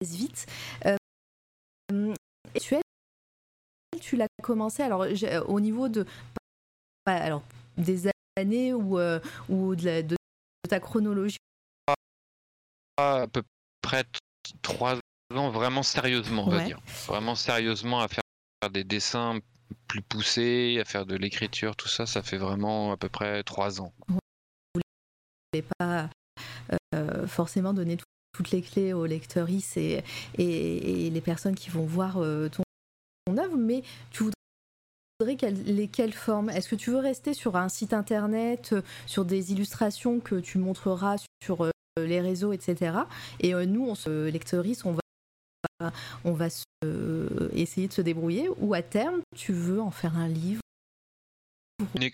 vite. 0.01 0.45
Euh, 0.85 2.14
et 2.56 2.60
tu, 2.60 2.76
tu 4.01 4.15
l'as 4.15 4.27
commencé, 4.43 4.84
alors 4.84 5.06
au 5.47 5.60
niveau 5.60 5.88
de, 5.89 6.06
alors 7.06 7.43
des 7.77 8.07
ou, 8.74 8.98
euh, 8.99 9.20
ou 9.49 9.76
de, 9.76 9.86
la- 9.86 10.02
de 10.03 10.16
ta 10.68 10.80
chronologie? 10.80 11.38
à 12.98 13.28
peu 13.32 13.44
près 13.82 14.03
trois 14.61 14.95
ans 15.34 15.52
vraiment 15.52 15.84
sérieusement 15.84 16.45
on 16.48 16.49
va 16.49 16.57
Ouais. 16.57 16.66
dire 16.66 16.80
vraiment 17.07 17.36
sérieusement 17.36 18.02
à 18.02 18.07
faire 18.07 18.24
des 18.72 18.84
dessins 18.84 19.40
plus 19.88 20.02
poussés 20.02 20.78
à 20.82 20.86
faire 20.86 21.06
de 21.06 21.16
l'écriture 21.16 21.76
tout 21.76 21.88
ça 21.88 22.06
ça 22.06 22.22
fait 22.24 22.38
vraiment 22.38 22.91
à 22.91 22.98
peu 22.98 23.07
près 23.07 23.41
trois 23.44 23.80
ans 23.82 23.94
voulais 25.53 25.66
pas 25.78 26.10
euh, 26.95 27.28
forcément 27.28 27.74
donner 27.74 27.98
tout- 27.98 28.03
toutes 28.36 28.52
les 28.52 28.61
clés 28.61 28.94
aux 28.94 29.06
lecteurs 29.06 29.49
et, 29.49 30.03
et, 30.38 31.07
et 31.07 31.10
les 31.10 31.22
personnes 31.22 31.56
qui 31.56 31.70
vont 31.70 31.86
voir 31.86 32.18
euh, 32.18 32.49
ton, 32.49 32.64
ton 33.26 33.38
œuvre, 33.38 33.57
mais 33.57 33.82
tu 34.11 34.24
voudrais 34.24 34.34
quelle, 35.37 35.61
lesquelles 35.63 36.13
formes? 36.13 36.49
Est-ce 36.49 36.69
que 36.69 36.75
tu 36.75 36.91
veux 36.91 36.97
rester 36.99 37.33
sur 37.33 37.55
un 37.57 37.69
site 37.69 37.93
internet, 37.93 38.69
euh, 38.73 38.81
sur 39.05 39.25
des 39.25 39.51
illustrations 39.51 40.19
que 40.19 40.35
tu 40.35 40.57
montreras 40.57 41.17
sur 41.43 41.65
euh, 41.65 41.71
les 41.97 42.21
réseaux, 42.21 42.53
etc. 42.53 42.93
Et 43.41 43.53
euh, 43.53 43.65
nous, 43.65 43.85
on 43.85 43.95
se 43.95 44.29
lecteurise, 44.29 44.85
on 44.85 44.93
va, 44.93 45.91
on 46.23 46.31
va 46.33 46.49
se- 46.49 46.63
euh, 46.85 47.49
essayer 47.53 47.87
de 47.89 47.93
se 47.93 48.01
débrouiller, 48.01 48.49
ou 48.59 48.73
à 48.73 48.81
terme, 48.81 49.21
tu 49.35 49.51
veux 49.51 49.81
en 49.81 49.91
faire 49.91 50.17
un 50.17 50.27
livre? 50.29 50.61
Une 51.95 52.09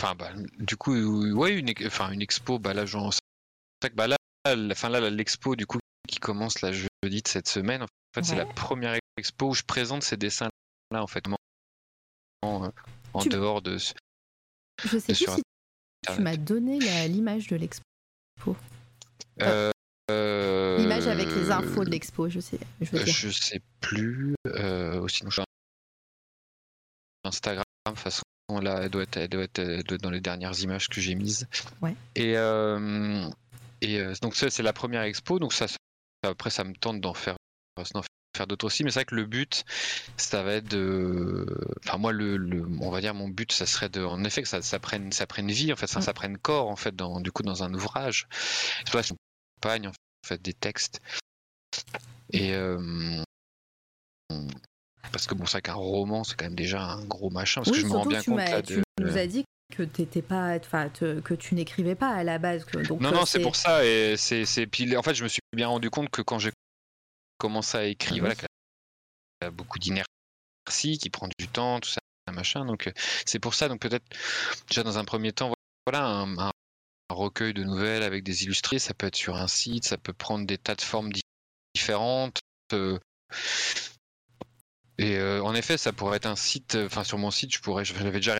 Enfin, 0.00 0.14
bah, 0.14 0.30
du 0.58 0.76
coup, 0.76 0.94
ouais, 0.94 1.54
une, 1.58 1.68
ex- 1.68 1.86
enfin, 1.86 2.10
une 2.12 2.22
expo, 2.22 2.58
bah 2.58 2.74
là, 2.74 2.86
j'en. 2.86 3.10
bah 3.94 4.06
là, 4.08 4.16
enfin, 4.70 4.88
là, 4.88 5.10
l'expo, 5.10 5.54
du 5.54 5.66
coup, 5.66 5.78
qui 6.08 6.18
commence 6.18 6.60
la 6.60 6.72
jeudi 6.72 7.22
de 7.22 7.28
cette 7.28 7.48
semaine, 7.48 7.82
en 7.82 7.86
fait, 8.14 8.24
c'est 8.24 8.36
la 8.36 8.46
première 8.46 8.98
expo 9.16 9.50
où 9.50 9.54
je 9.54 9.62
présente 9.62 10.02
ces 10.02 10.16
en 11.00 11.06
fait, 11.06 11.24
en, 12.42 12.70
en 13.14 13.20
Tu- 13.20 13.28
dehors 13.28 13.62
de. 13.62 13.78
ce- 13.78 13.94
Je 14.84 14.98
sais 14.98 15.12
plus 15.12 15.14
sur 15.14 15.34
si 15.34 15.42
tu 16.14 16.20
m'as 16.20 16.36
donné 16.36 16.78
l'image 17.08 17.46
de 17.46 17.56
l'expo. 17.56 17.84
Euh, 19.40 19.70
euh, 20.10 20.78
L'image 20.78 21.06
avec 21.06 21.26
les 21.28 21.50
infos 21.50 21.84
de 21.84 21.90
l'expo, 21.90 22.28
je 22.28 22.40
sais. 22.40 22.58
Je 22.80 22.90
veux 22.90 23.00
euh, 23.00 23.04
dire. 23.04 23.14
Je 23.14 23.28
sais 23.30 23.60
plus. 23.80 24.34
Euh, 24.46 25.06
sinon, 25.08 25.30
je 25.30 25.42
Instagram, 27.24 27.64
façon, 27.94 28.22
là, 28.60 28.80
elle 28.82 28.90
doit 28.90 29.04
être, 29.04 29.16
elle 29.16 29.28
doit 29.28 29.98
dans 29.98 30.10
les 30.10 30.20
dernières 30.20 30.58
images 30.60 30.88
que 30.88 31.00
j'ai 31.00 31.14
mises. 31.14 31.46
Ouais. 31.80 31.94
Et, 32.16 32.36
euh, 32.36 33.28
et 33.80 34.02
donc, 34.22 34.34
ça, 34.34 34.50
c'est 34.50 34.62
la 34.64 34.72
première 34.72 35.02
expo. 35.02 35.38
Donc, 35.38 35.52
ça, 35.52 35.66
après, 36.24 36.50
ça 36.50 36.64
me 36.64 36.74
tente 36.74 37.00
d'en 37.00 37.14
faire, 37.14 37.36
faire 38.36 38.46
d'autres 38.46 38.64
aussi. 38.66 38.84
Mais 38.84 38.90
c'est 38.90 39.00
vrai 39.00 39.04
que 39.04 39.14
le 39.14 39.24
but, 39.26 39.64
ça 40.16 40.42
va 40.42 40.54
être 40.54 40.68
de. 40.68 41.46
Enfin, 41.84 41.98
moi, 41.98 42.12
le, 42.12 42.36
le- 42.36 42.66
on 42.80 42.90
va 42.90 43.00
dire, 43.00 43.14
mon 43.14 43.28
but, 43.28 43.52
ça 43.52 43.66
serait 43.66 43.88
de. 43.88 44.02
En 44.04 44.22
effet, 44.24 44.42
que 44.42 44.48
ça, 44.48 44.62
ça, 44.62 44.78
prenne, 44.78 45.12
ça 45.12 45.26
prenne 45.26 45.50
vie, 45.50 45.72
en 45.72 45.76
fait, 45.76 45.86
ça, 45.86 46.00
Mm. 46.00 46.02
ça 46.02 46.12
prenne 46.14 46.38
corps, 46.38 46.68
en 46.68 46.76
fait, 46.76 46.94
dans, 46.96 47.20
du 47.20 47.30
coup, 47.32 47.42
dans 47.42 47.62
un 47.62 47.72
ouvrage. 47.74 48.26
C'est 48.30 48.90
pour 48.90 49.02
ça 49.04 49.14
que 49.14 49.18
j'accompagne, 49.60 49.88
en 49.88 49.92
fait, 50.26 50.40
des 50.42 50.54
textes. 50.54 51.00
Et. 52.32 52.54
euh, 52.54 53.22
parce 55.10 55.26
que 55.26 55.34
bon, 55.34 55.44
c'est 55.44 55.52
vrai 55.52 55.62
qu'un 55.62 55.74
roman, 55.74 56.24
c'est 56.24 56.36
quand 56.36 56.46
même 56.46 56.54
déjà 56.54 56.82
un 56.82 57.04
gros 57.04 57.28
machin. 57.30 57.60
Parce 57.62 57.76
oui, 57.76 57.82
que 57.82 57.88
je 57.88 57.92
me 57.92 57.98
rends 57.98 58.06
bien 58.06 58.22
tu, 58.22 58.30
compte 58.30 58.38
là, 58.38 58.62
tu 58.62 58.76
de. 58.76 58.82
nous 59.00 59.16
as 59.18 59.26
dit 59.26 59.44
que 59.76 59.82
t'étais 59.82 60.22
pas, 60.22 60.56
enfin, 60.56 60.88
te- 60.88 61.20
que 61.20 61.34
tu 61.34 61.54
n'écrivais 61.54 61.94
pas 61.94 62.08
à 62.10 62.24
la 62.24 62.38
base. 62.38 62.64
que- 62.64 62.78
donc, 62.78 63.00
Non, 63.00 63.10
euh, 63.10 63.14
non, 63.16 63.24
c'est 63.26 63.40
pour 63.40 63.56
ça. 63.56 63.84
Et 63.84 64.16
c'est... 64.16 64.66
Puis 64.66 64.96
en 64.96 65.02
fait, 65.02 65.14
je 65.14 65.22
me 65.24 65.28
suis 65.28 65.40
bien 65.54 65.68
rendu 65.68 65.90
compte 65.90 66.08
que 66.10 66.22
quand 66.22 66.38
j'ai 66.38 66.50
commencé 67.42 67.76
à 67.76 67.84
écrire, 67.84 68.24
Ah 68.24 68.34
voilà, 68.34 68.34
y 69.42 69.44
a 69.46 69.50
beaucoup 69.50 69.80
d'inertie, 69.80 70.06
qui 70.98 71.10
prend 71.10 71.28
du 71.36 71.48
temps, 71.48 71.80
tout 71.80 71.88
ça, 71.88 71.98
machin. 72.32 72.64
Donc 72.64 72.92
c'est 73.26 73.40
pour 73.40 73.54
ça. 73.54 73.68
Donc 73.68 73.80
peut-être 73.80 74.04
déjà 74.68 74.84
dans 74.84 74.96
un 74.96 75.04
premier 75.04 75.32
temps, 75.32 75.52
voilà, 75.84 76.06
un, 76.06 76.52
recueil 77.10 77.52
de 77.52 77.64
nouvelles 77.64 78.04
avec 78.04 78.22
des 78.22 78.44
illustrés, 78.44 78.78
ça 78.78 78.94
peut 78.94 79.06
être 79.08 79.16
sur 79.16 79.36
un 79.36 79.48
site, 79.48 79.84
ça 79.84 79.98
peut 79.98 80.12
prendre 80.12 80.46
des 80.46 80.56
tas 80.56 80.76
de 80.76 80.80
formes 80.82 81.12
di- 81.12 81.20
différentes. 81.74 82.38
euh, 82.72 82.98
Et 84.98 85.16
euh, 85.16 85.42
en 85.42 85.54
effet, 85.56 85.76
ça 85.76 85.92
pourrait 85.92 86.18
être 86.18 86.26
un 86.26 86.36
site. 86.36 86.76
Enfin, 86.76 87.02
sur 87.02 87.18
mon 87.18 87.32
site, 87.32 87.52
je 87.52 87.60
pourrais. 87.60 87.84
J'avais 87.84 88.12
déjà 88.12 88.38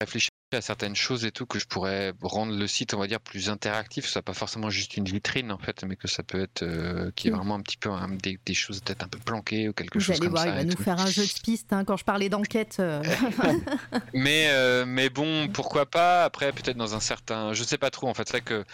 réfléchi 0.00 0.28
à 0.52 0.60
certaines 0.60 0.94
choses 0.96 1.24
et 1.24 1.32
tout 1.32 1.44
que 1.46 1.58
je 1.58 1.66
pourrais 1.66 2.12
rendre 2.22 2.54
le 2.56 2.66
site 2.66 2.94
on 2.94 2.98
va 2.98 3.06
dire 3.08 3.20
plus 3.20 3.50
interactif 3.50 4.06
ce 4.06 4.12
soit 4.12 4.22
pas 4.22 4.34
forcément 4.34 4.70
juste 4.70 4.96
une 4.96 5.04
vitrine 5.04 5.50
en 5.50 5.58
fait 5.58 5.82
mais 5.84 5.96
que 5.96 6.06
ça 6.08 6.22
peut 6.22 6.40
être 6.40 6.62
euh, 6.62 7.10
qui 7.16 7.28
est 7.28 7.30
vraiment 7.32 7.56
un 7.56 7.62
petit 7.62 7.76
peu 7.76 7.90
hein, 7.90 8.08
des, 8.22 8.38
des 8.46 8.54
choses 8.54 8.80
peut-être 8.80 9.02
un 9.02 9.08
peu 9.08 9.18
planquées 9.18 9.68
ou 9.68 9.72
quelque 9.72 9.98
Vous 9.98 10.00
chose 10.00 10.16
allez 10.16 10.20
comme 10.20 10.30
voir, 10.30 10.44
ça 10.44 10.50
il 10.50 10.54
va 10.54 10.64
nous 10.64 10.76
tout. 10.76 10.82
faire 10.82 11.00
un 11.00 11.10
jeu 11.10 11.26
de 11.26 11.32
piste. 11.42 11.72
hein, 11.72 11.84
quand 11.84 11.96
je 11.96 12.04
parlais 12.04 12.28
d'enquête, 12.28 12.76
euh, 12.80 13.02
mais 14.14 14.48
euh, 14.50 14.84
mais 14.86 15.08
bon 15.10 15.48
pourquoi 15.48 15.86
pas? 15.86 16.24
Après 16.24 16.52
peut-être 16.52 16.76
dans 16.76 16.94
un 16.94 17.00
certain 17.00 17.52
je 17.52 17.64
sais 17.64 17.78
pas 17.78 17.90
trop 17.90 18.08
en 18.08 18.14
fait 18.14 18.26
c'est 18.28 18.34
vrai 18.38 18.42
que 18.42 18.64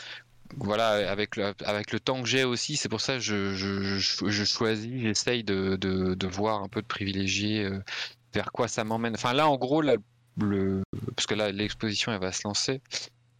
voilà 0.57 1.11
avec 1.11 1.37
le 1.37 1.55
avec 1.65 1.93
le 1.93 2.01
temps 2.01 2.23
que 2.23 2.29
j'ai 2.29 2.45
aussi 2.45 2.77
c'est 2.77 2.89
pour 2.89 3.01
ça 3.01 3.15
que 3.15 3.21
je 3.21 3.55
je, 3.55 3.99
je, 3.99 4.29
je 4.29 4.45
choisis 4.45 4.91
j'essaye 5.01 5.45
de, 5.45 5.77
de 5.77 6.15
de 6.15 6.27
voir 6.27 6.63
un 6.63 6.69
peu 6.69 6.83
de 6.83 6.87
privilégier 6.87 7.65
euh, 7.65 7.83
vers 8.35 8.53
quoi 8.53 8.69
ça 8.69 8.85
m'emmène 8.85 9.15
enfin 9.15 9.33
là 9.35 9.49
en 9.49 9.57
gros 9.57 9.83
là, 9.83 9.95
le 10.41 10.83
parce 11.17 11.27
que 11.27 11.35
là 11.35 11.53
l'exposition 11.53 12.13
elle 12.13 12.21
va 12.21 12.33
se 12.33 12.43
lancer. 12.45 12.81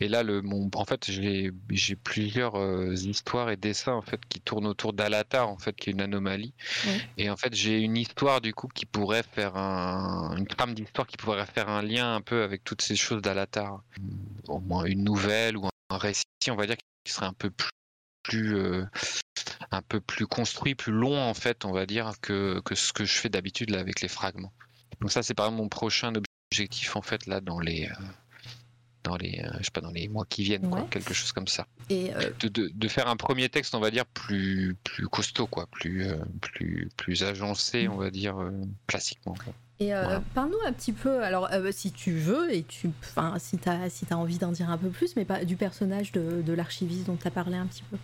Et 0.01 0.09
là 0.09 0.25
le 0.25 0.43
mon 0.43 0.69
en 0.75 0.85
fait 0.85 1.11
j'ai 1.11 1.53
j'ai 1.71 1.95
plusieurs 1.95 2.57
euh, 2.57 2.95
histoires 2.95 3.51
et 3.51 3.57
dessins 3.57 3.93
en 3.93 4.03
fait 4.03 4.21
qui 4.29 4.41
tournent 4.41 4.67
autour 4.67 4.93
d'Alatar 4.93 5.49
en 5.49 5.59
fait 5.59 5.77
qui 5.77 5.91
est 5.91 5.93
une 5.93 6.01
anomalie. 6.01 6.55
Et 7.19 7.31
en 7.31 7.37
fait 7.37 7.55
j'ai 7.55 7.79
une 7.79 7.97
histoire 7.97 8.41
du 8.41 8.53
coup 8.53 8.69
qui 8.69 8.85
pourrait 8.85 9.23
faire 9.23 9.57
un 9.57 10.37
une 10.37 10.47
trame 10.47 10.75
d'histoire 10.75 11.07
qui 11.07 11.17
pourrait 11.17 11.47
faire 11.47 11.69
un 11.69 11.83
lien 11.83 12.15
un 12.15 12.21
peu 12.21 12.43
avec 12.43 12.65
toutes 12.65 12.83
ces 12.83 12.97
choses 12.97 13.23
d'Alatar. 13.23 13.83
Au 14.49 14.59
moins 14.59 14.85
une 14.85 15.05
nouvelle 15.05 15.57
ou 15.57 15.69
un 15.91 15.99
récit 15.99 16.25
on 16.51 16.57
va 16.57 16.67
dire 16.67 16.77
qui 17.05 17.13
serait 17.13 17.27
un 17.27 17.33
peu 17.33 17.51
plus 17.51 17.71
plus 18.23 18.57
euh, 18.57 18.85
un 19.71 19.83
peu 19.83 20.01
plus 20.01 20.27
construit, 20.27 20.75
plus 20.75 20.93
long 20.93 21.19
en 21.19 21.35
fait, 21.35 21.65
on 21.65 21.73
va 21.73 21.87
dire, 21.87 22.13
que, 22.21 22.61
que 22.65 22.75
ce 22.75 22.93
que 22.93 23.05
je 23.05 23.15
fais 23.15 23.29
d'habitude 23.29 23.71
là 23.71 23.81
avec 23.81 24.01
les 24.01 24.09
fragments. 24.09 24.53
Donc 25.01 25.11
ça, 25.11 25.23
c'est 25.23 25.35
par 25.35 25.47
exemple 25.47 25.63
mon 25.63 25.69
prochain 25.69 26.13
objectif 26.53 26.97
en 26.97 27.03
fait 27.03 27.27
là 27.27 27.41
dans 27.41 27.59
les 27.61 27.87
euh, 27.87 28.05
dans 29.05 29.17
les 29.17 29.41
euh, 29.45 29.51
je 29.59 29.65
sais 29.65 29.71
pas 29.73 29.81
dans 29.81 29.91
les 29.91 30.07
mois 30.09 30.27
qui 30.29 30.45
viennent, 30.45 30.69
quoi, 30.71 30.87
quelque 30.91 31.13
chose 31.15 31.33
comme 31.33 31.49
ça. 31.49 31.67
et 31.91 32.15
euh, 32.15 32.31
De, 32.41 32.49
de, 32.49 32.71
de 32.73 32.89
faire 32.89 33.09
un 33.09 33.17
premier 33.17 33.49
texte, 33.49 33.75
on 33.75 33.81
va 33.81 33.91
dire 33.91 34.07
plus 34.07 34.77
plus 34.85 35.09
costaud, 35.09 35.47
quoi, 35.47 35.67
plus 35.67 36.07
plus 36.41 36.89
plus 36.97 37.25
agencé, 37.25 37.89
on 37.89 37.97
va 37.97 38.11
dire 38.11 38.37
classiquement. 38.87 39.35
quoi. 39.45 39.53
Et 39.81 39.93
euh, 39.93 40.21
parle-nous 40.35 40.61
un 40.65 40.73
petit 40.73 40.93
peu, 40.93 41.25
alors 41.25 41.49
euh, 41.53 41.73
si 41.73 41.91
tu 41.91 42.13
veux, 42.13 42.55
et 42.55 42.63
tu, 42.63 42.91
enfin, 43.01 43.35
si 43.41 43.59
tu 43.59 43.69
as, 43.69 43.91
si 43.91 44.07
as 44.11 44.17
envie 44.17 44.39
d'en 44.39 44.53
dire 44.53 44.71
un 44.71 44.79
peu 44.79 44.91
plus, 44.91 45.17
mais 45.17 45.25
pas 45.25 45.45
du 45.45 45.57
personnage 45.57 46.13
de, 46.13 46.41
de 46.41 46.53
l'archiviste 46.53 47.07
dont 47.07 47.17
tu 47.17 47.27
as 47.27 47.33
parlé 47.33 47.57
un 47.57 47.67
petit 47.67 47.83
peu. 47.91 47.97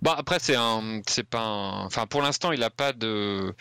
Bah 0.00 0.16
après 0.18 0.40
c'est 0.40 0.56
un 0.56 1.00
c'est 1.06 1.22
pas 1.22 1.44
un... 1.44 1.84
enfin 1.84 2.08
pour 2.08 2.22
l'instant 2.22 2.50
il 2.50 2.64
a 2.64 2.70
pas 2.70 2.92
de 2.92 3.54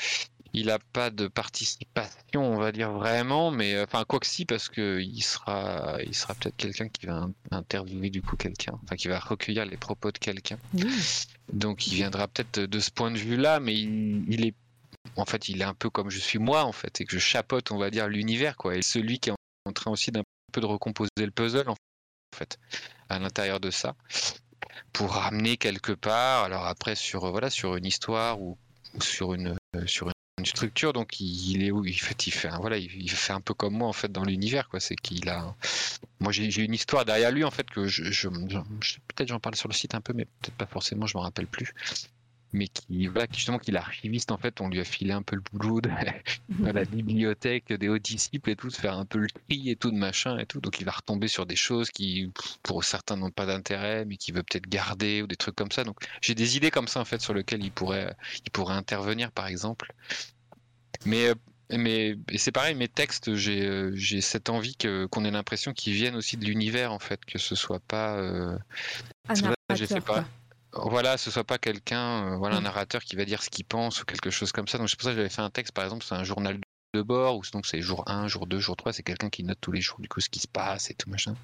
il 0.53 0.69
a 0.69 0.79
pas 0.79 1.09
de 1.09 1.27
participation 1.27 2.41
on 2.43 2.57
va 2.57 2.71
dire 2.71 2.91
vraiment 2.91 3.51
mais 3.51 3.75
euh, 3.75 3.85
enfin 3.85 4.03
quoi 4.05 4.19
que 4.19 4.25
si 4.27 4.45
parce 4.45 4.67
que 4.69 4.99
il 4.99 5.21
sera 5.21 5.97
il 6.05 6.13
sera 6.13 6.33
peut-être 6.35 6.57
quelqu'un 6.57 6.89
qui 6.89 7.05
va 7.05 7.13
in- 7.13 7.33
interviewer 7.51 8.09
du 8.09 8.21
coup 8.21 8.35
quelqu'un. 8.35 8.73
Enfin 8.83 8.95
qui 8.95 9.07
va 9.07 9.19
recueillir 9.19 9.65
les 9.65 9.77
propos 9.77 10.11
de 10.11 10.17
quelqu'un. 10.17 10.57
Donc 11.53 11.87
il 11.87 11.95
viendra 11.95 12.27
peut-être 12.27 12.59
de 12.59 12.79
ce 12.79 12.91
point 12.91 13.11
de 13.11 13.17
vue 13.17 13.37
là 13.37 13.59
mais 13.59 13.73
il, 13.75 14.23
il 14.27 14.45
est 14.45 14.53
en 15.15 15.25
fait 15.25 15.49
il 15.49 15.61
est 15.61 15.65
un 15.65 15.73
peu 15.73 15.89
comme 15.89 16.09
je 16.09 16.19
suis 16.19 16.39
moi 16.39 16.63
en 16.63 16.71
fait 16.71 17.01
et 17.01 17.05
que 17.05 17.11
je 17.13 17.19
chapote 17.19 17.71
on 17.71 17.77
va 17.77 17.89
dire 17.89 18.07
l'univers 18.07 18.55
quoi. 18.57 18.75
Et 18.75 18.81
celui 18.81 19.19
qui 19.19 19.29
est 19.29 19.33
en 19.65 19.71
train 19.73 19.91
aussi 19.91 20.11
d'un 20.11 20.23
peu 20.51 20.61
de 20.61 20.65
recomposer 20.65 21.09
le 21.17 21.31
puzzle 21.31 21.69
en 21.69 21.75
fait 22.35 22.59
à 23.09 23.19
l'intérieur 23.19 23.59
de 23.59 23.71
ça 23.71 23.95
pour 24.93 25.11
ramener 25.13 25.57
quelque 25.57 25.91
part 25.93 26.43
alors 26.43 26.65
après 26.65 26.95
sur 26.95 27.25
euh, 27.25 27.31
voilà 27.31 27.49
sur 27.49 27.75
une 27.75 27.85
histoire 27.85 28.41
ou, 28.41 28.57
ou 28.93 29.01
sur 29.01 29.33
une 29.33 29.55
euh, 29.75 29.87
sur 29.87 30.07
une 30.07 30.13
structure 30.45 30.93
donc 30.93 31.19
il, 31.19 31.63
est 31.63 31.71
où 31.71 31.85
il 31.85 31.93
fait 31.99 32.47
un, 32.47 32.59
voilà 32.59 32.77
il, 32.77 33.09
fait 33.11 33.33
un 33.33 33.41
peu 33.41 33.53
comme 33.53 33.73
moi 33.73 33.87
en 33.87 33.93
fait 33.93 34.11
dans 34.11 34.23
l'univers 34.23 34.69
quoi. 34.69 34.79
C'est 34.79 34.95
qu'il 34.95 35.29
a 35.29 35.55
moi 36.19 36.31
j'ai 36.31 36.63
une 36.63 36.73
histoire 36.73 37.05
derrière 37.05 37.31
lui 37.31 37.43
en 37.43 37.51
fait 37.51 37.69
que 37.69 37.87
je- 37.87 38.27
peut-être 38.29 39.29
j'en 39.29 39.39
parle 39.39 39.55
sur 39.55 39.67
le 39.67 39.73
site 39.73 39.95
un 39.95 40.01
peu 40.01 40.13
mais 40.13 40.25
peut-être 40.25 40.55
pas 40.55 40.65
forcément 40.65 41.05
je 41.07 41.17
m'en 41.17 41.23
rappelle 41.23 41.47
plus 41.47 41.73
mais 42.53 42.67
qui 42.67 43.07
voilà 43.07 43.27
qui, 43.27 43.37
justement 43.37 43.59
qu'il 43.59 43.75
est 43.75 43.79
archiviste 43.79 44.31
en 44.31 44.37
fait 44.37 44.61
on 44.61 44.69
lui 44.69 44.79
a 44.79 44.83
filé 44.83 45.11
un 45.11 45.21
peu 45.21 45.35
le 45.35 45.41
boulot 45.51 45.81
de, 45.81 45.89
la 46.73 46.85
bibliothèque 46.85 47.71
des 47.73 47.89
hauts 47.89 47.99
disciples 47.99 48.49
et 48.49 48.55
tout, 48.55 48.69
de 48.69 48.73
faire 48.73 48.97
un 48.97 49.05
peu 49.05 49.19
le 49.19 49.27
tri 49.29 49.69
et 49.69 49.75
tout, 49.75 49.91
de 49.91 49.97
machin 49.97 50.37
et 50.37 50.45
tout. 50.45 50.59
Donc 50.59 50.79
il 50.79 50.85
va 50.85 50.91
retomber 50.91 51.27
sur 51.27 51.45
des 51.45 51.55
choses 51.55 51.89
qui, 51.91 52.31
pour 52.63 52.83
certains, 52.83 53.17
n'ont 53.17 53.31
pas 53.31 53.45
d'intérêt, 53.45 54.05
mais 54.05 54.17
qu'il 54.17 54.35
veut 54.35 54.43
peut-être 54.43 54.67
garder 54.67 55.21
ou 55.21 55.27
des 55.27 55.35
trucs 55.35 55.55
comme 55.55 55.71
ça. 55.71 55.83
Donc 55.83 55.97
j'ai 56.21 56.35
des 56.35 56.57
idées 56.57 56.71
comme 56.71 56.87
ça 56.87 56.99
en 56.99 57.05
fait 57.05 57.21
sur 57.21 57.33
lesquelles 57.33 57.63
il 57.63 57.71
pourrait, 57.71 58.15
il 58.45 58.51
pourrait 58.51 58.75
intervenir 58.75 59.31
par 59.31 59.47
exemple. 59.47 59.93
Mais 61.05 61.29
euh, 61.29 61.35
mais 61.73 62.17
c'est 62.35 62.51
pareil, 62.51 62.75
mes 62.75 62.89
textes, 62.89 63.33
j'ai 63.35 63.65
euh, 63.65 63.95
cette 64.19 64.49
envie 64.49 64.75
qu'on 64.75 65.23
ait 65.23 65.31
l'impression 65.31 65.71
qu'ils 65.71 65.93
viennent 65.93 66.17
aussi 66.17 66.35
de 66.35 66.45
l'univers 66.45 66.91
en 66.91 66.99
fait, 66.99 67.23
que 67.23 67.39
ce 67.39 67.55
soit 67.55 67.79
pas 67.79 68.17
euh, 68.17 68.57
j'ai 69.73 69.87
fait 69.87 70.01
pas-. 70.01 70.25
Voilà, 70.73 71.17
ce 71.17 71.31
soit 71.31 71.43
pas 71.43 71.57
quelqu'un, 71.57 72.33
euh, 72.33 72.37
voilà, 72.37 72.57
un 72.57 72.61
narrateur 72.61 73.03
qui 73.03 73.15
va 73.15 73.25
dire 73.25 73.43
ce 73.43 73.49
qu'il 73.49 73.65
pense 73.65 74.01
ou 74.01 74.05
quelque 74.05 74.29
chose 74.29 74.51
comme 74.51 74.67
ça. 74.67 74.77
Donc 74.77 74.89
c'est 74.89 74.95
pour 74.97 75.03
ça 75.03 75.11
que 75.11 75.17
j'avais 75.17 75.29
fait 75.29 75.41
un 75.41 75.49
texte, 75.49 75.73
par 75.73 75.83
exemple, 75.83 76.05
c'est 76.07 76.15
un 76.15 76.23
journal 76.23 76.59
de 76.93 77.01
bord, 77.01 77.37
ou 77.37 77.41
donc 77.53 77.65
c'est 77.65 77.81
jour 77.81 78.03
1, 78.07 78.27
jour 78.27 78.47
2, 78.47 78.59
jour 78.59 78.75
3, 78.75 78.93
c'est 78.93 79.03
quelqu'un 79.03 79.29
qui 79.29 79.43
note 79.43 79.57
tous 79.61 79.71
les 79.71 79.81
jours 79.81 79.99
du 79.99 80.09
coup 80.09 80.19
ce 80.19 80.29
qui 80.29 80.39
se 80.39 80.47
passe 80.47 80.89
et 80.91 80.93
tout 80.93 81.09
machin. 81.09 81.35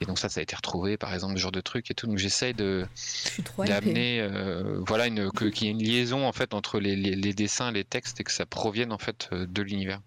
Et 0.00 0.06
donc 0.06 0.18
ça, 0.18 0.28
ça 0.28 0.40
a 0.40 0.42
été 0.42 0.56
retrouvé, 0.56 0.96
par 0.96 1.12
exemple, 1.12 1.34
ce 1.34 1.40
genre 1.40 1.52
de 1.52 1.60
truc 1.60 1.90
et 1.90 1.94
tout. 1.94 2.06
Donc 2.06 2.16
j'essaye 2.16 2.54
de 2.54 2.86
d'amener, 3.58 4.20
euh, 4.20 4.80
voilà, 4.86 5.08
une, 5.08 5.30
qu'il 5.30 5.64
y 5.64 5.66
ait 5.66 5.72
une 5.72 5.82
liaison 5.82 6.26
en 6.26 6.32
fait 6.32 6.54
entre 6.54 6.80
les, 6.80 6.96
les, 6.96 7.14
les 7.14 7.34
dessins, 7.34 7.70
les 7.70 7.84
textes 7.84 8.20
et 8.20 8.24
que 8.24 8.32
ça 8.32 8.46
provienne 8.46 8.92
en 8.92 8.98
fait 8.98 9.28
euh, 9.32 9.46
de 9.46 9.62
l'univers. 9.62 10.00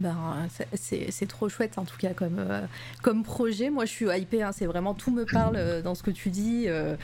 Ben, 0.00 0.46
c'est- 0.74 1.26
trop 1.26 1.48
chouette 1.48 1.76
en 1.76 1.84
tout 1.84 1.96
cas 1.98 2.14
comme, 2.14 2.38
euh, 2.38 2.60
comme 3.02 3.24
projet. 3.24 3.68
Moi 3.70 3.84
je 3.84 3.90
suis 3.90 4.06
hypée, 4.06 4.42
hein, 4.42 4.52
c'est 4.52 4.66
vraiment 4.66 4.94
tout 4.94 5.10
me 5.10 5.24
parle 5.24 5.56
euh, 5.56 5.82
dans 5.82 5.94
ce 5.96 6.02
que 6.04 6.10
tu 6.12 6.30
dis. 6.30 6.66
euh, 6.68 6.96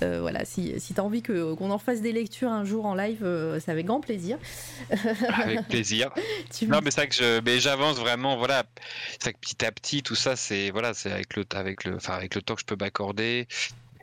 voilà, 0.00 0.44
si, 0.44 0.78
si 0.78 0.92
tu 0.94 1.00
as 1.00 1.04
envie 1.04 1.22
que- 1.22 1.54
qu'on 1.54 1.70
en 1.70 1.78
fasse 1.78 2.00
des 2.02 2.12
lectures 2.12 2.50
un 2.52 2.64
jour 2.64 2.84
en 2.86 2.94
live, 2.94 3.26
c'est 3.60 3.70
avec 3.70 3.86
grand 3.86 4.00
plaisir. 4.00 4.38
Avec 5.28 5.66
plaisir. 5.68 6.10
Tu 6.52 6.66
Non, 6.66 6.80
mais 6.84 6.90
c'est 6.90 7.00
vrai 7.00 7.08
que 7.08 7.58
j'avance 7.58 7.96
vraiment, 7.98 8.36
voilà. 8.36 8.64
C'est 9.12 9.22
vrai 9.22 9.32
que 9.32 9.38
petit 9.38 9.64
à 9.64 9.72
petit, 9.72 10.02
tout 10.02 10.14
ça, 10.14 10.36
c'est 10.36 10.70
voilà, 10.70 10.92
c'est 10.94 11.10
avec 11.10 11.36
le, 11.36 11.44
avec 11.54 11.84
le, 11.84 11.96
enfin 11.96 12.14
avec 12.14 12.34
le 12.34 12.42
temps 12.42 12.54
que 12.54 12.60
je 12.60 12.66
peux 12.66 12.76
m'accorder. 12.78 13.46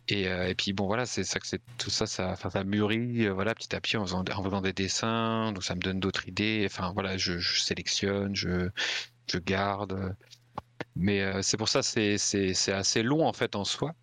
Et, 0.10 0.27
euh, 0.27 0.48
et 0.48 0.56
puis 0.56 0.73
bon, 0.73 0.88
voilà, 0.88 1.06
c'est 1.06 1.23
ça 1.23 1.40
que 1.40 1.48
c'est 1.48 1.61
tout 1.77 1.91
ça, 1.91 2.07
ça, 2.07 2.36
mûrit, 2.64 3.27
euh, 3.27 3.34
voilà, 3.34 3.53
petit 3.53 3.76
à 3.76 3.81
petit 3.81 3.95
en 3.98 4.06
faisant, 4.06 4.61
des 4.61 4.73
dessins, 4.73 5.52
donc 5.53 5.64
ça 5.64 5.76
me 5.76 5.81
donne 5.81 5.99
d'autres 5.99 6.27
idées. 6.27 6.64
Enfin 6.65 6.91
voilà, 6.94 7.18
je, 7.18 7.40
sélectionne, 7.40 8.36
je, 8.36 8.69
je 9.31 9.38
garde. 9.38 10.15
Mais 10.95 11.22
euh, 11.22 11.41
c'est 11.41 11.57
pour 11.57 11.69
ça, 11.69 11.84
c'est 11.84 12.18
assez 12.72 13.03
long 13.03 13.26
en 13.27 13.34
fait 13.34 13.56
en 13.56 13.65
soi. 13.65 13.94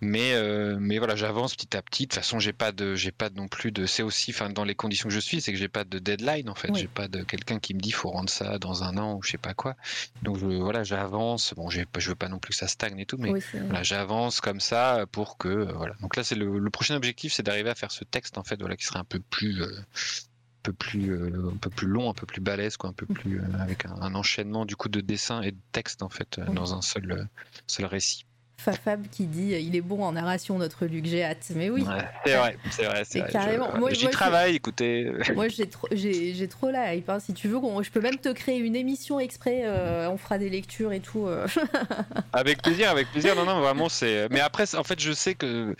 Mais, 0.00 0.34
euh, 0.34 0.76
mais 0.78 0.98
voilà, 0.98 1.16
j'avance 1.16 1.54
petit 1.56 1.76
à 1.76 1.80
petit. 1.82 2.02
De 2.02 2.08
toute 2.08 2.16
façon, 2.16 2.38
j'ai 2.38 2.52
pas 2.52 2.72
de, 2.72 2.94
j'ai 2.94 3.10
pas 3.10 3.30
non 3.30 3.48
plus 3.48 3.72
de. 3.72 3.86
C'est 3.86 4.02
aussi, 4.02 4.32
enfin, 4.32 4.50
dans 4.50 4.64
les 4.64 4.74
conditions 4.74 5.08
que 5.08 5.14
je 5.14 5.20
suis, 5.20 5.40
c'est 5.40 5.50
que 5.50 5.58
j'ai 5.58 5.68
pas 5.68 5.84
de 5.84 5.98
deadline 5.98 6.50
en 6.50 6.54
fait. 6.54 6.68
Oui. 6.70 6.80
J'ai 6.80 6.88
pas 6.88 7.08
de 7.08 7.22
quelqu'un 7.22 7.58
qui 7.58 7.72
me 7.74 7.80
dit 7.80 7.90
faut 7.90 8.10
rendre 8.10 8.28
ça 8.28 8.58
dans 8.58 8.82
un 8.82 8.98
an 8.98 9.14
ou 9.14 9.22
je 9.22 9.30
sais 9.30 9.38
pas 9.38 9.54
quoi. 9.54 9.76
Donc 10.22 10.38
je, 10.38 10.46
voilà, 10.46 10.84
j'avance. 10.84 11.54
Bon, 11.56 11.70
j'ai, 11.70 11.86
je 11.96 12.08
veux 12.10 12.14
pas 12.14 12.28
non 12.28 12.38
plus 12.38 12.50
que 12.50 12.56
ça 12.56 12.68
stagne 12.68 12.98
et 12.98 13.06
tout, 13.06 13.16
mais 13.18 13.30
Oui, 13.30 13.40
voilà, 13.52 13.82
j'avance 13.82 14.40
comme 14.42 14.60
ça 14.60 15.06
pour 15.10 15.38
que 15.38 15.48
euh, 15.48 15.72
voilà. 15.74 15.94
Donc 16.00 16.16
là, 16.16 16.24
c'est 16.24 16.34
le, 16.34 16.58
le 16.58 16.70
prochain 16.70 16.96
objectif, 16.96 17.32
c'est 17.32 17.42
d'arriver 17.42 17.70
à 17.70 17.74
faire 17.74 17.90
ce 17.92 18.04
texte 18.04 18.36
en 18.36 18.44
fait, 18.44 18.60
voilà, 18.60 18.76
qui 18.76 18.84
serait 18.84 18.98
un 18.98 19.04
peu 19.04 19.20
plus, 19.20 19.62
euh, 19.62 19.68
un 19.78 20.62
peu 20.64 20.72
plus, 20.74 21.12
euh, 21.12 21.50
un 21.54 21.56
peu 21.56 21.70
plus 21.70 21.86
long, 21.86 22.10
un 22.10 22.14
peu 22.14 22.26
plus 22.26 22.40
balèze, 22.42 22.76
quoi, 22.76 22.90
un 22.90 22.94
peu 22.94 23.06
plus 23.06 23.40
euh, 23.40 23.44
avec 23.58 23.86
un, 23.86 23.94
un 24.02 24.14
enchaînement 24.14 24.66
du 24.66 24.76
coup 24.76 24.88
de 24.90 25.00
dessin 25.00 25.40
et 25.40 25.52
de 25.52 25.60
texte 25.72 26.02
en 26.02 26.10
fait 26.10 26.38
euh, 26.38 26.44
dans 26.52 26.74
un 26.74 26.82
seul, 26.82 27.10
euh, 27.10 27.24
seul 27.66 27.86
récit. 27.86 28.26
Fafab 28.64 29.06
qui 29.08 29.26
dit 29.26 29.54
euh, 29.54 29.58
il 29.58 29.76
est 29.76 29.80
bon 29.82 30.02
en 30.02 30.12
narration 30.12 30.58
notre 30.58 30.86
Luc, 30.86 31.04
j'ai 31.04 31.22
hâte. 31.22 31.50
Mais 31.54 31.68
oui, 31.70 31.82
Ouais, 31.82 31.98
c'est 32.24 32.36
vrai, 32.36 32.56
c'est 32.70 32.84
vrai, 32.86 33.04
c'est 33.04 33.26
carrément. 33.30 33.70
Je- 33.74 33.78
Moi- 33.80 33.92
J'y 33.92 34.08
travaille, 34.08 34.54
écoutez. 34.56 35.12
moi 35.34 35.48
j'ai 35.48 35.68
trop, 35.68 35.86
j'ai, 35.92 36.48
trop 36.48 36.70
la 36.70 36.94
hype. 36.94 37.08
hein. 37.10 37.20
Si 37.20 37.34
tu 37.34 37.48
veux, 37.48 37.58
je 37.82 37.90
peux 37.90 38.00
même 38.00 38.16
te 38.18 38.30
créer 38.32 38.58
une 38.58 38.74
émission 38.76 39.20
exprès. 39.20 39.62
euh, 39.64 40.08
on 40.10 40.16
fera 40.16 40.38
des 40.38 40.48
lectures 40.48 40.92
et 40.92 41.00
tout. 41.00 41.26
euh. 41.26 41.46
Avec 42.32 42.62
plaisir, 42.62 42.90
avec 42.90 43.10
plaisir. 43.10 43.36
Non, 43.36 43.44
non, 43.44 43.60
vraiment, 43.60 43.88
c'est. 43.88 44.28
Mais 44.30 44.40
après, 44.40 44.74
en 44.74 44.84
fait, 44.84 44.98
je 44.98 45.12
sais 45.12 45.34
que. 45.34 45.76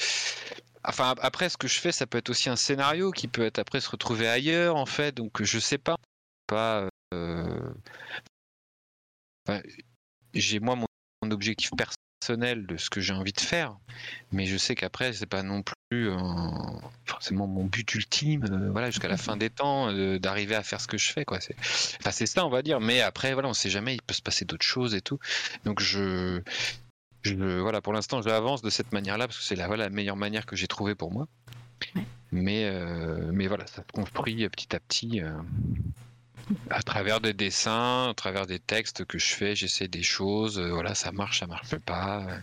Enfin, 0.87 1.15
après, 1.23 1.49
ce 1.49 1.57
que 1.57 1.67
je 1.69 1.81
fais, 1.81 1.93
ça 1.93 2.07
peut 2.07 2.19
être 2.19 2.29
aussi 2.31 2.51
un 2.51 2.57
scénario 2.57 3.11
qui 3.11 3.27
peut 3.29 3.45
être 3.47 3.59
après 3.59 3.81
se 3.81 3.89
retrouver 3.89 4.29
ailleurs, 4.29 4.77
en 4.77 4.85
fait. 4.87 5.13
Donc, 5.15 5.43
je 5.43 5.59
sais 5.59 5.79
pas. 5.79 5.97
Pas. 6.47 6.87
euh, 7.15 7.49
enfin, 9.49 9.61
j'ai 10.35 10.61
moi 10.61 10.75
mon, 10.77 10.87
mon 11.23 11.31
objectif 11.31 11.71
personnel 11.77 11.97
de 12.33 12.77
ce 12.77 12.91
que 12.91 13.01
j'ai 13.01 13.13
envie 13.13 13.33
de 13.33 13.41
faire, 13.41 13.77
mais 14.33 14.47
je 14.47 14.57
sais 14.57 14.75
qu'après, 14.75 15.13
c'est 15.13 15.27
pas 15.27 15.43
non 15.43 15.63
plus 15.63 16.09
euh, 16.09 16.17
forcément 17.05 17.47
mon 17.47 17.65
but 17.65 17.95
ultime. 17.95 18.45
euh, 18.45 18.71
voilà, 18.71 18.91
jusqu'à 18.91 19.09
la 19.09 19.17
fin 19.17 19.37
des 19.37 19.51
temps, 19.51 19.91
euh, 19.91 20.19
d'arriver 20.19 20.55
à 20.55 20.63
faire 20.63 20.81
ce 20.81 20.87
que 20.87 20.99
je 20.99 21.13
fais, 21.13 21.25
quoi. 21.25 21.41
C'est. 21.41 21.55
Enfin, 22.01 22.11
c'est 22.11 22.27
ça, 22.27 22.47
on 22.47 22.51
va 22.51 22.63
dire. 22.63 22.81
Mais 22.81 23.01
après, 23.01 23.35
voilà, 23.35 23.49
on 23.49 23.55
sait 23.55 23.71
jamais. 23.71 23.95
Il 23.95 24.03
peut 24.03 24.15
se 24.15 24.23
passer 24.23 24.45
d'autres 24.45 24.67
choses 24.67 24.95
et 24.95 25.01
tout. 25.01 25.19
Donc, 25.65 25.81
je 25.81 26.41
je, 27.23 27.35
voilà, 27.61 27.81
pour 27.81 27.93
l'instant, 27.93 28.21
j'avance 28.21 28.61
de 28.61 28.71
cette 28.71 28.93
manière-là 28.93 29.27
parce 29.27 29.39
que 29.39 29.45
c'est 29.45 29.57
la, 29.57 29.67
voilà, 29.67 29.85
la 29.85 29.91
meilleure 29.91 30.17
manière 30.17 30.45
que 30.45 30.57
j'ai 30.57 30.67
trouvée 30.67 30.95
pour 30.95 31.11
moi. 31.11 31.27
Ouais. 31.97 32.05
Mais, 32.33 32.65
euh, 32.65 33.31
mais 33.33 33.47
voilà, 33.47 33.67
ça 33.67 33.83
se 33.83 33.93
construit 33.93 34.49
petit 34.49 34.75
à 34.75 34.81
petit. 34.81 35.21
À 36.71 36.83
travers 36.83 37.21
des 37.21 37.33
dessins, 37.33 38.09
à 38.11 38.15
travers 38.15 38.47
des 38.47 38.59
textes 38.59 39.05
que 39.05 39.19
je 39.19 39.33
fais, 39.35 39.55
j'essaie 39.57 39.89
des 39.89 40.03
choses. 40.03 40.59
euh, 40.59 40.71
voilà, 40.71 40.95
ça 40.95 41.13
marche, 41.13 41.41
ça 41.41 41.47
marche 41.47 41.77
pas. 41.77 42.27
euh. 42.29 42.37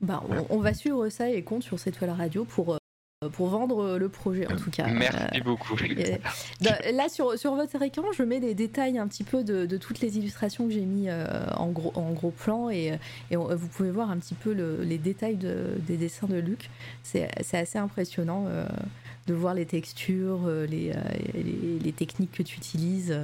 Bah, 0.00 0.22
on, 0.28 0.46
on 0.56 0.58
va 0.60 0.72
suivre 0.74 1.08
ça 1.10 1.28
et 1.28 1.42
compte 1.42 1.62
sur 1.62 1.78
cette 1.78 1.98
toile 1.98 2.10
radio 2.10 2.44
pour, 2.46 2.72
euh, 2.74 3.28
pour 3.32 3.48
vendre 3.48 3.98
le 3.98 4.08
projet 4.08 4.50
en 4.50 4.56
tout 4.56 4.70
cas. 4.70 4.86
Merci 4.86 5.18
Euh, 5.40 5.40
beaucoup. 5.44 5.76
et- 5.84 6.18
Dans- 6.62 6.74
Là, 6.96 7.08
sur, 7.10 7.38
sur 7.38 7.54
votre 7.54 7.82
écran, 7.82 8.04
je 8.16 8.22
mets 8.22 8.40
les 8.40 8.54
détails 8.54 8.96
un 8.98 9.06
petit 9.08 9.24
peu 9.24 9.44
de, 9.44 9.66
de 9.66 9.76
toutes 9.76 10.00
les 10.00 10.16
illustrations 10.16 10.66
que 10.66 10.72
j'ai 10.72 10.86
mis 10.86 11.10
euh, 11.10 11.26
en, 11.54 11.68
gros, 11.68 11.92
en 11.96 12.12
gros 12.12 12.30
plan 12.30 12.70
et, 12.70 12.98
et 13.30 13.36
on- 13.36 13.54
vous 13.54 13.68
pouvez 13.68 13.90
voir 13.90 14.10
un 14.10 14.16
petit 14.18 14.34
peu 14.34 14.54
le- 14.54 14.82
les 14.84 14.96
détails 14.96 15.36
de- 15.36 15.74
des 15.86 15.98
dessins 15.98 16.28
de 16.28 16.36
Luc. 16.38 16.70
C'est 17.02 17.28
c'est 17.42 17.58
assez 17.58 17.78
impressionnant 17.78 18.46
euh, 18.48 18.64
de 19.30 19.34
voir 19.34 19.54
les 19.54 19.64
textures, 19.66 20.40
euh, 20.46 20.66
les, 20.66 20.90
euh, 20.90 21.00
les, 21.34 21.78
les 21.78 21.92
techniques 21.92 22.32
que 22.32 22.42
tu 22.42 22.56
utilises. 22.56 23.16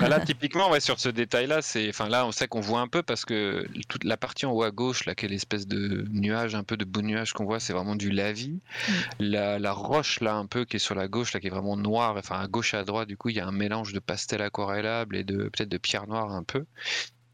Bah 0.00 0.08
là, 0.08 0.18
typiquement, 0.24 0.70
ouais, 0.70 0.80
sur 0.80 0.98
ce 0.98 1.10
détail-là, 1.10 1.60
c'est, 1.60 1.86
enfin 1.90 2.08
là, 2.08 2.24
on 2.26 2.32
sait 2.32 2.48
qu'on 2.48 2.60
voit 2.60 2.80
un 2.80 2.88
peu 2.88 3.02
parce 3.02 3.26
que 3.26 3.66
toute 3.88 4.04
la 4.04 4.16
partie 4.16 4.46
en 4.46 4.52
haut 4.52 4.62
à 4.62 4.70
gauche, 4.70 5.04
là, 5.04 5.14
quelle 5.14 5.34
espèce 5.34 5.66
de 5.66 6.06
nuage, 6.10 6.54
un 6.54 6.64
peu 6.64 6.78
de 6.78 6.86
beau 6.86 7.02
nuage 7.02 7.34
qu'on 7.34 7.44
voit, 7.44 7.60
c'est 7.60 7.74
vraiment 7.74 7.94
du 7.94 8.10
lavis. 8.10 8.60
Mm. 8.88 8.92
La, 9.20 9.58
la 9.58 9.72
roche 9.72 10.20
là, 10.20 10.34
un 10.34 10.46
peu 10.46 10.64
qui 10.64 10.76
est 10.76 10.80
sur 10.80 10.94
la 10.94 11.08
gauche, 11.08 11.34
là, 11.34 11.40
qui 11.40 11.48
est 11.48 11.50
vraiment 11.50 11.76
noire, 11.76 12.16
enfin 12.16 12.40
à 12.40 12.46
gauche 12.48 12.72
et 12.72 12.78
à 12.78 12.84
droite, 12.84 13.06
du 13.08 13.18
coup, 13.18 13.28
il 13.28 13.36
y 13.36 13.40
a 13.40 13.46
un 13.46 13.52
mélange 13.52 13.92
de 13.92 13.98
pastel 14.00 14.40
aquarellable 14.40 15.14
et 15.14 15.24
de 15.24 15.36
peut-être 15.50 15.68
de 15.68 15.78
pierre 15.78 16.06
noire 16.06 16.32
un 16.32 16.42
peu. 16.42 16.64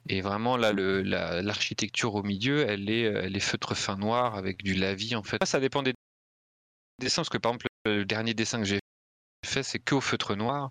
Et 0.09 0.20
vraiment 0.20 0.57
là, 0.57 0.73
la- 0.73 1.43
l'architecture 1.43 2.16
au 2.16 2.24
milieu, 2.24 2.69
elle 2.69 2.90
est, 2.90 3.03
elle 3.03 3.36
est 3.36 3.40
feutre 3.40 3.77
fin 3.77 3.97
noir 3.97 4.35
avec 4.35 4.65
du 4.65 4.74
lavis 4.74 5.15
en 5.15 5.23
fait. 5.23 5.39
Ça 5.44 5.61
dépend 5.61 5.85
des 5.85 5.94
dessins, 7.01 7.23
parce 7.23 7.28
que 7.28 7.39
par 7.39 7.53
exemple, 7.53 7.66
le 7.86 8.04
dernier 8.04 8.34
dessin 8.34 8.58
que 8.58 8.64
j'ai 8.64 8.80
fait, 9.46 9.62
c'est 9.62 9.78
que 9.78 9.94
au 9.94 10.00
feutre 10.00 10.34
noir. 10.34 10.70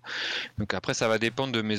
Donc 0.58 0.74
après, 0.74 0.94
ça 0.94 1.08
va 1.08 1.18
dépendre 1.18 1.52
de 1.52 1.62
mes 1.62 1.78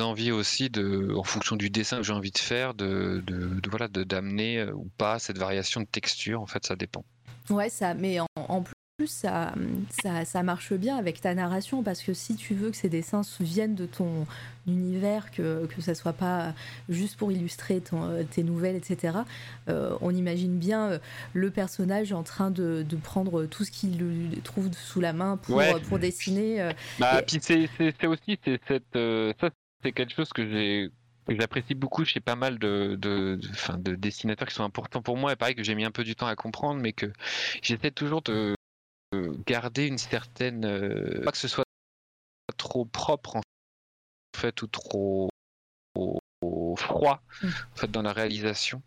envies 0.00 0.32
aussi, 0.32 0.70
de, 0.70 1.14
en 1.14 1.22
fonction 1.22 1.56
du 1.56 1.70
dessin 1.70 1.98
que 1.98 2.02
j'ai 2.02 2.12
envie 2.12 2.32
de 2.32 2.38
faire, 2.38 2.74
de, 2.74 3.22
de, 3.26 3.60
de- 3.60 4.04
d'amener 4.04 4.58
euh, 4.58 4.72
ou 4.72 4.90
pas 4.98 5.18
cette 5.18 5.38
variation 5.38 5.80
de 5.80 5.86
texture. 5.86 6.40
En 6.40 6.46
fait, 6.46 6.66
ça 6.66 6.74
dépend. 6.76 7.04
Ouais, 7.50 7.68
ça, 7.68 7.94
mais 7.94 8.18
en, 8.20 8.26
en 8.36 8.64
plus, 8.96 9.08
ça, 9.08 9.52
ça, 10.02 10.24
ça 10.24 10.42
marche 10.44 10.72
bien 10.72 10.96
avec 10.96 11.20
ta 11.20 11.34
narration 11.34 11.82
parce 11.82 12.00
que 12.00 12.14
si 12.14 12.36
tu 12.36 12.54
veux 12.54 12.70
que 12.70 12.76
ces 12.76 12.88
dessins 12.88 13.22
viennent 13.40 13.74
de 13.74 13.86
ton 13.86 14.24
univers, 14.68 15.32
que, 15.32 15.66
que 15.66 15.80
ça 15.82 15.96
soit 15.96 16.12
pas 16.12 16.54
juste 16.88 17.16
pour 17.16 17.32
illustrer 17.32 17.80
ton- 17.80 18.24
tes 18.30 18.44
nouvelles, 18.44 18.76
etc., 18.76 19.18
euh, 19.68 19.96
on 20.00 20.14
imagine 20.14 20.58
bien 20.58 20.90
euh, 20.92 20.98
le 21.32 21.50
personnage 21.50 22.12
en 22.12 22.22
train 22.22 22.52
de, 22.52 22.84
de 22.88 22.96
prendre 22.96 23.46
tout 23.46 23.64
ce 23.64 23.72
qu'il 23.72 23.98
trouve 24.44 24.70
sous 24.72 25.00
la 25.00 25.12
main 25.12 25.38
pour, 25.38 25.56
Ouais. 25.56 25.74
pour 25.88 25.98
dessiner. 25.98 26.60
euh, 26.62 26.72
Bah, 27.00 27.18
Et- 27.20 27.24
puis 27.24 27.38
c'est 27.42 28.06
aussi 28.06 28.38
c'est 28.44 28.60
cette 28.68 28.94
euh, 28.94 29.32
ça 29.40 29.50
c'est 29.82 29.90
quelque 29.90 30.14
chose 30.14 30.28
que 30.32 30.48
j'ai 30.48 30.88
j'apprécie 31.28 31.74
beaucoup 31.74 32.04
chez 32.04 32.20
pas 32.20 32.36
mal 32.36 32.58
de 32.60 32.96
de, 33.00 33.40
de, 33.42 33.76
de 33.78 33.94
dessinateurs 33.96 34.46
qui 34.46 34.54
sont 34.54 34.62
importants 34.64 35.02
pour 35.02 35.16
moi 35.16 35.32
et 35.32 35.36
pareil 35.36 35.54
que 35.56 35.64
j'ai 35.64 35.74
mis 35.74 35.84
un 35.84 35.90
peu 35.90 36.04
du 36.04 36.14
temps 36.14 36.26
à 36.28 36.36
comprendre 36.36 36.80
mais 36.80 36.92
que 36.92 37.06
j'essaie 37.62 37.90
toujours 37.90 38.22
de 38.22 38.54
garder 39.46 39.86
une 39.86 39.98
certaine 39.98 40.64
euh, 40.64 41.22
pas 41.24 41.32
que 41.32 41.38
ce 41.38 41.48
soit 41.48 41.64
trop 42.56 42.84
propre 42.84 43.36
en 43.36 43.42
fait 44.36 44.62
ou 44.62 44.66
trop 44.66 45.28
froid 46.76 47.22
en 47.42 47.76
fait 47.76 47.90
dans 47.90 48.02
la 48.02 48.12
réalisation. 48.12 48.82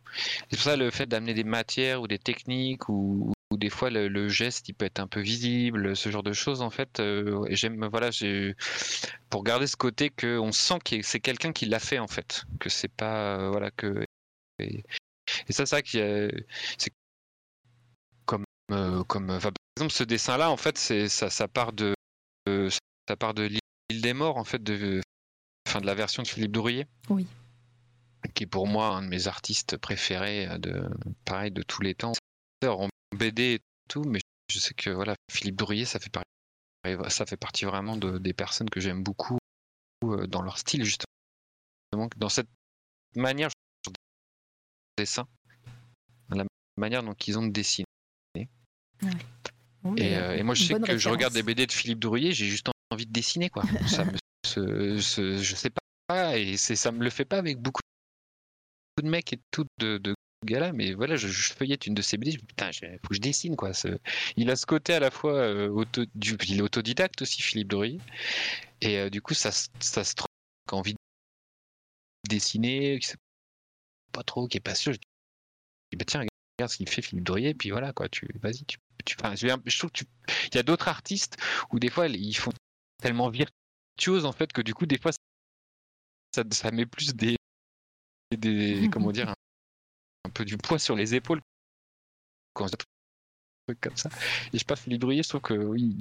C'est 0.50 0.58
pour 0.58 0.60
ça 0.60 0.76
le 0.76 0.92
fait 0.92 1.06
d'amener 1.06 1.34
des 1.34 1.44
matières 1.44 2.02
ou 2.02 2.08
des 2.08 2.20
techniques 2.20 2.90
ou, 2.90 3.32
des 3.56 3.70
fois 3.70 3.90
le, 3.90 4.28
geste 4.28 4.68
il 4.70 4.74
peut 4.74 4.86
être 4.86 5.00
un 5.00 5.08
peu 5.08 5.22
visible 5.22 5.96
ce 5.96 6.12
genre 6.12 6.22
de 6.24 6.34
choses 6.34 6.62
en 6.62 6.70
fait 6.70 7.00
euh, 7.00 7.46
j'aime 7.50 7.88
voilà 7.88 8.10
pour 9.30 9.44
garder 9.44 9.68
ce 9.68 9.78
côté 9.78 10.10
que 10.10 10.38
on 10.38 10.52
sent 10.52 10.80
que 10.84 11.02
c'est 11.02 11.22
quelqu'un 11.22 11.54
qui 11.54 11.66
l'a 11.66 11.80
fait 11.80 11.98
en 11.98 12.08
fait 12.08 12.44
que 12.60 12.70
c'est 12.70 12.92
pas 12.92 13.38
euh, 13.38 13.50
voilà 13.50 13.72
que 13.72 14.04
et, 14.60 14.84
et 15.48 15.54
ça 15.54 15.66
c'est 15.66 15.78
ça 15.78 15.82
qui 15.82 16.00
est- 16.00 16.46
c'est 16.78 16.92
euh, 18.72 19.04
comme 19.06 19.30
enfin, 19.30 19.52
par 19.52 19.62
exemple 19.78 19.94
ce 19.94 20.04
dessin 20.04 20.38
là 20.38 20.52
en 20.52 20.58
fait 20.58 20.78
c'est 20.78 21.08
ça 21.08 21.30
ça 21.30 21.48
part 21.48 21.74
de 21.74 21.94
euh, 22.50 22.70
ça 23.08 23.16
part 23.16 23.34
de 23.34 23.44
l'île 23.44 24.02
des 24.02 24.14
morts 24.14 24.38
en 24.38 24.44
fait 24.44 24.62
de 24.62 25.02
enfin 25.68 25.80
de 25.80 25.86
la 25.86 25.96
version 25.96 26.24
de 26.24 26.28
Philippe 26.28 26.58
Oui. 27.10 27.26
qui 28.34 28.44
est 28.44 28.48
pour 28.48 28.68
moi 28.68 28.90
un 28.90 29.04
de 29.04 29.08
mes 29.08 29.28
artistes 29.28 29.78
préférés 29.78 30.48
euh, 30.48 30.58
de 30.58 30.90
pareil 31.26 31.52
de 31.52 31.64
tous 31.64 31.82
les 31.82 31.96
temps. 31.96 32.14
En 32.66 32.90
BD 33.16 33.54
et 33.56 33.60
tout 33.88 34.04
mais 34.04 34.20
je 34.50 34.60
sais 34.60 34.74
que 34.74 34.90
voilà 34.90 35.16
Philippe 35.32 35.56
Dourier 35.56 35.86
ça 35.86 36.00
fait 36.00 36.10
partie 36.10 36.26
ça 37.10 37.26
fait 37.26 37.38
partie 37.38 37.66
vraiment 37.66 37.98
de, 37.98 38.18
des 38.18 38.34
personnes 38.34 38.70
que 38.70 38.80
j'aime 38.80 39.04
beaucoup 39.04 39.38
euh, 40.04 40.28
dans 40.28 40.42
leur 40.42 40.58
style 40.58 40.84
justement. 40.84 41.08
Dans 42.18 42.30
cette 42.30 42.50
manière 43.16 43.50
de 43.86 43.94
dessin 44.98 45.28
la 46.30 46.46
manière 46.78 47.04
dont 47.04 47.14
ils 47.14 47.38
ont 47.38 47.46
de 47.46 47.52
dessiner 47.52 47.86
bon, 49.84 49.96
et, 49.96 50.16
euh, 50.18 50.38
et 50.38 50.44
moi 50.44 50.56
je 50.56 50.64
sais 50.64 50.74
que 50.80 50.98
je 50.98 51.10
regarde 51.10 51.34
des. 51.34 51.44
BD 51.44 51.66
de 51.66 51.72
Philippe 51.72 52.00
Dourier 52.00 52.32
j'ai 52.34 52.46
juste 52.48 52.70
envie 52.92 53.06
de 53.06 53.12
dessiner 53.12 53.50
quoi. 53.50 53.64
Ça 53.88 54.06
me 54.06 54.18
je 54.46 55.56
sais 55.56 55.70
pas 56.08 56.38
et 56.38 56.56
c'est 56.58 56.76
ça 56.76 56.92
me 56.92 57.04
le 57.04 57.10
fait 57.10 57.26
pas 57.26 57.38
avec 57.38 57.58
beaucoup 57.58 57.82
de 59.02 59.10
mecs 59.10 59.34
et 59.34 59.40
tout 59.52 59.66
de, 59.80 59.98
de 59.98 60.16
gars 60.46 60.60
là 60.60 60.72
mais 60.74 60.94
voilà 60.94 61.16
je, 61.18 61.28
je 61.28 61.54
feuillette 61.54 61.86
une 61.86 61.94
de 61.94 62.02
ses 62.02 62.18
BD 62.18 62.32
je 62.32 62.38
me 62.38 62.42
dis, 62.42 62.46
putain 62.48 62.70
il 62.72 63.00
faut 63.02 63.10
que 63.10 63.16
je 63.16 63.20
dessine 63.22 63.56
quoi. 63.56 63.74
Ce- 63.74 64.00
il 64.38 64.50
a 64.50 64.56
ce 64.56 64.66
côté 64.66 64.94
à 64.94 65.00
la 65.00 65.12
fois 65.12 65.34
euh, 65.34 65.68
auto, 65.70 66.04
du, 66.16 66.38
il 66.48 66.60
est 66.60 66.62
autodidacte 66.62 67.22
aussi 67.22 67.42
Philippe 67.42 67.68
Dourier 67.68 68.00
et 68.82 68.98
euh, 69.00 69.10
du 69.10 69.22
coup 69.22 69.34
ça, 69.34 69.52
se- 69.52 69.68
ça 69.80 70.04
se 70.04 70.16
trouve 70.16 70.28
envie 70.72 70.94
de 70.94 70.98
dessiner 72.30 73.00
qui 73.00 73.08
sait 73.08 73.18
pas 74.12 74.24
trop 74.24 74.48
qui 74.48 74.58
est 74.58 74.62
pas 74.62 74.76
sûr. 74.76 74.94
Je 74.94 74.98
dis 75.92 75.98
bah 75.98 76.06
tiens 76.06 76.22
regarde 76.60 76.72
ce 76.72 76.78
qu'il 76.78 76.90
fait 76.90 77.02
Philippe 77.02 77.26
Dourier 77.26 77.54
puis 77.54 77.70
voilà 77.72 77.94
quoi 77.94 78.10
tu 78.10 78.28
vas-y 78.42 78.64
tu, 78.66 78.78
tu 79.08 79.16
enfin, 79.20 79.36
je, 79.36 79.48
je 79.66 79.78
trouve 79.78 79.92
que 79.92 80.00
tu 80.00 80.06
il 80.52 80.56
y 80.56 80.58
a 80.58 80.64
d'autres 80.64 80.88
artistes 80.88 81.38
où 81.72 81.80
des 81.80 81.90
fois 81.90 82.08
ils 82.08 82.36
font 82.36 82.52
tellement 83.02 83.30
virtuose 83.30 84.26
en 84.26 84.32
fait 84.32 84.52
que 84.52 84.62
du 84.62 84.74
coup 84.74 84.86
des 84.86 85.00
fois 85.00 85.12
ça, 86.36 86.44
ça 86.52 86.72
met 86.72 86.86
plus 86.86 87.16
des, 87.16 87.38
des 88.36 88.90
comment 88.92 89.12
dire 89.12 89.30
un, 89.30 89.36
un 90.26 90.30
peu 90.30 90.46
du 90.46 90.58
poids 90.58 90.80
sur 90.80 90.96
les 90.96 91.16
épaules 91.16 91.42
quand 92.54 92.66
un 92.66 92.78
truc 93.68 93.80
comme 93.82 93.98
ça. 93.98 94.10
Et 94.48 94.54
je 94.54 94.58
sais 94.60 94.66
pas 94.66 94.76
Philippe 94.76 95.02
Brouillet 95.02 95.24
je 95.24 95.30
trouve 95.30 95.42
que 95.42 95.54
oui 95.54 95.96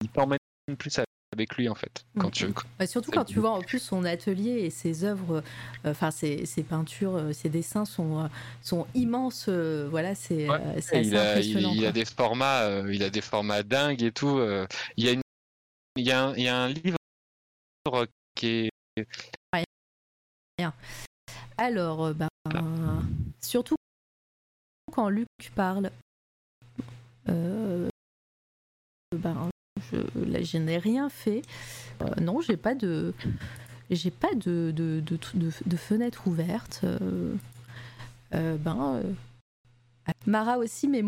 il, 0.00 0.08
t'emmène 0.10 0.38
plus 0.78 0.98
avec 1.32 1.56
lui 1.56 1.68
en 1.68 1.74
fait 1.74 2.04
quand 2.18 2.30
tu 2.30 2.52
Bah, 2.78 2.86
surtout 2.86 3.12
quand 3.12 3.24
tu 3.24 3.38
vois 3.38 3.52
en 3.52 3.62
plus 3.62 3.78
son 3.78 4.04
atelier 4.04 4.50
et 4.62 4.70
ses 4.70 5.04
œuvres, 5.04 5.44
euh, 5.84 5.90
enfin 5.92 6.10
ses, 6.10 6.44
ses 6.44 6.62
peintures, 6.64 7.14
euh, 7.16 7.32
ses 7.32 7.48
dessins 7.48 7.84
sont, 7.84 8.24
euh, 8.24 8.28
sont 8.62 8.86
immenses. 8.94 9.46
euh, 9.48 9.86
voilà, 9.90 10.14
c'est 10.14 10.48
Ouais, 10.48 10.60
euh, 10.60 10.78
assez 10.78 11.00
il 11.00 11.16
a, 11.16 11.22
il, 11.24 11.30
impressionnant. 11.30 11.72
il 11.74 11.86
a 11.86 11.92
des 11.92 12.04
formats 12.04 12.62
euh, 12.62 12.92
il 12.92 13.02
a 13.04 13.10
des 13.10 13.20
formats 13.20 13.62
dingues 13.62 14.02
et 14.02 14.12
tout 14.12 14.38
euh, 14.38 14.66
il 14.96 15.04
y 15.04 15.08
a 15.08 15.12
une 15.12 15.22
il 15.96 16.04
y 16.06 16.10
a 16.12 16.24
un, 16.26 16.34
il 16.36 16.42
y 16.42 16.48
a 16.48 16.56
un 16.56 16.68
livre 16.68 16.96
qui 18.34 18.68
est 18.96 19.04
Alors, 21.56 22.06
euh, 22.06 22.12
ben, 22.14 22.28
surtout 23.40 23.76
quand 24.92 25.08
Luc 25.08 25.26
parle, 25.54 25.90
euh, 27.28 27.88
ben, 29.16 29.48
je, 29.92 29.96
là, 30.30 30.42
je 30.42 30.56
n'ai 30.58 30.78
rien 30.78 31.08
fait. 31.08 31.42
Euh, 32.02 32.06
non, 32.20 32.40
j'ai 32.40 32.56
pas 32.56 32.74
de, 32.74 33.12
j'ai 33.90 34.10
pas 34.10 34.34
de, 34.34 34.72
de, 34.74 35.00
de, 35.00 35.18
de- 35.34 35.52
de 35.66 35.76
fenêtre 35.76 36.26
ouverte. 36.26 36.80
Euh, 36.84 37.34
euh, 38.34 38.56
ben, 38.56 39.02
Mara 40.26 40.58
aussi, 40.58 40.88
mais 40.88 41.02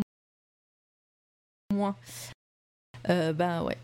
moins. 1.72 1.96
Ben 3.08 3.62
ouais, 3.64 3.78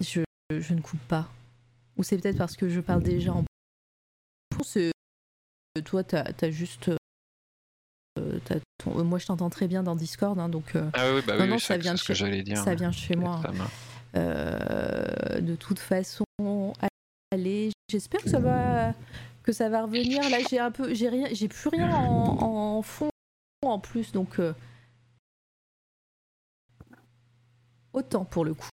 je, 0.00 0.22
je 0.50 0.74
ne 0.74 0.80
coupe 0.80 1.00
pas. 1.08 1.28
Ou 1.96 2.02
c'est 2.02 2.18
peut-être 2.18 2.38
parce 2.38 2.56
que 2.56 2.68
je 2.68 2.80
parle 2.80 3.02
déjà 3.02 3.32
en 3.32 3.44
toi, 5.84 6.02
t'as 6.04 6.24
as 6.40 6.50
juste. 6.50 6.90
ton- 8.78 9.04
moi, 9.04 9.18
je 9.18 9.26
t'entends 9.26 9.50
très 9.50 9.68
bien 9.68 9.82
dans 9.82 9.94
Discord, 9.94 10.38
hein, 10.38 10.48
donc 10.48 10.74
euh, 10.74 10.88
ah 10.94 11.12
oui 11.14 11.20
bah 11.26 11.36
Non, 11.36 11.44
oui, 11.44 11.50
non, 11.50 11.58
ça 11.58 11.76
vient 11.76 11.94
de 11.94 11.98
que 11.98 12.04
chez- 12.06 12.14
j'allais 12.14 12.42
dire 12.42 12.56
ça 12.62 12.74
vient 12.74 12.92
chez 12.92 13.14
moi. 13.16 13.40
De 14.14 15.56
toute 15.56 15.78
façon, 15.78 16.24
allez, 17.32 17.70
j'espère 17.90 18.22
que 18.22 18.30
ça 18.30 18.38
va 18.40 18.92
que 19.42 19.52
ça 19.52 19.68
va 19.68 19.82
revenir. 19.82 20.28
Là, 20.30 20.38
j'ai 20.50 20.58
un 20.58 20.70
peu, 20.70 20.92
j'ai 20.94 21.08
rien, 21.08 21.28
j'ai 21.32 21.48
plus 21.48 21.68
rien 21.68 21.94
en, 21.94 22.76
en 22.78 22.82
fond 22.82 23.10
en 23.62 23.78
plus, 23.78 24.12
donc 24.12 24.38
euh, 24.40 24.52
autant 27.92 28.24
pour 28.24 28.44
le 28.44 28.54
coup. 28.54 28.68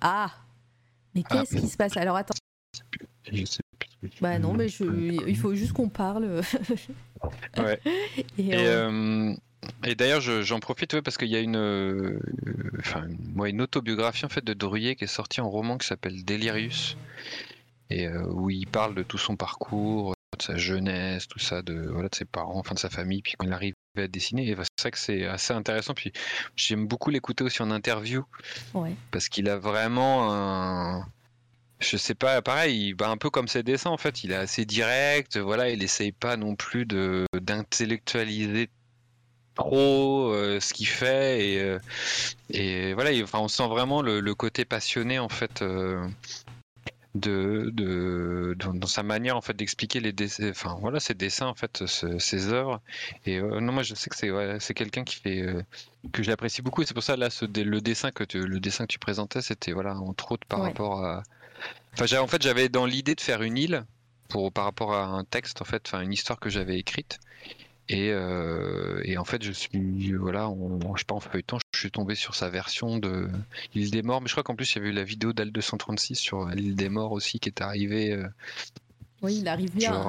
Ah, 0.00 0.30
mais 1.14 1.22
Ah. 1.28 1.38
qu'est-ce 1.40 1.56
qui 1.56 1.68
se 1.68 1.76
passe? 1.76 1.96
Alors 1.96 2.16
attends, 2.16 2.34
Je 3.30 3.44
sais 3.44 3.62
plus. 4.00 4.10
bah 4.20 4.38
non, 4.38 4.52
mais 4.52 4.68
je, 4.68 4.84
il 5.26 5.36
faut 5.36 5.54
juste 5.54 5.72
qu'on 5.72 5.88
parle. 5.88 6.40
Ouais. 7.56 7.80
Et, 8.36 8.48
Et, 8.50 8.54
euh, 8.54 8.90
euh, 8.90 9.36
et 9.84 9.94
d'ailleurs, 9.94 10.20
je- 10.20 10.42
j'en 10.42 10.60
profite 10.60 10.92
ouais, 10.94 11.02
parce 11.02 11.16
qu'il 11.18 11.28
y 11.28 11.36
a 11.36 11.40
une, 11.40 11.56
euh, 11.56 12.18
enfin, 12.80 13.06
une- 13.06 13.18
moi, 13.34 13.48
une 13.48 13.60
autobiographie 13.62 14.24
en 14.24 14.28
fait 14.28 14.44
de 14.44 14.54
Drouillet 14.54 14.96
qui 14.96 15.04
est 15.04 15.08
sortie 15.08 15.40
en 15.40 15.48
roman 15.50 15.78
qui 15.78 15.86
s'appelle 15.86 16.24
Delirius 16.24 16.96
et 17.90 18.08
où 18.08 18.50
il 18.50 18.66
parle 18.66 18.94
de 18.94 19.02
tout 19.02 19.18
son 19.18 19.36
parcours, 19.36 20.14
de 20.38 20.42
sa 20.42 20.56
jeunesse, 20.56 21.28
tout 21.28 21.38
ça, 21.38 21.62
de 21.62 21.86
voilà 21.92 22.08
de 22.08 22.14
ses 22.14 22.24
parents, 22.24 22.58
enfin 22.58 22.74
de 22.74 22.78
sa 22.80 22.90
famille, 22.90 23.22
puis 23.22 23.34
quand 23.38 23.46
il 23.46 23.52
arrive 23.52 23.74
à 23.96 24.08
dessiner. 24.08 24.48
Et 24.48 24.56
c'est 24.56 24.82
vrai 24.82 24.90
que 24.90 24.98
c'est 24.98 25.26
assez 25.26 25.52
intéressant. 25.52 25.94
Puis 25.94 26.12
j'aime 26.56 26.86
beaucoup 26.88 27.10
l'écouter 27.10 27.44
aussi 27.44 27.62
en 27.62 27.70
interview. 27.70 28.24
Parce 29.12 29.28
qu'il 29.28 29.48
a 29.48 29.56
vraiment 29.58 30.32
un. 30.32 31.06
Je 31.80 31.96
sais 31.96 32.14
pas, 32.14 32.40
pareil, 32.40 32.94
un 33.00 33.16
peu 33.16 33.30
comme 33.30 33.46
ses 33.48 33.62
dessins 33.62 33.90
en 33.90 33.98
fait, 33.98 34.24
il 34.24 34.32
est 34.32 34.36
assez 34.36 34.64
direct, 34.64 35.36
voilà, 35.36 35.68
il 35.70 35.82
essaye 35.82 36.12
pas 36.12 36.36
non 36.36 36.56
plus 36.56 36.86
de 36.86 37.26
d'intellectualiser 37.38 38.70
trop 39.54 40.32
euh, 40.32 40.60
ce 40.60 40.74
qu'il 40.74 40.86
fait 40.86 41.48
et, 41.48 41.60
euh, 41.60 41.78
et 42.50 42.94
voilà, 42.94 43.10
enfin, 43.22 43.38
on 43.40 43.48
sent 43.48 43.66
vraiment 43.68 44.02
le, 44.02 44.34
côté 44.34 44.64
passionné 44.64 45.18
en 45.18 45.28
fait 45.28 45.62
euh, 45.62 46.06
de, 47.14 47.70
de, 47.72 48.56
dans 48.58 48.88
sa 48.88 49.04
manière 49.04 49.36
en 49.36 49.40
fait 49.40 49.54
d'expliquer 49.54 50.00
les 50.00 50.12
dessins, 50.12 50.50
enfin 50.50 50.76
voilà 50.80 50.98
ses 50.98 51.14
dessins 51.14 51.46
en 51.46 51.54
fait, 51.54 51.84
ses 51.86 52.52
œuvres. 52.52 52.80
Et 53.26 53.40
non, 53.40 53.72
moi 53.72 53.84
je 53.84 53.94
sais 53.94 54.10
que 54.10 54.16
c'est 54.16 54.30
c'est 54.58 54.74
quelqu'un 54.74 55.04
qui 55.04 55.16
fait 55.16 55.46
que 56.12 56.22
j'apprécie 56.24 56.60
beaucoup. 56.60 56.82
Et 56.82 56.86
c'est 56.86 56.94
pour 56.94 57.04
ça 57.04 57.16
là 57.16 57.30
ce, 57.30 57.44
le 57.44 57.80
dessin 57.80 58.10
que 58.10 58.24
tu, 58.24 58.44
le 58.44 58.58
dessin 58.58 58.86
que 58.86 58.92
tu 58.92 58.98
présentais, 58.98 59.42
c'était 59.42 59.72
voilà 59.72 59.96
entre 59.96 60.32
autres 60.32 60.46
par 60.48 60.62
rapport 60.62 61.04
à. 61.04 61.22
Enfin, 61.92 62.18
en 62.18 62.26
fait 62.26 62.42
j'avais 62.42 62.68
dans 62.68 62.86
l'idée 62.86 63.14
de 63.14 63.20
faire 63.20 63.42
une 63.42 63.56
île 63.56 63.84
pour 64.28 64.52
par 64.52 64.64
rapport 64.64 64.94
à 64.94 65.04
un 65.04 65.22
texte 65.24 65.62
en 65.62 65.64
fait, 65.64 65.84
enfin 65.86 66.00
une 66.00 66.12
histoire 66.12 66.40
que 66.40 66.50
j'avais 66.50 66.76
écrite. 66.78 67.20
Et, 67.88 68.10
euh, 68.12 69.00
et, 69.04 69.18
en 69.18 69.24
fait, 69.24 69.42
je 69.42 69.52
suis, 69.52 70.12
voilà, 70.12 70.48
on, 70.48 70.94
je 70.94 71.00
sais 71.00 71.04
pas, 71.04 71.14
en 71.14 71.20
feuilletant, 71.20 71.58
je 71.74 71.78
suis 71.78 71.90
tombé 71.90 72.14
sur 72.14 72.34
sa 72.34 72.48
version 72.48 72.98
de 72.98 73.28
l'île 73.74 73.90
des 73.90 74.02
morts. 74.02 74.20
Mais 74.20 74.28
je 74.28 74.32
crois 74.32 74.42
qu'en 74.42 74.56
plus, 74.56 74.72
il 74.72 74.76
y 74.76 74.78
avait 74.80 74.88
eu 74.88 74.92
la 74.92 75.04
vidéo 75.04 75.32
d'Al 75.32 75.50
236 75.50 76.14
sur 76.14 76.46
l'île 76.48 76.76
des 76.76 76.88
morts 76.88 77.12
aussi 77.12 77.38
qui 77.38 77.48
est 77.48 77.60
arrivée. 77.60 78.18
Oui, 79.24 79.38
il 79.40 79.48
arrive 79.48 79.74
bien. 79.74 80.04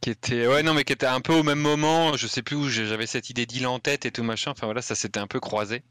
qui 0.00 0.10
était 0.10 0.46
ouais 0.46 0.62
non 0.62 0.72
mais 0.72 0.82
qui 0.84 0.92
était 0.92 1.06
un 1.06 1.20
peu 1.20 1.34
au 1.34 1.42
même 1.42 1.60
moment. 1.60 2.16
Je 2.16 2.26
sais 2.26 2.42
plus 2.42 2.56
où 2.56 2.68
j'avais 2.68 3.06
cette 3.06 3.28
idée 3.28 3.44
d'île 3.44 3.66
en 3.66 3.78
tête 3.78 4.06
et 4.06 4.10
tout 4.10 4.22
machin. 4.22 4.52
Enfin 4.52 4.66
voilà 4.66 4.80
ça 4.80 4.94
s'était 4.94 5.20
un 5.20 5.26
peu 5.26 5.40
croisé. 5.40 5.82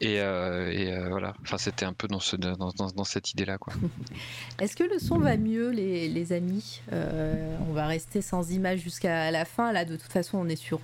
Et, 0.00 0.20
euh, 0.20 0.70
et 0.70 0.92
euh, 0.92 1.08
voilà. 1.08 1.34
Enfin 1.42 1.58
c'était 1.58 1.84
un 1.84 1.92
peu 1.92 2.06
dans 2.06 2.20
ce 2.20 2.36
dans, 2.36 2.54
dans, 2.54 3.04
cette 3.04 3.32
idée 3.32 3.44
là 3.44 3.58
quoi. 3.58 3.74
Est-ce 4.60 4.76
que 4.76 4.84
le 4.84 5.00
son 5.00 5.18
va 5.18 5.36
mieux 5.36 5.70
les, 5.70 6.08
les 6.08 6.32
amis? 6.32 6.80
Euh, 6.92 7.56
on 7.68 7.72
va 7.72 7.86
rester 7.86 8.22
sans 8.22 8.52
image 8.52 8.78
jusqu'à 8.78 9.32
la 9.32 9.44
fin. 9.44 9.72
Là 9.72 9.84
de 9.84 9.96
toute 9.96 10.12
façon 10.12 10.38
on 10.38 10.48
est 10.48 10.56
sur 10.56 10.80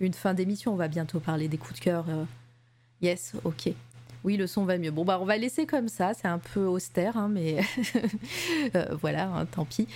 une 0.00 0.14
fin 0.14 0.34
d'émission. 0.34 0.72
On 0.72 0.76
va 0.76 0.88
bientôt 0.88 1.20
parler 1.20 1.46
des 1.46 1.58
coups 1.58 1.78
de 1.78 1.84
cœur. 1.84 2.04
Yes 3.00 3.34
ok 3.44 3.72
oui, 4.24 4.36
le 4.36 4.46
son 4.46 4.64
va 4.64 4.76
mieux. 4.78 4.90
Bon, 4.90 5.04
bah, 5.04 5.18
on 5.20 5.24
va 5.24 5.36
laisser 5.36 5.66
comme 5.66 5.88
ça. 5.88 6.12
C'est 6.14 6.28
un 6.28 6.38
peu 6.38 6.64
austère, 6.64 7.16
hein, 7.16 7.28
mais 7.30 7.60
euh, 8.74 8.86
voilà, 9.00 9.28
hein, 9.28 9.46
tant 9.46 9.64
pis. 9.64 9.88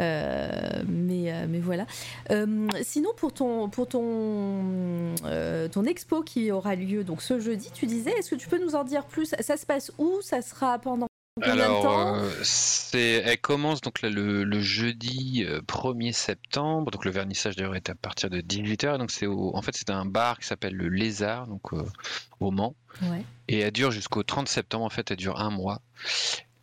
Euh, 0.00 0.82
mais, 0.88 1.32
euh, 1.32 1.46
mais 1.48 1.60
voilà. 1.60 1.86
sinon, 2.82 3.10
pour 3.16 3.32
ton, 3.32 3.68
pour 3.68 3.88
ton, 3.88 5.14
ton 5.72 5.84
expo 5.84 6.22
qui 6.22 6.50
aura 6.52 6.74
lieu 6.74 7.04
donc 7.04 7.22
ce 7.22 7.40
jeudi, 7.40 7.70
tu 7.72 7.86
disais, 7.86 8.12
est-ce 8.12 8.30
que 8.30 8.36
tu 8.36 8.48
peux 8.48 8.62
nous 8.62 8.74
en 8.74 8.84
dire 8.84 9.04
plus? 9.04 9.34
Ça 9.40 9.56
se 9.56 9.66
passe 9.66 9.92
où? 9.98 10.20
Ça 10.22 10.42
sera 10.42 10.78
pendant 10.78 11.06
alors, 11.40 12.18
euh, 12.18 12.30
c'est, 12.42 13.22
elle 13.24 13.40
commence 13.40 13.80
donc 13.80 14.02
le, 14.02 14.60
jeudi 14.60 15.44
1er 15.44 16.08
euh, 16.10 16.12
septembre. 16.12 16.90
Donc 16.90 17.06
le 17.06 17.10
vernissage 17.10 17.56
d'ailleurs 17.56 17.74
est 17.74 17.88
à 17.88 17.94
partir 17.94 18.28
de 18.28 18.40
18h. 18.40 18.98
Donc 18.98 19.10
c'est 19.10 19.26
en 19.26 19.62
fait 19.62 19.74
c'est 19.74 19.90
un 19.90 20.04
bar 20.04 20.38
qui 20.38 20.46
s'appelle 20.46 20.74
le 20.74 20.88
Lézard, 20.88 21.46
donc 21.46 21.72
euh, 21.72 21.84
au 22.40 22.50
Mans. 22.50 22.74
Et 23.48 23.60
elle 23.60 23.72
dure 23.72 23.90
jusqu'au 23.90 24.22
30 24.22 24.46
septembre. 24.46 24.84
En 24.84 24.90
fait, 24.90 25.10
elle 25.10 25.16
dure 25.16 25.40
un 25.40 25.50
mois. 25.50 25.80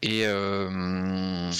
Et 0.03 0.25
euh, 0.25 1.51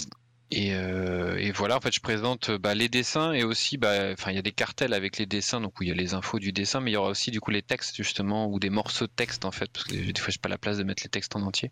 et, 0.52 1.52
voilà, 1.52 1.78
en 1.78 1.82
fait, 1.82 1.94
je 1.94 2.00
présente 2.00 2.52
bah, 2.52 2.74
les 2.76 2.90
dessins 2.90 3.34
et 3.34 3.44
aussi, 3.44 3.78
bah, 3.78 4.12
enfin, 4.14 4.32
il 4.32 4.36
y 4.36 4.40
a 4.40 4.42
des 4.42 4.52
cartels 4.52 4.94
avec 4.94 5.18
les 5.18 5.26
dessins, 5.26 5.62
donc 5.62 5.80
où 5.80 5.84
il 5.84 5.90
y 5.90 5.92
a 5.92 5.96
les 5.96 6.14
infos 6.14 6.40
du 6.40 6.52
dessin, 6.52 6.80
mais 6.80 6.92
il 6.92 6.94
y 6.96 6.98
aura 6.98 7.10
aussi 7.10 7.32
du 7.32 7.40
coup 7.40 7.52
les 7.52 7.62
textes 7.62 7.96
justement 7.96 8.48
ou 8.48 8.60
des 8.60 8.70
morceaux 8.70 9.06
de 9.06 9.12
texte 9.12 9.46
en 9.46 9.52
fait, 9.52 9.70
parce 9.72 9.86
que 9.86 9.94
des 9.94 10.20
fois, 10.20 10.32
j'ai 10.32 10.40
pas 10.40 10.50
la 10.50 10.58
place 10.58 10.78
de 10.78 10.84
mettre 10.84 11.04
les 11.04 11.10
textes 11.10 11.36
en 11.36 11.42
entier, 11.42 11.72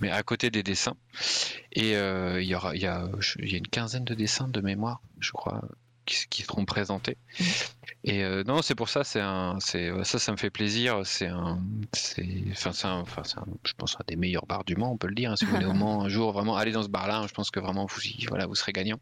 mais 0.00 0.10
à 0.10 0.22
côté 0.22 0.50
des 0.50 0.62
dessins. 0.62 0.96
Et 1.72 1.96
euh, 1.96 2.40
il 2.42 2.48
y 2.48 2.54
aura, 2.54 2.74
il 2.74 2.82
y 2.82 2.86
a, 2.86 3.08
il 3.38 3.50
y 3.50 3.54
a 3.54 3.58
une 3.58 3.68
quinzaine 3.68 4.04
de 4.04 4.14
dessins 4.14 4.48
de 4.48 4.60
mémoire, 4.60 5.00
je 5.20 5.32
crois, 5.32 5.62
qui, 6.08 6.42
seront 6.42 6.64
présentés. 6.64 7.16
Mmh. 7.38 7.44
Et 8.04 8.24
euh, 8.24 8.44
non, 8.44 8.62
c'est 8.62 8.74
pour 8.74 8.88
ça, 8.88 9.04
c'est 9.04 9.20
un, 9.20 9.58
c'est 9.60 9.90
ça, 10.04 10.18
ça 10.18 10.32
me 10.32 10.36
fait 10.36 10.50
plaisir. 10.50 11.02
C'est 11.04 11.26
un, 11.26 11.60
c'est, 11.92 12.26
enfin, 12.50 12.72
c'est 12.72 12.86
enfin, 12.86 13.22
je 13.64 13.72
pense 13.76 13.96
un 13.96 14.04
des 14.06 14.16
meilleurs 14.16 14.46
bars 14.46 14.64
du 14.64 14.76
Mans, 14.76 14.92
on 14.92 14.96
peut 14.96 15.08
le 15.08 15.14
dire. 15.14 15.32
Hein. 15.32 15.36
si 15.36 15.44
vous 15.44 15.52
voulez 15.52 15.66
au 15.66 15.72
Mans 15.74 16.02
un 16.02 16.08
jour, 16.08 16.32
vraiment 16.32 16.56
aller 16.56 16.72
dans 16.72 16.82
ce 16.82 16.88
bar-là, 16.88 17.24
je 17.28 17.32
pense 17.32 17.50
que 17.50 17.60
vraiment 17.60 17.86
vous, 17.86 18.00
voilà, 18.28 18.46
vous 18.46 18.54
serez 18.54 18.72
gagnant. 18.72 18.98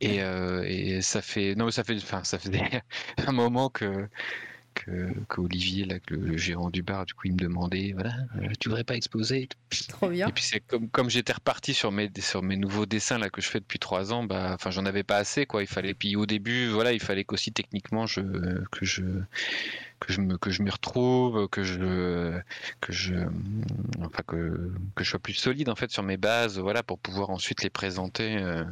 Et, 0.00 0.22
euh, 0.22 0.64
et 0.66 1.00
ça 1.02 1.22
fait, 1.22 1.54
non, 1.54 1.70
ça 1.70 1.84
fait, 1.84 1.96
enfin, 1.96 2.24
ça 2.24 2.38
fait 2.38 2.82
un 3.26 3.32
moment 3.32 3.68
que 3.70 4.08
que, 4.74 5.12
Olivier, 5.38 5.84
là, 5.84 5.96
le, 6.08 6.36
gérant 6.36 6.70
du 6.70 6.82
bar, 6.82 7.06
du 7.06 7.14
coup, 7.14 7.26
il 7.26 7.32
me 7.32 7.38
demandait, 7.38 7.92
voilà, 7.92 8.14
euh, 8.36 8.48
tu 8.60 8.68
voudrais 8.68 8.84
pas 8.84 8.96
exposer? 8.96 9.48
Trop 9.88 10.08
bien. 10.08 10.28
Et 10.28 10.32
puis 10.32 10.44
c'est 10.44 10.60
comme, 10.60 10.88
comme 10.88 11.10
j'étais 11.10 11.32
reparti 11.32 11.74
sur 11.74 11.92
mes, 11.92 12.10
sur 12.18 12.42
mes 12.42 12.56
nouveaux 12.56 12.86
dessins 12.86 13.18
là 13.18 13.30
que 13.30 13.40
je 13.40 13.48
fais 13.48 13.60
depuis 13.60 13.78
trois 13.78 14.12
ans, 14.12 14.24
bah, 14.24 14.52
enfin, 14.54 14.70
j'en 14.70 14.86
avais 14.86 15.02
pas 15.02 15.16
assez, 15.16 15.46
quoi. 15.46 15.62
Il 15.62 15.68
fallait, 15.68 15.94
puis 15.94 16.16
au 16.16 16.26
début, 16.26 16.68
voilà, 16.68 16.92
il 16.92 17.00
fallait 17.00 17.24
qu'aussi 17.24 17.52
techniquement, 17.52 18.06
je, 18.06 18.20
que 18.70 18.84
je, 18.84 19.02
que 20.00 20.12
je 20.12 20.20
me, 20.20 20.36
que 20.36 20.50
je 20.50 20.62
m'y 20.62 20.70
retrouve, 20.70 21.48
que 21.48 21.62
je, 21.62 22.38
que 22.80 22.92
je, 22.92 23.14
enfin, 24.00 24.22
que, 24.26 24.70
que 24.94 25.04
je 25.04 25.10
sois 25.10 25.18
plus 25.18 25.34
solide 25.34 25.68
en 25.68 25.74
fait 25.74 25.90
sur 25.90 26.02
mes 26.02 26.16
bases, 26.16 26.58
voilà, 26.58 26.82
pour 26.82 26.98
pouvoir 26.98 27.30
ensuite 27.30 27.62
les 27.62 27.70
présenter. 27.70 28.36
Euh, 28.38 28.64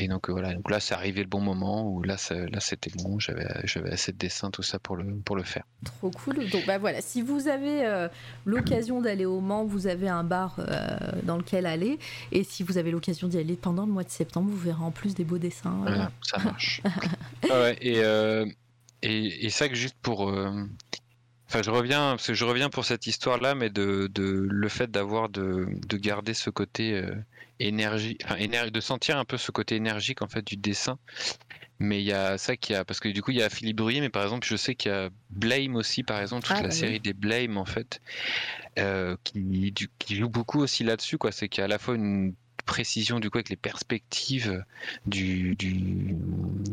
et 0.00 0.06
donc 0.06 0.30
euh, 0.30 0.32
voilà, 0.32 0.54
donc 0.54 0.70
là 0.70 0.78
c'est 0.78 0.94
arrivé 0.94 1.22
le 1.22 1.28
bon 1.28 1.40
moment 1.40 1.90
où 1.90 2.04
là 2.04 2.16
là 2.30 2.60
c'était 2.60 2.90
bon, 3.02 3.18
j'avais 3.18 3.48
j'avais 3.64 3.90
assez 3.90 4.12
de 4.12 4.16
dessins 4.16 4.52
tout 4.52 4.62
ça 4.62 4.78
pour 4.78 4.96
le 4.96 5.16
pour 5.24 5.34
le 5.34 5.42
faire. 5.42 5.64
Trop 5.84 6.12
cool. 6.12 6.48
Donc 6.50 6.66
bah 6.66 6.78
voilà, 6.78 7.00
si 7.00 7.20
vous 7.20 7.48
avez 7.48 7.84
euh, 7.84 8.08
l'occasion 8.44 9.00
d'aller 9.00 9.26
au 9.26 9.40
Mans, 9.40 9.64
vous 9.64 9.88
avez 9.88 10.08
un 10.08 10.22
bar 10.22 10.54
euh, 10.60 10.96
dans 11.24 11.36
lequel 11.36 11.66
aller 11.66 11.98
et 12.30 12.44
si 12.44 12.62
vous 12.62 12.78
avez 12.78 12.92
l'occasion 12.92 13.26
d'y 13.26 13.38
aller 13.38 13.56
pendant 13.56 13.86
le 13.86 13.92
mois 13.92 14.04
de 14.04 14.10
septembre, 14.10 14.48
vous 14.48 14.56
verrez 14.56 14.84
en 14.84 14.92
plus 14.92 15.16
des 15.16 15.24
beaux 15.24 15.38
dessins. 15.38 16.10
ça 16.22 16.38
marche. 16.38 16.80
ah 17.50 17.60
ouais, 17.60 17.76
et, 17.80 17.98
et, 19.02 19.46
et 19.46 19.50
ça 19.50 19.68
que 19.68 19.74
juste 19.74 19.96
pour 20.00 20.32
Enfin, 21.48 21.62
je 21.62 21.70
reviens 21.70 22.10
parce 22.10 22.26
que 22.26 22.34
je 22.34 22.44
reviens 22.44 22.68
pour 22.68 22.84
cette 22.84 23.06
histoire-là, 23.06 23.54
mais 23.54 23.70
de, 23.70 24.08
de, 24.12 24.46
le 24.48 24.68
fait 24.68 24.90
d'avoir 24.90 25.28
de, 25.28 25.66
de 25.86 25.96
garder 25.96 26.34
ce 26.34 26.50
côté 26.50 27.02
énergie, 27.58 28.18
enfin, 28.24 28.36
de 28.70 28.80
sentir 28.80 29.18
un 29.18 29.24
peu 29.24 29.38
ce 29.38 29.50
côté 29.50 29.76
énergique 29.76 30.22
en 30.22 30.28
fait 30.28 30.46
du 30.46 30.56
dessin. 30.56 30.98
Mais 31.80 32.00
il 32.00 32.06
y 32.06 32.12
a 32.12 32.38
ça 32.38 32.56
qui 32.56 32.74
a, 32.74 32.84
parce 32.84 32.98
que 32.98 33.08
du 33.08 33.22
coup 33.22 33.30
il 33.30 33.36
y 33.36 33.42
a 33.42 33.48
Philippe 33.48 33.76
Brouillet, 33.76 34.00
mais 34.00 34.08
par 34.08 34.24
exemple 34.24 34.46
je 34.46 34.56
sais 34.56 34.74
qu'il 34.74 34.90
y 34.90 34.94
a 34.94 35.10
Blame 35.30 35.76
aussi, 35.76 36.02
par 36.02 36.20
exemple 36.20 36.44
toute 36.44 36.56
ah, 36.56 36.62
la 36.62 36.68
bah 36.68 36.74
série 36.74 36.98
des 36.98 37.12
Blame 37.12 37.56
en 37.56 37.64
fait, 37.64 38.00
euh, 38.78 39.16
qui, 39.22 39.72
qui 39.98 40.16
joue 40.16 40.28
beaucoup 40.28 40.60
aussi 40.60 40.82
là-dessus 40.82 41.18
quoi. 41.18 41.30
C'est 41.30 41.48
qu'il 41.48 41.60
y 41.60 41.62
a 41.62 41.66
à 41.66 41.68
la 41.68 41.78
fois 41.78 41.94
une 41.94 42.34
précision 42.68 43.18
du 43.18 43.30
coup 43.30 43.38
avec 43.38 43.48
les 43.48 43.56
perspectives 43.56 44.62
du, 45.06 45.56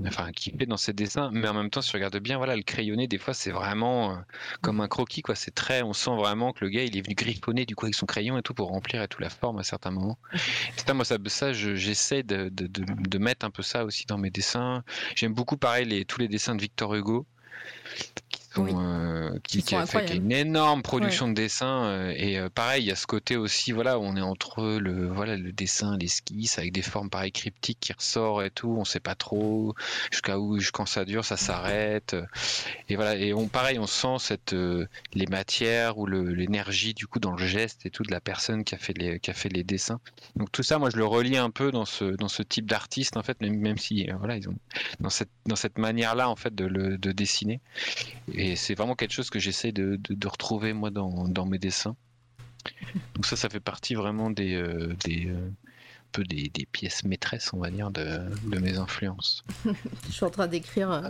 enfin 0.06 0.32
qui 0.34 0.52
fait 0.52 0.68
dans 0.68 0.78
ses 0.78 0.94
dessins. 0.94 1.32
Mais 1.34 1.48
en 1.48 1.54
même 1.56 1.72
temps 1.72 1.82
si 1.82 1.90
tu 1.90 1.96
regardes 1.96 2.18
bien 2.18 2.38
voilà 2.38 2.56
le 2.56 2.62
crayonné 2.62 3.08
des 3.08 3.18
fois 3.18 3.34
c'est 3.34 3.50
vraiment 3.50 4.12
euh, 4.12 4.16
comme 4.62 4.82
un 4.82 4.88
croquis 4.88 5.24
quoi. 5.24 5.34
C'est 5.34 5.56
très 5.56 5.82
on 5.82 5.94
sent 5.94 6.16
vraiment 6.16 6.52
que 6.54 6.64
le 6.64 6.70
gars 6.70 6.84
il 6.84 6.96
est 6.96 7.02
venu 7.02 7.16
griffonner 7.16 7.66
du 7.66 7.76
coup 7.76 7.86
avec 7.86 7.96
son 7.96 8.06
crayon 8.06 8.38
et 8.38 8.44
tout 8.44 8.54
pour 8.54 8.68
remplir 8.68 9.02
et 9.02 9.08
tout 9.08 9.22
la 9.22 9.30
forme 9.30 9.58
à 9.58 9.64
certains 9.64 9.92
moments. 9.92 10.20
Ça 10.86 10.94
moi 10.94 11.06
ça, 11.06 11.18
ça 11.28 11.54
j'essaie 11.54 12.24
de, 12.24 12.50
de, 12.50 12.68
de, 12.68 13.18
mettre 13.18 13.46
un 13.46 13.52
peu 13.52 13.64
ça 13.64 13.86
aussi 13.86 14.06
dans 14.06 14.18
mes 14.18 14.30
dessins. 14.30 14.84
J'aime 15.16 15.34
beaucoup 15.34 15.58
pareil 15.58 15.86
les, 15.86 16.06
tous 16.06 16.20
les 16.20 16.28
dessins 16.28 16.56
de 16.56 16.62
Victor 16.62 16.94
Hugo 16.94 17.26
euh, 18.58 19.38
qui, 19.44 19.76
a 19.76 19.86
fait 19.86 20.16
une 20.16 20.32
énorme 20.32 20.82
production 20.82 21.28
de 21.28 21.34
dessins 21.34 21.86
euh, 21.86 22.14
et 22.16 22.40
euh, 22.40 22.50
pareil 22.50 22.84
il 22.84 22.88
y 22.88 22.92
a 22.92 22.96
ce 22.96 23.08
côté 23.08 23.36
aussi 23.36 23.72
voilà 23.72 24.00
on 24.00 24.16
est 24.16 24.22
entre 24.22 24.78
le 24.78 25.08
voilà 25.08 25.36
le 25.36 25.52
dessin 25.52 25.98
l'esquisse 25.98 26.58
avec 26.58 26.72
des 26.72 26.82
formes 26.82 27.10
pareil 27.10 27.32
cryptiques 27.32 27.80
qui 27.80 27.94
ressort 27.94 28.44
et 28.44 28.52
tout 28.52 28.76
on 28.78 28.86
sait 28.86 29.00
pas 29.00 29.16
trop 29.16 29.76
jusqu'à 30.12 30.40
où 30.40 30.58
quand 30.74 30.86
ça 30.86 31.06
dure 31.06 31.26
ça 31.26 31.38
s'arrête 31.38 32.16
et 32.90 32.96
voilà 32.96 33.16
et 33.16 33.34
on 33.34 33.48
pareil 33.48 33.80
on 33.80 33.88
sent 33.88 34.18
cette 34.20 34.56
les 35.14 35.28
matières 35.28 35.98
ou 35.98 36.06
l'énergie 36.08 36.94
du 36.94 37.08
coup 37.08 37.20
dans 37.20 37.32
le 37.32 37.46
geste 37.46 37.86
et 37.86 37.90
tout 37.90 38.04
de 38.04 38.12
la 38.12 38.22
personne 38.22 38.64
qui 38.64 38.76
a 38.76 38.78
fait 38.78 38.98
les 38.98 39.20
qui 39.20 39.32
a 39.32 39.34
fait 39.34 39.50
les 39.50 39.64
dessins. 39.64 40.00
Donc 40.36 40.52
tout 40.52 40.64
ça 40.64 40.80
moi 40.80 40.90
je 40.90 40.98
le 40.98 41.06
relie 41.06 41.38
un 41.38 41.50
peu 41.50 41.72
dans 41.72 41.86
ce 41.86 42.06
dans 42.06 42.28
ce 42.28 42.44
type 42.44 42.66
d'artiste 42.66 43.18
en 43.18 43.24
fait 43.24 43.40
même, 43.42 43.58
même 43.58 43.78
si 43.78 44.08
voilà 44.20 44.38
ils 44.38 44.48
ont 44.50 44.56
dans 45.00 45.10
cette 45.10 45.30
dans 45.46 45.56
cette 45.56 45.78
manière 45.78 46.16
là 46.16 46.30
en 46.30 46.36
fait 46.36 46.54
de 46.54 46.66
le 46.66 46.98
de 46.98 47.12
dessiner 47.12 47.60
et, 48.34 48.45
et 48.46 48.56
c'est 48.56 48.76
vraiment 48.76 48.96
quelque 48.96 49.14
chose 49.14 49.32
que 49.32 49.40
j'essaie 49.40 49.72
de, 49.72 50.00
retrouver 50.28 50.74
moi 50.74 50.92
dans, 50.92 51.46
mes 51.46 51.58
dessins. 51.58 51.96
Donc 53.16 53.26
ça, 53.26 53.36
ça 53.36 53.50
fait 53.50 53.60
partie 53.60 53.96
vraiment 53.96 54.30
des, 54.30 54.56
euh, 54.56 54.96
des 55.04 55.28
euh, 55.28 55.50
peu 56.12 56.24
des, 56.24 56.52
pièces 56.72 57.04
maîtresses, 57.04 57.54
on 57.54 57.60
va 57.60 57.72
dire, 57.72 57.90
de, 57.90 58.30
mes 58.60 58.78
influences. 58.78 59.44
Je 60.08 60.12
suis 60.12 60.26
en 60.26 60.30
train 60.30 60.48
d'écrire. 60.48 60.92
Euh, 60.92 61.10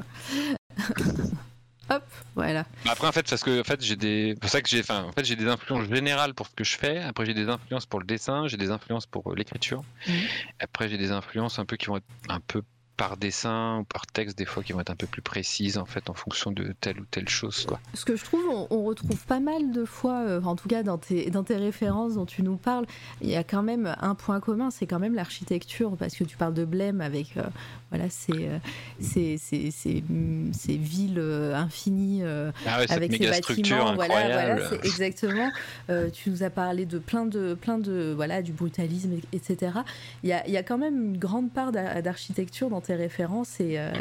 hop, 1.89 2.03
voilà. 2.35 2.65
Après, 2.85 3.07
en 3.07 3.11
fait, 3.11 3.29
parce 3.29 3.43
que 3.43 3.59
en 3.59 3.63
fait, 3.63 3.81
j'ai 3.83 3.97
des, 3.97 4.35
pour 4.39 4.49
ça 4.49 4.61
que 4.61 4.69
j'ai, 4.69 4.79
enfin, 4.79 5.03
en 5.03 5.11
fait, 5.11 5.25
j'ai 5.25 5.35
des 5.35 5.47
influences 5.47 5.89
générales 5.89 6.33
pour 6.33 6.47
ce 6.47 6.55
que 6.55 6.63
je 6.63 6.77
fais. 6.77 6.99
Après, 7.01 7.25
j'ai 7.25 7.33
des 7.33 7.49
influences 7.49 7.85
pour 7.85 7.99
le 7.99 8.05
dessin, 8.05 8.47
j'ai 8.47 8.57
des 8.57 8.71
influences 8.71 9.07
pour 9.07 9.35
l'écriture. 9.35 9.83
Mhm. 10.07 10.15
Après, 10.59 10.87
j'ai 10.87 10.97
des 10.97 11.11
influences 11.11 11.59
un 11.59 11.65
peu 11.65 11.75
qui 11.75 11.87
vont 11.87 11.97
être 11.97 12.05
un 12.29 12.39
peu 12.39 12.63
par 12.97 13.17
dessin 13.17 13.79
ou 13.79 13.83
par 13.83 14.05
texte 14.07 14.37
des 14.37 14.45
fois 14.45 14.63
qui 14.63 14.73
vont 14.73 14.79
être 14.79 14.89
un 14.89 14.95
peu 14.95 15.07
plus 15.07 15.21
précises 15.21 15.77
en 15.77 15.85
fait 15.85 16.09
en 16.09 16.13
fonction 16.13 16.51
de 16.51 16.73
telle 16.79 16.99
ou 16.99 17.05
telle 17.11 17.27
chose 17.29 17.65
quoi. 17.67 17.79
Ce 17.93 18.05
que 18.05 18.15
je 18.15 18.23
trouve, 18.23 18.43
on, 18.49 18.67
on 18.69 18.83
retrouve 18.83 19.23
pas 19.25 19.39
mal 19.39 19.71
de 19.71 19.85
fois, 19.85 20.21
euh, 20.21 20.41
en 20.43 20.55
tout 20.55 20.67
cas 20.67 20.83
dans 20.83 20.97
tes, 20.97 21.29
dans 21.29 21.43
tes 21.43 21.57
références 21.57 22.13
dont 22.15 22.25
tu 22.25 22.41
nous 22.43 22.57
parles, 22.57 22.85
il 23.21 23.29
y 23.29 23.35
a 23.35 23.43
quand 23.43 23.63
même 23.63 23.95
un 24.01 24.15
point 24.15 24.39
commun, 24.39 24.71
c'est 24.71 24.85
quand 24.87 24.99
même 24.99 25.13
l'architecture, 25.15 25.95
parce 25.97 26.15
que 26.15 26.23
tu 26.23 26.37
parles 26.37 26.53
de 26.53 26.65
Blême 26.65 27.01
avec 27.01 27.35
euh, 27.37 27.43
voilà, 27.89 28.09
ces, 28.09 28.31
euh, 28.33 28.57
ces, 28.99 29.37
ces, 29.37 29.71
ces, 29.71 30.03
ces 30.53 30.77
villes 30.77 31.19
euh, 31.19 31.55
infinies 31.55 32.23
Ah 32.23 32.79
ouais, 32.79 32.91
avec 32.91 33.11
ces 33.13 33.27
bâtiments, 33.29 33.93
voilà, 33.95 34.69
c'est 34.69 34.85
exactement. 34.85 35.51
Tu 36.13 36.29
nous 36.29 36.43
as 36.43 36.49
parlé 36.49 36.85
de 36.85 36.97
plein 36.99 37.25
de, 37.25 37.53
plein 37.53 37.77
de, 37.77 38.13
voilà, 38.15 38.41
du 38.41 38.51
brutalisme, 38.53 39.13
et- 39.13 39.35
etc. 39.35 39.71
Il 40.23 40.29
y 40.29 40.33
a, 40.33 40.45
il 40.47 40.53
y 40.53 40.57
a 40.57 40.63
quand 40.63 40.77
même 40.77 41.03
une 41.13 41.17
grande 41.17 41.51
part 41.51 41.71
d'a- 41.71 42.01
d'architecture 42.01 42.69
dans 42.69 42.81
tes 42.85 42.95
références 42.95 43.59
et, 43.59 43.77
euh, 43.79 43.91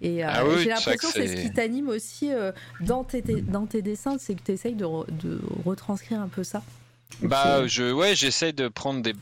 et 0.00 0.24
euh, 0.24 0.28
Ah 0.30 0.44
oui, 0.46 0.62
j'ai 0.62 0.68
l'impression 0.70 1.08
que 1.08 1.14
c'est 1.14 1.28
ce 1.36 1.42
qui 1.42 1.52
t'anime 1.52 1.88
aussi 1.88 2.32
euh, 2.32 2.52
dans, 2.80 3.04
tes, 3.04 3.22
tes- 3.22 3.40
dans 3.42 3.66
tes 3.66 3.82
dessins, 3.82 4.16
c'est 4.18 4.34
que 4.34 4.42
tu 4.42 4.52
essayes 4.52 4.74
de, 4.74 4.84
re- 4.84 5.06
de 5.10 5.40
retranscrire 5.64 6.20
un 6.20 6.28
peu 6.28 6.44
ça. 6.44 6.62
Bah, 7.22 7.60
C'est- 7.62 7.68
je, 7.68 7.92
ouais, 7.92 8.14
j'essaie 8.14 8.52
de 8.52 8.68
prendre 8.68 9.02
des, 9.02 9.14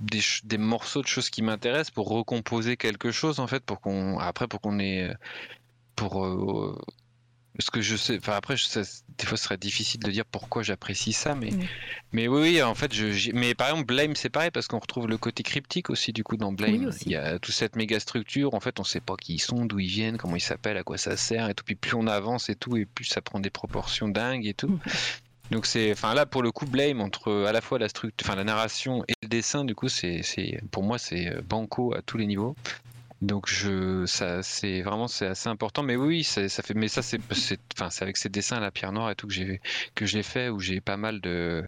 des, 0.00 0.20
ch- 0.20 0.42
des 0.44 0.58
morceaux 0.58 1.02
de 1.02 1.06
choses 1.06 1.30
qui 1.30 1.42
m'intéressent 1.42 1.90
pour 1.92 2.08
recomposer 2.08 2.76
quelque 2.76 3.10
chose 3.10 3.38
en 3.40 3.46
fait, 3.46 3.62
pour 3.62 3.80
qu'on, 3.80 4.18
après, 4.18 4.48
pour 4.48 4.60
qu'on 4.60 4.78
ait, 4.80 5.10
pour, 5.96 6.26
euh, 7.56 7.60
ce 7.60 7.70
que 7.70 7.80
je 7.80 7.96
sais, 7.96 8.18
enfin 8.18 8.32
après, 8.32 8.56
je 8.56 8.64
sais, 8.64 8.82
des 9.18 9.26
fois, 9.26 9.36
ce 9.36 9.44
serait 9.44 9.56
difficile 9.56 10.00
de 10.00 10.10
dire 10.10 10.24
pourquoi 10.24 10.62
j'apprécie 10.62 11.12
ça, 11.12 11.34
mais, 11.34 11.50
mais 12.12 12.28
oui, 12.28 12.40
oui, 12.40 12.62
en 12.62 12.74
fait, 12.74 12.92
je, 12.92 13.32
mais 13.32 13.54
par 13.54 13.70
exemple, 13.70 13.86
Blame, 13.86 14.16
c'est 14.16 14.30
pareil 14.30 14.50
parce 14.50 14.66
qu'on 14.66 14.78
retrouve 14.78 15.08
le 15.08 15.18
côté 15.18 15.42
cryptique 15.42 15.90
aussi 15.90 16.12
du 16.12 16.24
coup 16.24 16.36
dans 16.36 16.52
Blame. 16.52 16.86
Oui. 16.86 16.94
Il 17.06 17.12
y 17.12 17.16
a 17.16 17.38
toute 17.38 17.54
cette 17.54 17.76
méga 17.76 18.00
structure, 18.00 18.54
en 18.54 18.60
fait, 18.60 18.80
on 18.80 18.84
sait 18.84 19.00
pas 19.00 19.16
qui 19.16 19.34
ils 19.34 19.38
sont, 19.38 19.64
d'où 19.64 19.78
ils 19.78 19.88
viennent, 19.88 20.16
comment 20.16 20.36
ils 20.36 20.40
s'appellent, 20.40 20.76
à 20.76 20.82
quoi 20.82 20.98
ça 20.98 21.16
sert 21.16 21.48
et 21.48 21.54
tout. 21.54 21.64
Puis 21.64 21.76
plus 21.76 21.94
on 21.94 22.06
avance 22.06 22.48
et 22.48 22.56
tout, 22.56 22.76
et 22.76 22.84
plus 22.84 23.04
ça 23.04 23.20
prend 23.20 23.40
des 23.40 23.50
proportions 23.50 24.08
dingues 24.08 24.46
et 24.46 24.54
tout. 24.54 24.78
Donc 25.50 25.66
c'est, 25.66 25.92
enfin 25.92 26.14
là 26.14 26.24
pour 26.24 26.42
le 26.42 26.52
coup 26.52 26.64
Blame 26.64 27.02
entre 27.02 27.44
à 27.46 27.52
la 27.52 27.60
fois 27.60 27.78
la 27.78 27.90
structure, 27.90 28.26
enfin 28.26 28.34
la 28.34 28.44
narration 28.44 29.04
et 29.08 29.12
le 29.22 29.28
dessin 29.28 29.64
du 29.66 29.74
coup 29.74 29.90
c'est, 29.90 30.22
c'est 30.22 30.60
pour 30.70 30.82
moi 30.82 30.96
c'est 30.98 31.28
euh, 31.28 31.42
banco 31.46 31.94
à 31.94 32.00
tous 32.00 32.16
les 32.16 32.26
niveaux. 32.26 32.56
Donc 33.24 33.48
je, 33.48 34.04
ça 34.04 34.42
c'est 34.42 34.82
vraiment 34.82 35.08
c'est 35.08 35.26
assez 35.26 35.48
important. 35.48 35.82
Mais 35.82 35.96
oui 35.96 36.24
ça, 36.24 36.46
ça 36.48 36.62
fait, 36.62 36.74
mais 36.74 36.88
ça 36.88 37.00
c'est, 37.00 37.18
enfin 37.74 37.88
c'est 37.88 38.02
avec 38.02 38.18
ces 38.18 38.28
dessins 38.28 38.58
à 38.58 38.60
la 38.60 38.70
pierre 38.70 38.92
noire 38.92 39.10
et 39.10 39.14
tout 39.14 39.26
que 39.26 39.32
j'ai 39.32 39.60
que 39.94 40.04
je 40.04 40.16
l'ai 40.16 40.22
fait 40.22 40.50
où 40.50 40.60
j'ai 40.60 40.82
pas 40.82 40.98
mal 40.98 41.22
de 41.22 41.64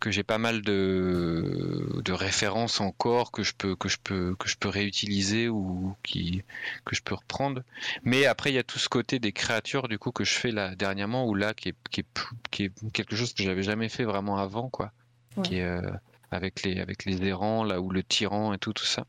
que 0.00 0.10
j'ai 0.10 0.22
pas 0.22 0.36
mal 0.36 0.60
de, 0.60 2.00
de 2.04 2.12
références 2.12 2.82
encore 2.82 3.30
que 3.32 3.42
je 3.42 3.54
peux 3.56 3.74
que 3.74 3.88
je 3.88 3.96
peux 4.04 4.34
que 4.38 4.48
je 4.50 4.56
peux 4.58 4.68
réutiliser 4.68 5.48
ou 5.48 5.94
qui 6.02 6.42
que 6.84 6.94
je 6.94 7.00
peux 7.02 7.14
reprendre. 7.14 7.62
Mais 8.02 8.26
après 8.26 8.50
il 8.50 8.54
y 8.54 8.58
a 8.58 8.62
tout 8.62 8.78
ce 8.78 8.90
côté 8.90 9.18
des 9.18 9.32
créatures 9.32 9.88
du 9.88 9.98
coup 9.98 10.12
que 10.12 10.24
je 10.24 10.34
fais 10.34 10.50
là 10.50 10.74
dernièrement 10.74 11.26
ou 11.26 11.34
là 11.34 11.54
qui 11.54 11.70
est 11.70 11.74
qui 11.90 12.00
est, 12.00 12.06
plus- 12.12 12.36
qui 12.50 12.64
est 12.64 12.90
quelque 12.92 13.16
chose 13.16 13.32
que 13.32 13.42
j'avais 13.42 13.62
jamais 13.62 13.88
fait 13.88 14.04
vraiment 14.04 14.36
avant 14.36 14.68
quoi. 14.68 14.92
Ouais. 15.36 15.42
Qui 15.42 15.56
est 15.56 15.64
euh, 15.64 15.80
avec 16.30 16.62
les 16.64 16.80
avec 16.80 17.06
les 17.06 17.22
errants 17.26 17.64
là 17.64 17.80
ou 17.80 17.90
le 17.90 18.02
tyran 18.02 18.52
et 18.52 18.58
tout 18.58 18.74
tout 18.74 18.84
ça 18.84 19.06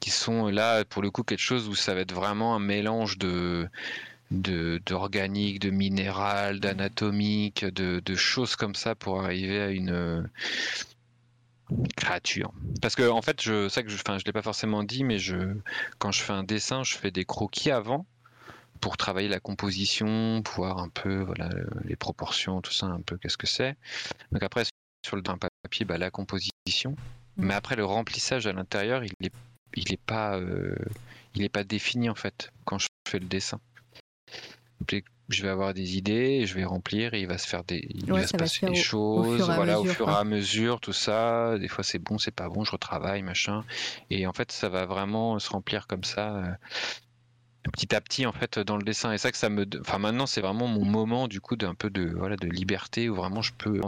qui 0.00 0.10
sont 0.10 0.48
là 0.48 0.84
pour 0.84 1.02
le 1.02 1.10
coup 1.10 1.22
quelque 1.22 1.38
chose 1.38 1.68
où 1.68 1.74
ça 1.74 1.94
va 1.94 2.00
être 2.00 2.14
vraiment 2.14 2.54
un 2.54 2.60
mélange 2.60 3.18
de 3.18 3.68
de 4.30 4.80
d'organique, 4.86 5.58
de 5.60 5.70
minéral, 5.70 6.60
d'anatomique, 6.60 7.64
de, 7.64 8.00
de 8.00 8.14
choses 8.14 8.56
comme 8.56 8.74
ça 8.74 8.94
pour 8.94 9.22
arriver 9.22 9.60
à 9.60 9.70
une 9.70 10.28
créature. 11.96 12.52
Parce 12.80 12.94
que 12.94 13.08
en 13.08 13.22
fait, 13.22 13.42
je 13.42 13.68
ça 13.68 13.82
que 13.82 13.88
je, 13.88 13.96
enfin, 13.96 14.18
je 14.18 14.24
l'ai 14.24 14.32
pas 14.32 14.42
forcément 14.42 14.82
dit, 14.82 15.04
mais 15.04 15.18
je 15.18 15.36
quand 15.98 16.12
je 16.12 16.22
fais 16.22 16.32
un 16.32 16.44
dessin, 16.44 16.82
je 16.84 16.96
fais 16.96 17.10
des 17.10 17.24
croquis 17.24 17.70
avant 17.70 18.06
pour 18.80 18.96
travailler 18.96 19.28
la 19.28 19.40
composition, 19.40 20.42
pour 20.42 20.64
voir 20.64 20.78
un 20.78 20.88
peu 20.88 21.20
voilà 21.22 21.50
les 21.84 21.96
proportions, 21.96 22.60
tout 22.60 22.72
ça, 22.72 22.86
un 22.86 23.02
peu 23.02 23.18
qu'est-ce 23.18 23.36
que 23.36 23.46
c'est. 23.46 23.76
Donc 24.32 24.42
après 24.42 24.64
sur 25.04 25.16
le 25.16 25.22
papier, 25.22 25.84
bah, 25.84 25.98
la 25.98 26.10
composition. 26.10 26.92
Mm. 27.36 27.46
Mais 27.46 27.54
après 27.54 27.76
le 27.76 27.84
remplissage 27.84 28.46
à 28.46 28.52
l'intérieur, 28.52 29.04
il 29.04 29.12
est 29.22 29.32
il 29.74 29.92
est 29.92 30.00
pas 30.00 30.36
euh, 30.38 30.74
il 31.34 31.42
est 31.42 31.48
pas 31.48 31.64
défini 31.64 32.08
en 32.08 32.14
fait 32.14 32.50
quand 32.64 32.78
je 32.78 32.88
fais 33.08 33.18
le 33.18 33.26
dessin. 33.26 33.60
Je 35.28 35.42
vais 35.44 35.48
avoir 35.48 35.74
des 35.74 35.96
idées, 35.96 36.44
je 36.44 36.54
vais 36.56 36.64
remplir, 36.64 37.14
et 37.14 37.20
il 37.20 37.28
va 37.28 37.38
se 37.38 37.46
faire 37.46 37.62
des, 37.62 37.86
il 37.94 38.10
Ouais, 38.10 38.20
va 38.20 38.26
se 38.26 38.32
va 38.32 38.38
passer 38.38 38.66
des 38.66 38.72
au- 38.72 38.72
au 38.72 38.74
choses, 38.74 39.48
à 39.48 39.54
voilà, 39.54 39.78
au 39.80 39.84
fur 39.84 40.08
et 40.08 40.12
à 40.12 40.24
mesure, 40.24 40.80
tout 40.80 40.92
ça. 40.92 41.56
Des 41.58 41.68
fois 41.68 41.84
c'est 41.84 42.00
bon, 42.00 42.18
c'est 42.18 42.32
pas 42.32 42.48
bon, 42.48 42.64
je 42.64 42.72
retravaille, 42.72 43.22
machin. 43.22 43.64
Et 44.10 44.26
en 44.26 44.32
fait, 44.32 44.50
ça 44.50 44.68
va 44.68 44.86
vraiment 44.86 45.38
se 45.38 45.48
remplir 45.50 45.86
comme 45.86 46.02
ça. 46.02 46.36
euh, 46.36 46.52
petit 47.72 47.94
à 47.94 48.00
petit 48.00 48.26
en 48.26 48.32
fait 48.32 48.58
dans 48.58 48.76
le 48.76 48.82
dessin 48.84 49.12
et 49.12 49.18
ça 49.18 49.30
que 49.30 49.36
ça 49.38 49.48
me 49.50 49.66
enfin 49.80 49.98
maintenant 49.98 50.26
c'est 50.26 50.40
vraiment 50.40 50.66
mon 50.66 50.84
moment 50.84 51.28
du 51.28 51.40
coup 51.40 51.56
d'un 51.56 51.74
peu 51.74 51.90
de 51.90 52.10
voilà 52.16 52.36
de 52.36 52.46
liberté 52.48 53.08
où 53.08 53.14
vraiment 53.14 53.42
je 53.42 53.52
peux 53.52 53.80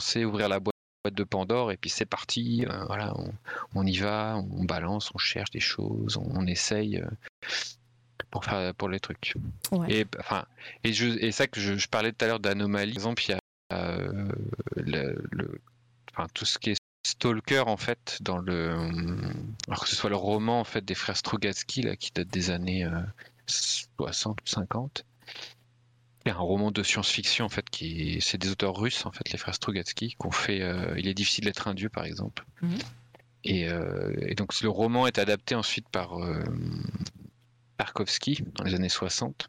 lancer 0.00 0.24
ouvrir 0.24 0.48
la 0.48 0.60
boîte 0.60 0.74
de 1.08 1.24
Pandore 1.24 1.72
et 1.72 1.78
puis 1.78 1.88
c'est 1.88 2.04
parti 2.04 2.66
euh, 2.68 2.84
voilà 2.84 3.14
on, 3.16 3.32
on 3.74 3.86
y 3.86 3.96
va 3.96 4.36
on 4.36 4.64
balance 4.64 5.10
on 5.14 5.18
cherche 5.18 5.50
des 5.50 5.60
choses 5.60 6.18
on, 6.18 6.28
on 6.34 6.46
essaye 6.46 6.98
euh, 6.98 7.06
pour 8.30 8.44
faire 8.44 8.74
pour 8.74 8.88
les 8.90 9.00
trucs 9.00 9.34
Ouais. 9.72 9.90
et 10.00 10.06
enfin 10.18 10.44
et 10.84 10.92
je 10.92 11.06
et 11.06 11.32
ça 11.32 11.46
que 11.46 11.58
je, 11.60 11.76
je 11.78 11.88
parlais 11.88 12.12
tout 12.12 12.24
à 12.24 12.28
l'heure 12.28 12.40
d'anomalie 12.40 12.92
par 12.92 12.98
exemple 12.98 13.22
il 13.26 13.30
y 13.30 13.34
a 13.34 13.38
euh, 13.72 14.28
le, 14.76 15.24
le- 15.30 15.60
enfin 16.12 16.26
tout 16.34 16.44
ce 16.44 16.58
qui 16.58 16.70
est 16.70 16.76
Stalker 17.06 17.60
en 17.66 17.78
fait 17.78 18.18
dans 18.20 18.36
le 18.36 18.76
alors 19.68 19.84
que 19.84 19.88
ce 19.88 19.96
soit 19.96 20.10
le 20.10 20.16
roman 20.16 20.60
en 20.60 20.64
fait 20.64 20.84
des 20.84 20.94
frères 20.94 21.16
Strugatsky 21.16 21.80
là 21.82 21.96
qui 21.96 22.10
date 22.10 22.28
des 22.28 22.50
années 22.50 22.84
euh, 22.84 23.00
60 23.46 24.38
ou 24.42 24.46
50 24.46 25.04
c'est 25.04 25.59
un 26.26 26.34
roman 26.34 26.70
de 26.70 26.82
science-fiction 26.82 27.46
en 27.46 27.48
fait 27.48 27.68
qui 27.70 28.18
c'est 28.20 28.36
des 28.38 28.50
auteurs 28.50 28.76
russes 28.76 29.06
en 29.06 29.12
fait 29.12 29.30
les 29.32 29.38
frères 29.38 29.54
Strugatsky 29.54 30.14
qu'on 30.18 30.30
fait 30.30 30.60
euh, 30.60 30.94
il 30.98 31.08
est 31.08 31.14
difficile 31.14 31.44
d'être 31.44 31.66
un 31.68 31.74
dieu 31.74 31.88
par 31.88 32.04
exemple 32.04 32.44
Mhm. 32.62 32.78
et, 33.44 33.68
euh, 33.68 34.12
et 34.26 34.34
donc 34.34 34.58
le 34.60 34.68
roman 34.68 35.06
est 35.06 35.18
adapté 35.18 35.54
ensuite 35.54 35.88
par 35.88 36.22
euh, 36.22 36.42
Tarkovsky 37.78 38.42
dans 38.56 38.64
les 38.64 38.74
années 38.74 38.88
60 38.88 39.48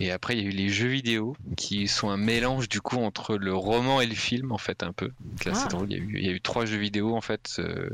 et 0.00 0.12
après, 0.12 0.36
il 0.36 0.42
y 0.44 0.46
a 0.46 0.48
eu 0.48 0.52
les 0.52 0.68
jeux 0.68 0.86
vidéo 0.86 1.36
qui 1.56 1.88
sont 1.88 2.08
un 2.08 2.16
mélange 2.16 2.68
du 2.68 2.80
coup 2.80 2.98
entre 2.98 3.36
le 3.36 3.52
roman 3.52 4.00
et 4.00 4.06
le 4.06 4.14
film 4.14 4.52
en 4.52 4.58
fait 4.58 4.84
un 4.84 4.92
peu. 4.92 5.10
Donc 5.18 5.44
là, 5.44 5.50
Ah. 5.56 5.58
c'est 5.60 5.70
drôle. 5.70 5.90
Il 5.90 5.96
y, 5.98 6.00
a 6.00 6.04
eu, 6.04 6.18
il 6.20 6.24
y 6.24 6.28
a 6.28 6.30
eu 6.30 6.40
trois 6.40 6.66
jeux 6.66 6.76
vidéo 6.76 7.16
en 7.16 7.20
fait 7.20 7.56
euh, 7.58 7.90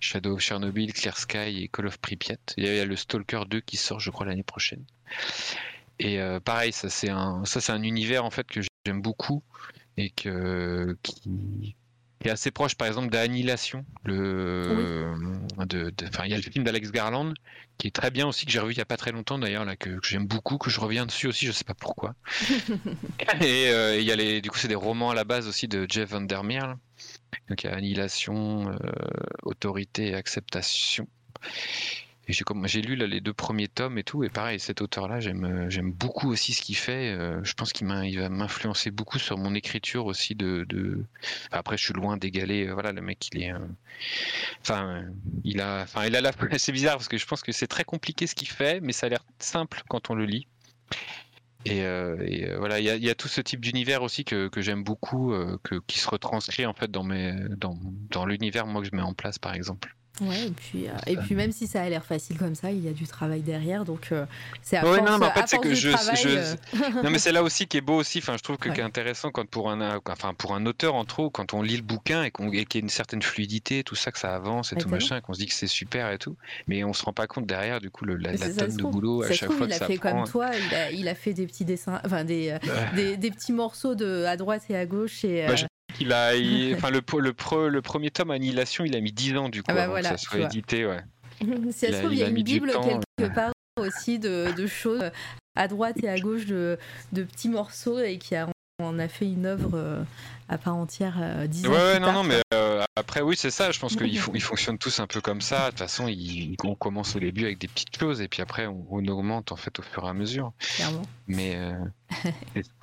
Shadow 0.00 0.36
of 0.36 0.40
Chernobyl, 0.40 0.94
Clear 0.94 1.18
Sky 1.18 1.62
et 1.62 1.68
Call 1.68 1.86
of 1.88 1.98
Pripyat. 1.98 2.38
Il 2.56 2.64
y 2.64 2.68
a, 2.68 2.72
il 2.72 2.76
y 2.78 2.80
a 2.80 2.86
le 2.86 2.96
Stalker 2.96 3.42
2 3.46 3.60
qui 3.60 3.76
sort, 3.76 4.00
je 4.00 4.08
crois, 4.10 4.24
l'année 4.24 4.42
prochaine. 4.42 4.82
Et 5.98 6.20
euh, 6.20 6.40
pareil, 6.40 6.72
ça 6.72 6.90
c'est 6.90 7.10
un, 7.10 7.44
ça 7.44 7.60
c'est 7.60 7.72
un 7.72 7.82
univers 7.82 8.24
en 8.24 8.30
fait 8.30 8.46
que 8.46 8.60
j'aime 8.86 9.00
beaucoup 9.02 9.42
et 9.96 10.10
que 10.10 10.96
qui 11.02 11.74
est 12.24 12.30
assez 12.30 12.50
proche, 12.50 12.74
par 12.74 12.88
exemple, 12.88 13.10
d'Annihilation. 13.10 13.84
Le, 14.04 15.12
de- 15.66 15.92
il 16.24 16.30
y 16.30 16.34
a 16.34 16.36
le 16.36 16.42
film 16.42 16.64
d'Alex 16.64 16.90
Garland 16.90 17.32
qui 17.76 17.88
est 17.88 17.90
très 17.90 18.10
bien 18.10 18.26
aussi 18.26 18.46
que 18.46 18.52
j'ai 18.52 18.60
revu 18.60 18.72
il 18.72 18.78
y 18.78 18.80
a 18.80 18.84
pas 18.86 18.96
très 18.96 19.12
longtemps 19.12 19.38
d'ailleurs 19.38 19.64
là 19.64 19.76
que, 19.76 19.90
que 19.90 20.06
j'aime 20.06 20.26
beaucoup, 20.26 20.58
que 20.58 20.70
je 20.70 20.80
reviens 20.80 21.06
dessus 21.06 21.26
aussi, 21.26 21.44
je 21.46 21.52
sais 21.52 21.64
pas 21.64 21.74
pourquoi. 21.74 22.14
et 23.42 23.68
euh, 23.68 23.98
il 23.98 24.04
y 24.04 24.12
a 24.12 24.16
les, 24.16 24.40
du 24.40 24.50
coup, 24.50 24.58
c'est 24.58 24.68
des 24.68 24.74
romans 24.74 25.10
à 25.10 25.14
la 25.14 25.24
base 25.24 25.46
aussi 25.48 25.68
de 25.68 25.86
Jeff 25.88 26.10
Vandermeer. 26.10 26.76
Donc 27.48 27.62
il 27.62 27.66
y 27.66 27.70
a 27.70 27.74
Annihilation, 27.76 28.70
euh, 28.70 28.76
Autorité 29.42 30.08
et 30.08 30.14
Acceptation. 30.14 31.06
J'ai 32.28 32.80
lu 32.82 32.96
les 32.96 33.20
deux 33.20 33.34
premiers 33.34 33.68
tomes 33.68 33.98
et 33.98 34.04
tout, 34.04 34.24
et 34.24 34.30
pareil, 34.30 34.58
cet 34.58 34.80
auteur-là, 34.80 35.20
j'aime 35.20 35.44
euh, 35.44 35.82
beaucoup 35.84 36.30
aussi 36.30 36.52
ce 36.54 36.62
qu'il 36.62 36.76
fait. 36.76 37.12
euh, 37.12 37.42
je 37.44 37.52
pense 37.54 37.72
qu'il 37.72 37.86
va 37.86 38.28
m'influencer 38.30 38.90
beaucoup 38.90 39.18
sur 39.18 39.36
mon 39.36 39.54
écriture 39.54 40.06
aussi. 40.06 40.36
Après, 41.52 41.76
je 41.76 41.84
suis 41.84 41.92
loin 41.92 42.16
d'égaler. 42.16 42.66
euh, 42.66 42.92
le 42.92 43.02
mec, 43.02 43.28
il 43.32 43.42
est, 43.42 43.52
euh, 43.52 43.58
a, 43.58 43.62
enfin, 44.62 45.04
il. 45.44 45.60
C'est 46.58 46.72
bizarre 46.72 46.96
parce 46.96 47.08
que 47.08 47.18
je 47.18 47.26
pense 47.26 47.42
que 47.42 47.52
c'est 47.52 47.66
très 47.66 47.84
compliqué 47.84 48.26
ce 48.26 48.34
qu'il 48.34 48.48
fait, 48.48 48.80
mais 48.80 48.92
ça 48.92 49.06
a 49.06 49.08
l'air 49.10 49.24
simple 49.38 49.82
quand 49.88 50.10
on 50.10 50.14
le 50.14 50.24
lit. 50.24 50.46
Il 51.66 51.76
y, 51.76 51.82
a- 53.10 53.14
tout 53.14 53.28
ce 53.28 53.40
type 53.40 53.60
d'univers 53.60 54.02
aussi 54.02 54.24
que, 54.24 54.50
j'aime 54.58 54.82
beaucoup, 54.82 55.34
qui 55.86 55.98
se 55.98 56.08
retranscrit 56.08 56.66
en 56.66 56.74
fait 56.74 56.90
dans 56.90 58.26
l'univers 58.26 58.66
que 58.66 58.84
je 58.84 58.94
mets 58.94 59.02
en 59.02 59.14
place, 59.14 59.38
par 59.38 59.54
exemple. 59.54 59.94
Ouais, 60.20 60.46
et 60.46 60.50
puis, 60.50 60.86
euh, 60.86 60.92
et 61.08 61.16
puis 61.16 61.34
même 61.34 61.50
si 61.50 61.66
ça 61.66 61.82
a 61.82 61.88
l'air 61.88 62.04
facile 62.04 62.38
comme 62.38 62.54
ça, 62.54 62.70
il 62.70 62.84
y 62.84 62.88
a 62.88 62.92
du 62.92 63.04
travail 63.06 63.40
derrière, 63.40 63.84
donc 63.84 64.10
euh, 64.12 64.26
c'est 64.62 64.76
à 64.76 64.84
Ouais, 64.88 64.98
force, 64.98 65.10
non, 65.10 65.18
mais 65.18 65.26
en 65.26 65.30
à 65.30 65.32
fait, 65.32 65.42
c'est 65.48 65.58
que 65.58 65.74
je- 65.74 65.90
travail, 65.90 66.16
je- 66.16 66.28
euh, 66.28 67.02
Non 67.02 67.10
mais 67.10 67.18
c'est 67.18 67.32
là 67.32 67.42
aussi 67.42 67.66
qui 67.66 67.78
est 67.78 67.80
beau 67.80 67.96
aussi. 67.96 68.18
Enfin, 68.18 68.36
je 68.36 68.42
trouve 68.44 68.56
que 68.56 68.68
Ouais. 68.68 68.74
qui 68.76 68.80
est 68.80 68.84
intéressant 68.84 69.30
quand 69.32 69.44
pour 69.48 69.70
un, 69.72 69.98
enfin 70.08 70.32
pour 70.34 70.54
un 70.54 70.66
auteur 70.66 70.94
en 70.94 71.04
trop, 71.04 71.30
quand 71.30 71.52
on 71.52 71.62
lit 71.62 71.76
le 71.76 71.82
bouquin 71.82 72.22
et 72.22 72.30
qu'on 72.30 72.48
qu'il 72.50 72.64
y 72.74 72.76
a 72.76 72.78
une 72.78 72.88
certaine 72.88 73.22
fluidité, 73.22 73.82
tout 73.82 73.96
ça, 73.96 74.12
que 74.12 74.18
ça 74.20 74.34
avance 74.36 74.72
et 74.72 74.76
Ouais, 74.76 74.82
tout 74.82 74.88
machin, 74.88 75.20
qu'on 75.20 75.34
se 75.34 75.40
dit 75.40 75.46
que 75.46 75.54
c'est 75.54 75.66
super 75.66 76.10
et 76.12 76.18
tout, 76.18 76.36
mais 76.68 76.84
on 76.84 76.92
se 76.92 77.02
rend 77.04 77.12
pas 77.12 77.26
compte 77.26 77.46
derrière 77.46 77.80
du 77.80 77.90
coup 77.90 78.04
le, 78.04 78.14
la, 78.14 78.32
la 78.34 78.48
tonne 78.50 78.76
de 78.76 78.82
boulot 78.84 79.22
à 79.24 79.32
chaque 79.32 79.48
trouve, 79.48 79.56
fois 79.58 79.66
il 79.66 79.70
que 79.70 79.74
a 79.74 79.78
ça 79.78 79.86
fait 79.86 79.96
prend. 79.98 80.22
comme 80.22 80.30
toi, 80.30 80.50
il 80.54 80.74
a, 80.76 80.90
il 80.92 81.08
a 81.08 81.14
fait 81.16 81.34
des 81.34 81.46
petits 81.48 81.64
dessins, 81.64 82.00
enfin 82.04 82.22
des, 82.22 82.52
Ouais. 82.52 82.60
des, 82.94 83.16
des 83.16 83.30
petits 83.32 83.52
morceaux 83.52 83.94
de 83.96 84.24
à 84.26 84.36
droite 84.36 84.62
et 84.70 84.76
à 84.76 84.86
gauche 84.86 85.24
et 85.24 85.44
Bah, 85.48 85.54
Il 86.00 86.12
a, 86.12 86.34
il- 86.34 86.74
enfin 86.76 86.90
le, 86.90 87.00
le, 87.18 87.68
le 87.68 87.82
premier 87.82 88.10
tome 88.10 88.30
Annihilation, 88.30 88.84
il 88.84 88.96
a 88.96 89.00
mis 89.00 89.12
10 89.12 89.36
ans 89.36 89.48
du 89.48 89.62
coup 89.62 89.66
Ah 89.70 89.74
bah 89.74 89.88
voilà, 89.88 90.10
que 90.10 90.16
ça 90.16 90.22
soit 90.30 90.40
édité, 90.40 90.86
ouais. 90.86 91.00
si 91.40 91.46
il 91.46 91.88
elle 91.88 91.94
a- 91.94 91.96
se 91.98 92.02
trouve, 92.02 92.14
il 92.14 92.18
y 92.20 92.22
a 92.24 92.28
une 92.28 92.42
bible 92.42 92.70
temps, 92.72 93.00
quelque 93.18 93.34
part 93.34 93.52
aussi 93.78 94.18
de, 94.18 94.52
de 94.56 94.66
choses 94.66 95.10
à 95.56 95.68
droite 95.68 95.96
et 96.02 96.08
à 96.08 96.18
gauche 96.18 96.46
de, 96.46 96.78
de 97.12 97.22
petits 97.24 97.48
morceaux 97.48 97.98
et 98.00 98.18
qui 98.18 98.34
a, 98.36 98.48
en 98.82 98.98
a 98.98 99.08
fait 99.08 99.26
une 99.26 99.46
œuvre 99.46 99.70
euh, 99.74 100.02
à 100.48 100.58
part 100.58 100.76
entière 100.76 101.16
euh, 101.20 101.46
dix 101.46 101.66
ans 101.66 101.70
Ouais, 101.70 101.76
plus 101.76 101.84
ouais, 101.84 101.98
non, 102.00 102.06
tard, 102.06 102.14
non, 102.14 102.22
mais 102.24 102.40
euh, 102.54 102.63
après, 102.96 103.20
oui, 103.20 103.36
c'est 103.36 103.50
ça. 103.50 103.70
Je 103.70 103.78
pense 103.78 103.96
qu'ils 103.96 104.18
fon- 104.20 104.32
ils 104.34 104.40
fonctionnent 104.42 104.78
tous 104.78 105.00
un 105.00 105.06
peu 105.06 105.20
comme 105.20 105.40
ça. 105.40 105.66
De 105.66 105.70
toute 105.70 105.78
façon, 105.80 106.08
ils- 106.08 106.56
on 106.64 106.74
commence 106.74 107.16
au 107.16 107.20
début 107.20 107.44
avec 107.44 107.58
des 107.58 107.68
petites 107.68 107.98
choses 107.98 108.20
et 108.20 108.28
puis 108.28 108.42
après, 108.42 108.66
on, 108.66 108.86
on 108.90 109.06
augmente 109.08 109.52
en 109.52 109.56
fait 109.56 109.78
au 109.78 109.82
fur 109.82 110.04
et 110.04 110.08
à 110.08 110.12
mesure. 110.14 110.52
clairement. 110.76 111.02
Mais 111.26 111.56
euh, 111.56 111.74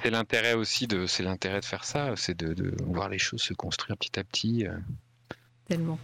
c'est 0.03 0.10
l'intérêt 0.10 0.53
aussi 0.53 0.88
de, 0.88 1.07
c'est 1.07 1.23
l'intérêt 1.23 1.60
de 1.60 1.65
faire 1.65 1.84
ça, 1.84 2.14
c'est 2.15 2.38
de, 2.38 2.53
de 2.53 2.76
voir 2.86 3.10
les 3.10 3.19
choses 3.19 3.41
se 3.41 3.53
construire 3.53 3.98
petit 3.98 4.19
à 4.19 4.23
petit. 4.23 4.65
euh. 4.68 4.78
Tellement. 5.68 5.99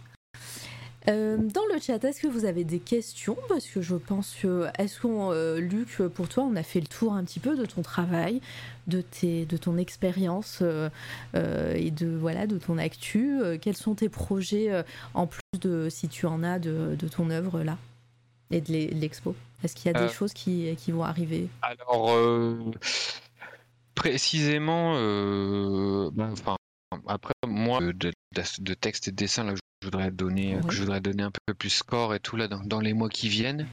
Euh, 1.06 1.36
dans 1.36 1.64
le 1.72 1.80
chat, 1.80 2.02
est-ce 2.04 2.20
que 2.20 2.26
vous 2.26 2.44
avez 2.44 2.64
des 2.64 2.80
questions? 2.80 3.36
Parce 3.48 3.66
que 3.66 3.80
je 3.80 3.94
pense 3.94 4.34
que, 4.42 4.66
est-ce 4.78 5.00
qu'on, 5.00 5.30
euh, 5.32 5.60
Luc, 5.60 6.02
pour 6.14 6.28
toi, 6.28 6.42
on 6.42 6.56
a 6.56 6.62
fait 6.62 6.80
le 6.80 6.86
tour 6.86 7.14
un 7.14 7.24
petit 7.24 7.38
peu 7.38 7.56
de 7.56 7.64
ton 7.64 7.82
travail, 7.82 8.40
de, 8.88 9.00
tes, 9.00 9.46
de 9.46 9.56
ton 9.56 9.78
expérience 9.78 10.58
euh, 10.60 10.90
et 11.74 11.90
de, 11.90 12.08
voilà, 12.08 12.46
de 12.46 12.58
ton 12.58 12.78
actu? 12.78 13.38
Quels 13.62 13.76
sont 13.76 13.94
tes 13.94 14.08
projets, 14.08 14.84
en 15.14 15.26
plus 15.26 15.40
de, 15.60 15.88
si 15.88 16.08
tu 16.08 16.26
en 16.26 16.42
as, 16.42 16.58
de, 16.58 16.96
de 16.98 17.08
ton 17.08 17.30
œuvre 17.30 17.62
là? 17.62 17.78
Et 18.50 18.60
de 18.60 18.72
l'e- 18.72 18.92
de 18.92 19.00
l'expo? 19.00 19.34
Est-ce 19.62 19.76
qu'il 19.76 19.86
y 19.92 19.94
a 19.94 19.98
des 19.98 20.12
choses 20.12 20.32
qui, 20.32 20.74
qui 20.76 20.90
vont 20.90 21.04
arriver? 21.04 21.48
Alors, 21.62 22.10
précisément, 23.94 24.94
ben, 26.10 26.32
enfin, 26.32 26.56
après, 27.06 27.34
moi, 27.68 27.80
de, 27.80 28.74
texte 28.74 29.08
et 29.08 29.10
de 29.10 29.16
dessin, 29.16 29.44
là, 29.44 29.54
je 29.54 29.86
voudrais 29.86 30.10
donner, 30.10 30.56
Ouais. 30.56 30.62
que 30.66 30.72
je 30.74 30.80
voudrais 30.80 31.00
donner 31.00 31.22
un 31.22 31.30
peu 31.46 31.54
plus 31.54 31.70
score 31.70 32.14
et 32.14 32.20
tout 32.20 32.36
là 32.36 32.48
dans, 32.48 32.60
dans 32.64 32.80
les 32.80 32.92
mois 32.94 33.08
qui 33.08 33.28
viennent. 33.28 33.66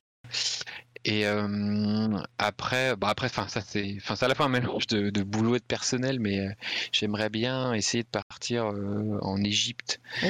Et 1.08 1.28
euh, 1.28 2.18
après, 2.40 2.96
bah 2.96 3.10
après, 3.10 3.28
enfin 3.28 3.48
ça 3.48 3.62
c'est, 3.62 3.94
enfin 3.98 4.16
c'est 4.16 4.26
à 4.26 4.28
la 4.28 4.34
fois 4.34 4.48
un 4.48 4.50
mélange 4.50 4.88
de, 4.88 5.12
de 5.12 5.22
boulot 5.22 5.56
et 5.56 5.60
de 5.60 5.64
personnel, 5.64 6.20
mais 6.20 6.40
euh, 6.40 6.52
j'aimerais 6.92 7.30
bien 7.30 7.74
essayer 7.74 8.02
de 8.04 8.10
partir 8.10 8.66
euh, 8.72 9.20
en 9.22 9.44
Égypte, 9.44 10.00
Oh, 10.24 10.28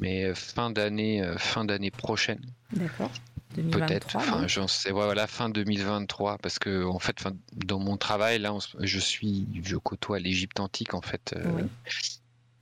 mais 0.00 0.24
euh, 0.24 0.34
fin 0.34 0.70
d'année, 0.70 1.22
euh, 1.22 1.38
fin 1.38 1.64
d'année 1.64 1.92
prochaine 1.92 2.40
d'accord. 2.72 3.12
peut-être. 3.54 4.18
2023. 4.18 4.20
Enfin, 4.20 4.46
j'en 4.48 4.66
sais, 4.66 4.90
ouais, 4.90 5.04
voilà, 5.04 5.28
fin 5.28 5.48
2023, 5.48 6.38
parce 6.38 6.58
que 6.58 6.84
en 6.84 6.98
fait, 6.98 7.22
dans 7.54 7.78
mon 7.78 7.96
travail 7.96 8.40
là, 8.40 8.52
on 8.52 8.58
je 8.80 8.98
suis, 8.98 9.46
je 9.62 9.76
côtoie 9.76 10.18
l'Égypte 10.18 10.58
antique 10.58 10.94
en 10.94 11.02
fait. 11.02 11.34
euh, 11.36 11.52
Oui. 11.54 11.62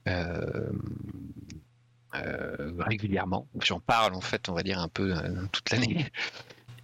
Euh, 0.07 0.69
euh, 2.15 2.73
régulièrement. 2.79 3.47
J'en 3.61 3.79
parle 3.79 4.13
en 4.13 4.21
fait, 4.21 4.49
on 4.49 4.53
va 4.53 4.63
dire 4.63 4.79
un 4.79 4.87
peu 4.87 5.15
euh, 5.15 5.45
toute 5.51 5.69
l'année. 5.71 6.05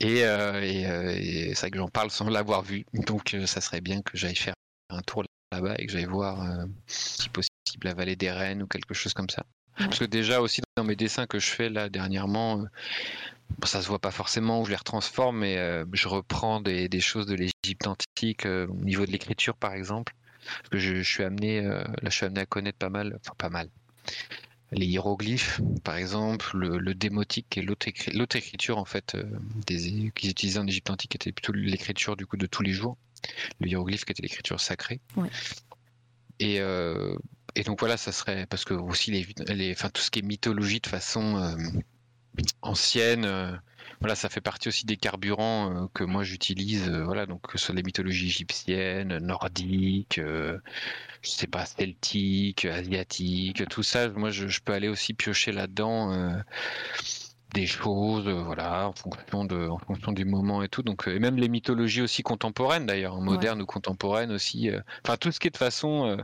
Et, 0.03 0.21
et, 0.21 0.81
et 0.81 1.53
c'est 1.53 1.59
vrai 1.61 1.69
que 1.69 1.77
j'en 1.77 1.87
parle 1.87 2.09
sans 2.09 2.27
l'avoir 2.27 2.63
vu. 2.63 2.87
Donc 3.05 3.37
ça 3.45 3.61
serait 3.61 3.81
bien 3.81 4.01
que 4.01 4.17
j'aille 4.17 4.35
faire 4.35 4.55
un 4.89 5.01
tour 5.03 5.23
là-bas 5.51 5.75
et 5.77 5.85
que 5.85 5.91
j'aille 5.91 6.05
voir, 6.05 6.65
si 6.87 7.29
possible, 7.29 7.51
la 7.83 7.93
vallée 7.93 8.15
des 8.15 8.31
Rennes 8.31 8.63
ou 8.63 8.67
quelque 8.67 8.95
chose 8.95 9.13
comme 9.13 9.29
ça. 9.29 9.43
Ouais. 9.77 9.85
Parce 9.85 9.99
que 9.99 10.05
déjà 10.05 10.41
aussi 10.41 10.61
dans 10.75 10.85
mes 10.85 10.95
dessins 10.95 11.27
que 11.27 11.37
je 11.37 11.51
fais 11.51 11.69
là 11.69 11.87
dernièrement, 11.87 12.65
ça 13.63 13.83
se 13.83 13.87
voit 13.87 13.99
pas 13.99 14.09
forcément 14.09 14.61
où 14.61 14.65
je 14.65 14.71
les 14.71 14.75
retransforme, 14.75 15.37
mais 15.37 15.83
je 15.93 16.07
reprends 16.07 16.61
des, 16.61 16.89
des 16.89 16.99
choses 16.99 17.27
de 17.27 17.35
l'Égypte 17.35 17.85
antique 17.85 18.47
au 18.47 18.73
niveau 18.77 19.05
de 19.05 19.11
l'écriture 19.11 19.55
par 19.55 19.73
exemple. 19.73 20.15
Parce 20.43 20.69
que 20.69 20.77
je, 20.77 20.95
je 20.95 21.09
suis 21.09 21.23
amené, 21.23 21.59
euh, 21.59 21.83
là 21.83 22.09
je 22.09 22.15
suis 22.15 22.25
amené 22.25 22.41
à 22.41 22.45
connaître 22.45 22.77
pas 22.77 22.89
mal, 22.89 23.17
enfin 23.19 23.33
pas 23.37 23.49
mal, 23.49 23.69
les 24.71 24.85
hiéroglyphes, 24.85 25.59
par 25.83 25.97
exemple, 25.97 26.57
le, 26.57 26.77
le 26.77 26.95
démotique, 26.95 27.57
est 27.57 27.61
l'autre 27.61 27.87
écri- 27.87 28.17
l'autre 28.17 28.37
écriture 28.37 28.77
en 28.77 28.85
fait 28.85 29.15
euh, 29.15 29.23
des- 29.67 30.11
qu'ils 30.15 30.29
utilisaient 30.31 30.59
en 30.59 30.67
Égypte 30.67 30.89
antique, 30.89 31.11
qui 31.11 31.17
était 31.17 31.31
plutôt 31.31 31.51
l'écriture 31.53 32.15
du 32.15 32.25
coup 32.25 32.37
de 32.37 32.45
tous 32.47 32.63
les 32.63 32.71
jours. 32.71 32.97
Le 33.59 33.67
hiéroglyphe 33.67 34.05
qui 34.05 34.13
était 34.13 34.23
l'écriture 34.23 34.59
sacrée. 34.59 34.99
Ouais. 35.15 35.29
Et, 36.39 36.59
euh, 36.59 37.15
et 37.53 37.63
donc 37.63 37.79
voilà, 37.81 37.97
ça 37.97 38.11
serait 38.11 38.47
parce 38.47 38.65
que 38.65 38.73
aussi 38.73 39.11
les, 39.11 39.27
les, 39.53 39.73
enfin 39.73 39.89
tout 39.89 40.01
ce 40.01 40.09
qui 40.09 40.19
est 40.19 40.23
mythologie 40.23 40.79
de 40.79 40.87
façon 40.87 41.37
euh, 41.37 41.55
ancienne, 42.61 43.25
voilà, 43.99 44.15
ça 44.15 44.29
fait 44.29 44.41
partie 44.41 44.67
aussi 44.67 44.85
des 44.85 44.97
carburants 44.97 45.71
euh, 45.71 45.87
que 45.93 46.03
moi 46.03 46.23
j'utilise. 46.23 46.89
euh, 46.89 47.03
voilà, 47.03 47.25
donc 47.25 47.41
que 47.41 47.57
ce 47.57 47.65
soit 47.67 47.75
les 47.75 47.83
mythologies 47.83 48.27
égyptiennes, 48.27 49.17
nordiques. 49.19 50.17
euh, 50.17 50.57
je 51.21 51.29
sais 51.29 51.47
pas, 51.47 51.65
celtique, 51.65 52.65
asiatique, 52.65 53.67
tout 53.69 53.83
ça, 53.83 54.09
moi 54.09 54.31
je, 54.31 54.47
je 54.47 54.59
peux 54.61 54.73
aller 54.73 54.87
aussi 54.87 55.13
piocher 55.13 55.51
là-dedans 55.51 56.33
des 57.53 57.67
choses, 57.67 58.27
euh, 58.27 58.41
voilà, 58.43 58.87
en 58.87 58.93
fonction 58.93 59.43
de, 59.45 59.67
en 59.67 59.77
fonction 59.77 60.13
du 60.13 60.23
moment 60.25 60.63
et 60.63 60.69
tout. 60.69 60.83
Donc, 60.83 61.07
euh, 61.07 61.15
et 61.15 61.19
même 61.19 61.35
les 61.35 61.49
mythologies 61.49 62.01
aussi 62.01 62.23
contemporaines 62.23 62.85
d'ailleurs, 62.85 63.19
modernes 63.19 63.61
ou 63.61 63.65
contemporaines 63.65 64.31
aussi. 64.31 64.69
euh, 64.69 64.79
Enfin, 65.05 65.17
tout 65.17 65.31
ce 65.31 65.39
qui 65.39 65.47
est 65.47 65.51
de 65.51 65.57
façon, 65.57 66.17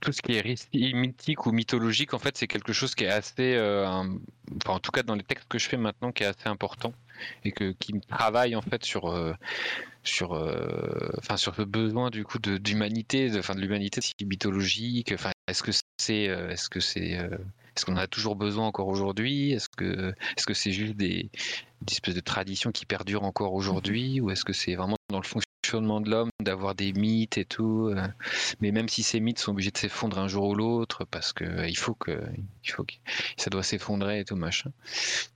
tout 0.00 0.12
ce 0.12 0.22
qui 0.22 0.32
est 0.36 0.92
mythique 0.92 1.46
ou 1.46 1.52
mythologique, 1.52 2.14
en 2.14 2.18
fait, 2.18 2.36
c'est 2.36 2.46
quelque 2.46 2.72
chose 2.72 2.94
qui 2.94 3.04
est 3.04 3.08
assez, 3.08 3.54
euh, 3.54 3.86
un- 3.86 4.18
enfin, 4.56 4.74
en 4.74 4.80
tout 4.80 4.90
cas 4.90 5.02
dans 5.02 5.14
les 5.14 5.22
textes 5.22 5.48
que 5.48 5.58
je 5.58 5.68
fais 5.68 5.76
maintenant, 5.76 6.12
qui 6.12 6.22
est 6.22 6.26
assez 6.26 6.48
important 6.48 6.92
et 7.44 7.52
que 7.52 7.72
qui 7.72 7.94
me 7.94 8.00
travaille 8.00 8.56
en 8.56 8.62
fait 8.62 8.84
sur 8.84 9.06
euh, 9.08 9.32
sur 10.02 10.34
euh, 10.34 11.10
enfin 11.18 11.36
sur 11.36 11.54
ce 11.54 11.62
besoin 11.62 12.10
du 12.10 12.24
coup 12.24 12.38
de 12.40 12.58
d'humanité 12.58 13.30
de 13.30 13.38
enfin 13.38 13.54
de 13.54 13.60
l'humanité 13.60 14.00
mythologique 14.26 15.12
enfin 15.14 15.30
est-ce 15.46 15.62
que 15.62 15.70
c'est 15.98 16.28
euh, 16.28 16.50
est-ce 16.50 16.68
que 16.68 16.80
c'est 16.80 17.16
euh, 17.18 17.38
est-ce 17.76 17.84
qu'on 17.86 17.94
en 17.94 17.96
a 17.98 18.06
toujours 18.06 18.36
besoin 18.36 18.66
encore 18.66 18.88
aujourd'hui? 18.88 19.52
Est-ce 19.52 19.68
que 19.68 20.12
est-ce 20.36 20.46
que 20.46 20.54
c'est 20.54 20.72
juste 20.72 20.94
des, 20.96 21.30
des 21.84 21.92
espèces 21.94 22.14
de 22.14 22.20
traditions 22.20 22.72
qui 22.72 22.86
perdurent 22.86 23.24
encore 23.24 23.54
aujourd'hui 23.54 24.20
ou 24.20 24.30
est-ce 24.30 24.44
que 24.44 24.52
c'est 24.52 24.74
vraiment 24.74 24.96
dans 25.10 25.20
le 25.20 25.26
fonctionnement 25.26 26.00
de 26.00 26.10
l'homme 26.10 26.30
d'avoir 26.42 26.74
des 26.74 26.92
mythes 26.92 27.38
et 27.38 27.44
tout 27.44 27.88
euh, 27.94 28.06
mais 28.60 28.70
même 28.70 28.88
si 28.88 29.02
ces 29.02 29.18
mythes 29.20 29.38
sont 29.38 29.52
obligés 29.52 29.70
de 29.70 29.78
s'effondrer 29.78 30.20
un 30.20 30.28
jour 30.28 30.48
ou 30.48 30.54
l'autre 30.54 31.04
parce 31.04 31.32
que 31.32 31.44
euh, 31.44 31.68
il 31.68 31.76
faut 31.76 31.94
que 31.94 32.22
il 32.64 32.70
faut 32.70 32.84
que 32.84 32.94
ça 33.36 33.48
doit 33.50 33.62
s'effondrer 33.62 34.20
et 34.20 34.24
tout 34.24 34.36
machin 34.36 34.70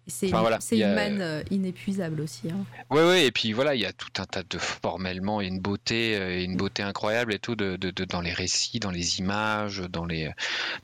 C'est 0.07 0.27
Enfin, 0.29 0.37
une, 0.39 0.43
voilà, 0.43 0.59
une 0.73 0.83
a- 0.83 0.95
manne 0.95 1.21
euh, 1.21 1.43
inépuisable 1.51 2.21
aussi. 2.23 2.51
hein. 2.51 2.65
Ouais, 2.91 3.05
ouais, 3.07 3.27
et 3.27 3.31
puis 3.33 3.53
voilà, 3.53 3.75
il 3.75 3.81
y 3.83 3.87
a 3.87 3.93
tout 3.93 4.09
un 4.19 4.25
tas 4.25 4.43
de 4.43 4.59
formellement, 4.59 5.39
a 5.41 5.45
une 5.45 5.61
beauté, 5.61 6.43
une 6.43 6.57
beauté 6.57 6.83
incroyable 6.83 7.35
et 7.35 7.39
tout 7.39 7.55
de, 7.57 7.77
de- 7.77 7.91
de- 7.91 8.05
dans 8.07 8.23
les 8.23 8.33
récits, 8.33 8.81
dans 8.81 8.91
les 8.91 9.19
images, 9.19 9.81
dans 9.91 10.07
les, 10.07 10.33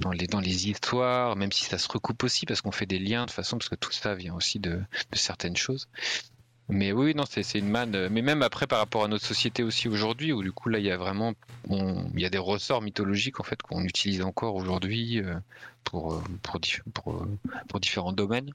dans 0.00 0.10
les, 0.10 0.26
dans 0.26 0.40
les 0.40 0.68
histoires, 0.68 1.36
même 1.36 1.52
si 1.52 1.64
ça 1.64 1.78
se 1.78 1.88
recoupe 1.88 2.22
aussi 2.24 2.44
parce 2.44 2.60
qu'on 2.60 2.72
fait 2.72 2.84
des 2.86 2.98
liens 2.98 3.24
de 3.24 3.30
façon, 3.30 3.56
parce 3.56 3.70
que 3.70 3.76
tout 3.76 3.92
ça 3.92 4.14
vient 4.14 4.34
aussi 4.34 4.58
de, 4.58 4.72
de 5.12 5.16
certaines 5.16 5.53
choses. 5.56 5.88
Mais 6.68 6.92
oui, 6.92 7.14
non, 7.14 7.24
c'est 7.28 7.58
une 7.58 7.68
manne. 7.68 8.08
Mais 8.08 8.22
même 8.22 8.42
après, 8.42 8.66
par 8.66 8.78
rapport 8.78 9.04
à 9.04 9.08
notre 9.08 9.24
société 9.24 9.62
aussi 9.62 9.88
aujourd'hui, 9.88 10.32
où 10.32 10.42
du 10.42 10.50
coup 10.50 10.70
là, 10.70 10.78
il 10.78 10.84
y 10.84 10.90
a 10.90 10.96
vraiment, 10.96 11.34
il 11.68 12.20
y 12.20 12.24
a 12.24 12.30
des 12.30 12.38
ressorts 12.38 12.80
mythologiques 12.80 13.38
en 13.38 13.42
fait 13.42 13.60
qu'on 13.60 13.84
utilise 13.84 14.22
encore 14.22 14.54
aujourd'hui 14.54 15.20
euh, 15.20 15.34
pour, 15.84 16.14
euh, 16.14 16.22
pour, 16.42 16.60
pour, 16.94 17.14
euh, 17.14 17.38
pour 17.68 17.80
différents 17.80 18.12
domaines. 18.12 18.50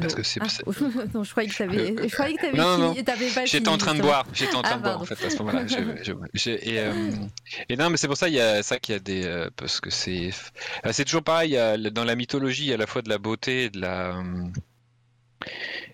Parce 0.00 0.14
que 0.14 0.22
c'est- 0.22 0.40
Ah, 0.42 0.46
non, 1.14 1.24
je 1.24 1.30
croyais 1.30 1.48
que 1.48 1.56
t'avais, 1.56 1.94
je 2.08 2.12
croyais 2.14 2.34
que 2.36 2.40
t'avais 2.42 2.58
Non, 2.58 2.78
non, 2.78 2.94
pas 2.94 3.44
J'étais 3.46 3.68
en 3.68 3.78
train 3.78 3.94
de 3.94 4.02
boire, 4.02 4.26
j'étais 4.32 4.54
en 4.54 4.62
train 4.62 4.72
Ah, 4.74 4.78
de 4.78 4.82
boire 4.82 5.00
en 5.00 5.04
fait 5.04 5.24
à 5.24 5.30
ce 5.30 5.38
moment-là. 5.38 5.64
Et, 6.46 6.78
euh, 6.80 7.10
et 7.68 7.76
non, 7.76 7.90
mais 7.90 7.96
c'est 7.96 8.06
pour 8.06 8.16
ça 8.16 8.28
il 8.28 8.34
y 8.34 8.40
a 8.40 8.62
ça 8.62 8.78
qu'il 8.78 8.92
y 8.94 8.96
a 8.96 9.00
des 9.00 9.24
euh, 9.24 9.48
parce 9.56 9.80
que 9.80 9.90
c'est 9.90 10.30
euh, 10.84 10.92
c'est 10.92 11.04
toujours 11.04 11.22
pareil. 11.22 11.58
dans 11.92 12.04
la 12.04 12.14
mythologie, 12.14 12.64
il 12.64 12.68
y 12.68 12.72
a 12.72 12.74
à 12.74 12.78
la 12.78 12.86
fois 12.86 13.02
de 13.02 13.08
la 13.08 13.18
beauté, 13.18 13.64
et 13.64 13.70
de 13.70 13.80
la 13.80 14.22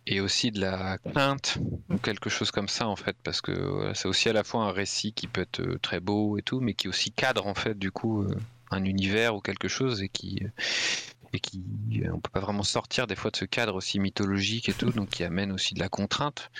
et 0.06 0.20
aussi 0.20 0.50
de 0.50 0.60
la 0.60 0.98
crainte 0.98 1.58
ou 1.90 1.96
quelque 1.98 2.30
chose 2.30 2.50
comme 2.50 2.68
ça 2.68 2.88
en 2.88 2.96
fait, 2.96 3.16
parce 3.22 3.40
que 3.40 3.52
voilà, 3.52 3.94
c'est 3.94 4.08
aussi 4.08 4.28
à 4.28 4.32
la 4.32 4.44
fois 4.44 4.64
un 4.64 4.72
récit 4.72 5.12
qui 5.12 5.26
peut 5.28 5.42
être 5.42 5.60
euh, 5.60 5.78
très 5.80 6.00
beau 6.00 6.38
et 6.38 6.42
tout, 6.42 6.60
mais 6.60 6.74
qui 6.74 6.88
aussi 6.88 7.12
cadre 7.12 7.46
en 7.46 7.54
fait 7.54 7.78
du 7.78 7.90
coup 7.92 8.26
un 8.70 8.84
univers 8.84 9.36
ou 9.36 9.40
quelque 9.40 9.68
chose 9.68 10.02
et 10.02 10.08
qui 10.08 10.40
et 11.32 11.40
qui 11.40 11.62
on 12.12 12.20
peut 12.20 12.30
pas 12.30 12.40
vraiment 12.40 12.62
sortir 12.62 13.06
des 13.06 13.16
fois 13.16 13.30
de 13.30 13.36
ce 13.36 13.44
cadre 13.44 13.74
aussi 13.74 13.98
mythologique 13.98 14.68
et 14.68 14.72
tout, 14.72 14.90
donc 14.90 15.10
qui 15.10 15.24
amène 15.24 15.52
aussi 15.52 15.74
de 15.74 15.80
la 15.80 15.88
contrainte. 15.88 16.50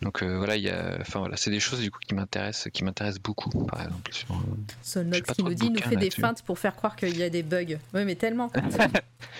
Donc 0.00 0.22
euh, 0.22 0.36
voilà, 0.36 0.56
il 0.56 0.62
y 0.62 0.70
a, 0.70 0.98
enfin 1.00 1.20
voilà, 1.20 1.36
c'est 1.36 1.50
des 1.50 1.60
choses 1.60 1.80
du 1.80 1.90
coup 1.90 1.98
qui 2.06 2.14
m'intéressent, 2.14 2.70
qui 2.72 2.84
m'intéressent 2.84 3.22
beaucoup, 3.22 3.50
par 3.66 3.82
exemple. 3.82 4.12
Sur, 4.12 4.32
euh, 4.32 4.36
Solnox 4.82 5.32
qui 5.34 5.42
nous 5.42 5.54
dit, 5.54 5.70
nous 5.70 5.80
fait 5.80 5.96
des 5.96 6.10
feintes 6.10 6.42
pour 6.42 6.58
faire 6.58 6.76
croire 6.76 6.96
qu'il 6.96 7.16
y 7.16 7.22
a 7.22 7.30
des 7.30 7.42
bugs. 7.42 7.78
Oui, 7.94 8.04
mais 8.04 8.14
tellement. 8.14 8.50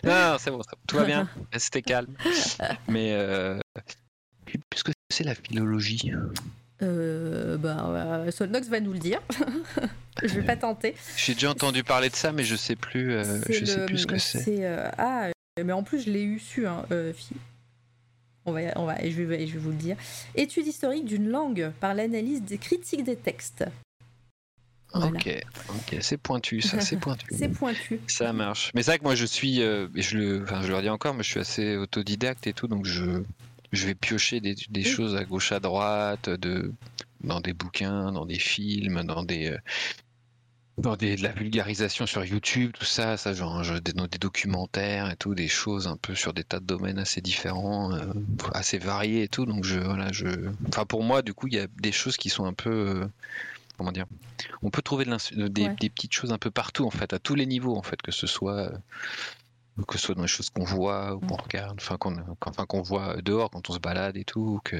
Non, 0.04 0.12
non, 0.12 0.36
c'est 0.38 0.50
bon, 0.50 0.60
tout 0.86 0.96
va 0.96 1.04
bien, 1.04 1.28
restez 1.52 1.82
calme. 1.82 2.14
Mais 2.88 3.12
euh, 3.12 3.58
puisque 4.70 4.90
c'est 5.10 5.24
la 5.24 5.34
philologie, 5.34 6.12
Euh, 6.82 7.56
bah, 7.56 8.30
Solnox 8.30 8.68
va 8.68 8.80
nous 8.80 8.92
le 8.92 8.98
dire. 8.98 9.20
je 10.22 10.28
vais 10.34 10.42
pas 10.42 10.56
tenter. 10.56 10.94
j'ai 11.16 11.34
déjà 11.34 11.50
entendu 11.50 11.84
parler 11.84 12.08
de 12.10 12.16
ça, 12.16 12.32
mais 12.32 12.44
je 12.44 12.56
sais 12.56 12.76
plus, 12.76 13.12
euh, 13.12 13.40
je 13.48 13.64
sais 13.64 13.86
plus 13.86 13.98
ce 13.98 14.06
que 14.06 14.18
c'est. 14.18 14.64
euh, 14.64 14.88
ah, 14.98 15.28
mais 15.64 15.72
en 15.72 15.82
plus, 15.82 16.04
je 16.06 16.10
l'ai 16.10 16.22
eu 16.22 16.38
su, 16.38 16.66
hein, 16.66 16.84
euh, 16.90 17.12
fi- 17.12 17.36
On 18.46 18.52
va, 18.52 18.60
on 18.76 18.84
va, 18.86 19.00
et 19.02 19.10
je 19.10 19.22
vais, 19.22 19.46
je 19.46 19.52
vais 19.54 19.58
vous 19.58 19.70
le 19.70 19.76
dire. 19.76 19.96
Étude 20.34 20.66
historique 20.66 21.04
d'une 21.04 21.28
langue 21.28 21.70
par 21.80 21.94
l'analyse 21.94 22.42
des 22.42 22.58
critiques 22.58 23.04
des 23.04 23.16
textes. 23.16 23.64
Voilà. 24.94 25.06
Ok, 25.16 25.40
ok, 25.70 25.96
c'est 26.02 26.18
pointu, 26.18 26.60
ça, 26.60 26.80
c'est 26.80 26.96
pointu. 27.00 27.26
C'est 27.30 27.48
pointu. 27.48 27.98
Ça 28.08 28.32
marche. 28.34 28.72
Mais 28.74 28.82
c'est 28.82 28.90
vrai 28.90 28.98
que 28.98 29.04
moi 29.04 29.14
je 29.14 29.24
suis, 29.24 29.60
et 29.60 29.88
je 29.96 30.18
le, 30.18 30.42
enfin 30.42 30.60
je 30.62 30.68
le 30.68 30.76
redis 30.76 30.90
encore, 30.90 31.14
mais 31.14 31.22
je 31.22 31.30
suis 31.30 31.40
assez 31.40 31.76
autodidacte 31.76 32.46
et 32.46 32.52
tout, 32.52 32.66
donc 32.68 32.84
je, 32.84 33.22
je 33.72 33.86
vais 33.86 33.94
piocher 33.94 34.40
des, 34.40 34.54
des 34.54 34.82
Oui. 34.82 34.84
choses 34.84 35.16
à 35.16 35.24
gauche 35.24 35.52
à 35.52 35.60
droite, 35.60 36.28
de, 36.28 36.72
dans 37.22 37.40
des 37.40 37.52
bouquins, 37.52 38.12
dans 38.12 38.26
des 38.26 38.38
films, 38.38 39.02
dans 39.04 39.22
des, 39.22 39.48
euh, 39.52 39.58
dans 40.78 40.96
des, 40.96 41.16
de 41.16 41.22
la 41.22 41.32
vulgarisation 41.32 42.06
sur 42.06 42.24
YouTube, 42.24 42.72
tout 42.78 42.84
ça, 42.84 43.16
ça 43.16 43.34
genre 43.34 43.62
je- 43.62 43.74
des, 43.78 43.92
des 43.92 44.18
documentaires 44.18 45.10
et 45.10 45.16
tout, 45.16 45.34
des 45.34 45.48
choses 45.48 45.86
un 45.86 45.96
peu 45.96 46.14
sur 46.14 46.32
des 46.32 46.44
tas 46.44 46.60
de 46.60 46.64
domaines 46.66 46.98
assez 46.98 47.20
différents, 47.20 47.92
euh, 47.94 48.12
assez 48.54 48.78
variés 48.78 49.22
et 49.24 49.28
tout. 49.28 49.44
Donc 49.46 49.64
je, 49.64 49.78
voilà, 49.78 50.10
je, 50.12 50.26
enfin 50.68 50.84
pour 50.86 51.02
moi 51.02 51.22
du 51.22 51.34
coup 51.34 51.46
il 51.46 51.54
y 51.54 51.58
a 51.58 51.66
des 51.80 51.92
choses 51.92 52.16
qui 52.16 52.30
sont 52.30 52.46
un 52.46 52.54
peu 52.54 52.70
euh, 52.70 53.06
comment 53.76 53.92
dire 53.92 54.06
on 54.62 54.70
peut 54.70 54.82
trouver 54.82 55.04
de 55.04 55.48
des, 55.48 55.68
Ouais. 55.68 55.76
des 55.78 55.90
petites 55.90 56.14
choses 56.14 56.32
un 56.32 56.38
peu 56.38 56.50
partout 56.50 56.84
en 56.84 56.90
fait, 56.90 57.12
à 57.12 57.18
tous 57.18 57.34
les 57.34 57.46
niveaux 57.46 57.76
en 57.76 57.82
fait, 57.82 58.00
que 58.02 58.10
ce 58.10 58.26
soit 58.26 58.72
que 59.86 59.98
ce 59.98 60.06
soit 60.06 60.14
dans 60.14 60.22
les 60.22 60.28
choses 60.28 60.50
qu'on 60.50 60.64
voit 60.64 61.14
ou 61.14 61.20
qu'on 61.20 61.36
regarde, 61.36 61.78
enfin 61.80 61.96
qu'on 61.96 62.16
enfin, 62.46 62.66
qu'on 62.66 62.82
voit 62.82 63.16
dehors 63.22 63.50
quand 63.50 63.70
on 63.70 63.72
se 63.72 63.78
balade 63.78 64.16
et 64.16 64.24
tout, 64.24 64.40
ou 64.40 64.60
que 64.64 64.76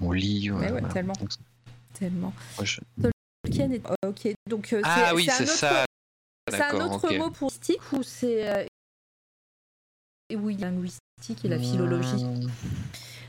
on 0.00 0.12
lit. 0.12 0.50
Mais 0.50 0.70
ouais, 0.72 0.82
tellement. 0.92 1.12
Donc, 1.14 1.30
Tellement. 1.92 2.32
moi, 2.56 2.64
je- 2.64 2.80
Tolkien 3.44 3.70
est- 3.72 3.82
Ok, 4.06 4.28
donc 4.48 4.72
euh, 4.72 4.80
Ah 4.84 5.06
c'est 5.08 5.14
oui, 5.14 5.24
c'est 5.26 5.32
un 5.32 5.34
c'est 5.36 5.42
autre- 5.44 5.52
ça. 5.52 5.84
C'est 6.50 6.60
un 6.62 6.80
autre 6.80 7.14
mot 7.18 7.30
pour 7.30 7.48
linguistique 7.50 7.92
ou 7.92 8.02
c'est. 8.02 8.48
euh, 8.48 8.64
Oui, 10.34 10.56
linguistique 10.56 11.44
et 11.44 11.48
la 11.48 11.58
philologie. 11.58 12.24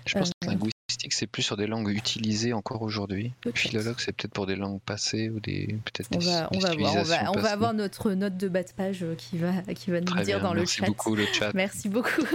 Je 0.06 0.18
pense 0.18 0.30
que 0.30 0.48
Euh, 0.48 0.52
linguistique, 0.52 1.14
c'est 1.14 1.28
plus 1.28 1.44
sur 1.44 1.56
des 1.58 1.66
langues 1.68 1.90
utilisées 1.90 2.54
encore 2.54 2.82
aujourd'hui. 2.82 3.34
Philologue, 3.56 3.96
c'est 4.00 4.12
peut-être 4.12 4.34
pour 4.34 4.46
des 4.46 4.56
langues 4.56 4.82
passées 4.82 5.30
ou 5.30 5.40
des 5.40 5.78
peut-être 5.86 6.10
On 6.14 6.18
des, 6.20 6.26
va, 6.26 6.50
on 6.52 6.58
des 6.58 6.64
va 6.66 6.76
voir. 6.76 6.96
On 6.96 7.04
va, 7.04 7.22
on 7.22 7.26
va 7.34 7.34
passées. 7.42 7.48
avoir 7.54 7.74
notre 7.74 8.12
note 8.12 8.38
de 8.38 8.48
bas 8.50 8.64
de 8.64 8.72
page 8.72 9.04
euh, 9.04 9.16
qui 9.16 9.38
va, 9.38 9.52
qui 9.74 9.92
va 9.92 10.00
nous 10.02 10.06
Très 10.06 10.24
dire 10.24 10.38
bien, 10.40 10.44
dans 10.50 10.54
le 10.54 10.62
merci 10.62 10.80
chat. 10.80 10.86
beaucoup 10.86 11.16
le 11.16 11.26
chat. 11.26 11.52
Merci 11.54 11.90
beaucoup. 11.90 12.22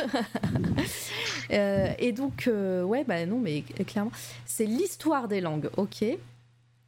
Euh, 1.51 1.93
et 1.99 2.13
donc, 2.13 2.47
euh, 2.47 2.83
ouais, 2.83 3.05
bah 3.05 3.25
non, 3.25 3.39
mais 3.41 3.63
clairement, 3.87 4.13
c'est 4.45 4.67
l'histoire 4.67 5.29
des 5.29 5.41
langues, 5.41 5.71
ok. 5.79 6.05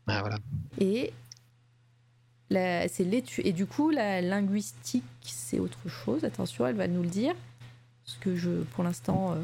Ah, 0.07 0.21
voilà. 0.21 0.37
Et 0.79 1.15
la- 2.51 2.87
c'est 2.89 3.05
l'étude. 3.05 3.47
Et 3.47 3.53
du 3.53 3.65
coup, 3.65 3.89
la 3.91 4.21
linguistique, 4.21 5.03
c'est 5.23 5.59
autre 5.59 5.89
chose. 5.89 6.25
Attention, 6.25 6.67
elle 6.67 6.77
va 6.77 6.89
nous 6.89 7.03
le 7.03 7.09
dire. 7.09 7.35
Parce 8.05 8.19
que 8.19 8.37
je, 8.37 8.51
pour 8.75 8.85
l'instant, 8.85 9.33
euh, 9.33 9.37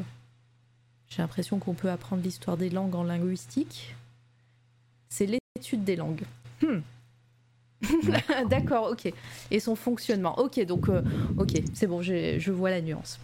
j'ai 1.09 1.21
l'impression 1.21 1.59
qu'on 1.59 1.73
peut 1.73 1.89
apprendre 1.89 2.21
l'histoire 2.23 2.57
des 2.57 2.69
langues 2.69 2.95
en 2.95 3.03
linguistique. 3.03 3.95
C'est 5.09 5.25
l'étude 5.55 5.83
des 5.83 5.95
langues. 5.95 6.23
Hmm. 6.61 6.79
D'accord, 8.49 8.91
ok. 8.91 9.11
Et 9.51 9.59
son 9.59 9.75
fonctionnement. 9.75 10.37
Ok, 10.39 10.59
donc, 10.65 10.89
euh, 10.89 11.01
ok, 11.37 11.61
c'est 11.73 11.87
bon, 11.87 12.01
j'ai- 12.01 12.39
je 12.39 12.51
vois 12.51 12.69
la 12.71 12.81
nuance. 12.81 13.19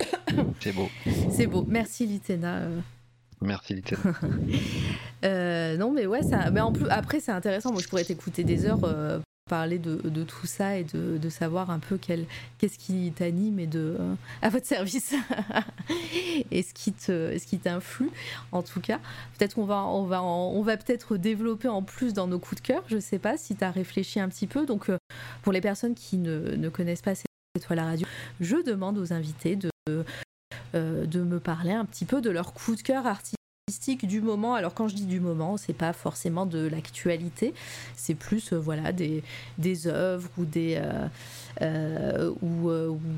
C'est 0.60 0.72
beau. 0.72 0.88
C'est 1.32 1.46
beau. 1.46 1.64
Merci, 1.68 2.06
Litena. 2.06 2.58
euh. 2.58 2.80
Merci 3.40 3.74
Little. 3.74 3.98
Euh, 5.24 5.76
non, 5.76 5.90
mais 5.90 6.06
ouais, 6.06 6.22
ça, 6.22 6.48
mais 6.52 6.60
en 6.60 6.72
plus, 6.72 6.86
après, 6.90 7.18
c'est 7.18 7.32
intéressant. 7.32 7.72
Moi, 7.72 7.82
je 7.82 7.88
pourrais 7.88 8.04
t'écouter 8.04 8.44
des 8.44 8.66
heures 8.66 8.84
euh, 8.84 9.18
parler 9.48 9.78
de, 9.78 9.96
de 9.96 10.22
tout 10.22 10.46
ça 10.46 10.78
et 10.78 10.84
de, 10.84 11.18
de 11.18 11.28
savoir 11.28 11.70
un 11.70 11.78
peu 11.78 11.98
qu'est-ce 11.98 12.78
qui 12.78 13.12
t'anime 13.14 13.58
et 13.58 13.66
de, 13.66 13.96
euh, 13.98 14.14
à 14.42 14.48
votre 14.48 14.66
service 14.66 15.14
et 16.50 16.62
ce 16.62 16.72
qui, 16.72 16.92
te, 16.92 17.36
ce 17.38 17.46
qui 17.46 17.58
t'influe, 17.58 18.10
en 18.52 18.62
tout 18.62 18.80
cas. 18.80 19.00
Peut-être 19.36 19.54
qu'on 19.54 19.64
va, 19.64 19.84
on 19.84 20.04
va, 20.04 20.22
on 20.22 20.62
va 20.62 20.76
peut-être 20.76 21.16
développer 21.16 21.68
en 21.68 21.82
plus 21.82 22.12
dans 22.12 22.26
nos 22.26 22.38
coups 22.38 22.62
de 22.62 22.66
cœur. 22.66 22.84
Je 22.86 22.98
sais 22.98 23.18
pas 23.18 23.36
si 23.36 23.56
tu 23.56 23.64
as 23.64 23.70
réfléchi 23.70 24.20
un 24.20 24.28
petit 24.28 24.46
peu. 24.46 24.66
Donc, 24.66 24.90
euh, 24.90 24.98
pour 25.42 25.52
les 25.52 25.60
personnes 25.60 25.94
qui 25.94 26.18
ne, 26.18 26.56
ne 26.56 26.68
connaissent 26.68 27.02
pas 27.02 27.14
cette 27.14 27.64
fois 27.64 27.76
la 27.76 27.84
radio, 27.84 28.06
je 28.40 28.56
demande 28.56 28.98
aux 28.98 29.12
invités 29.12 29.56
de, 29.56 29.70
euh, 30.74 31.06
de 31.06 31.22
me 31.22 31.40
parler 31.40 31.72
un 31.72 31.84
petit 31.84 32.04
peu 32.04 32.20
de 32.20 32.30
leur 32.30 32.52
coup 32.52 32.76
de 32.76 32.82
cœur 32.82 33.06
artistique 33.06 33.37
du 34.02 34.20
moment. 34.20 34.54
Alors 34.54 34.74
quand 34.74 34.88
je 34.88 34.94
dis 34.94 35.06
du 35.06 35.20
moment, 35.20 35.56
c'est 35.56 35.72
pas 35.72 35.92
forcément 35.92 36.46
de 36.46 36.66
l'actualité, 36.66 37.54
c'est 37.96 38.14
plus 38.14 38.52
euh, 38.52 38.58
voilà 38.58 38.92
des, 38.92 39.22
des 39.58 39.86
œuvres 39.86 40.28
ou 40.38 40.44
des 40.44 40.78
euh, 40.80 41.06
euh, 41.62 42.32
ou, 42.42 42.70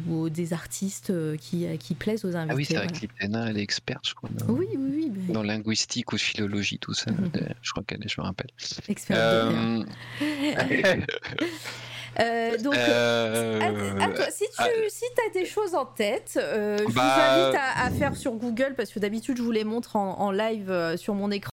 ou 0.08 0.28
des 0.30 0.52
artistes 0.52 1.12
qui, 1.38 1.66
qui 1.78 1.94
plaisent 1.94 2.24
aux 2.24 2.34
invités. 2.36 2.52
Ah 2.52 2.54
oui, 2.56 2.64
c'est 2.64 2.74
vrai 2.76 2.86
voilà. 2.86 3.40
que 3.46 3.48
elle 3.50 3.58
est 3.58 3.62
experte, 3.62 4.08
je 4.08 4.14
crois. 4.14 4.30
dans- 4.32 4.52
Oui, 4.54 4.66
oui, 4.76 4.92
oui, 4.96 5.12
mais 5.28 5.32
Dans 5.34 5.42
linguistique 5.42 6.12
ou 6.12 6.18
philologie, 6.18 6.78
tout 6.78 6.94
ça. 6.94 7.10
Mhm. 7.10 7.30
Je 7.62 7.70
crois 7.70 7.82
qu'elle 7.84 8.04
est, 8.04 8.08
je 8.08 8.20
me 8.20 8.26
rappelle. 8.26 8.50
expert 8.88 9.16
de 9.16 9.48
rien. 9.48 9.84
Euh, 12.18 12.58
donc, 12.58 12.74
euh, 12.74 13.60
À, 13.60 14.04
à 14.04 14.08
toi, 14.08 14.24
si 14.30 14.44
tu 14.44 14.54
ah. 14.58 14.66
si 14.88 15.04
as 15.28 15.32
des 15.32 15.46
choses 15.46 15.74
en 15.74 15.84
tête, 15.86 16.32
euh, 16.36 16.78
je 16.78 16.92
Bah, 16.92 17.02
vous 17.02 17.40
invite 17.42 17.56
à, 17.60 17.84
à 17.86 17.90
faire 17.90 18.16
sur 18.16 18.32
Google 18.32 18.74
parce 18.76 18.90
que 18.90 18.98
d'habitude 18.98 19.36
je 19.36 19.42
vous 19.42 19.52
les 19.52 19.64
montre 19.64 19.96
en, 19.96 20.18
en 20.18 20.30
live 20.32 20.96
sur 20.96 21.14
mon 21.14 21.30
écran. 21.30 21.50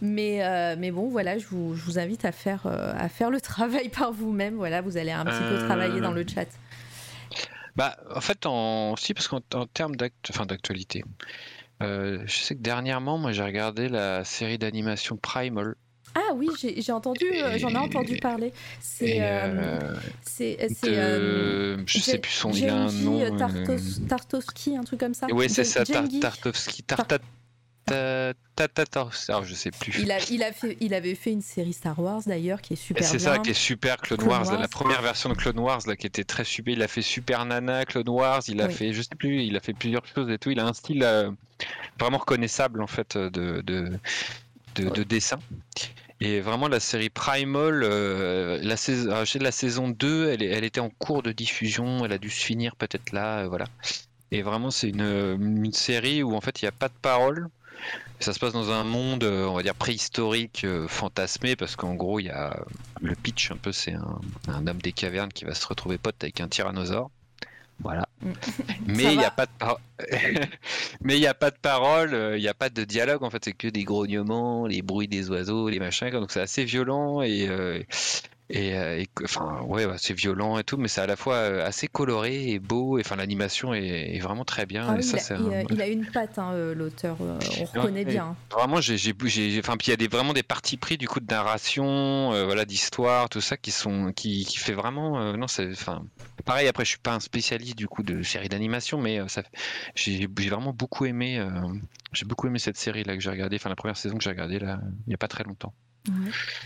Mais, 0.00 0.76
mais 0.76 0.90
bon, 0.90 1.08
voilà, 1.08 1.38
je 1.38 1.46
vous, 1.46 1.74
je 1.74 1.82
vous 1.84 1.98
invite 1.98 2.24
à 2.24 2.32
faire, 2.32 2.66
à 2.66 3.08
faire 3.08 3.30
le 3.30 3.40
travail 3.40 3.88
par 3.88 4.12
vous-même. 4.12 4.54
Voilà, 4.54 4.80
vous 4.80 4.96
allez 4.96 5.10
un 5.12 5.24
petit 5.24 5.42
peu 5.48 5.66
travailler 5.66 6.00
dans 6.00 6.12
le 6.12 6.24
chat. 6.26 6.46
Bah, 7.76 7.96
en 8.14 8.20
fait, 8.20 8.46
en... 8.46 8.96
si, 8.96 9.14
parce 9.14 9.28
qu'en 9.28 9.40
en 9.54 9.66
termes 9.66 9.96
d'act- 9.96 10.28
enfin, 10.30 10.44
d'actualité, 10.44 11.02
euh, 11.82 12.20
je 12.26 12.36
sais 12.36 12.54
que 12.54 12.60
dernièrement, 12.60 13.16
moi, 13.16 13.32
j'ai 13.32 13.42
regardé 13.44 13.88
la 13.88 14.24
série 14.24 14.58
d'animation 14.58 15.16
Primal. 15.16 15.74
Ah 16.14 16.32
oui, 16.34 16.48
j'ai 16.76 16.92
entendu, 16.92 17.24
euh, 17.32 17.56
j'en 17.58 17.68
ai 17.70 17.76
entendu 17.76 18.16
parler. 18.16 18.52
C'est 18.80 19.20
euh, 19.20 19.78
euh, 19.82 19.96
c'est 20.24 20.58
euh, 20.86 21.76
de- 21.76 21.82
je 21.86 21.98
sais 21.98 22.18
plus 22.18 22.32
son, 22.32 22.50
il 22.50 22.68
a 22.68 22.74
un 22.74 22.92
nom. 22.92 23.20
euh, 23.20 23.30
euh, 23.30 23.76
Tartos- 24.08 24.76
un 24.76 24.82
truc 24.84 24.98
comme 25.00 25.14
ça. 25.14 25.26
Ouais, 25.28 25.48
c'est 25.48 25.64
ça, 25.64 25.84
Tar- 25.84 26.02
Genji. 26.04 26.20
Tartovsky, 26.20 26.82
Tartat, 26.82 27.18
ta- 27.86 28.34
ta- 28.56 28.68
ta- 28.68 28.86
ta- 28.86 29.08
alors, 29.28 29.44
je 29.44 29.54
sais 29.54 29.70
plus. 29.70 30.00
Il, 30.00 30.10
a, 30.10 30.18
il, 30.30 30.42
a 30.42 30.52
fait, 30.52 30.76
il 30.80 30.94
avait 30.94 31.14
fait 31.14 31.30
une 31.32 31.42
série 31.42 31.72
Star 31.72 31.98
Wars 31.98 32.22
d'ailleurs 32.26 32.60
qui 32.60 32.72
est 32.72 32.76
super 32.76 33.04
c'est 33.04 33.18
ça 33.20 33.38
qui 33.38 33.50
est 33.50 33.54
super, 33.54 33.96
Clone, 33.98 34.18
Clone 34.18 34.30
Wars, 34.30 34.58
la 34.60 34.68
première 34.68 35.02
version 35.02 35.28
de 35.28 35.34
Clone 35.34 35.58
Wars 35.60 35.80
là, 35.86 35.94
qui 35.96 36.06
était 36.08 36.24
très 36.24 36.44
super. 36.44 36.74
Il 36.74 36.82
a 36.82 36.88
fait 36.88 37.02
Super 37.02 37.44
Nana, 37.44 37.84
Clone 37.84 38.08
Wars, 38.08 38.42
il 38.48 38.60
a 38.60 38.66
Oui. 38.66 38.74
fait, 38.74 38.92
je 38.92 39.02
sais 39.02 39.14
plus, 39.16 39.42
il 39.44 39.56
a 39.56 39.60
fait 39.60 39.74
plusieurs 39.74 40.04
choses 40.06 40.28
et 40.30 40.38
tout. 40.38 40.50
Il 40.50 40.58
a 40.60 40.66
un 40.66 40.72
style 40.72 41.02
euh, 41.04 41.30
vraiment 42.00 42.18
reconnaissable 42.18 42.82
en 42.82 42.86
fait 42.88 43.16
de, 43.16 43.60
de, 43.62 43.92
de, 44.76 44.88
de 44.90 45.02
dessin. 45.02 45.38
Et 46.20 46.40
vraiment 46.40 46.68
la 46.68 46.80
série 46.80 47.08
Primal, 47.08 47.82
euh, 47.82 48.58
la, 48.62 48.76
saison, 48.76 49.24
sais, 49.24 49.38
la 49.38 49.52
saison 49.52 49.88
2, 49.88 50.28
elle, 50.28 50.42
elle 50.42 50.64
était 50.64 50.80
en 50.80 50.90
cours 50.90 51.22
de 51.22 51.32
diffusion, 51.32 52.04
elle 52.04 52.12
a 52.12 52.18
dû 52.18 52.28
se 52.28 52.44
finir 52.44 52.76
peut-être 52.76 53.12
là, 53.12 53.40
euh, 53.40 53.48
voilà. 53.48 53.66
Et 54.30 54.42
vraiment 54.42 54.70
c'est 54.70 54.90
une, 54.90 55.60
une 55.64 55.72
série 55.72 56.22
où 56.22 56.34
en 56.34 56.40
fait 56.40 56.60
il 56.60 56.66
n'y 56.66 56.68
a 56.68 56.72
pas 56.72 56.88
de 56.88 56.94
parole. 57.00 57.48
Ça 58.20 58.34
se 58.34 58.38
passe 58.38 58.52
dans 58.52 58.70
un 58.70 58.84
monde, 58.84 59.24
euh, 59.24 59.46
on 59.46 59.54
va 59.54 59.62
dire 59.62 59.74
préhistorique, 59.74 60.64
euh, 60.64 60.86
fantasmé, 60.88 61.56
parce 61.56 61.74
qu'en 61.74 61.94
gros, 61.94 62.20
il 62.20 62.26
y 62.26 62.30
a 62.30 62.54
le 63.00 63.14
pitch 63.14 63.50
un 63.50 63.56
peu, 63.56 63.72
c'est 63.72 63.94
un, 63.94 64.20
un 64.48 64.66
homme 64.66 64.82
des 64.82 64.92
cavernes 64.92 65.32
qui 65.32 65.46
va 65.46 65.54
se 65.54 65.66
retrouver 65.66 65.96
pote 65.96 66.22
avec 66.22 66.40
un 66.40 66.48
tyrannosaure. 66.48 67.10
Voilà. 67.82 68.06
Mm. 68.22 68.32
Mais 68.86 69.12
il 69.12 69.18
n'y 69.18 69.24
a 69.24 69.30
pas 69.30 69.46
de 69.46 69.50
par- 69.58 69.80
mais 71.02 71.16
il 71.16 71.20
n'y 71.20 71.26
a 71.26 71.34
pas 71.34 71.50
de 71.50 71.56
parole, 71.60 72.14
euh, 72.14 72.36
il 72.38 72.40
n'y 72.40 72.48
a 72.48 72.54
pas 72.54 72.70
de 72.70 72.84
dialogue. 72.84 73.22
En 73.22 73.30
fait, 73.30 73.44
c'est 73.44 73.52
que 73.52 73.68
des 73.68 73.84
grognements, 73.84 74.66
les 74.66 74.82
bruits 74.82 75.08
des 75.08 75.30
oiseaux, 75.30 75.68
les 75.68 75.78
machins. 75.78 76.10
Donc 76.10 76.30
c'est 76.30 76.40
assez 76.40 76.64
violent 76.64 77.22
et 77.22 77.46
euh, 77.48 77.82
Et, 78.52 78.76
euh, 78.76 79.04
enfin, 79.22 79.62
ouais, 79.62 79.86
c'est 79.98 80.12
violent 80.12 80.58
et 80.58 80.64
tout, 80.64 80.76
mais 80.76 80.88
c'est 80.88 81.00
à 81.00 81.06
la 81.06 81.14
fois 81.14 81.34
euh, 81.34 81.64
assez 81.64 81.86
coloré 81.86 82.50
et 82.50 82.58
beau. 82.58 82.98
Et 82.98 83.02
enfin, 83.02 83.14
l'animation 83.14 83.72
est, 83.72 84.18
vraiment 84.18 84.44
très 84.44 84.66
bien. 84.66 84.86
Ah 84.88 84.98
et 84.98 85.02
ça, 85.02 85.36
il, 85.36 85.54
a, 85.54 85.62
il, 85.70 85.80
a, 85.80 85.88
une 85.88 86.04
patte, 86.04 86.36
hein, 86.38 86.52
l'auteur. 86.74 87.16
on 87.20 87.64
reconnaît 87.64 88.04
bien. 88.04 88.34
Vraiment, 88.50 88.80
j'ai, 88.80 88.96
enfin, 89.60 89.76
puis 89.76 89.88
il 89.88 89.90
y 89.90 89.92
a 89.92 89.96
des, 89.96 90.08
vraiment 90.08 90.32
des 90.32 90.42
parties 90.42 90.76
pris 90.76 90.98
du 90.98 91.06
coup 91.06 91.20
de 91.20 91.32
narration, 91.32 92.30
voilà, 92.44 92.64
d'histoire, 92.64 93.28
tout 93.28 93.40
ça 93.40 93.56
qui 93.56 93.70
sont, 93.70 94.12
qui, 94.12 94.44
qui 94.44 94.58
fait 94.58 94.74
vraiment. 94.74 95.32
non, 95.36 95.46
c'est, 95.46 95.70
enfin, 95.70 96.02
pareil. 96.44 96.66
Après, 96.66 96.84
je 96.84 96.90
suis 96.90 96.98
pas 96.98 97.14
un 97.14 97.20
spécialiste 97.20 97.78
du 97.78 97.86
coup 97.86 98.02
de 98.02 98.22
séries 98.24 98.48
d'animation, 98.48 98.98
mais 98.98 99.20
ça, 99.28 99.42
j'ai, 99.94 100.26
vraiment 100.26 100.72
beaucoup 100.72 101.04
aimé. 101.04 101.40
j'ai 102.12 102.26
beaucoup 102.26 102.48
aimé 102.48 102.58
cette 102.58 102.76
série 102.76 103.04
là 103.04 103.14
que 103.14 103.20
j'ai 103.20 103.30
regardé, 103.30 103.56
enfin 103.56 103.68
la 103.68 103.76
première 103.76 103.96
saison 103.96 104.18
que 104.18 104.24
j'ai 104.24 104.30
regardée 104.30 104.58
là, 104.58 104.80
il 105.06 105.12
y 105.12 105.14
a 105.14 105.18
pas 105.18 105.28
très 105.28 105.44
longtemps. 105.44 105.72
Et 106.08 106.12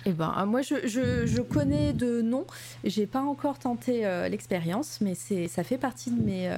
eh 0.07 0.13
ben, 0.13 0.33
euh, 0.39 0.47
moi, 0.47 0.63
je, 0.63 0.87
je, 0.87 1.27
je, 1.27 1.43
connais 1.43 1.93
de 1.93 2.23
nom. 2.23 2.47
J'ai 2.85 3.07
pas 3.07 3.21
encore 3.21 3.59
tenté 3.59 4.07
euh, 4.07 4.29
l'expérience, 4.29 5.01
mais 5.01 5.15
c'est, 5.15 5.49
ça 5.49 5.65
fait 5.65 5.77
partie 5.77 6.13
de 6.13 6.23
mes, 6.23 6.49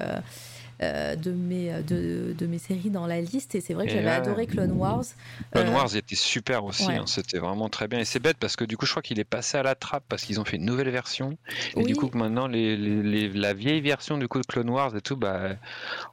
euh, 0.83 1.17
de, 1.17 1.31
mes, 1.33 1.83
de, 1.83 2.35
de, 2.37 2.47
mes 2.47 2.59
séries 2.59 2.91
dans 2.91 3.07
la 3.07 3.23
liste. 3.23 3.55
Et 3.55 3.63
c'est 3.63 3.73
vrai 3.73 3.87
que 3.87 3.93
j'avais 3.93 4.11
adoré 4.11 4.47
Clone 4.47 4.73
Wars. 4.73 5.05
Clone 5.53 5.71
Wars 5.71 5.97
était 5.97 6.17
super 6.17 6.67
aussi. 6.67 6.93
Hein, 6.93 7.05
c'était 7.07 7.39
vraiment 7.39 7.71
très 7.71 7.89
bien. 7.89 7.99
Et 7.99 8.05
c'est 8.05 8.21
bête 8.21 8.37
parce 8.39 8.57
que 8.57 8.65
du 8.65 8.77
coup, 8.77 8.85
je 8.85 8.91
crois 8.91 9.03
qu'il 9.03 9.19
est 9.19 9.25
passé 9.25 9.57
à 9.57 9.63
la 9.63 9.75
trappe 9.75 10.05
parce 10.07 10.25
qu'ils 10.25 10.39
ont 10.39 10.45
fait 10.45 10.59
une 10.59 10.67
nouvelle 10.67 10.91
version. 10.91 11.39
Et 11.77 11.83
du 11.83 11.97
coup, 11.97 12.11
maintenant, 12.13 12.47
les, 12.47 12.77
les, 12.77 13.31
la 13.31 13.55
vieille 13.55 13.81
version 13.81 14.19
du 14.19 14.29
coup 14.29 14.39
de 14.39 14.47
Clone 14.47 14.69
Wars 14.69 14.95
et 14.95 15.01
tout, 15.01 15.17
bah, 15.17 15.57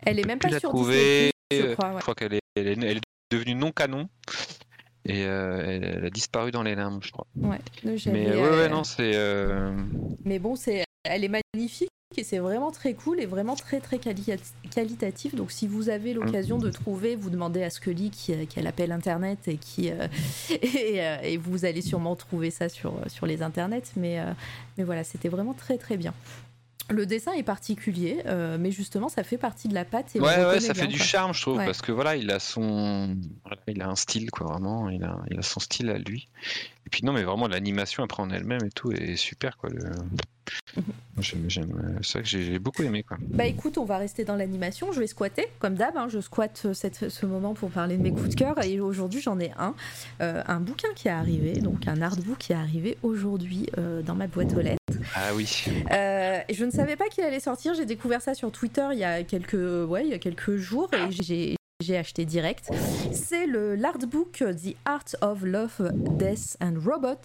elle 0.05 0.17
est 0.17 0.25
même 0.25 0.39
pas 0.39 0.47
la 0.47 0.59
sur 0.61 0.69
trouver. 0.69 1.31
je 1.51 1.73
crois, 1.73 1.93
je 1.97 2.01
crois 2.01 2.15
qu'elle 2.15 2.35
est, 2.35 2.41
elle 2.55 2.67
est 2.67 3.01
devenue 3.31 3.55
non 3.55 3.71
canon 3.71 4.07
et 5.05 5.25
euh, 5.25 5.63
elle, 5.65 6.05
a 6.05 6.09
disparu 6.09 6.51
dans 6.51 6.63
les 6.63 6.75
larmes, 6.75 6.99
je 7.01 7.11
crois. 7.11 7.27
Ouais, 7.35 7.59
mais 7.83 8.29
ouais, 8.29 8.49
ouais, 8.49 8.69
non, 8.69 8.83
c'est. 8.83 9.11
Euh, 9.15 9.75
mais 10.23 10.39
bon, 10.39 10.55
c'est, 10.55 10.85
elle 11.03 11.23
est 11.25 11.41
magnifique 11.53 11.89
et 12.15 12.23
c'est 12.23 12.37
vraiment 12.37 12.71
très 12.71 12.93
cool 12.93 13.19
et 13.19 13.25
vraiment 13.25 13.55
très 13.55 13.81
très 13.81 13.99
qualitatif. 13.99 15.35
Donc 15.35 15.51
si 15.51 15.67
vous 15.67 15.89
avez 15.89 16.13
l'occasion 16.13 16.57
de 16.57 16.69
trouver, 16.69 17.15
vous 17.15 17.29
demandez 17.29 17.63
à 17.63 17.69
Scully 17.69 18.11
qui, 18.11 18.47
qui 18.47 18.59
a 18.59 18.61
l'appel 18.61 18.91
internet 18.91 19.39
et 19.47 19.57
qui 19.57 19.91
euh, 19.91 20.07
et, 20.61 20.99
et, 21.23 21.37
vous 21.37 21.65
allez 21.65 21.81
sûrement 21.81 22.15
trouver 22.15 22.51
ça 22.51 22.69
sur 22.69 22.93
sur 23.07 23.25
les 23.25 23.41
internets. 23.41 23.81
Mais 23.97 24.23
mais 24.77 24.83
voilà, 24.83 25.03
c'était 25.03 25.29
vraiment 25.29 25.53
très 25.53 25.77
très 25.77 25.97
bien. 25.97 26.13
Le 26.89 27.05
dessin 27.05 27.31
est 27.33 27.43
particulier, 27.43 28.21
euh, 28.25 28.57
mais 28.59 28.71
justement, 28.71 29.07
ça 29.07 29.23
fait 29.23 29.37
partie 29.37 29.67
de 29.67 29.73
la 29.73 29.85
pâte. 29.85 30.15
Et 30.15 30.19
ouais, 30.19 30.45
ouais, 30.45 30.59
ça 30.59 30.73
fait 30.73 30.87
du 30.87 30.99
charme, 30.99 31.33
je 31.33 31.41
trouve, 31.41 31.57
parce 31.57 31.81
que 31.81 31.91
voilà, 31.91 32.15
il 32.15 32.29
a 32.29 32.39
son, 32.39 33.15
il 33.67 33.81
a 33.81 33.87
un 33.87 33.95
style, 33.95 34.29
quoi, 34.31 34.47
vraiment, 34.47 34.89
il 34.89 35.03
a, 35.03 35.19
il 35.31 35.39
a 35.39 35.41
son 35.41 35.59
style 35.59 35.89
à 35.89 35.97
lui. 35.97 36.27
Et 36.85 36.89
puis 36.89 37.05
non, 37.05 37.13
mais 37.13 37.23
vraiment, 37.23 37.47
l'animation 37.47 38.03
après 38.03 38.21
en 38.21 38.29
elle-même 38.29 38.65
et 38.65 38.69
tout 38.69 38.91
est 38.91 39.15
super, 39.15 39.57
quoi. 39.57 39.69
Le... 39.69 39.89
Mhm. 40.75 40.83
J'aime, 41.47 41.99
c'est 42.01 42.13
vrai 42.13 42.23
que 42.23 42.27
j'ai 42.27 42.59
beaucoup 42.59 42.83
aimé, 42.83 43.03
quoi. 43.03 43.17
Bah 43.21 43.45
écoute, 43.45 43.77
on 43.77 43.85
va 43.85 43.97
rester 43.97 44.25
dans 44.25 44.35
l'animation. 44.35 44.91
Je 44.91 44.99
vais 44.99 45.07
squatter, 45.07 45.47
comme 45.59 45.75
d'hab. 45.75 45.95
Hein, 45.95 46.07
je 46.09 46.19
squatte 46.19 46.73
cette, 46.73 47.09
ce 47.09 47.25
moment 47.25 47.53
pour 47.53 47.69
parler 47.69 47.97
de 47.97 48.01
mes 48.01 48.11
coups 48.11 48.29
de 48.29 48.35
cœur. 48.35 48.61
Et 48.63 48.79
aujourd'hui, 48.79 49.21
j'en 49.21 49.39
ai 49.39 49.51
un, 49.57 49.75
euh, 50.21 50.43
un 50.47 50.59
bouquin 50.59 50.89
qui 50.95 51.07
est 51.07 51.11
arrivé, 51.11 51.53
donc 51.61 51.87
un 51.87 52.01
artbook 52.01 52.39
qui 52.39 52.51
est 52.51 52.55
arrivé 52.55 52.97
aujourd'hui 53.03 53.69
euh, 53.77 54.01
dans 54.01 54.15
ma 54.15 54.27
boîte 54.27 54.53
aux 54.53 54.61
lettres. 54.61 54.79
Ah 55.15 55.33
oui. 55.35 55.65
Euh, 55.91 56.39
je 56.51 56.65
ne 56.65 56.71
savais 56.71 56.95
pas 56.95 57.07
qu'il 57.09 57.23
allait 57.23 57.39
sortir. 57.39 57.73
J'ai 57.73 57.85
découvert 57.85 58.21
ça 58.21 58.33
sur 58.33 58.51
Twitter 58.51 58.87
il 58.91 58.99
y 58.99 59.03
a 59.03 59.23
quelques, 59.23 59.53
ouais, 59.53 60.05
il 60.05 60.09
y 60.09 60.13
a 60.13 60.19
quelques 60.19 60.57
jours 60.57 60.89
et 60.93 61.11
j'ai 61.11 61.55
j'ai 61.83 61.97
acheté 61.97 62.25
direct. 62.25 62.69
C'est 63.11 63.45
le 63.45 63.75
l'artbook 63.75 64.39
The 64.39 64.75
Art 64.85 65.15
of 65.21 65.43
Love, 65.43 65.91
Death 65.93 66.57
and 66.61 66.75
Robot, 66.83 67.19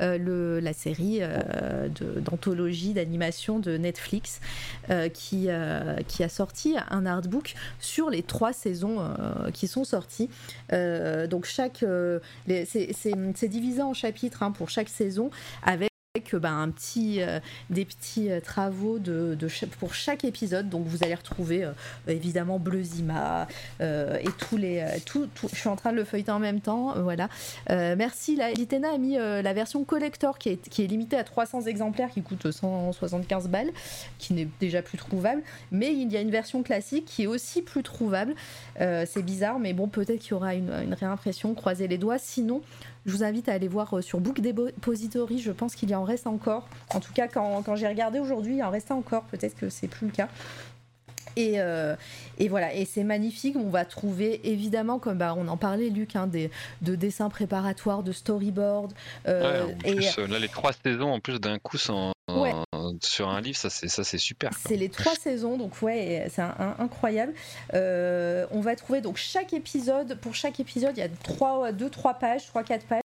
euh, 0.00 0.18
le, 0.18 0.60
la 0.60 0.72
série 0.72 1.18
euh, 1.20 1.88
d'anthologie 2.16 2.92
d'animation 2.92 3.58
de 3.58 3.76
Netflix 3.76 4.40
qui, 5.14 5.48
qui 6.08 6.24
a 6.24 6.28
sorti 6.28 6.76
un 6.90 7.06
artbook 7.06 7.54
sur 7.78 8.10
les 8.10 8.22
trois 8.22 8.52
saisons 8.52 8.98
qui 9.52 9.68
sont 9.68 9.84
sorties. 9.84 10.28
donc 10.70 11.44
chaque 11.44 11.84
c'est 12.46 13.48
divisé 13.48 13.82
en 13.82 13.94
chapitres 13.94 14.42
hein, 14.42 14.50
pour 14.50 14.68
chaque 14.68 14.88
saison 14.88 15.30
avec 15.62 15.89
avec 16.16 16.34
bah, 16.34 16.50
un 16.50 16.70
petit, 16.70 17.22
euh, 17.22 17.38
des 17.70 17.84
petits 17.84 18.32
euh, 18.32 18.40
travaux 18.40 18.98
de, 18.98 19.38
pour 19.78 19.94
chaque 19.94 20.24
épisode. 20.24 20.68
Donc 20.68 20.84
vous 20.88 21.04
allez 21.04 21.14
retrouver 21.14 21.62
euh, 21.62 21.70
évidemment 22.08 22.58
Bleuzima 22.58 23.46
et 23.80 24.28
tous 24.36 24.56
les. 24.56 24.84
Tout, 25.06 25.28
je 25.52 25.54
suis 25.54 25.68
en 25.68 25.76
train 25.76 25.92
de 25.92 25.96
le 25.96 26.02
feuilleter 26.02 26.32
en 26.32 26.40
même 26.40 26.60
temps. 26.60 27.00
voilà. 27.00 27.28
merci. 27.68 28.40
Litena 28.56 28.92
a 28.92 28.98
mis 28.98 29.14
la 29.14 29.52
version 29.52 29.84
collector 29.84 30.36
qui 30.38 30.48
est, 30.48 30.68
qui 30.68 30.82
est 30.82 30.88
limitée 30.88 31.16
à 31.16 31.22
300 31.22 31.62
exemplaires 31.62 32.10
qui 32.10 32.22
coûte 32.22 32.50
175 32.50 33.48
balles, 33.48 33.70
qui 34.18 34.34
n'est 34.34 34.48
déjà 34.58 34.82
plus 34.82 34.98
trouvable. 34.98 35.42
Mais 35.70 35.94
il 35.94 36.10
y 36.10 36.16
a 36.16 36.20
une 36.20 36.32
version 36.32 36.64
classique 36.64 37.04
qui 37.04 37.22
est 37.22 37.26
aussi 37.28 37.62
plus 37.62 37.84
trouvable. 37.84 38.34
C'est 38.78 39.22
bizarre, 39.22 39.60
mais 39.60 39.74
bon, 39.74 39.86
peut-être 39.86 40.18
qu'il 40.18 40.32
y 40.32 40.34
aura 40.34 40.54
une, 40.54 40.72
une 40.72 40.94
réimpression. 40.94 41.54
Croisez 41.54 41.86
les 41.86 41.98
doigts. 41.98 42.18
Sinon, 42.18 42.62
je 43.06 43.12
vous 43.12 43.24
invite 43.24 43.48
à 43.48 43.52
aller 43.52 43.68
voir 43.68 43.98
euh, 43.98 44.02
sur 44.02 44.20
Book 44.20 44.40
Depository, 44.40 45.38
je 45.38 45.52
pense 45.52 45.74
qu'il 45.74 45.90
y 45.90 45.94
en 45.94 46.04
reste 46.04 46.26
encore. 46.26 46.68
En 46.94 47.00
tout 47.00 47.12
cas, 47.12 47.28
quand, 47.28 47.62
quand 47.62 47.76
j'ai 47.76 47.88
regardé 47.88 48.18
aujourd'hui, 48.18 48.56
il 48.56 48.62
en 48.62 48.70
restait 48.70 48.92
encore. 48.92 49.24
Peut-être 49.24 49.56
que 49.56 49.68
c'est 49.68 49.88
plus 49.88 50.06
le 50.06 50.12
cas. 50.12 50.28
Et, 51.36 51.60
euh, 51.60 51.94
et, 52.38 52.48
voilà, 52.48 52.74
et 52.74 52.84
c'est 52.84 53.04
magnifique. 53.04 53.56
On 53.56 53.70
va 53.70 53.84
trouver 53.84 54.40
évidemment, 54.44 54.98
comme 54.98 55.18
bah, 55.18 55.34
on 55.36 55.48
en 55.48 55.56
parlait, 55.56 55.88
Luc, 55.88 56.16
hein, 56.16 56.26
des, 56.26 56.50
de 56.82 56.94
dessins 56.94 57.30
préparatoires, 57.30 58.02
de 58.02 58.12
storyboard. 58.12 58.92
Euh, 59.28 59.68
et 59.84 59.94
là, 59.94 60.38
les 60.38 60.48
trois 60.48 60.72
saisons 60.72 61.12
en 61.12 61.20
plus 61.20 61.40
d'un 61.40 61.58
coup 61.58 61.78
sur 63.02 63.28
un 63.28 63.40
livre, 63.40 63.56
ça 63.56 63.70
c'est 63.70 64.18
super. 64.18 64.50
C'est 64.66 64.76
les 64.76 64.88
trois 64.88 65.14
saisons, 65.14 65.56
donc 65.56 65.80
ouais, 65.82 66.28
c'est 66.30 66.42
incroyable. 66.42 67.34
on 67.72 68.60
va 68.60 68.76
trouver 68.76 69.00
donc 69.00 69.16
chaque 69.16 69.52
épisode, 69.52 70.18
pour 70.20 70.34
chaque 70.34 70.60
épisode, 70.60 70.92
il 70.96 71.00
y 71.00 71.04
a 71.04 71.08
trois, 71.08 71.72
deux, 71.72 71.90
trois 71.90 72.14
pages, 72.14 72.46
trois, 72.46 72.62
quatre 72.62 72.86
pages. 72.86 73.00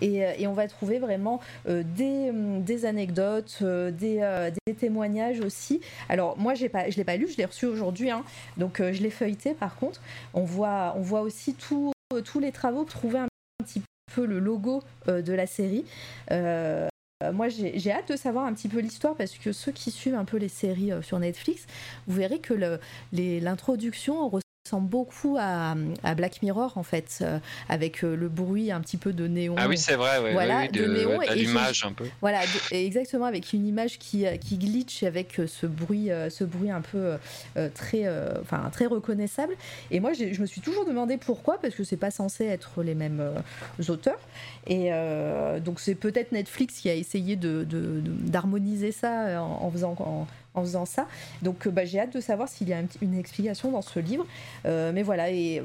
Et, 0.00 0.20
et, 0.38 0.46
on 0.46 0.54
va 0.54 0.66
trouver 0.66 0.98
vraiment 0.98 1.40
des, 1.66 2.30
des, 2.32 2.84
anecdotes, 2.86 3.62
des, 3.62 4.48
témoignages 4.78 5.40
aussi. 5.40 5.82
Alors 6.08 6.38
moi 6.38 6.54
je 6.54 6.62
l'ai 6.62 7.04
pas 7.04 7.16
lu, 7.16 7.28
je 7.30 7.36
l'ai 7.36 7.44
reçu 7.44 7.66
aujourd'hui, 7.66 8.10
hein, 8.10 8.24
donc 8.56 8.78
je 8.78 9.02
l'ai 9.02 9.10
feuilleté 9.10 9.52
par 9.52 9.76
contre. 9.76 10.00
On 10.32 10.44
voit, 10.44 10.94
on 10.96 11.02
voit 11.02 11.20
aussi 11.20 11.54
tous 11.54 11.92
les 12.40 12.52
travaux 12.52 12.84
trouver 12.84 13.18
un 13.18 13.28
petit 13.62 13.82
peu 14.14 14.24
le 14.24 14.38
logo 14.38 14.82
de 15.06 15.32
la 15.32 15.46
série. 15.46 15.84
Moi, 17.32 17.48
j'ai 17.48 17.92
hâte 17.92 18.10
de 18.10 18.16
savoir 18.16 18.46
un 18.46 18.54
petit 18.54 18.68
peu 18.68 18.80
l'histoire 18.80 19.14
parce 19.14 19.32
que 19.32 19.52
ceux 19.52 19.72
qui 19.72 19.90
suivent 19.90 20.14
un 20.14 20.24
peu 20.24 20.36
les 20.38 20.48
séries 20.48 20.90
sur 21.02 21.18
Netflix, 21.18 21.66
vous 22.06 22.16
verrez 22.16 22.40
que 22.40 22.54
l'introduction 23.12 24.30
ressemble 24.64 24.88
beaucoup 24.88 25.36
à, 25.38 25.74
à, 26.04 26.14
Black 26.14 26.40
Mirror 26.42 26.72
en 26.76 26.82
fait, 26.82 27.18
euh, 27.20 27.38
avec 27.68 28.04
euh, 28.04 28.14
le 28.14 28.28
bruit 28.28 28.70
un 28.70 28.80
petit 28.80 28.96
peu 28.96 29.12
de 29.12 29.26
néon. 29.26 29.56
Ah 29.58 29.66
oui, 29.68 29.76
c'est 29.76 29.96
vrai, 29.96 30.20
ouais, 30.20 30.32
voilà, 30.32 30.68
de, 30.68 30.86
néon 30.86 31.20
et 31.20 31.34
l'image 31.34 31.84
un 31.84 31.92
peu. 31.92 32.04
Voilà, 32.20 32.40
exactement 32.70 33.24
avec 33.24 33.52
une 33.52 33.66
image 33.66 33.98
qui, 33.98 34.24
euh, 34.24 34.36
qui 34.36 34.58
glitch 34.58 35.02
avec 35.02 35.40
ce 35.46 35.66
bruit, 35.66 36.10
ce 36.30 36.44
bruit 36.44 36.70
un 36.70 36.80
peu 36.80 37.16
très, 37.74 38.08
enfin 38.40 38.70
très 38.72 38.86
reconnaissable. 38.86 39.54
Et 39.90 40.00
moi, 40.00 40.12
je 40.12 40.40
me 40.40 40.46
suis 40.46 40.60
toujours 40.60 40.84
demandé 40.84 41.16
pourquoi, 41.16 41.58
parce 41.58 41.74
que 41.74 41.84
c'est 41.84 41.96
pas 41.96 42.10
censé 42.10 42.44
être 42.44 42.82
les 42.82 42.94
mêmes 42.94 43.22
auteurs. 43.88 44.20
Et 44.66 44.90
donc 45.64 45.80
c'est 45.80 45.94
peut-être 45.94 46.32
Netflix 46.32 46.74
qui 46.80 46.88
a 46.88 46.94
essayé 46.94 47.36
de 47.36 47.66
d'harmoniser 48.04 48.92
ça 48.92 49.42
en, 49.42 49.64
en 49.64 49.70
faisant 49.70 49.96
en, 49.98 50.26
en 50.54 50.62
faisant 50.62 50.84
ça. 50.84 51.06
Donc 51.42 51.66
euh, 51.66 51.70
bah, 51.70 51.84
j'ai 51.84 52.00
hâte 52.00 52.14
de 52.14 52.20
savoir 52.20 52.48
s'il 52.48 52.68
y 52.68 52.72
a 52.72 52.82
une 53.00 53.18
explication 53.18 53.70
dans 53.70 53.82
ce 53.82 53.98
livre. 53.98 54.26
Euh, 54.66 54.92
mais 54.94 55.02
voilà, 55.02 55.30
et 55.30 55.62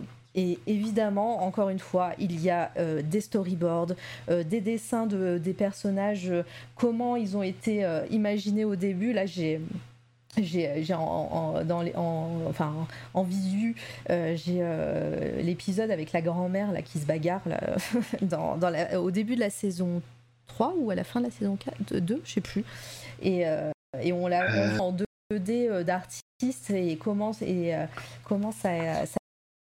évidemment, 0.68 1.44
encore 1.44 1.70
une 1.70 1.80
fois, 1.80 2.12
il 2.20 2.40
y 2.40 2.52
a 2.52 2.72
euh, 2.78 3.02
des 3.02 3.22
storyboards, 3.22 3.94
des 4.30 4.62
dessins 4.62 5.08
de, 5.08 5.40
des 5.40 5.54
personnages, 5.54 6.32
comment 6.76 7.16
ils 7.16 7.36
ont 7.36 7.42
été 7.42 7.88
imaginés 8.12 8.66
au 8.66 8.76
début. 8.76 9.14
Là, 9.14 9.26
j'ai 9.26 9.62
j'ai 10.40 10.94
en, 10.94 11.64
en, 11.68 12.30
enfin, 12.48 12.72
en 13.16 13.24
visu 13.24 13.76
j'ai 14.08 14.64
l'épisode 15.42 15.90
avec 15.90 16.12
la 16.12 16.22
grand-mère 16.22 16.72
qui 16.86 17.00
se 17.00 17.08
bagarre 17.08 17.42
dans, 18.22 18.56
dans 18.56 18.70
la, 18.70 19.02
au 19.02 19.10
début 19.10 19.34
de 19.34 19.40
la 19.40 19.50
saison 19.50 20.04
3 20.46 20.76
ou 20.78 20.92
à 20.92 20.96
la 20.96 21.04
fin 21.04 21.22
de 21.22 21.26
la 21.26 21.32
saison 21.32 21.56
4, 21.56 21.98
2 21.98 22.22
je 22.24 22.32
sais 22.32 22.42
plus 22.42 22.64
et, 23.24 23.46
et 24.02 24.14
on 24.14 24.28
l'a 24.28 24.44
euh. 24.44 24.78
en 24.80 24.94
2D 24.94 25.70
euh, 25.70 25.84
d'artistes 25.84 26.70
et 26.70 26.98
comment, 26.98 27.32
et, 27.42 27.76
euh, 27.76 27.86
comment 28.24 28.52
ça, 28.52 29.06
ça, 29.06 29.18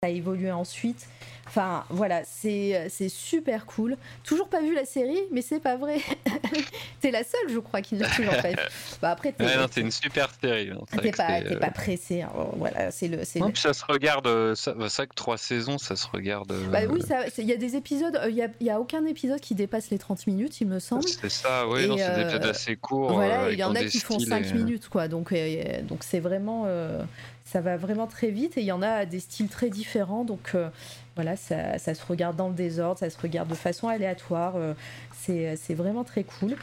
a 0.03 0.10
évolué 0.10 0.52
ensuite. 0.52 1.07
Enfin, 1.45 1.84
voilà, 1.91 2.22
c'est 2.26 2.88
c'est 2.90 3.07
super 3.10 3.68
cool. 3.68 3.98
Toujours 4.23 4.48
pas 4.48 4.60
vu 4.61 4.73
la 4.73 4.84
série, 4.86 5.19
mais 5.32 5.44
c'est 5.44 5.60
pas 5.60 5.76
vrai. 5.76 5.98
t'es 7.02 7.11
la 7.11 7.23
seule, 7.23 7.49
je 7.53 7.60
crois, 7.60 7.82
qui 7.84 7.94
ne 7.94 7.99
l'a 7.99 8.10
toujours 8.10 8.36
pas. 8.38 8.49
Bah, 9.02 9.11
après, 9.11 9.36
Ouais, 9.40 9.57
non, 9.57 9.68
c'est 9.72 9.82
une 9.82 9.91
super 9.91 10.30
série. 10.41 10.69
vrai 10.69 10.80
t'es 11.03 11.11
pas, 11.11 11.41
t'es 11.41 11.53
euh, 11.56 11.60
pas 11.60 11.69
pressé. 11.69 12.22
hein. 12.23 12.32
Voilà, 12.56 12.90
c'est 12.90 13.10
le. 13.10 13.18
non, 13.40 13.48
le- 13.48 13.52
puis 13.52 13.61
ça 13.61 13.73
se 13.73 13.84
regarde. 13.88 14.26
euh, 14.26 14.56
Ça, 14.56 14.73
bah, 14.73 14.88
c'est 14.90 15.03
vrai 15.03 15.07
que 15.07 15.14
trois 15.14 15.38
saisons, 15.38 15.78
ça 15.78 15.95
se 15.95 16.07
regarde. 16.07 16.52
euh, 16.52 16.65
Bah 16.69 16.80
oui, 16.90 17.02
ça- 17.03 17.26
il 17.38 17.45
y 17.45 17.53
a 17.53 17.57
des 17.57 17.76
épisodes, 17.76 18.15
euh, 18.15 18.30
il 18.30 18.36
y, 18.38 18.41
a, 18.41 18.48
y 18.60 18.69
a 18.72 18.80
aucun 18.80 19.06
épisode 19.06 19.40
qui 19.40 19.53
dépasse 19.53 19.91
les 19.91 19.99
30 19.99 20.26
minutes, 20.26 20.61
il 20.61 20.68
me 20.68 20.80
semble. 20.80 21.07
C'est 21.07 21.30
ça, 21.30 21.68
oui, 21.68 21.82
c'est 21.82 21.95
des 21.95 22.02
euh, 22.02 22.22
épisodes 22.23 22.45
assez 22.45 22.76
courts. 22.76 23.14
Voilà, 23.14 23.44
euh, 23.44 23.53
il 23.53 23.60
y 23.60 23.64
en 23.64 23.76
a 23.76 23.82
des 23.82 23.86
qui 23.90 23.99
font 23.99 24.15
styles 24.19 24.30
5 24.30 24.45
et, 24.45 24.49
euh, 24.49 24.53
minutes, 24.56 24.90
quoi. 24.90 25.07
Donc, 25.07 25.32
euh, 25.32 25.82
donc 25.84 26.03
c'est 26.03 26.19
vraiment. 26.22 26.64
euh, 26.65 27.03
ça 27.52 27.60
va 27.60 27.76
vraiment 27.76 28.07
très 28.07 28.30
vite 28.30 28.57
et 28.57 28.61
il 28.61 28.68
y 28.68 28.72
en 28.72 28.82
a 28.82 29.06
des 29.06 29.19
styles 29.19 29.49
très 29.49 29.69
différents. 29.69 30.23
Donc, 30.23 30.52
euh, 30.56 30.69
voilà, 31.15 31.36
ça, 31.36 31.78
se 31.78 32.06
regarde 32.06 32.38
dans 32.38 32.48
le 32.48 32.53
désordre, 32.53 32.98
ça 32.99 33.10
se 33.10 33.19
regarde 33.19 33.49
de 33.49 33.56
façon 33.56 33.90
aléatoire. 33.90 34.53
euh, 34.56 34.73
c'est 35.14 35.73
vraiment 35.73 36.06
très 36.06 36.23
cool. 36.23 36.56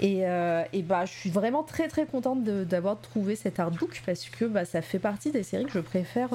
Et, 0.00 0.26
euh, 0.28 0.62
et 0.72 0.82
bah, 0.82 1.06
je 1.06 1.12
suis 1.12 1.30
vraiment 1.30 1.62
très 1.62 1.88
très 1.88 2.04
contente 2.04 2.44
d'avoir 2.44 3.00
trouvé 3.00 3.36
cet 3.36 3.58
artbook 3.58 4.02
parce 4.04 4.28
que 4.28 4.44
bah, 4.44 4.64
ça 4.64 4.82
fait 4.82 4.98
partie 4.98 5.30
des 5.30 5.42
séries 5.42 5.64
que 5.64 5.72
je 5.72 5.78
préfère 5.78 6.30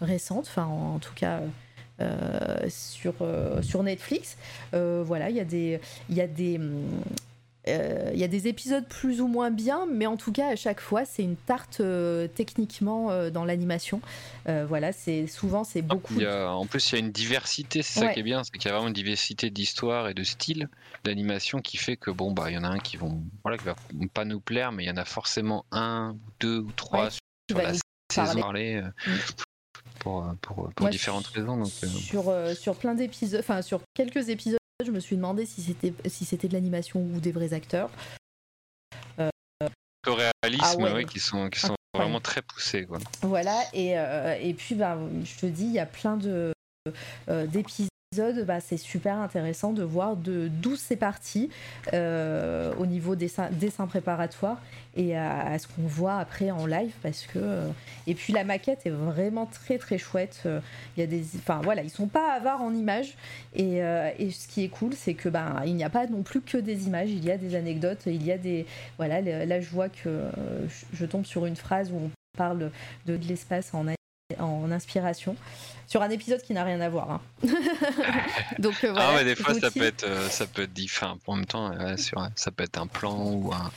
récentes, 0.00 0.46
enfin 0.48 0.66
en, 0.66 0.98
tout 0.98 1.14
cas 1.14 1.40
sur, 2.68 3.14
sur 3.62 3.82
Netflix. 3.82 4.36
Voilà, 4.72 5.30
il 5.30 5.36
y 5.36 5.40
a 5.40 5.44
des, 5.44 5.80
y 6.08 6.20
a 6.20 6.28
des, 6.28 6.58
hum, 6.58 6.84
il 8.12 8.18
y 8.18 8.24
a 8.24 8.28
des 8.28 8.48
épisodes 8.48 8.86
plus 8.88 9.20
ou 9.20 9.26
moins 9.28 9.50
bien, 9.50 9.86
mais 9.90 10.06
en 10.06 10.16
tout 10.16 10.32
cas 10.32 10.48
à 10.48 10.56
chaque 10.56 10.80
fois 10.80 11.04
c'est 11.04 11.22
une 11.22 11.36
tarte 11.36 11.80
euh, 11.80 12.26
techniquement 12.28 13.10
euh, 13.10 13.30
dans 13.30 13.44
l'animation. 13.44 14.00
Euh, 14.48 14.64
voilà, 14.68 14.92
c'est 14.92 15.26
souvent 15.26 15.64
c'est 15.64 15.82
beaucoup. 15.82 16.14
Il 16.16 16.22
y 16.22 16.26
a- 16.26 16.50
en 16.50 16.66
plus, 16.66 16.90
il 16.90 16.94
y 16.98 17.02
a 17.02 17.04
une 17.04 17.12
diversité, 17.12 17.82
c'est 17.82 18.00
ça 18.00 18.08
qui 18.08 18.20
est 18.20 18.22
bien, 18.22 18.42
c'est 18.44 18.52
qu'il 18.52 18.64
y 18.66 18.68
a 18.68 18.72
vraiment 18.72 18.88
une 18.88 18.94
diversité 18.94 19.50
d'histoire 19.50 20.08
et 20.08 20.14
de 20.14 20.24
style 20.24 20.68
d'animation 21.04 21.60
qui 21.60 21.76
fait 21.76 21.96
que 21.96 22.10
bon 22.10 22.32
bah 22.32 22.50
il 22.50 22.54
y 22.54 22.58
en 22.58 22.64
a 22.64 22.68
un 22.68 22.78
qui 22.78 22.96
vont 22.96 23.22
voilà 23.44 23.58
qui 23.58 23.64
va 23.64 23.74
pas 24.14 24.24
nous 24.24 24.40
plaire, 24.40 24.72
mais 24.72 24.84
il 24.84 24.88
y 24.88 24.90
en 24.90 24.96
a 24.96 25.04
forcément 25.04 25.64
un, 25.72 26.16
deux 26.40 26.58
ou 26.60 26.72
trois 26.72 27.04
Ouais, 27.04 27.10
sur 27.50 27.58
la 27.58 27.72
saison 27.72 27.82
parler. 28.14 28.40
parlée, 28.42 28.76
euh, 28.76 28.90
Mm. 29.06 29.16
pour 30.00 30.24
euh, 30.24 30.32
pour, 30.40 30.54
pour 30.56 30.72
Moi, 30.80 30.90
différentes 30.90 31.26
raisons. 31.28 31.56
Donc 31.58 31.70
euh, 31.84 31.86
sur, 31.88 32.28
euh, 32.28 32.54
sur 32.54 32.74
plein 32.76 32.94
d'épisodes, 32.94 33.40
enfin 33.40 33.62
sur 33.62 33.80
quelques 33.94 34.28
épisodes, 34.30 34.58
je 34.84 34.90
me 34.90 35.00
suis 35.00 35.16
demandé 35.16 35.46
si 35.46 35.62
c'était 35.62 35.92
si 36.08 36.24
c'était 36.24 36.48
de 36.48 36.52
l'animation 36.54 37.00
ou 37.00 37.20
des 37.20 37.32
vrais 37.32 37.52
acteurs. 37.52 37.90
au 40.06 40.14
réalisme, 40.14 40.64
Ah 40.64 40.76
ouais. 40.76 40.92
ouais, 40.92 41.04
qui 41.04 41.20
sont 41.20 41.48
qui 41.50 41.60
sont 41.60 41.76
vraiment 41.94 42.20
très 42.20 42.40
poussés 42.42 42.86
quoi. 42.86 42.98
Voilà, 43.22 43.62
et, 43.74 43.98
euh, 43.98 44.34
et 44.40 44.54
puis 44.54 44.74
ben, 44.74 44.98
je 45.24 45.36
te 45.38 45.46
dis, 45.46 45.64
il 45.64 45.72
y 45.72 45.78
a 45.78 45.86
plein 45.86 46.16
de 46.16 46.52
euh, 47.28 47.46
d'épisodes. 47.46 47.89
Bah, 48.44 48.58
c'est 48.58 48.76
super 48.76 49.18
intéressant 49.18 49.72
de 49.72 49.84
voir 49.84 50.16
d'où 50.16 50.74
c'est 50.74 50.96
parti 50.96 51.48
euh, 51.92 52.74
au 52.76 52.84
niveau 52.84 53.14
des 53.14 53.26
dessin, 53.26 53.50
dessin 53.52 53.86
préparatoire 53.86 54.60
et 54.96 55.16
à, 55.16 55.56
ce 55.60 55.68
qu'on 55.68 55.86
voit 55.86 56.16
après 56.16 56.50
en 56.50 56.66
live 56.66 56.92
parce 57.04 57.22
que 57.22 57.38
euh, 57.38 57.68
et 58.08 58.16
puis 58.16 58.32
la 58.32 58.42
maquette 58.42 58.84
est 58.84 58.90
vraiment 58.90 59.46
très 59.46 59.78
très 59.78 59.96
chouette 59.96 60.42
euh, 60.46 60.58
il 60.96 61.00
y 61.02 61.04
a 61.04 61.06
des 61.06 61.24
enfin 61.36 61.60
voilà 61.62 61.84
ils 61.84 61.90
sont 61.90 62.08
pas 62.08 62.32
avares 62.32 62.62
en 62.62 62.74
images 62.74 63.16
et, 63.54 63.80
euh, 63.80 64.10
et 64.18 64.32
ce 64.32 64.48
qui 64.48 64.64
est 64.64 64.70
cool 64.70 64.94
c'est 64.94 65.14
que 65.14 65.28
ben 65.28 65.62
il 65.64 65.76
n'y 65.76 65.84
a 65.84 65.90
pas 65.90 66.08
non 66.08 66.22
plus 66.22 66.40
que 66.40 66.58
des 66.58 66.88
images 66.88 67.10
il 67.10 67.24
y 67.24 67.30
a 67.30 67.36
des 67.36 67.54
anecdotes 67.54 68.02
il 68.06 68.26
y 68.26 68.32
a 68.32 68.38
des 68.38 68.66
voilà 68.96 69.20
là 69.20 69.60
je 69.60 69.70
vois 69.70 69.88
que 69.88 70.08
euh, 70.08 70.30
je, 70.92 71.06
tombe 71.06 71.26
sur 71.26 71.46
une 71.46 71.54
phrase 71.54 71.92
où 71.92 71.96
on 71.96 72.10
parle 72.36 72.72
de, 73.06 73.14
l'espace 73.28 73.72
en 73.72 73.86
inspiration 74.72 75.36
sur 75.90 76.02
un 76.02 76.10
épisode 76.10 76.40
qui 76.42 76.52
n'a 76.54 76.62
rien 76.62 76.80
à 76.80 76.88
voir. 76.88 77.10
hein. 77.10 77.20
Donc 78.60 78.84
euh, 78.84 78.92
voilà. 78.92 79.08
ah 79.08 79.14
ouais, 79.16 79.24
des 79.24 79.34
fois 79.34 79.54
ça 79.54 79.70
peut 79.70 79.82
être 79.82 80.04
euh, 80.04 80.28
ça 80.28 80.46
peut 80.46 80.62
être 80.62 80.72
différent. 80.72 81.18
En 81.26 81.34
même 81.36 81.46
temps, 81.46 81.70
ouais, 81.76 81.96
sur, 81.96 82.24
ça 82.36 82.50
peut 82.52 82.62
être 82.62 82.78
un 82.78 82.86
plan 82.86 83.16
ou 83.18 83.52
un. 83.52 83.70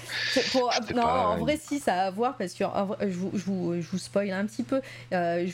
Pour- 0.52 0.72
non, 0.94 1.02
pas, 1.02 1.27
en 1.30 1.38
vrai, 1.40 1.57
si, 1.57 1.80
ça 1.80 2.03
a 2.03 2.06
à 2.07 2.11
voir 2.11 2.38
parce 2.38 2.53
que 2.53 2.64
en 2.64 2.85
vrai, 2.85 3.10
je, 3.10 3.18
vous, 3.18 3.31
je, 3.34 3.44
vous, 3.45 3.81
je 3.81 3.88
vous 3.88 3.98
spoil 3.98 4.30
un 4.31 4.45
petit 4.45 4.64
peu. 4.64 4.80
Euh, 5.11 5.49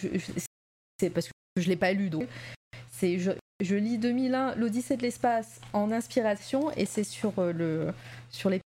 c'est 0.99 1.09
parce 1.09 1.27
que 1.27 1.31
je 1.61 1.69
l'ai 1.69 1.77
pas 1.77 1.93
lu, 1.93 2.09
donc 2.09 2.27
c'est 2.91 3.19
je, 3.19 3.31
je 3.61 3.75
lis 3.75 3.97
2001, 3.97 4.55
l'Odyssée 4.55 4.97
de 4.97 5.01
l'espace 5.03 5.61
en 5.71 5.91
inspiration 5.93 6.71
et 6.75 6.85
c'est 6.85 7.05
sur 7.05 7.39
euh, 7.39 7.53
le 7.53 7.93
sur 8.31 8.49
les. 8.49 8.59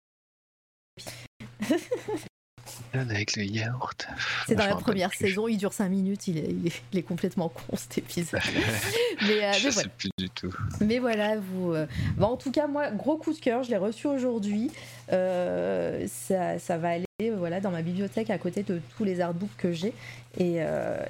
Avec 2.94 3.36
le 3.36 3.44
yaourt. 3.44 4.08
C'est 4.48 4.56
dans 4.56 4.66
la 4.66 4.76
première 4.76 5.14
saison, 5.14 5.48
il 5.48 5.58
dure 5.58 5.74
5 5.74 5.90
minutes, 5.90 6.28
il 6.28 6.38
est, 6.38 6.50
il 6.50 6.68
est, 6.68 6.82
il 6.94 7.00
est 7.00 7.04
complètement 7.04 7.50
con 7.50 7.76
cet 7.76 7.98
épisode. 8.00 8.40
mais, 9.22 9.44
euh, 9.46 9.54
Je 9.54 9.66
mais 9.66 9.72
sais 9.72 9.72
voilà. 9.72 9.90
plus 9.98 10.10
du 10.18 10.30
tout. 10.30 10.54
Mais 10.82 11.00
voilà, 11.00 11.38
vous. 11.38 11.74
euh, 11.74 11.86
bon, 12.18 12.28
en 12.28 12.38
tout 12.38 12.52
cas, 12.52 12.68
moi, 12.68 12.92
gros 12.92 13.18
coup 13.18 13.34
de 13.34 13.40
cœur, 13.40 13.64
je 13.64 13.70
l'ai 13.70 13.78
reçu 13.78 14.08
aujourd'hui. 14.08 14.72
Euh, 15.12 16.06
ça, 16.08 16.60
ça 16.60 16.78
va 16.78 16.90
aller 16.90 17.06
voilà, 17.38 17.60
dans 17.60 17.72
ma 17.72 17.82
bibliothèque 17.82 18.30
à 18.30 18.38
côté 18.38 18.64
de 18.64 18.82
tous 18.98 19.04
les 19.04 19.22
artbooks 19.22 19.56
que 19.58 19.72
j'ai. 19.72 19.94
Et, 20.38 20.56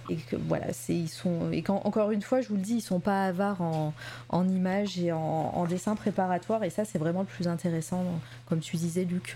et 0.09 0.15
que 0.29 0.35
voilà, 0.35 0.67
ils 0.89 1.07
sont. 1.07 1.51
Et 1.51 1.61
quand, 1.61 1.81
encore 1.85 2.11
une 2.11 2.21
fois, 2.23 2.41
je 2.41 2.47
vous 2.49 2.55
le 2.55 2.61
dis, 2.61 2.75
ils 2.75 2.81
sont 2.81 2.99
pas 2.99 3.25
avares 3.25 3.61
en, 3.61 3.93
en 4.29 4.47
images 4.49 4.97
et 4.99 5.11
en, 5.11 5.19
en 5.19 5.65
dessin 5.65 5.95
préparatoire. 5.95 6.63
Et 6.63 6.69
ça, 6.71 6.85
c'est 6.85 6.97
vraiment 6.97 7.21
le 7.21 7.27
plus 7.27 7.47
intéressant, 7.47 8.03
comme 8.47 8.59
tu 8.61 8.77
disais, 8.77 9.05
Luc, 9.05 9.35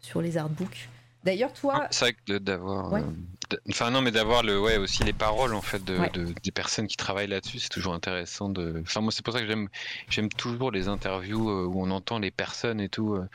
sur 0.00 0.22
les 0.22 0.38
artbooks. 0.38 0.88
D'ailleurs, 1.28 1.52
toi. 1.52 1.86
C'est 1.90 2.06
vrai 2.06 2.16
que 2.26 2.38
d'avoir. 2.38 2.90
Ouais. 2.92 3.00
euh, 3.02 3.56
Enfin 3.70 3.90
non, 3.90 4.00
mais 4.02 4.10
d'avoir 4.10 4.42
le, 4.42 4.58
ouais, 4.60 4.76
aussi 4.78 5.04
les 5.04 5.12
paroles 5.12 5.54
en 5.54 5.60
fait 5.62 5.82
de, 5.84 5.96
Ouais. 5.96 6.10
de- 6.10 6.32
des 6.42 6.50
personnes 6.50 6.86
qui 6.86 6.96
travaillent 6.96 7.26
là-dessus, 7.28 7.58
c'est 7.58 7.68
toujours 7.70 7.92
intéressant 7.94 8.48
de. 8.48 8.80
Enfin 8.82 9.00
moi 9.00 9.10
c'est 9.12 9.22
pour 9.24 9.32
ça 9.34 9.40
que 9.40 9.46
j'aime, 9.46 9.68
j'aime 10.10 10.28
toujours 10.30 10.70
les 10.70 10.88
interviews 10.88 11.48
euh, 11.50 11.64
où 11.66 11.82
on 11.82 11.90
entend 11.90 12.18
les 12.18 12.30
personnes 12.30 12.80
et 12.80 12.88
tout. 12.88 13.14
euh. 13.14 13.26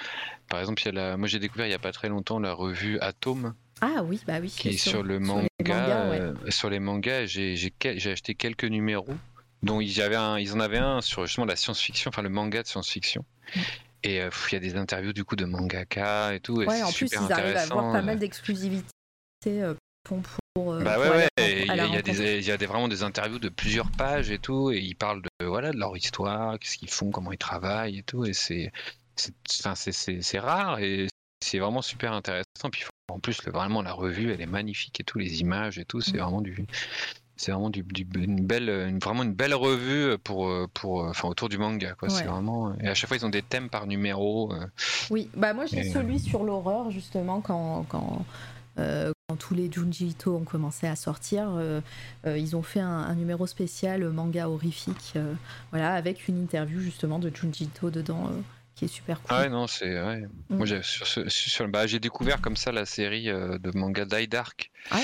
Par 0.50 0.60
exemple, 0.60 0.82
il 0.84 0.86
y 0.86 0.90
a 0.90 0.92
la, 0.92 1.18
moi 1.18 1.28
j'ai 1.28 1.40
découvert 1.40 1.66
il 1.68 1.72
y 1.72 1.76
a 1.76 1.80
pas 1.80 1.92
très 1.92 2.10
longtemps 2.10 2.40
la 2.40 2.54
revue 2.54 3.00
Atome 3.00 3.54
Ah 3.82 4.04
oui, 4.04 4.22
bah 4.28 4.38
oui. 4.42 4.50
qui 4.50 4.70
est 4.70 4.72
sur- 4.78 4.92
sur 4.92 5.04
le 5.04 5.16
sur 5.24 5.26
manga, 5.36 5.48
les 5.60 5.66
mangas, 5.68 6.10
ouais. 6.10 6.52
sur 6.52 6.70
les 6.70 6.80
mangas. 6.80 7.26
J'ai, 7.26 7.56
j'ai, 7.56 7.72
quel- 7.78 8.00
j'ai 8.00 8.12
acheté 8.12 8.36
quelques 8.36 8.66
numéros 8.66 9.16
dont 9.64 9.82
ils, 9.82 10.00
avaient 10.02 10.16
un, 10.16 10.38
ils 10.40 10.54
en 10.54 10.60
avaient 10.60 10.78
un 10.78 11.02
sur 11.02 11.26
justement 11.26 11.46
la 11.48 11.56
science-fiction, 11.56 12.10
enfin 12.10 12.22
le 12.22 12.30
manga 12.30 12.62
de 12.64 12.68
science-fiction. 12.68 13.24
Et 14.04 14.22
euh, 14.22 14.30
il 14.52 14.54
y 14.54 14.58
a 14.58 14.60
des 14.60 14.76
interviews 14.76 15.14
du 15.14 15.24
coup 15.24 15.36
de 15.36 15.46
mangaka 15.46 16.34
et 16.34 16.40
tout. 16.40 16.62
Et 16.62 16.68
Ouais, 16.68 16.84
en 16.84 16.92
plus, 16.92 17.08
super 17.08 17.24
ils 17.28 17.34
arrivent 17.34 17.58
à 17.58 17.62
avoir 17.62 17.92
pas 17.92 18.00
euh. 18.00 18.02
mal 18.02 18.20
d'exclusivité 18.20 18.92
euh, 19.48 19.74
pour. 20.04 20.20
pour, 20.54 20.74
Bah 20.76 21.00
ouais, 21.00 21.10
ouais, 21.10 21.28
il 21.38 21.74
y 21.74 21.78
y 21.78 21.80
a 21.98 22.02
des, 22.02 22.38
il 22.40 22.46
y 22.46 22.52
a 22.52 22.58
des, 22.58 22.66
vraiment 22.66 22.88
des 22.88 23.04
interviews 23.04 23.40
de 23.40 23.50
plusieurs 23.50 23.90
pages 23.92 24.30
et 24.30 24.40
tout, 24.40 24.72
et 24.72 24.80
ils 24.80 24.96
parlent 24.96 25.22
de, 25.22 25.46
voilà, 25.46 25.72
de 25.72 25.78
leur 25.78 25.96
histoire, 25.96 26.60
qu'est-ce 26.60 26.78
qu'ils 26.78 26.90
font, 26.90 27.12
comment 27.12 27.32
ils 27.32 27.38
travaillent 27.38 28.00
et 28.00 28.04
tout, 28.04 28.26
et 28.26 28.34
c'est, 28.34 28.72
c'est, 29.16 30.40
rare 30.40 30.80
et 30.80 31.08
c'est 31.44 31.60
vraiment 31.60 31.82
super 31.82 32.14
intéressant. 32.14 32.70
Puis 32.72 32.84
en 33.10 33.20
plus, 33.20 33.46
le, 33.46 33.52
vraiment, 33.52 33.82
la 33.82 33.94
revue, 33.94 34.32
elle 34.32 34.42
est 34.42 34.46
magnifique 34.46 35.00
et 35.00 35.04
tout, 35.04 35.18
les 35.20 35.42
images 35.42 35.80
et 35.80 35.86
tout, 35.86 36.02
c'est 36.02 36.18
Mm. 36.18 36.20
vraiment 36.22 36.42
du, 36.42 36.66
c'est 37.44 37.52
vraiment 37.52 37.70
du, 37.70 37.84
du- 37.84 38.08
une 38.16 38.46
belle, 38.46 38.70
une, 38.70 39.00
vraiment 39.00 39.24
une 39.24 39.34
belle 39.34 39.54
revue 39.54 40.18
pour, 40.24 40.50
pour, 40.74 41.04
enfin, 41.04 41.28
autour 41.28 41.50
du 41.50 41.58
manga, 41.58 41.94
quoi. 42.00 42.10
C'est 42.10 42.24
vraiment, 42.26 42.74
et 42.80 42.88
à 42.88 42.94
chaque 42.94 43.08
fois, 43.10 43.18
ils 43.18 43.26
ont 43.26 43.30
des 43.30 43.42
thèmes 43.42 43.70
par 43.70 43.86
numéro. 43.88 44.54
euh, 44.54 44.66
Oui, 45.10 45.30
bah 45.36 45.54
moi 45.54 45.66
j'ai 45.66 45.80
Et- 45.86 45.92
celui 45.92 46.20
sur 46.20 46.44
l'horreur 46.44 46.90
justement 46.92 47.42
quand 47.42 47.86
quand, 47.90 48.26
euh, 48.80 49.12
quand 49.28 49.36
tous 49.36 49.54
les 49.54 49.72
Junji 49.72 50.08
Ito 50.08 50.36
ont 50.36 50.44
commencé 50.46 50.88
à 50.88 50.96
sortir, 50.96 51.50
euh, 51.56 51.82
euh, 52.26 52.38
ils 52.38 52.56
ont 52.56 52.64
fait 52.64 52.80
un, 52.80 52.88
un 52.90 53.16
numéro 53.16 53.46
spécial 53.48 54.04
euh, 54.04 54.12
manga 54.12 54.48
horrifique, 54.50 55.14
euh, 55.16 55.34
voilà, 55.72 55.94
avec 55.94 56.28
une 56.28 56.42
interview 56.42 56.80
justement 56.80 57.20
de 57.20 57.30
Junji 57.36 57.66
Ito 57.66 57.90
dedans, 57.90 58.28
euh, 58.32 58.40
qui 58.76 58.86
est 58.86 58.88
super 58.88 59.18
cool. 59.22 59.28
Ah 59.30 59.42
ouais, 59.42 59.50
non, 59.50 59.68
c'est, 59.68 60.02
ouais. 60.02 60.22
Mm. 60.50 60.58
Moi, 60.58 60.66
j'ai, 60.66 60.82
sur, 60.82 61.06
ce- 61.06 61.30
sur, 61.30 61.68
bah, 61.68 61.86
j'ai 61.86 62.00
découvert 62.00 62.42
comme 62.42 62.56
ça 62.58 62.72
la 62.72 62.86
série 62.86 63.30
euh, 63.30 63.60
de 63.60 63.72
manga 63.78 64.06
Die 64.06 64.28
Dark. 64.28 64.72
Ah, 64.90 65.00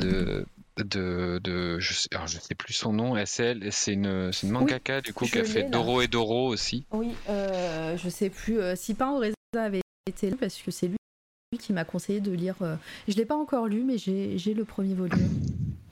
de 0.00 0.44
de, 0.78 1.40
de 1.42 1.78
je 1.78 1.92
sais 1.94 2.08
alors 2.12 2.26
je 2.26 2.38
sais 2.38 2.54
plus 2.54 2.72
son 2.72 2.92
nom 2.92 3.16
SL 3.24 3.68
c'est 3.70 3.92
une 3.92 4.32
c'est 4.32 4.46
une 4.46 4.52
mangaka 4.52 5.00
du 5.00 5.12
coup 5.12 5.24
qui 5.26 5.38
a 5.38 5.44
fait. 5.44 5.64
Doro 5.70 6.00
et 6.02 6.08
Doro 6.08 6.48
aussi 6.48 6.84
Oui, 6.92 7.10
euh, 7.28 7.96
je 7.96 8.08
sais 8.08 8.30
plus 8.30 8.58
euh, 8.60 8.74
si 8.76 8.94
Pain 8.94 9.10
au 9.12 9.18
raisin 9.18 9.34
avait 9.54 9.80
été 10.06 10.30
lu 10.30 10.36
parce 10.36 10.56
que 10.60 10.70
c'est 10.70 10.88
lui 10.88 10.96
qui 11.60 11.72
m'a 11.72 11.84
conseillé 11.84 12.20
de 12.20 12.32
lire. 12.32 12.56
euh, 12.62 12.74
Je 13.06 13.14
l'ai 13.14 13.24
pas 13.24 13.36
encore 13.36 13.68
lu, 13.68 13.84
mais 13.84 13.96
j'ai 13.98 14.36
j'ai 14.38 14.54
le 14.54 14.64
premier 14.64 14.94
volume. 14.94 15.28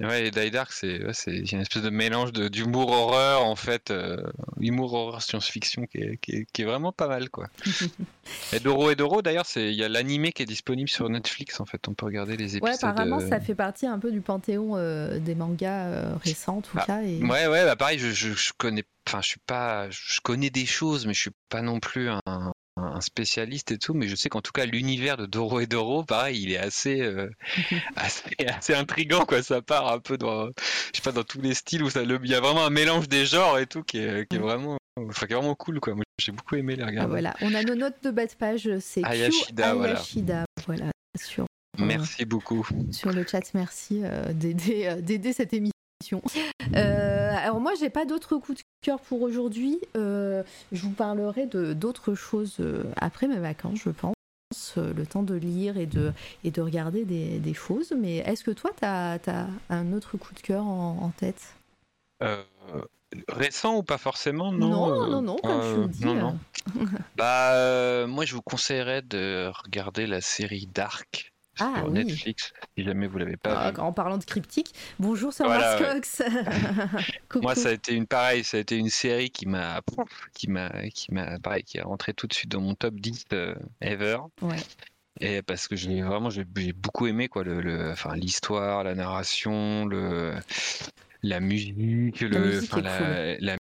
Ouais 0.07 0.27
et 0.27 0.31
Die 0.31 0.51
Dark 0.51 0.73
c'est 0.73 1.05
ouais, 1.05 1.13
une 1.53 1.61
espèce 1.61 1.83
de 1.83 1.91
mélange 1.91 2.33
d'humour 2.33 2.91
horreur 2.91 3.45
en 3.45 3.57
fait 3.57 3.91
euh, 3.91 4.17
humour 4.61 4.95
horreur 4.95 5.23
science-fiction 5.23 5.87
qui 5.87 5.99
est, 5.99 6.17
qui, 6.19 6.33
est, 6.33 6.47
qui 6.53 6.63
est 6.63 6.65
vraiment 6.65 6.93
pas 6.93 7.09
mal 7.09 7.31
quoi 7.31 7.49
et 8.53 8.61
Doro 8.61 8.91
et 8.91 8.97
Doro 8.97 9.23
d'ailleurs 9.23 9.47
il 9.57 9.73
y 9.73 9.85
a 9.85 9.89
l'animé 9.89 10.33
qui 10.33 10.43
est 10.43 10.47
disponible 10.47 10.89
sur 10.89 11.09
Netflix 11.09 11.61
en 11.61 11.67
fait 11.67 11.89
on 11.89 11.95
peut 11.95 12.07
regarder 12.07 12.37
les 12.37 12.57
épisodes 12.57 12.63
Ouais, 12.63 12.75
apparemment, 12.75 13.21
euh, 13.21 13.29
ça 13.29 13.41
fait 13.41 13.55
partie 13.55 13.87
un 13.87 13.99
peu 13.99 14.11
du 14.11 14.21
panthéon 14.21 14.77
euh, 14.77 15.19
des 15.19 15.35
mangas 15.35 16.17
récents, 16.23 16.59
en 16.59 16.61
tout 16.61 16.79
cas. 16.79 17.03
Et... 17.03 17.23
Ouais, 17.23 17.47
ouais, 17.47 17.65
bah 17.65 17.77
pareil, 17.77 17.99
je, 17.99 18.11
je, 18.11 18.33
je 18.33 18.53
connais, 18.57 18.85
enfin, 19.07 19.21
je 19.21 19.29
suis 19.29 19.41
pas, 19.47 19.89
je 19.91 20.21
connais 20.21 20.51
des 20.51 20.67
choses, 20.67 21.07
mais 21.07 21.15
je 21.15 21.21
suis 21.21 21.31
pas 21.49 21.63
non 21.63 21.81
plus 21.81 22.09
un, 22.09 22.52
un 22.77 23.01
spécialiste 23.03 23.71
et 23.73 23.79
tout, 23.79 23.93
mais 23.95 24.09
je 24.09 24.17
sais 24.17 24.29
qu'en 24.29 24.41
tout 24.41 24.53
cas 24.53 24.65
l'univers 24.65 25.17
de 25.17 25.27
Doro 25.27 25.61
et 25.61 25.67
Doro, 25.67 26.05
pareil, 26.05 26.43
il 26.43 26.53
est 26.53 26.59
assez, 26.59 27.01
euh, 27.03 27.31
assez, 27.97 28.35
assez 28.47 28.75
intrigant 28.75 29.25
quoi. 29.27 29.43
Ça 29.43 29.61
part 29.63 29.93
un 29.93 29.99
peu 29.99 30.17
dans, 30.19 30.47
je 30.47 30.53
sais 30.95 31.03
pas, 31.03 31.13
dans 31.13 31.25
tous 31.25 31.41
les 31.41 31.55
styles 31.55 31.83
où 31.83 31.91
ça, 31.91 32.03
le- 32.05 32.19
il 32.25 32.31
y 32.31 32.35
a 32.35 32.41
vraiment 32.41 32.65
un 32.65 32.71
mélange 32.71 33.09
des 33.09 33.27
genres 33.27 33.59
et 33.59 33.67
tout 33.67 33.83
qui 33.83 33.99
est, 33.99 34.29
qui 34.29 34.37
est 34.37 34.41
vraiment, 34.41 34.79
enfin 34.99 35.27
qui 35.27 35.33
est 35.33 35.37
vraiment 35.37 35.55
cool 35.55 35.81
quoi. 35.81 35.95
Moi 35.95 36.05
j'ai 36.19 36.33
beaucoup 36.33 36.55
aimé 36.57 36.77
les 36.77 36.83
Ah, 36.83 36.87
regarder. 36.87 37.11
voilà, 37.11 37.35
on 37.43 37.53
a 37.55 37.63
nos 37.63 37.75
notes 37.75 38.03
de 38.03 38.11
bas 38.11 38.27
de 38.27 38.33
page, 38.33 38.69
c'est 38.81 39.05
Ayashida, 39.05 39.75
voilà. 39.75 40.03
Sur, 41.21 41.45
Merci 41.79 42.25
beaucoup. 42.25 42.67
sur 42.91 43.13
le 43.13 43.27
chat. 43.27 43.43
Merci 43.55 44.01
euh, 44.03 44.33
d'aider 44.33 44.87
euh, 44.87 45.01
d'aider 45.03 45.33
cette 45.35 45.53
émission. 45.53 45.72
Euh, 46.77 47.37
alors 47.37 47.61
moi, 47.61 47.73
j'ai 47.79 47.91
pas 47.91 48.05
d'autres 48.05 48.37
coups 48.37 48.59
de 48.59 48.65
cœur 48.83 49.01
pour 49.01 49.23
aujourd'hui. 49.23 49.81
Euh, 49.97 50.43
je 50.73 50.83
vous 50.83 50.91
parlerai 50.91 51.47
de 51.47 51.73
d'autres 51.73 52.15
choses 52.15 52.57
euh, 52.61 52.85
après 52.97 53.29
mes 53.29 53.39
vacances, 53.39 53.81
je 53.85 53.91
pense. 53.91 54.15
Le 54.77 55.07
temps 55.07 55.23
de 55.23 55.35
lire 55.35 55.79
et 55.79 55.87
de, 55.87 56.13
et 56.45 56.51
de 56.51 56.61
regarder 56.61 57.05
des, 57.05 57.39
des 57.39 57.55
choses. 57.55 57.95
Mais 57.99 58.19
est-ce 58.19 58.45
que 58.45 58.51
toi, 58.51 58.71
tu 58.77 58.85
as, 58.85 59.19
un 59.71 59.93
autre 59.93 60.19
coup 60.19 60.35
de 60.35 60.41
cœur 60.41 60.65
en, 60.67 60.99
en 61.01 61.09
tête? 61.11 61.55
Euh, 62.23 62.43
récent 63.29 63.77
ou 63.77 63.83
pas 63.83 63.97
forcément? 63.97 64.53
Non, 64.53 64.69
non, 64.69 65.11
non, 65.11 65.23
non, 65.23 65.37
comme 65.37 65.61
tu 65.61 65.81
le 65.81 65.89
dis. 65.89 66.05
non, 66.05 66.15
non. 66.15 66.39
Bah, 67.17 68.07
moi, 68.07 68.27
je 68.27 68.35
vous 68.35 68.43
conseillerais 68.43 69.03
de 69.03 69.51
regarder 69.65 70.07
la 70.07 70.21
série 70.21 70.67
Dark 70.67 71.32
Ah, 71.61 71.75
sur 71.77 71.87
oui. 71.89 71.93
Netflix, 71.93 72.53
si 72.77 72.85
jamais 72.85 73.07
vous 73.07 73.19
l'avez 73.19 73.37
pas 73.37 73.55
Ah, 73.67 73.71
vu. 73.73 73.79
en 73.81 73.93
parlant 73.93 74.17
de 74.19 74.25
cryptique, 74.25 74.75
bonjour 74.99 75.33
Sir 75.33 75.47
Voilà, 75.47 75.77
ouais. 75.79 75.95
Cox. 75.95 76.23
Moi, 77.43 77.55
ça 77.55 77.69
a 77.69 77.73
été 77.73 77.95
une 77.95 78.07
ça 78.11 78.57
a 78.57 78.61
été 78.61 78.77
une 78.77 78.89
série 78.89 79.31
qui 79.31 79.47
m'a, 79.47 79.81
qui 80.35 80.49
m'a, 80.49 80.71
qui 80.95 81.13
m'a, 81.13 81.39
pareil, 81.41 81.63
qui 81.65 81.79
est 81.79 81.83
rentré 81.83 82.15
tout 82.15 82.27
de 82.27 82.33
suite 82.35 82.51
dans 82.51 82.61
mon 82.61 82.75
top 82.75 82.95
10 82.95 83.25
euh, 83.33 83.55
ever. 83.81 84.19
Ouais. 84.41 84.57
Et 85.21 85.43
parce 85.43 85.69
que 85.69 85.77
j'ai 85.77 86.01
vraiment, 86.03 86.31
j'ai 86.31 86.45
beaucoup 86.45 87.07
aimé 87.07 87.29
quoi, 87.29 87.45
le, 87.45 87.61
le- 87.61 87.91
enfin 87.93 88.17
l'histoire, 88.17 88.83
la 88.83 88.95
narration, 88.95 89.85
le, 89.85 90.35
la 91.23 91.39
musique, 91.41 92.21
le, 92.23 92.39
musique 92.47 92.73
enfin, 92.73 92.81
est 92.81 93.39
la, 93.41 93.53
la 93.53 93.57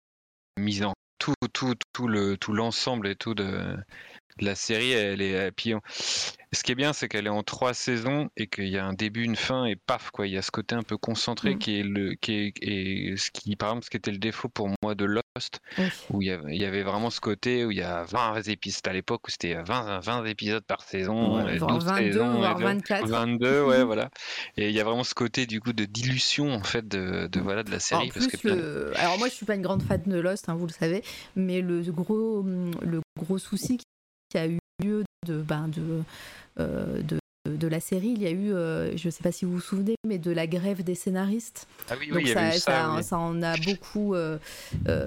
mise 0.59 0.83
en 0.83 0.93
tout, 1.17 1.33
tout, 1.53 1.73
tout 1.91 2.07
le, 2.07 2.37
tout 2.37 2.53
l'ensemble 2.53 3.07
et 3.07 3.15
tout 3.15 3.33
de 3.33 3.75
la 4.41 4.55
série. 4.55 4.91
Elle 4.91 5.21
est, 5.21 5.51
puis, 5.51 5.73
on- 5.75 5.81
ce 6.51 6.63
qui 6.63 6.71
est 6.71 6.75
bien, 6.75 6.93
c'est 6.93 7.07
qu'elle 7.07 7.27
est 7.27 7.29
en 7.29 7.43
trois 7.43 7.75
saisons 7.75 8.29
et 8.35 8.47
qu'il 8.47 8.69
y 8.69 8.77
a 8.79 8.85
un 8.85 8.93
début, 8.93 9.23
une 9.23 9.35
fin 9.35 9.65
et 9.65 9.75
paf 9.75 10.09
quoi. 10.09 10.25
Il 10.25 10.33
y 10.33 10.37
a 10.37 10.41
ce 10.41 10.49
côté 10.49 10.73
un 10.73 10.81
peu 10.81 10.97
concentré 10.97 11.53
Mm. 11.55 11.59
qui 11.59 11.79
est 11.79 11.83
le, 11.83 12.15
qui 12.15 12.33
est, 12.33 12.53
et 12.63 13.13
ce 13.17 13.29
qui, 13.29 13.55
par 13.55 13.69
exemple, 13.69 13.85
ce 13.85 13.89
qui 13.91 13.97
était 13.97 14.11
le 14.11 14.17
défaut 14.17 14.49
pour 14.49 14.67
moi 14.81 14.95
de 14.95 15.05
Lost, 15.05 15.59
Oui. 15.77 15.85
où 16.09 16.21
il 16.23 16.27
y 16.27 16.31
avait, 16.31 16.55
il 16.55 16.59
y 16.61 16.65
avait 16.65 16.81
vraiment 16.81 17.11
ce 17.11 17.21
côté 17.21 17.65
où 17.65 17.71
il 17.71 17.77
y 17.77 17.83
a 17.83 18.03
20 18.05 18.41
épisodes 18.47 18.87
à 18.87 18.93
l'époque 18.93 19.27
où 19.27 19.31
c'était 19.31 19.61
20, 19.61 19.99
20 19.99 20.25
épisodes 20.25 20.63
par 20.65 20.81
saison, 20.81 21.43
Ouais, 21.43 21.55
et 21.55 21.57
voire 21.59 21.73
12 21.75 21.85
22, 21.85 22.11
saisons, 22.13 22.33
et 22.33 22.37
voire 22.37 22.55
tout. 22.55 22.63
24. 22.63 23.07
22, 23.07 23.61
ouais, 23.63 23.83
voilà. 23.83 24.09
Et 24.57 24.69
il 24.69 24.75
y 24.75 24.79
a 24.79 24.83
vraiment 24.83 25.03
ce 25.03 25.13
côté 25.13 25.45
du 25.45 25.61
coup 25.61 25.73
de 25.73 25.85
dilution 25.85 26.51
en 26.51 26.63
fait 26.63 26.87
de, 26.87 27.27
de 27.27 27.39
voilà 27.39 27.61
de 27.63 27.69
la 27.71 27.79
série 27.79 28.09
parce 28.11 28.25
plus, 28.27 28.37
que 28.39 28.47
le- 28.47 28.91
alors 28.97 29.19
moi 29.19 29.27
je 29.27 29.33
suis 29.33 29.45
pas 29.45 29.53
une 29.55 29.61
grande 29.61 29.83
fan 29.83 30.01
de 30.03 30.19
Lost, 30.19 30.49
hein, 30.49 30.55
vous 30.55 30.65
le 30.65 30.71
savez, 30.73 31.03
mais 31.35 31.61
le 31.61 31.81
gros, 31.91 32.43
le 32.81 33.01
gros 33.19 33.37
souci 33.37 33.79
qui 34.29 34.37
a 34.37 34.47
eu 34.47 34.59
lieu 34.83 35.03
de, 35.27 35.41
ben, 35.41 35.67
de, 35.67 36.03
euh, 36.59 37.01
de, 37.01 37.17
de 37.49 37.67
la 37.67 37.79
série, 37.79 38.09
il 38.09 38.21
y 38.21 38.27
a 38.27 38.31
eu, 38.31 38.53
euh, 38.53 38.95
je 38.95 39.09
sais 39.09 39.23
pas 39.23 39.31
si 39.31 39.45
vous 39.45 39.53
vous 39.53 39.59
souvenez, 39.61 39.95
mais 40.07 40.17
de 40.19 40.31
la 40.31 40.45
grève 40.47 40.83
des 40.83 40.95
scénaristes. 40.95 41.67
ah 41.89 41.95
oui, 41.99 42.09
oui, 42.11 42.17
Donc 42.23 42.27
ça, 42.27 42.39
avait 42.41 42.55
eu 42.55 42.59
ça, 42.59 42.71
ça, 42.71 42.93
oui. 42.95 43.03
ça 43.03 43.17
en 43.17 43.41
a 43.41 43.57
beaucoup, 43.57 44.13
euh, 44.15 44.37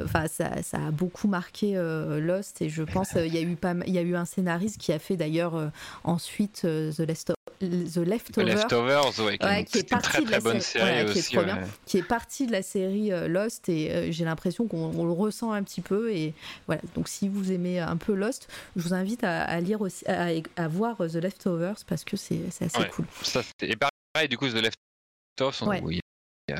enfin 0.04 0.26
ça, 0.28 0.50
a 0.72 0.90
beaucoup 0.90 1.28
marqué 1.28 1.74
Lost 2.20 2.60
et 2.62 2.68
je 2.68 2.82
pense 2.82 3.12
il 3.14 3.32
y 3.32 3.38
a 3.38 3.42
eu 3.42 3.54
pas, 3.56 3.74
mal- 3.74 3.88
il 3.88 3.94
y 3.94 3.98
a 3.98 4.02
eu 4.02 4.16
un 4.16 4.24
scénariste 4.24 4.78
qui 4.78 4.92
a 4.92 4.98
fait 4.98 5.16
d'ailleurs 5.16 5.70
ensuite 6.04 6.62
The, 6.62 7.00
Lesto- 7.00 7.34
The 7.62 7.92
The 7.92 7.96
Leftover. 7.98 8.44
Leftovers, 8.52 9.18
ouais, 9.24 9.38
qui, 9.38 9.44
Ouais, 9.46 9.60
est, 9.60 9.64
qui 9.64 9.78
est 9.78 9.80
c'était 9.80 9.94
une 9.94 10.00
très 10.02 10.18
de 10.20 10.24
très 10.24 10.32
la 10.32 10.40
bonne 10.40 10.60
série- 10.60 10.62
série 10.62 10.84
voilà, 10.84 11.04
qui 11.12 11.18
est 11.18 11.20
aussi. 11.20 11.36
bien. 11.44 11.68
qui 11.86 11.98
est 11.98 12.02
partie 12.02 12.46
de 12.46 12.52
la 12.52 12.62
série 12.62 13.12
euh, 13.12 13.28
Lost 13.28 13.68
et 13.68 13.92
euh, 13.92 14.08
j'ai 14.10 14.24
l'impression 14.24 14.66
qu'on 14.66 14.92
on 14.98 15.04
le 15.04 15.12
ressent 15.12 15.52
un 15.52 15.62
petit 15.62 15.80
peu 15.80 16.12
et 16.12 16.34
voilà 16.66 16.82
donc 16.94 17.08
si 17.08 17.28
vous 17.28 17.52
aimez 17.52 17.78
un 17.80 17.96
peu 17.96 18.14
Lost 18.14 18.48
je 18.76 18.82
vous 18.82 18.94
invite 18.94 19.22
à, 19.24 19.42
à 19.44 19.60
lire 19.60 19.80
aussi 19.80 20.04
à, 20.06 20.28
à 20.56 20.68
voir 20.68 21.00
euh, 21.00 21.08
The 21.08 21.14
Leftovers 21.16 21.76
parce 21.86 22.04
que 22.04 22.16
c'est 22.16 22.40
assez 22.60 22.88
cool 22.90 23.04
Ça, 23.22 23.42
et 23.60 23.76
pareil, 23.76 24.28
du 24.28 24.36
coup, 24.36 24.48
The 24.48 24.54
Leftovers, 24.54 25.62
on- 25.62 25.84
oui, 25.86 26.00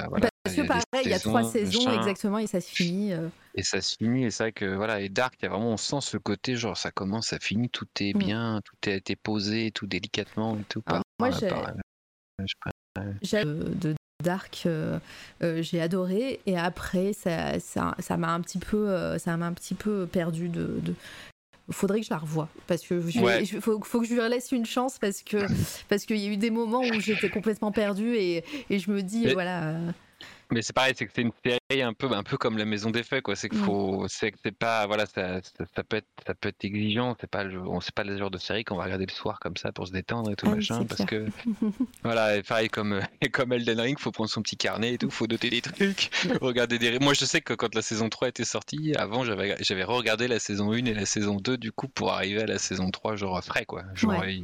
voilà, 0.09 0.29
parce 0.45 0.57
que 0.57 0.63
pareil 0.63 0.83
il 1.05 1.11
y 1.11 1.15
a 1.15 1.19
trois 1.21 1.45
saisons 1.45 1.85
machin. 1.85 1.99
exactement 2.01 2.39
et 2.39 2.47
ça 2.47 2.61
se 2.61 2.69
finit 2.71 3.13
euh, 3.13 3.29
Et 3.55 3.63
ça 3.63 3.81
se 3.81 3.97
finit, 3.97 4.25
et 4.25 4.31
c'est 4.31 4.45
vrai 4.45 4.53
que 4.53 4.65
voilà, 4.75 5.01
et 5.01 5.09
Dark, 5.09 5.35
il 5.41 5.45
y 5.45 5.47
a 5.47 5.51
vraiment, 5.51 5.71
on 5.73 5.77
sent 5.77 6.01
ce 6.01 6.17
côté, 6.17 6.57
genre 6.57 6.77
ça 6.77 6.91
commence, 6.91 7.29
ça 7.29 7.39
finit, 7.39 7.69
tout 7.69 7.87
est 8.01 8.15
Mm. 8.15 8.19
bien, 8.19 8.61
tout 8.65 8.91
a 8.91 8.95
été 8.95 9.15
posé, 9.17 9.71
tout 9.71 9.87
délicatement 9.87 10.57
et 10.59 10.65
tout. 10.69 10.83
Alors, 10.87 11.03
par- 11.19 11.29
moi, 11.31 11.39
j'ai- 11.39 11.49
par- 11.49 11.75
pas. 12.95 13.03
J'ai- 13.23 13.45
de, 13.45 13.95
Dark, 14.23 14.63
euh, 14.67 14.99
euh, 15.43 15.63
j'ai 15.63 15.81
adoré 15.81 16.41
et 16.47 16.57
après 16.57 17.13
ça, 17.13 17.59
ça, 17.59 17.95
ça 17.99 18.17
m'a 18.17 18.33
un 18.33 18.41
petit 18.41 18.59
peu, 18.59 18.89
euh, 18.89 19.19
ça 19.19 19.37
m'a 19.37 19.47
un 19.47 19.53
petit 19.53 19.75
peu 19.75 20.07
perdu 20.07 20.49
de. 20.49 20.79
de- 20.81 20.95
Faudrait 21.71 22.01
que 22.01 22.07
je 22.07 22.11
la 22.11 22.19
revoie 22.19 22.49
parce 22.67 22.83
que 22.83 23.01
je, 23.09 23.21
Ouais. 23.21 23.45
je- 23.45 23.59
faut, 23.61 23.81
faut 23.83 24.01
que 24.01 24.07
je 24.07 24.15
lui 24.15 24.29
laisse 24.29 24.51
une 24.53 24.67
chance 24.67 24.99
parce 24.99 25.23
que 25.23 25.37
parce 25.89 26.05
qu'il 26.05 26.17
y 26.19 26.27
a 26.29 26.31
eu 26.33 26.37
des 26.37 26.51
moments 26.51 26.83
où 26.83 27.01
j'étais 27.01 27.31
complètement 27.31 27.73
perdue 27.73 28.15
et, 28.17 28.45
et 28.71 28.79
je 28.79 28.91
me 28.91 29.01
dis 29.03 29.25
Mais- 29.27 29.33
voilà 29.33 29.71
euh, 29.71 29.91
Mais 30.53 30.63
c'est 30.63 30.73
pareil, 30.75 30.93
c'est 30.97 31.07
que 31.07 31.13
c'est 31.15 31.23
une 31.23 31.33
série 31.45 31.83
un 31.83 31.93
peu, 31.95 32.13
un 32.13 32.23
peu 32.23 32.37
comme 32.37 32.59
la 32.59 32.65
Maison 32.65 32.91
des 32.91 33.03
Faits, 33.03 33.23
quoi. 33.23 33.35
C'est 33.37 33.53
Mm. 33.53 33.57
faut, 33.57 34.07
c'est 34.09 34.31
que 34.33 34.39
c'est 34.45 34.57
pas, 34.57 34.87
voilà, 34.87 35.07
ça, 35.07 35.41
ça, 35.43 35.65
ça 35.75 35.83
peut 35.83 35.97
être, 35.97 36.09
ça 36.27 36.35
peut 36.35 36.51
être 36.51 36.65
exigeant. 36.65 37.17
C'est 37.21 37.29
pas, 37.31 37.43
le, 37.45 37.59
on 37.61 37.81
sait 37.81 37.93
pas 37.93 38.05
le 38.05 38.17
genre 38.19 38.31
de 38.31 38.39
série 38.39 38.63
qu'on 38.65 38.77
va 38.77 38.85
regarder 38.85 39.07
le 39.07 39.13
soir 39.13 39.41
comme 39.41 39.57
ça 39.57 39.73
pour 39.73 39.87
se 39.87 39.93
détendre 39.93 40.31
et 40.31 40.37
tout 40.37 40.47
Ah 40.51 40.55
machin, 40.57 40.85
parce 40.85 41.05
que 41.05 41.27
voilà, 42.05 42.37
et 42.37 42.43
pareil 42.43 42.69
comme, 42.69 42.93
euh, 42.95 43.03
comme 43.33 43.53
Elden 43.53 43.81
Ring, 43.81 43.99
faut 43.99 44.13
prendre 44.13 44.31
son 44.31 44.43
petit 44.43 44.57
carnet 44.57 44.95
et 44.95 44.99
tout, 44.99 45.11
faut 45.11 45.27
noter 45.27 45.51
des 45.51 45.63
trucs, 45.63 46.11
regarder 46.41 46.79
des. 46.79 46.99
Moi, 46.99 47.15
je 47.15 47.25
sais 47.25 47.41
que 47.41 47.55
quand 47.55 47.75
la 47.75 47.83
saison 47.83 48.09
3 48.09 48.29
était 48.29 48.45
sortie, 48.45 48.93
avant, 48.97 49.25
j'avais, 49.25 49.57
j'avais 49.61 49.85
regardé 49.85 50.29
la 50.29 50.39
saison 50.39 50.73
1 50.73 50.85
et 50.87 50.95
la 50.95 51.07
saison 51.07 51.37
2 51.37 51.57
du 51.57 51.73
coup 51.73 51.89
pour 51.89 52.13
arriver 52.13 52.43
à 52.43 52.47
la 52.47 52.59
saison 52.59 52.91
3 52.91 53.17
genre 53.17 53.43
frais, 53.43 53.65
quoi. 53.65 53.85
Genre, 53.95 54.13
Ouais. 54.19 54.43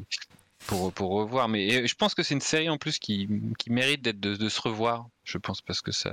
pour, 0.67 0.93
pour 0.93 1.11
revoir. 1.11 1.49
Mais 1.49 1.87
je 1.87 1.95
pense 1.95 2.15
que 2.15 2.23
c'est 2.23 2.35
une 2.35 2.41
série 2.41 2.69
en 2.69 2.79
plus 2.79 2.99
qui, 2.99 3.29
qui 3.59 3.71
mérite 3.71 4.03
d'être 4.03 4.21
de, 4.21 4.37
de 4.37 4.49
se 4.49 4.61
revoir. 4.61 5.07
Je 5.31 5.37
pense 5.37 5.61
parce 5.61 5.83
que 5.83 5.93
ça. 5.93 6.11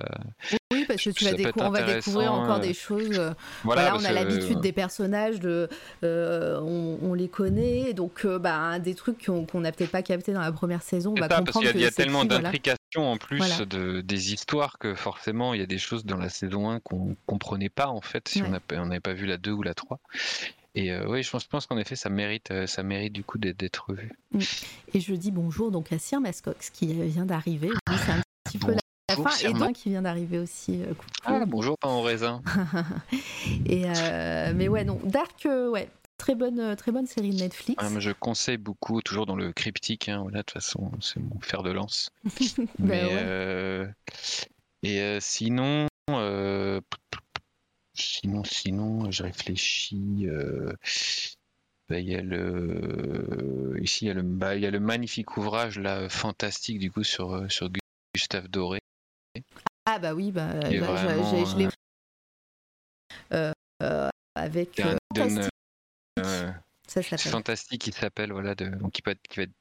oui 0.73 0.83
parce 0.85 1.01
que 1.01 1.09
tu 1.11 1.23
vas 1.23 1.31
on 1.57 1.69
va 1.69 1.83
découvrir 1.83 2.33
encore 2.33 2.57
euh, 2.57 2.59
des 2.59 2.73
choses 2.73 3.17
euh, 3.17 3.31
Voilà, 3.63 3.83
Voilà, 3.83 3.89
on 3.91 3.93
parce 3.93 4.05
a 4.05 4.11
l'habitude 4.11 4.59
des 4.59 4.73
personnages, 4.73 5.39
de, 5.39 5.69
euh, 6.03 6.59
on, 6.61 6.99
on 7.01 7.13
les 7.13 7.29
connaît, 7.29 7.93
donc 7.93 8.25
euh, 8.25 8.39
bah, 8.39 8.77
des 8.79 8.93
trucs 8.93 9.25
qu'on 9.25 9.59
n'a 9.61 9.71
peut-être 9.71 9.91
pas 9.91 10.01
capté 10.01 10.33
dans 10.33 10.41
la 10.41 10.51
première 10.51 10.81
saison, 10.81 11.13
on 11.15 11.19
va 11.21 11.29
parce 11.29 11.39
comprendre 11.45 11.67
qu'il 11.71 11.79
y 11.79 11.79
a, 11.79 11.79
il 11.79 11.83
y 11.83 11.85
a 11.85 11.89
que 11.89 11.95
c'est 11.95 12.03
tellement 12.03 12.25
voilà. 12.25 12.39
d'intrications 12.41 13.09
en 13.09 13.15
plus 13.17 13.37
Voilà. 13.37 13.63
de, 13.65 14.01
des 14.01 14.33
histoires 14.33 14.77
que 14.79 14.95
forcément 14.95 15.53
il 15.53 15.61
y 15.61 15.63
a 15.63 15.67
des 15.67 15.77
choses 15.77 16.03
dans 16.03 16.17
la 16.17 16.27
saison 16.29 16.69
1 16.69 16.81
qu'on 16.81 17.15
comprenait 17.25 17.69
pas 17.69 17.87
en 17.87 18.01
fait 18.01 18.27
si 18.27 18.41
Ouais. 18.41 18.47
on 18.49 18.51
n'a 18.51 18.59
pas- 18.59 18.75
on 18.75 18.87
n'avait 18.87 18.99
pas 18.99 19.13
vu 19.13 19.25
la 19.27 19.37
2 19.37 19.51
ou 19.51 19.63
la 19.63 19.73
3. 19.73 19.99
Et 20.77 20.91
euh, 20.91 21.05
oui, 21.07 21.23
je 21.23 21.47
pense, 21.47 21.65
qu'en 21.67 21.77
effet 21.77 21.95
ça 21.95 22.09
mérite, 22.09 22.51
ça 22.67 22.83
mérite 22.83 23.13
du 23.13 23.23
coup 23.23 23.37
d'être- 23.37 23.55
d'être 23.57 23.85
revu. 23.87 24.11
Et 24.93 24.99
je 24.99 25.13
dis 25.15 25.31
bonjour 25.31 25.71
donc 25.71 25.93
à 25.93 25.99
Sir 25.99 26.19
Mascox 26.19 26.69
qui 26.69 26.87
vient 26.93 27.25
d'arriver. 27.25 27.69
C'est 27.87 28.11
un 28.11 28.21
petit 28.43 28.57
peu 28.57 28.75
la- 29.09 29.15
fin. 29.15 29.73
Qui 29.73 29.89
vient 29.89 30.01
d'arriver 30.01 30.39
aussi. 30.39 30.81
euh. 30.81 30.93
Ah, 31.25 31.45
bonjour, 31.45 31.77
pain 31.77 31.89
au 31.89 32.01
raisin. 32.01 32.41
Et 33.65 33.83
euh, 33.85 34.53
mais 34.55 34.67
ouais, 34.67 34.83
non, 34.83 34.99
Dark, 35.03 35.45
euh, 35.45 35.69
ouais, 35.69 35.89
très 36.17 36.33
bonne, 36.35 36.75
très 36.75 36.91
bonne 36.91 37.05
série 37.05 37.29
de 37.31 37.35
Netflix. 37.39 37.81
Ah, 37.83 37.99
je 37.99 38.11
conseille 38.11 38.57
beaucoup, 38.57 39.01
toujours 39.01 39.25
dans 39.25 39.35
le 39.35 39.53
cryptique. 39.53 40.09
hein, 40.09 40.19
voilà, 40.21 40.39
de 40.39 40.43
toute 40.43 40.53
façon, 40.53 40.91
c'est 41.01 41.19
mon 41.19 41.39
fer 41.41 41.63
de 41.63 41.71
lance. 41.71 42.09
Ben 42.57 42.65
Mais, 42.79 43.15
ouais. 43.15 43.89
et 44.83 45.17
sinon, 45.21 45.87
sinon, 47.93 48.43
sinon, 48.43 49.11
je 49.11 49.23
réfléchis. 49.23 50.27
bah, 51.89 51.99
Il 51.99 52.09
y 52.09 52.15
a 52.15 52.21
le 52.21 53.77
ici 53.81 54.05
il 54.05 54.07
y 54.07 54.11
a 54.11 54.13
le 54.15 54.55
il 54.55 54.61
y 54.61 54.65
a 54.65 54.71
le 54.71 54.79
magnifique 54.79 55.37
ouvrage 55.37 55.77
là 55.77 56.09
fantastique 56.09 56.79
du 56.79 56.91
coup 56.91 57.03
sur 57.03 57.45
sur 57.51 57.69
Gustave 58.15 58.47
Doré. 58.47 58.79
Ah 59.85 59.99
bah 59.99 60.13
oui, 60.13 60.31
bah, 60.31 60.53
bah, 60.53 60.69
je- 60.71 61.57
l'ai 61.57 61.65
euh, 61.65 61.69
euh, 63.33 63.51
euh, 63.83 64.09
avec 64.35 64.81
Fantastique, 65.15 65.51
ça 66.87 67.03
s'appelle. 67.03 67.31
fantastique 67.31 67.81
qui 67.81 67.91
s'appelle 67.91 68.31
voilà 68.31 68.55
de 68.55 68.65
donc 68.65 68.91
qui 68.93 69.01
peut 69.01 69.11
être 69.11 69.21
qui 69.29 69.37
va 69.37 69.43
être 69.43 69.53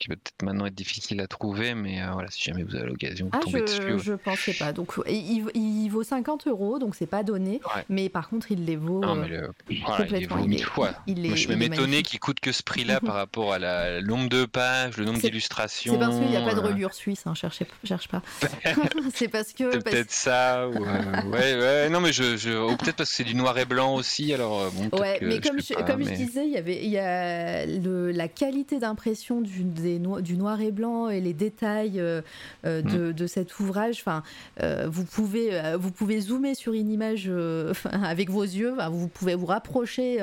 qui 0.00 0.08
va 0.08 0.16
peut-être 0.16 0.42
maintenant 0.42 0.66
être 0.66 0.74
difficile 0.74 1.20
à 1.20 1.26
trouver, 1.26 1.74
mais 1.74 2.02
euh, 2.02 2.10
voilà, 2.12 2.28
si 2.30 2.42
jamais 2.42 2.62
vous 2.64 2.74
avez 2.74 2.86
l'occasion 2.86 3.26
de 3.26 3.30
Ah, 3.34 3.38
tomber 3.40 3.60
dessus. 3.62 3.82
je, 3.82 3.92
ouais. 3.92 3.98
je 3.98 4.12
pensais 4.14 4.52
pas. 4.54 4.72
Donc, 4.72 4.92
il, 5.08 5.44
il 5.54 5.88
vaut 5.90 6.02
50 6.02 6.46
euros, 6.48 6.78
donc 6.78 6.94
c'est 6.94 7.06
pas 7.06 7.22
donné. 7.22 7.60
Ouais. 7.74 7.84
Mais 7.88 8.08
par 8.08 8.28
contre, 8.28 8.50
il 8.52 8.64
les 8.64 8.76
vaut. 8.76 9.00
Non, 9.00 9.16
euh, 9.16 9.20
mais 9.22 9.28
le- 9.28 9.50
voilà, 9.84 10.04
il 10.04 10.08
complètement, 10.08 10.36
vaut 10.36 10.46
mille 10.46 10.64
fois. 10.64 10.90
Moi, 11.06 11.34
je 11.36 11.48
est 11.50 11.56
m'étonner 11.56 11.76
magnifique. 11.78 12.06
qu'il 12.06 12.20
coûte 12.20 12.40
que 12.40 12.52
ce 12.52 12.62
prix-là 12.62 13.00
par 13.04 13.14
rapport 13.14 13.52
à 13.52 13.58
la, 13.58 14.00
le 14.00 14.06
nombre 14.06 14.28
de 14.28 14.44
pages, 14.44 14.96
le 14.96 15.04
nombre 15.04 15.18
d'illustrations. 15.20 15.92
C'est 15.92 15.98
parce 15.98 16.16
qu'il 16.18 16.28
n'y 16.28 16.36
a 16.36 16.42
pas 16.42 16.54
de 16.54 16.60
reliure 16.60 16.94
suisse, 16.94 17.22
hein, 17.26 17.34
cherchez, 17.34 17.66
cherche 17.84 18.08
pas. 18.08 18.22
c'est 19.14 19.28
parce 19.28 19.52
que. 19.52 19.70
Parce- 19.72 19.84
peut-être 19.84 20.10
ça, 20.10 20.68
ou, 20.68 20.84
euh, 20.84 21.22
ouais, 21.30 21.54
ouais, 21.58 21.88
non, 21.90 22.00
mais 22.00 22.12
je, 22.12 22.36
je... 22.36 22.50
peut-être 22.76 22.96
parce 22.96 23.10
que 23.10 23.16
c'est 23.16 23.24
du 23.24 23.34
noir 23.34 23.56
et 23.58 23.64
blanc 23.64 23.94
aussi, 23.94 24.32
alors 24.32 24.70
bon, 24.72 24.98
Ouais, 24.98 25.18
mais 25.22 25.40
comme, 25.40 25.60
je, 25.60 25.74
pas, 25.74 25.82
comme 25.82 26.02
je 26.04 26.10
disais, 26.14 26.44
il 26.46 26.52
y 26.52 26.56
avait 26.56 26.82
il 26.84 26.90
y 26.90 26.98
a 26.98 27.66
le, 27.66 28.10
la 28.10 28.28
qualité 28.28 28.78
d'impression 28.78 29.40
du, 29.40 29.64
des 29.72 29.98
no- 29.98 30.20
du 30.20 30.36
noir 30.36 30.60
et 30.60 30.70
blanc 30.70 31.08
et 31.08 31.20
les 31.20 31.32
détails 31.32 31.98
euh, 32.00 32.20
euh, 32.64 32.82
Mm. 32.82 33.12
de, 33.12 33.26
cet 33.26 33.58
ouvrage. 33.60 33.98
Enfin, 34.00 34.22
euh, 34.62 34.86
vous 34.90 35.04
pouvez 35.04 35.50
vous 35.78 35.90
pouvez 35.90 36.20
zoomer 36.20 36.54
sur 36.54 36.72
une 36.72 36.90
image 36.90 37.30
avec 38.04 38.30
vos 38.30 38.42
yeux. 38.42 38.74
vous 38.90 39.08
pouvez 39.08 39.34
vous 39.34 39.46
rapprocher 39.46 40.18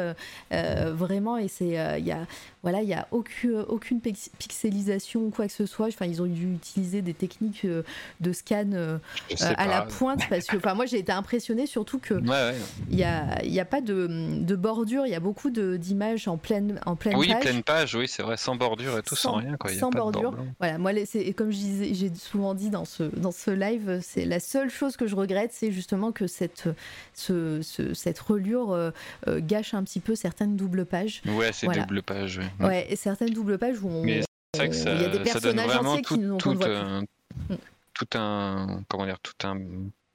vraiment 0.52 1.38
et 1.38 1.48
c'est 1.48 1.78
il 2.00 2.06
y 2.06 2.12
a 2.12 2.26
voilà 2.64 2.82
il 2.82 2.90
y 2.90 2.94
a 2.94 3.08
aucune 3.12 3.64
aucune 3.68 4.02
pix- 4.02 4.30
pixelisation 4.38 5.22
ou 5.22 5.30
quoi 5.30 5.48
que 5.48 5.54
ce 5.54 5.66
soit. 5.66 5.88
Enfin, 5.88 6.06
ils 6.06 6.22
ont 6.22 6.26
dû 6.26 6.54
utiliser 6.54 7.02
des 7.02 7.14
techniques 7.14 7.66
euh, 7.66 7.84
de 8.20 8.34
scan 8.34 8.70
euh, 8.74 8.98
sais 9.36 9.56
à 9.58 9.66
la 9.68 9.82
pointe 9.84 10.22
parce 10.30 10.46
que 10.48 10.58
enfin 10.58 10.74
moi 10.74 10.86
j'ai 10.86 11.00
été 11.00 11.12
impressionnée 11.12 11.66
surtout 11.66 12.00
que 12.00 12.16
Ouais, 12.16 12.30
ouais. 12.30 12.56
il 12.90 12.98
n'y 12.98 13.04
a, 13.04 13.44
il 13.44 13.66
pas 13.70 13.82
de, 13.82 14.08
de 14.42 14.56
bordure, 14.56 15.06
il 15.06 15.12
y 15.12 15.16
a 15.16 15.20
beaucoup 15.20 15.50
d'images 15.50 16.28
en 16.28 16.38
pleine, 16.38 16.80
en 16.86 16.96
pleine 16.96 17.16
Oui, 17.16 17.28
page. 17.28 17.42
pleine 17.44 17.64
page, 17.64 17.96
oui, 17.96 18.08
c'est 18.08 18.24
vrai, 18.24 18.36
sans 18.38 18.56
bordure 18.56 18.98
et 18.98 19.04
tout, 19.04 19.16
sans, 19.16 19.32
Sans- 19.34 19.36
rien, 19.38 19.58
quoi. 19.58 19.70
Il 19.72 19.76
y 19.76 19.78
a 19.78 19.80
sans 19.80 19.90
pas 19.92 20.00
bordure. 20.00 20.36
Voilà, 20.60 20.78
moi, 20.78 20.92
et 20.94 21.34
comme 21.34 21.52
j'ai 21.52 22.12
souvent 22.16 22.54
dit 22.54 22.70
dans 22.70 22.86
ce, 22.86 23.04
dans 23.04 23.32
ce 23.32 23.52
live, 23.52 24.00
c'est 24.02 24.26
la 24.26 24.40
seule 24.40 24.70
chose 24.70 24.98
que 24.98 25.08
je 25.08 25.16
regrette, 25.16 25.52
c'est 25.54 25.72
justement 25.72 26.12
que 26.12 26.26
cette, 26.28 26.68
ce, 27.14 27.62
ce- 27.62 27.94
cette 27.94 28.20
relure 28.20 28.72
euh, 28.72 28.92
euh, 29.28 29.40
gâche 29.42 29.74
un 29.74 29.84
petit 29.84 30.00
peu 30.00 30.16
certaines 30.16 30.56
doubles 30.56 30.86
pages. 30.86 31.22
Ouais, 31.28 31.52
c'est 31.54 31.66
Voilà. 31.68 31.84
double 31.84 32.02
page, 32.02 32.38
ouais. 32.40 32.49
Ouais, 32.60 32.88
et 32.90 32.96
certaines 32.96 33.34
doubles 33.34 33.58
pages 33.58 33.82
où 33.82 33.90
on, 33.90 34.04
Mais 34.04 34.22
C'est 34.56 34.62
vrai 34.62 34.70
que 34.70 34.76
ça, 34.76 34.94
il 34.94 35.02
y 35.02 35.06
a 35.06 35.10
des 35.10 35.20
personnages 35.20 35.68
vraiment 35.68 35.92
entiers 35.92 36.02
qui 36.04 36.14
tout, 36.16 36.22
nous 36.22 36.38
tout 36.38 36.56
plus. 36.56 36.72
un, 36.72 37.02
Mm. 37.50 37.56
tout 37.94 38.18
un, 38.18 38.84
comment 38.88 39.06
dire, 39.06 39.20
tout 39.20 39.48
un, 39.48 39.58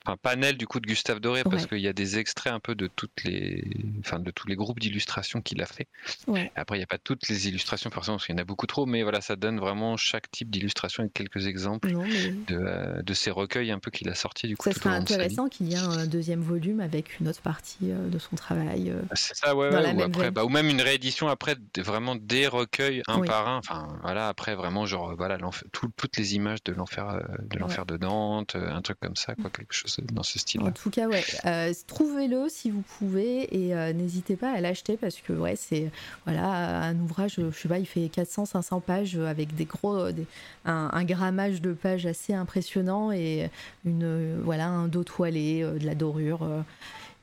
un 0.07 0.17
panel 0.17 0.57
du 0.57 0.67
coup 0.67 0.81
de 0.81 0.87
Gustave 0.87 1.19
Doré 1.21 1.45
parce 1.45 1.67
qu'il 1.67 1.79
y 1.79 1.89
a 1.89 1.93
des 1.95 2.19
extraits 2.19 2.53
un 2.53 2.61
peu 2.61 2.75
de 2.75 2.89
toutes 2.89 3.25
les, 3.25 3.65
enfin 4.01 4.19
de 4.19 4.31
tous 4.31 4.47
les 4.49 4.55
groupes 4.57 4.79
d'illustrations 4.81 5.41
qu'il 5.41 5.63
a 5.63 5.67
fait. 5.67 5.87
Ouais. 6.27 6.53
Après, 6.57 6.77
il 6.77 6.81
n'y 6.81 6.85
a 6.85 6.87
pas 6.89 6.99
toutes 6.99 7.29
les 7.29 7.49
illustrations 7.49 7.91
forcément 7.91 8.17
parce 8.19 8.27
qu'il 8.27 8.35
y 8.35 8.39
en 8.39 8.43
a 8.43 8.45
beaucoup 8.45 8.67
trop, 8.67 8.85
mais 8.87 9.03
voilà, 9.03 9.21
ça 9.21 9.37
donne 9.37 9.59
vraiment 9.59 9.97
chaque 9.97 10.31
type 10.31 10.51
d'illustration 10.51 11.03
avec 11.05 11.15
quelques 11.15 11.47
exemples 11.47 11.91
Non, 11.91 12.05
mais 12.05 12.31
de, 12.33 12.57
euh, 12.59 13.03
de 13.03 13.15
ces 13.15 13.31
recueils 13.31 13.71
un 13.71 13.79
peu 13.79 13.91
qu'il 13.91 14.09
a 14.11 14.15
sortis 14.15 14.47
du 14.47 14.57
coup 14.57 14.65
ça 14.69 14.75
tout 14.75 14.81
serait 14.81 14.95
intéressant 14.95 15.49
qu'il 15.49 15.69
y 15.69 15.75
ait 15.75 15.79
un 15.79 16.07
deuxième 16.07 16.43
volume 16.43 16.81
avec 16.81 17.19
une 17.19 17.29
autre 17.29 17.41
partie 17.41 17.91
euh, 17.91 18.09
de 18.09 18.19
son 18.19 18.37
travail. 18.37 18.91
euh. 18.91 19.01
C'est 19.15 19.35
ça, 19.37 19.57
ouais, 19.57 19.71
Dans 19.71 19.77
ouais, 19.77 19.83
la 19.83 19.91
ou, 19.93 19.97
même 19.97 20.07
après, 20.11 20.23
veine. 20.25 20.35
bah, 20.35 20.45
ou 20.45 20.49
même 20.51 20.69
une 20.69 20.83
réédition 20.83 21.29
après, 21.29 21.57
vraiment 21.79 22.15
des 22.15 22.47
recueils 22.47 23.03
un 23.09 23.21
Oui. 23.21 23.27
par 23.27 23.49
un. 23.49 23.59
Enfin, 23.59 23.89
voilà, 24.03 24.29
après 24.29 24.55
vraiment 24.55 24.85
genre 24.87 25.15
voilà 25.17 25.39
tout- 25.73 25.91
toutes 25.97 26.17
les 26.19 26.35
images 26.35 26.63
de 26.65 26.73
l'enfer, 26.73 27.21
de 27.43 27.59
l'enfer 27.59 27.87
de 27.87 27.95
euh, 28.05 28.71
un 28.71 28.83
truc 28.83 28.99
comme 29.01 29.17
ça, 29.17 29.35
quoi, 29.35 29.49
quelque 29.51 29.73
chose 29.73 29.94
dans 30.03 30.23
ce 30.23 30.39
En 30.59 30.73
tout 30.73 30.91
cas, 30.91 31.09
ouais, 31.09 31.25
euh, 31.45 31.73
trouvez-le 31.87 32.49
si 32.49 32.71
vous 32.71 32.83
pouvez 32.99 33.67
et 33.67 33.75
euh, 33.75 33.93
n'hésitez 33.93 34.37
pas 34.37 34.51
à 34.51 34.61
l'acheter 34.61 34.97
parce 34.97 35.17
que 35.17 35.33
ouais, 35.33 35.57
c'est 35.57 35.91
voilà 36.25 36.85
un 36.85 36.99
ouvrage, 36.99 37.35
je 37.39 37.51
sais 37.51 37.69
pas, 37.69 37.79
il 37.79 37.87
fait 37.87 38.07
400-500 38.07 38.81
pages 38.81 39.17
avec 39.17 39.55
des 39.55 39.65
gros, 39.65 40.09
un, 40.65 41.05
grammage 41.05 41.61
de 41.61 41.73
pages 41.73 42.07
assez 42.07 42.35
impressionnant 42.35 43.13
et 43.13 43.51
une 43.85 44.41
voilà 44.43 44.69
un 44.69 44.89
dos 44.89 45.05
toilé, 45.05 45.63
euh, 45.63 45.79
de 45.79 45.87
la 45.87 45.95
dorure. 45.95 46.47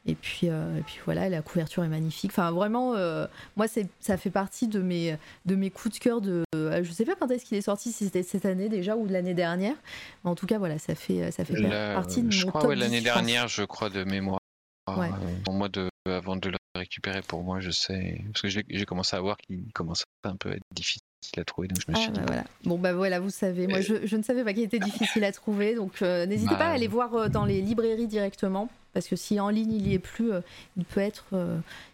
Et 0.06 0.16
puis, 0.16 0.50
euh, 0.50 0.80
et 0.80 0.82
puis 0.82 1.00
voilà, 1.06 1.30
la 1.30 1.42
couverture 1.42 1.84
est 1.84 1.90
magnifique. 1.90 2.32
Enfin, 2.32 2.52
vraiment, 2.52 2.96
euh, 2.96 3.28
moi, 3.56 3.68
ça 3.68 4.18
fait 4.18 4.32
partie 4.32 4.68
de 4.68 4.82
mes, 4.82 5.16
de 5.46 5.56
mes 5.56 5.70
coups 5.70 5.96
de 5.96 6.00
cœur. 6.00 6.22
De, 6.22 6.44
euh, 6.56 6.84
je 6.84 6.92
sais 6.92 7.06
pas 7.06 7.16
quand 7.16 7.30
est-ce 7.30 7.46
qu'il 7.46 7.58
est 7.58 7.62
sorti, 7.62 7.92
si 7.92 8.06
c'était 8.06 8.24
cette 8.24 8.46
année 8.46 8.68
déjà 8.68 8.96
ou 8.96 9.08
de 9.08 9.14
l'année 9.14 9.36
dernière. 9.36 9.76
Mais 10.24 10.32
en 10.32 10.36
tout 10.36 10.48
cas, 10.48 10.58
voilà, 10.58 10.80
ça 10.80 10.96
fait, 10.96 11.32
ça 11.32 11.46
fait 11.46 11.54
Là, 11.54 11.94
partie 11.94 12.24
de 12.24 12.32
je 12.32 12.46
mon 12.46 12.52
crois 12.52 12.66
ouais, 12.66 12.76
10, 12.76 12.82
l'année 12.82 13.02
dernière, 13.02 13.48
je 13.48 13.64
crois 13.64 13.90
de 13.90 14.04
mémoire. 14.04 14.40
Ouais. 14.88 15.10
Pour 15.46 15.54
moi, 15.54 15.70
de, 15.70 15.90
avant 16.08 16.36
de 16.36 16.50
le 16.50 16.58
récupérer, 16.76 17.22
pour 17.22 17.44
moi, 17.44 17.60
je 17.60 17.70
sais 17.70 18.22
parce 18.34 18.42
que 18.42 18.48
j'ai 18.48 18.66
j'ai 18.68 18.86
commencé 18.86 19.16
à 19.16 19.22
voir 19.22 19.38
qu'il 19.38 19.72
commençait 19.74 20.06
un 20.24 20.36
peu 20.36 20.50
à 20.50 20.54
être 20.54 20.64
difficile 20.74 21.01
à 21.38 21.43
trouver, 21.45 21.67
donc 21.67 21.80
je 21.85 21.91
me 21.91 21.98
Ah, 21.98 22.08
dit 22.08 22.19
bah 22.19 22.24
voilà. 22.25 22.43
Bon, 22.64 22.77
bah 22.77 22.93
voilà, 22.93 23.19
vous 23.19 23.30
savez. 23.30 23.67
Moi, 23.67 23.82
je, 23.82 24.06
je 24.06 24.17
ne 24.17 24.24
savais 24.24 24.43
pas 24.43 24.53
qu'il 24.53 24.64
était 24.64 24.80
difficile 24.80 25.24
à 25.24 25.32
trouver. 25.32 25.75
Donc, 25.75 26.01
euh, 26.01 26.25
n'hésitez 26.25 26.51
Bah, 26.51 26.58
pas 26.58 26.66
à 26.67 26.72
aller 26.72 26.88
voir 26.88 27.14
euh, 27.16 27.30
dans 27.30 27.45
les 27.45 27.61
librairies 27.61 28.08
directement. 28.08 28.69
Parce 28.93 29.08
que 29.08 29.16
si 29.16 29.40
en 29.40 29.50
ligne 29.50 29.72
il 29.72 29.88
y 29.88 29.93
est 29.93 30.00
plus, 30.00 30.33
euh, 30.33 30.41
il, 30.75 30.83
peut 30.83 31.00
être, 31.00 31.25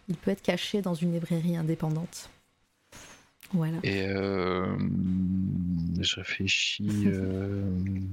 il 0.08 0.16
peut 0.16 0.32
être 0.32 0.42
caché 0.42 0.82
dans 0.82 0.94
une 0.94 1.12
librairie 1.12 1.56
indépendante. 1.56 2.28
Voilà. 3.52 3.78
Et 3.84 4.06
je 6.00 6.16
réfléchis. 6.16 7.08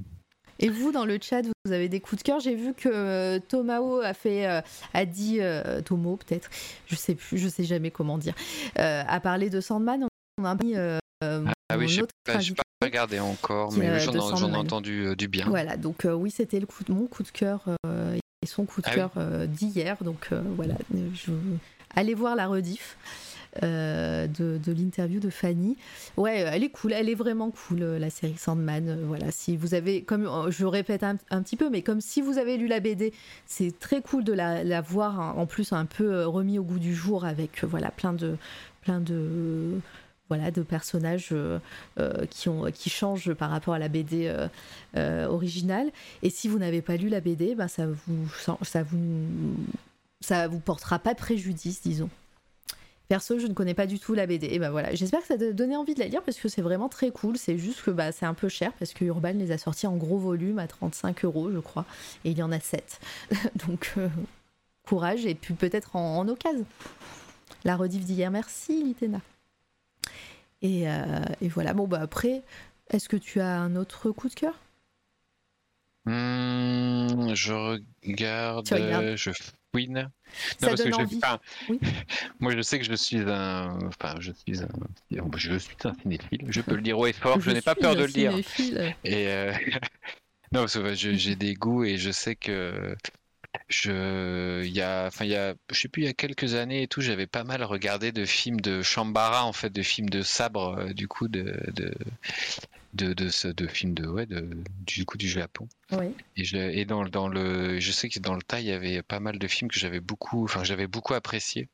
Et 0.58 0.70
vous, 0.70 0.90
dans 0.90 1.04
le 1.04 1.18
chat, 1.20 1.42
vous 1.64 1.72
avez 1.72 1.88
des 1.88 2.00
coups 2.00 2.22
de 2.22 2.26
cœur. 2.26 2.40
J'ai 2.40 2.54
vu 2.54 2.72
que 2.72 2.88
euh, 2.88 3.38
Tomao 3.46 4.00
a 4.00 4.14
fait, 4.14 4.46
euh, 4.46 4.60
a 4.94 5.04
dit, 5.04 5.38
euh, 5.40 5.82
Tomo 5.82 6.16
peut-être, 6.16 6.48
je 6.86 6.96
sais 6.96 7.14
plus, 7.14 7.38
je 7.38 7.48
sais 7.48 7.64
jamais 7.64 7.90
comment 7.90 8.18
dire, 8.18 8.34
a 8.76 9.20
parlé 9.20 9.50
de 9.50 9.60
Sandman. 9.60 10.06
On 10.38 10.44
a 10.44 10.54
mis 10.54 10.74
euh, 11.24 11.44
Ah 11.68 11.78
oui, 11.78 11.88
je 11.88 12.02
n'ai 12.02 12.06
pas 12.24 12.34
invité. 12.36 12.62
regardé 12.82 13.20
encore, 13.20 13.72
mais 13.72 14.00
j'en 14.00 14.12
ai 14.52 14.56
entendu 14.56 15.06
euh, 15.06 15.16
du 15.16 15.28
bien. 15.28 15.46
Voilà, 15.48 15.76
donc 15.76 16.04
euh, 16.04 16.12
oui, 16.12 16.30
c'était 16.30 16.60
le 16.60 16.66
coup 16.66 16.84
de, 16.84 16.92
mon 16.92 17.06
coup 17.06 17.22
de 17.22 17.30
cœur 17.30 17.64
et 18.42 18.46
son 18.46 18.64
coup 18.64 18.80
de 18.80 18.86
Ah 18.88 18.94
cœur 18.94 19.10
d'hier. 19.48 19.96
Donc 20.02 20.30
voilà, 20.56 20.74
je... 21.14 21.32
allez 21.94 22.14
voir 22.14 22.36
la 22.36 22.46
rediff 22.46 22.96
euh, 23.62 24.26
de, 24.26 24.58
de 24.62 24.72
l'interview 24.72 25.18
de 25.18 25.30
Fanny. 25.30 25.76
Ouais, 26.16 26.40
elle 26.40 26.62
est 26.62 26.68
cool, 26.68 26.92
elle 26.92 27.08
est 27.08 27.14
vraiment 27.14 27.50
cool, 27.50 27.80
la 27.80 28.10
série 28.10 28.36
Sandman. 28.36 29.04
voilà, 29.06 29.30
si 29.30 29.56
vous 29.56 29.72
avez, 29.74 30.02
comme 30.02 30.28
je 30.50 30.66
répète 30.66 31.02
un, 31.02 31.16
un 31.30 31.42
petit 31.42 31.56
peu, 31.56 31.70
mais 31.70 31.80
comme 31.82 32.00
si 32.02 32.20
vous 32.20 32.36
avez 32.38 32.58
lu 32.58 32.66
la 32.66 32.80
BD, 32.80 33.14
c'est 33.46 33.78
très 33.78 34.02
cool 34.02 34.24
de 34.24 34.32
la, 34.34 34.62
la 34.62 34.80
voir 34.82 35.18
hein, 35.20 35.34
en 35.38 35.46
plus 35.46 35.72
un 35.72 35.86
peu 35.86 36.26
remis 36.26 36.58
au 36.58 36.64
goût 36.64 36.78
du 36.78 36.94
jour 36.94 37.24
avec 37.24 37.64
euh, 37.64 37.66
voilà 37.66 37.90
plein 37.90 38.12
de 38.12 38.36
plein 38.82 39.00
de 39.00 39.80
voilà 40.28 40.50
de 40.50 40.62
personnages 40.62 41.28
euh, 41.32 41.58
euh, 41.98 42.26
qui 42.26 42.48
ont 42.48 42.64
changent 42.86 43.32
par 43.34 43.50
rapport 43.50 43.74
à 43.74 43.78
la 43.78 43.88
BD 43.88 44.32
euh, 44.96 45.26
originale 45.26 45.90
et 46.22 46.30
si 46.30 46.48
vous 46.48 46.58
n'avez 46.58 46.82
pas 46.82 46.96
lu 46.96 47.08
la 47.08 47.20
BD 47.20 47.54
ben 47.54 47.68
ça 47.68 47.86
vous 47.86 47.96
vous 50.48 50.60
portera 50.60 50.98
pas 50.98 51.14
préjudice 51.14 51.82
disons 51.82 52.10
Perso, 53.08 53.38
je 53.38 53.46
ne 53.46 53.52
connais 53.52 53.74
pas 53.74 53.86
du 53.86 54.00
tout 54.00 54.14
la 54.14 54.26
BD. 54.26 54.48
Et 54.48 54.58
ben 54.58 54.70
voilà, 54.70 54.92
j'espère 54.92 55.20
que 55.20 55.28
ça 55.28 55.38
t'a 55.38 55.52
donné 55.52 55.76
envie 55.76 55.94
de 55.94 56.00
la 56.00 56.08
lire 56.08 56.22
parce 56.22 56.38
que 56.38 56.48
c'est 56.48 56.60
vraiment 56.60 56.88
très 56.88 57.12
cool. 57.12 57.36
C'est 57.36 57.56
juste 57.56 57.82
que 57.82 57.92
bah, 57.92 58.10
c'est 58.10 58.26
un 58.26 58.34
peu 58.34 58.48
cher 58.48 58.72
parce 58.80 58.94
que 58.94 59.04
Urban 59.04 59.30
les 59.30 59.52
a 59.52 59.58
sortis 59.58 59.86
en 59.86 59.94
gros 59.94 60.18
volume 60.18 60.58
à 60.58 60.66
35 60.66 61.24
euros, 61.24 61.52
je 61.52 61.60
crois. 61.60 61.84
Et 62.24 62.32
il 62.32 62.38
y 62.38 62.42
en 62.42 62.50
a 62.50 62.58
7. 62.58 62.98
Donc, 63.68 63.94
courage 64.88 65.24
et 65.24 65.36
puis 65.36 65.54
peut-être 65.54 65.94
en, 65.94 66.18
en 66.18 66.26
occasion. 66.26 66.66
La 67.64 67.76
rediff 67.76 68.04
d'hier, 68.04 68.30
merci 68.30 68.82
Litena. 68.82 69.20
Et, 70.66 70.88
euh, 70.90 71.20
et 71.40 71.48
voilà, 71.48 71.74
bon 71.74 71.86
bah 71.86 72.00
après, 72.00 72.42
est-ce 72.90 73.08
que 73.08 73.16
tu 73.16 73.40
as 73.40 73.56
un 73.60 73.76
autre 73.76 74.10
coup 74.10 74.28
de 74.28 74.34
cœur? 74.34 74.54
Hmm, 76.06 77.34
je 77.34 77.52
regarde, 78.02 78.72
euh, 78.72 79.16
je 79.16 79.30
fouine. 79.72 79.94
Non, 79.94 80.08
Ça 80.58 80.66
parce 80.68 80.82
que 80.82 80.88
donne 80.88 80.92
je- 80.94 81.00
envie. 81.02 81.20
enfin, 81.22 81.38
Oui. 81.68 81.78
Moi, 82.40 82.56
je 82.56 82.62
sais 82.62 82.78
que 82.80 82.84
je 82.84 82.94
suis 82.94 83.18
un, 83.18 83.78
enfin, 83.86 84.14
je 84.18 84.32
suis 84.32 84.60
un, 84.60 84.68
je 85.36 85.56
suis 85.58 85.76
un 85.84 85.94
cinéphile. 86.02 86.46
Je 86.48 86.60
peux 86.62 86.74
le 86.74 86.82
dire 86.82 86.98
haut 86.98 87.06
et 87.06 87.12
fort. 87.12 87.40
Je, 87.40 87.50
n'ai 87.52 87.62
pas 87.62 87.76
peur 87.76 87.94
de 87.94 88.02
le 88.02 88.08
dire. 88.12 88.32
Et 89.04 89.28
euh, 89.28 89.52
non, 90.52 90.62
parce 90.62 90.74
que 90.78 90.94
j'ai 90.94 91.36
des 91.36 91.54
goûts 91.54 91.84
et 91.84 91.96
je 91.96 92.10
sais 92.10 92.34
que 92.34 92.96
je, 93.68 94.62
il 94.64 94.70
y 94.72 94.80
a, 94.80 95.06
enfin, 95.06 95.24
il 95.24 95.30
y 95.30 95.36
a, 95.36 95.54
je 95.72 95.80
sais 95.80 95.88
plus, 95.88 96.02
il 96.02 96.06
y 96.06 96.08
a 96.08 96.12
quelques 96.14 96.54
années 96.54 96.82
et 96.82 96.88
tout, 96.88 97.00
j'avais 97.00 97.26
pas 97.26 97.44
mal 97.44 97.62
regardé 97.64 98.12
de 98.12 98.24
films 98.24 98.60
de 98.60 98.82
Shambara, 98.82 99.44
en 99.44 99.52
fait, 99.52 99.70
de 99.70 99.82
films 99.82 100.08
de 100.08 100.22
sabre, 100.22 100.76
euh, 100.78 100.92
du 100.92 101.08
coup, 101.08 101.28
de, 101.28 101.60
de, 101.74 101.94
de, 102.94 103.12
de, 103.12 103.28
ce- 103.28 103.48
de 103.48 103.66
films 103.66 103.94
de, 103.94 104.06
ouais, 104.06 104.26
de, 104.26 104.48
du 104.86 105.04
coup, 105.04 105.18
du 105.18 105.28
Japon. 105.28 105.68
Oui. 105.92 106.06
Et, 106.36 106.44
je, 106.44 106.56
et 106.56 106.84
dans, 106.84 107.04
dans 107.04 107.28
le, 107.28 107.80
je 107.80 107.92
sais 107.92 108.08
que 108.08 108.18
dans 108.20 108.34
le 108.34 108.42
tas, 108.42 108.60
il 108.60 108.66
y 108.66 108.72
avait 108.72 109.02
pas 109.02 109.20
mal 109.20 109.38
de 109.38 109.46
films 109.48 109.70
que 109.70 109.78
j'avais 109.78 110.00
beaucoup, 110.00 110.44
enfin, 110.44 110.62
j'avais 110.64 110.86
beaucoup 110.86 111.14
apprécié. 111.14 111.68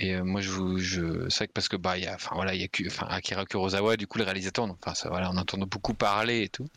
Et 0.00 0.14
euh, 0.14 0.22
moi, 0.22 0.40
je 0.40 0.50
vous, 0.50 0.78
je, 0.78 1.28
c'est 1.28 1.38
vrai 1.38 1.46
que 1.48 1.52
parce 1.52 1.68
que 1.68 1.76
bah, 1.76 1.98
il 1.98 2.04
y 2.04 2.06
a, 2.06 2.14
enfin 2.14 2.36
voilà, 2.36 2.54
il 2.54 2.60
y 2.60 2.64
a, 2.64 2.68
enfin, 2.86 3.06
Akira 3.10 3.44
Kurosawa, 3.44 3.96
du 3.96 4.06
coup, 4.06 4.18
le 4.18 4.24
réalisateur, 4.24 4.64
enfin, 4.64 4.94
ça, 4.94 5.08
voilà, 5.08 5.30
on 5.32 5.36
entend 5.36 5.58
beaucoup 5.58 5.94
parler 5.94 6.42
et 6.42 6.48
tout. 6.48 6.68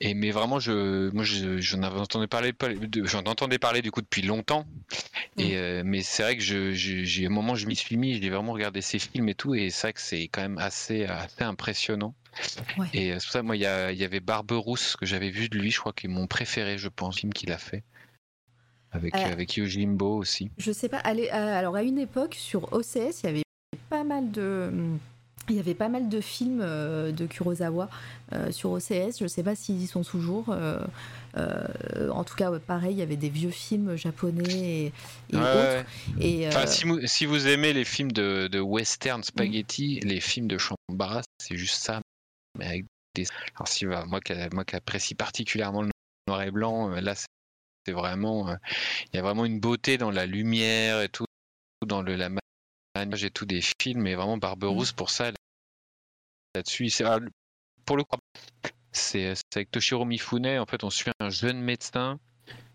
Et 0.00 0.14
mais 0.14 0.30
vraiment, 0.30 0.60
je, 0.60 1.10
moi, 1.10 1.24
j'en 1.24 1.82
avais 1.82 1.98
entendu 1.98 2.28
parler, 2.28 2.52
j'en 3.04 3.24
entendais 3.24 3.58
parler 3.58 3.82
du 3.82 3.90
coup 3.90 4.00
depuis 4.00 4.22
longtemps. 4.22 4.64
Et 5.36 5.56
euh, 5.56 5.82
mais 5.84 6.02
c'est 6.02 6.22
vrai 6.22 6.36
que 6.36 6.42
je, 6.42 6.72
j'ai 6.72 7.26
un 7.26 7.30
moment, 7.30 7.56
je 7.56 7.66
m'y 7.66 7.74
suis 7.74 7.96
mis, 7.96 8.20
j'ai 8.20 8.30
vraiment 8.30 8.52
regardé 8.52 8.80
ses 8.80 9.00
films 9.00 9.28
et 9.28 9.34
tout, 9.34 9.56
et 9.56 9.70
c'est 9.70 9.88
vrai 9.88 9.92
que 9.94 10.00
c'est 10.00 10.28
quand 10.28 10.42
même 10.42 10.58
assez, 10.58 11.04
assez 11.04 11.42
impressionnant. 11.42 12.14
Et 12.92 13.10
c'est 13.10 13.14
pour 13.14 13.32
ça, 13.32 13.42
moi, 13.42 13.56
il 13.56 13.60
y, 13.60 13.62
y, 13.62 14.04
avait 14.04 14.20
Barberousse 14.20 14.96
que 14.96 15.04
j'avais 15.04 15.30
vu 15.30 15.48
de 15.48 15.58
lui, 15.58 15.72
je 15.72 15.80
crois 15.80 15.92
que 15.92 16.06
est 16.06 16.10
mon 16.10 16.28
préféré, 16.28 16.78
je 16.78 16.88
pense, 16.88 17.18
film 17.18 17.32
qu'il 17.32 17.50
a 17.50 17.58
fait. 17.58 17.82
Avec, 18.92 19.16
euh, 19.16 19.32
avec 19.32 19.56
Yojimbo 19.56 20.16
aussi. 20.16 20.50
Je 20.58 20.70
sais 20.70 20.88
pas, 20.88 20.98
allez, 20.98 21.28
alors 21.28 21.74
à 21.74 21.82
une 21.82 21.98
époque, 21.98 22.36
sur 22.36 22.72
OCS, 22.72 23.22
il 23.22 23.26
y 23.26 23.28
avait 23.28 23.42
pas 23.90 24.04
mal 24.04 24.30
de 24.30 24.70
il 25.50 25.56
y 25.56 25.60
avait 25.60 25.74
pas 25.74 25.88
mal 25.88 26.08
de 26.08 26.20
films 26.20 26.60
euh, 26.62 27.12
de 27.12 27.26
Kurosawa 27.26 27.88
euh, 28.32 28.50
sur 28.52 28.70
OCS. 28.70 29.18
Je 29.18 29.24
ne 29.24 29.28
sais 29.28 29.42
pas 29.42 29.54
s'ils 29.54 29.82
y 29.82 29.86
sont 29.86 30.02
toujours. 30.02 30.46
Euh, 30.50 30.80
en 32.10 32.24
tout 32.24 32.34
cas, 32.34 32.50
pareil, 32.58 32.94
il 32.94 32.98
y 32.98 33.02
avait 33.02 33.16
des 33.16 33.28
vieux 33.28 33.50
films 33.50 33.96
japonais 33.96 34.92
et, 35.30 35.36
autres. 35.36 35.84
Et, 36.20 36.48
si, 37.06 37.26
vous, 37.26 37.46
aimez 37.46 37.72
les 37.72 37.84
films 37.84 38.12
de, 38.12 38.60
western 38.60 39.22
spaghetti, 39.22 40.00
les 40.00 40.20
films 40.20 40.48
de 40.48 40.58
Chambara, 40.58 41.22
c'est 41.38 41.56
juste 41.56 41.82
ça. 41.82 42.00
Mais 42.58 42.66
avec 42.66 42.86
des... 43.14 43.26
Alors, 43.56 43.68
si, 43.68 43.86
moi, 43.86 44.20
qui, 44.20 44.32
moi 44.52 44.64
qui 44.64 44.76
apprécie 44.76 45.14
particulièrement 45.14 45.82
le 45.82 45.90
noir 46.26 46.42
et 46.42 46.50
blanc, 46.50 46.88
là, 46.88 47.14
c'est 47.14 47.92
vraiment. 47.92 48.54
Il 49.12 49.16
y 49.16 49.18
a 49.18 49.22
vraiment 49.22 49.44
une 49.44 49.60
beauté 49.60 49.96
dans 49.96 50.10
la 50.10 50.26
lumière 50.26 51.02
et 51.02 51.08
tout, 51.08 51.24
dans 51.86 52.02
le, 52.02 52.16
la 52.16 52.28
j'ai 53.12 53.30
tout 53.30 53.46
des 53.46 53.60
films, 53.80 54.02
mais 54.02 54.14
vraiment 54.14 54.38
Barberousse 54.38 54.92
pour 54.92 55.10
ça, 55.10 55.30
là-dessus. 56.54 56.90
Ah, 57.04 57.18
pour 57.84 57.96
le 57.96 58.04
coup, 58.04 58.18
c'est 58.92 59.34
avec 59.54 59.70
Toshiro 59.70 60.04
Mifune. 60.04 60.46
En 60.58 60.66
fait, 60.66 60.84
on 60.84 60.90
suit 60.90 61.10
un 61.20 61.30
jeune 61.30 61.60
médecin 61.60 62.18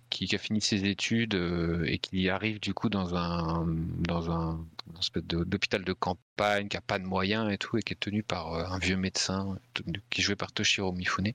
qui, 0.10 0.34
a 0.36 0.38
fini 0.38 0.62
ses 0.62 0.86
études 0.86 1.36
euh, 1.36 1.86
et 1.88 1.98
qui 1.98 2.30
arrive 2.30 2.60
du 2.60 2.74
coup 2.74 2.90
dans 2.90 3.16
un 3.16 3.66
dans 4.00 4.30
un 4.30 4.64
espèce 5.00 5.24
d'hôpital 5.24 5.84
de 5.84 5.94
campagne 5.94 6.68
qui 6.68 6.78
a 6.78 6.82
pas 6.82 7.00
de 7.00 7.06
moyens 7.06 7.52
et 7.52 7.58
tout 7.58 7.78
et 7.78 7.82
qui 7.82 7.94
est 7.94 8.00
tenu 8.00 8.22
par 8.22 8.54
euh, 8.54 8.66
un 8.66 8.78
vieux 8.78 8.96
médecin 8.96 9.58
qui 10.12 10.22
est 10.22 10.24
joué 10.24 10.36
par 10.36 10.52
Toshiro 10.52 10.92
Mifune 10.92 11.34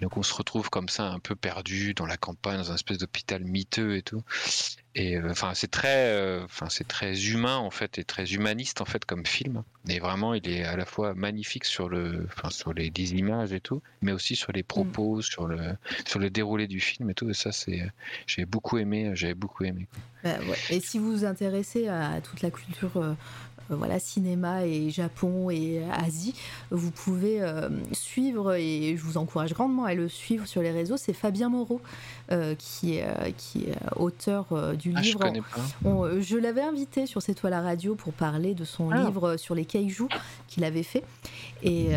donc 0.00 0.16
on 0.16 0.22
se 0.22 0.34
retrouve 0.34 0.70
comme 0.70 0.88
ça 0.88 1.10
un 1.10 1.18
peu 1.18 1.36
perdu 1.36 1.94
dans 1.94 2.06
la 2.06 2.16
campagne, 2.16 2.58
dans 2.58 2.72
un 2.72 2.74
espèce 2.74 2.98
d'hôpital 2.98 3.44
miteux 3.44 3.96
et 3.96 4.02
tout. 4.02 4.22
Et 4.96 5.16
euh, 5.16 5.30
enfin 5.30 5.52
c'est 5.54 5.70
très, 5.70 6.08
euh, 6.08 6.44
enfin 6.44 6.68
c'est 6.68 6.86
très 6.86 7.26
humain 7.26 7.56
en 7.56 7.70
fait 7.70 7.98
et 7.98 8.04
très 8.04 8.32
humaniste 8.32 8.80
en 8.80 8.84
fait 8.84 9.04
comme 9.04 9.26
film. 9.26 9.62
Et 9.88 9.98
vraiment 9.98 10.34
il 10.34 10.48
est 10.48 10.64
à 10.64 10.76
la 10.76 10.84
fois 10.84 11.14
magnifique 11.14 11.64
sur 11.64 11.88
le, 11.88 12.26
enfin 12.32 12.50
sur 12.50 12.72
les, 12.72 12.90
images 13.14 13.52
et 13.52 13.60
tout, 13.60 13.82
mais 14.02 14.12
aussi 14.12 14.36
sur 14.36 14.52
les 14.52 14.62
propos, 14.62 15.18
mm. 15.18 15.22
sur 15.22 15.46
le, 15.46 15.58
sur 16.06 16.18
le 16.18 16.30
déroulé 16.30 16.66
du 16.66 16.80
film 16.80 17.10
et 17.10 17.14
tout. 17.14 17.28
Et 17.30 17.34
ça 17.34 17.52
c'est, 17.52 17.82
j'ai 18.26 18.44
beaucoup 18.44 18.78
aimé, 18.78 19.12
j'avais 19.14 19.34
beaucoup 19.34 19.64
aimé. 19.64 19.88
Bah, 20.22 20.38
et 20.70 20.80
si 20.80 20.98
vous 20.98 21.10
vous 21.12 21.24
intéressez 21.24 21.88
à 21.88 22.20
toute 22.22 22.40
la 22.40 22.50
culture 22.50 22.96
euh, 22.96 23.14
voilà, 23.70 23.98
cinéma 23.98 24.66
et 24.66 24.90
Japon 24.90 25.50
et 25.50 25.82
Asie, 25.92 26.34
vous 26.70 26.90
pouvez 26.90 27.42
euh, 27.42 27.68
suivre, 27.92 28.54
et 28.54 28.96
je 28.96 29.02
vous 29.02 29.16
encourage 29.16 29.54
grandement 29.54 29.84
à 29.84 29.94
le 29.94 30.08
suivre 30.08 30.46
sur 30.46 30.62
les 30.62 30.70
réseaux, 30.70 30.96
c'est 30.96 31.12
Fabien 31.12 31.48
Moreau, 31.48 31.80
euh, 32.32 32.54
qui, 32.56 32.96
est, 32.96 33.34
qui 33.36 33.64
est 33.64 33.74
auteur 33.96 34.46
du 34.76 34.92
ah, 34.96 35.00
livre. 35.00 35.32
Je, 35.84 36.20
je 36.20 36.36
l'avais 36.36 36.62
invité 36.62 37.06
sur 37.06 37.22
cette 37.22 37.38
toile 37.38 37.54
à 37.54 37.60
radio 37.60 37.94
pour 37.94 38.12
parler 38.12 38.54
de 38.54 38.64
son 38.64 38.90
ah. 38.90 39.02
livre 39.02 39.36
sur 39.36 39.54
les 39.54 39.64
kaiju 39.64 40.08
qu'il 40.48 40.64
avait 40.64 40.82
fait. 40.82 41.04
Et, 41.62 41.88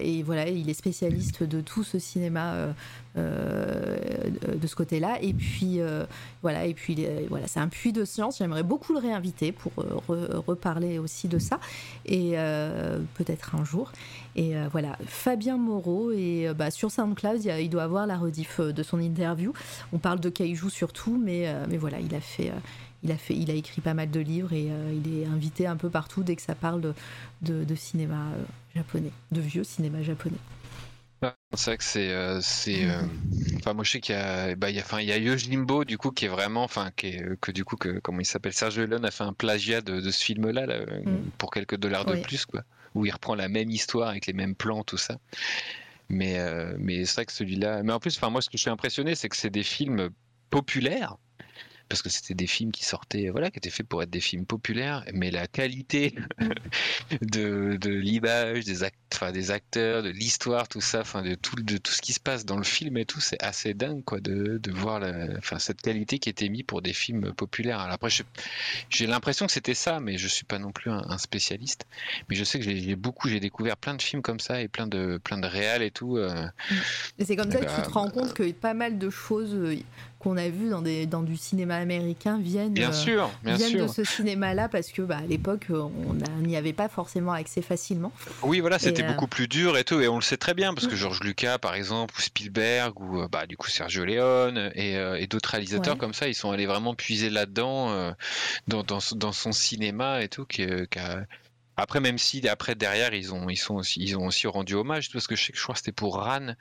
et, 0.00 0.22
voilà, 0.22 0.48
il 0.48 0.68
est 0.68 0.74
spécialiste 0.74 1.42
de 1.42 1.60
tout 1.60 1.84
ce 1.84 1.98
cinéma 1.98 2.54
euh, 2.54 2.72
de 3.16 4.66
ce 4.66 4.74
côté-là. 4.74 5.18
Et 5.20 5.32
puis 5.32 5.80
euh, 5.80 6.04
voilà, 6.42 6.66
et 6.66 6.74
puis 6.74 7.06
voilà, 7.28 7.46
c'est 7.46 7.60
un 7.60 7.68
puits 7.68 7.92
de 7.92 8.04
science. 8.04 8.38
J'aimerais 8.38 8.62
beaucoup 8.62 8.92
le 8.92 8.98
réinviter 8.98 9.52
pour 9.52 9.72
euh, 9.78 10.40
reparler 10.46 10.98
aussi 10.98 11.28
de 11.28 11.38
ça 11.38 11.58
et 12.06 12.34
peut-être 13.14 13.54
un 13.54 13.64
jour. 13.64 13.92
Et 14.36 14.54
voilà, 14.70 14.96
Fabien 15.06 15.56
Moreau 15.56 16.12
et 16.12 16.48
bah, 16.56 16.70
sur 16.70 16.90
SoundCloud, 16.90 17.44
il, 17.44 17.70
doit 17.70 17.82
avoir 17.82 18.06
la 18.06 18.16
rediff 18.16 18.60
de 18.60 18.82
son 18.82 19.00
interview. 19.00 19.52
On 19.92 19.98
parle 19.98 20.20
de 20.20 20.28
Kaiju 20.28 20.70
surtout, 20.70 21.20
mais 21.22 21.52
mais 21.68 21.76
voilà, 21.76 22.00
il 22.00 22.14
a 22.14 22.20
fait 22.20 22.52
il 23.02 23.10
a, 23.10 23.16
fait, 23.16 23.34
il 23.34 23.50
a 23.50 23.54
écrit 23.54 23.80
pas 23.80 23.94
mal 23.94 24.10
de 24.10 24.20
livres 24.20 24.52
et 24.52 24.68
il 24.92 25.20
est 25.20 25.24
invité 25.24 25.66
un 25.66 25.76
peu 25.76 25.88
partout 25.88 26.22
dès 26.22 26.36
que 26.36 26.42
ça 26.42 26.54
parle 26.54 26.94
de 27.42 27.74
cinéma 27.74 28.26
japonais, 28.74 29.12
de 29.32 29.40
vieux 29.40 29.64
cinéma 29.64 30.02
japonais. 30.02 30.36
C'est 31.54 31.70
vrai 31.70 31.76
que 31.76 31.84
c'est, 31.84 32.10
euh, 32.12 32.40
c'est, 32.40 32.88
euh, 32.88 33.02
enfin 33.56 33.74
moi 33.74 33.84
je 33.84 33.90
sais 33.90 34.00
qu'il 34.00 34.14
y 34.14 34.18
a, 34.18 34.54
bah 34.56 34.70
il 34.70 34.76
y 34.76 34.78
a, 34.78 34.82
enfin 34.82 35.00
il 35.00 35.08
y 35.08 35.12
a 35.12 35.18
Yojimbo 35.18 35.84
du 35.84 35.98
coup 35.98 36.12
qui 36.12 36.24
est 36.24 36.28
vraiment, 36.28 36.62
enfin 36.64 36.90
qui 36.96 37.08
est, 37.08 37.40
que 37.40 37.52
du 37.52 37.64
coup 37.64 37.76
que 37.76 37.98
comment 37.98 38.20
il 38.20 38.24
s'appelle 38.24 38.54
Sergio 38.54 38.86
Leone 38.86 39.04
a 39.04 39.10
fait 39.10 39.24
un 39.24 39.34
plagiat 39.34 39.82
de, 39.82 40.00
de 40.00 40.10
ce 40.10 40.24
film-là 40.24 40.64
là, 40.64 40.78
mm. 41.04 41.30
pour 41.36 41.50
quelques 41.50 41.76
dollars 41.76 42.06
de 42.06 42.16
plus 42.16 42.46
quoi, 42.46 42.62
où 42.94 43.04
il 43.04 43.10
reprend 43.10 43.34
la 43.34 43.48
même 43.48 43.70
histoire 43.70 44.08
avec 44.08 44.26
les 44.26 44.32
mêmes 44.32 44.54
plans 44.54 44.82
tout 44.84 44.96
ça. 44.96 45.18
Mais 46.08 46.38
euh, 46.38 46.74
mais 46.78 47.04
c'est 47.04 47.14
vrai 47.16 47.26
que 47.26 47.32
celui-là, 47.32 47.82
mais 47.82 47.92
en 47.92 48.00
plus, 48.00 48.16
enfin 48.16 48.30
moi 48.30 48.40
ce 48.42 48.48
que 48.48 48.56
je 48.56 48.62
suis 48.62 48.70
impressionné 48.70 49.14
c'est 49.14 49.28
que 49.28 49.36
c'est 49.36 49.50
des 49.50 49.62
films 49.62 50.10
populaires 50.50 51.16
parce 51.90 52.02
que 52.02 52.08
c'était 52.08 52.34
des 52.34 52.46
films 52.46 52.70
qui 52.70 52.84
sortaient, 52.84 53.28
voilà, 53.30 53.50
qui 53.50 53.58
étaient 53.58 53.68
faits 53.68 53.86
pour 53.86 54.02
être 54.02 54.10
des 54.10 54.20
films 54.20 54.46
populaires, 54.46 55.04
mais 55.12 55.32
la 55.32 55.48
qualité 55.48 56.14
de, 57.20 57.76
de 57.76 57.90
l'image, 57.90 58.64
des, 58.64 58.84
acteurs, 59.50 60.02
de 60.04 60.08
l'histoire, 60.08 60.68
tout 60.68 60.80
ça, 60.80 61.00
enfin, 61.00 61.22
de 61.22 61.34
tout, 61.34 61.56
de 61.56 61.76
tout 61.76 61.92
ce 61.92 62.00
qui 62.00 62.12
se 62.12 62.20
passe 62.20 62.46
dans 62.46 62.56
le 62.56 62.62
film 62.62 62.96
et 62.96 63.04
tout, 63.04 63.20
c'est 63.20 63.42
assez 63.42 63.74
dingue, 63.74 64.04
quoi, 64.04 64.20
de, 64.20 64.58
de 64.58 64.70
voir 64.70 65.00
la, 65.00 65.26
enfin, 65.36 65.58
cette 65.58 65.82
qualité 65.82 66.20
qui 66.20 66.28
était 66.28 66.48
mise 66.48 66.62
pour 66.62 66.80
des 66.80 66.92
films 66.92 67.32
populaires. 67.32 67.80
Alors 67.80 67.94
après, 67.94 68.10
j'ai 68.88 69.06
l'impression 69.08 69.46
que 69.46 69.52
c'était 69.52 69.74
ça, 69.74 69.98
mais 69.98 70.16
je 70.16 70.28
suis 70.28 70.44
pas 70.44 70.60
non 70.60 70.70
plus 70.70 70.92
un, 70.92 71.18
spécialiste. 71.18 71.86
Mais 72.28 72.36
je 72.36 72.44
sais 72.44 72.60
que 72.60 72.64
j'ai 72.64 72.94
beaucoup, 72.94 73.28
j'ai 73.28 73.40
découvert 73.40 73.76
plein 73.76 73.94
de 73.94 74.02
films 74.02 74.22
comme 74.22 74.38
ça 74.38 74.62
et 74.62 74.68
plein 74.68 74.86
de, 74.86 75.18
plein 75.22 75.38
de 75.38 75.46
réals 75.46 75.82
et 75.82 75.90
tout. 75.90 76.18
Euh. 76.18 76.46
et 77.18 77.24
c'est 77.24 77.34
comme 77.34 77.50
ça 77.50 77.58
que 77.58 77.82
tu 77.82 77.82
te 77.82 77.90
rends 77.90 78.10
compte 78.10 78.32
que 78.32 78.48
pas 78.52 78.74
mal 78.74 78.98
de 78.98 79.10
choses 79.10 79.54
euh, 79.54 79.76
qu'on 80.20 80.36
a 80.36 80.50
vu 80.50 80.68
dans, 80.68 80.82
des, 80.82 81.06
dans 81.06 81.22
du 81.22 81.36
cinéma 81.36 81.76
américain 81.76 82.38
viennent, 82.38 82.74
bien 82.74 82.90
euh, 82.90 82.92
sûr, 82.92 83.30
bien 83.42 83.56
de 83.56 83.86
ce 83.86 84.04
cinéma-là 84.04 84.68
parce 84.68 84.92
que 84.92 85.00
bah, 85.00 85.16
à 85.16 85.26
l'époque, 85.26 85.66
euh, 85.70 85.88
on 86.06 86.42
n'y 86.42 86.56
avait 86.56 86.74
pas 86.74 86.90
forcément 86.90 87.32
accès 87.32 87.62
facilement. 87.62 88.12
Oui, 88.42 88.60
voilà, 88.60 88.78
c'était 88.78 89.02
euh, 89.02 89.08
beaucoup 89.08 89.26
plus 89.26 89.48
dur 89.48 89.78
et 89.78 89.84
tout, 89.84 89.98
et 90.00 90.08
on 90.08 90.16
le 90.16 90.22
sait 90.22 90.36
très 90.36 90.52
bien 90.52 90.74
parce 90.74 90.86
que 90.86 90.94
Georges 90.94 91.20
Lucas, 91.22 91.58
par 91.58 91.74
exemple, 91.74 92.14
ou 92.18 92.20
Spielberg, 92.20 93.00
ou 93.00 93.26
bah, 93.28 93.46
du 93.46 93.56
coup 93.56 93.68
Sergio 93.68 94.04
Leone 94.04 94.70
et, 94.74 95.26
d'autres 95.26 95.50
réalisateurs 95.50 95.96
comme 95.96 96.12
ça, 96.12 96.28
ils 96.28 96.34
sont 96.34 96.50
allés 96.50 96.66
vraiment 96.66 96.94
puiser 96.94 97.30
là-dedans, 97.30 98.14
dans, 98.68 98.84
dans, 98.84 99.32
son 99.32 99.52
cinéma 99.52 100.22
et 100.22 100.28
tout, 100.28 100.44
qui, 100.44 100.66
Après, 101.78 102.00
même 102.00 102.18
si 102.18 102.46
après 102.46 102.74
derrière 102.74 103.14
ils 103.14 103.32
ont 103.32 103.48
ils 103.48 103.56
sont 103.56 103.76
aussi, 103.76 104.00
ils 104.02 104.18
ont 104.18 104.26
aussi 104.26 104.46
rendu 104.46 104.74
hommage 104.74 105.10
parce 105.10 105.26
que 105.26 105.34
je 105.34 105.46
sais 105.46 105.52
je 105.54 105.62
crois 105.62 105.72
que 105.72 105.78
c'était 105.78 105.92
pour 105.92 106.16
Ran 106.16 106.54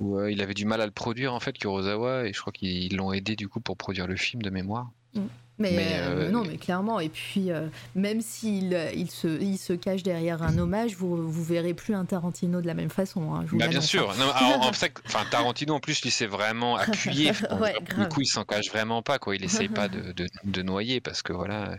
où 0.00 0.18
euh, 0.18 0.30
il 0.30 0.42
avait 0.42 0.54
du 0.54 0.64
mal 0.64 0.80
à 0.80 0.86
le 0.86 0.92
produire 0.92 1.34
en 1.34 1.40
fait 1.40 1.56
Kurosawa 1.56 2.26
et 2.26 2.32
je 2.32 2.40
crois 2.40 2.52
qu'ils 2.52 2.96
l'ont 2.96 3.12
aidé 3.12 3.36
du 3.36 3.48
coup 3.48 3.60
pour 3.60 3.76
produire 3.76 4.06
le 4.06 4.16
film 4.16 4.42
de 4.42 4.50
mémoire. 4.50 4.90
Mm. 5.14 5.20
Mais, 5.58 5.76
euh, 5.76 6.28
euh, 6.28 6.30
non, 6.30 6.42
mais 6.42 6.56
clairement. 6.56 7.00
Et 7.00 7.10
puis, 7.10 7.50
même 7.94 8.22
s'il 8.22 8.72
il 8.94 9.10
se, 9.10 9.28
il 9.42 9.58
se 9.58 9.74
cache 9.74 10.02
derrière 10.02 10.42
un 10.42 10.56
hommage, 10.56 10.94
vous 10.96 11.30
vous 11.30 11.44
verrez 11.44 11.74
plus 11.74 11.94
un 11.94 12.06
Tarantino 12.06 12.62
de 12.62 12.66
la 12.66 12.72
même 12.72 12.88
façon. 12.88 13.34
Hein, 13.34 13.44
bah, 13.52 13.68
bien 13.68 13.82
sûr. 13.82 14.14
Non, 14.16 14.32
en, 14.62 14.72
fait, 14.72 14.94
enfin, 15.04 15.26
Tarantino 15.30 15.74
en 15.74 15.80
plus, 15.80 16.02
lui, 16.02 16.10
s'est 16.10 16.24
vraiment 16.24 16.76
appuyé. 16.76 17.32
du 17.98 18.08
coup, 18.08 18.22
il 18.22 18.26
s'en 18.26 18.44
cache 18.44 18.70
vraiment 18.70 19.02
pas. 19.02 19.18
Quoi. 19.18 19.36
Il 19.36 19.44
essaye 19.44 19.68
pas 19.68 19.88
de, 19.88 20.12
de, 20.12 20.28
de, 20.44 20.62
noyer 20.62 21.02
parce 21.02 21.20
que 21.20 21.34
voilà, 21.34 21.76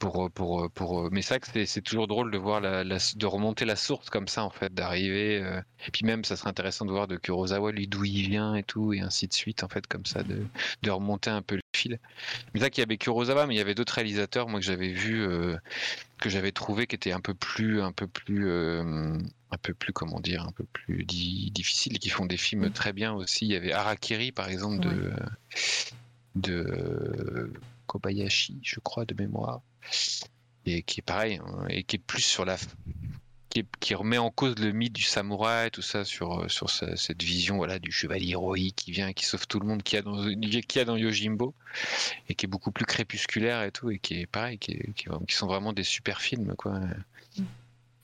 pour 0.00 0.30
pour 0.30 0.70
pour 0.72 1.10
mais 1.12 1.22
ça 1.22 1.36
c'est 1.52 1.66
c'est 1.66 1.82
toujours 1.82 2.08
drôle 2.08 2.32
de 2.32 2.38
voir 2.38 2.60
la, 2.60 2.82
de 2.84 3.26
remonter 3.26 3.66
la 3.66 3.76
source 3.76 4.08
comme 4.08 4.26
ça 4.28 4.42
en 4.42 4.50
fait 4.50 4.74
d'arriver 4.74 5.40
euh, 5.40 5.60
et 5.86 5.90
puis 5.90 6.04
même 6.04 6.24
ça 6.24 6.36
serait 6.36 6.48
intéressant 6.48 6.86
de 6.86 6.90
voir 6.90 7.06
de 7.06 7.16
Kurosawa 7.16 7.70
lui 7.70 7.86
d'où 7.86 8.04
il 8.04 8.28
vient 8.28 8.54
et 8.54 8.62
tout 8.62 8.94
et 8.94 9.00
ainsi 9.00 9.28
de 9.28 9.34
suite 9.34 9.62
en 9.62 9.68
fait 9.68 9.86
comme 9.86 10.06
ça 10.06 10.22
de, 10.22 10.42
de 10.82 10.90
remonter 10.90 11.30
un 11.30 11.42
peu 11.42 11.56
le 11.56 11.60
fil. 11.76 12.00
Mais 12.54 12.60
ça 12.60 12.70
qu'il 12.70 12.80
y 12.80 12.84
avait 12.84 12.96
Kurosawa 12.96 13.46
mais 13.46 13.54
il 13.54 13.58
y 13.58 13.60
avait 13.60 13.74
d'autres 13.74 13.92
réalisateurs 13.92 14.48
moi 14.48 14.58
que 14.58 14.66
j'avais 14.66 14.90
vu 14.90 15.22
euh, 15.22 15.56
que 16.18 16.30
j'avais 16.30 16.52
trouvé 16.52 16.86
qui 16.86 16.96
étaient 16.96 17.12
un 17.12 17.20
peu 17.20 17.34
plus 17.34 17.82
un 17.82 17.92
peu 17.92 18.06
plus 18.06 18.48
euh, 18.48 19.18
un 19.50 19.58
peu 19.58 19.74
plus 19.74 19.92
comment 19.92 20.20
dire 20.20 20.44
un 20.44 20.52
peu 20.52 20.64
plus 20.72 21.04
difficiles 21.04 21.98
qui 21.98 22.08
font 22.08 22.24
des 22.24 22.38
films 22.38 22.70
très 22.70 22.94
bien 22.94 23.12
aussi. 23.12 23.44
Il 23.44 23.52
y 23.52 23.56
avait 23.56 23.72
Harakiri 23.72 24.32
par 24.32 24.48
exemple 24.48 24.80
de 24.80 25.12
de 26.36 27.52
Kobayashi, 27.90 28.60
je 28.62 28.78
crois, 28.78 29.04
de 29.04 29.14
mémoire, 29.20 29.62
et 30.66 30.82
qui 30.82 31.00
est 31.00 31.02
pareil, 31.02 31.40
hein, 31.44 31.66
et 31.68 31.84
qui 31.84 31.96
est 31.96 32.00
plus 32.00 32.22
sur 32.22 32.44
la. 32.44 32.56
Qui, 33.80 33.96
remet 33.96 34.16
en 34.16 34.30
cause 34.30 34.56
le 34.60 34.70
mythe 34.70 34.92
du 34.92 35.02
samouraï, 35.02 35.72
tout 35.72 35.82
ça, 35.82 36.04
sur, 36.04 36.48
sur 36.48 36.70
cette 36.70 37.20
vision 37.20 37.56
voilà, 37.56 37.80
du 37.80 37.90
chevalier 37.90 38.30
héroïque 38.30 38.76
qui 38.76 38.92
vient, 38.92 39.12
qui 39.12 39.24
sauve 39.24 39.48
tout 39.48 39.58
le 39.58 39.66
monde, 39.66 39.82
qui 39.82 39.96
a 39.96 40.02
dans, 40.02 40.24
a 40.24 40.84
dans 40.84 40.96
Yojimbo, 40.96 41.52
et 42.28 42.36
qui 42.36 42.46
est 42.46 42.48
beaucoup 42.48 42.70
plus 42.70 42.84
crépusculaire 42.84 43.64
et 43.64 43.72
tout, 43.72 43.90
et 43.90 43.98
qui 43.98 44.20
est 44.20 44.26
pareil, 44.26 44.56
qui, 44.58 44.78
qui, 44.94 45.34
sont 45.34 45.48
vraiment 45.48 45.72
des 45.72 45.82
super 45.82 46.20
films, 46.20 46.54
quoi. 46.56 46.78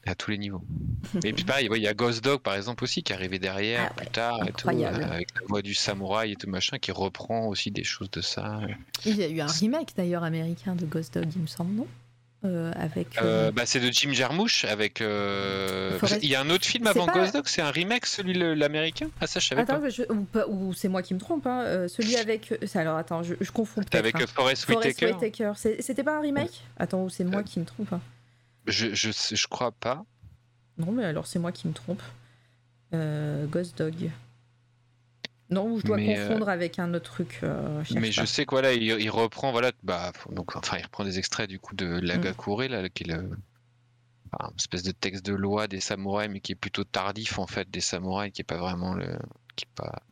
À 0.06 0.14
tous 0.14 0.30
les 0.30 0.38
niveaux. 0.38 0.62
Et 1.24 1.32
puis 1.32 1.44
pareil, 1.44 1.68
ouais, 1.68 1.78
il 1.78 1.82
y 1.82 1.88
a 1.88 1.94
Ghost 1.94 2.22
Dog 2.24 2.40
par 2.40 2.54
exemple 2.54 2.84
aussi 2.84 3.02
qui 3.02 3.12
est 3.12 3.16
arrivé 3.16 3.38
derrière 3.38 3.88
Ah 3.90 3.94
plus 3.94 4.04
ouais, 4.06 4.10
tard 4.12 4.38
et 4.48 4.52
tout, 4.52 4.68
incroyable. 4.68 5.04
avec 5.04 5.28
la 5.34 5.46
voix 5.48 5.62
du 5.62 5.74
samouraï 5.74 6.32
et 6.32 6.36
tout 6.36 6.48
machin 6.48 6.78
qui 6.78 6.92
reprend 6.92 7.46
aussi 7.48 7.70
des 7.70 7.84
choses 7.84 8.10
de 8.10 8.20
ça. 8.20 8.60
Il 9.04 9.16
y 9.16 9.22
a 9.24 9.28
eu 9.28 9.40
un 9.40 9.46
remake 9.46 9.90
d'ailleurs 9.96 10.24
américain 10.24 10.74
de 10.74 10.86
Ghost 10.86 11.14
Dog, 11.14 11.26
il 11.34 11.42
me 11.42 11.46
semble, 11.46 11.72
non? 11.74 11.86
Euh, 12.44 12.70
Avec. 12.76 13.16
euh, 13.18 13.48
Euh, 13.48 13.50
bah, 13.50 13.62
c'est 13.64 13.80
de 13.80 13.90
Jim 13.90 14.12
Jarmusch 14.12 14.64
avec. 14.66 15.00
Il 15.00 16.28
y 16.28 16.34
a 16.34 16.40
un 16.40 16.50
autre 16.50 16.66
film 16.66 16.86
avant 16.86 17.06
pas- 17.06 17.12
Ghost 17.14 17.34
Dog, 17.34 17.44
c'est 17.46 17.62
un 17.62 17.70
remake, 17.70 18.06
celui 18.06 18.34
l'américain? 18.34 19.08
Ah 19.20 19.26
ça 19.26 19.40
je 19.40 19.46
savais 19.48 19.62
Attends, 19.62 19.80
pas. 19.80 19.88
je- 19.88 20.02
ou, 20.48 20.72
c'est 20.74 20.88
moi 20.88 21.02
qui 21.02 21.14
me 21.14 21.18
trompe, 21.18 21.46
hein, 21.46 21.86
celui 21.88 22.14
avec. 22.16 22.52
Alors 22.74 22.98
attends, 22.98 23.22
je, 23.22 23.34
je 23.40 23.50
confonds 23.50 23.80
avec 23.92 24.14
hein. 24.16 24.26
Forrest 24.32 24.64
Forest 24.66 25.02
Whitaker. 25.02 25.52
C'était 25.80 26.04
pas 26.04 26.18
un 26.18 26.20
remake? 26.20 26.62
Attends, 26.78 27.02
ou 27.04 27.08
c'est 27.08 27.24
moi 27.24 27.42
qui 27.42 27.58
me 27.58 27.64
trompe 27.64 27.92
hein. 27.94 28.00
Je, 28.66 28.94
je, 28.94 29.10
je 29.12 29.46
crois 29.48 29.72
pas. 29.72 30.04
Non, 30.78 30.92
mais 30.92 31.04
alors 31.04 31.26
c'est 31.26 31.38
moi 31.38 31.52
qui 31.52 31.68
me 31.68 31.72
trompe. 31.72 32.02
Euh, 32.94 33.46
Ghost 33.46 33.78
Dog. 33.78 34.10
Non, 35.48 35.70
ou 35.70 35.78
je 35.80 35.84
dois 35.86 35.96
Mais, 35.96 36.18
euh, 36.18 36.28
confondre 36.28 36.48
avec 36.48 36.78
un 36.80 36.92
autre 36.94 37.10
truc. 37.12 37.40
euh, 37.44 37.82
Mais 37.94 38.10
je 38.10 38.24
sais 38.24 38.44
que 38.44 38.50
voilà, 38.50 38.72
il, 38.72 38.82
il 38.82 39.10
reprend 39.10 39.52
voilà, 39.52 39.70
bah 39.84 40.12
donc 40.30 40.56
enfin 40.56 40.76
il 40.78 40.82
reprend 40.82 41.04
des 41.04 41.18
extraits 41.18 41.48
du 41.48 41.60
coup 41.60 41.74
de 41.76 41.86
Mm. 41.86 42.00
l'Agakure 42.00 42.62
là, 42.68 42.88
qui 42.88 43.04
est 43.04 43.06
le 43.12 43.30
enfin, 44.32 44.50
une 44.50 44.56
espèce 44.56 44.82
de 44.82 44.90
texte 44.90 45.24
de 45.24 45.34
loi 45.34 45.68
des 45.68 45.80
samouraïs, 45.80 46.28
mais 46.30 46.40
qui 46.40 46.52
est 46.52 46.56
plutôt 46.56 46.82
tardif 46.84 47.38
en 47.38 47.46
fait 47.46 47.70
des 47.70 47.80
samouraïs, 47.80 48.32
qui 48.32 48.40
est 48.42 48.44
pas 48.44 48.58
vraiment 48.58 48.94
le, 48.94 49.16
qui 49.54 49.64
est 49.66 49.74
pas, 49.76 50.02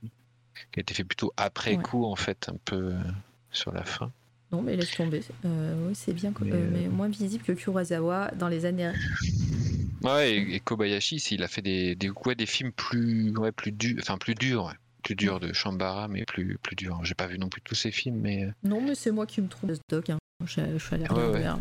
qui 0.73 0.79
a 0.79 0.81
été 0.83 0.95
fait 0.95 1.05
plutôt 1.05 1.33
après 1.37 1.77
Ouais. 1.77 1.83
coup 1.83 2.05
en 2.05 2.15
fait, 2.17 2.49
un 2.49 2.57
peu 2.65 2.93
euh, 2.95 3.03
sur 3.51 3.73
la 3.73 3.85
fin. 3.85 4.13
Non, 4.55 4.63
mais 4.63 4.77
laisse 4.77 4.93
tomber. 4.95 5.21
Euh, 5.45 5.89
oui, 5.89 5.95
c'est 5.97 6.13
bien, 6.13 6.33
Mais, 6.41 6.53
euh, 6.53 6.55
euh, 6.55 6.69
mais 6.73 6.89
moins 6.89 7.09
visible 7.09 7.43
que 7.43 7.51
Kurosawa 7.51 8.31
dans 8.39 8.47
les 8.47 8.67
années. 8.67 8.93
Ouais, 10.03 10.37
et, 10.37 10.55
et 10.55 10.61
Kobayashi, 10.61 11.19
s'il 11.19 11.43
a 11.43 11.49
fait 11.49 11.61
des, 11.63 11.97
des, 11.97 12.09
ouais, 12.11 12.37
des 12.37 12.47
films 12.47 12.71
plus, 12.71 13.37
ouais, 13.37 13.51
plus 13.51 13.73
durs, 13.73 13.97
enfin 14.01 14.17
plus 14.17 14.37
durs, 14.37 14.67
ouais. 14.67 14.75
plus 15.03 15.17
durs 15.17 15.41
de 15.41 15.53
Shambara, 15.53 16.07
mais 16.07 16.25
plus, 16.25 16.57
plus 16.63 16.77
durs. 16.77 17.01
J'ai 17.03 17.15
pas 17.15 17.27
vu 17.27 17.37
non 17.37 17.49
plus 17.49 17.63
tous 17.63 17.75
ces 17.75 17.91
films, 17.91 18.21
mais 18.21 18.47
Non, 18.63 18.81
mais 18.81 18.95
c'est 18.95 19.11
moi 19.11 19.27
qui 19.27 19.41
me 19.41 19.49
trompe. 19.49 19.71
Ghost 19.71 19.83
Dog, 19.89 20.11
hein. 20.13 20.19
je, 20.47 20.61
je 20.79 20.85
suis 20.85 20.95
allée 20.95 21.09
Ouais, 21.11 21.45
hein, 21.45 21.59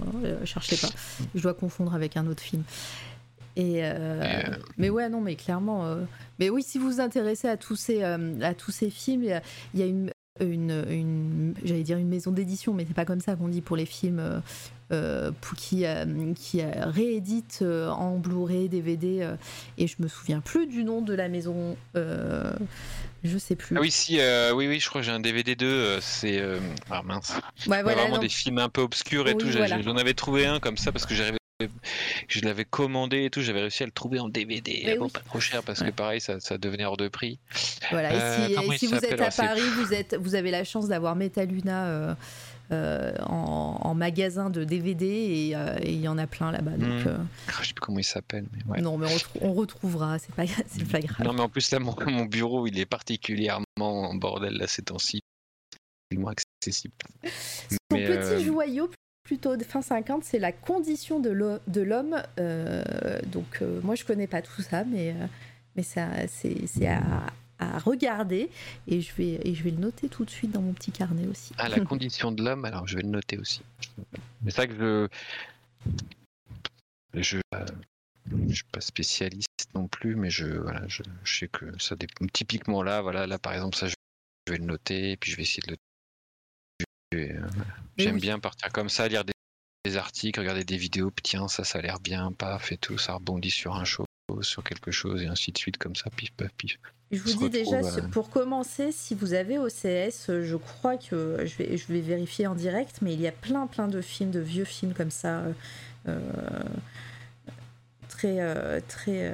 pas. 0.82 0.90
Je 1.34 1.42
dois 1.42 1.56
confondre 1.56 1.96
avec 1.96 2.16
un 2.16 2.28
autre 2.28 2.44
film. 2.44 2.64
Et, 3.56 3.84
euh, 3.86 4.22
euh, 4.22 4.56
Mais 4.78 4.90
ouais, 4.92 5.10
non, 5.10 5.22
mais 5.22 5.36
clairement. 5.36 5.86
euh, 5.88 6.04
Mais 6.40 6.50
oui, 6.50 6.62
si 6.64 6.78
vous 6.78 6.92
vous 6.92 7.00
intéressez 7.00 7.48
à 7.48 7.58
tous 7.58 7.76
ces, 7.76 8.04
à 8.04 8.54
tous 8.54 8.72
ces 8.72 8.90
films, 8.92 9.24
il 9.24 9.30
y 9.30 9.42
il 9.74 9.80
y 9.80 9.84
a 9.84 9.86
une, 9.88 10.12
une, 10.40 10.84
une- 10.90 11.53
j'allais 11.64 11.84
dire 11.84 11.98
une 11.98 12.08
maison 12.10 12.32
d'édition, 12.32 12.74
mais 12.74 12.86
c'est 12.88 12.95
pas 12.95 13.06
comme 13.06 13.22
ça 13.22 13.36
qu'on 13.36 13.48
dit 13.48 13.62
pour 13.62 13.78
les 13.78 13.86
films 13.86 14.20
euh, 14.20 14.40
euh, 14.92 15.32
qui, 15.58 15.86
euh, 15.86 16.34
qui 16.36 16.62
réédite 16.64 17.60
euh, 17.62 17.90
en 17.90 18.18
Blu-ray, 18.18 18.68
DVD, 18.70 19.30
et 19.78 19.88
je 19.88 19.95
me 20.00 20.08
souviens 20.08 20.40
plus 20.42 20.66
du 20.68 20.84
nom 20.84 21.02
de 21.02 21.14
la 21.14 21.30
maison. 21.30 21.78
je 21.95 23.38
sais 23.38 23.56
plus. 23.56 23.78
Ah 23.78 23.82
oui, 23.82 23.92
si, 23.92 24.20
oui, 24.53 24.68
oui, 24.68 24.80
je 24.80 24.90
crois 24.90 25.02
que 25.02 25.06
j'ai 25.06 25.12
un 25.14 25.20
DVD 25.20 25.56
2, 25.56 25.66
euh, 25.66 26.00
c'est. 26.02 26.42
Ah 26.90 27.02
mince. 27.03 27.34
Ouais, 27.68 27.82
voilà, 27.84 28.02
vraiment 28.02 28.16
non. 28.16 28.22
des 28.22 28.30
films 28.30 28.58
un 28.58 28.70
peu 28.70 28.82
obscurs 28.82 29.28
et 29.28 29.34
Oui, 29.34 29.38
tout. 29.38 29.48
voilà. 29.56 29.82
J'en 29.82 29.95
avais 29.98 30.14
trouvé 30.14 30.45
un 30.45 30.60
comme 30.60 30.78
ça 30.78 30.92
parce 30.92 31.06
que 31.06 31.14
j'arrivais. 31.16 31.38
Je 32.27 32.41
l'avais 32.41 32.65
commandé 32.65 33.25
et 33.25 33.30
tout, 33.30 33.41
j'avais 33.41 33.61
réussi 33.61 33.83
à 33.83 33.85
le 33.85 33.91
trouver 33.91 34.19
en 34.19 34.27
DVD, 34.30 34.82
Mais 34.85 34.98
bon, 34.98 35.06
oui. 35.06 35.11
pas 35.11 35.19
trop 35.22 35.40
cher 35.40 35.64
parce 35.64 35.82
que 35.82 35.91
pareil, 35.91 36.19
ça, 36.19 36.40
ça 36.40 36.57
devenait 36.57 36.85
hors 36.85 36.98
de 36.98 37.07
prix. 37.07 37.40
Voilà, 37.91 38.11
Euh, 38.14 38.45
et 38.45 38.49
si, 38.49 38.56
comment 38.56 38.72
et 38.72 38.75
il 38.75 38.80
si 38.80 38.88
vous 38.88 38.95
êtes 38.95 39.22
à 39.22 39.30
Paris, 39.30 39.61
vous, 39.77 39.93
êtes, 39.93 40.15
vous 40.15 40.35
avez 40.35 40.51
la 40.51 40.64
chance 40.64 40.88
d'avoir 40.88 41.15
Metaluna 41.15 41.85
euh, 41.88 42.15
euh, 42.72 43.14
en, 43.25 43.77
en 43.82 43.93
magasin 43.93 44.49
de 44.49 44.64
DVD 44.64 45.06
et 45.06 45.56
euh, 45.56 45.77
il 45.83 46.01
y 46.01 46.07
en 46.07 46.17
a 46.17 46.27
plein 46.27 46.51
là-bas. 46.51 46.72
Donc, 46.72 47.06
Mm. 47.06 47.07
euh, 47.07 47.17
Ah, 47.49 47.51
Je 47.61 47.67
sais 47.67 47.73
plus 47.73 47.82
comment 47.82 47.99
il 47.99 48.03
s'appelle, 48.03 48.45
ouais. 48.67 48.82
Non, 48.82 48.98
mais 48.98 49.07
on, 49.07 49.15
retrou- 49.15 49.38
on 49.41 49.53
retrouvera, 49.53 50.17
c'est 50.19 50.33
pas, 50.35 50.43
pas 50.91 50.99
grave. 50.99 51.25
Non, 51.25 51.33
mais 51.33 51.41
en 51.41 51.49
plus, 51.49 51.72
là, 51.72 51.80
mon, 51.80 51.95
mon 52.07 52.25
bureau, 52.25 52.67
il 52.67 52.77
est 52.80 52.85
particulièrement 52.85 53.64
en 53.80 54.15
bordel 54.15 54.53
là 54.57 54.67
ces 54.67 54.82
temps-ci. 54.82 55.22
Moins 56.15 56.33
accessible. 56.61 56.93
Son 57.23 57.77
mais, 57.91 58.06
petit 58.06 58.17
euh, 58.17 58.40
joyau, 58.43 58.90
plutôt 59.24 59.56
de 59.56 59.64
fin 59.64 59.82
50, 59.82 60.24
c'est 60.24 60.40
la 60.40 60.52
condition 60.52 61.19
de 61.19 61.30
l'ho- 61.30 61.60
de 61.68 61.82
l'homme. 61.82 62.22
euh, 62.40 62.84
donc, 63.27 63.60
euh, 63.61 63.80
moi, 63.82 63.95
je 63.95 64.03
connais 64.03 64.27
pas 64.27 64.42
tout 64.42 64.61
ça, 64.61 64.84
mais, 64.84 65.11
euh, 65.11 65.27
mais 65.76 65.84
ça, 65.84 66.08
c'est 66.27 66.88
à, 66.88 67.27
regarder 67.85 68.50
et 68.88 69.00
je, 69.00 69.14
vais, 69.16 69.40
et 69.48 69.56
je 69.56 69.64
vais 69.64 69.72
le 69.72 69.77
noter 69.77 70.10
tout 70.10 70.26
de 70.26 70.30
suite 70.30 70.52
dans 70.52 70.61
mon 70.61 70.74
petit 70.74 70.92
carnet 70.92 71.26
aussi. 71.27 71.53
Ah, 71.58 71.69
la 71.69 71.80
condition 71.80 72.34
de 72.34 72.43
l'homme, 72.43 72.66
alors 72.66 72.85
je 72.88 72.98
vais 72.98 73.03
le 73.03 73.08
noter 73.08 73.38
aussi. 73.38 73.61
C'est 74.45 74.56
vrai 74.56 74.68
que 74.68 75.10
je. 77.14 77.22
Je. 77.22 77.40
je 78.50 78.53
suis 78.53 78.64
pas 78.66 78.82
spécialiste 78.82 79.69
non 79.76 79.88
plus, 79.88 80.16
mais 80.16 80.30
je, 80.30 80.45
voilà, 80.45 80.85
je, 80.88 81.03
sais 81.24 81.48
que 81.48 81.66
ça 81.82 81.95
dépend. 81.95 82.26
Typiquement 82.27 82.84
là, 82.84 83.02
voilà, 83.02 83.27
là 83.27 83.40
par 83.40 83.53
exemple, 83.53 83.77
ça 83.77 83.88
je 83.88 83.95
vais 84.50 84.58
le 84.58 84.66
noter, 84.66 85.11
et 85.11 85.18
puis 85.18 85.32
je 85.32 85.38
vais 85.38 85.43
essayer 85.43 85.64
de 85.66 85.72
le. 85.72 85.77
je 86.80 86.85
vais, 86.85 86.85
euh, 86.85 86.85
voilà. 86.85 87.02
Mais 87.02 87.02
J'aime 87.98 88.16
oui. 88.16 88.22
bien 88.22 88.40
partir 88.40 88.72
comme 88.72 88.90
ça, 88.90 89.08
lire 89.08 89.24
des, 89.24 89.33
des 89.85 89.98
articles, 89.98 90.40
regarder 90.40 90.64
des 90.64 90.77
vidéos, 90.77 91.11
tiens, 91.22 91.48
ça, 91.48 91.64
ça 91.64 91.80
a 91.80 91.82
l'air 91.82 92.00
bien, 92.00 92.32
paf, 92.32 92.72
et 92.72 92.77
tout, 92.77 92.98
ça 92.98 93.14
rebondit 93.14 93.51
sur 93.51 93.75
un 93.75 93.85
chose, 93.85 94.08
sur 94.42 94.64
quelque 94.64 94.92
chose, 94.92 95.22
et 95.22 95.27
ainsi 95.27 95.51
de 95.51 95.58
suite, 95.58 95.77
comme 95.77 95.95
ça, 95.95 96.09
pif, 96.09 96.32
paf, 96.32 96.51
pif. 96.58 96.80
Je 97.11 97.22
vous 97.22 97.38
dis 97.38 97.50
déjà, 97.50 97.77
euh, 97.77 98.01
pour 98.11 98.32
commencer, 98.32 98.92
si 98.92 99.14
vous 99.14 99.33
avez 99.33 99.59
OCS, 99.59 100.30
euh, 100.30 100.43
je 100.43 100.56
crois 100.56 100.98
que 100.98 101.45
je 101.45 101.56
vais, 101.58 101.77
je 101.77 101.93
vais 101.93 102.01
vérifier 102.01 102.48
en 102.48 102.56
direct, 102.56 103.00
mais 103.03 103.14
il 103.14 103.22
y 103.22 103.27
a 103.27 103.32
plein 103.32 103.67
plein 103.67 103.88
de 103.88 104.01
films, 104.01 104.32
de 104.32 104.40
vieux 104.40 104.66
films 104.66 104.93
comme 104.93 105.11
ça, 105.11 105.42
euh, 105.42 105.53
euh, 106.08 106.17
très 108.09 108.40
euh, 108.40 108.80
très, 108.88 109.27
euh, 109.27 109.33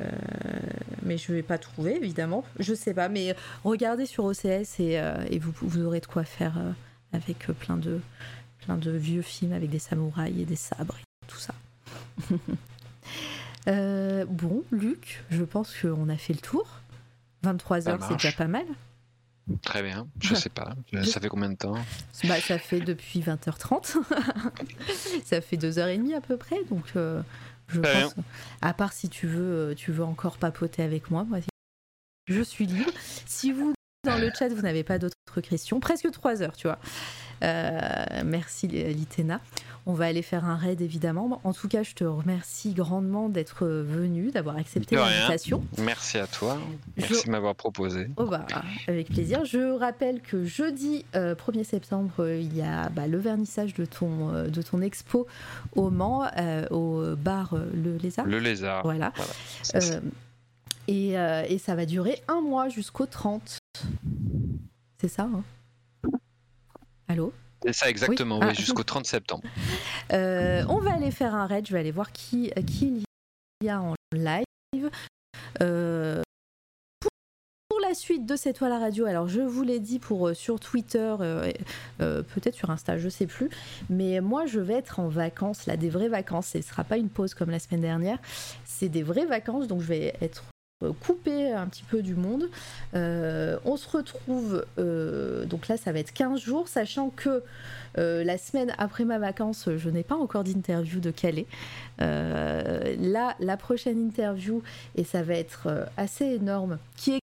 mais 1.04 1.18
je 1.18 1.32
vais 1.32 1.42
pas 1.42 1.58
trouver 1.58 1.96
évidemment, 1.96 2.44
je 2.60 2.74
sais 2.74 2.94
pas, 2.94 3.08
mais 3.08 3.34
regardez 3.64 4.06
sur 4.06 4.26
OCS 4.26 4.80
et, 4.80 5.00
euh, 5.00 5.24
et 5.30 5.40
vous, 5.40 5.54
vous 5.62 5.86
aurez 5.86 6.02
de 6.02 6.06
quoi 6.06 6.26
faire 6.26 6.58
euh, 6.58 6.72
avec 7.14 7.50
euh, 7.50 7.54
plein 7.54 7.78
de 7.78 8.00
plein 8.60 8.78
de 8.78 8.92
vieux 8.92 9.22
films 9.22 9.54
avec 9.54 9.70
des 9.70 9.80
samouraïs 9.80 10.42
et 10.42 10.46
des 10.46 10.56
sabres 10.56 10.98
et 11.00 11.28
tout 11.28 11.40
ça. 11.40 11.54
Euh, 13.68 14.26
bon, 14.26 14.64
Luc, 14.72 15.22
je 15.30 15.44
pense 15.44 15.76
qu'on 15.76 16.08
a 16.10 16.18
fait 16.18 16.34
le 16.34 16.40
tour. 16.40 16.66
23 17.44 17.82
Ça 17.82 17.92
heures, 17.92 18.04
c'est 18.08 18.14
déjà 18.14 18.32
pas 18.32 18.48
mal. 18.48 18.66
Très 19.62 19.82
bien, 19.82 20.08
je 20.22 20.36
sais 20.36 20.50
pas, 20.50 20.76
ça 21.04 21.20
fait 21.20 21.28
combien 21.28 21.50
de 21.50 21.56
temps? 21.56 21.76
Bah, 22.26 22.40
ça 22.40 22.60
fait 22.60 22.82
depuis 22.82 23.20
20h30. 23.20 23.98
ça 25.26 25.42
fait 25.42 25.58
deux 25.58 25.80
heures 25.80 25.88
et 25.88 25.98
demie 25.98 26.14
à 26.14 26.22
peu 26.22 26.38
près. 26.38 26.64
Donc, 26.70 26.86
euh, 26.96 27.22
je 27.68 27.82
Très 27.82 28.04
pense. 28.04 28.16
À 28.62 28.74
part 28.74 28.94
si 28.94 29.10
tu 29.10 29.28
veux, 29.28 29.72
euh, 29.72 29.76
tu 29.76 29.92
veux 29.92 30.04
encore 30.04 30.38
papoter 30.38 30.84
avec 30.84 31.10
moi, 31.10 31.24
moi, 31.24 31.40
je 32.28 32.42
suis 32.44 32.68
libre. 32.68 32.92
Si 33.26 33.52
vous, 33.52 33.74
dans 34.06 34.18
le 34.18 34.30
chat, 34.38 34.48
vous 34.48 34.62
n'avez 34.62 34.84
pas 34.84 34.98
d'autres 34.98 35.42
questions, 35.42 35.82
presque 35.82 36.10
trois 36.12 36.42
heures, 36.42 36.56
tu 36.56 36.68
vois. 36.68 36.80
Euh, 37.44 37.82
merci 38.26 38.68
Litena. 38.68 39.40
On 39.86 39.94
va 39.94 40.06
aller 40.06 40.22
faire 40.22 40.46
un 40.46 40.56
raid 40.56 40.80
évidemment. 40.82 41.42
En 41.44 41.52
tout 41.54 41.68
cas, 41.68 41.84
je 41.84 41.94
te 41.94 42.04
remercie 42.06 42.74
grandement 42.74 43.28
d'être 43.28 43.66
venu, 43.68 44.32
d'avoir 44.32 44.56
accepté 44.58 44.96
l'invitation. 44.96 45.64
Merci 45.80 46.18
à 46.18 46.28
toi, 46.28 46.58
Je- 46.98 47.02
merci 47.10 47.26
de 47.28 47.32
m'avoir 47.32 47.56
proposé. 47.56 48.08
Oh 48.18 48.26
bah, 48.26 48.46
avec 48.88 49.10
plaisir. 49.10 49.44
Je 49.46 49.78
rappelle 49.78 50.22
que 50.22 50.46
jeudi 50.46 51.06
euh, 51.16 51.36
1er 51.36 51.64
septembre, 51.66 52.12
euh, 52.20 52.40
il 52.40 52.56
y 52.56 52.62
a 52.62 52.88
bah, 52.90 53.08
le 53.08 53.18
vernissage 53.18 53.74
de 53.74 53.84
ton, 53.86 54.34
euh, 54.34 54.48
de 54.48 54.62
ton 54.62 54.82
expo 54.82 55.28
au 55.76 55.90
Mans, 55.90 56.26
au 56.72 57.04
bar 57.18 57.56
Le 57.74 57.98
Lézard. 57.98 58.26
Le 58.26 58.40
lézard. 58.40 58.84
Voilà. 58.84 59.12
Voilà. 59.74 60.00
Euh, 60.90 61.46
et, 61.48 61.54
et 61.54 61.58
ça 61.58 61.76
va 61.76 61.86
durer 61.86 62.22
un 62.28 62.42
mois 62.42 62.70
jusqu'au 62.70 63.06
30. 63.06 63.58
C'est 65.00 65.08
ça, 65.08 65.24
hein? 65.24 65.44
Allô? 67.08 67.34
C'est 67.64 67.74
ça 67.74 67.90
exactement, 67.90 68.40
Oui. 68.40 68.46
oui, 68.46 68.52
Ah. 68.52 68.54
jusqu'au 68.54 68.84
30 68.84 69.06
septembre. 69.06 69.44
Euh, 70.12 70.64
on 70.70 70.80
va 70.80 70.94
aller 70.96 71.12
faire 71.12 71.36
un 71.36 71.46
raid, 71.46 71.68
je 71.68 71.74
vais 71.74 71.80
aller 71.80 71.92
voir 71.92 72.12
qui, 72.12 72.52
qui 72.66 73.04
il 73.62 73.68
y 73.68 73.70
a 73.70 73.80
en 73.80 73.94
live. 74.12 74.90
Euh, 75.62 76.24
pour, 77.00 77.12
pour 77.70 77.80
la 77.80 77.94
suite 77.94 78.26
de 78.26 78.36
cette 78.36 78.56
toile 78.58 78.72
à 78.72 78.80
radio, 78.80 79.06
alors 79.06 79.28
je 79.28 79.42
vous 79.42 79.62
l'ai 79.62 79.80
dit 79.80 80.00
pour, 80.00 80.36
sur 80.36 80.60
Twitter, 80.60 81.16
euh, 81.20 81.52
peut-être 82.00 82.56
sur 82.56 82.72
Insta, 82.72 82.98
je 82.98 83.08
sais 83.08 83.28
plus, 83.28 83.52
mais 83.92 84.20
moi 84.20 84.48
je 84.48 84.60
vais 84.60 84.74
être 84.74 85.00
en 85.00 85.10
vacances, 85.10 85.68
là, 85.68 85.78
des 85.78 85.90
vraies 85.92 86.10
vacances, 86.10 86.48
ce 86.48 86.58
ne 86.58 86.64
sera 86.64 86.84
pas 86.84 86.98
une 86.98 87.10
pause 87.10 87.36
comme 87.36 87.52
la 87.52 87.60
semaine 87.60 87.82
dernière, 87.82 88.18
c'est 88.66 88.90
des 88.90 89.04
vraies 89.04 89.28
vacances, 89.28 89.68
donc 89.68 89.82
je 89.82 89.88
vais 89.88 90.16
être 90.22 90.44
coupé 91.02 91.52
un 91.52 91.68
petit 91.68 91.84
peu 91.84 92.02
du 92.02 92.16
monde. 92.16 92.50
Euh, 92.94 93.58
on 93.66 93.78
se 93.78 93.90
retrouve, 93.90 94.66
euh, 94.78 95.46
donc 95.46 95.68
là 95.68 95.78
ça 95.78 95.92
va 95.92 96.00
être 96.00 96.14
15 96.14 96.40
jours, 96.40 96.68
sachant 96.68 97.10
que 97.10 97.44
euh, 97.98 98.24
la 98.24 98.38
semaine 98.38 98.74
après 98.78 99.06
ma 99.06 99.20
vacance, 99.20 99.70
je 99.76 99.90
n'ai 99.90 100.04
pas 100.04 100.16
encore 100.16 100.44
d'interview 100.44 101.00
de 101.00 101.12
Calais. 101.12 101.48
Euh, 102.02 102.96
là, 102.98 103.36
la 103.40 103.58
prochaine 103.58 104.00
interview, 104.00 104.62
et 104.96 105.04
ça 105.04 105.22
va 105.22 105.34
être 105.34 105.68
euh, 105.68 105.86
assez 105.98 106.26
énorme, 106.26 106.78
qui 106.96 107.16
est 107.16 107.20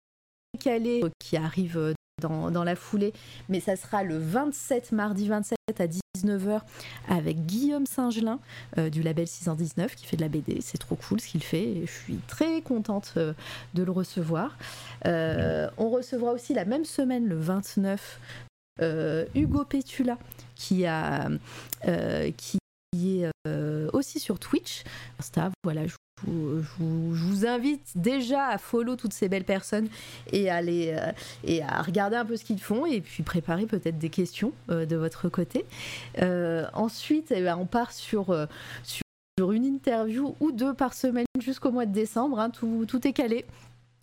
Calais, 0.61 1.03
qui 1.19 1.37
arrive 1.37 1.79
euh, 1.79 1.95
dans, 2.23 2.65
la 2.65 2.77
foulée, 2.77 3.13
mais 3.51 3.61
ça 3.61 3.77
sera 3.77 4.03
le 4.03 4.17
27, 4.17 4.93
mardi 4.93 5.29
27 5.29 5.59
à 5.79 5.87
19h 5.87 6.63
avec 7.11 7.45
Guillaume 7.45 7.85
Singelin 7.85 8.39
euh, 8.79 8.89
du 8.89 9.03
label 9.03 9.27
619 9.27 9.95
qui 9.95 10.07
fait 10.07 10.17
de 10.17 10.23
la 10.23 10.29
BD. 10.29 10.63
C'est 10.63 10.79
trop 10.79 10.97
cool 10.97 11.21
ce 11.21 11.29
qu'il 11.29 11.43
fait 11.43 11.63
et 11.63 11.87
je 11.87 11.93
suis 11.93 12.17
très 12.27 12.63
contente 12.63 13.13
euh, 13.19 13.35
de 13.75 13.83
le 13.83 13.93
recevoir. 13.93 14.57
Euh, 15.05 15.69
on 15.77 15.91
recevra 15.91 16.33
aussi 16.33 16.55
la 16.55 16.65
même 16.65 16.87
semaine, 16.87 17.27
le 17.27 17.37
29, 17.37 18.21
Hugo 19.35 19.65
Petula 19.65 20.17
qui, 20.55 20.87
a, 20.87 21.29
qui 22.39 22.59
est 22.95 23.31
aussi 23.93 24.21
sur 24.21 24.39
Twitch. 24.39 24.85
Insta, 25.19 25.51
voilà, 25.65 25.87
je 25.87 25.97
je 26.25 26.33
vous, 26.79 27.47
invite 27.47 27.93
déjà 27.95 28.47
à 28.47 28.59
follow 28.59 28.97
toutes 28.97 29.13
ces 29.13 29.29
belles 29.29 29.45
personnes 29.45 29.89
et 30.33 30.49
à, 30.51 30.59
euh, 30.59 31.13
et 31.45 31.63
à 31.63 31.83
regarder 31.83 32.17
un 32.17 32.25
peu 32.25 32.37
ce 32.37 32.45
qu'ils 32.45 32.61
font 32.61 32.87
et 32.87 33.03
puis 33.03 33.23
préparer 33.23 33.67
peut-être 33.67 33.99
des 33.99 34.09
questions 34.09 34.53
euh, 34.71 34.87
de 34.87 34.97
votre 34.97 35.29
côté. 35.29 35.67
Euh, 36.23 36.65
ensuite, 36.73 37.33
eh 37.37 37.43
ben, 37.43 37.59
on 37.61 37.67
part 37.67 37.93
sur, 37.93 38.35
sur 38.83 39.53
une 39.53 39.65
interview 39.65 40.35
ou 40.41 40.53
deux 40.53 40.73
par 40.73 40.95
semaine 40.95 41.27
jusqu'au 41.43 41.71
mois 41.71 41.85
de 41.85 41.93
décembre. 41.93 42.41
Hein. 42.41 42.51
tout 42.51 43.07
est 43.07 43.13
calé. 43.13 43.45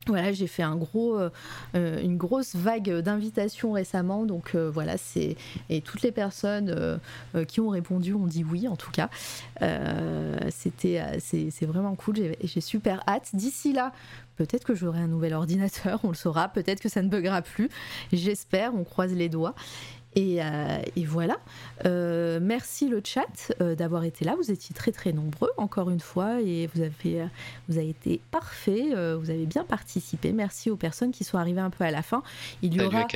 Voilà, 0.08 0.34
j'ai 0.34 0.48
fait 0.48 0.64
euh, 0.64 1.30
euh, 1.76 2.02
une 2.02 2.18
grosse 2.18 2.56
vague 2.56 2.90
d'invitations 3.00 3.72
récemment, 3.72 4.26
donc 4.26 4.54
euh, 4.54 4.70
voilà, 4.70 4.98
c'est 4.98 5.38
et 5.70 5.80
toutes 5.80 6.02
les 6.02 6.12
personnes 6.12 7.00
qui 7.48 7.62
ont 7.62 7.70
répondu 7.70 8.14
ont 8.14 8.28
dit 8.28 8.44
oui, 8.44 8.68
en 8.68 8.76
tout 8.76 8.92
cas, 8.92 9.10
c'était, 10.50 11.02
c'est 11.20 11.66
vraiment 11.66 11.96
cool, 11.96 12.16
j'ai 12.44 12.62
super 12.62 13.02
hâte. 13.08 13.30
D'ici 13.34 13.72
là, 13.72 13.94
peut-être 14.36 14.66
que 14.66 14.76
j'aurai 14.76 15.00
un 15.00 15.08
nouvel 15.08 15.34
ordinateur, 15.34 16.00
on 16.04 16.10
le 16.10 16.16
saura, 16.16 16.50
peut-être 16.50 16.82
que 16.82 16.90
ça 16.90 17.02
ne 17.02 17.08
buggera 17.08 17.42
plus, 17.42 17.70
j'espère, 18.12 18.76
on 18.76 18.84
croise 18.84 19.14
les 19.14 19.30
doigts. 19.30 19.56
Euh, 20.18 20.82
et, 20.96 21.06
voilà. 21.06 21.38
Euh, 21.86 22.40
merci 22.42 22.88
le 22.88 23.02
chat 23.04 23.52
euh, 23.62 23.76
d'avoir 23.76 24.04
été 24.04 24.26
là. 24.26 24.36
Vous 24.36 24.52
étiez 24.52 24.74
très 24.74 24.92
très 24.92 25.12
nombreux 25.12 25.52
encore 25.58 25.90
une 25.90 26.00
fois 26.00 26.42
et 26.42 26.70
vous 26.74 26.82
avez, 26.82 27.28
vous 27.68 27.78
avez 27.78 27.90
été 27.90 28.22
parfait. 28.32 28.90
vous 29.16 29.30
avez 29.30 29.46
bien 29.46 29.64
participé. 29.64 30.32
Merci 30.32 30.70
aux 30.70 30.76
personnes 30.76 31.12
qui 31.12 31.24
sont 31.24 31.38
arrivées 31.38 31.62
un 31.62 31.70
peu 31.70 31.84
à 31.84 31.92
la 31.92 32.02
fin. 32.02 32.24
Il 32.62 32.74
y 32.74 32.82
aura 32.82 33.08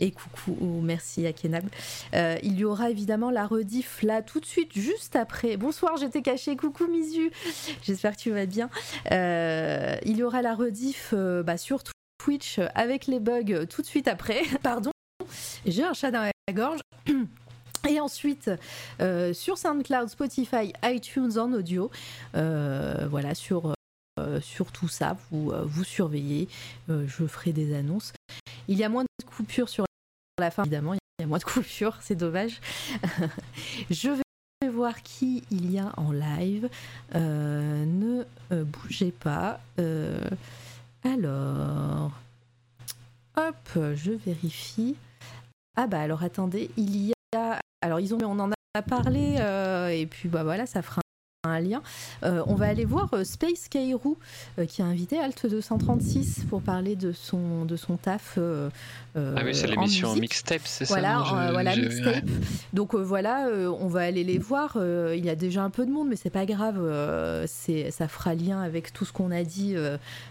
et 0.00 0.10
coucou, 0.10 0.80
merci 0.82 1.26
à 1.26 1.32
Kenab. 1.32 1.64
il 2.12 2.58
y 2.58 2.64
aura 2.64 2.90
évidemment 2.90 3.30
la 3.30 3.46
rediff 3.46 4.02
là 4.02 4.22
tout 4.22 4.40
de 4.40 4.46
suite 4.46 4.72
juste 4.74 5.16
après. 5.16 5.56
Bonsoir, 5.56 5.96
j'étais 5.96 6.22
caché. 6.22 6.56
Coucou 6.56 6.86
Misu. 6.86 7.30
J'espère 7.82 8.16
que 8.16 8.20
tu 8.20 8.30
vas 8.30 8.46
bien. 8.46 8.68
il 9.10 10.16
y 10.16 10.22
aura 10.22 10.42
la 10.42 10.54
rediff 10.54 11.14
bah, 11.14 11.56
sur 11.56 11.82
Twitch 12.18 12.60
avec 12.74 13.06
les 13.06 13.20
bugs 13.20 13.66
tout 13.68 13.82
de 13.82 13.86
suite 13.86 14.08
après. 14.08 14.42
Pardon. 14.62 14.93
J'ai 15.66 15.84
un 15.84 15.94
chat 15.94 16.10
dans 16.10 16.22
la 16.22 16.52
gorge. 16.52 16.80
Et 17.88 18.00
ensuite, 18.00 18.50
euh, 19.00 19.34
sur 19.34 19.58
SoundCloud, 19.58 20.08
Spotify, 20.08 20.72
iTunes 20.84 21.38
en 21.38 21.52
audio, 21.52 21.90
euh, 22.34 23.06
voilà, 23.10 23.34
sur, 23.34 23.74
euh, 24.18 24.40
sur 24.40 24.72
tout 24.72 24.88
ça, 24.88 25.16
vous, 25.30 25.52
vous 25.64 25.84
surveillez, 25.84 26.48
je 26.88 27.26
ferai 27.26 27.52
des 27.52 27.74
annonces. 27.74 28.12
Il 28.68 28.78
y 28.78 28.84
a 28.84 28.88
moins 28.88 29.04
de 29.04 29.24
coupures 29.24 29.68
sur 29.68 29.84
la 30.38 30.50
fin, 30.50 30.62
évidemment, 30.62 30.94
il 30.94 30.98
y 31.20 31.24
a 31.24 31.26
moins 31.26 31.38
de 31.38 31.44
coupures, 31.44 31.98
c'est 32.00 32.14
dommage. 32.14 32.60
je 33.90 34.10
vais 34.10 34.68
voir 34.70 35.02
qui 35.02 35.44
il 35.50 35.70
y 35.70 35.78
a 35.78 35.92
en 35.98 36.10
live. 36.10 36.70
ne 37.14 38.24
bougez 38.50 39.12
pas. 39.12 39.60
alors, 41.04 42.12
hop, 43.36 43.78
je 43.94 44.12
vérifie. 44.12 44.96
Ah 45.76 45.86
bah 45.86 46.00
alors 46.00 46.22
attendez, 46.22 46.70
il 46.76 46.96
y 46.96 47.12
a... 47.36 47.58
Alors 47.80 48.00
ils 48.00 48.14
ont... 48.14 48.18
On 48.22 48.38
en 48.38 48.50
a 48.50 48.82
parlé 48.82 49.36
euh, 49.38 49.88
et 49.88 50.06
puis 50.06 50.28
bah 50.28 50.42
voilà, 50.44 50.66
ça 50.66 50.82
fera 50.82 51.00
un 51.48 51.60
lien. 51.60 51.82
Euh, 52.22 52.42
on 52.46 52.54
va 52.54 52.66
aller 52.66 52.84
voir 52.84 53.08
euh, 53.12 53.24
Space 53.24 53.68
Kairou 53.68 54.16
euh, 54.58 54.66
qui 54.66 54.82
a 54.82 54.84
invité 54.84 55.18
Alt 55.18 55.46
236 55.46 56.44
pour 56.48 56.62
parler 56.62 56.96
de 56.96 57.12
son, 57.12 57.64
de 57.64 57.76
son 57.76 57.96
taf. 57.96 58.38
ah 58.38 58.70
oui, 59.44 59.54
c'est 59.54 59.66
l'émission 59.66 60.14
Mixtape, 60.16 60.62
c'est 60.64 60.84
ça 60.84 60.94
Voilà, 60.94 61.76
Mixtape. 61.76 62.24
Donc 62.72 62.94
voilà, 62.94 63.48
on 63.80 63.88
va 63.88 64.00
aller 64.00 64.24
les 64.24 64.38
voir. 64.38 64.76
il 64.76 65.24
y 65.24 65.30
a 65.30 65.36
déjà 65.36 65.62
un 65.62 65.70
peu 65.70 65.86
de 65.86 65.90
monde, 65.90 66.08
mais 66.08 66.16
c'est 66.16 66.30
pas 66.30 66.46
grave. 66.46 66.80
c'est 67.46 67.90
ça 67.90 68.08
fera 68.08 68.34
lien 68.34 68.60
avec 68.60 68.92
tout 68.92 69.04
ce 69.04 69.12
qu'on 69.12 69.30
a 69.30 69.42
dit 69.44 69.74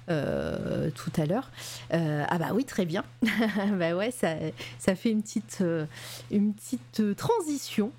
tout 0.07 1.21
à 1.21 1.25
l'heure. 1.25 1.51
ah 1.91 2.37
bah 2.37 2.49
oui, 2.53 2.65
très 2.65 2.85
bien. 2.85 3.03
bah 3.79 3.95
ouais, 3.95 4.11
ça, 4.11 4.35
ça 4.79 4.95
fait 4.95 5.09
une 5.09 5.21
petite, 5.21 5.63
une 6.31 6.53
petite 6.53 7.15
transition 7.15 7.91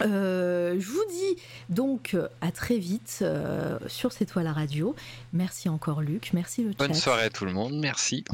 euh, 0.00 0.76
je 0.78 0.86
vous 0.86 1.04
dis 1.10 1.42
donc 1.68 2.16
à 2.40 2.50
très 2.50 2.78
vite 2.78 3.18
euh, 3.22 3.78
sur 3.86 4.12
cette 4.12 4.30
toile 4.30 4.46
à 4.46 4.52
radio. 4.52 4.94
Merci 5.32 5.68
encore 5.68 6.00
Luc, 6.00 6.30
merci 6.32 6.62
le 6.62 6.70
chat. 6.70 6.78
Bonne 6.78 6.94
soirée 6.94 7.24
à 7.24 7.30
tout 7.30 7.44
le 7.44 7.52
monde, 7.52 7.74
merci. 7.78 8.24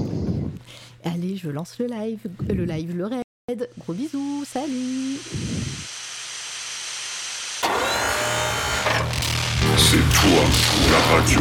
Allez, 1.04 1.36
je 1.36 1.48
lance 1.48 1.78
le 1.78 1.86
live, 1.86 2.20
le 2.48 2.64
live, 2.64 2.96
le 2.96 3.06
raid. 3.06 3.68
Gros 3.78 3.94
bisous, 3.94 4.44
salut. 4.46 5.18
C'est 9.76 9.96
toi 9.96 10.42
la 10.90 10.98
radio. 11.16 11.40